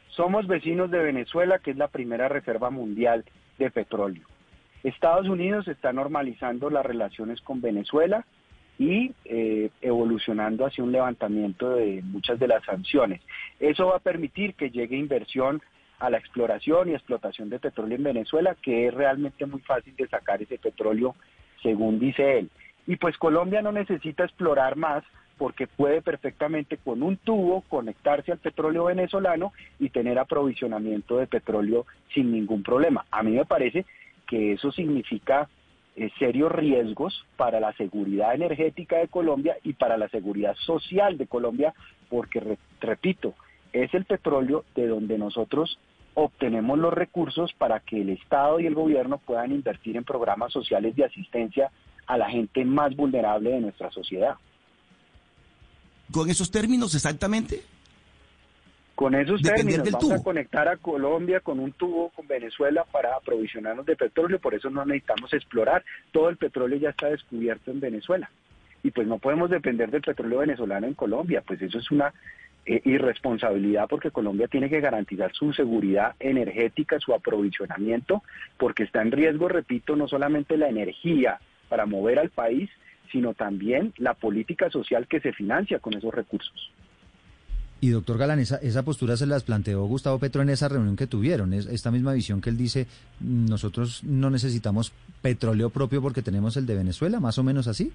Somos 0.10 0.48
vecinos 0.48 0.90
de 0.90 0.98
Venezuela, 0.98 1.60
que 1.60 1.72
es 1.72 1.78
la 1.78 1.90
primera 1.90 2.28
reserva 2.28 2.72
mundial 2.72 3.24
de 3.60 3.70
petróleo. 3.70 4.26
Estados 4.86 5.28
Unidos 5.28 5.68
está 5.68 5.92
normalizando 5.94 6.70
las 6.70 6.86
relaciones 6.86 7.42
con 7.42 7.60
Venezuela 7.60 8.26
y 8.78 9.14
eh, 9.26 9.70
evolucionando 9.82 10.66
hacia 10.66 10.84
un 10.84 10.92
levantamiento 10.92 11.72
de 11.72 12.02
muchas 12.04 12.40
de 12.40 12.48
las 12.48 12.64
sanciones. 12.66 13.22
Eso 13.60 13.88
va 13.88 13.98
a 13.98 14.00
permitir 14.00 14.54
que 14.54 14.70
llegue 14.70 14.96
inversión 14.96 15.62
a 15.98 16.10
la 16.10 16.18
exploración 16.18 16.90
y 16.90 16.94
explotación 16.94 17.50
de 17.50 17.60
petróleo 17.60 17.98
en 17.98 18.04
Venezuela, 18.04 18.56
que 18.62 18.88
es 18.88 18.94
realmente 18.94 19.46
muy 19.46 19.62
fácil 19.62 19.96
de 19.96 20.08
sacar 20.08 20.42
ese 20.42 20.58
petróleo, 20.58 21.16
según 21.64 22.00
dice 22.00 22.40
él. 22.40 22.50
Y 22.86 22.98
pues 22.98 23.18
Colombia 23.18 23.62
no 23.62 23.72
necesita 23.72 24.24
explorar 24.24 24.76
más 24.76 25.04
porque 25.38 25.68
puede 25.68 26.02
perfectamente 26.02 26.78
con 26.78 27.02
un 27.02 27.18
tubo 27.18 27.62
conectarse 27.62 28.32
al 28.32 28.38
petróleo 28.38 28.86
venezolano 28.86 29.52
y 29.80 29.90
tener 29.90 30.20
aprovisionamiento 30.20 31.18
de 31.18 31.28
petróleo 31.28 31.86
sin 32.14 32.32
ningún 32.32 32.64
problema. 32.64 33.06
A 33.12 33.24
mí 33.24 33.32
me 33.32 33.46
parece 33.46 33.86
que 34.28 34.54
eso 34.54 34.72
significa 34.72 35.50
eh, 35.96 36.10
serios 36.20 36.52
riesgos 36.52 37.26
para 37.38 37.60
la 37.60 37.74
seguridad 37.74 38.36
energética 38.36 38.98
de 38.98 39.08
Colombia 39.08 39.58
y 39.64 39.74
para 39.74 39.98
la 39.98 40.10
seguridad 40.10 40.56
social 40.66 41.18
de 41.18 41.28
Colombia, 41.28 41.74
porque, 42.10 42.58
repito, 42.82 43.34
es 43.72 43.94
el 43.94 44.06
petróleo 44.06 44.66
de 44.76 44.88
donde 44.88 45.18
nosotros 45.18 45.80
obtenemos 46.14 46.80
los 46.80 46.94
recursos 46.94 47.54
para 47.54 47.80
que 47.82 48.02
el 48.02 48.10
Estado 48.10 48.60
y 48.60 48.66
el 48.66 48.76
gobierno 48.76 49.20
puedan 49.20 49.52
invertir 49.52 49.98
en 49.98 50.04
programas 50.04 50.52
sociales 50.52 50.96
de 50.96 51.06
asistencia 51.06 51.72
a 52.08 52.18
la 52.18 52.30
gente 52.30 52.64
más 52.66 52.96
vulnerable 52.96 53.52
de 53.52 53.62
nuestra 53.62 53.92
sociedad. 53.92 54.36
¿Con 56.12 56.30
esos 56.30 56.52
términos 56.52 56.94
exactamente? 56.96 57.62
Con 58.96 59.14
esos 59.14 59.42
términos 59.42 59.92
vamos 59.92 60.12
a 60.12 60.24
conectar 60.24 60.70
a 60.70 60.78
Colombia 60.78 61.42
con 61.42 61.60
un 61.60 61.74
tubo 61.74 62.12
con 62.12 62.28
Venezuela 62.28 62.86
para 62.90 63.14
aprovisionarnos 63.18 63.86
de 63.86 63.98
petróleo, 63.98 64.40
por 64.40 64.56
eso 64.56 64.70
no 64.70 64.86
necesitamos 64.86 65.34
explorar, 65.34 65.84
todo 66.14 66.30
el 66.30 66.38
petróleo 66.38 66.80
ya 66.80 66.92
está 66.92 67.10
descubierto 67.10 67.72
en 67.72 67.82
Venezuela. 67.82 68.30
Y 68.84 68.92
pues 68.92 69.06
no 69.06 69.18
podemos 69.18 69.50
depender 69.50 69.92
del 69.92 70.02
petróleo 70.02 70.40
venezolano 70.40 70.88
en 70.88 70.94
Colombia, 70.94 71.44
pues 71.46 71.62
eso 71.62 71.78
es 71.78 71.92
una 71.92 72.14
eh, 72.66 72.82
irresponsabilidad 72.86 73.88
porque 73.90 74.12
Colombia 74.12 74.48
tiene 74.48 74.70
que 74.70 74.80
garantizar 74.80 75.34
su 75.34 75.52
seguridad 75.52 76.16
energética, 76.22 76.98
su 77.00 77.14
aprovisionamiento, 77.14 78.24
porque 78.58 78.84
está 78.84 79.02
en 79.02 79.12
riesgo, 79.12 79.50
repito, 79.50 79.98
no 79.98 80.08
solamente 80.08 80.56
la 80.56 80.70
energía 80.70 81.40
para 81.68 81.86
mover 81.86 82.18
al 82.18 82.30
país, 82.30 82.70
sino 83.12 83.34
también 83.34 83.94
la 83.98 84.14
política 84.14 84.70
social 84.70 85.06
que 85.08 85.20
se 85.20 85.34
financia 85.34 85.80
con 85.80 85.96
esos 85.96 86.14
recursos. 86.14 86.72
Y 87.86 87.92
doctor 87.92 88.18
Galán, 88.18 88.40
esa, 88.40 88.56
esa 88.56 88.82
postura 88.82 89.16
se 89.16 89.28
las 89.28 89.44
planteó 89.44 89.86
Gustavo 89.86 90.18
Petro 90.18 90.42
en 90.42 90.50
esa 90.50 90.68
reunión 90.68 90.96
que 90.96 91.06
tuvieron, 91.06 91.54
es 91.54 91.68
esta 91.68 91.92
misma 91.92 92.14
visión 92.14 92.42
que 92.42 92.50
él 92.50 92.58
dice, 92.58 92.88
nosotros 93.20 94.04
no 94.04 94.32
necesitamos 94.32 94.92
petróleo 95.22 95.70
propio 95.70 96.02
porque 96.02 96.24
tenemos 96.24 96.58
el 96.58 96.66
de 96.66 96.74
Venezuela, 96.74 97.20
más 97.20 97.38
o 97.38 97.44
menos 97.44 97.68
así. 97.68 97.94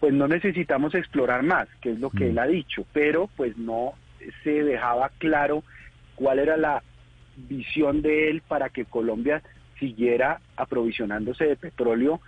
Pues 0.00 0.14
no 0.14 0.26
necesitamos 0.26 0.94
explorar 0.94 1.42
más, 1.42 1.68
que 1.82 1.92
es 1.92 2.00
lo 2.00 2.08
que 2.08 2.30
él 2.30 2.36
mm. 2.36 2.38
ha 2.38 2.46
dicho, 2.46 2.86
pero 2.94 3.28
pues 3.36 3.58
no 3.58 3.92
se 4.42 4.62
dejaba 4.62 5.10
claro 5.18 5.64
cuál 6.14 6.38
era 6.38 6.56
la 6.56 6.82
visión 7.36 8.00
de 8.00 8.30
él 8.30 8.40
para 8.40 8.70
que 8.70 8.86
Colombia 8.86 9.42
siguiera 9.78 10.40
aprovisionándose 10.56 11.44
de 11.44 11.56
petróleo 11.56 12.22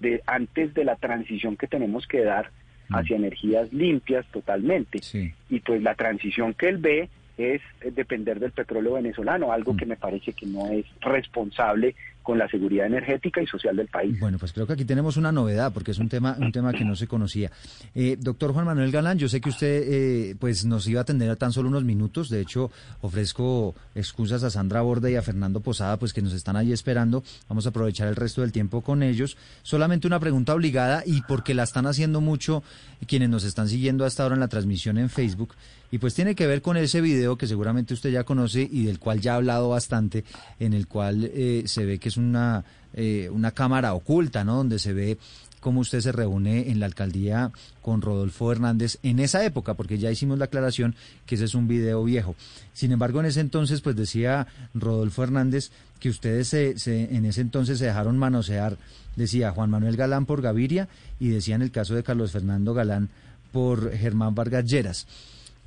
de 0.00 0.22
antes 0.26 0.72
de 0.72 0.86
la 0.86 0.96
transición 0.96 1.58
que 1.58 1.66
tenemos 1.66 2.06
que 2.06 2.24
dar. 2.24 2.52
Hacia 2.90 3.16
energías 3.16 3.72
limpias 3.72 4.26
totalmente. 4.32 5.00
Y 5.48 5.60
pues 5.60 5.82
la 5.82 5.94
transición 5.94 6.54
que 6.54 6.68
él 6.68 6.78
ve 6.78 7.08
es 7.38 7.62
depender 7.94 8.40
del 8.40 8.52
petróleo 8.52 8.94
venezolano, 8.94 9.52
algo 9.52 9.72
mm. 9.72 9.76
que 9.76 9.86
me 9.86 9.96
parece 9.96 10.32
que 10.32 10.46
no 10.46 10.70
es 10.70 10.84
responsable 11.00 11.94
con 12.22 12.38
la 12.38 12.48
seguridad 12.48 12.86
energética 12.86 13.42
y 13.42 13.46
social 13.46 13.76
del 13.76 13.88
país. 13.88 14.18
Bueno, 14.20 14.38
pues 14.38 14.52
creo 14.52 14.66
que 14.66 14.74
aquí 14.74 14.84
tenemos 14.84 15.16
una 15.16 15.32
novedad 15.32 15.72
porque 15.72 15.90
es 15.90 15.98
un 15.98 16.08
tema 16.08 16.36
un 16.38 16.52
tema 16.52 16.72
que 16.72 16.84
no 16.84 16.96
se 16.96 17.06
conocía. 17.06 17.50
Eh, 17.94 18.16
doctor 18.18 18.52
Juan 18.52 18.66
Manuel 18.66 18.90
Galán, 18.90 19.18
yo 19.18 19.28
sé 19.28 19.40
que 19.40 19.50
usted 19.50 19.82
eh, 19.86 20.36
pues 20.38 20.64
nos 20.64 20.86
iba 20.86 21.00
a 21.00 21.02
atender 21.02 21.30
a 21.30 21.36
tan 21.36 21.52
solo 21.52 21.68
unos 21.68 21.84
minutos. 21.84 22.28
De 22.28 22.40
hecho, 22.40 22.70
ofrezco 23.00 23.74
excusas 23.94 24.42
a 24.44 24.50
Sandra 24.50 24.82
Borda 24.82 25.10
y 25.10 25.16
a 25.16 25.22
Fernando 25.22 25.60
Posada, 25.60 25.98
pues 25.98 26.12
que 26.12 26.22
nos 26.22 26.32
están 26.32 26.56
ahí 26.56 26.72
esperando. 26.72 27.22
Vamos 27.48 27.66
a 27.66 27.70
aprovechar 27.70 28.08
el 28.08 28.16
resto 28.16 28.42
del 28.42 28.52
tiempo 28.52 28.82
con 28.82 29.02
ellos. 29.02 29.36
Solamente 29.62 30.06
una 30.06 30.20
pregunta 30.20 30.54
obligada 30.54 31.02
y 31.06 31.22
porque 31.22 31.54
la 31.54 31.64
están 31.64 31.86
haciendo 31.86 32.20
mucho 32.20 32.62
quienes 33.06 33.28
nos 33.28 33.44
están 33.44 33.68
siguiendo 33.68 34.04
hasta 34.04 34.22
ahora 34.22 34.34
en 34.34 34.40
la 34.40 34.48
transmisión 34.48 34.98
en 34.98 35.10
Facebook. 35.10 35.54
Y 35.90 35.98
pues 35.98 36.14
tiene 36.14 36.34
que 36.34 36.46
ver 36.46 36.62
con 36.62 36.78
ese 36.78 37.02
video 37.02 37.36
que 37.36 37.46
seguramente 37.46 37.92
usted 37.92 38.10
ya 38.10 38.24
conoce 38.24 38.66
y 38.70 38.84
del 38.84 38.98
cual 38.98 39.20
ya 39.20 39.34
ha 39.34 39.36
hablado 39.36 39.68
bastante, 39.68 40.24
en 40.58 40.72
el 40.72 40.88
cual 40.88 41.30
eh, 41.34 41.64
se 41.66 41.84
ve 41.84 41.98
que 41.98 42.10
es 42.12 42.16
una, 42.16 42.64
eh, 42.94 43.28
una 43.32 43.50
cámara 43.50 43.94
oculta, 43.94 44.44
¿no? 44.44 44.56
Donde 44.56 44.78
se 44.78 44.92
ve 44.92 45.18
cómo 45.60 45.80
usted 45.80 46.00
se 46.00 46.12
reúne 46.12 46.70
en 46.70 46.80
la 46.80 46.86
alcaldía 46.86 47.52
con 47.82 48.02
Rodolfo 48.02 48.50
Hernández 48.50 48.98
en 49.02 49.20
esa 49.20 49.44
época, 49.44 49.74
porque 49.74 49.96
ya 49.96 50.10
hicimos 50.10 50.38
la 50.38 50.46
aclaración 50.46 50.96
que 51.24 51.36
ese 51.36 51.44
es 51.44 51.54
un 51.54 51.68
video 51.68 52.02
viejo. 52.02 52.34
Sin 52.74 52.90
embargo, 52.90 53.20
en 53.20 53.26
ese 53.26 53.40
entonces, 53.40 53.80
pues 53.80 53.94
decía 53.94 54.48
Rodolfo 54.74 55.22
Hernández 55.22 55.70
que 56.00 56.08
ustedes 56.08 56.48
se, 56.48 56.74
en 56.86 57.24
ese 57.24 57.40
entonces 57.42 57.78
se 57.78 57.86
dejaron 57.86 58.18
manosear, 58.18 58.76
decía 59.14 59.52
Juan 59.52 59.70
Manuel 59.70 59.96
Galán 59.96 60.26
por 60.26 60.42
Gaviria 60.42 60.88
y 61.20 61.28
decía 61.28 61.54
en 61.54 61.62
el 61.62 61.70
caso 61.70 61.94
de 61.94 62.02
Carlos 62.02 62.32
Fernando 62.32 62.74
Galán 62.74 63.08
por 63.52 63.96
Germán 63.96 64.34
Vargas 64.34 64.64
Lleras. 64.64 65.06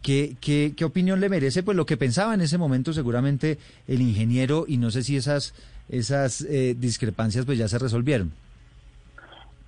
¿Qué, 0.01 0.35
qué, 0.39 0.85
opinión 0.85 1.19
le 1.19 1.29
merece? 1.29 1.63
Pues 1.63 1.75
lo 1.75 1.87
que 1.87 1.97
pensaba 1.97 2.35
en 2.35 2.41
ese 2.41 2.59
momento 2.59 2.93
seguramente 2.93 3.57
el 3.87 4.01
ingeniero 4.01 4.65
y 4.67 4.77
no 4.77 4.91
sé 4.91 5.03
si 5.03 5.15
esas, 5.15 5.55
esas 5.89 6.41
eh, 6.41 6.75
discrepancias 6.77 7.45
pues 7.45 7.57
ya 7.57 7.67
se 7.67 7.79
resolvieron. 7.79 8.31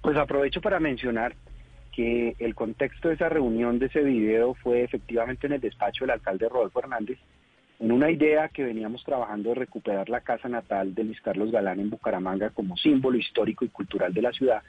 Pues 0.02 0.18
aprovecho 0.18 0.62
para 0.62 0.80
mencionar 0.80 1.36
que 1.98 2.36
el 2.40 2.54
contexto 2.54 3.08
de 3.08 3.16
esa 3.16 3.28
reunión, 3.28 3.80
de 3.80 3.88
ese 3.88 4.02
video, 4.02 4.54
fue 4.54 4.84
efectivamente 4.84 5.48
en 5.48 5.54
el 5.54 5.62
despacho 5.62 6.04
del 6.04 6.12
alcalde 6.12 6.48
Rodolfo 6.48 6.80
Hernández, 6.80 7.18
en 7.80 7.92
una 7.92 8.12
idea 8.12 8.50
que 8.50 8.64
veníamos 8.64 9.04
trabajando 9.04 9.50
de 9.50 9.56
recuperar 9.56 10.08
la 10.08 10.22
casa 10.22 10.48
natal 10.48 10.94
de 10.94 11.04
Luis 11.04 11.20
Carlos 11.22 11.52
Galán 11.52 11.80
en 11.80 11.90
Bucaramanga 11.90 12.52
como 12.52 12.78
símbolo 12.78 13.18
histórico 13.18 13.66
y 13.66 13.70
cultural 13.70 14.14
de 14.14 14.22
la 14.22 14.32
ciudad. 14.32 14.62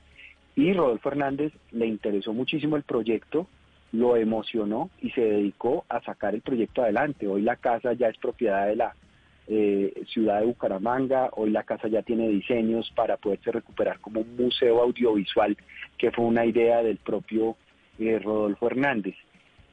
Y 0.57 0.73
Rodolfo 0.73 1.11
Hernández 1.11 1.53
le 1.71 1.87
interesó 1.87 2.33
muchísimo 2.33 2.77
el 2.77 2.83
proyecto, 2.83 3.47
lo 3.93 4.17
emocionó 4.17 4.91
y 5.01 5.11
se 5.11 5.21
dedicó 5.21 5.85
a 5.89 6.01
sacar 6.01 6.35
el 6.35 6.41
proyecto 6.41 6.83
adelante. 6.83 7.29
Hoy 7.29 7.43
la 7.43 7.57
casa 7.57 7.93
ya 7.93 8.09
es 8.09 8.19
propiedad 8.19 8.67
de 8.67 8.77
la 8.77 8.95
eh, 9.51 10.03
ciudad 10.09 10.41
de 10.41 10.47
Bucaramanga, 10.47 11.31
hoy 11.33 11.51
la 11.51 11.63
casa 11.63 11.89
ya 11.89 12.03
tiene 12.03 12.29
diseños 12.29 12.91
para 12.95 13.17
poderse 13.17 13.51
recuperar 13.51 13.99
como 13.99 14.21
un 14.21 14.37
museo 14.37 14.83
audiovisual, 14.83 15.57
que 15.97 16.11
fue 16.11 16.27
una 16.27 16.45
idea 16.45 16.83
del 16.83 16.99
propio 16.99 17.57
eh, 17.99 18.19
Rodolfo 18.19 18.67
Hernández. 18.67 19.15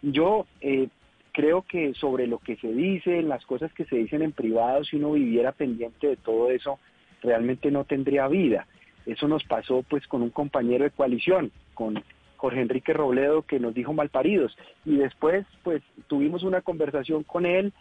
Yo 0.02 0.46
eh, 0.62 0.88
creo 1.34 1.64
que 1.64 1.94
sobre 1.94 2.26
lo 2.26 2.40
que 2.40 2.56
se 2.56 2.72
dice, 2.72 3.22
las 3.22 3.46
cosas 3.46 3.74
que 3.74 3.84
se 3.84 3.98
dicen 3.98 4.22
en 4.22 4.32
privado, 4.32 4.86
si 4.86 4.96
uno 4.96 5.12
viviera 5.12 5.52
pendiente 5.52 6.08
de 6.08 6.16
todo 6.16 6.50
eso, 6.52 6.80
realmente 7.22 7.70
no 7.70 7.84
tendría 7.84 8.30
vida. 8.30 8.68
Eso 9.06 9.28
nos 9.28 9.44
pasó 9.44 9.84
pues 9.84 10.08
con 10.08 10.22
un 10.22 10.30
compañero 10.30 10.86
de 10.86 10.92
coalición, 10.92 11.52
con 11.74 12.02
Jorge 12.38 12.62
Enrique 12.62 12.94
Robledo, 12.94 13.42
que 13.42 13.60
nos 13.60 13.74
dijo 13.74 13.92
malparidos. 13.92 14.58
Y 14.86 14.96
después, 14.96 15.46
pues, 15.64 15.84
tuvimos 16.08 16.44
una 16.44 16.62
conversación 16.62 17.24
con 17.24 17.46
él 17.46 17.74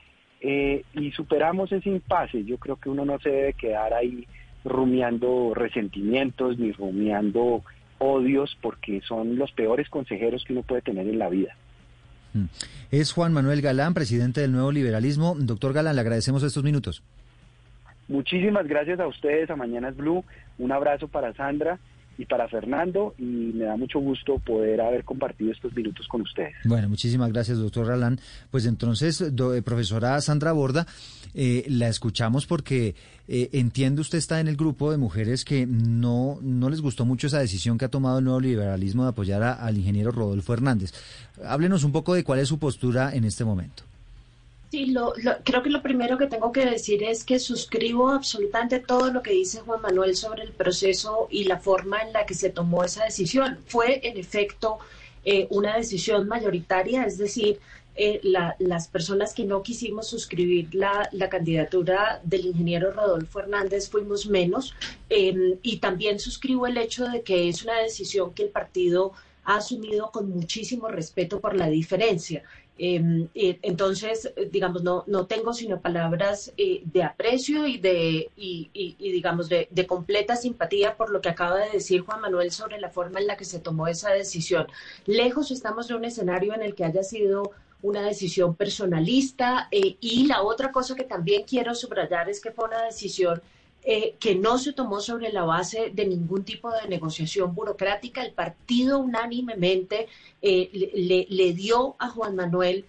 eh, 0.46 0.84
y 0.92 1.10
superamos 1.12 1.72
ese 1.72 1.88
impasse. 1.88 2.44
Yo 2.44 2.58
creo 2.58 2.76
que 2.76 2.90
uno 2.90 3.06
no 3.06 3.18
se 3.18 3.30
debe 3.30 3.54
quedar 3.54 3.94
ahí 3.94 4.28
rumiando 4.62 5.54
resentimientos 5.54 6.58
ni 6.58 6.70
rumiando 6.70 7.62
odios, 7.96 8.54
porque 8.60 9.00
son 9.08 9.38
los 9.38 9.52
peores 9.52 9.88
consejeros 9.88 10.44
que 10.44 10.52
uno 10.52 10.62
puede 10.62 10.82
tener 10.82 11.08
en 11.08 11.18
la 11.18 11.30
vida. 11.30 11.56
Mm. 12.34 12.44
Es 12.90 13.14
Juan 13.14 13.32
Manuel 13.32 13.62
Galán, 13.62 13.94
presidente 13.94 14.42
del 14.42 14.52
Nuevo 14.52 14.70
Liberalismo. 14.70 15.34
Doctor 15.38 15.72
Galán, 15.72 15.94
le 15.94 16.02
agradecemos 16.02 16.42
estos 16.42 16.62
minutos. 16.62 17.02
Muchísimas 18.08 18.66
gracias 18.66 19.00
a 19.00 19.06
ustedes, 19.06 19.48
a 19.48 19.56
Mañanas 19.56 19.96
Blue. 19.96 20.26
Un 20.58 20.72
abrazo 20.72 21.08
para 21.08 21.32
Sandra 21.32 21.78
y 22.18 22.26
para 22.26 22.48
Fernando 22.48 23.14
y 23.18 23.24
me 23.24 23.64
da 23.64 23.76
mucho 23.76 23.98
gusto 23.98 24.38
poder 24.38 24.80
haber 24.80 25.04
compartido 25.04 25.52
estos 25.52 25.74
minutos 25.74 26.06
con 26.08 26.22
ustedes. 26.22 26.54
Bueno, 26.64 26.88
muchísimas 26.88 27.32
gracias, 27.32 27.58
doctor 27.58 27.86
Ralán. 27.86 28.20
Pues 28.50 28.66
entonces, 28.66 29.20
eh, 29.20 29.62
profesora 29.62 30.20
Sandra 30.20 30.52
Borda, 30.52 30.86
eh, 31.34 31.64
la 31.68 31.88
escuchamos 31.88 32.46
porque 32.46 32.94
eh, 33.26 33.50
entiendo 33.52 34.02
usted 34.02 34.18
está 34.18 34.40
en 34.40 34.48
el 34.48 34.56
grupo 34.56 34.90
de 34.90 34.98
mujeres 34.98 35.44
que 35.44 35.66
no, 35.66 36.38
no 36.42 36.70
les 36.70 36.80
gustó 36.80 37.04
mucho 37.04 37.26
esa 37.26 37.40
decisión 37.40 37.78
que 37.78 37.86
ha 37.86 37.90
tomado 37.90 38.18
el 38.18 38.24
nuevo 38.24 38.40
liberalismo 38.40 39.02
de 39.02 39.10
apoyar 39.10 39.42
al 39.42 39.76
ingeniero 39.76 40.12
Rodolfo 40.12 40.52
Hernández. 40.52 40.92
Háblenos 41.44 41.84
un 41.84 41.92
poco 41.92 42.14
de 42.14 42.22
cuál 42.22 42.38
es 42.38 42.48
su 42.48 42.58
postura 42.58 43.14
en 43.14 43.24
este 43.24 43.44
momento. 43.44 43.82
Sí, 44.74 44.86
lo, 44.86 45.12
creo 45.44 45.62
que 45.62 45.70
lo 45.70 45.82
primero 45.82 46.18
que 46.18 46.26
tengo 46.26 46.51
que 46.51 46.66
decir 46.66 47.05
es 47.05 47.22
que 47.22 47.38
suscribo 47.38 48.09
absolutamente 48.09 48.80
todo 48.80 49.12
lo 49.12 49.22
que 49.22 49.30
dice 49.30 49.60
Juan 49.60 49.80
Manuel 49.80 50.16
sobre 50.16 50.42
el 50.42 50.51
proceso 50.51 51.28
y 51.30 51.44
la 51.44 51.60
forma 51.60 52.02
en 52.02 52.12
la 52.12 52.26
que 52.26 52.34
se 52.34 52.51
tomó 52.51 52.82
esa 52.82 53.05
decisión. 53.05 53.60
Fue, 53.68 54.01
en 54.02 54.18
efecto, 54.18 54.80
eh, 55.24 55.46
una 55.51 55.76
decisión 55.76 56.26
mayoritaria, 56.26 57.05
es 57.05 57.18
decir, 57.18 57.60
eh, 57.94 58.20
las 58.59 58.88
personas 58.88 59.32
que 59.32 59.44
no 59.44 59.62
quisimos 59.62 60.09
suscribir 60.09 60.74
la, 60.74 61.09
candidatura 61.30 62.20
del 62.24 62.46
ingeniero 62.46 62.90
Rodolfo 62.90 63.38
Hernández 63.38 63.88
fuimos 63.88 64.26
menos. 64.26 64.74
Em, 65.09 65.56
y 65.62 65.76
también 65.76 66.18
suscribo 66.18 66.66
el 66.66 66.78
hecho 66.78 67.06
de 67.06 67.22
que 67.22 67.48
es 67.48 67.62
una 67.62 67.78
decisión 67.78 68.34
que 68.34 68.42
el 68.42 68.48
partido 68.48 69.12
ha 69.44 69.59
asumido 69.59 70.10
con 70.10 70.30
muchísimo 70.30 70.88
respeto 70.88 71.40
por 71.40 71.55
la 71.55 71.68
diferencia. 71.68 72.42
Em, 72.76 73.28
entonces, 73.34 74.32
digamos, 74.51 74.82
no, 74.82 75.05
no 75.06 75.26
tengo 75.26 75.52
sino 75.52 75.80
palabras 75.80 76.52
eh, 76.56 76.82
de 76.84 77.05
aprecio 77.05 77.68
y 77.68 77.78
de, 77.78 78.30
y, 78.36 78.96
digamos, 78.98 79.48
de, 79.48 79.68
completa 79.86 80.34
simpatía 80.34 80.96
por 80.96 81.10
lo 81.10 81.20
que 81.20 81.28
acaba 81.28 81.59
de 81.59 81.70
decir 81.70 82.01
Juan 82.01 82.20
Manuel 82.20 82.51
sobre 82.51 82.80
la 82.80 82.90
forma 82.90 83.20
en 83.20 83.28
la 83.28 83.36
que 83.36 83.44
se 83.44 83.60
tomó 83.60 83.86
esa 83.86 84.10
decisión. 84.10 84.66
Lejos 85.06 85.52
estamos 85.52 85.86
de 85.86 85.94
un 85.94 86.05
escenario 86.05 86.52
en 86.55 86.62
el 86.62 86.74
que 86.74 86.84
haya 86.84 87.05
sido 87.05 87.52
una 87.82 88.02
decisión 88.02 88.56
personalista 88.56 89.68
eh, 89.70 89.96
y 90.01 90.26
la 90.26 90.42
otra 90.42 90.72
cosa 90.72 90.96
que 90.96 91.05
también 91.05 91.44
quiero 91.44 91.74
subrayar 91.74 92.28
es 92.28 92.40
que 92.40 92.51
fue 92.51 92.64
una 92.64 92.82
decisión 92.82 93.40
eh, 93.85 94.15
que 94.19 94.35
no 94.35 94.59
se 94.59 94.73
tomó 94.73 95.01
sobre 95.01 95.32
la 95.32 95.44
base 95.44 95.90
de 95.93 96.06
ningún 96.06 96.44
tipo 96.44 96.70
de 96.70 96.89
negociación 96.89 97.55
burocrática. 97.55 98.23
El 98.23 98.32
partido 98.32 98.98
unánimemente 98.98 100.09
eh, 100.43 101.27
le, 101.28 101.52
dio 101.52 101.97
a 101.98 102.09
Juan 102.09 102.36
Manuel 102.36 102.86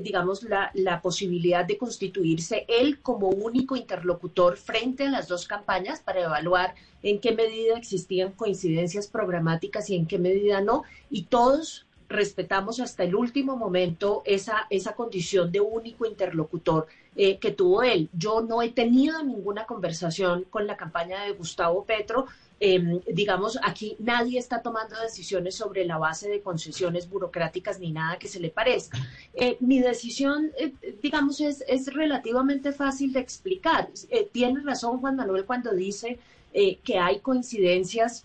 digamos, 0.00 0.42
la, 0.42 0.72
la, 0.74 1.00
posibilidad 1.00 1.64
de 1.64 1.78
constituirse 1.78 2.64
él 2.66 2.98
como 2.98 3.28
único 3.28 3.76
interlocutor 3.76 4.56
frente 4.56 5.06
a 5.06 5.10
las 5.10 5.28
dos 5.28 5.46
campañas 5.46 6.00
para 6.00 6.22
evaluar 6.22 6.74
en 7.04 7.20
qué 7.20 7.30
medida 7.30 7.78
existían 7.78 8.32
coincidencias 8.32 9.06
programáticas 9.06 9.88
y 9.88 9.94
en 9.94 10.06
qué 10.06 10.18
medida 10.18 10.60
no. 10.62 10.82
Y 11.10 11.24
todos 11.24 11.86
respetamos 12.12 12.78
hasta 12.80 13.04
el 13.04 13.14
último 13.14 13.56
momento 13.56 14.22
esa, 14.24 14.66
esa 14.70 14.94
condición 14.94 15.50
de 15.50 15.60
único 15.60 16.06
interlocutor 16.06 16.86
eh, 17.14 17.36
que 17.38 17.50
tuvo 17.50 17.82
él. 17.82 18.08
Yo 18.14 18.40
no 18.40 18.62
he 18.62 18.70
tenido 18.70 19.22
ninguna 19.22 19.66
conversación 19.66 20.46
con 20.48 20.66
la 20.66 20.78
campaña 20.78 21.24
de 21.24 21.32
Gustavo 21.32 21.84
Petro. 21.84 22.24
Em, 22.58 23.00
digamos, 23.06 23.58
aquí 23.62 23.96
nadie 23.98 24.38
está 24.38 24.62
tomando 24.62 24.98
decisiones 24.98 25.54
sobre 25.54 25.84
la 25.84 25.98
base 25.98 26.30
de 26.30 26.40
concesiones 26.40 27.10
burocráticas 27.10 27.80
ni 27.80 27.92
nada 27.92 28.18
que 28.18 28.28
se 28.28 28.40
le 28.40 28.48
parezca. 28.48 28.96
Eh, 29.34 29.58
mi 29.60 29.80
decisión, 29.80 30.52
eh, 30.56 30.72
digamos, 31.02 31.42
es, 31.42 31.62
es, 31.68 31.92
relativamente 31.92 32.72
fácil 32.72 33.12
de 33.12 33.20
explicar. 33.20 33.90
tiene 34.32 34.62
razón 34.62 34.98
Juan 34.98 35.16
Manuel 35.16 35.44
cuando 35.44 35.74
dice 35.74 36.18
que 36.84 36.98
hay 36.98 37.20
coincidencias 37.20 38.24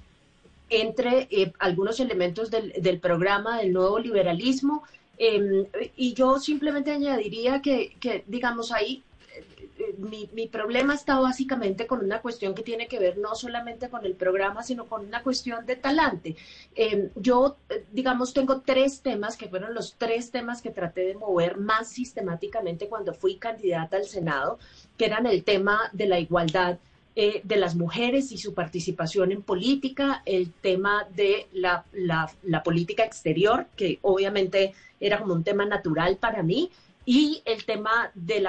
entre 0.70 1.28
algunos 1.60 2.00
elementos 2.00 2.52
del, 2.52 2.74
del, 2.78 3.00
programa 3.00 3.58
del 3.60 3.74
nuevo 3.74 4.00
liberalismo. 4.00 4.84
Em, 5.18 5.66
y 5.96 6.14
yo 6.14 6.40
simplemente 6.40 6.92
añadiría 6.92 7.62
que, 7.62 7.96
que 8.00 8.24
digamos, 8.28 8.72
ahí 8.72 9.04
eh, 9.36 9.46
eh, 9.80 9.96
mi, 9.98 10.48
problema 10.48 10.94
está 10.94 11.20
básicamente 11.20 11.88
con 11.88 12.04
una 12.04 12.22
cuestión 12.22 12.54
que 12.54 12.64
tiene 12.64 12.88
que 12.88 13.00
ver 13.00 13.18
no 13.18 13.36
solamente 13.36 13.90
con 13.90 14.06
el 14.06 14.16
programa, 14.16 14.64
sino 14.64 14.86
con 14.86 15.06
una 15.06 15.24
cuestión 15.24 15.66
de 15.66 15.76
talante. 15.76 16.36
Em, 16.76 17.10
yo, 17.16 17.58
digamos, 17.92 18.34
tengo 18.34 18.62
tres 18.62 19.02
temas 19.02 19.38
que 19.38 19.50
fueron 19.50 19.74
los 19.74 19.96
tres 19.98 20.32
temas 20.32 20.62
que 20.62 20.70
traté 20.70 21.02
de 21.02 21.16
mover 21.16 21.58
más 21.58 21.90
sistemáticamente 21.90 22.88
cuando 22.88 23.14
fui 23.14 23.38
candidata 23.38 23.98
al 23.98 24.06
Senado, 24.06 24.60
que 24.98 25.06
eran 25.06 25.26
el 25.26 25.44
tema 25.44 25.90
de 25.94 26.08
la 26.08 26.20
igualdad 26.20 26.80
eh, 27.20 27.42
de 27.44 27.58
las 27.58 27.74
mujeres 27.74 28.32
y 28.32 28.38
su 28.38 28.54
participación 28.54 29.32
en 29.32 29.42
política, 29.42 30.22
el 30.24 30.52
tema 30.52 31.08
de 31.16 31.48
la, 31.52 31.84
la, 31.92 32.62
política 32.62 33.04
exterior, 33.04 33.66
que 33.76 33.98
obviamente 34.04 34.76
era 35.00 35.18
como 35.18 35.34
un 35.34 35.44
tema 35.44 35.66
natural 35.66 36.18
para 36.18 36.44
mí, 36.44 36.70
y 37.08 37.42
el 37.46 37.66
tema 37.66 38.12
del 38.14 38.48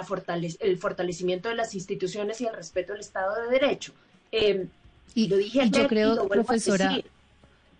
el 0.60 0.76
fortalecimiento 0.76 1.48
de 1.48 1.54
las 1.54 1.74
instituciones 1.74 2.42
y 2.42 2.46
el 2.46 2.52
respeto 2.52 2.92
al 2.92 3.00
Estado 3.00 3.40
de 3.40 3.48
Derecho. 3.48 3.94
Em, 4.30 4.68
y, 5.14 5.28
lo 5.28 5.38
dije 5.38 5.70
yo 5.70 5.88
creo, 5.88 6.28
profesora, 6.28 7.00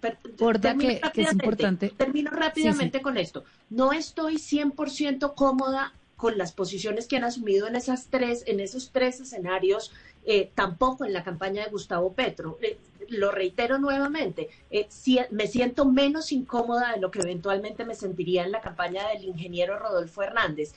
que, 0.01 1.23
es 1.23 1.33
importante. 1.35 1.93
Termino 1.99 2.31
rápidamente 2.31 3.03
con 3.03 3.19
esto. 3.19 3.45
No 3.69 3.93
estoy 3.93 4.37
100% 4.37 5.35
cómoda 5.35 5.93
con 6.19 6.37
las 6.37 6.53
posiciones 6.53 7.07
que 7.07 7.17
han 7.17 7.25
asumido 7.25 7.69
en 7.69 7.77
esas 7.77 8.09
tres, 8.11 8.43
en 8.47 8.59
esos 8.59 8.91
tres 8.91 9.21
escenarios 9.21 9.93
eh, 10.27 10.51
tampoco 10.53 11.05
en 11.05 11.13
la 11.13 11.23
campaña 11.23 11.65
de 11.65 11.71
Gustavo 11.71 12.13
Petro. 12.13 12.59
Eh, 12.61 12.77
lo 13.09 13.31
reitero 13.31 13.79
nuevamente, 13.79 14.51
eh, 14.71 14.89
me 15.31 15.47
siento 15.47 15.87
menos 15.87 16.33
incómoda 16.33 16.93
de 16.93 17.01
lo 17.01 17.13
que 17.13 17.21
eventualmente 17.21 17.85
me 17.85 17.95
sentiría 17.95 18.45
en 18.45 18.51
la 18.51 18.61
campaña 18.61 19.09
del 19.09 19.25
ingeniero 19.25 19.79
Rodolfo 19.79 20.23
Hernández, 20.23 20.75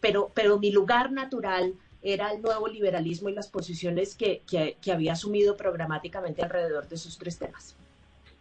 pero, 0.00 0.30
pero 0.34 0.60
mi 0.60 0.70
lugar 0.70 1.10
natural 1.10 1.74
era 2.02 2.30
el 2.30 2.42
nuevo 2.42 2.68
liberalismo 2.68 3.30
y 3.30 3.32
las 3.32 3.48
posiciones 3.48 4.14
que 4.14 4.92
había 4.92 5.14
asumido 5.14 5.56
programáticamente 5.56 6.42
alrededor 6.42 6.86
de 6.86 6.94
esos 6.94 7.18
tres 7.18 7.38
temas. 7.38 7.74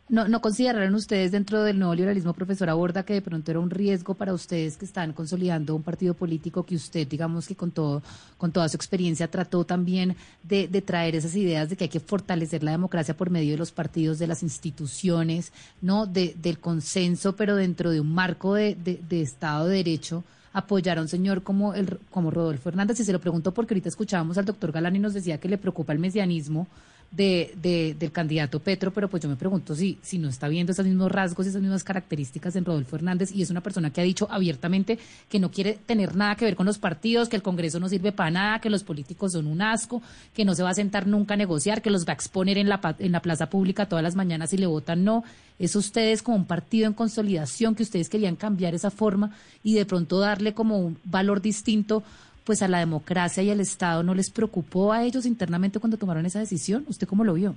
¿No, 0.09 0.27
¿No 0.27 0.41
consideraron 0.41 0.93
ustedes 0.95 1.31
dentro 1.31 1.63
del 1.63 1.79
nuevo 1.79 1.95
liberalismo, 1.95 2.33
profesor 2.33 2.69
Aborda, 2.69 3.03
que 3.03 3.13
de 3.13 3.21
pronto 3.21 3.51
era 3.51 3.61
un 3.61 3.69
riesgo 3.69 4.15
para 4.15 4.33
ustedes 4.33 4.75
que 4.75 4.83
están 4.83 5.13
consolidando 5.13 5.75
un 5.75 5.81
partido 5.81 6.13
político 6.13 6.65
que 6.65 6.75
usted, 6.75 7.07
digamos 7.07 7.47
que 7.47 7.55
con 7.55 7.71
todo, 7.71 8.03
con 8.37 8.51
toda 8.51 8.67
su 8.67 8.75
experiencia, 8.75 9.31
trató 9.31 9.63
también 9.63 10.17
de, 10.43 10.67
traer 10.81 11.15
esas 11.15 11.35
ideas 11.35 11.69
de 11.69 11.77
que 11.77 11.85
hay 11.85 11.89
que 11.89 12.01
fortalecer 12.01 12.63
la 12.63 12.71
democracia 12.71 13.15
por 13.15 13.29
medio 13.29 13.51
de 13.51 13.57
los 13.57 13.71
partidos, 13.71 14.19
de 14.19 14.27
las 14.27 14.43
instituciones, 14.43 15.53
no, 15.81 16.05
de, 16.05 16.35
del 16.37 16.59
consenso, 16.59 17.37
pero 17.37 17.55
dentro 17.55 17.89
de 17.89 18.01
un 18.01 18.13
marco 18.13 18.55
de, 18.55 18.75
de 18.75 19.21
Estado 19.21 19.67
de 19.67 19.77
Derecho? 19.77 20.23
apoyar 20.53 20.99
a 20.99 21.01
un 21.01 21.07
señor 21.07 21.41
como 21.41 21.73
el 21.73 21.97
como 22.11 22.29
Rodolfo 22.29 22.69
Hernández 22.69 22.99
y 22.99 23.03
se 23.03 23.11
lo 23.11 23.19
pregunto 23.19 23.53
porque 23.53 23.73
ahorita 23.73 23.89
escuchábamos 23.89 24.37
al 24.37 24.45
doctor 24.45 24.71
Galán 24.71 24.95
y 24.95 24.99
nos 24.99 25.15
decía 25.15 25.39
que 25.39 25.49
le 25.49 25.57
preocupa 25.57 25.93
el 25.93 25.99
mesianismo 25.99 26.67
de, 27.15 27.53
de, 27.61 27.95
del 27.97 28.11
candidato 28.11 28.59
Petro, 28.59 28.91
pero 28.91 29.07
pues 29.07 29.21
yo 29.21 29.29
me 29.29 29.35
pregunto 29.35 29.75
si, 29.75 29.99
si 30.01 30.17
no 30.17 30.29
está 30.29 30.47
viendo 30.47 30.71
esos 30.71 30.85
mismos 30.85 31.11
rasgos, 31.11 31.45
esas 31.45 31.61
mismas 31.61 31.83
características 31.83 32.55
en 32.55 32.65
Rodolfo 32.65 32.95
Hernández 32.95 33.31
y 33.31 33.43
es 33.43 33.51
una 33.51 33.61
persona 33.61 33.91
que 33.91 34.01
ha 34.01 34.03
dicho 34.03 34.27
abiertamente 34.31 34.97
que 35.29 35.39
no 35.39 35.51
quiere 35.51 35.77
tener 35.85 36.15
nada 36.15 36.35
que 36.35 36.45
ver 36.45 36.55
con 36.55 36.65
los 36.65 36.79
partidos, 36.79 37.29
que 37.29 37.35
el 37.35 37.43
Congreso 37.43 37.79
no 37.79 37.87
sirve 37.87 38.11
para 38.11 38.31
nada, 38.31 38.59
que 38.59 38.69
los 38.71 38.83
políticos 38.83 39.33
son 39.33 39.45
un 39.45 39.61
asco, 39.61 40.01
que 40.33 40.43
no 40.43 40.55
se 40.55 40.63
va 40.63 40.71
a 40.71 40.73
sentar 40.73 41.05
nunca 41.05 41.35
a 41.35 41.37
negociar, 41.37 41.83
que 41.83 41.91
los 41.91 42.07
va 42.07 42.11
a 42.11 42.15
exponer 42.15 42.57
en 42.57 42.67
la, 42.67 42.95
en 42.97 43.11
la 43.11 43.21
plaza 43.21 43.47
pública 43.47 43.87
todas 43.87 44.03
las 44.03 44.15
mañanas 44.15 44.51
y 44.53 44.57
le 44.57 44.65
votan 44.65 45.03
no. 45.03 45.23
Es 45.59 45.75
ustedes 45.75 46.23
como 46.23 46.37
un 46.37 46.45
partido 46.45 46.87
en 46.87 46.93
consolidación 46.93 47.75
que 47.75 47.83
ustedes 47.83 48.09
querían 48.09 48.35
cambiar 48.35 48.73
esa 48.73 48.89
forma 48.89 49.31
y 49.63 49.75
de 49.75 49.85
pronto 49.85 50.19
darle 50.19 50.55
como 50.55 50.79
un 50.79 50.97
valor 51.03 51.41
distinto 51.41 52.03
pues 52.43 52.61
a 52.61 52.67
la 52.67 52.79
democracia 52.79 53.43
y 53.43 53.49
al 53.49 53.59
Estado 53.59 54.03
no 54.03 54.13
les 54.13 54.29
preocupó 54.29 54.91
a 54.91 55.03
ellos 55.03 55.25
internamente 55.25 55.79
cuando 55.79 55.97
tomaron 55.97 56.25
esa 56.25 56.39
decisión? 56.39 56.85
¿Usted 56.87 57.07
cómo 57.07 57.23
lo 57.23 57.33
vio? 57.33 57.55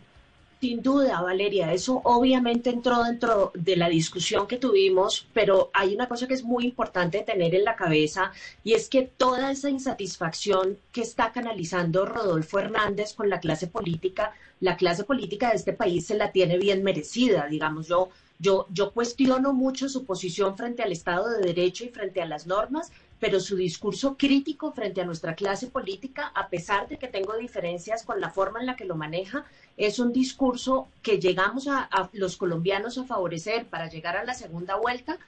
Sin 0.59 0.83
duda, 0.83 1.21
Valeria, 1.21 1.75
eso 1.75 2.01
obviamente 2.05 2.71
entró 2.71 3.05
dentro 3.05 3.53
de 3.55 3.77
la 3.77 3.91
discusión 3.91 4.47
que 4.47 4.57
tuvimos, 4.57 5.29
pero 5.35 5.71
hay 5.75 5.95
una 5.95 6.09
cosa 6.09 6.27
que 6.27 6.33
es 6.33 6.45
muy 6.45 6.65
importante 6.65 7.21
tener 7.21 7.55
en 7.55 7.65
la 7.65 7.77
cabeza 7.77 8.33
y 8.65 8.73
es 8.73 8.89
que 8.89 9.03
toda 9.03 9.51
esa 9.51 9.69
insatisfacción 9.69 10.79
que 10.93 11.03
está 11.03 11.31
canalizando 11.31 12.07
Rodolfo 12.07 12.59
Hernández 12.59 13.13
con 13.13 13.29
la 13.29 13.39
clase 13.39 13.67
política, 13.67 14.33
la 14.61 14.79
clase 14.79 15.05
política 15.05 15.51
de 15.51 15.57
este 15.57 15.75
país 15.75 16.07
se 16.07 16.17
la 16.17 16.33
tiene 16.33 16.57
bien 16.57 16.83
merecida, 16.83 17.47
digamos 17.49 17.87
yo. 17.87 18.09
Yo, 18.39 18.67
yo 18.71 18.93
cuestiono 18.93 19.53
mucho 19.53 19.89
su 19.91 20.05
posición 20.05 20.57
frente 20.57 20.83
al 20.83 20.93
Estado 20.93 21.29
de 21.29 21.47
Derecho 21.47 21.85
y 21.85 21.89
frente 21.89 22.21
a 22.23 22.27
las 22.27 22.47
normas, 22.47 22.93
pero 23.19 23.41
su 23.41 23.57
discurso 23.57 24.17
crítico 24.17 24.73
frente 24.73 25.01
a 25.01 25.07
nuestra 25.07 25.35
clase 25.35 25.69
política, 25.69 26.33
a 26.35 26.49
pesar 26.49 26.89
de 26.89 26.99
que 26.99 27.09
tengo 27.09 27.37
diferencias 27.37 28.05
con 28.05 28.21
la 28.21 28.31
forma 28.31 28.61
en 28.61 28.67
la 28.67 28.77
que 28.77 28.85
lo 28.85 28.97
maneja, 28.97 29.47
es 29.77 29.99
un 29.99 30.13
discurso 30.13 30.89
que 31.03 31.19
llegamos 31.19 31.67
a, 31.69 31.89
los 32.13 32.37
colombianos 32.37 32.99
a 32.99 33.05
favorecer 33.05 33.67
para 33.67 33.89
llegar 33.89 34.17
a 34.17 34.25
la 34.25 34.35
segunda 34.35 34.77
vuelta 34.77 35.19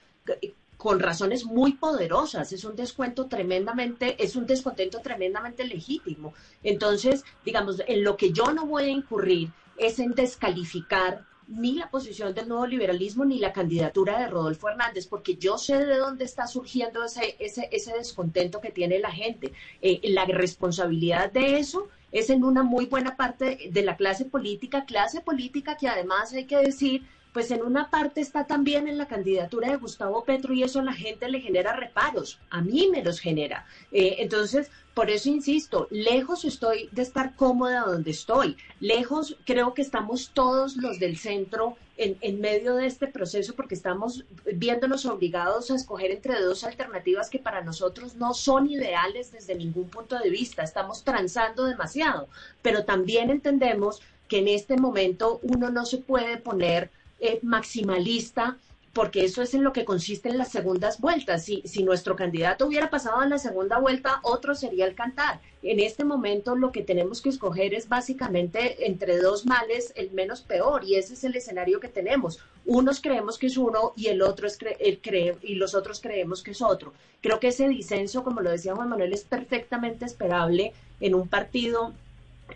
con 0.76 1.00
razones 1.00 1.44
muy 1.44 1.72
poderosas. 1.72 2.52
Es 2.52 2.64
un 2.64 2.76
descuento 2.76 3.26
tremendamente, 3.26 4.22
es 4.22 4.36
un 4.36 4.46
descontento 4.46 5.00
tremendamente 5.00 5.64
legítimo. 5.64 6.34
Entonces, 6.62 7.24
digamos, 7.44 7.82
en 7.86 8.04
lo 8.04 8.16
que 8.16 8.32
yo 8.32 8.52
no 8.52 8.66
voy 8.66 8.84
a 8.84 8.88
incurrir 8.88 9.50
es 9.76 9.98
en 9.98 10.14
descalificar 10.14 11.24
ni 11.48 11.72
la 11.72 11.90
posición 11.90 12.34
del 12.34 12.48
nuevo 12.48 12.66
liberalismo 12.66 13.24
ni 13.24 13.38
la 13.38 13.52
candidatura 13.52 14.18
de 14.18 14.28
Rodolfo 14.28 14.68
Hernández, 14.68 15.06
porque 15.06 15.36
yo 15.36 15.56
sé 15.56 15.84
de 15.84 15.96
dónde 15.96 16.24
está 16.24 16.46
surgiendo 16.46 17.02
ese, 17.02 17.36
ese, 17.38 17.68
ese 17.72 17.94
descontento 17.94 18.60
que 18.60 18.70
tiene 18.70 18.98
la 18.98 19.10
gente. 19.10 19.52
Eh, 19.80 20.00
la 20.10 20.26
responsabilidad 20.26 21.32
de 21.32 21.58
eso 21.58 21.88
es 22.12 22.30
en 22.30 22.44
una 22.44 22.62
muy 22.62 22.86
buena 22.86 23.16
parte 23.16 23.70
de 23.70 23.82
la 23.82 23.96
clase 23.96 24.24
política, 24.24 24.84
clase 24.84 25.20
política 25.20 25.76
que 25.76 25.88
además 25.88 26.32
hay 26.32 26.44
que 26.44 26.58
decir 26.58 27.06
pues 27.38 27.52
en 27.52 27.62
una 27.62 27.88
parte 27.88 28.20
está 28.20 28.48
también 28.48 28.88
en 28.88 28.98
la 28.98 29.06
candidatura 29.06 29.70
de 29.70 29.76
Gustavo 29.76 30.24
Petro 30.24 30.52
y 30.54 30.64
eso 30.64 30.80
a 30.80 30.82
la 30.82 30.92
gente 30.92 31.28
le 31.28 31.40
genera 31.40 31.72
reparos, 31.72 32.40
a 32.50 32.60
mí 32.62 32.88
me 32.90 33.04
los 33.04 33.20
genera. 33.20 33.64
Eh, 33.92 34.16
entonces, 34.18 34.72
por 34.92 35.08
eso 35.08 35.28
insisto, 35.28 35.86
lejos 35.92 36.44
estoy 36.44 36.88
de 36.90 37.02
estar 37.02 37.36
cómoda 37.36 37.82
donde 37.82 38.10
estoy, 38.10 38.56
lejos 38.80 39.36
creo 39.46 39.72
que 39.72 39.82
estamos 39.82 40.32
todos 40.34 40.76
los 40.78 40.98
del 40.98 41.16
centro 41.16 41.76
en, 41.96 42.18
en 42.22 42.40
medio 42.40 42.74
de 42.74 42.86
este 42.86 43.06
proceso 43.06 43.54
porque 43.54 43.76
estamos 43.76 44.24
viéndonos 44.56 45.06
obligados 45.06 45.70
a 45.70 45.76
escoger 45.76 46.10
entre 46.10 46.40
dos 46.40 46.64
alternativas 46.64 47.30
que 47.30 47.38
para 47.38 47.62
nosotros 47.62 48.16
no 48.16 48.34
son 48.34 48.68
ideales 48.68 49.30
desde 49.30 49.54
ningún 49.54 49.88
punto 49.90 50.18
de 50.18 50.28
vista, 50.28 50.64
estamos 50.64 51.04
transando 51.04 51.66
demasiado, 51.66 52.28
pero 52.62 52.84
también 52.84 53.30
entendemos 53.30 54.02
que 54.26 54.38
en 54.40 54.48
este 54.48 54.76
momento 54.76 55.38
uno 55.42 55.70
no 55.70 55.86
se 55.86 55.98
puede 55.98 56.36
poner 56.36 56.90
eh, 57.20 57.38
maximalista 57.42 58.56
porque 58.98 59.24
eso 59.24 59.42
es 59.42 59.54
en 59.54 59.62
lo 59.62 59.72
que 59.72 59.84
consiste 59.84 60.28
en 60.28 60.38
las 60.38 60.50
segundas 60.50 61.00
vueltas. 61.00 61.44
Si, 61.44 61.62
si 61.64 61.84
nuestro 61.84 62.16
candidato 62.16 62.66
hubiera 62.66 62.90
pasado 62.90 63.22
en 63.22 63.30
la 63.30 63.38
segunda 63.38 63.78
vuelta, 63.78 64.18
otro 64.24 64.56
sería 64.56 64.86
el 64.86 64.96
cantar. 64.96 65.40
En 65.62 65.78
este 65.78 66.04
momento 66.04 66.56
lo 66.56 66.72
que 66.72 66.82
tenemos 66.82 67.22
que 67.22 67.28
escoger 67.28 67.74
es 67.74 67.88
básicamente 67.88 68.88
entre 68.88 69.18
dos 69.18 69.46
males 69.46 69.92
el 69.94 70.10
menos 70.10 70.40
peor 70.40 70.82
y 70.84 70.96
ese 70.96 71.14
es 71.14 71.22
el 71.22 71.36
escenario 71.36 71.78
que 71.78 71.86
tenemos. 71.86 72.40
Unos 72.66 73.00
creemos 73.00 73.38
que 73.38 73.46
es 73.46 73.56
uno 73.56 73.92
y 73.94 74.08
el 74.08 74.20
otro 74.20 74.48
es 74.48 74.58
el 74.80 75.00
cree 75.00 75.36
y 75.42 75.54
los 75.54 75.76
otros 75.76 76.00
creemos 76.00 76.42
que 76.42 76.50
es 76.50 76.60
otro. 76.60 76.92
Creo 77.20 77.38
que 77.38 77.48
ese 77.48 77.68
disenso, 77.68 78.24
como 78.24 78.40
lo 78.40 78.50
decía 78.50 78.74
Juan 78.74 78.88
Manuel, 78.88 79.12
es 79.12 79.22
perfectamente 79.22 80.06
esperable 80.06 80.72
en 81.00 81.14
un 81.14 81.28
partido 81.28 81.92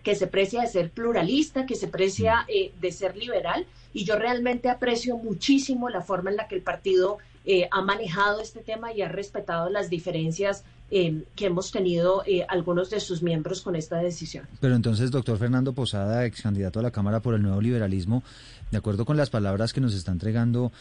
que 0.03 0.17
se 0.17 0.27
precia 0.27 0.63
de 0.63 0.67
ser 0.67 0.91
pluralista, 0.91 1.67
que 1.67 1.77
se 1.77 1.87
precia 1.87 2.47
eh, 2.49 2.73
de 2.81 2.91
ser 2.91 3.17
liberal 3.17 3.65
y 3.93 4.05
yo 4.05 4.17
realmente 4.17 4.69
aprecio 4.71 5.17
muchísimo 5.19 5.89
la 5.89 6.03
forma 6.03 6.31
en 6.31 6.37
la 6.37 6.49
que 6.49 6.55
el 6.55 6.63
partido 6.63 7.19
eh, 7.45 7.69
ha 7.73 7.83
manejado 7.83 8.41
este 8.41 8.61
tema 8.61 8.93
y 8.93 9.03
ha 9.03 9.09
respetado 9.09 9.69
las 9.69 9.91
diferencias 9.91 10.63
eh, 10.93 11.25
que 11.35 11.47
hemos 11.47 11.73
tenido 11.73 12.23
eh, 12.25 12.45
algunos 12.49 12.89
de 12.91 13.01
sus 13.01 13.21
miembros 13.21 13.63
con 13.63 13.75
esta 13.75 13.97
decisión. 13.97 14.47
Pero 14.61 14.77
entonces, 14.77 15.11
doctor 15.11 15.39
Fernando 15.39 15.73
Posada, 15.73 16.25
ex 16.25 16.43
candidato 16.43 16.79
a 16.79 16.83
la 16.83 16.93
Cámara 16.93 17.19
por 17.21 17.35
el 17.35 17.43
Nuevo 17.43 17.61
Liberalismo, 17.61 18.23
de 18.71 18.79
acuerdo 18.79 19.05
con 19.05 19.17
las 19.17 19.29
palabras 19.29 19.73
que 19.73 19.81
nos 19.81 19.95
está 19.95 20.13
entregando 20.13 20.73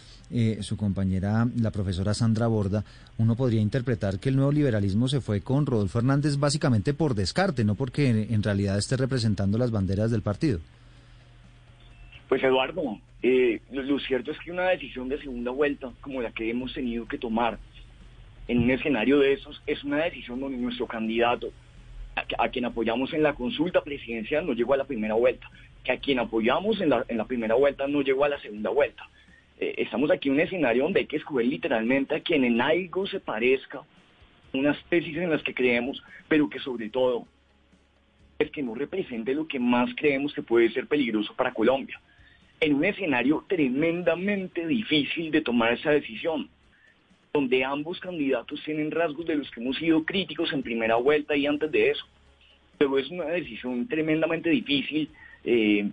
su 0.62 0.78
compañera, 0.78 1.46
la 1.58 1.72
profesora 1.72 2.14
Sandra 2.14 2.48
Borda, 2.48 2.86
uno 3.18 3.36
podría 3.36 3.60
interpretar 3.60 4.18
que 4.18 4.30
el 4.30 4.38
nuevo 4.38 4.54
liberalismo 4.54 5.10
se 5.10 5.20
fue 5.20 5.42
con 5.42 5.66
Rodolfo 5.66 6.00
Hernández 6.00 6.38
básicamente 6.38 6.94
por 6.94 7.16
descarte, 7.16 7.66
no 7.66 7.76
porque 7.76 8.08
en 8.08 8.42
realidad 8.42 8.78
esté 8.78 8.96
representando 8.96 9.58
las 9.58 9.72
banderas 9.72 10.10
del 10.10 10.22
partido. 10.22 10.62
Pues 12.32 12.42
Eduardo, 12.46 12.98
eh, 13.22 13.60
lo, 13.72 14.00
cierto 14.00 14.32
es 14.32 14.40
que 14.40 14.54
una 14.54 14.70
decisión 14.70 15.10
de 15.10 15.20
segunda 15.20 15.52
vuelta, 15.52 15.92
como 16.00 16.22
la 16.22 16.32
que 16.32 16.50
hemos 16.50 16.74
tenido 16.74 17.06
que 17.06 17.18
tomar 17.18 17.60
en 18.48 18.60
un 18.60 18.72
escenario 18.72 19.20
de 19.20 19.34
esos, 19.34 19.62
es 19.68 19.84
una 19.84 19.98
decisión 19.98 20.40
donde 20.40 20.58
nuestro 20.58 20.88
candidato, 20.88 21.52
a, 22.38 22.48
quien 22.48 22.64
apoyamos 22.64 23.12
en 23.12 23.24
la 23.24 23.34
consulta 23.34 23.82
presidencial, 23.84 24.48
no 24.48 24.54
llegó 24.54 24.74
a 24.74 24.78
la 24.78 24.86
primera 24.86 25.14
vuelta, 25.16 25.52
que 25.84 25.92
a 25.92 25.98
quien 25.98 26.20
apoyamos 26.20 26.80
en 26.80 26.92
la, 26.92 27.04
en 27.10 27.18
la 27.18 27.26
primera 27.26 27.56
vuelta 27.56 27.86
no 27.86 28.02
llegó 28.02 28.24
a 28.24 28.30
la 28.30 28.40
segunda 28.40 28.70
vuelta. 28.70 29.10
Eh, 29.60 29.76
estamos 29.80 30.10
aquí 30.10 30.30
en 30.30 30.36
un 30.36 30.40
escenario 30.40 30.84
donde 30.84 31.02
hay 31.02 31.08
que 31.08 31.18
escoger 31.18 31.48
literalmente 31.48 32.16
a 32.16 32.22
quien 32.22 32.46
en 32.46 32.62
algo 32.62 33.08
se 33.08 33.20
parezca, 33.20 33.82
unas 34.54 34.82
tesis 34.86 35.18
en 35.18 35.32
las 35.32 35.44
que 35.44 35.54
creemos, 35.54 36.02
pero 36.30 36.50
que 36.50 36.60
sobre 36.60 36.88
todo 36.90 37.28
es 38.40 38.50
que 38.52 38.64
no 38.64 38.74
represente 38.74 39.34
lo 39.34 39.50
que 39.50 39.60
más 39.60 39.90
creemos 39.98 40.34
que 40.34 40.44
puede 40.44 40.72
ser 40.72 40.88
peligroso 40.88 41.36
para 41.36 41.54
Colombia 41.54 42.00
en 42.62 42.76
un 42.76 42.86
escenario 42.86 43.44
tremendamente 43.48 44.68
difícil 44.68 45.32
de 45.32 45.42
tomar 45.42 45.74
esa 45.74 45.90
decisión, 45.92 46.48
donde 47.34 47.64
ambos 47.64 48.00
candidatos 48.00 48.62
tienen 48.64 48.92
rasgos 48.92 49.26
de 49.26 49.36
los 49.36 49.50
que 49.50 49.62
hemos 49.62 49.78
sido 49.78 50.06
críticos 50.06 50.54
en 50.54 50.62
primera 50.62 50.96
vuelta 50.96 51.36
y 51.36 51.48
antes 51.48 51.72
de 51.72 51.90
eso. 51.90 52.06
Pero 52.78 53.00
es 53.00 53.10
una 53.10 53.26
decisión 53.26 53.88
tremendamente 53.88 54.50
difícil, 54.52 55.10
eh, 55.44 55.90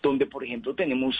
donde 0.00 0.26
por 0.26 0.44
ejemplo 0.44 0.72
tenemos 0.74 1.16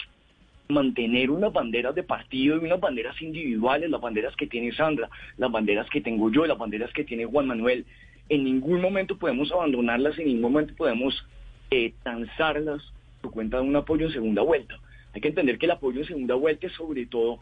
mantener 0.68 1.30
unas 1.30 1.52
banderas 1.52 1.94
de 1.94 2.02
partido 2.04 2.56
y 2.56 2.64
unas 2.64 2.78
banderas 2.78 3.20
individuales, 3.20 3.90
las 3.90 4.00
banderas 4.00 4.36
que 4.36 4.46
tiene 4.46 4.70
Sandra, 4.72 5.08
las 5.38 5.50
banderas 5.50 5.88
que 5.90 6.00
tengo 6.00 6.30
yo, 6.30 6.46
las 6.46 6.58
banderas 6.58 6.92
que 6.92 7.04
tiene 7.04 7.24
Juan 7.24 7.48
Manuel. 7.48 7.84
En 8.28 8.44
ningún 8.44 8.80
momento 8.80 9.16
podemos 9.16 9.50
abandonarlas, 9.50 10.18
en 10.18 10.26
ningún 10.26 10.52
momento 10.52 10.74
podemos 10.76 11.26
eh, 11.70 11.94
transarlas 12.04 12.82
por 12.82 12.97
cuenta 13.22 13.58
de 13.58 13.64
un 13.64 13.76
apoyo 13.76 14.06
en 14.06 14.12
segunda 14.12 14.42
vuelta. 14.42 14.78
Hay 15.12 15.20
que 15.20 15.28
entender 15.28 15.58
que 15.58 15.66
el 15.66 15.72
apoyo 15.72 16.00
en 16.00 16.06
segunda 16.06 16.34
vuelta 16.34 16.66
es 16.66 16.72
sobre 16.74 17.06
todo 17.06 17.40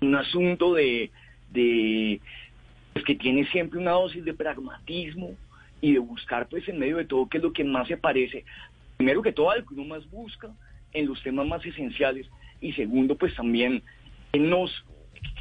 un 0.00 0.14
asunto 0.14 0.74
de, 0.74 1.10
de 1.52 2.20
pues, 2.92 3.04
que 3.04 3.14
tiene 3.14 3.46
siempre 3.46 3.78
una 3.78 3.92
dosis 3.92 4.24
de 4.24 4.34
pragmatismo 4.34 5.34
y 5.80 5.92
de 5.92 5.98
buscar 5.98 6.48
pues 6.48 6.66
en 6.68 6.78
medio 6.78 6.96
de 6.96 7.04
todo 7.04 7.28
qué 7.28 7.38
es 7.38 7.44
lo 7.44 7.52
que 7.52 7.64
más 7.64 7.88
se 7.88 7.96
parece, 7.96 8.44
primero 8.96 9.22
que 9.22 9.32
todo 9.32 9.50
al 9.50 9.66
que 9.66 9.74
uno 9.74 9.84
más 9.84 10.08
busca 10.10 10.50
en 10.92 11.06
los 11.06 11.22
temas 11.22 11.46
más 11.46 11.64
esenciales 11.66 12.26
y 12.60 12.72
segundo 12.72 13.16
pues 13.16 13.34
también 13.34 13.82
en 14.32 14.50
los, 14.50 14.84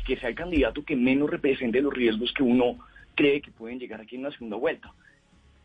que 0.06 0.18
sea 0.18 0.30
el 0.30 0.36
candidato 0.36 0.84
que 0.84 0.96
menos 0.96 1.30
represente 1.30 1.82
los 1.82 1.94
riesgos 1.94 2.34
que 2.34 2.44
uno 2.44 2.78
cree 3.16 3.42
que 3.42 3.52
pueden 3.52 3.80
llegar 3.80 4.02
aquí 4.02 4.16
en 4.16 4.24
la 4.24 4.32
segunda 4.32 4.58
vuelta. 4.58 4.92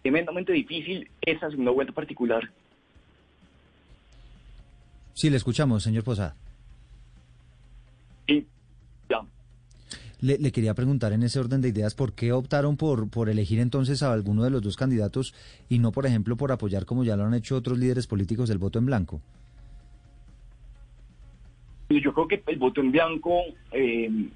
Tremendamente 0.02 0.52
difícil 0.52 1.10
esa 1.22 1.50
segunda 1.50 1.72
vuelta 1.72 1.92
particular 1.92 2.48
Sí, 5.18 5.30
le 5.30 5.36
escuchamos, 5.36 5.82
señor 5.82 6.04
Posada. 6.04 6.36
Sí, 8.28 8.46
ya. 9.10 9.20
Le, 10.20 10.52
quería 10.52 10.74
preguntar 10.74 11.12
en 11.12 11.24
ese 11.24 11.40
orden 11.40 11.60
de 11.60 11.70
ideas, 11.70 11.96
¿por 11.96 12.12
qué 12.12 12.30
optaron 12.30 12.76
por, 12.76 13.10
por 13.10 13.28
elegir 13.28 13.58
entonces 13.58 14.04
a 14.04 14.12
alguno 14.12 14.44
de 14.44 14.50
los 14.50 14.62
dos 14.62 14.76
candidatos 14.76 15.34
y 15.68 15.80
no, 15.80 15.90
por 15.90 16.06
ejemplo, 16.06 16.36
por 16.36 16.52
apoyar 16.52 16.86
como 16.86 17.02
ya 17.02 17.16
lo 17.16 17.24
han 17.24 17.34
hecho 17.34 17.56
otros 17.56 17.78
líderes 17.78 18.06
políticos 18.06 18.48
del 18.48 18.58
voto 18.58 18.78
en 18.78 18.86
blanco? 18.86 19.20
Yo 21.88 22.14
creo 22.14 22.28
que 22.28 22.40
el 22.46 22.58
voto 22.60 22.80
en 22.80 22.92
blanco, 22.92 23.40
eh, 23.72 24.28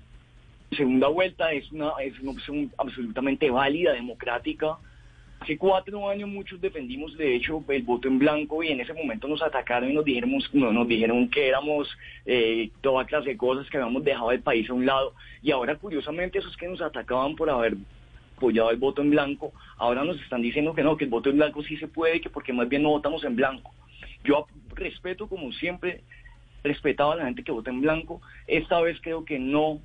segunda 0.77 1.07
vuelta, 1.07 1.52
es 1.52 1.70
una, 1.70 1.93
es 2.02 2.19
una 2.19 2.33
opción 2.33 2.73
absolutamente 2.77 3.51
válida, 3.51 3.93
democrática, 3.93 4.78
Hace 5.43 5.59
cuatro 5.59 6.09
años 6.09 6.29
muchos 6.29 6.61
defendimos, 6.61 7.17
de 7.17 7.35
hecho, 7.35 7.65
el 7.67 7.83
voto 7.83 8.07
en 8.07 8.21
blanco 8.21 8.62
y 8.62 8.69
en 8.69 8.81
ese 8.81 8.95
momento 8.95 9.27
nos 9.27 9.43
atacaron 9.43 9.91
y 9.91 9.93
nos 9.93 10.05
dijeron, 10.05 10.31
no, 10.53 10.73
nos 10.73 10.87
dijeron 10.87 11.29
que 11.29 11.49
éramos 11.49 11.89
eh, 12.25 12.71
toda 12.81 13.07
clase 13.07 13.31
de 13.31 13.37
cosas, 13.37 13.69
que 13.69 13.77
habíamos 13.77 14.05
dejado 14.05 14.31
el 14.31 14.41
país 14.41 14.71
a 14.71 14.73
un 14.73 14.87
lado. 14.87 15.15
Y 15.43 15.51
ahora, 15.51 15.75
curiosamente, 15.75 16.39
esos 16.39 16.57
que 16.57 16.69
nos 16.69 16.81
atacaban 16.81 17.35
por 17.35 17.51
haber 17.51 17.77
apoyado 18.37 18.71
el 18.71 18.77
voto 18.77 19.03
en 19.03 19.11
blanco, 19.11 19.53
ahora 19.79 20.05
nos 20.05 20.21
están 20.21 20.43
diciendo 20.43 20.75
que 20.75 20.85
no, 20.85 20.97
que 20.97 21.07
el 21.07 21.11
voto 21.11 21.29
en 21.29 21.39
blanco 21.39 21.65
sí 21.65 21.77
se 21.77 21.89
puede, 21.89 22.21
que 22.21 22.31
porque 22.31 22.53
más 22.53 22.69
bien 22.69 22.85
no 22.85 22.91
votamos 22.91 23.25
en 23.25 23.35
blanco. 23.35 23.75
Yo 24.23 24.47
respeto, 24.77 25.27
como 25.27 25.51
siempre, 25.51 26.03
respetaba 26.62 27.15
a 27.15 27.17
la 27.17 27.25
gente 27.25 27.43
que 27.43 27.51
vota 27.51 27.71
en 27.71 27.81
blanco. 27.81 28.23
Esta 28.47 28.81
vez 28.81 28.97
creo 29.03 29.25
que 29.25 29.41
no 29.41 29.81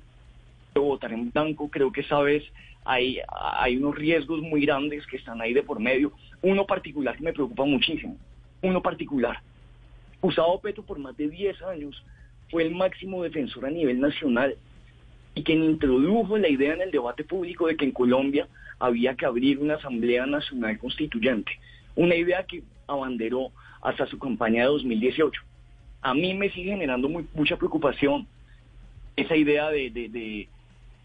votar 0.80 1.12
en 1.12 1.30
blanco, 1.30 1.68
creo 1.68 1.92
que 1.92 2.02
esta 2.02 2.20
vez 2.20 2.44
hay, 2.88 3.76
unos 3.76 3.94
riesgos 3.94 4.40
muy 4.40 4.62
grandes 4.64 5.06
que 5.06 5.18
están 5.18 5.42
ahí 5.42 5.52
de 5.52 5.62
por 5.62 5.78
medio. 5.78 6.10
Uno 6.40 6.66
particular 6.66 7.16
que 7.16 7.22
me 7.22 7.34
preocupa 7.34 7.64
muchísimo, 7.66 8.16
uno 8.62 8.80
particular. 8.80 9.42
Gustavo 10.22 10.58
Petro 10.60 10.82
por 10.82 10.98
más 10.98 11.14
de 11.16 11.28
10 11.28 11.62
años 11.64 12.02
fue 12.50 12.62
el 12.62 12.74
máximo 12.74 13.22
defensor 13.22 13.66
a 13.66 13.70
nivel 13.70 14.00
nacional 14.00 14.56
y 15.34 15.42
quien 15.42 15.62
introdujo 15.64 16.38
la 16.38 16.48
idea 16.48 16.72
en 16.72 16.80
el 16.80 16.90
debate 16.90 17.24
público 17.24 17.66
de 17.66 17.76
que 17.76 17.84
en 17.84 17.92
Colombia 17.92 18.48
había 18.78 19.14
que 19.14 19.26
abrir 19.26 19.58
una 19.58 19.74
Asamblea 19.74 20.24
Nacional 20.24 20.78
Constituyente, 20.78 21.52
una 21.94 22.14
idea 22.14 22.44
que 22.44 22.62
abanderó 22.86 23.50
hasta 23.82 24.06
su 24.06 24.18
campaña 24.18 24.62
de 24.62 24.68
2018. 24.68 25.42
A 26.00 26.14
mí 26.14 26.32
me 26.32 26.50
sigue 26.50 26.70
generando 26.70 27.08
mucha 27.34 27.58
preocupación 27.58 28.26
esa 29.14 29.36
idea 29.36 29.68
de, 29.68 29.90
de 29.90 30.48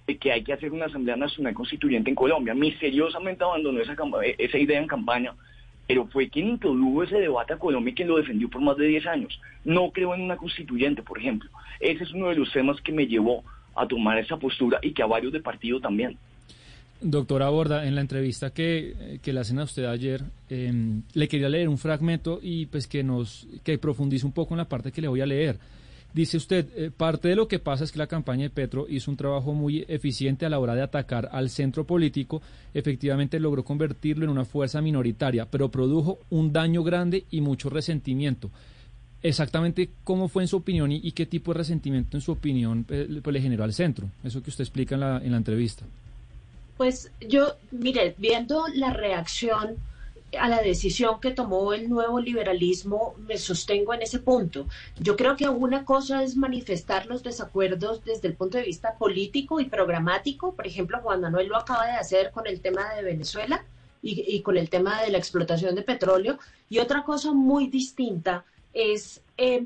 que 0.06 0.32
hay 0.32 0.44
que 0.44 0.54
hacer 0.54 0.72
una 0.72 0.86
Asamblea 0.86 1.16
Nacional 1.16 1.54
Constituyente 1.54 2.10
en 2.10 2.16
Colombia. 2.16 2.54
Misteriosamente 2.54 3.44
abandonó 3.44 3.80
esa, 3.80 3.96
esa 4.38 4.58
idea 4.58 4.80
en 4.80 4.88
campaña, 4.88 5.34
pero 5.88 6.08
fue 6.08 6.30
quien 6.30 6.50
introdujo 6.50 7.04
ese 7.04 7.18
debate 7.18 7.54
a 7.54 7.60
Colombia 7.60 7.92
y 7.92 7.96
quien 7.96 8.08
lo 8.08 8.18
defendió 8.18 8.50
por 8.50 8.62
más 8.62 8.78
de 8.78 8.88
10 8.88 9.08
años. 9.08 9.40
No 9.64 9.92
creo 9.92 10.14
en 10.14 10.22
una 10.22 10.38
constituyente, 10.38 11.02
por 11.04 11.20
ejemplo. 11.20 11.50
Ese 11.80 12.04
es 12.04 12.12
uno 12.14 12.30
de 12.30 12.36
los 12.36 12.52
temas 12.52 12.80
que 12.82 12.92
me 12.92 13.08
llevó 13.08 13.44
a 13.76 13.88
tomar 13.88 14.18
esa 14.18 14.38
postura 14.38 14.80
y 14.82 14.92
que 14.92 15.04
a 15.04 15.08
varios 15.08 15.34
de 15.34 15.40
partido 15.40 15.80
también. 15.80 16.18
Doctora 17.02 17.50
Borda, 17.50 17.86
en 17.86 17.96
la 17.96 18.02
entrevista 18.02 18.52
que, 18.54 19.20
que 19.22 19.34
le 19.34 19.42
hacen 19.42 19.60
a 19.60 19.64
usted 19.64 19.86
ayer, 19.86 20.24
em, 20.50 21.02
le 21.14 21.28
quería 21.28 21.50
leer 21.50 21.68
un 21.68 21.78
fragmento 21.78 22.40
y 22.42 22.68
pues 22.68 22.88
que 22.88 23.04
nos 23.04 23.46
que 23.64 23.78
profundice 23.78 24.26
un 24.26 24.32
poco 24.32 24.54
en 24.54 24.60
la 24.60 24.70
parte 24.70 24.92
que 24.92 25.02
le 25.02 25.10
voy 25.10 25.20
a 25.20 25.26
leer. 25.26 25.58
Dice 26.14 26.38
usted, 26.38 26.70
eh, 26.76 26.92
parte 26.92 27.28
de 27.28 27.36
lo 27.36 27.48
que 27.48 27.58
pasa 27.58 27.84
es 27.84 27.92
que 27.92 27.98
la 27.98 28.06
campaña 28.06 28.44
de 28.44 28.52
Petro 28.52 28.86
hizo 28.88 29.10
un 29.10 29.18
trabajo 29.18 29.54
muy 29.54 29.84
eficiente 29.88 30.46
a 30.46 30.50
la 30.50 30.60
hora 30.60 30.76
de 30.76 30.84
atacar 30.84 31.28
al 31.32 31.50
centro 31.50 31.86
político, 31.86 32.40
efectivamente 32.72 33.40
logró 33.40 33.64
convertirlo 33.64 34.24
en 34.24 34.30
una 34.30 34.46
fuerza 34.46 34.80
minoritaria, 34.80 35.48
pero 35.50 35.72
produjo 35.72 36.20
un 36.30 36.54
daño 36.54 36.84
grande 36.84 37.26
y 37.32 37.42
mucho 37.42 37.70
resentimiento. 37.72 38.52
Exactamente 39.24 39.90
cómo 40.04 40.28
fue 40.28 40.44
en 40.44 40.50
su 40.50 40.58
opinión 40.58 40.92
y, 40.92 41.12
qué 41.14 41.26
tipo 41.26 41.52
de 41.52 41.60
resentimiento 41.60 42.16
en 42.16 42.22
su 42.22 42.34
opinión 42.34 42.86
eh, 42.90 43.22
pues, 43.24 43.34
le 43.34 43.42
generó 43.42 43.64
al 43.64 43.74
centro, 43.74 44.10
eso 44.24 44.44
que 44.44 44.52
usted 44.52 44.64
explica 44.64 44.94
en 44.94 45.02
la, 45.02 45.18
en 45.18 45.32
la 45.32 45.38
entrevista. 45.38 45.84
Pues 46.78 47.12
yo, 47.28 47.56
mire, 47.72 48.14
viendo 48.20 48.68
la 48.76 48.94
reacción 48.94 49.78
a 50.40 50.48
la 50.48 50.62
decisión 50.62 51.20
que 51.20 51.32
tomó 51.32 51.74
el 51.74 51.90
nuevo 51.90 52.20
liberalismo, 52.20 53.16
me 53.28 53.38
sostengo 53.38 53.94
en 53.94 54.02
ese 54.02 54.20
punto. 54.20 54.68
Yo 55.00 55.16
creo 55.16 55.36
que 55.36 55.50
una 55.50 55.86
cosa 55.86 56.24
es 56.24 56.36
manifestar 56.36 57.06
los 57.06 57.24
desacuerdos 57.24 58.04
desde 58.04 58.28
el 58.28 58.36
punto 58.36 58.58
de 58.58 58.66
vista 58.66 58.98
político 58.98 59.60
y 59.60 59.66
programático. 59.66 60.54
Por 60.54 60.68
ejemplo, 60.68 61.00
Juan 61.02 61.22
Manuel 61.22 61.48
lo 61.48 61.58
acaba 61.58 61.86
de 61.86 61.94
hacer 61.94 62.32
con 62.32 62.48
el 62.48 62.62
tema 62.62 62.94
de 62.96 63.04
Venezuela 63.04 63.66
y, 64.02 64.42
con 64.42 64.58
el 64.58 64.70
tema 64.70 65.02
de 65.02 65.12
la 65.12 65.18
explotación 65.18 65.76
de 65.76 65.84
petróleo. 65.84 66.38
Y 66.70 66.80
otra 66.80 67.04
cosa 67.04 67.32
muy 67.32 67.68
distinta 67.68 68.44
es 68.74 69.22
eh, 69.38 69.66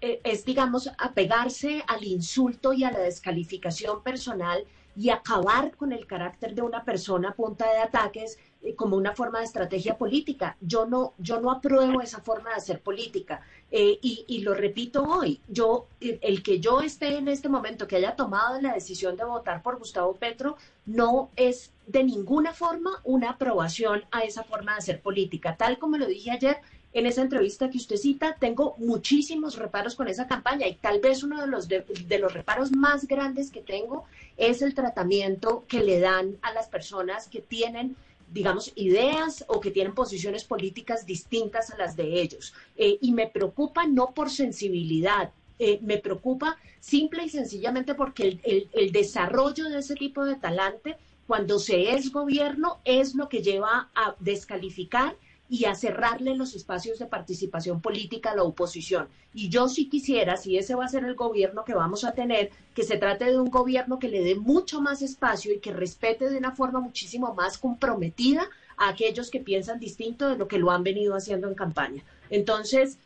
es, 0.00 0.44
digamos, 0.44 0.90
apegarse 0.98 1.84
al 1.86 2.02
insulto 2.04 2.72
y 2.72 2.82
a 2.82 2.90
la 2.90 2.98
descalificación 2.98 4.02
personal 4.02 4.64
y 4.98 5.10
acabar 5.10 5.76
con 5.76 5.92
el 5.92 6.06
carácter 6.06 6.56
de 6.56 6.62
una 6.62 6.82
persona 6.82 7.28
a 7.28 7.34
punta 7.34 7.70
de 7.70 7.78
ataques 7.78 8.36
eh, 8.36 8.47
como 8.76 8.96
una 8.96 9.14
forma 9.14 9.38
de 9.38 9.44
estrategia 9.44 9.96
política. 9.96 10.56
Yo 10.60 10.86
no, 10.86 11.14
yo 11.18 11.40
no 11.40 11.50
apruebo 11.50 12.00
esa 12.00 12.20
forma 12.20 12.50
de 12.50 12.56
hacer 12.56 12.80
política. 12.80 13.40
Eh, 13.70 13.98
y, 14.00 14.38
lo 14.40 14.54
repito 14.54 15.02
hoy, 15.02 15.40
yo, 15.48 15.88
el 16.00 16.42
que 16.42 16.58
yo 16.58 16.80
esté 16.80 17.18
en 17.18 17.28
este 17.28 17.48
momento, 17.48 17.86
que 17.86 17.96
haya 17.96 18.16
tomado 18.16 18.60
la 18.60 18.72
decisión 18.72 19.16
de 19.16 19.24
votar 19.24 19.62
por 19.62 19.78
Gustavo 19.78 20.14
Petro, 20.14 20.56
no 20.86 21.30
es 21.36 21.72
de 21.86 22.02
ninguna 22.02 22.52
forma 22.54 23.00
una 23.04 23.30
aprobación 23.30 24.04
a 24.10 24.20
esa 24.20 24.42
forma 24.42 24.72
de 24.72 24.78
hacer 24.78 25.00
política. 25.02 25.56
Tal 25.56 25.78
como 25.78 25.98
lo 25.98 26.06
dije 26.06 26.30
ayer, 26.30 26.58
en 26.92 27.06
esa 27.06 27.22
entrevista 27.22 27.68
que 27.70 27.76
usted 27.76 27.96
cita, 27.96 28.36
tengo 28.38 28.74
muchísimos 28.78 29.56
reparos 29.56 29.94
con 29.94 30.08
esa 30.08 30.26
campaña 30.26 30.66
y 30.66 30.74
tal 30.74 31.00
vez 31.00 31.22
uno 31.22 31.40
de 31.40 31.46
los, 31.46 31.68
de, 31.68 32.18
los 32.18 32.32
reparos 32.32 32.72
más 32.72 33.06
grandes 33.06 33.50
que 33.50 33.60
tengo 33.60 34.04
es 34.36 34.62
el 34.62 34.74
tratamiento 34.74 35.64
que 35.68 35.82
le 35.82 36.00
dan 36.00 36.36
a 36.42 36.52
las 36.52 36.68
personas 36.68 37.28
que 37.28 37.40
tienen 37.40 37.96
digamos, 38.32 38.72
ideas 38.74 39.44
o 39.48 39.60
que 39.60 39.70
tienen 39.70 39.94
posiciones 39.94 40.44
políticas 40.44 41.06
distintas 41.06 41.70
a 41.70 41.76
las 41.76 41.96
de 41.96 42.20
ellos. 42.20 42.54
Eh, 42.76 42.98
y 43.00 43.12
me 43.12 43.26
preocupa 43.26 43.86
no 43.86 44.12
por 44.14 44.30
sensibilidad, 44.30 45.32
eh, 45.58 45.78
me 45.82 45.98
preocupa 45.98 46.56
simple 46.80 47.24
y 47.24 47.28
sencillamente 47.28 47.94
porque 47.94 48.38
el, 48.44 48.68
el, 48.72 48.92
desarrollo 48.92 49.68
de 49.68 49.78
ese 49.80 49.94
tipo 49.94 50.24
de 50.24 50.36
talante, 50.36 50.96
cuando 51.26 51.58
se 51.58 51.94
es 51.94 52.12
gobierno, 52.12 52.78
es 52.84 53.14
lo 53.14 53.28
que 53.28 53.42
lleva 53.42 53.90
a 53.94 54.14
descalificar 54.20 55.16
y 55.50 55.64
a 55.64 55.74
cerrarle 55.74 56.34
los 56.34 56.54
espacios 56.54 56.98
de 56.98 57.06
participación 57.06 57.80
política 57.80 58.32
a 58.32 58.36
la 58.36 58.42
oposición. 58.42 59.08
Y 59.32 59.48
yo 59.48 59.68
sí 59.68 59.88
quisiera, 59.88 60.36
si 60.36 60.58
ese 60.58 60.74
va 60.74 60.84
a 60.84 60.88
ser 60.88 61.04
el 61.04 61.14
gobierno 61.14 61.64
que 61.64 61.74
vamos 61.74 62.04
a 62.04 62.12
tener, 62.12 62.50
que 62.74 62.82
se 62.82 62.98
trate 62.98 63.26
de 63.26 63.38
un 63.38 63.50
gobierno 63.50 63.98
que 63.98 64.08
le 64.08 64.22
dé 64.22 64.34
mucho 64.34 64.80
más 64.80 65.00
espacio 65.00 65.52
y 65.52 65.60
que 65.60 65.72
respete 65.72 66.28
de 66.28 66.36
una 66.36 66.52
forma 66.52 66.80
muchísimo 66.80 67.34
más 67.34 67.56
comprometida 67.56 68.48
a 68.76 68.88
aquellos 68.90 69.30
que 69.30 69.40
piensan 69.40 69.80
distinto 69.80 70.28
de 70.28 70.36
lo 70.36 70.48
que 70.48 70.58
lo 70.58 70.70
han 70.70 70.84
venido 70.84 71.14
haciendo 71.14 71.48
en 71.48 71.54
campaña. 71.54 72.02
Entonces, 72.30 72.98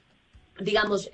digamos, 0.60 1.10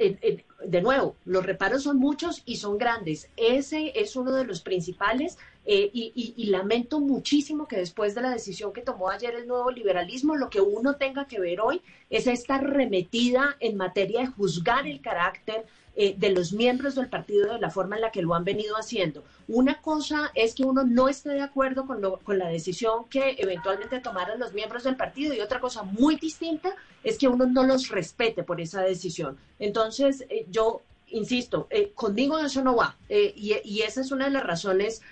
de 0.65 0.83
nuevo, 0.83 1.17
los 1.25 1.45
reparos 1.47 1.85
son 1.85 1.99
muchos 1.99 2.43
y 2.45 2.57
son 2.57 2.79
grandes. 2.79 3.29
Ese 3.37 3.93
es 3.95 4.17
uno 4.17 4.33
de 4.33 4.45
los 4.45 4.61
principales 4.61 5.39
eh, 5.65 5.91
y, 5.93 6.47
lamento 6.47 6.99
muchísimo 6.99 7.69
que 7.69 7.77
después 7.77 8.15
de 8.15 8.23
la 8.23 8.31
decisión 8.31 8.73
que 8.73 8.81
tomó 8.81 9.11
ayer 9.11 9.35
el 9.35 9.47
nuevo 9.47 9.71
liberalismo, 9.71 10.35
lo 10.35 10.49
que 10.49 10.61
uno 10.61 10.97
tenga 10.97 11.27
que 11.27 11.41
ver 11.41 11.61
hoy 11.61 11.83
es 12.09 12.27
esta 12.27 12.59
remetida 12.59 13.57
en 13.61 13.77
materia 13.77 14.21
de 14.21 14.27
juzgar 14.29 14.87
el 14.87 15.01
carácter 15.01 15.67
eh, 16.01 16.15
de 16.17 16.31
los 16.31 16.53
miembros 16.53 16.95
del 16.95 17.09
partido 17.09 17.53
de 17.53 17.59
la 17.59 17.71
forma 17.71 17.97
en 17.97 18.03
la 18.03 18.13
que 18.13 18.23
lo 18.23 18.33
han 18.37 18.45
venido 18.45 18.77
haciendo. 18.77 19.25
Una 19.49 19.83
cosa 19.83 20.31
es 20.37 20.55
que 20.55 20.63
uno 20.63 20.85
no 20.85 21.09
esté 21.09 21.31
de 21.31 21.41
acuerdo 21.41 21.89
con, 21.89 22.01
con 22.23 22.39
la 22.39 22.47
decisión 22.47 23.09
que 23.09 23.35
eventualmente 23.37 23.99
tomaran 23.99 24.39
los 24.39 24.53
miembros 24.53 24.85
del 24.85 24.95
partido 24.95 25.35
y 25.35 25.41
otra 25.41 25.59
cosa 25.59 25.83
muy 25.83 26.15
distinta 26.15 26.77
es 27.03 27.19
que 27.19 27.27
uno 27.27 27.47
no 27.47 27.65
los 27.65 27.89
respete 27.89 28.45
por 28.45 28.61
esa 28.61 28.83
decisión. 28.83 29.39
Entonces, 29.59 30.25
eh, 30.29 30.47
yo 30.49 30.83
insisto, 31.09 31.67
eh, 31.69 31.91
conmigo 31.97 32.39
eso 32.39 32.63
no 32.63 32.77
va. 32.77 32.97
y, 33.09 33.57
y, 33.65 33.81
esa 33.81 34.01
es 34.01 34.13
una 34.13 34.27
de 34.27 34.31
las 34.31 34.45
razones 34.45 35.03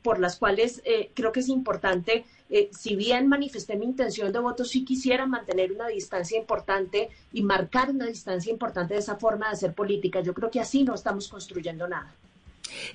por 0.00 0.20
las 0.20 0.38
cuales 0.38 0.82
creo 1.14 1.32
que 1.32 1.40
es 1.40 1.48
importante 1.48 2.24
eh, 2.50 2.68
si 2.72 2.96
bien 2.96 3.28
manifesté 3.28 3.76
mi 3.76 3.84
intención 3.84 4.32
de 4.32 4.40
voto, 4.40 4.64
sí 4.64 4.84
quisiera 4.84 5.24
mantener 5.24 5.72
una 5.72 5.86
distancia 5.86 6.38
importante 6.38 7.08
y 7.32 7.42
marcar 7.42 7.90
una 7.90 8.06
distancia 8.06 8.52
importante 8.52 8.94
de 8.94 9.00
esa 9.00 9.16
forma 9.16 9.46
de 9.46 9.52
hacer 9.52 9.72
política. 9.72 10.20
Yo 10.20 10.34
creo 10.34 10.50
que 10.50 10.60
así 10.60 10.82
no 10.82 10.94
estamos 10.94 11.28
construyendo 11.28 11.86
nada. 11.86 12.12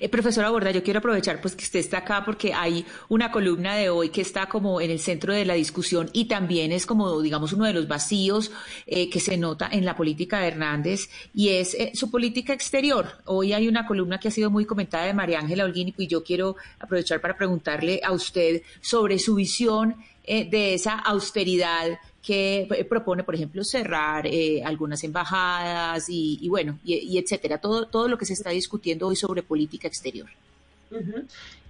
Eh, 0.00 0.08
profesora 0.08 0.50
Borda, 0.50 0.70
yo 0.70 0.82
quiero 0.82 0.98
aprovechar 0.98 1.40
pues 1.40 1.54
que 1.54 1.64
usted 1.64 1.80
está 1.80 1.98
acá 1.98 2.24
porque 2.24 2.52
hay 2.52 2.84
una 3.08 3.30
columna 3.30 3.74
de 3.74 3.90
hoy 3.90 4.10
que 4.10 4.20
está 4.20 4.46
como 4.46 4.80
en 4.80 4.90
el 4.90 4.98
centro 4.98 5.32
de 5.32 5.44
la 5.44 5.54
discusión 5.54 6.10
y 6.12 6.26
también 6.26 6.72
es 6.72 6.86
como, 6.86 7.20
digamos, 7.20 7.52
uno 7.52 7.64
de 7.64 7.72
los 7.72 7.88
vacíos 7.88 8.50
eh, 8.86 9.08
que 9.10 9.20
se 9.20 9.36
nota 9.36 9.68
en 9.70 9.84
la 9.84 9.96
política 9.96 10.40
de 10.40 10.48
Hernández 10.48 11.08
y 11.34 11.50
es 11.50 11.74
eh, 11.74 11.92
su 11.94 12.10
política 12.10 12.52
exterior. 12.52 13.06
Hoy 13.24 13.52
hay 13.52 13.68
una 13.68 13.86
columna 13.86 14.18
que 14.18 14.28
ha 14.28 14.30
sido 14.32 14.50
muy 14.50 14.64
comentada 14.64 15.06
de 15.06 15.14
María 15.14 15.40
Ángela 15.40 15.64
Holguín 15.64 15.94
y 15.96 16.06
yo 16.06 16.22
quiero 16.22 16.56
aprovechar 16.78 17.20
para 17.20 17.36
preguntarle 17.36 18.00
a 18.04 18.12
usted 18.12 18.62
sobre 18.80 19.18
su 19.18 19.34
visión 19.34 19.96
de 20.26 20.74
esa 20.74 20.98
austeridad 20.98 22.00
que 22.26 22.66
eh, 22.68 22.84
propone, 22.84 23.22
por 23.22 23.36
ejemplo, 23.36 23.62
cerrar 23.62 24.26
eh, 24.26 24.60
algunas 24.64 25.04
embajadas 25.04 26.06
y, 26.08 26.48
bueno, 26.48 26.76
y, 26.84 27.16
etcétera, 27.18 27.58
todo, 27.58 27.86
todo 27.86 28.08
lo 28.08 28.18
que 28.18 28.26
se 28.26 28.32
está 28.32 28.50
discutiendo 28.50 29.06
hoy 29.06 29.14
sobre 29.14 29.44
política 29.44 29.86
exterior. 29.86 30.28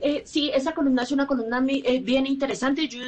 Eh, 0.01 0.23
sí, 0.25 0.51
esa 0.55 0.73
columna 0.73 1.03
es 1.03 1.13
una 1.13 1.27
columna 1.27 1.61
bien 1.61 2.27
interesante. 2.27 2.89
Yo 2.89 3.01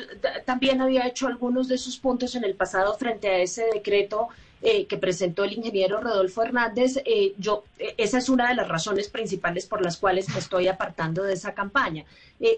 también 0.45 0.83
había 0.83 1.07
hecho 1.07 1.27
algunos 1.27 1.69
de 1.69 1.77
esos 1.77 1.97
puntos 1.97 2.35
en 2.35 2.45
el 2.45 2.55
pasado 2.55 2.95
frente 2.99 3.29
a 3.29 3.39
ese 3.39 3.65
decreto 3.73 4.29
eh, 4.61 4.87
que 4.87 4.99
presentó 4.99 5.45
el 5.45 5.53
ingeniero 5.53 6.01
Rodolfo 6.01 6.43
Hernández, 6.43 7.01
eh, 7.05 7.33
yo, 7.39 7.63
eh, 7.79 7.95
esa 7.97 8.19
es 8.19 8.29
una 8.29 8.49
de 8.49 8.57
las 8.57 8.67
razones 8.67 9.09
principales 9.09 9.67
por 9.67 9.81
las 9.81 9.99
cuales 9.99 10.29
me 10.31 10.41
estoy 10.41 10.67
apartando 10.67 11.23
de 11.23 11.35
esa 11.35 11.55
campaña. 11.55 12.05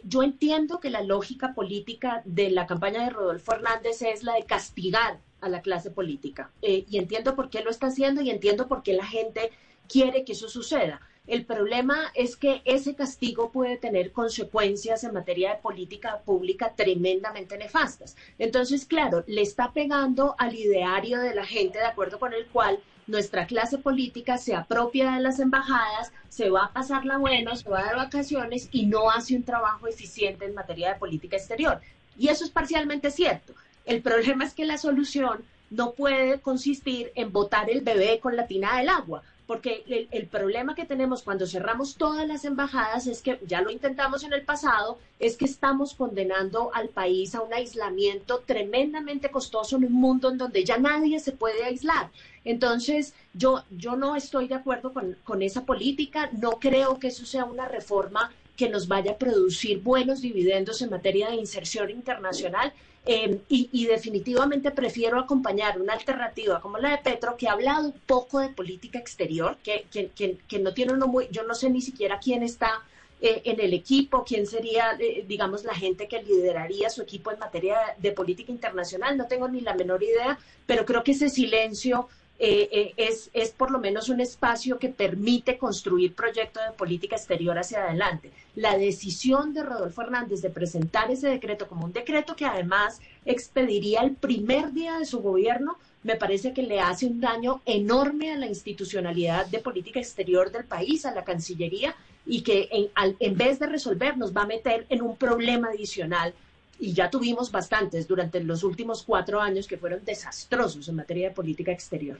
yo 0.05 0.23
entiendo 0.23 0.81
que 0.81 0.89
la 0.89 1.03
lógica 1.03 1.53
política 1.55 2.23
de 2.25 2.51
la 2.51 2.67
campaña 2.67 3.05
de 3.05 3.11
Rodolfo 3.11 3.53
Hernández 3.53 4.01
es 4.01 4.23
la 4.23 4.35
de 4.35 4.45
castigar 4.45 5.19
a 5.43 5.49
la 5.51 5.61
clase 5.61 5.91
política. 5.91 6.51
y 6.63 6.97
entiendo 6.97 7.37
por 7.37 7.51
qué 7.51 7.63
lo 7.63 7.71
está 7.71 7.89
haciendo 7.89 8.23
y 8.23 8.31
entiendo 8.31 8.67
por 8.67 8.83
qué 8.83 8.95
la 8.95 9.07
gente 9.07 9.51
quiere 9.87 10.25
que 10.25 10.33
eso 10.33 10.49
suceda. 10.49 11.03
El 11.27 11.45
problema 11.45 12.11
es 12.15 12.37
que 12.37 12.63
ese 12.65 12.95
castigo 12.95 13.53
puede 13.53 13.77
tener 13.77 14.11
consecuencias 14.11 15.05
en 15.05 15.15
materia 15.15 15.51
de 15.51 15.63
política 15.63 16.19
pública 16.25 16.73
tremendamente 16.75 17.57
nefastas. 17.57 18.17
Entonces, 18.39 18.85
claro, 18.85 19.23
le 19.27 19.43
está 19.43 19.73
pegando 19.73 20.35
al 20.39 20.55
ideario 20.55 21.21
de 21.21 21.35
la 21.35 21.45
gente 21.45 21.79
de 21.79 21.87
acuerdo 21.87 22.19
con 22.19 22.33
el 22.33 22.47
cual 22.47 22.81
nuestra 23.07 23.47
clase 23.47 23.79
política 23.79 24.39
se 24.39 24.55
apropia 24.55 25.13
de 25.13 25.21
las 25.21 25.41
embajadas, 25.41 26.13
se 26.29 26.49
va 26.49 26.67
a 26.67 26.73
pasar 26.73 27.05
la 27.05 27.19
buena, 27.19 27.57
se 27.57 27.69
va 27.69 27.81
a 27.81 27.85
dar 27.85 27.97
vacaciones 27.97 28.69
y 28.73 28.87
no 28.87 29.11
hace 29.11 29.37
un 29.37 29.43
trabajo 29.43 29.87
eficiente 29.87 30.47
en 30.47 30.55
materia 30.55 30.93
de 30.93 30.99
política 30.99 31.37
exterior. 31.37 31.81
Y 32.19 32.29
eso 32.29 32.45
es 32.45 32.51
parcialmente 32.51 33.11
cierto. 33.11 33.55
El 33.85 34.03
problema 34.03 34.45
es 34.45 34.55
que 34.55 34.65
la 34.65 34.79
solución 34.79 35.45
no 35.71 35.93
puede 35.93 36.41
consistir 36.41 37.13
en 37.15 37.33
botar 37.33 37.71
el 37.71 37.81
bebé 37.83 38.19
con 38.21 38.37
la 38.37 38.47
tina 38.47 38.79
del 38.79 38.89
agua 38.89 39.23
porque 39.51 39.83
el, 40.13 40.29
problema 40.29 40.77
que 40.77 40.85
tenemos 40.85 41.25
cuando 41.25 41.45
cerramos 41.45 41.97
todas 41.97 42.25
las 42.25 42.45
embajadas 42.45 43.09
es 43.09 43.21
que, 43.21 43.41
ya 43.49 43.61
lo 43.61 43.73
intentamos 43.73 44.23
en 44.23 44.33
el 44.33 44.43
pasado, 44.43 44.97
es 45.19 45.37
que 45.37 45.45
estamos 45.45 45.95
condenando 45.95 46.71
al 46.73 46.89
país 46.89 47.35
a 47.35 47.41
un 47.41 47.53
aislamiento 47.53 48.45
tremendamente 48.47 49.29
costoso 49.29 49.77
en 49.77 49.87
un 49.87 49.93
mundo 49.95 50.31
en 50.31 50.39
donde 50.39 50.63
ya 50.63 50.79
nadie 50.79 51.19
se 51.19 51.33
puede 51.33 51.65
aislar. 51.65 52.11
Entonces, 52.45 53.13
yo, 53.35 53.65
yo 53.77 53.97
no 53.97 54.15
estoy 54.15 54.47
de 54.47 54.55
acuerdo 54.55 54.93
con, 54.93 55.17
con 55.25 55.43
esa 55.43 55.67
política, 55.67 56.31
no 56.31 56.61
creo 56.61 57.01
que 57.01 57.09
eso 57.09 57.27
sea 57.27 57.45
una 57.45 57.67
reforma 57.67 58.31
que 58.57 58.69
nos 58.69 58.87
vaya 58.87 59.11
a 59.11 59.19
producir 59.19 59.81
buenos 59.81 60.21
dividendos 60.21 60.81
en 60.81 60.91
materia 60.91 61.29
de 61.29 61.35
inserción 61.35 61.91
internacional 61.91 62.73
Em, 63.07 63.41
y, 63.49 63.87
definitivamente 63.87 64.71
prefiero 64.71 65.19
acompañar 65.19 65.81
una 65.81 65.95
alternativa 65.95 66.61
como 66.61 66.77
la 66.77 66.91
de 66.91 66.99
Petro, 66.99 67.35
que 67.37 67.49
ha 67.49 67.53
hablado 67.53 67.87
un 67.87 67.93
poco 68.07 68.41
de 68.41 68.51
política 68.51 68.99
exterior, 68.99 69.57
que, 69.63 69.87
que, 69.91 70.59
no 70.59 70.75
tiene 70.75 70.93
uno 70.93 71.07
muy, 71.07 71.27
yo 71.31 71.43
no 71.45 71.55
sé 71.55 71.71
ni 71.71 71.81
siquiera 71.81 72.19
quién 72.19 72.43
está 72.43 72.83
eh, 73.23 73.41
en 73.47 73.59
el 73.59 73.73
equipo, 73.73 74.23
quién 74.25 74.47
sería, 74.47 74.97
eh, 74.99 75.25
digamos, 75.27 75.65
la 75.65 75.75
gente 75.75 76.09
que 76.09 76.23
lideraría 76.23 76.91
su 76.91 77.01
equipo 77.01 77.31
en 77.33 77.39
materia 77.39 77.79
de 77.97 78.13
política 78.13 78.53
internacional, 78.53 79.17
no 79.17 79.27
tengo 79.27 79.49
ni 79.49 79.63
la 79.63 79.75
menor 79.75 80.03
idea, 80.03 80.39
pero 80.67 80.85
creo 80.85 81.03
que 81.03 81.13
ese 81.13 81.31
silencio 81.31 82.09
eh, 82.43 82.71
eh, 82.73 82.95
es, 82.97 83.29
es 83.35 83.51
por 83.51 83.71
lo 83.71 83.79
menos 83.79 84.09
un 84.09 84.19
espacio 84.19 84.79
que 84.79 84.89
permite 84.89 85.59
construir 85.59 86.15
proyectos 86.15 86.63
de 86.65 86.73
política 86.73 87.15
exterior 87.15 87.59
hacia 87.59 87.85
adelante. 87.85 88.31
La 88.57 88.79
decisión 88.79 89.53
de 89.53 89.63
Rodolfo 89.63 90.01
Hernández 90.01 90.41
de 90.41 90.49
presentar 90.49 91.11
ese 91.11 91.29
decreto 91.29 91.69
como 91.69 91.85
un 91.85 91.93
decreto 91.93 92.35
que 92.35 92.47
además 92.47 93.03
expediría 93.27 94.01
el 94.01 94.13
primer 94.13 94.73
día 94.73 94.99
de 94.99 95.05
su 95.05 95.21
gobierno, 95.21 95.77
me 96.03 96.17
parece 96.17 96.55
que 96.55 96.63
le 96.63 96.81
hace 96.81 97.05
un 97.05 97.21
daño 97.21 97.61
enorme 97.67 98.33
a 98.33 98.39
la 98.39 98.47
institucionalidad 98.47 99.45
de 99.45 99.59
política 99.59 100.01
exterior 100.01 100.51
del 100.51 100.65
país, 100.65 101.05
a 101.05 101.15
la 101.15 101.25
Cancillería, 101.25 101.95
y 102.25 102.41
que 102.41 102.71
en, 102.73 102.89
en 103.19 103.37
vez 103.37 103.59
de 103.59 103.67
resolver 103.67 104.17
nos 104.17 104.35
va 104.35 104.45
a 104.45 104.47
meter 104.47 104.87
en 104.89 105.03
un 105.03 105.15
problema 105.15 105.69
adicional 105.69 106.33
y 106.81 106.93
ya 106.95 107.11
tuvimos 107.11 107.53
bastantes 107.53 108.09
durante 108.09 108.43
los 108.43 108.65
últimos 108.65 109.03
cuatro 109.03 109.41
años 109.41 109.67
que 109.67 109.77
fueron 109.77 110.05
desastrosos 110.05 110.89
en 110.89 110.97
materia 110.97 111.29
de 111.29 111.35
política 111.35 111.71
exterior. 111.71 112.19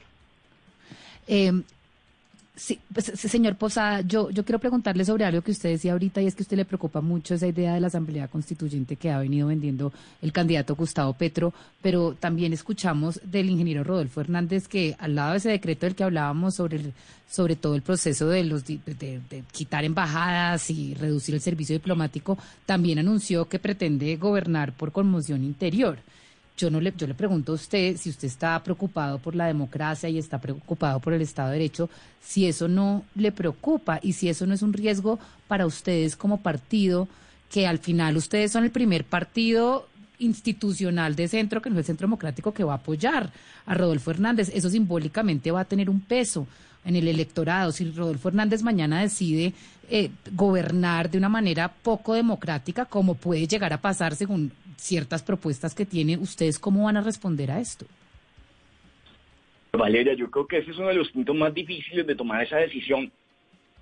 Em, 1.27 1.63
Sí, 2.53 2.79
pues, 2.93 3.05
señor 3.05 3.55
Posada, 3.55 4.01
yo, 4.01 4.29
yo 4.29 4.43
quiero 4.43 4.59
preguntarle 4.59 5.05
sobre 5.05 5.23
algo 5.23 5.41
que 5.41 5.51
usted 5.51 5.69
decía 5.69 5.93
ahorita 5.93 6.21
y 6.21 6.27
es 6.27 6.35
que 6.35 6.41
a 6.41 6.45
usted 6.45 6.57
le 6.57 6.65
preocupa 6.65 6.99
mucho 6.99 7.33
esa 7.33 7.47
idea 7.47 7.73
de 7.73 7.79
la 7.79 7.87
Asamblea 7.87 8.27
Constituyente 8.27 8.97
que 8.97 9.09
ha 9.09 9.19
venido 9.19 9.47
vendiendo 9.47 9.93
el 10.21 10.33
candidato 10.33 10.75
Gustavo 10.75 11.13
Petro, 11.13 11.53
pero 11.81 12.13
también 12.13 12.51
escuchamos 12.51 13.21
del 13.23 13.49
ingeniero 13.49 13.85
Rodolfo 13.85 14.19
Hernández 14.19 14.67
que 14.67 14.97
al 14.99 15.15
lado 15.15 15.31
de 15.31 15.37
ese 15.37 15.49
decreto 15.49 15.85
del 15.85 15.95
que 15.95 16.03
hablábamos 16.03 16.55
sobre, 16.55 16.91
sobre 17.29 17.55
todo 17.55 17.73
el 17.73 17.83
proceso 17.83 18.27
de, 18.27 18.43
los, 18.43 18.65
de, 18.65 18.79
de 18.85 19.43
quitar 19.53 19.85
embajadas 19.85 20.69
y 20.69 20.93
reducir 20.93 21.33
el 21.35 21.41
servicio 21.41 21.73
diplomático, 21.73 22.37
también 22.65 22.99
anunció 22.99 23.47
que 23.47 23.59
pretende 23.59 24.17
gobernar 24.17 24.73
por 24.73 24.91
conmoción 24.91 25.45
interior. 25.45 25.99
Yo, 26.57 26.69
no 26.69 26.79
le, 26.79 26.93
yo 26.95 27.07
le 27.07 27.13
pregunto 27.13 27.53
a 27.53 27.55
usted 27.55 27.97
si 27.97 28.09
usted 28.09 28.27
está 28.27 28.61
preocupado 28.63 29.17
por 29.19 29.35
la 29.35 29.47
democracia 29.47 30.09
y 30.09 30.17
está 30.17 30.39
preocupado 30.39 30.99
por 30.99 31.13
el 31.13 31.21
Estado 31.21 31.49
de 31.49 31.57
Derecho, 31.57 31.89
si 32.21 32.45
eso 32.45 32.67
no 32.67 33.03
le 33.15 33.31
preocupa 33.31 33.99
y 34.01 34.13
si 34.13 34.29
eso 34.29 34.45
no 34.45 34.53
es 34.53 34.61
un 34.61 34.73
riesgo 34.73 35.17
para 35.47 35.65
ustedes 35.65 36.15
como 36.15 36.41
partido, 36.41 37.07
que 37.49 37.67
al 37.67 37.79
final 37.79 38.15
ustedes 38.17 38.51
son 38.51 38.63
el 38.63 38.71
primer 38.71 39.05
partido 39.05 39.87
institucional 40.19 41.15
de 41.15 41.27
centro, 41.27 41.61
que 41.61 41.69
no 41.69 41.75
es 41.75 41.79
el 41.79 41.85
Centro 41.87 42.07
Democrático, 42.07 42.53
que 42.53 42.63
va 42.63 42.73
a 42.73 42.77
apoyar 42.77 43.31
a 43.65 43.73
Rodolfo 43.73 44.11
Hernández. 44.11 44.51
Eso 44.53 44.69
simbólicamente 44.69 45.51
va 45.51 45.61
a 45.61 45.65
tener 45.65 45.89
un 45.89 45.99
peso 45.99 46.47
en 46.85 46.95
el 46.95 47.07
electorado. 47.07 47.71
Si 47.71 47.89
Rodolfo 47.91 48.29
Hernández 48.29 48.63
mañana 48.63 49.01
decide 49.01 49.53
eh, 49.89 50.11
gobernar 50.31 51.09
de 51.09 51.17
una 51.17 51.29
manera 51.29 51.69
poco 51.69 52.13
democrática, 52.13 52.85
como 52.85 53.15
puede 53.15 53.47
llegar 53.47 53.73
a 53.73 53.81
pasar 53.81 54.15
según 54.15 54.51
ciertas 54.81 55.21
propuestas 55.21 55.75
que 55.75 55.85
tiene, 55.85 56.17
¿ustedes 56.17 56.57
cómo 56.57 56.85
van 56.85 56.97
a 56.97 57.01
responder 57.01 57.51
a 57.51 57.59
esto? 57.59 57.85
Valeria, 59.73 60.13
yo 60.13 60.29
creo 60.29 60.47
que 60.47 60.57
ese 60.57 60.71
es 60.71 60.77
uno 60.77 60.87
de 60.87 60.95
los 60.95 61.11
puntos 61.11 61.35
más 61.35 61.53
difíciles 61.53 62.05
de 62.05 62.15
tomar 62.15 62.43
esa 62.43 62.57
decisión. 62.57 63.11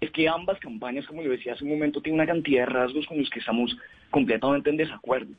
Es 0.01 0.11
que 0.11 0.27
ambas 0.27 0.59
campañas, 0.59 1.05
como 1.07 1.21
le 1.21 1.29
decía 1.29 1.53
hace 1.53 1.63
un 1.63 1.71
momento, 1.71 2.01
tienen 2.01 2.19
una 2.19 2.27
cantidad 2.27 2.61
de 2.61 2.73
rasgos 2.73 3.07
con 3.07 3.17
los 3.17 3.29
que 3.29 3.39
estamos 3.39 3.75
completamente 4.11 4.69
en 4.69 4.77
desacuerdo. 4.77 5.31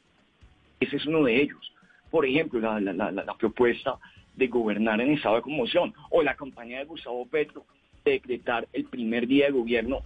Ese 0.80 0.96
es 0.96 1.06
uno 1.06 1.24
de 1.24 1.42
ellos. 1.42 1.72
Por 2.10 2.26
ejemplo, 2.26 2.58
la, 2.58 2.80
la 2.80 3.34
propuesta 3.34 3.96
de 4.34 4.48
gobernar 4.48 5.00
en 5.00 5.12
estado 5.12 5.36
de 5.36 5.42
conmoción 5.42 5.94
o 6.10 6.22
la 6.22 6.34
campaña 6.34 6.78
de 6.78 6.84
Gustavo 6.86 7.26
Petro 7.26 7.64
de 8.04 8.12
decretar 8.12 8.66
el 8.72 8.84
primer 8.84 9.26
día 9.26 9.46
de 9.46 9.52
gobierno 9.52 10.00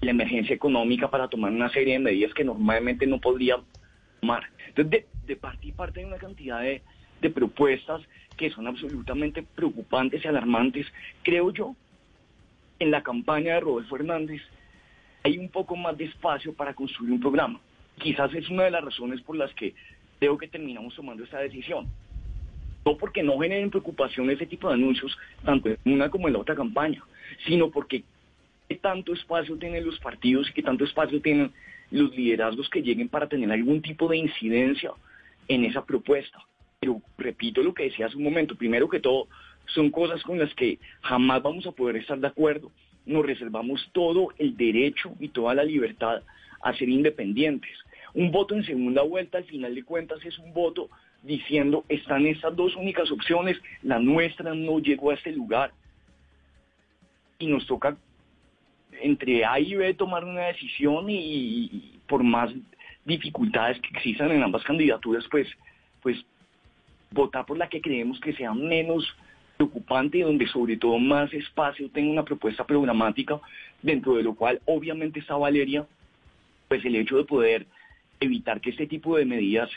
la 0.00 0.10
emergencia 0.10 0.54
económica 0.54 1.10
para 1.10 1.28
tomar 1.28 1.52
una 1.52 1.70
serie 1.70 1.94
de 1.94 1.98
medidas 1.98 2.34
que 2.34 2.44
normalmente 2.44 3.06
no 3.06 3.20
podría 3.20 3.56
tomar. 4.20 4.44
Entonces, 4.76 5.06
de, 5.26 5.38
y 5.62 5.72
parte 5.72 6.00
hay 6.00 6.06
una 6.06 6.16
cantidad 6.16 6.60
de, 6.60 6.82
de 7.20 7.30
propuestas 7.30 8.02
que 8.36 8.50
son 8.50 8.66
absolutamente 8.66 9.42
preocupantes 9.42 10.24
y 10.24 10.28
alarmantes. 10.28 10.86
Creo 11.22 11.52
yo, 11.52 11.76
en 12.78 12.90
la 12.90 13.02
campaña 13.02 13.54
de 13.54 13.60
Rodolfo 13.60 13.96
Hernández 13.96 14.42
hay 15.22 15.38
un 15.38 15.48
poco 15.48 15.76
más 15.76 15.96
de 15.96 16.04
espacio 16.04 16.52
para 16.52 16.74
construir 16.74 17.12
un 17.12 17.20
programa. 17.20 17.60
Quizás 17.98 18.34
es 18.34 18.48
una 18.50 18.64
de 18.64 18.72
las 18.72 18.84
razones 18.84 19.20
por 19.22 19.36
las 19.36 19.52
que 19.54 19.74
creo 20.18 20.36
que 20.36 20.48
terminamos 20.48 20.94
tomando 20.94 21.24
esta 21.24 21.38
decisión. 21.38 21.86
No 22.84 22.96
porque 22.98 23.22
no 23.22 23.38
generen 23.38 23.70
preocupación 23.70 24.28
ese 24.30 24.44
tipo 24.44 24.68
de 24.68 24.74
anuncios, 24.74 25.16
tanto 25.44 25.70
en 25.70 25.78
una 25.86 26.10
como 26.10 26.26
en 26.26 26.34
la 26.34 26.40
otra 26.40 26.54
campaña, 26.54 27.02
sino 27.46 27.70
porque 27.70 28.04
qué 28.68 28.76
tanto 28.76 29.14
espacio 29.14 29.56
tienen 29.56 29.86
los 29.86 29.98
partidos 30.00 30.50
y 30.50 30.52
qué 30.52 30.62
tanto 30.62 30.84
espacio 30.84 31.22
tienen 31.22 31.52
los 31.94 32.14
liderazgos 32.16 32.68
que 32.68 32.82
lleguen 32.82 33.08
para 33.08 33.28
tener 33.28 33.50
algún 33.52 33.80
tipo 33.80 34.08
de 34.08 34.16
incidencia 34.16 34.90
en 35.46 35.64
esa 35.64 35.84
propuesta. 35.84 36.38
Pero 36.80 37.00
repito 37.16 37.62
lo 37.62 37.72
que 37.72 37.84
decía 37.84 38.06
hace 38.06 38.16
un 38.16 38.24
momento, 38.24 38.56
primero 38.56 38.88
que 38.88 38.98
todo, 38.98 39.28
son 39.66 39.90
cosas 39.90 40.20
con 40.24 40.38
las 40.38 40.52
que 40.54 40.80
jamás 41.02 41.40
vamos 41.42 41.66
a 41.66 41.72
poder 41.72 41.96
estar 41.96 42.18
de 42.18 42.26
acuerdo. 42.26 42.72
Nos 43.06 43.24
reservamos 43.24 43.88
todo 43.92 44.28
el 44.38 44.56
derecho 44.56 45.14
y 45.20 45.28
toda 45.28 45.54
la 45.54 45.62
libertad 45.62 46.22
a 46.62 46.74
ser 46.74 46.88
independientes. 46.88 47.70
Un 48.12 48.32
voto 48.32 48.56
en 48.56 48.64
segunda 48.64 49.02
vuelta, 49.02 49.38
al 49.38 49.44
final 49.44 49.72
de 49.72 49.84
cuentas, 49.84 50.18
es 50.24 50.36
un 50.40 50.52
voto 50.52 50.90
diciendo, 51.22 51.84
están 51.88 52.26
estas 52.26 52.56
dos 52.56 52.74
únicas 52.74 53.10
opciones, 53.12 53.56
la 53.82 54.00
nuestra 54.00 54.52
no 54.52 54.80
llegó 54.80 55.12
a 55.12 55.14
este 55.14 55.30
lugar. 55.30 55.72
Y 57.38 57.46
nos 57.46 57.64
toca 57.66 57.96
entre 59.02 59.44
A 59.44 59.58
y 59.58 59.74
B 59.74 59.94
tomar 59.94 60.24
una 60.24 60.42
decisión 60.42 61.06
y, 61.08 61.98
por 62.06 62.22
más 62.22 62.50
dificultades 63.04 63.80
que 63.80 63.88
existan 63.96 64.30
en 64.30 64.42
ambas 64.42 64.64
candidaturas, 64.64 65.24
pues, 65.30 65.48
pues 66.02 66.24
votar 67.10 67.44
por 67.46 67.58
la 67.58 67.68
que 67.68 67.80
creemos 67.80 68.18
que 68.20 68.32
sea 68.32 68.52
menos 68.52 69.06
preocupante 69.56 70.18
y 70.18 70.22
donde 70.22 70.46
sobre 70.48 70.76
todo 70.76 70.98
más 70.98 71.32
espacio 71.32 71.88
tenga 71.90 72.10
una 72.10 72.24
propuesta 72.24 72.64
programática, 72.64 73.40
dentro 73.82 74.16
de 74.16 74.22
lo 74.22 74.34
cual 74.34 74.60
obviamente 74.64 75.20
está 75.20 75.36
Valeria, 75.36 75.86
pues 76.68 76.84
el 76.84 76.96
hecho 76.96 77.16
de 77.16 77.24
poder 77.24 77.66
evitar 78.20 78.60
que 78.60 78.70
este 78.70 78.86
tipo 78.86 79.16
de 79.16 79.24
medidas 79.24 79.70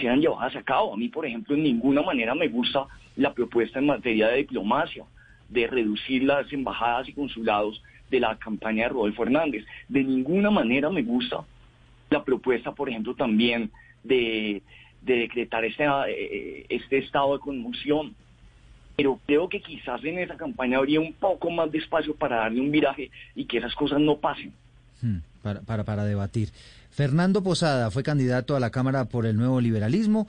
sean 0.00 0.20
llevadas 0.20 0.54
a 0.56 0.62
cabo. 0.62 0.92
A 0.92 0.96
mí, 0.96 1.08
por 1.08 1.26
ejemplo, 1.26 1.54
en 1.54 1.62
ninguna 1.62 2.02
manera 2.02 2.34
me 2.34 2.48
gusta 2.48 2.86
la 3.16 3.32
propuesta 3.32 3.78
en 3.78 3.86
materia 3.86 4.28
de 4.28 4.38
diplomacia, 4.38 5.04
de 5.48 5.66
reducir 5.66 6.22
las 6.24 6.52
embajadas 6.52 7.08
y 7.08 7.12
consulados 7.14 7.82
de 8.10 8.20
la 8.20 8.36
campaña 8.36 8.84
de 8.84 8.88
Rodolfo 8.90 9.22
Hernández. 9.22 9.64
De 9.88 10.02
ninguna 10.02 10.50
manera 10.50 10.90
me 10.90 11.02
gusta 11.02 11.44
la 12.10 12.24
propuesta, 12.24 12.72
por 12.72 12.88
ejemplo, 12.88 13.14
también 13.14 13.70
de, 14.02 14.62
decretar 15.02 15.64
este, 15.64 15.86
este 16.74 16.98
estado 16.98 17.34
de 17.34 17.40
conmoción. 17.40 18.14
Pero 18.96 19.20
creo 19.26 19.48
que 19.48 19.60
quizás 19.60 20.02
en 20.04 20.18
esa 20.18 20.36
campaña 20.36 20.78
habría 20.78 21.00
un 21.00 21.12
poco 21.12 21.50
más 21.50 21.70
de 21.70 21.78
espacio 21.78 22.14
para 22.16 22.36
darle 22.36 22.60
un 22.60 22.72
viraje 22.72 23.10
y 23.34 23.44
que 23.44 23.58
esas 23.58 23.74
cosas 23.74 24.00
no 24.00 24.16
pasen. 24.16 24.52
Hmm, 25.00 25.18
para, 25.42 25.60
para, 25.60 25.84
para 25.84 26.04
debatir. 26.04 26.48
Fernando 26.90 27.42
Posada 27.44 27.92
fue 27.92 28.02
candidato 28.02 28.56
a 28.56 28.60
la 28.60 28.70
Cámara 28.70 29.04
por 29.04 29.24
el 29.24 29.36
Nuevo 29.36 29.60
Liberalismo 29.60 30.26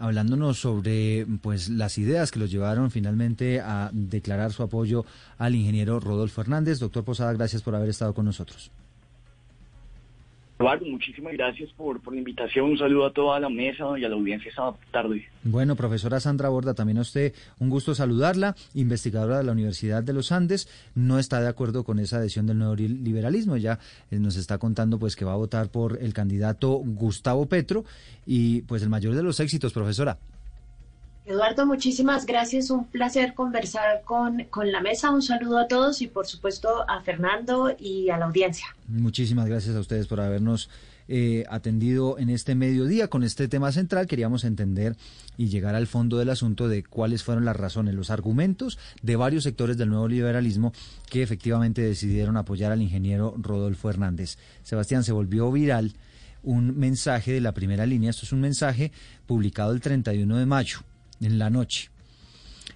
hablándonos 0.00 0.58
sobre 0.58 1.26
pues 1.42 1.68
las 1.68 1.98
ideas 1.98 2.30
que 2.30 2.40
los 2.40 2.50
llevaron 2.50 2.90
finalmente 2.90 3.60
a 3.60 3.90
declarar 3.92 4.52
su 4.52 4.62
apoyo 4.62 5.04
al 5.38 5.54
ingeniero 5.54 6.00
Rodolfo 6.00 6.40
Hernández. 6.40 6.80
Doctor 6.80 7.04
Posada, 7.04 7.32
gracias 7.34 7.62
por 7.62 7.76
haber 7.76 7.90
estado 7.90 8.14
con 8.14 8.24
nosotros. 8.24 8.72
Eduardo, 10.60 10.84
muchísimas 10.84 11.32
gracias 11.32 11.70
por, 11.72 12.02
por 12.02 12.12
la 12.12 12.18
invitación. 12.18 12.66
Un 12.66 12.76
saludo 12.76 13.06
a 13.06 13.12
toda 13.14 13.40
la 13.40 13.48
mesa 13.48 13.98
y 13.98 14.04
a 14.04 14.10
la 14.10 14.14
audiencia 14.14 14.50
esta 14.50 14.74
tarde. 14.92 15.26
Bueno, 15.42 15.74
profesora 15.74 16.20
Sandra 16.20 16.50
Borda, 16.50 16.74
también 16.74 16.98
a 16.98 17.00
usted 17.00 17.32
un 17.60 17.70
gusto 17.70 17.94
saludarla, 17.94 18.54
investigadora 18.74 19.38
de 19.38 19.44
la 19.44 19.52
Universidad 19.52 20.02
de 20.02 20.12
los 20.12 20.32
Andes. 20.32 20.68
No 20.94 21.18
está 21.18 21.40
de 21.40 21.48
acuerdo 21.48 21.82
con 21.82 21.98
esa 21.98 22.18
adhesión 22.18 22.46
del 22.46 22.58
nuevo 22.58 22.76
liberalismo. 22.76 23.56
Ya 23.56 23.78
eh, 24.10 24.18
nos 24.18 24.36
está 24.36 24.58
contando 24.58 24.98
pues 24.98 25.16
que 25.16 25.24
va 25.24 25.32
a 25.32 25.36
votar 25.36 25.70
por 25.70 25.98
el 25.98 26.12
candidato 26.12 26.72
Gustavo 26.84 27.46
Petro 27.46 27.86
y 28.26 28.60
pues 28.62 28.82
el 28.82 28.90
mayor 28.90 29.14
de 29.14 29.22
los 29.22 29.40
éxitos, 29.40 29.72
profesora. 29.72 30.18
Eduardo, 31.30 31.64
muchísimas 31.64 32.26
gracias. 32.26 32.70
Un 32.70 32.86
placer 32.86 33.34
conversar 33.34 34.02
con, 34.04 34.44
con, 34.50 34.72
la 34.72 34.80
mesa. 34.80 35.12
Un 35.12 35.22
saludo 35.22 35.58
a 35.58 35.68
todos 35.68 36.02
y 36.02 36.08
por 36.08 36.26
supuesto 36.26 36.84
a 36.88 37.00
Fernando 37.02 37.72
y 37.78 38.10
a 38.10 38.18
la 38.18 38.26
audiencia. 38.26 38.66
Muchísimas 38.88 39.46
gracias 39.46 39.76
a 39.76 39.80
ustedes 39.80 40.08
por 40.08 40.20
habernos 40.20 40.68
eh, 41.06 41.44
atendido 41.48 42.18
en 42.18 42.30
este 42.30 42.56
mediodía 42.56 43.06
con 43.06 43.22
este 43.22 43.46
tema 43.46 43.70
central. 43.70 44.08
Queríamos 44.08 44.42
entender 44.42 44.96
y 45.36 45.48
llegar 45.48 45.76
al 45.76 45.86
fondo 45.86 46.18
del 46.18 46.30
asunto 46.30 46.68
de 46.68 46.82
cuáles 46.82 47.22
fueron 47.22 47.44
las 47.44 47.56
razones, 47.56 47.94
los 47.94 48.10
argumentos 48.10 48.76
de 49.02 49.14
varios 49.14 49.44
sectores 49.44 49.78
del 49.78 49.90
nuevo 49.90 50.08
liberalismo 50.08 50.72
que 51.08 51.22
efectivamente 51.22 51.80
decidieron 51.80 52.36
apoyar 52.36 52.72
al 52.72 52.82
ingeniero 52.82 53.36
Rodolfo 53.38 53.88
Hernández. 53.88 54.36
Sebastián, 54.64 55.04
se 55.04 55.12
volvió 55.12 55.52
viral 55.52 55.94
un 56.42 56.76
mensaje 56.76 57.32
de 57.32 57.40
la 57.40 57.52
primera 57.52 57.86
línea. 57.86 58.10
Esto 58.10 58.26
es 58.26 58.32
un 58.32 58.40
mensaje 58.40 58.90
publicado 59.26 59.70
el 59.70 59.80
31 59.80 60.36
de 60.36 60.46
mayo 60.46 60.80
en 61.20 61.38
la 61.38 61.50
noche. 61.50 61.90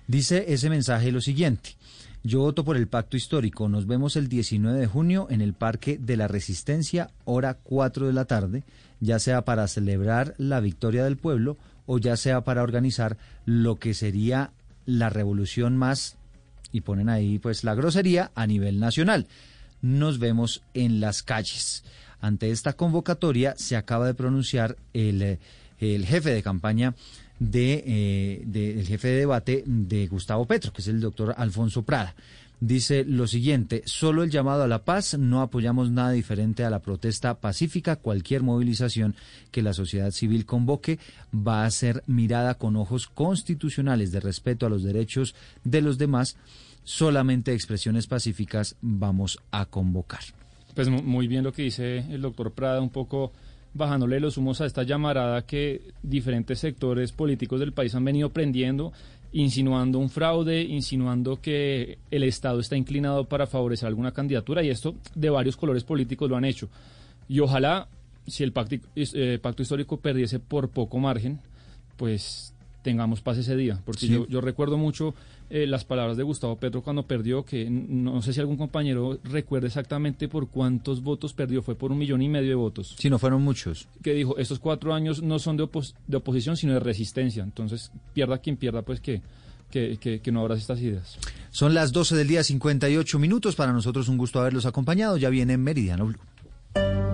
Dice 0.07 0.45
ese 0.49 0.71
mensaje 0.71 1.13
lo 1.13 1.21
siguiente. 1.21 1.77
Yo 2.23 2.41
voto 2.41 2.65
por 2.65 2.77
el 2.77 2.89
pacto 2.89 3.17
histórico. 3.17 3.69
Nos 3.69 3.87
vemos 3.87 4.17
el 4.17 4.29
19 4.29 4.79
de 4.79 4.87
junio 4.87 5.27
en 5.31 5.43
el 5.43 5.53
Parque 5.53 5.99
de 6.01 6.17
la 6.17 6.27
Resistencia, 6.27 7.11
hora 7.25 7.55
4 7.63 8.07
de 8.07 8.13
la 8.15 8.25
tarde, 8.25 8.65
ya 9.01 9.19
sea 9.19 9.45
para 9.45 9.69
celebrar 9.69 10.35
la 10.39 10.61
victoria 10.61 11.05
del 11.05 11.19
pueblo 11.19 11.59
o 11.87 11.99
ya 11.99 12.17
sea 12.17 12.43
para 12.43 12.63
organizar 12.63 13.19
lo 13.45 13.77
que 13.77 13.93
sería 13.93 14.53
la 14.87 15.11
revolución 15.11 15.77
más, 15.77 16.17
y 16.73 16.81
ponen 16.81 17.09
ahí 17.09 17.39
pues 17.39 17.63
la 17.63 17.75
grosería, 17.75 18.31
a 18.35 18.47
nivel 18.47 18.81
nacional. 18.81 19.27
Nos 19.83 20.19
vemos 20.19 20.63
en 20.73 21.01
las 21.01 21.23
calles. 21.23 21.85
Ante 22.21 22.51
esta 22.51 22.73
convocatoria 22.73 23.55
se 23.57 23.77
acaba 23.77 24.07
de 24.07 24.15
pronunciar 24.15 24.77
el, 24.95 25.39
el 25.79 26.07
jefe 26.07 26.31
de 26.31 26.43
campaña 26.43 26.95
de, 27.39 27.85
eh, 27.87 28.43
del 28.47 28.87
jefe 28.87 29.09
de 29.09 29.19
debate 29.19 29.65
de 29.67 30.07
Gustavo 30.07 30.47
Petro, 30.47 30.73
que 30.73 30.83
es 30.83 30.89
el 30.89 31.01
doctor 31.01 31.35
Alfonso 31.37 31.83
Prada. 31.83 32.15
Dice 32.61 33.05
lo 33.05 33.27
siguiente, 33.27 33.83
solo 33.85 34.23
el 34.23 34.31
llamado 34.31 34.63
a 34.63 34.69
la 34.69 34.85
paz, 34.85 35.19
no 35.19 35.43
apoyamos 35.43 35.91
nada 35.91 36.13
diferente 36.13 36.65
a 36.65 36.71
la 36.71 36.79
protesta 36.79 37.35
pacífica, 37.35 37.97
cualquier 37.97 38.43
movilización 38.43 39.15
que 39.51 39.61
la 39.61 39.75
sociedad 39.75 40.13
civil 40.13 40.47
convoque 40.47 40.99
va 41.35 41.65
a 41.65 41.71
ser 41.71 42.03
mirada 42.07 42.55
con 42.55 42.77
ojos 42.77 43.09
constitucionales 43.09 44.13
de 44.13 44.21
respeto 44.21 44.65
a 44.65 44.71
los 44.71 44.83
derechos 44.83 45.35
de 45.65 45.83
los 45.83 45.99
demás 45.99 46.37
solamente 46.85 47.53
expresiones 47.53 48.07
pacíficas 48.07 48.77
vamos 48.81 49.39
a 49.51 49.67
convocar. 49.67 50.21
Pues 50.75 50.89
muy 50.89 51.27
bien 51.27 51.45
lo 51.45 51.53
que 51.53 51.63
dice 51.63 51.99
el 52.11 52.23
doctor 52.23 52.53
Prada, 52.53 52.81
un 52.81 52.91
poco 52.91 53.33
bajándole 53.75 54.21
los 54.21 54.39
humos 54.39 54.61
a 54.61 54.67
esta 54.67 54.85
llamarada 54.85 55.45
que 55.45 55.83
diferentes 56.03 56.61
sectores 56.61 57.13
políticos 57.13 57.61
del 57.61 57.73
país 57.73 57.95
han 57.95 58.05
venido 58.05 58.31
prendiendo, 58.31 58.93
insinuando 59.33 59.99
un 59.99 60.09
fraude, 60.09 60.63
insinuando 60.63 61.41
que 61.41 61.99
el 62.11 62.23
Estado 62.23 62.61
está 62.61 62.77
inclinado 62.77 63.25
para 63.25 63.47
favorecer 63.47 63.89
alguna 63.89 64.13
candidatura 64.13 64.63
y 64.63 64.71
esto 64.71 64.95
de 65.15 65.29
varios 65.29 65.57
colores 65.57 65.83
políticos 65.85 66.31
lo 66.31 66.37
han 66.37 66.45
hecho. 66.45 66.69
Y 67.29 67.41
ojalá, 67.41 67.89
si 68.27 68.45
el 68.45 68.53
pacto, 68.53 68.77
eh, 68.95 69.39
pacto 69.43 69.63
histórico 69.63 69.97
perdiese 69.97 70.39
por 70.39 70.69
poco 70.69 70.99
margen, 70.99 71.41
pues 71.97 72.54
tengamos 72.85 73.21
paz 73.21 73.39
ese 73.39 73.57
día. 73.57 73.81
Porque 73.85 74.07
yo, 74.07 74.29
yo, 74.29 74.41
recuerdo 74.41 74.79
mucho 74.79 75.15
eh, 75.51 75.67
las 75.67 75.85
palabras 75.85 76.17
de 76.17 76.23
Gustavo 76.23 76.57
Petro 76.57 76.83
cuando 76.83 77.03
perdió, 77.05 77.45
que 77.45 77.69
no 77.69 78.23
sé 78.23 78.33
si 78.33 78.39
algún 78.39 78.57
compañero 78.57 79.19
recuerda 79.25 79.67
exactamente 79.67 80.29
por 80.29 80.49
cuántos 80.49 81.03
votos 81.03 81.33
perdió, 81.33 81.63
fue 81.63 81.75
por 81.75 81.91
un 81.91 81.99
millón 81.99 82.23
y 82.23 82.29
medio 82.29 82.51
de 82.51 82.55
votos. 82.55 82.95
Sí, 82.97 83.11
no 83.11 83.19
fueron 83.19 83.43
muchos. 83.43 83.89
Que 84.03 84.15
dijo, 84.15 84.39
estos 84.39 84.61
cuatro 84.61 84.95
años 84.95 85.23
no 85.23 85.41
son 85.41 85.57
de, 85.57 85.69
de 86.07 86.17
oposición, 86.17 86.57
sino 86.57 86.75
de 86.75 86.81
resistencia. 86.81 87.43
Entonces, 87.43 87.91
pierda 88.13 88.39
quien 88.39 88.57
pierda, 88.57 88.83
pues 88.83 89.01
que... 89.01 89.21
Que, 89.71 89.99
que, 89.99 90.31
no 90.31 90.41
abras 90.41 90.61
estas 90.61 90.81
ideas. 90.81 91.19
Son 91.51 91.75
las 91.75 91.91
12 91.91 92.15
del 92.15 92.29
día, 92.29 92.45
58 92.45 93.19
minutos. 93.19 93.57
Para 93.57 93.73
nosotros 93.73 94.09
un 94.09 94.17
gusto 94.17 94.39
haberlos 94.39 94.67
acompañado. 94.67 95.17
Ya 95.17 95.31
viene 95.31 95.57
Meridiano 95.57 96.07
Blue. 96.07 97.14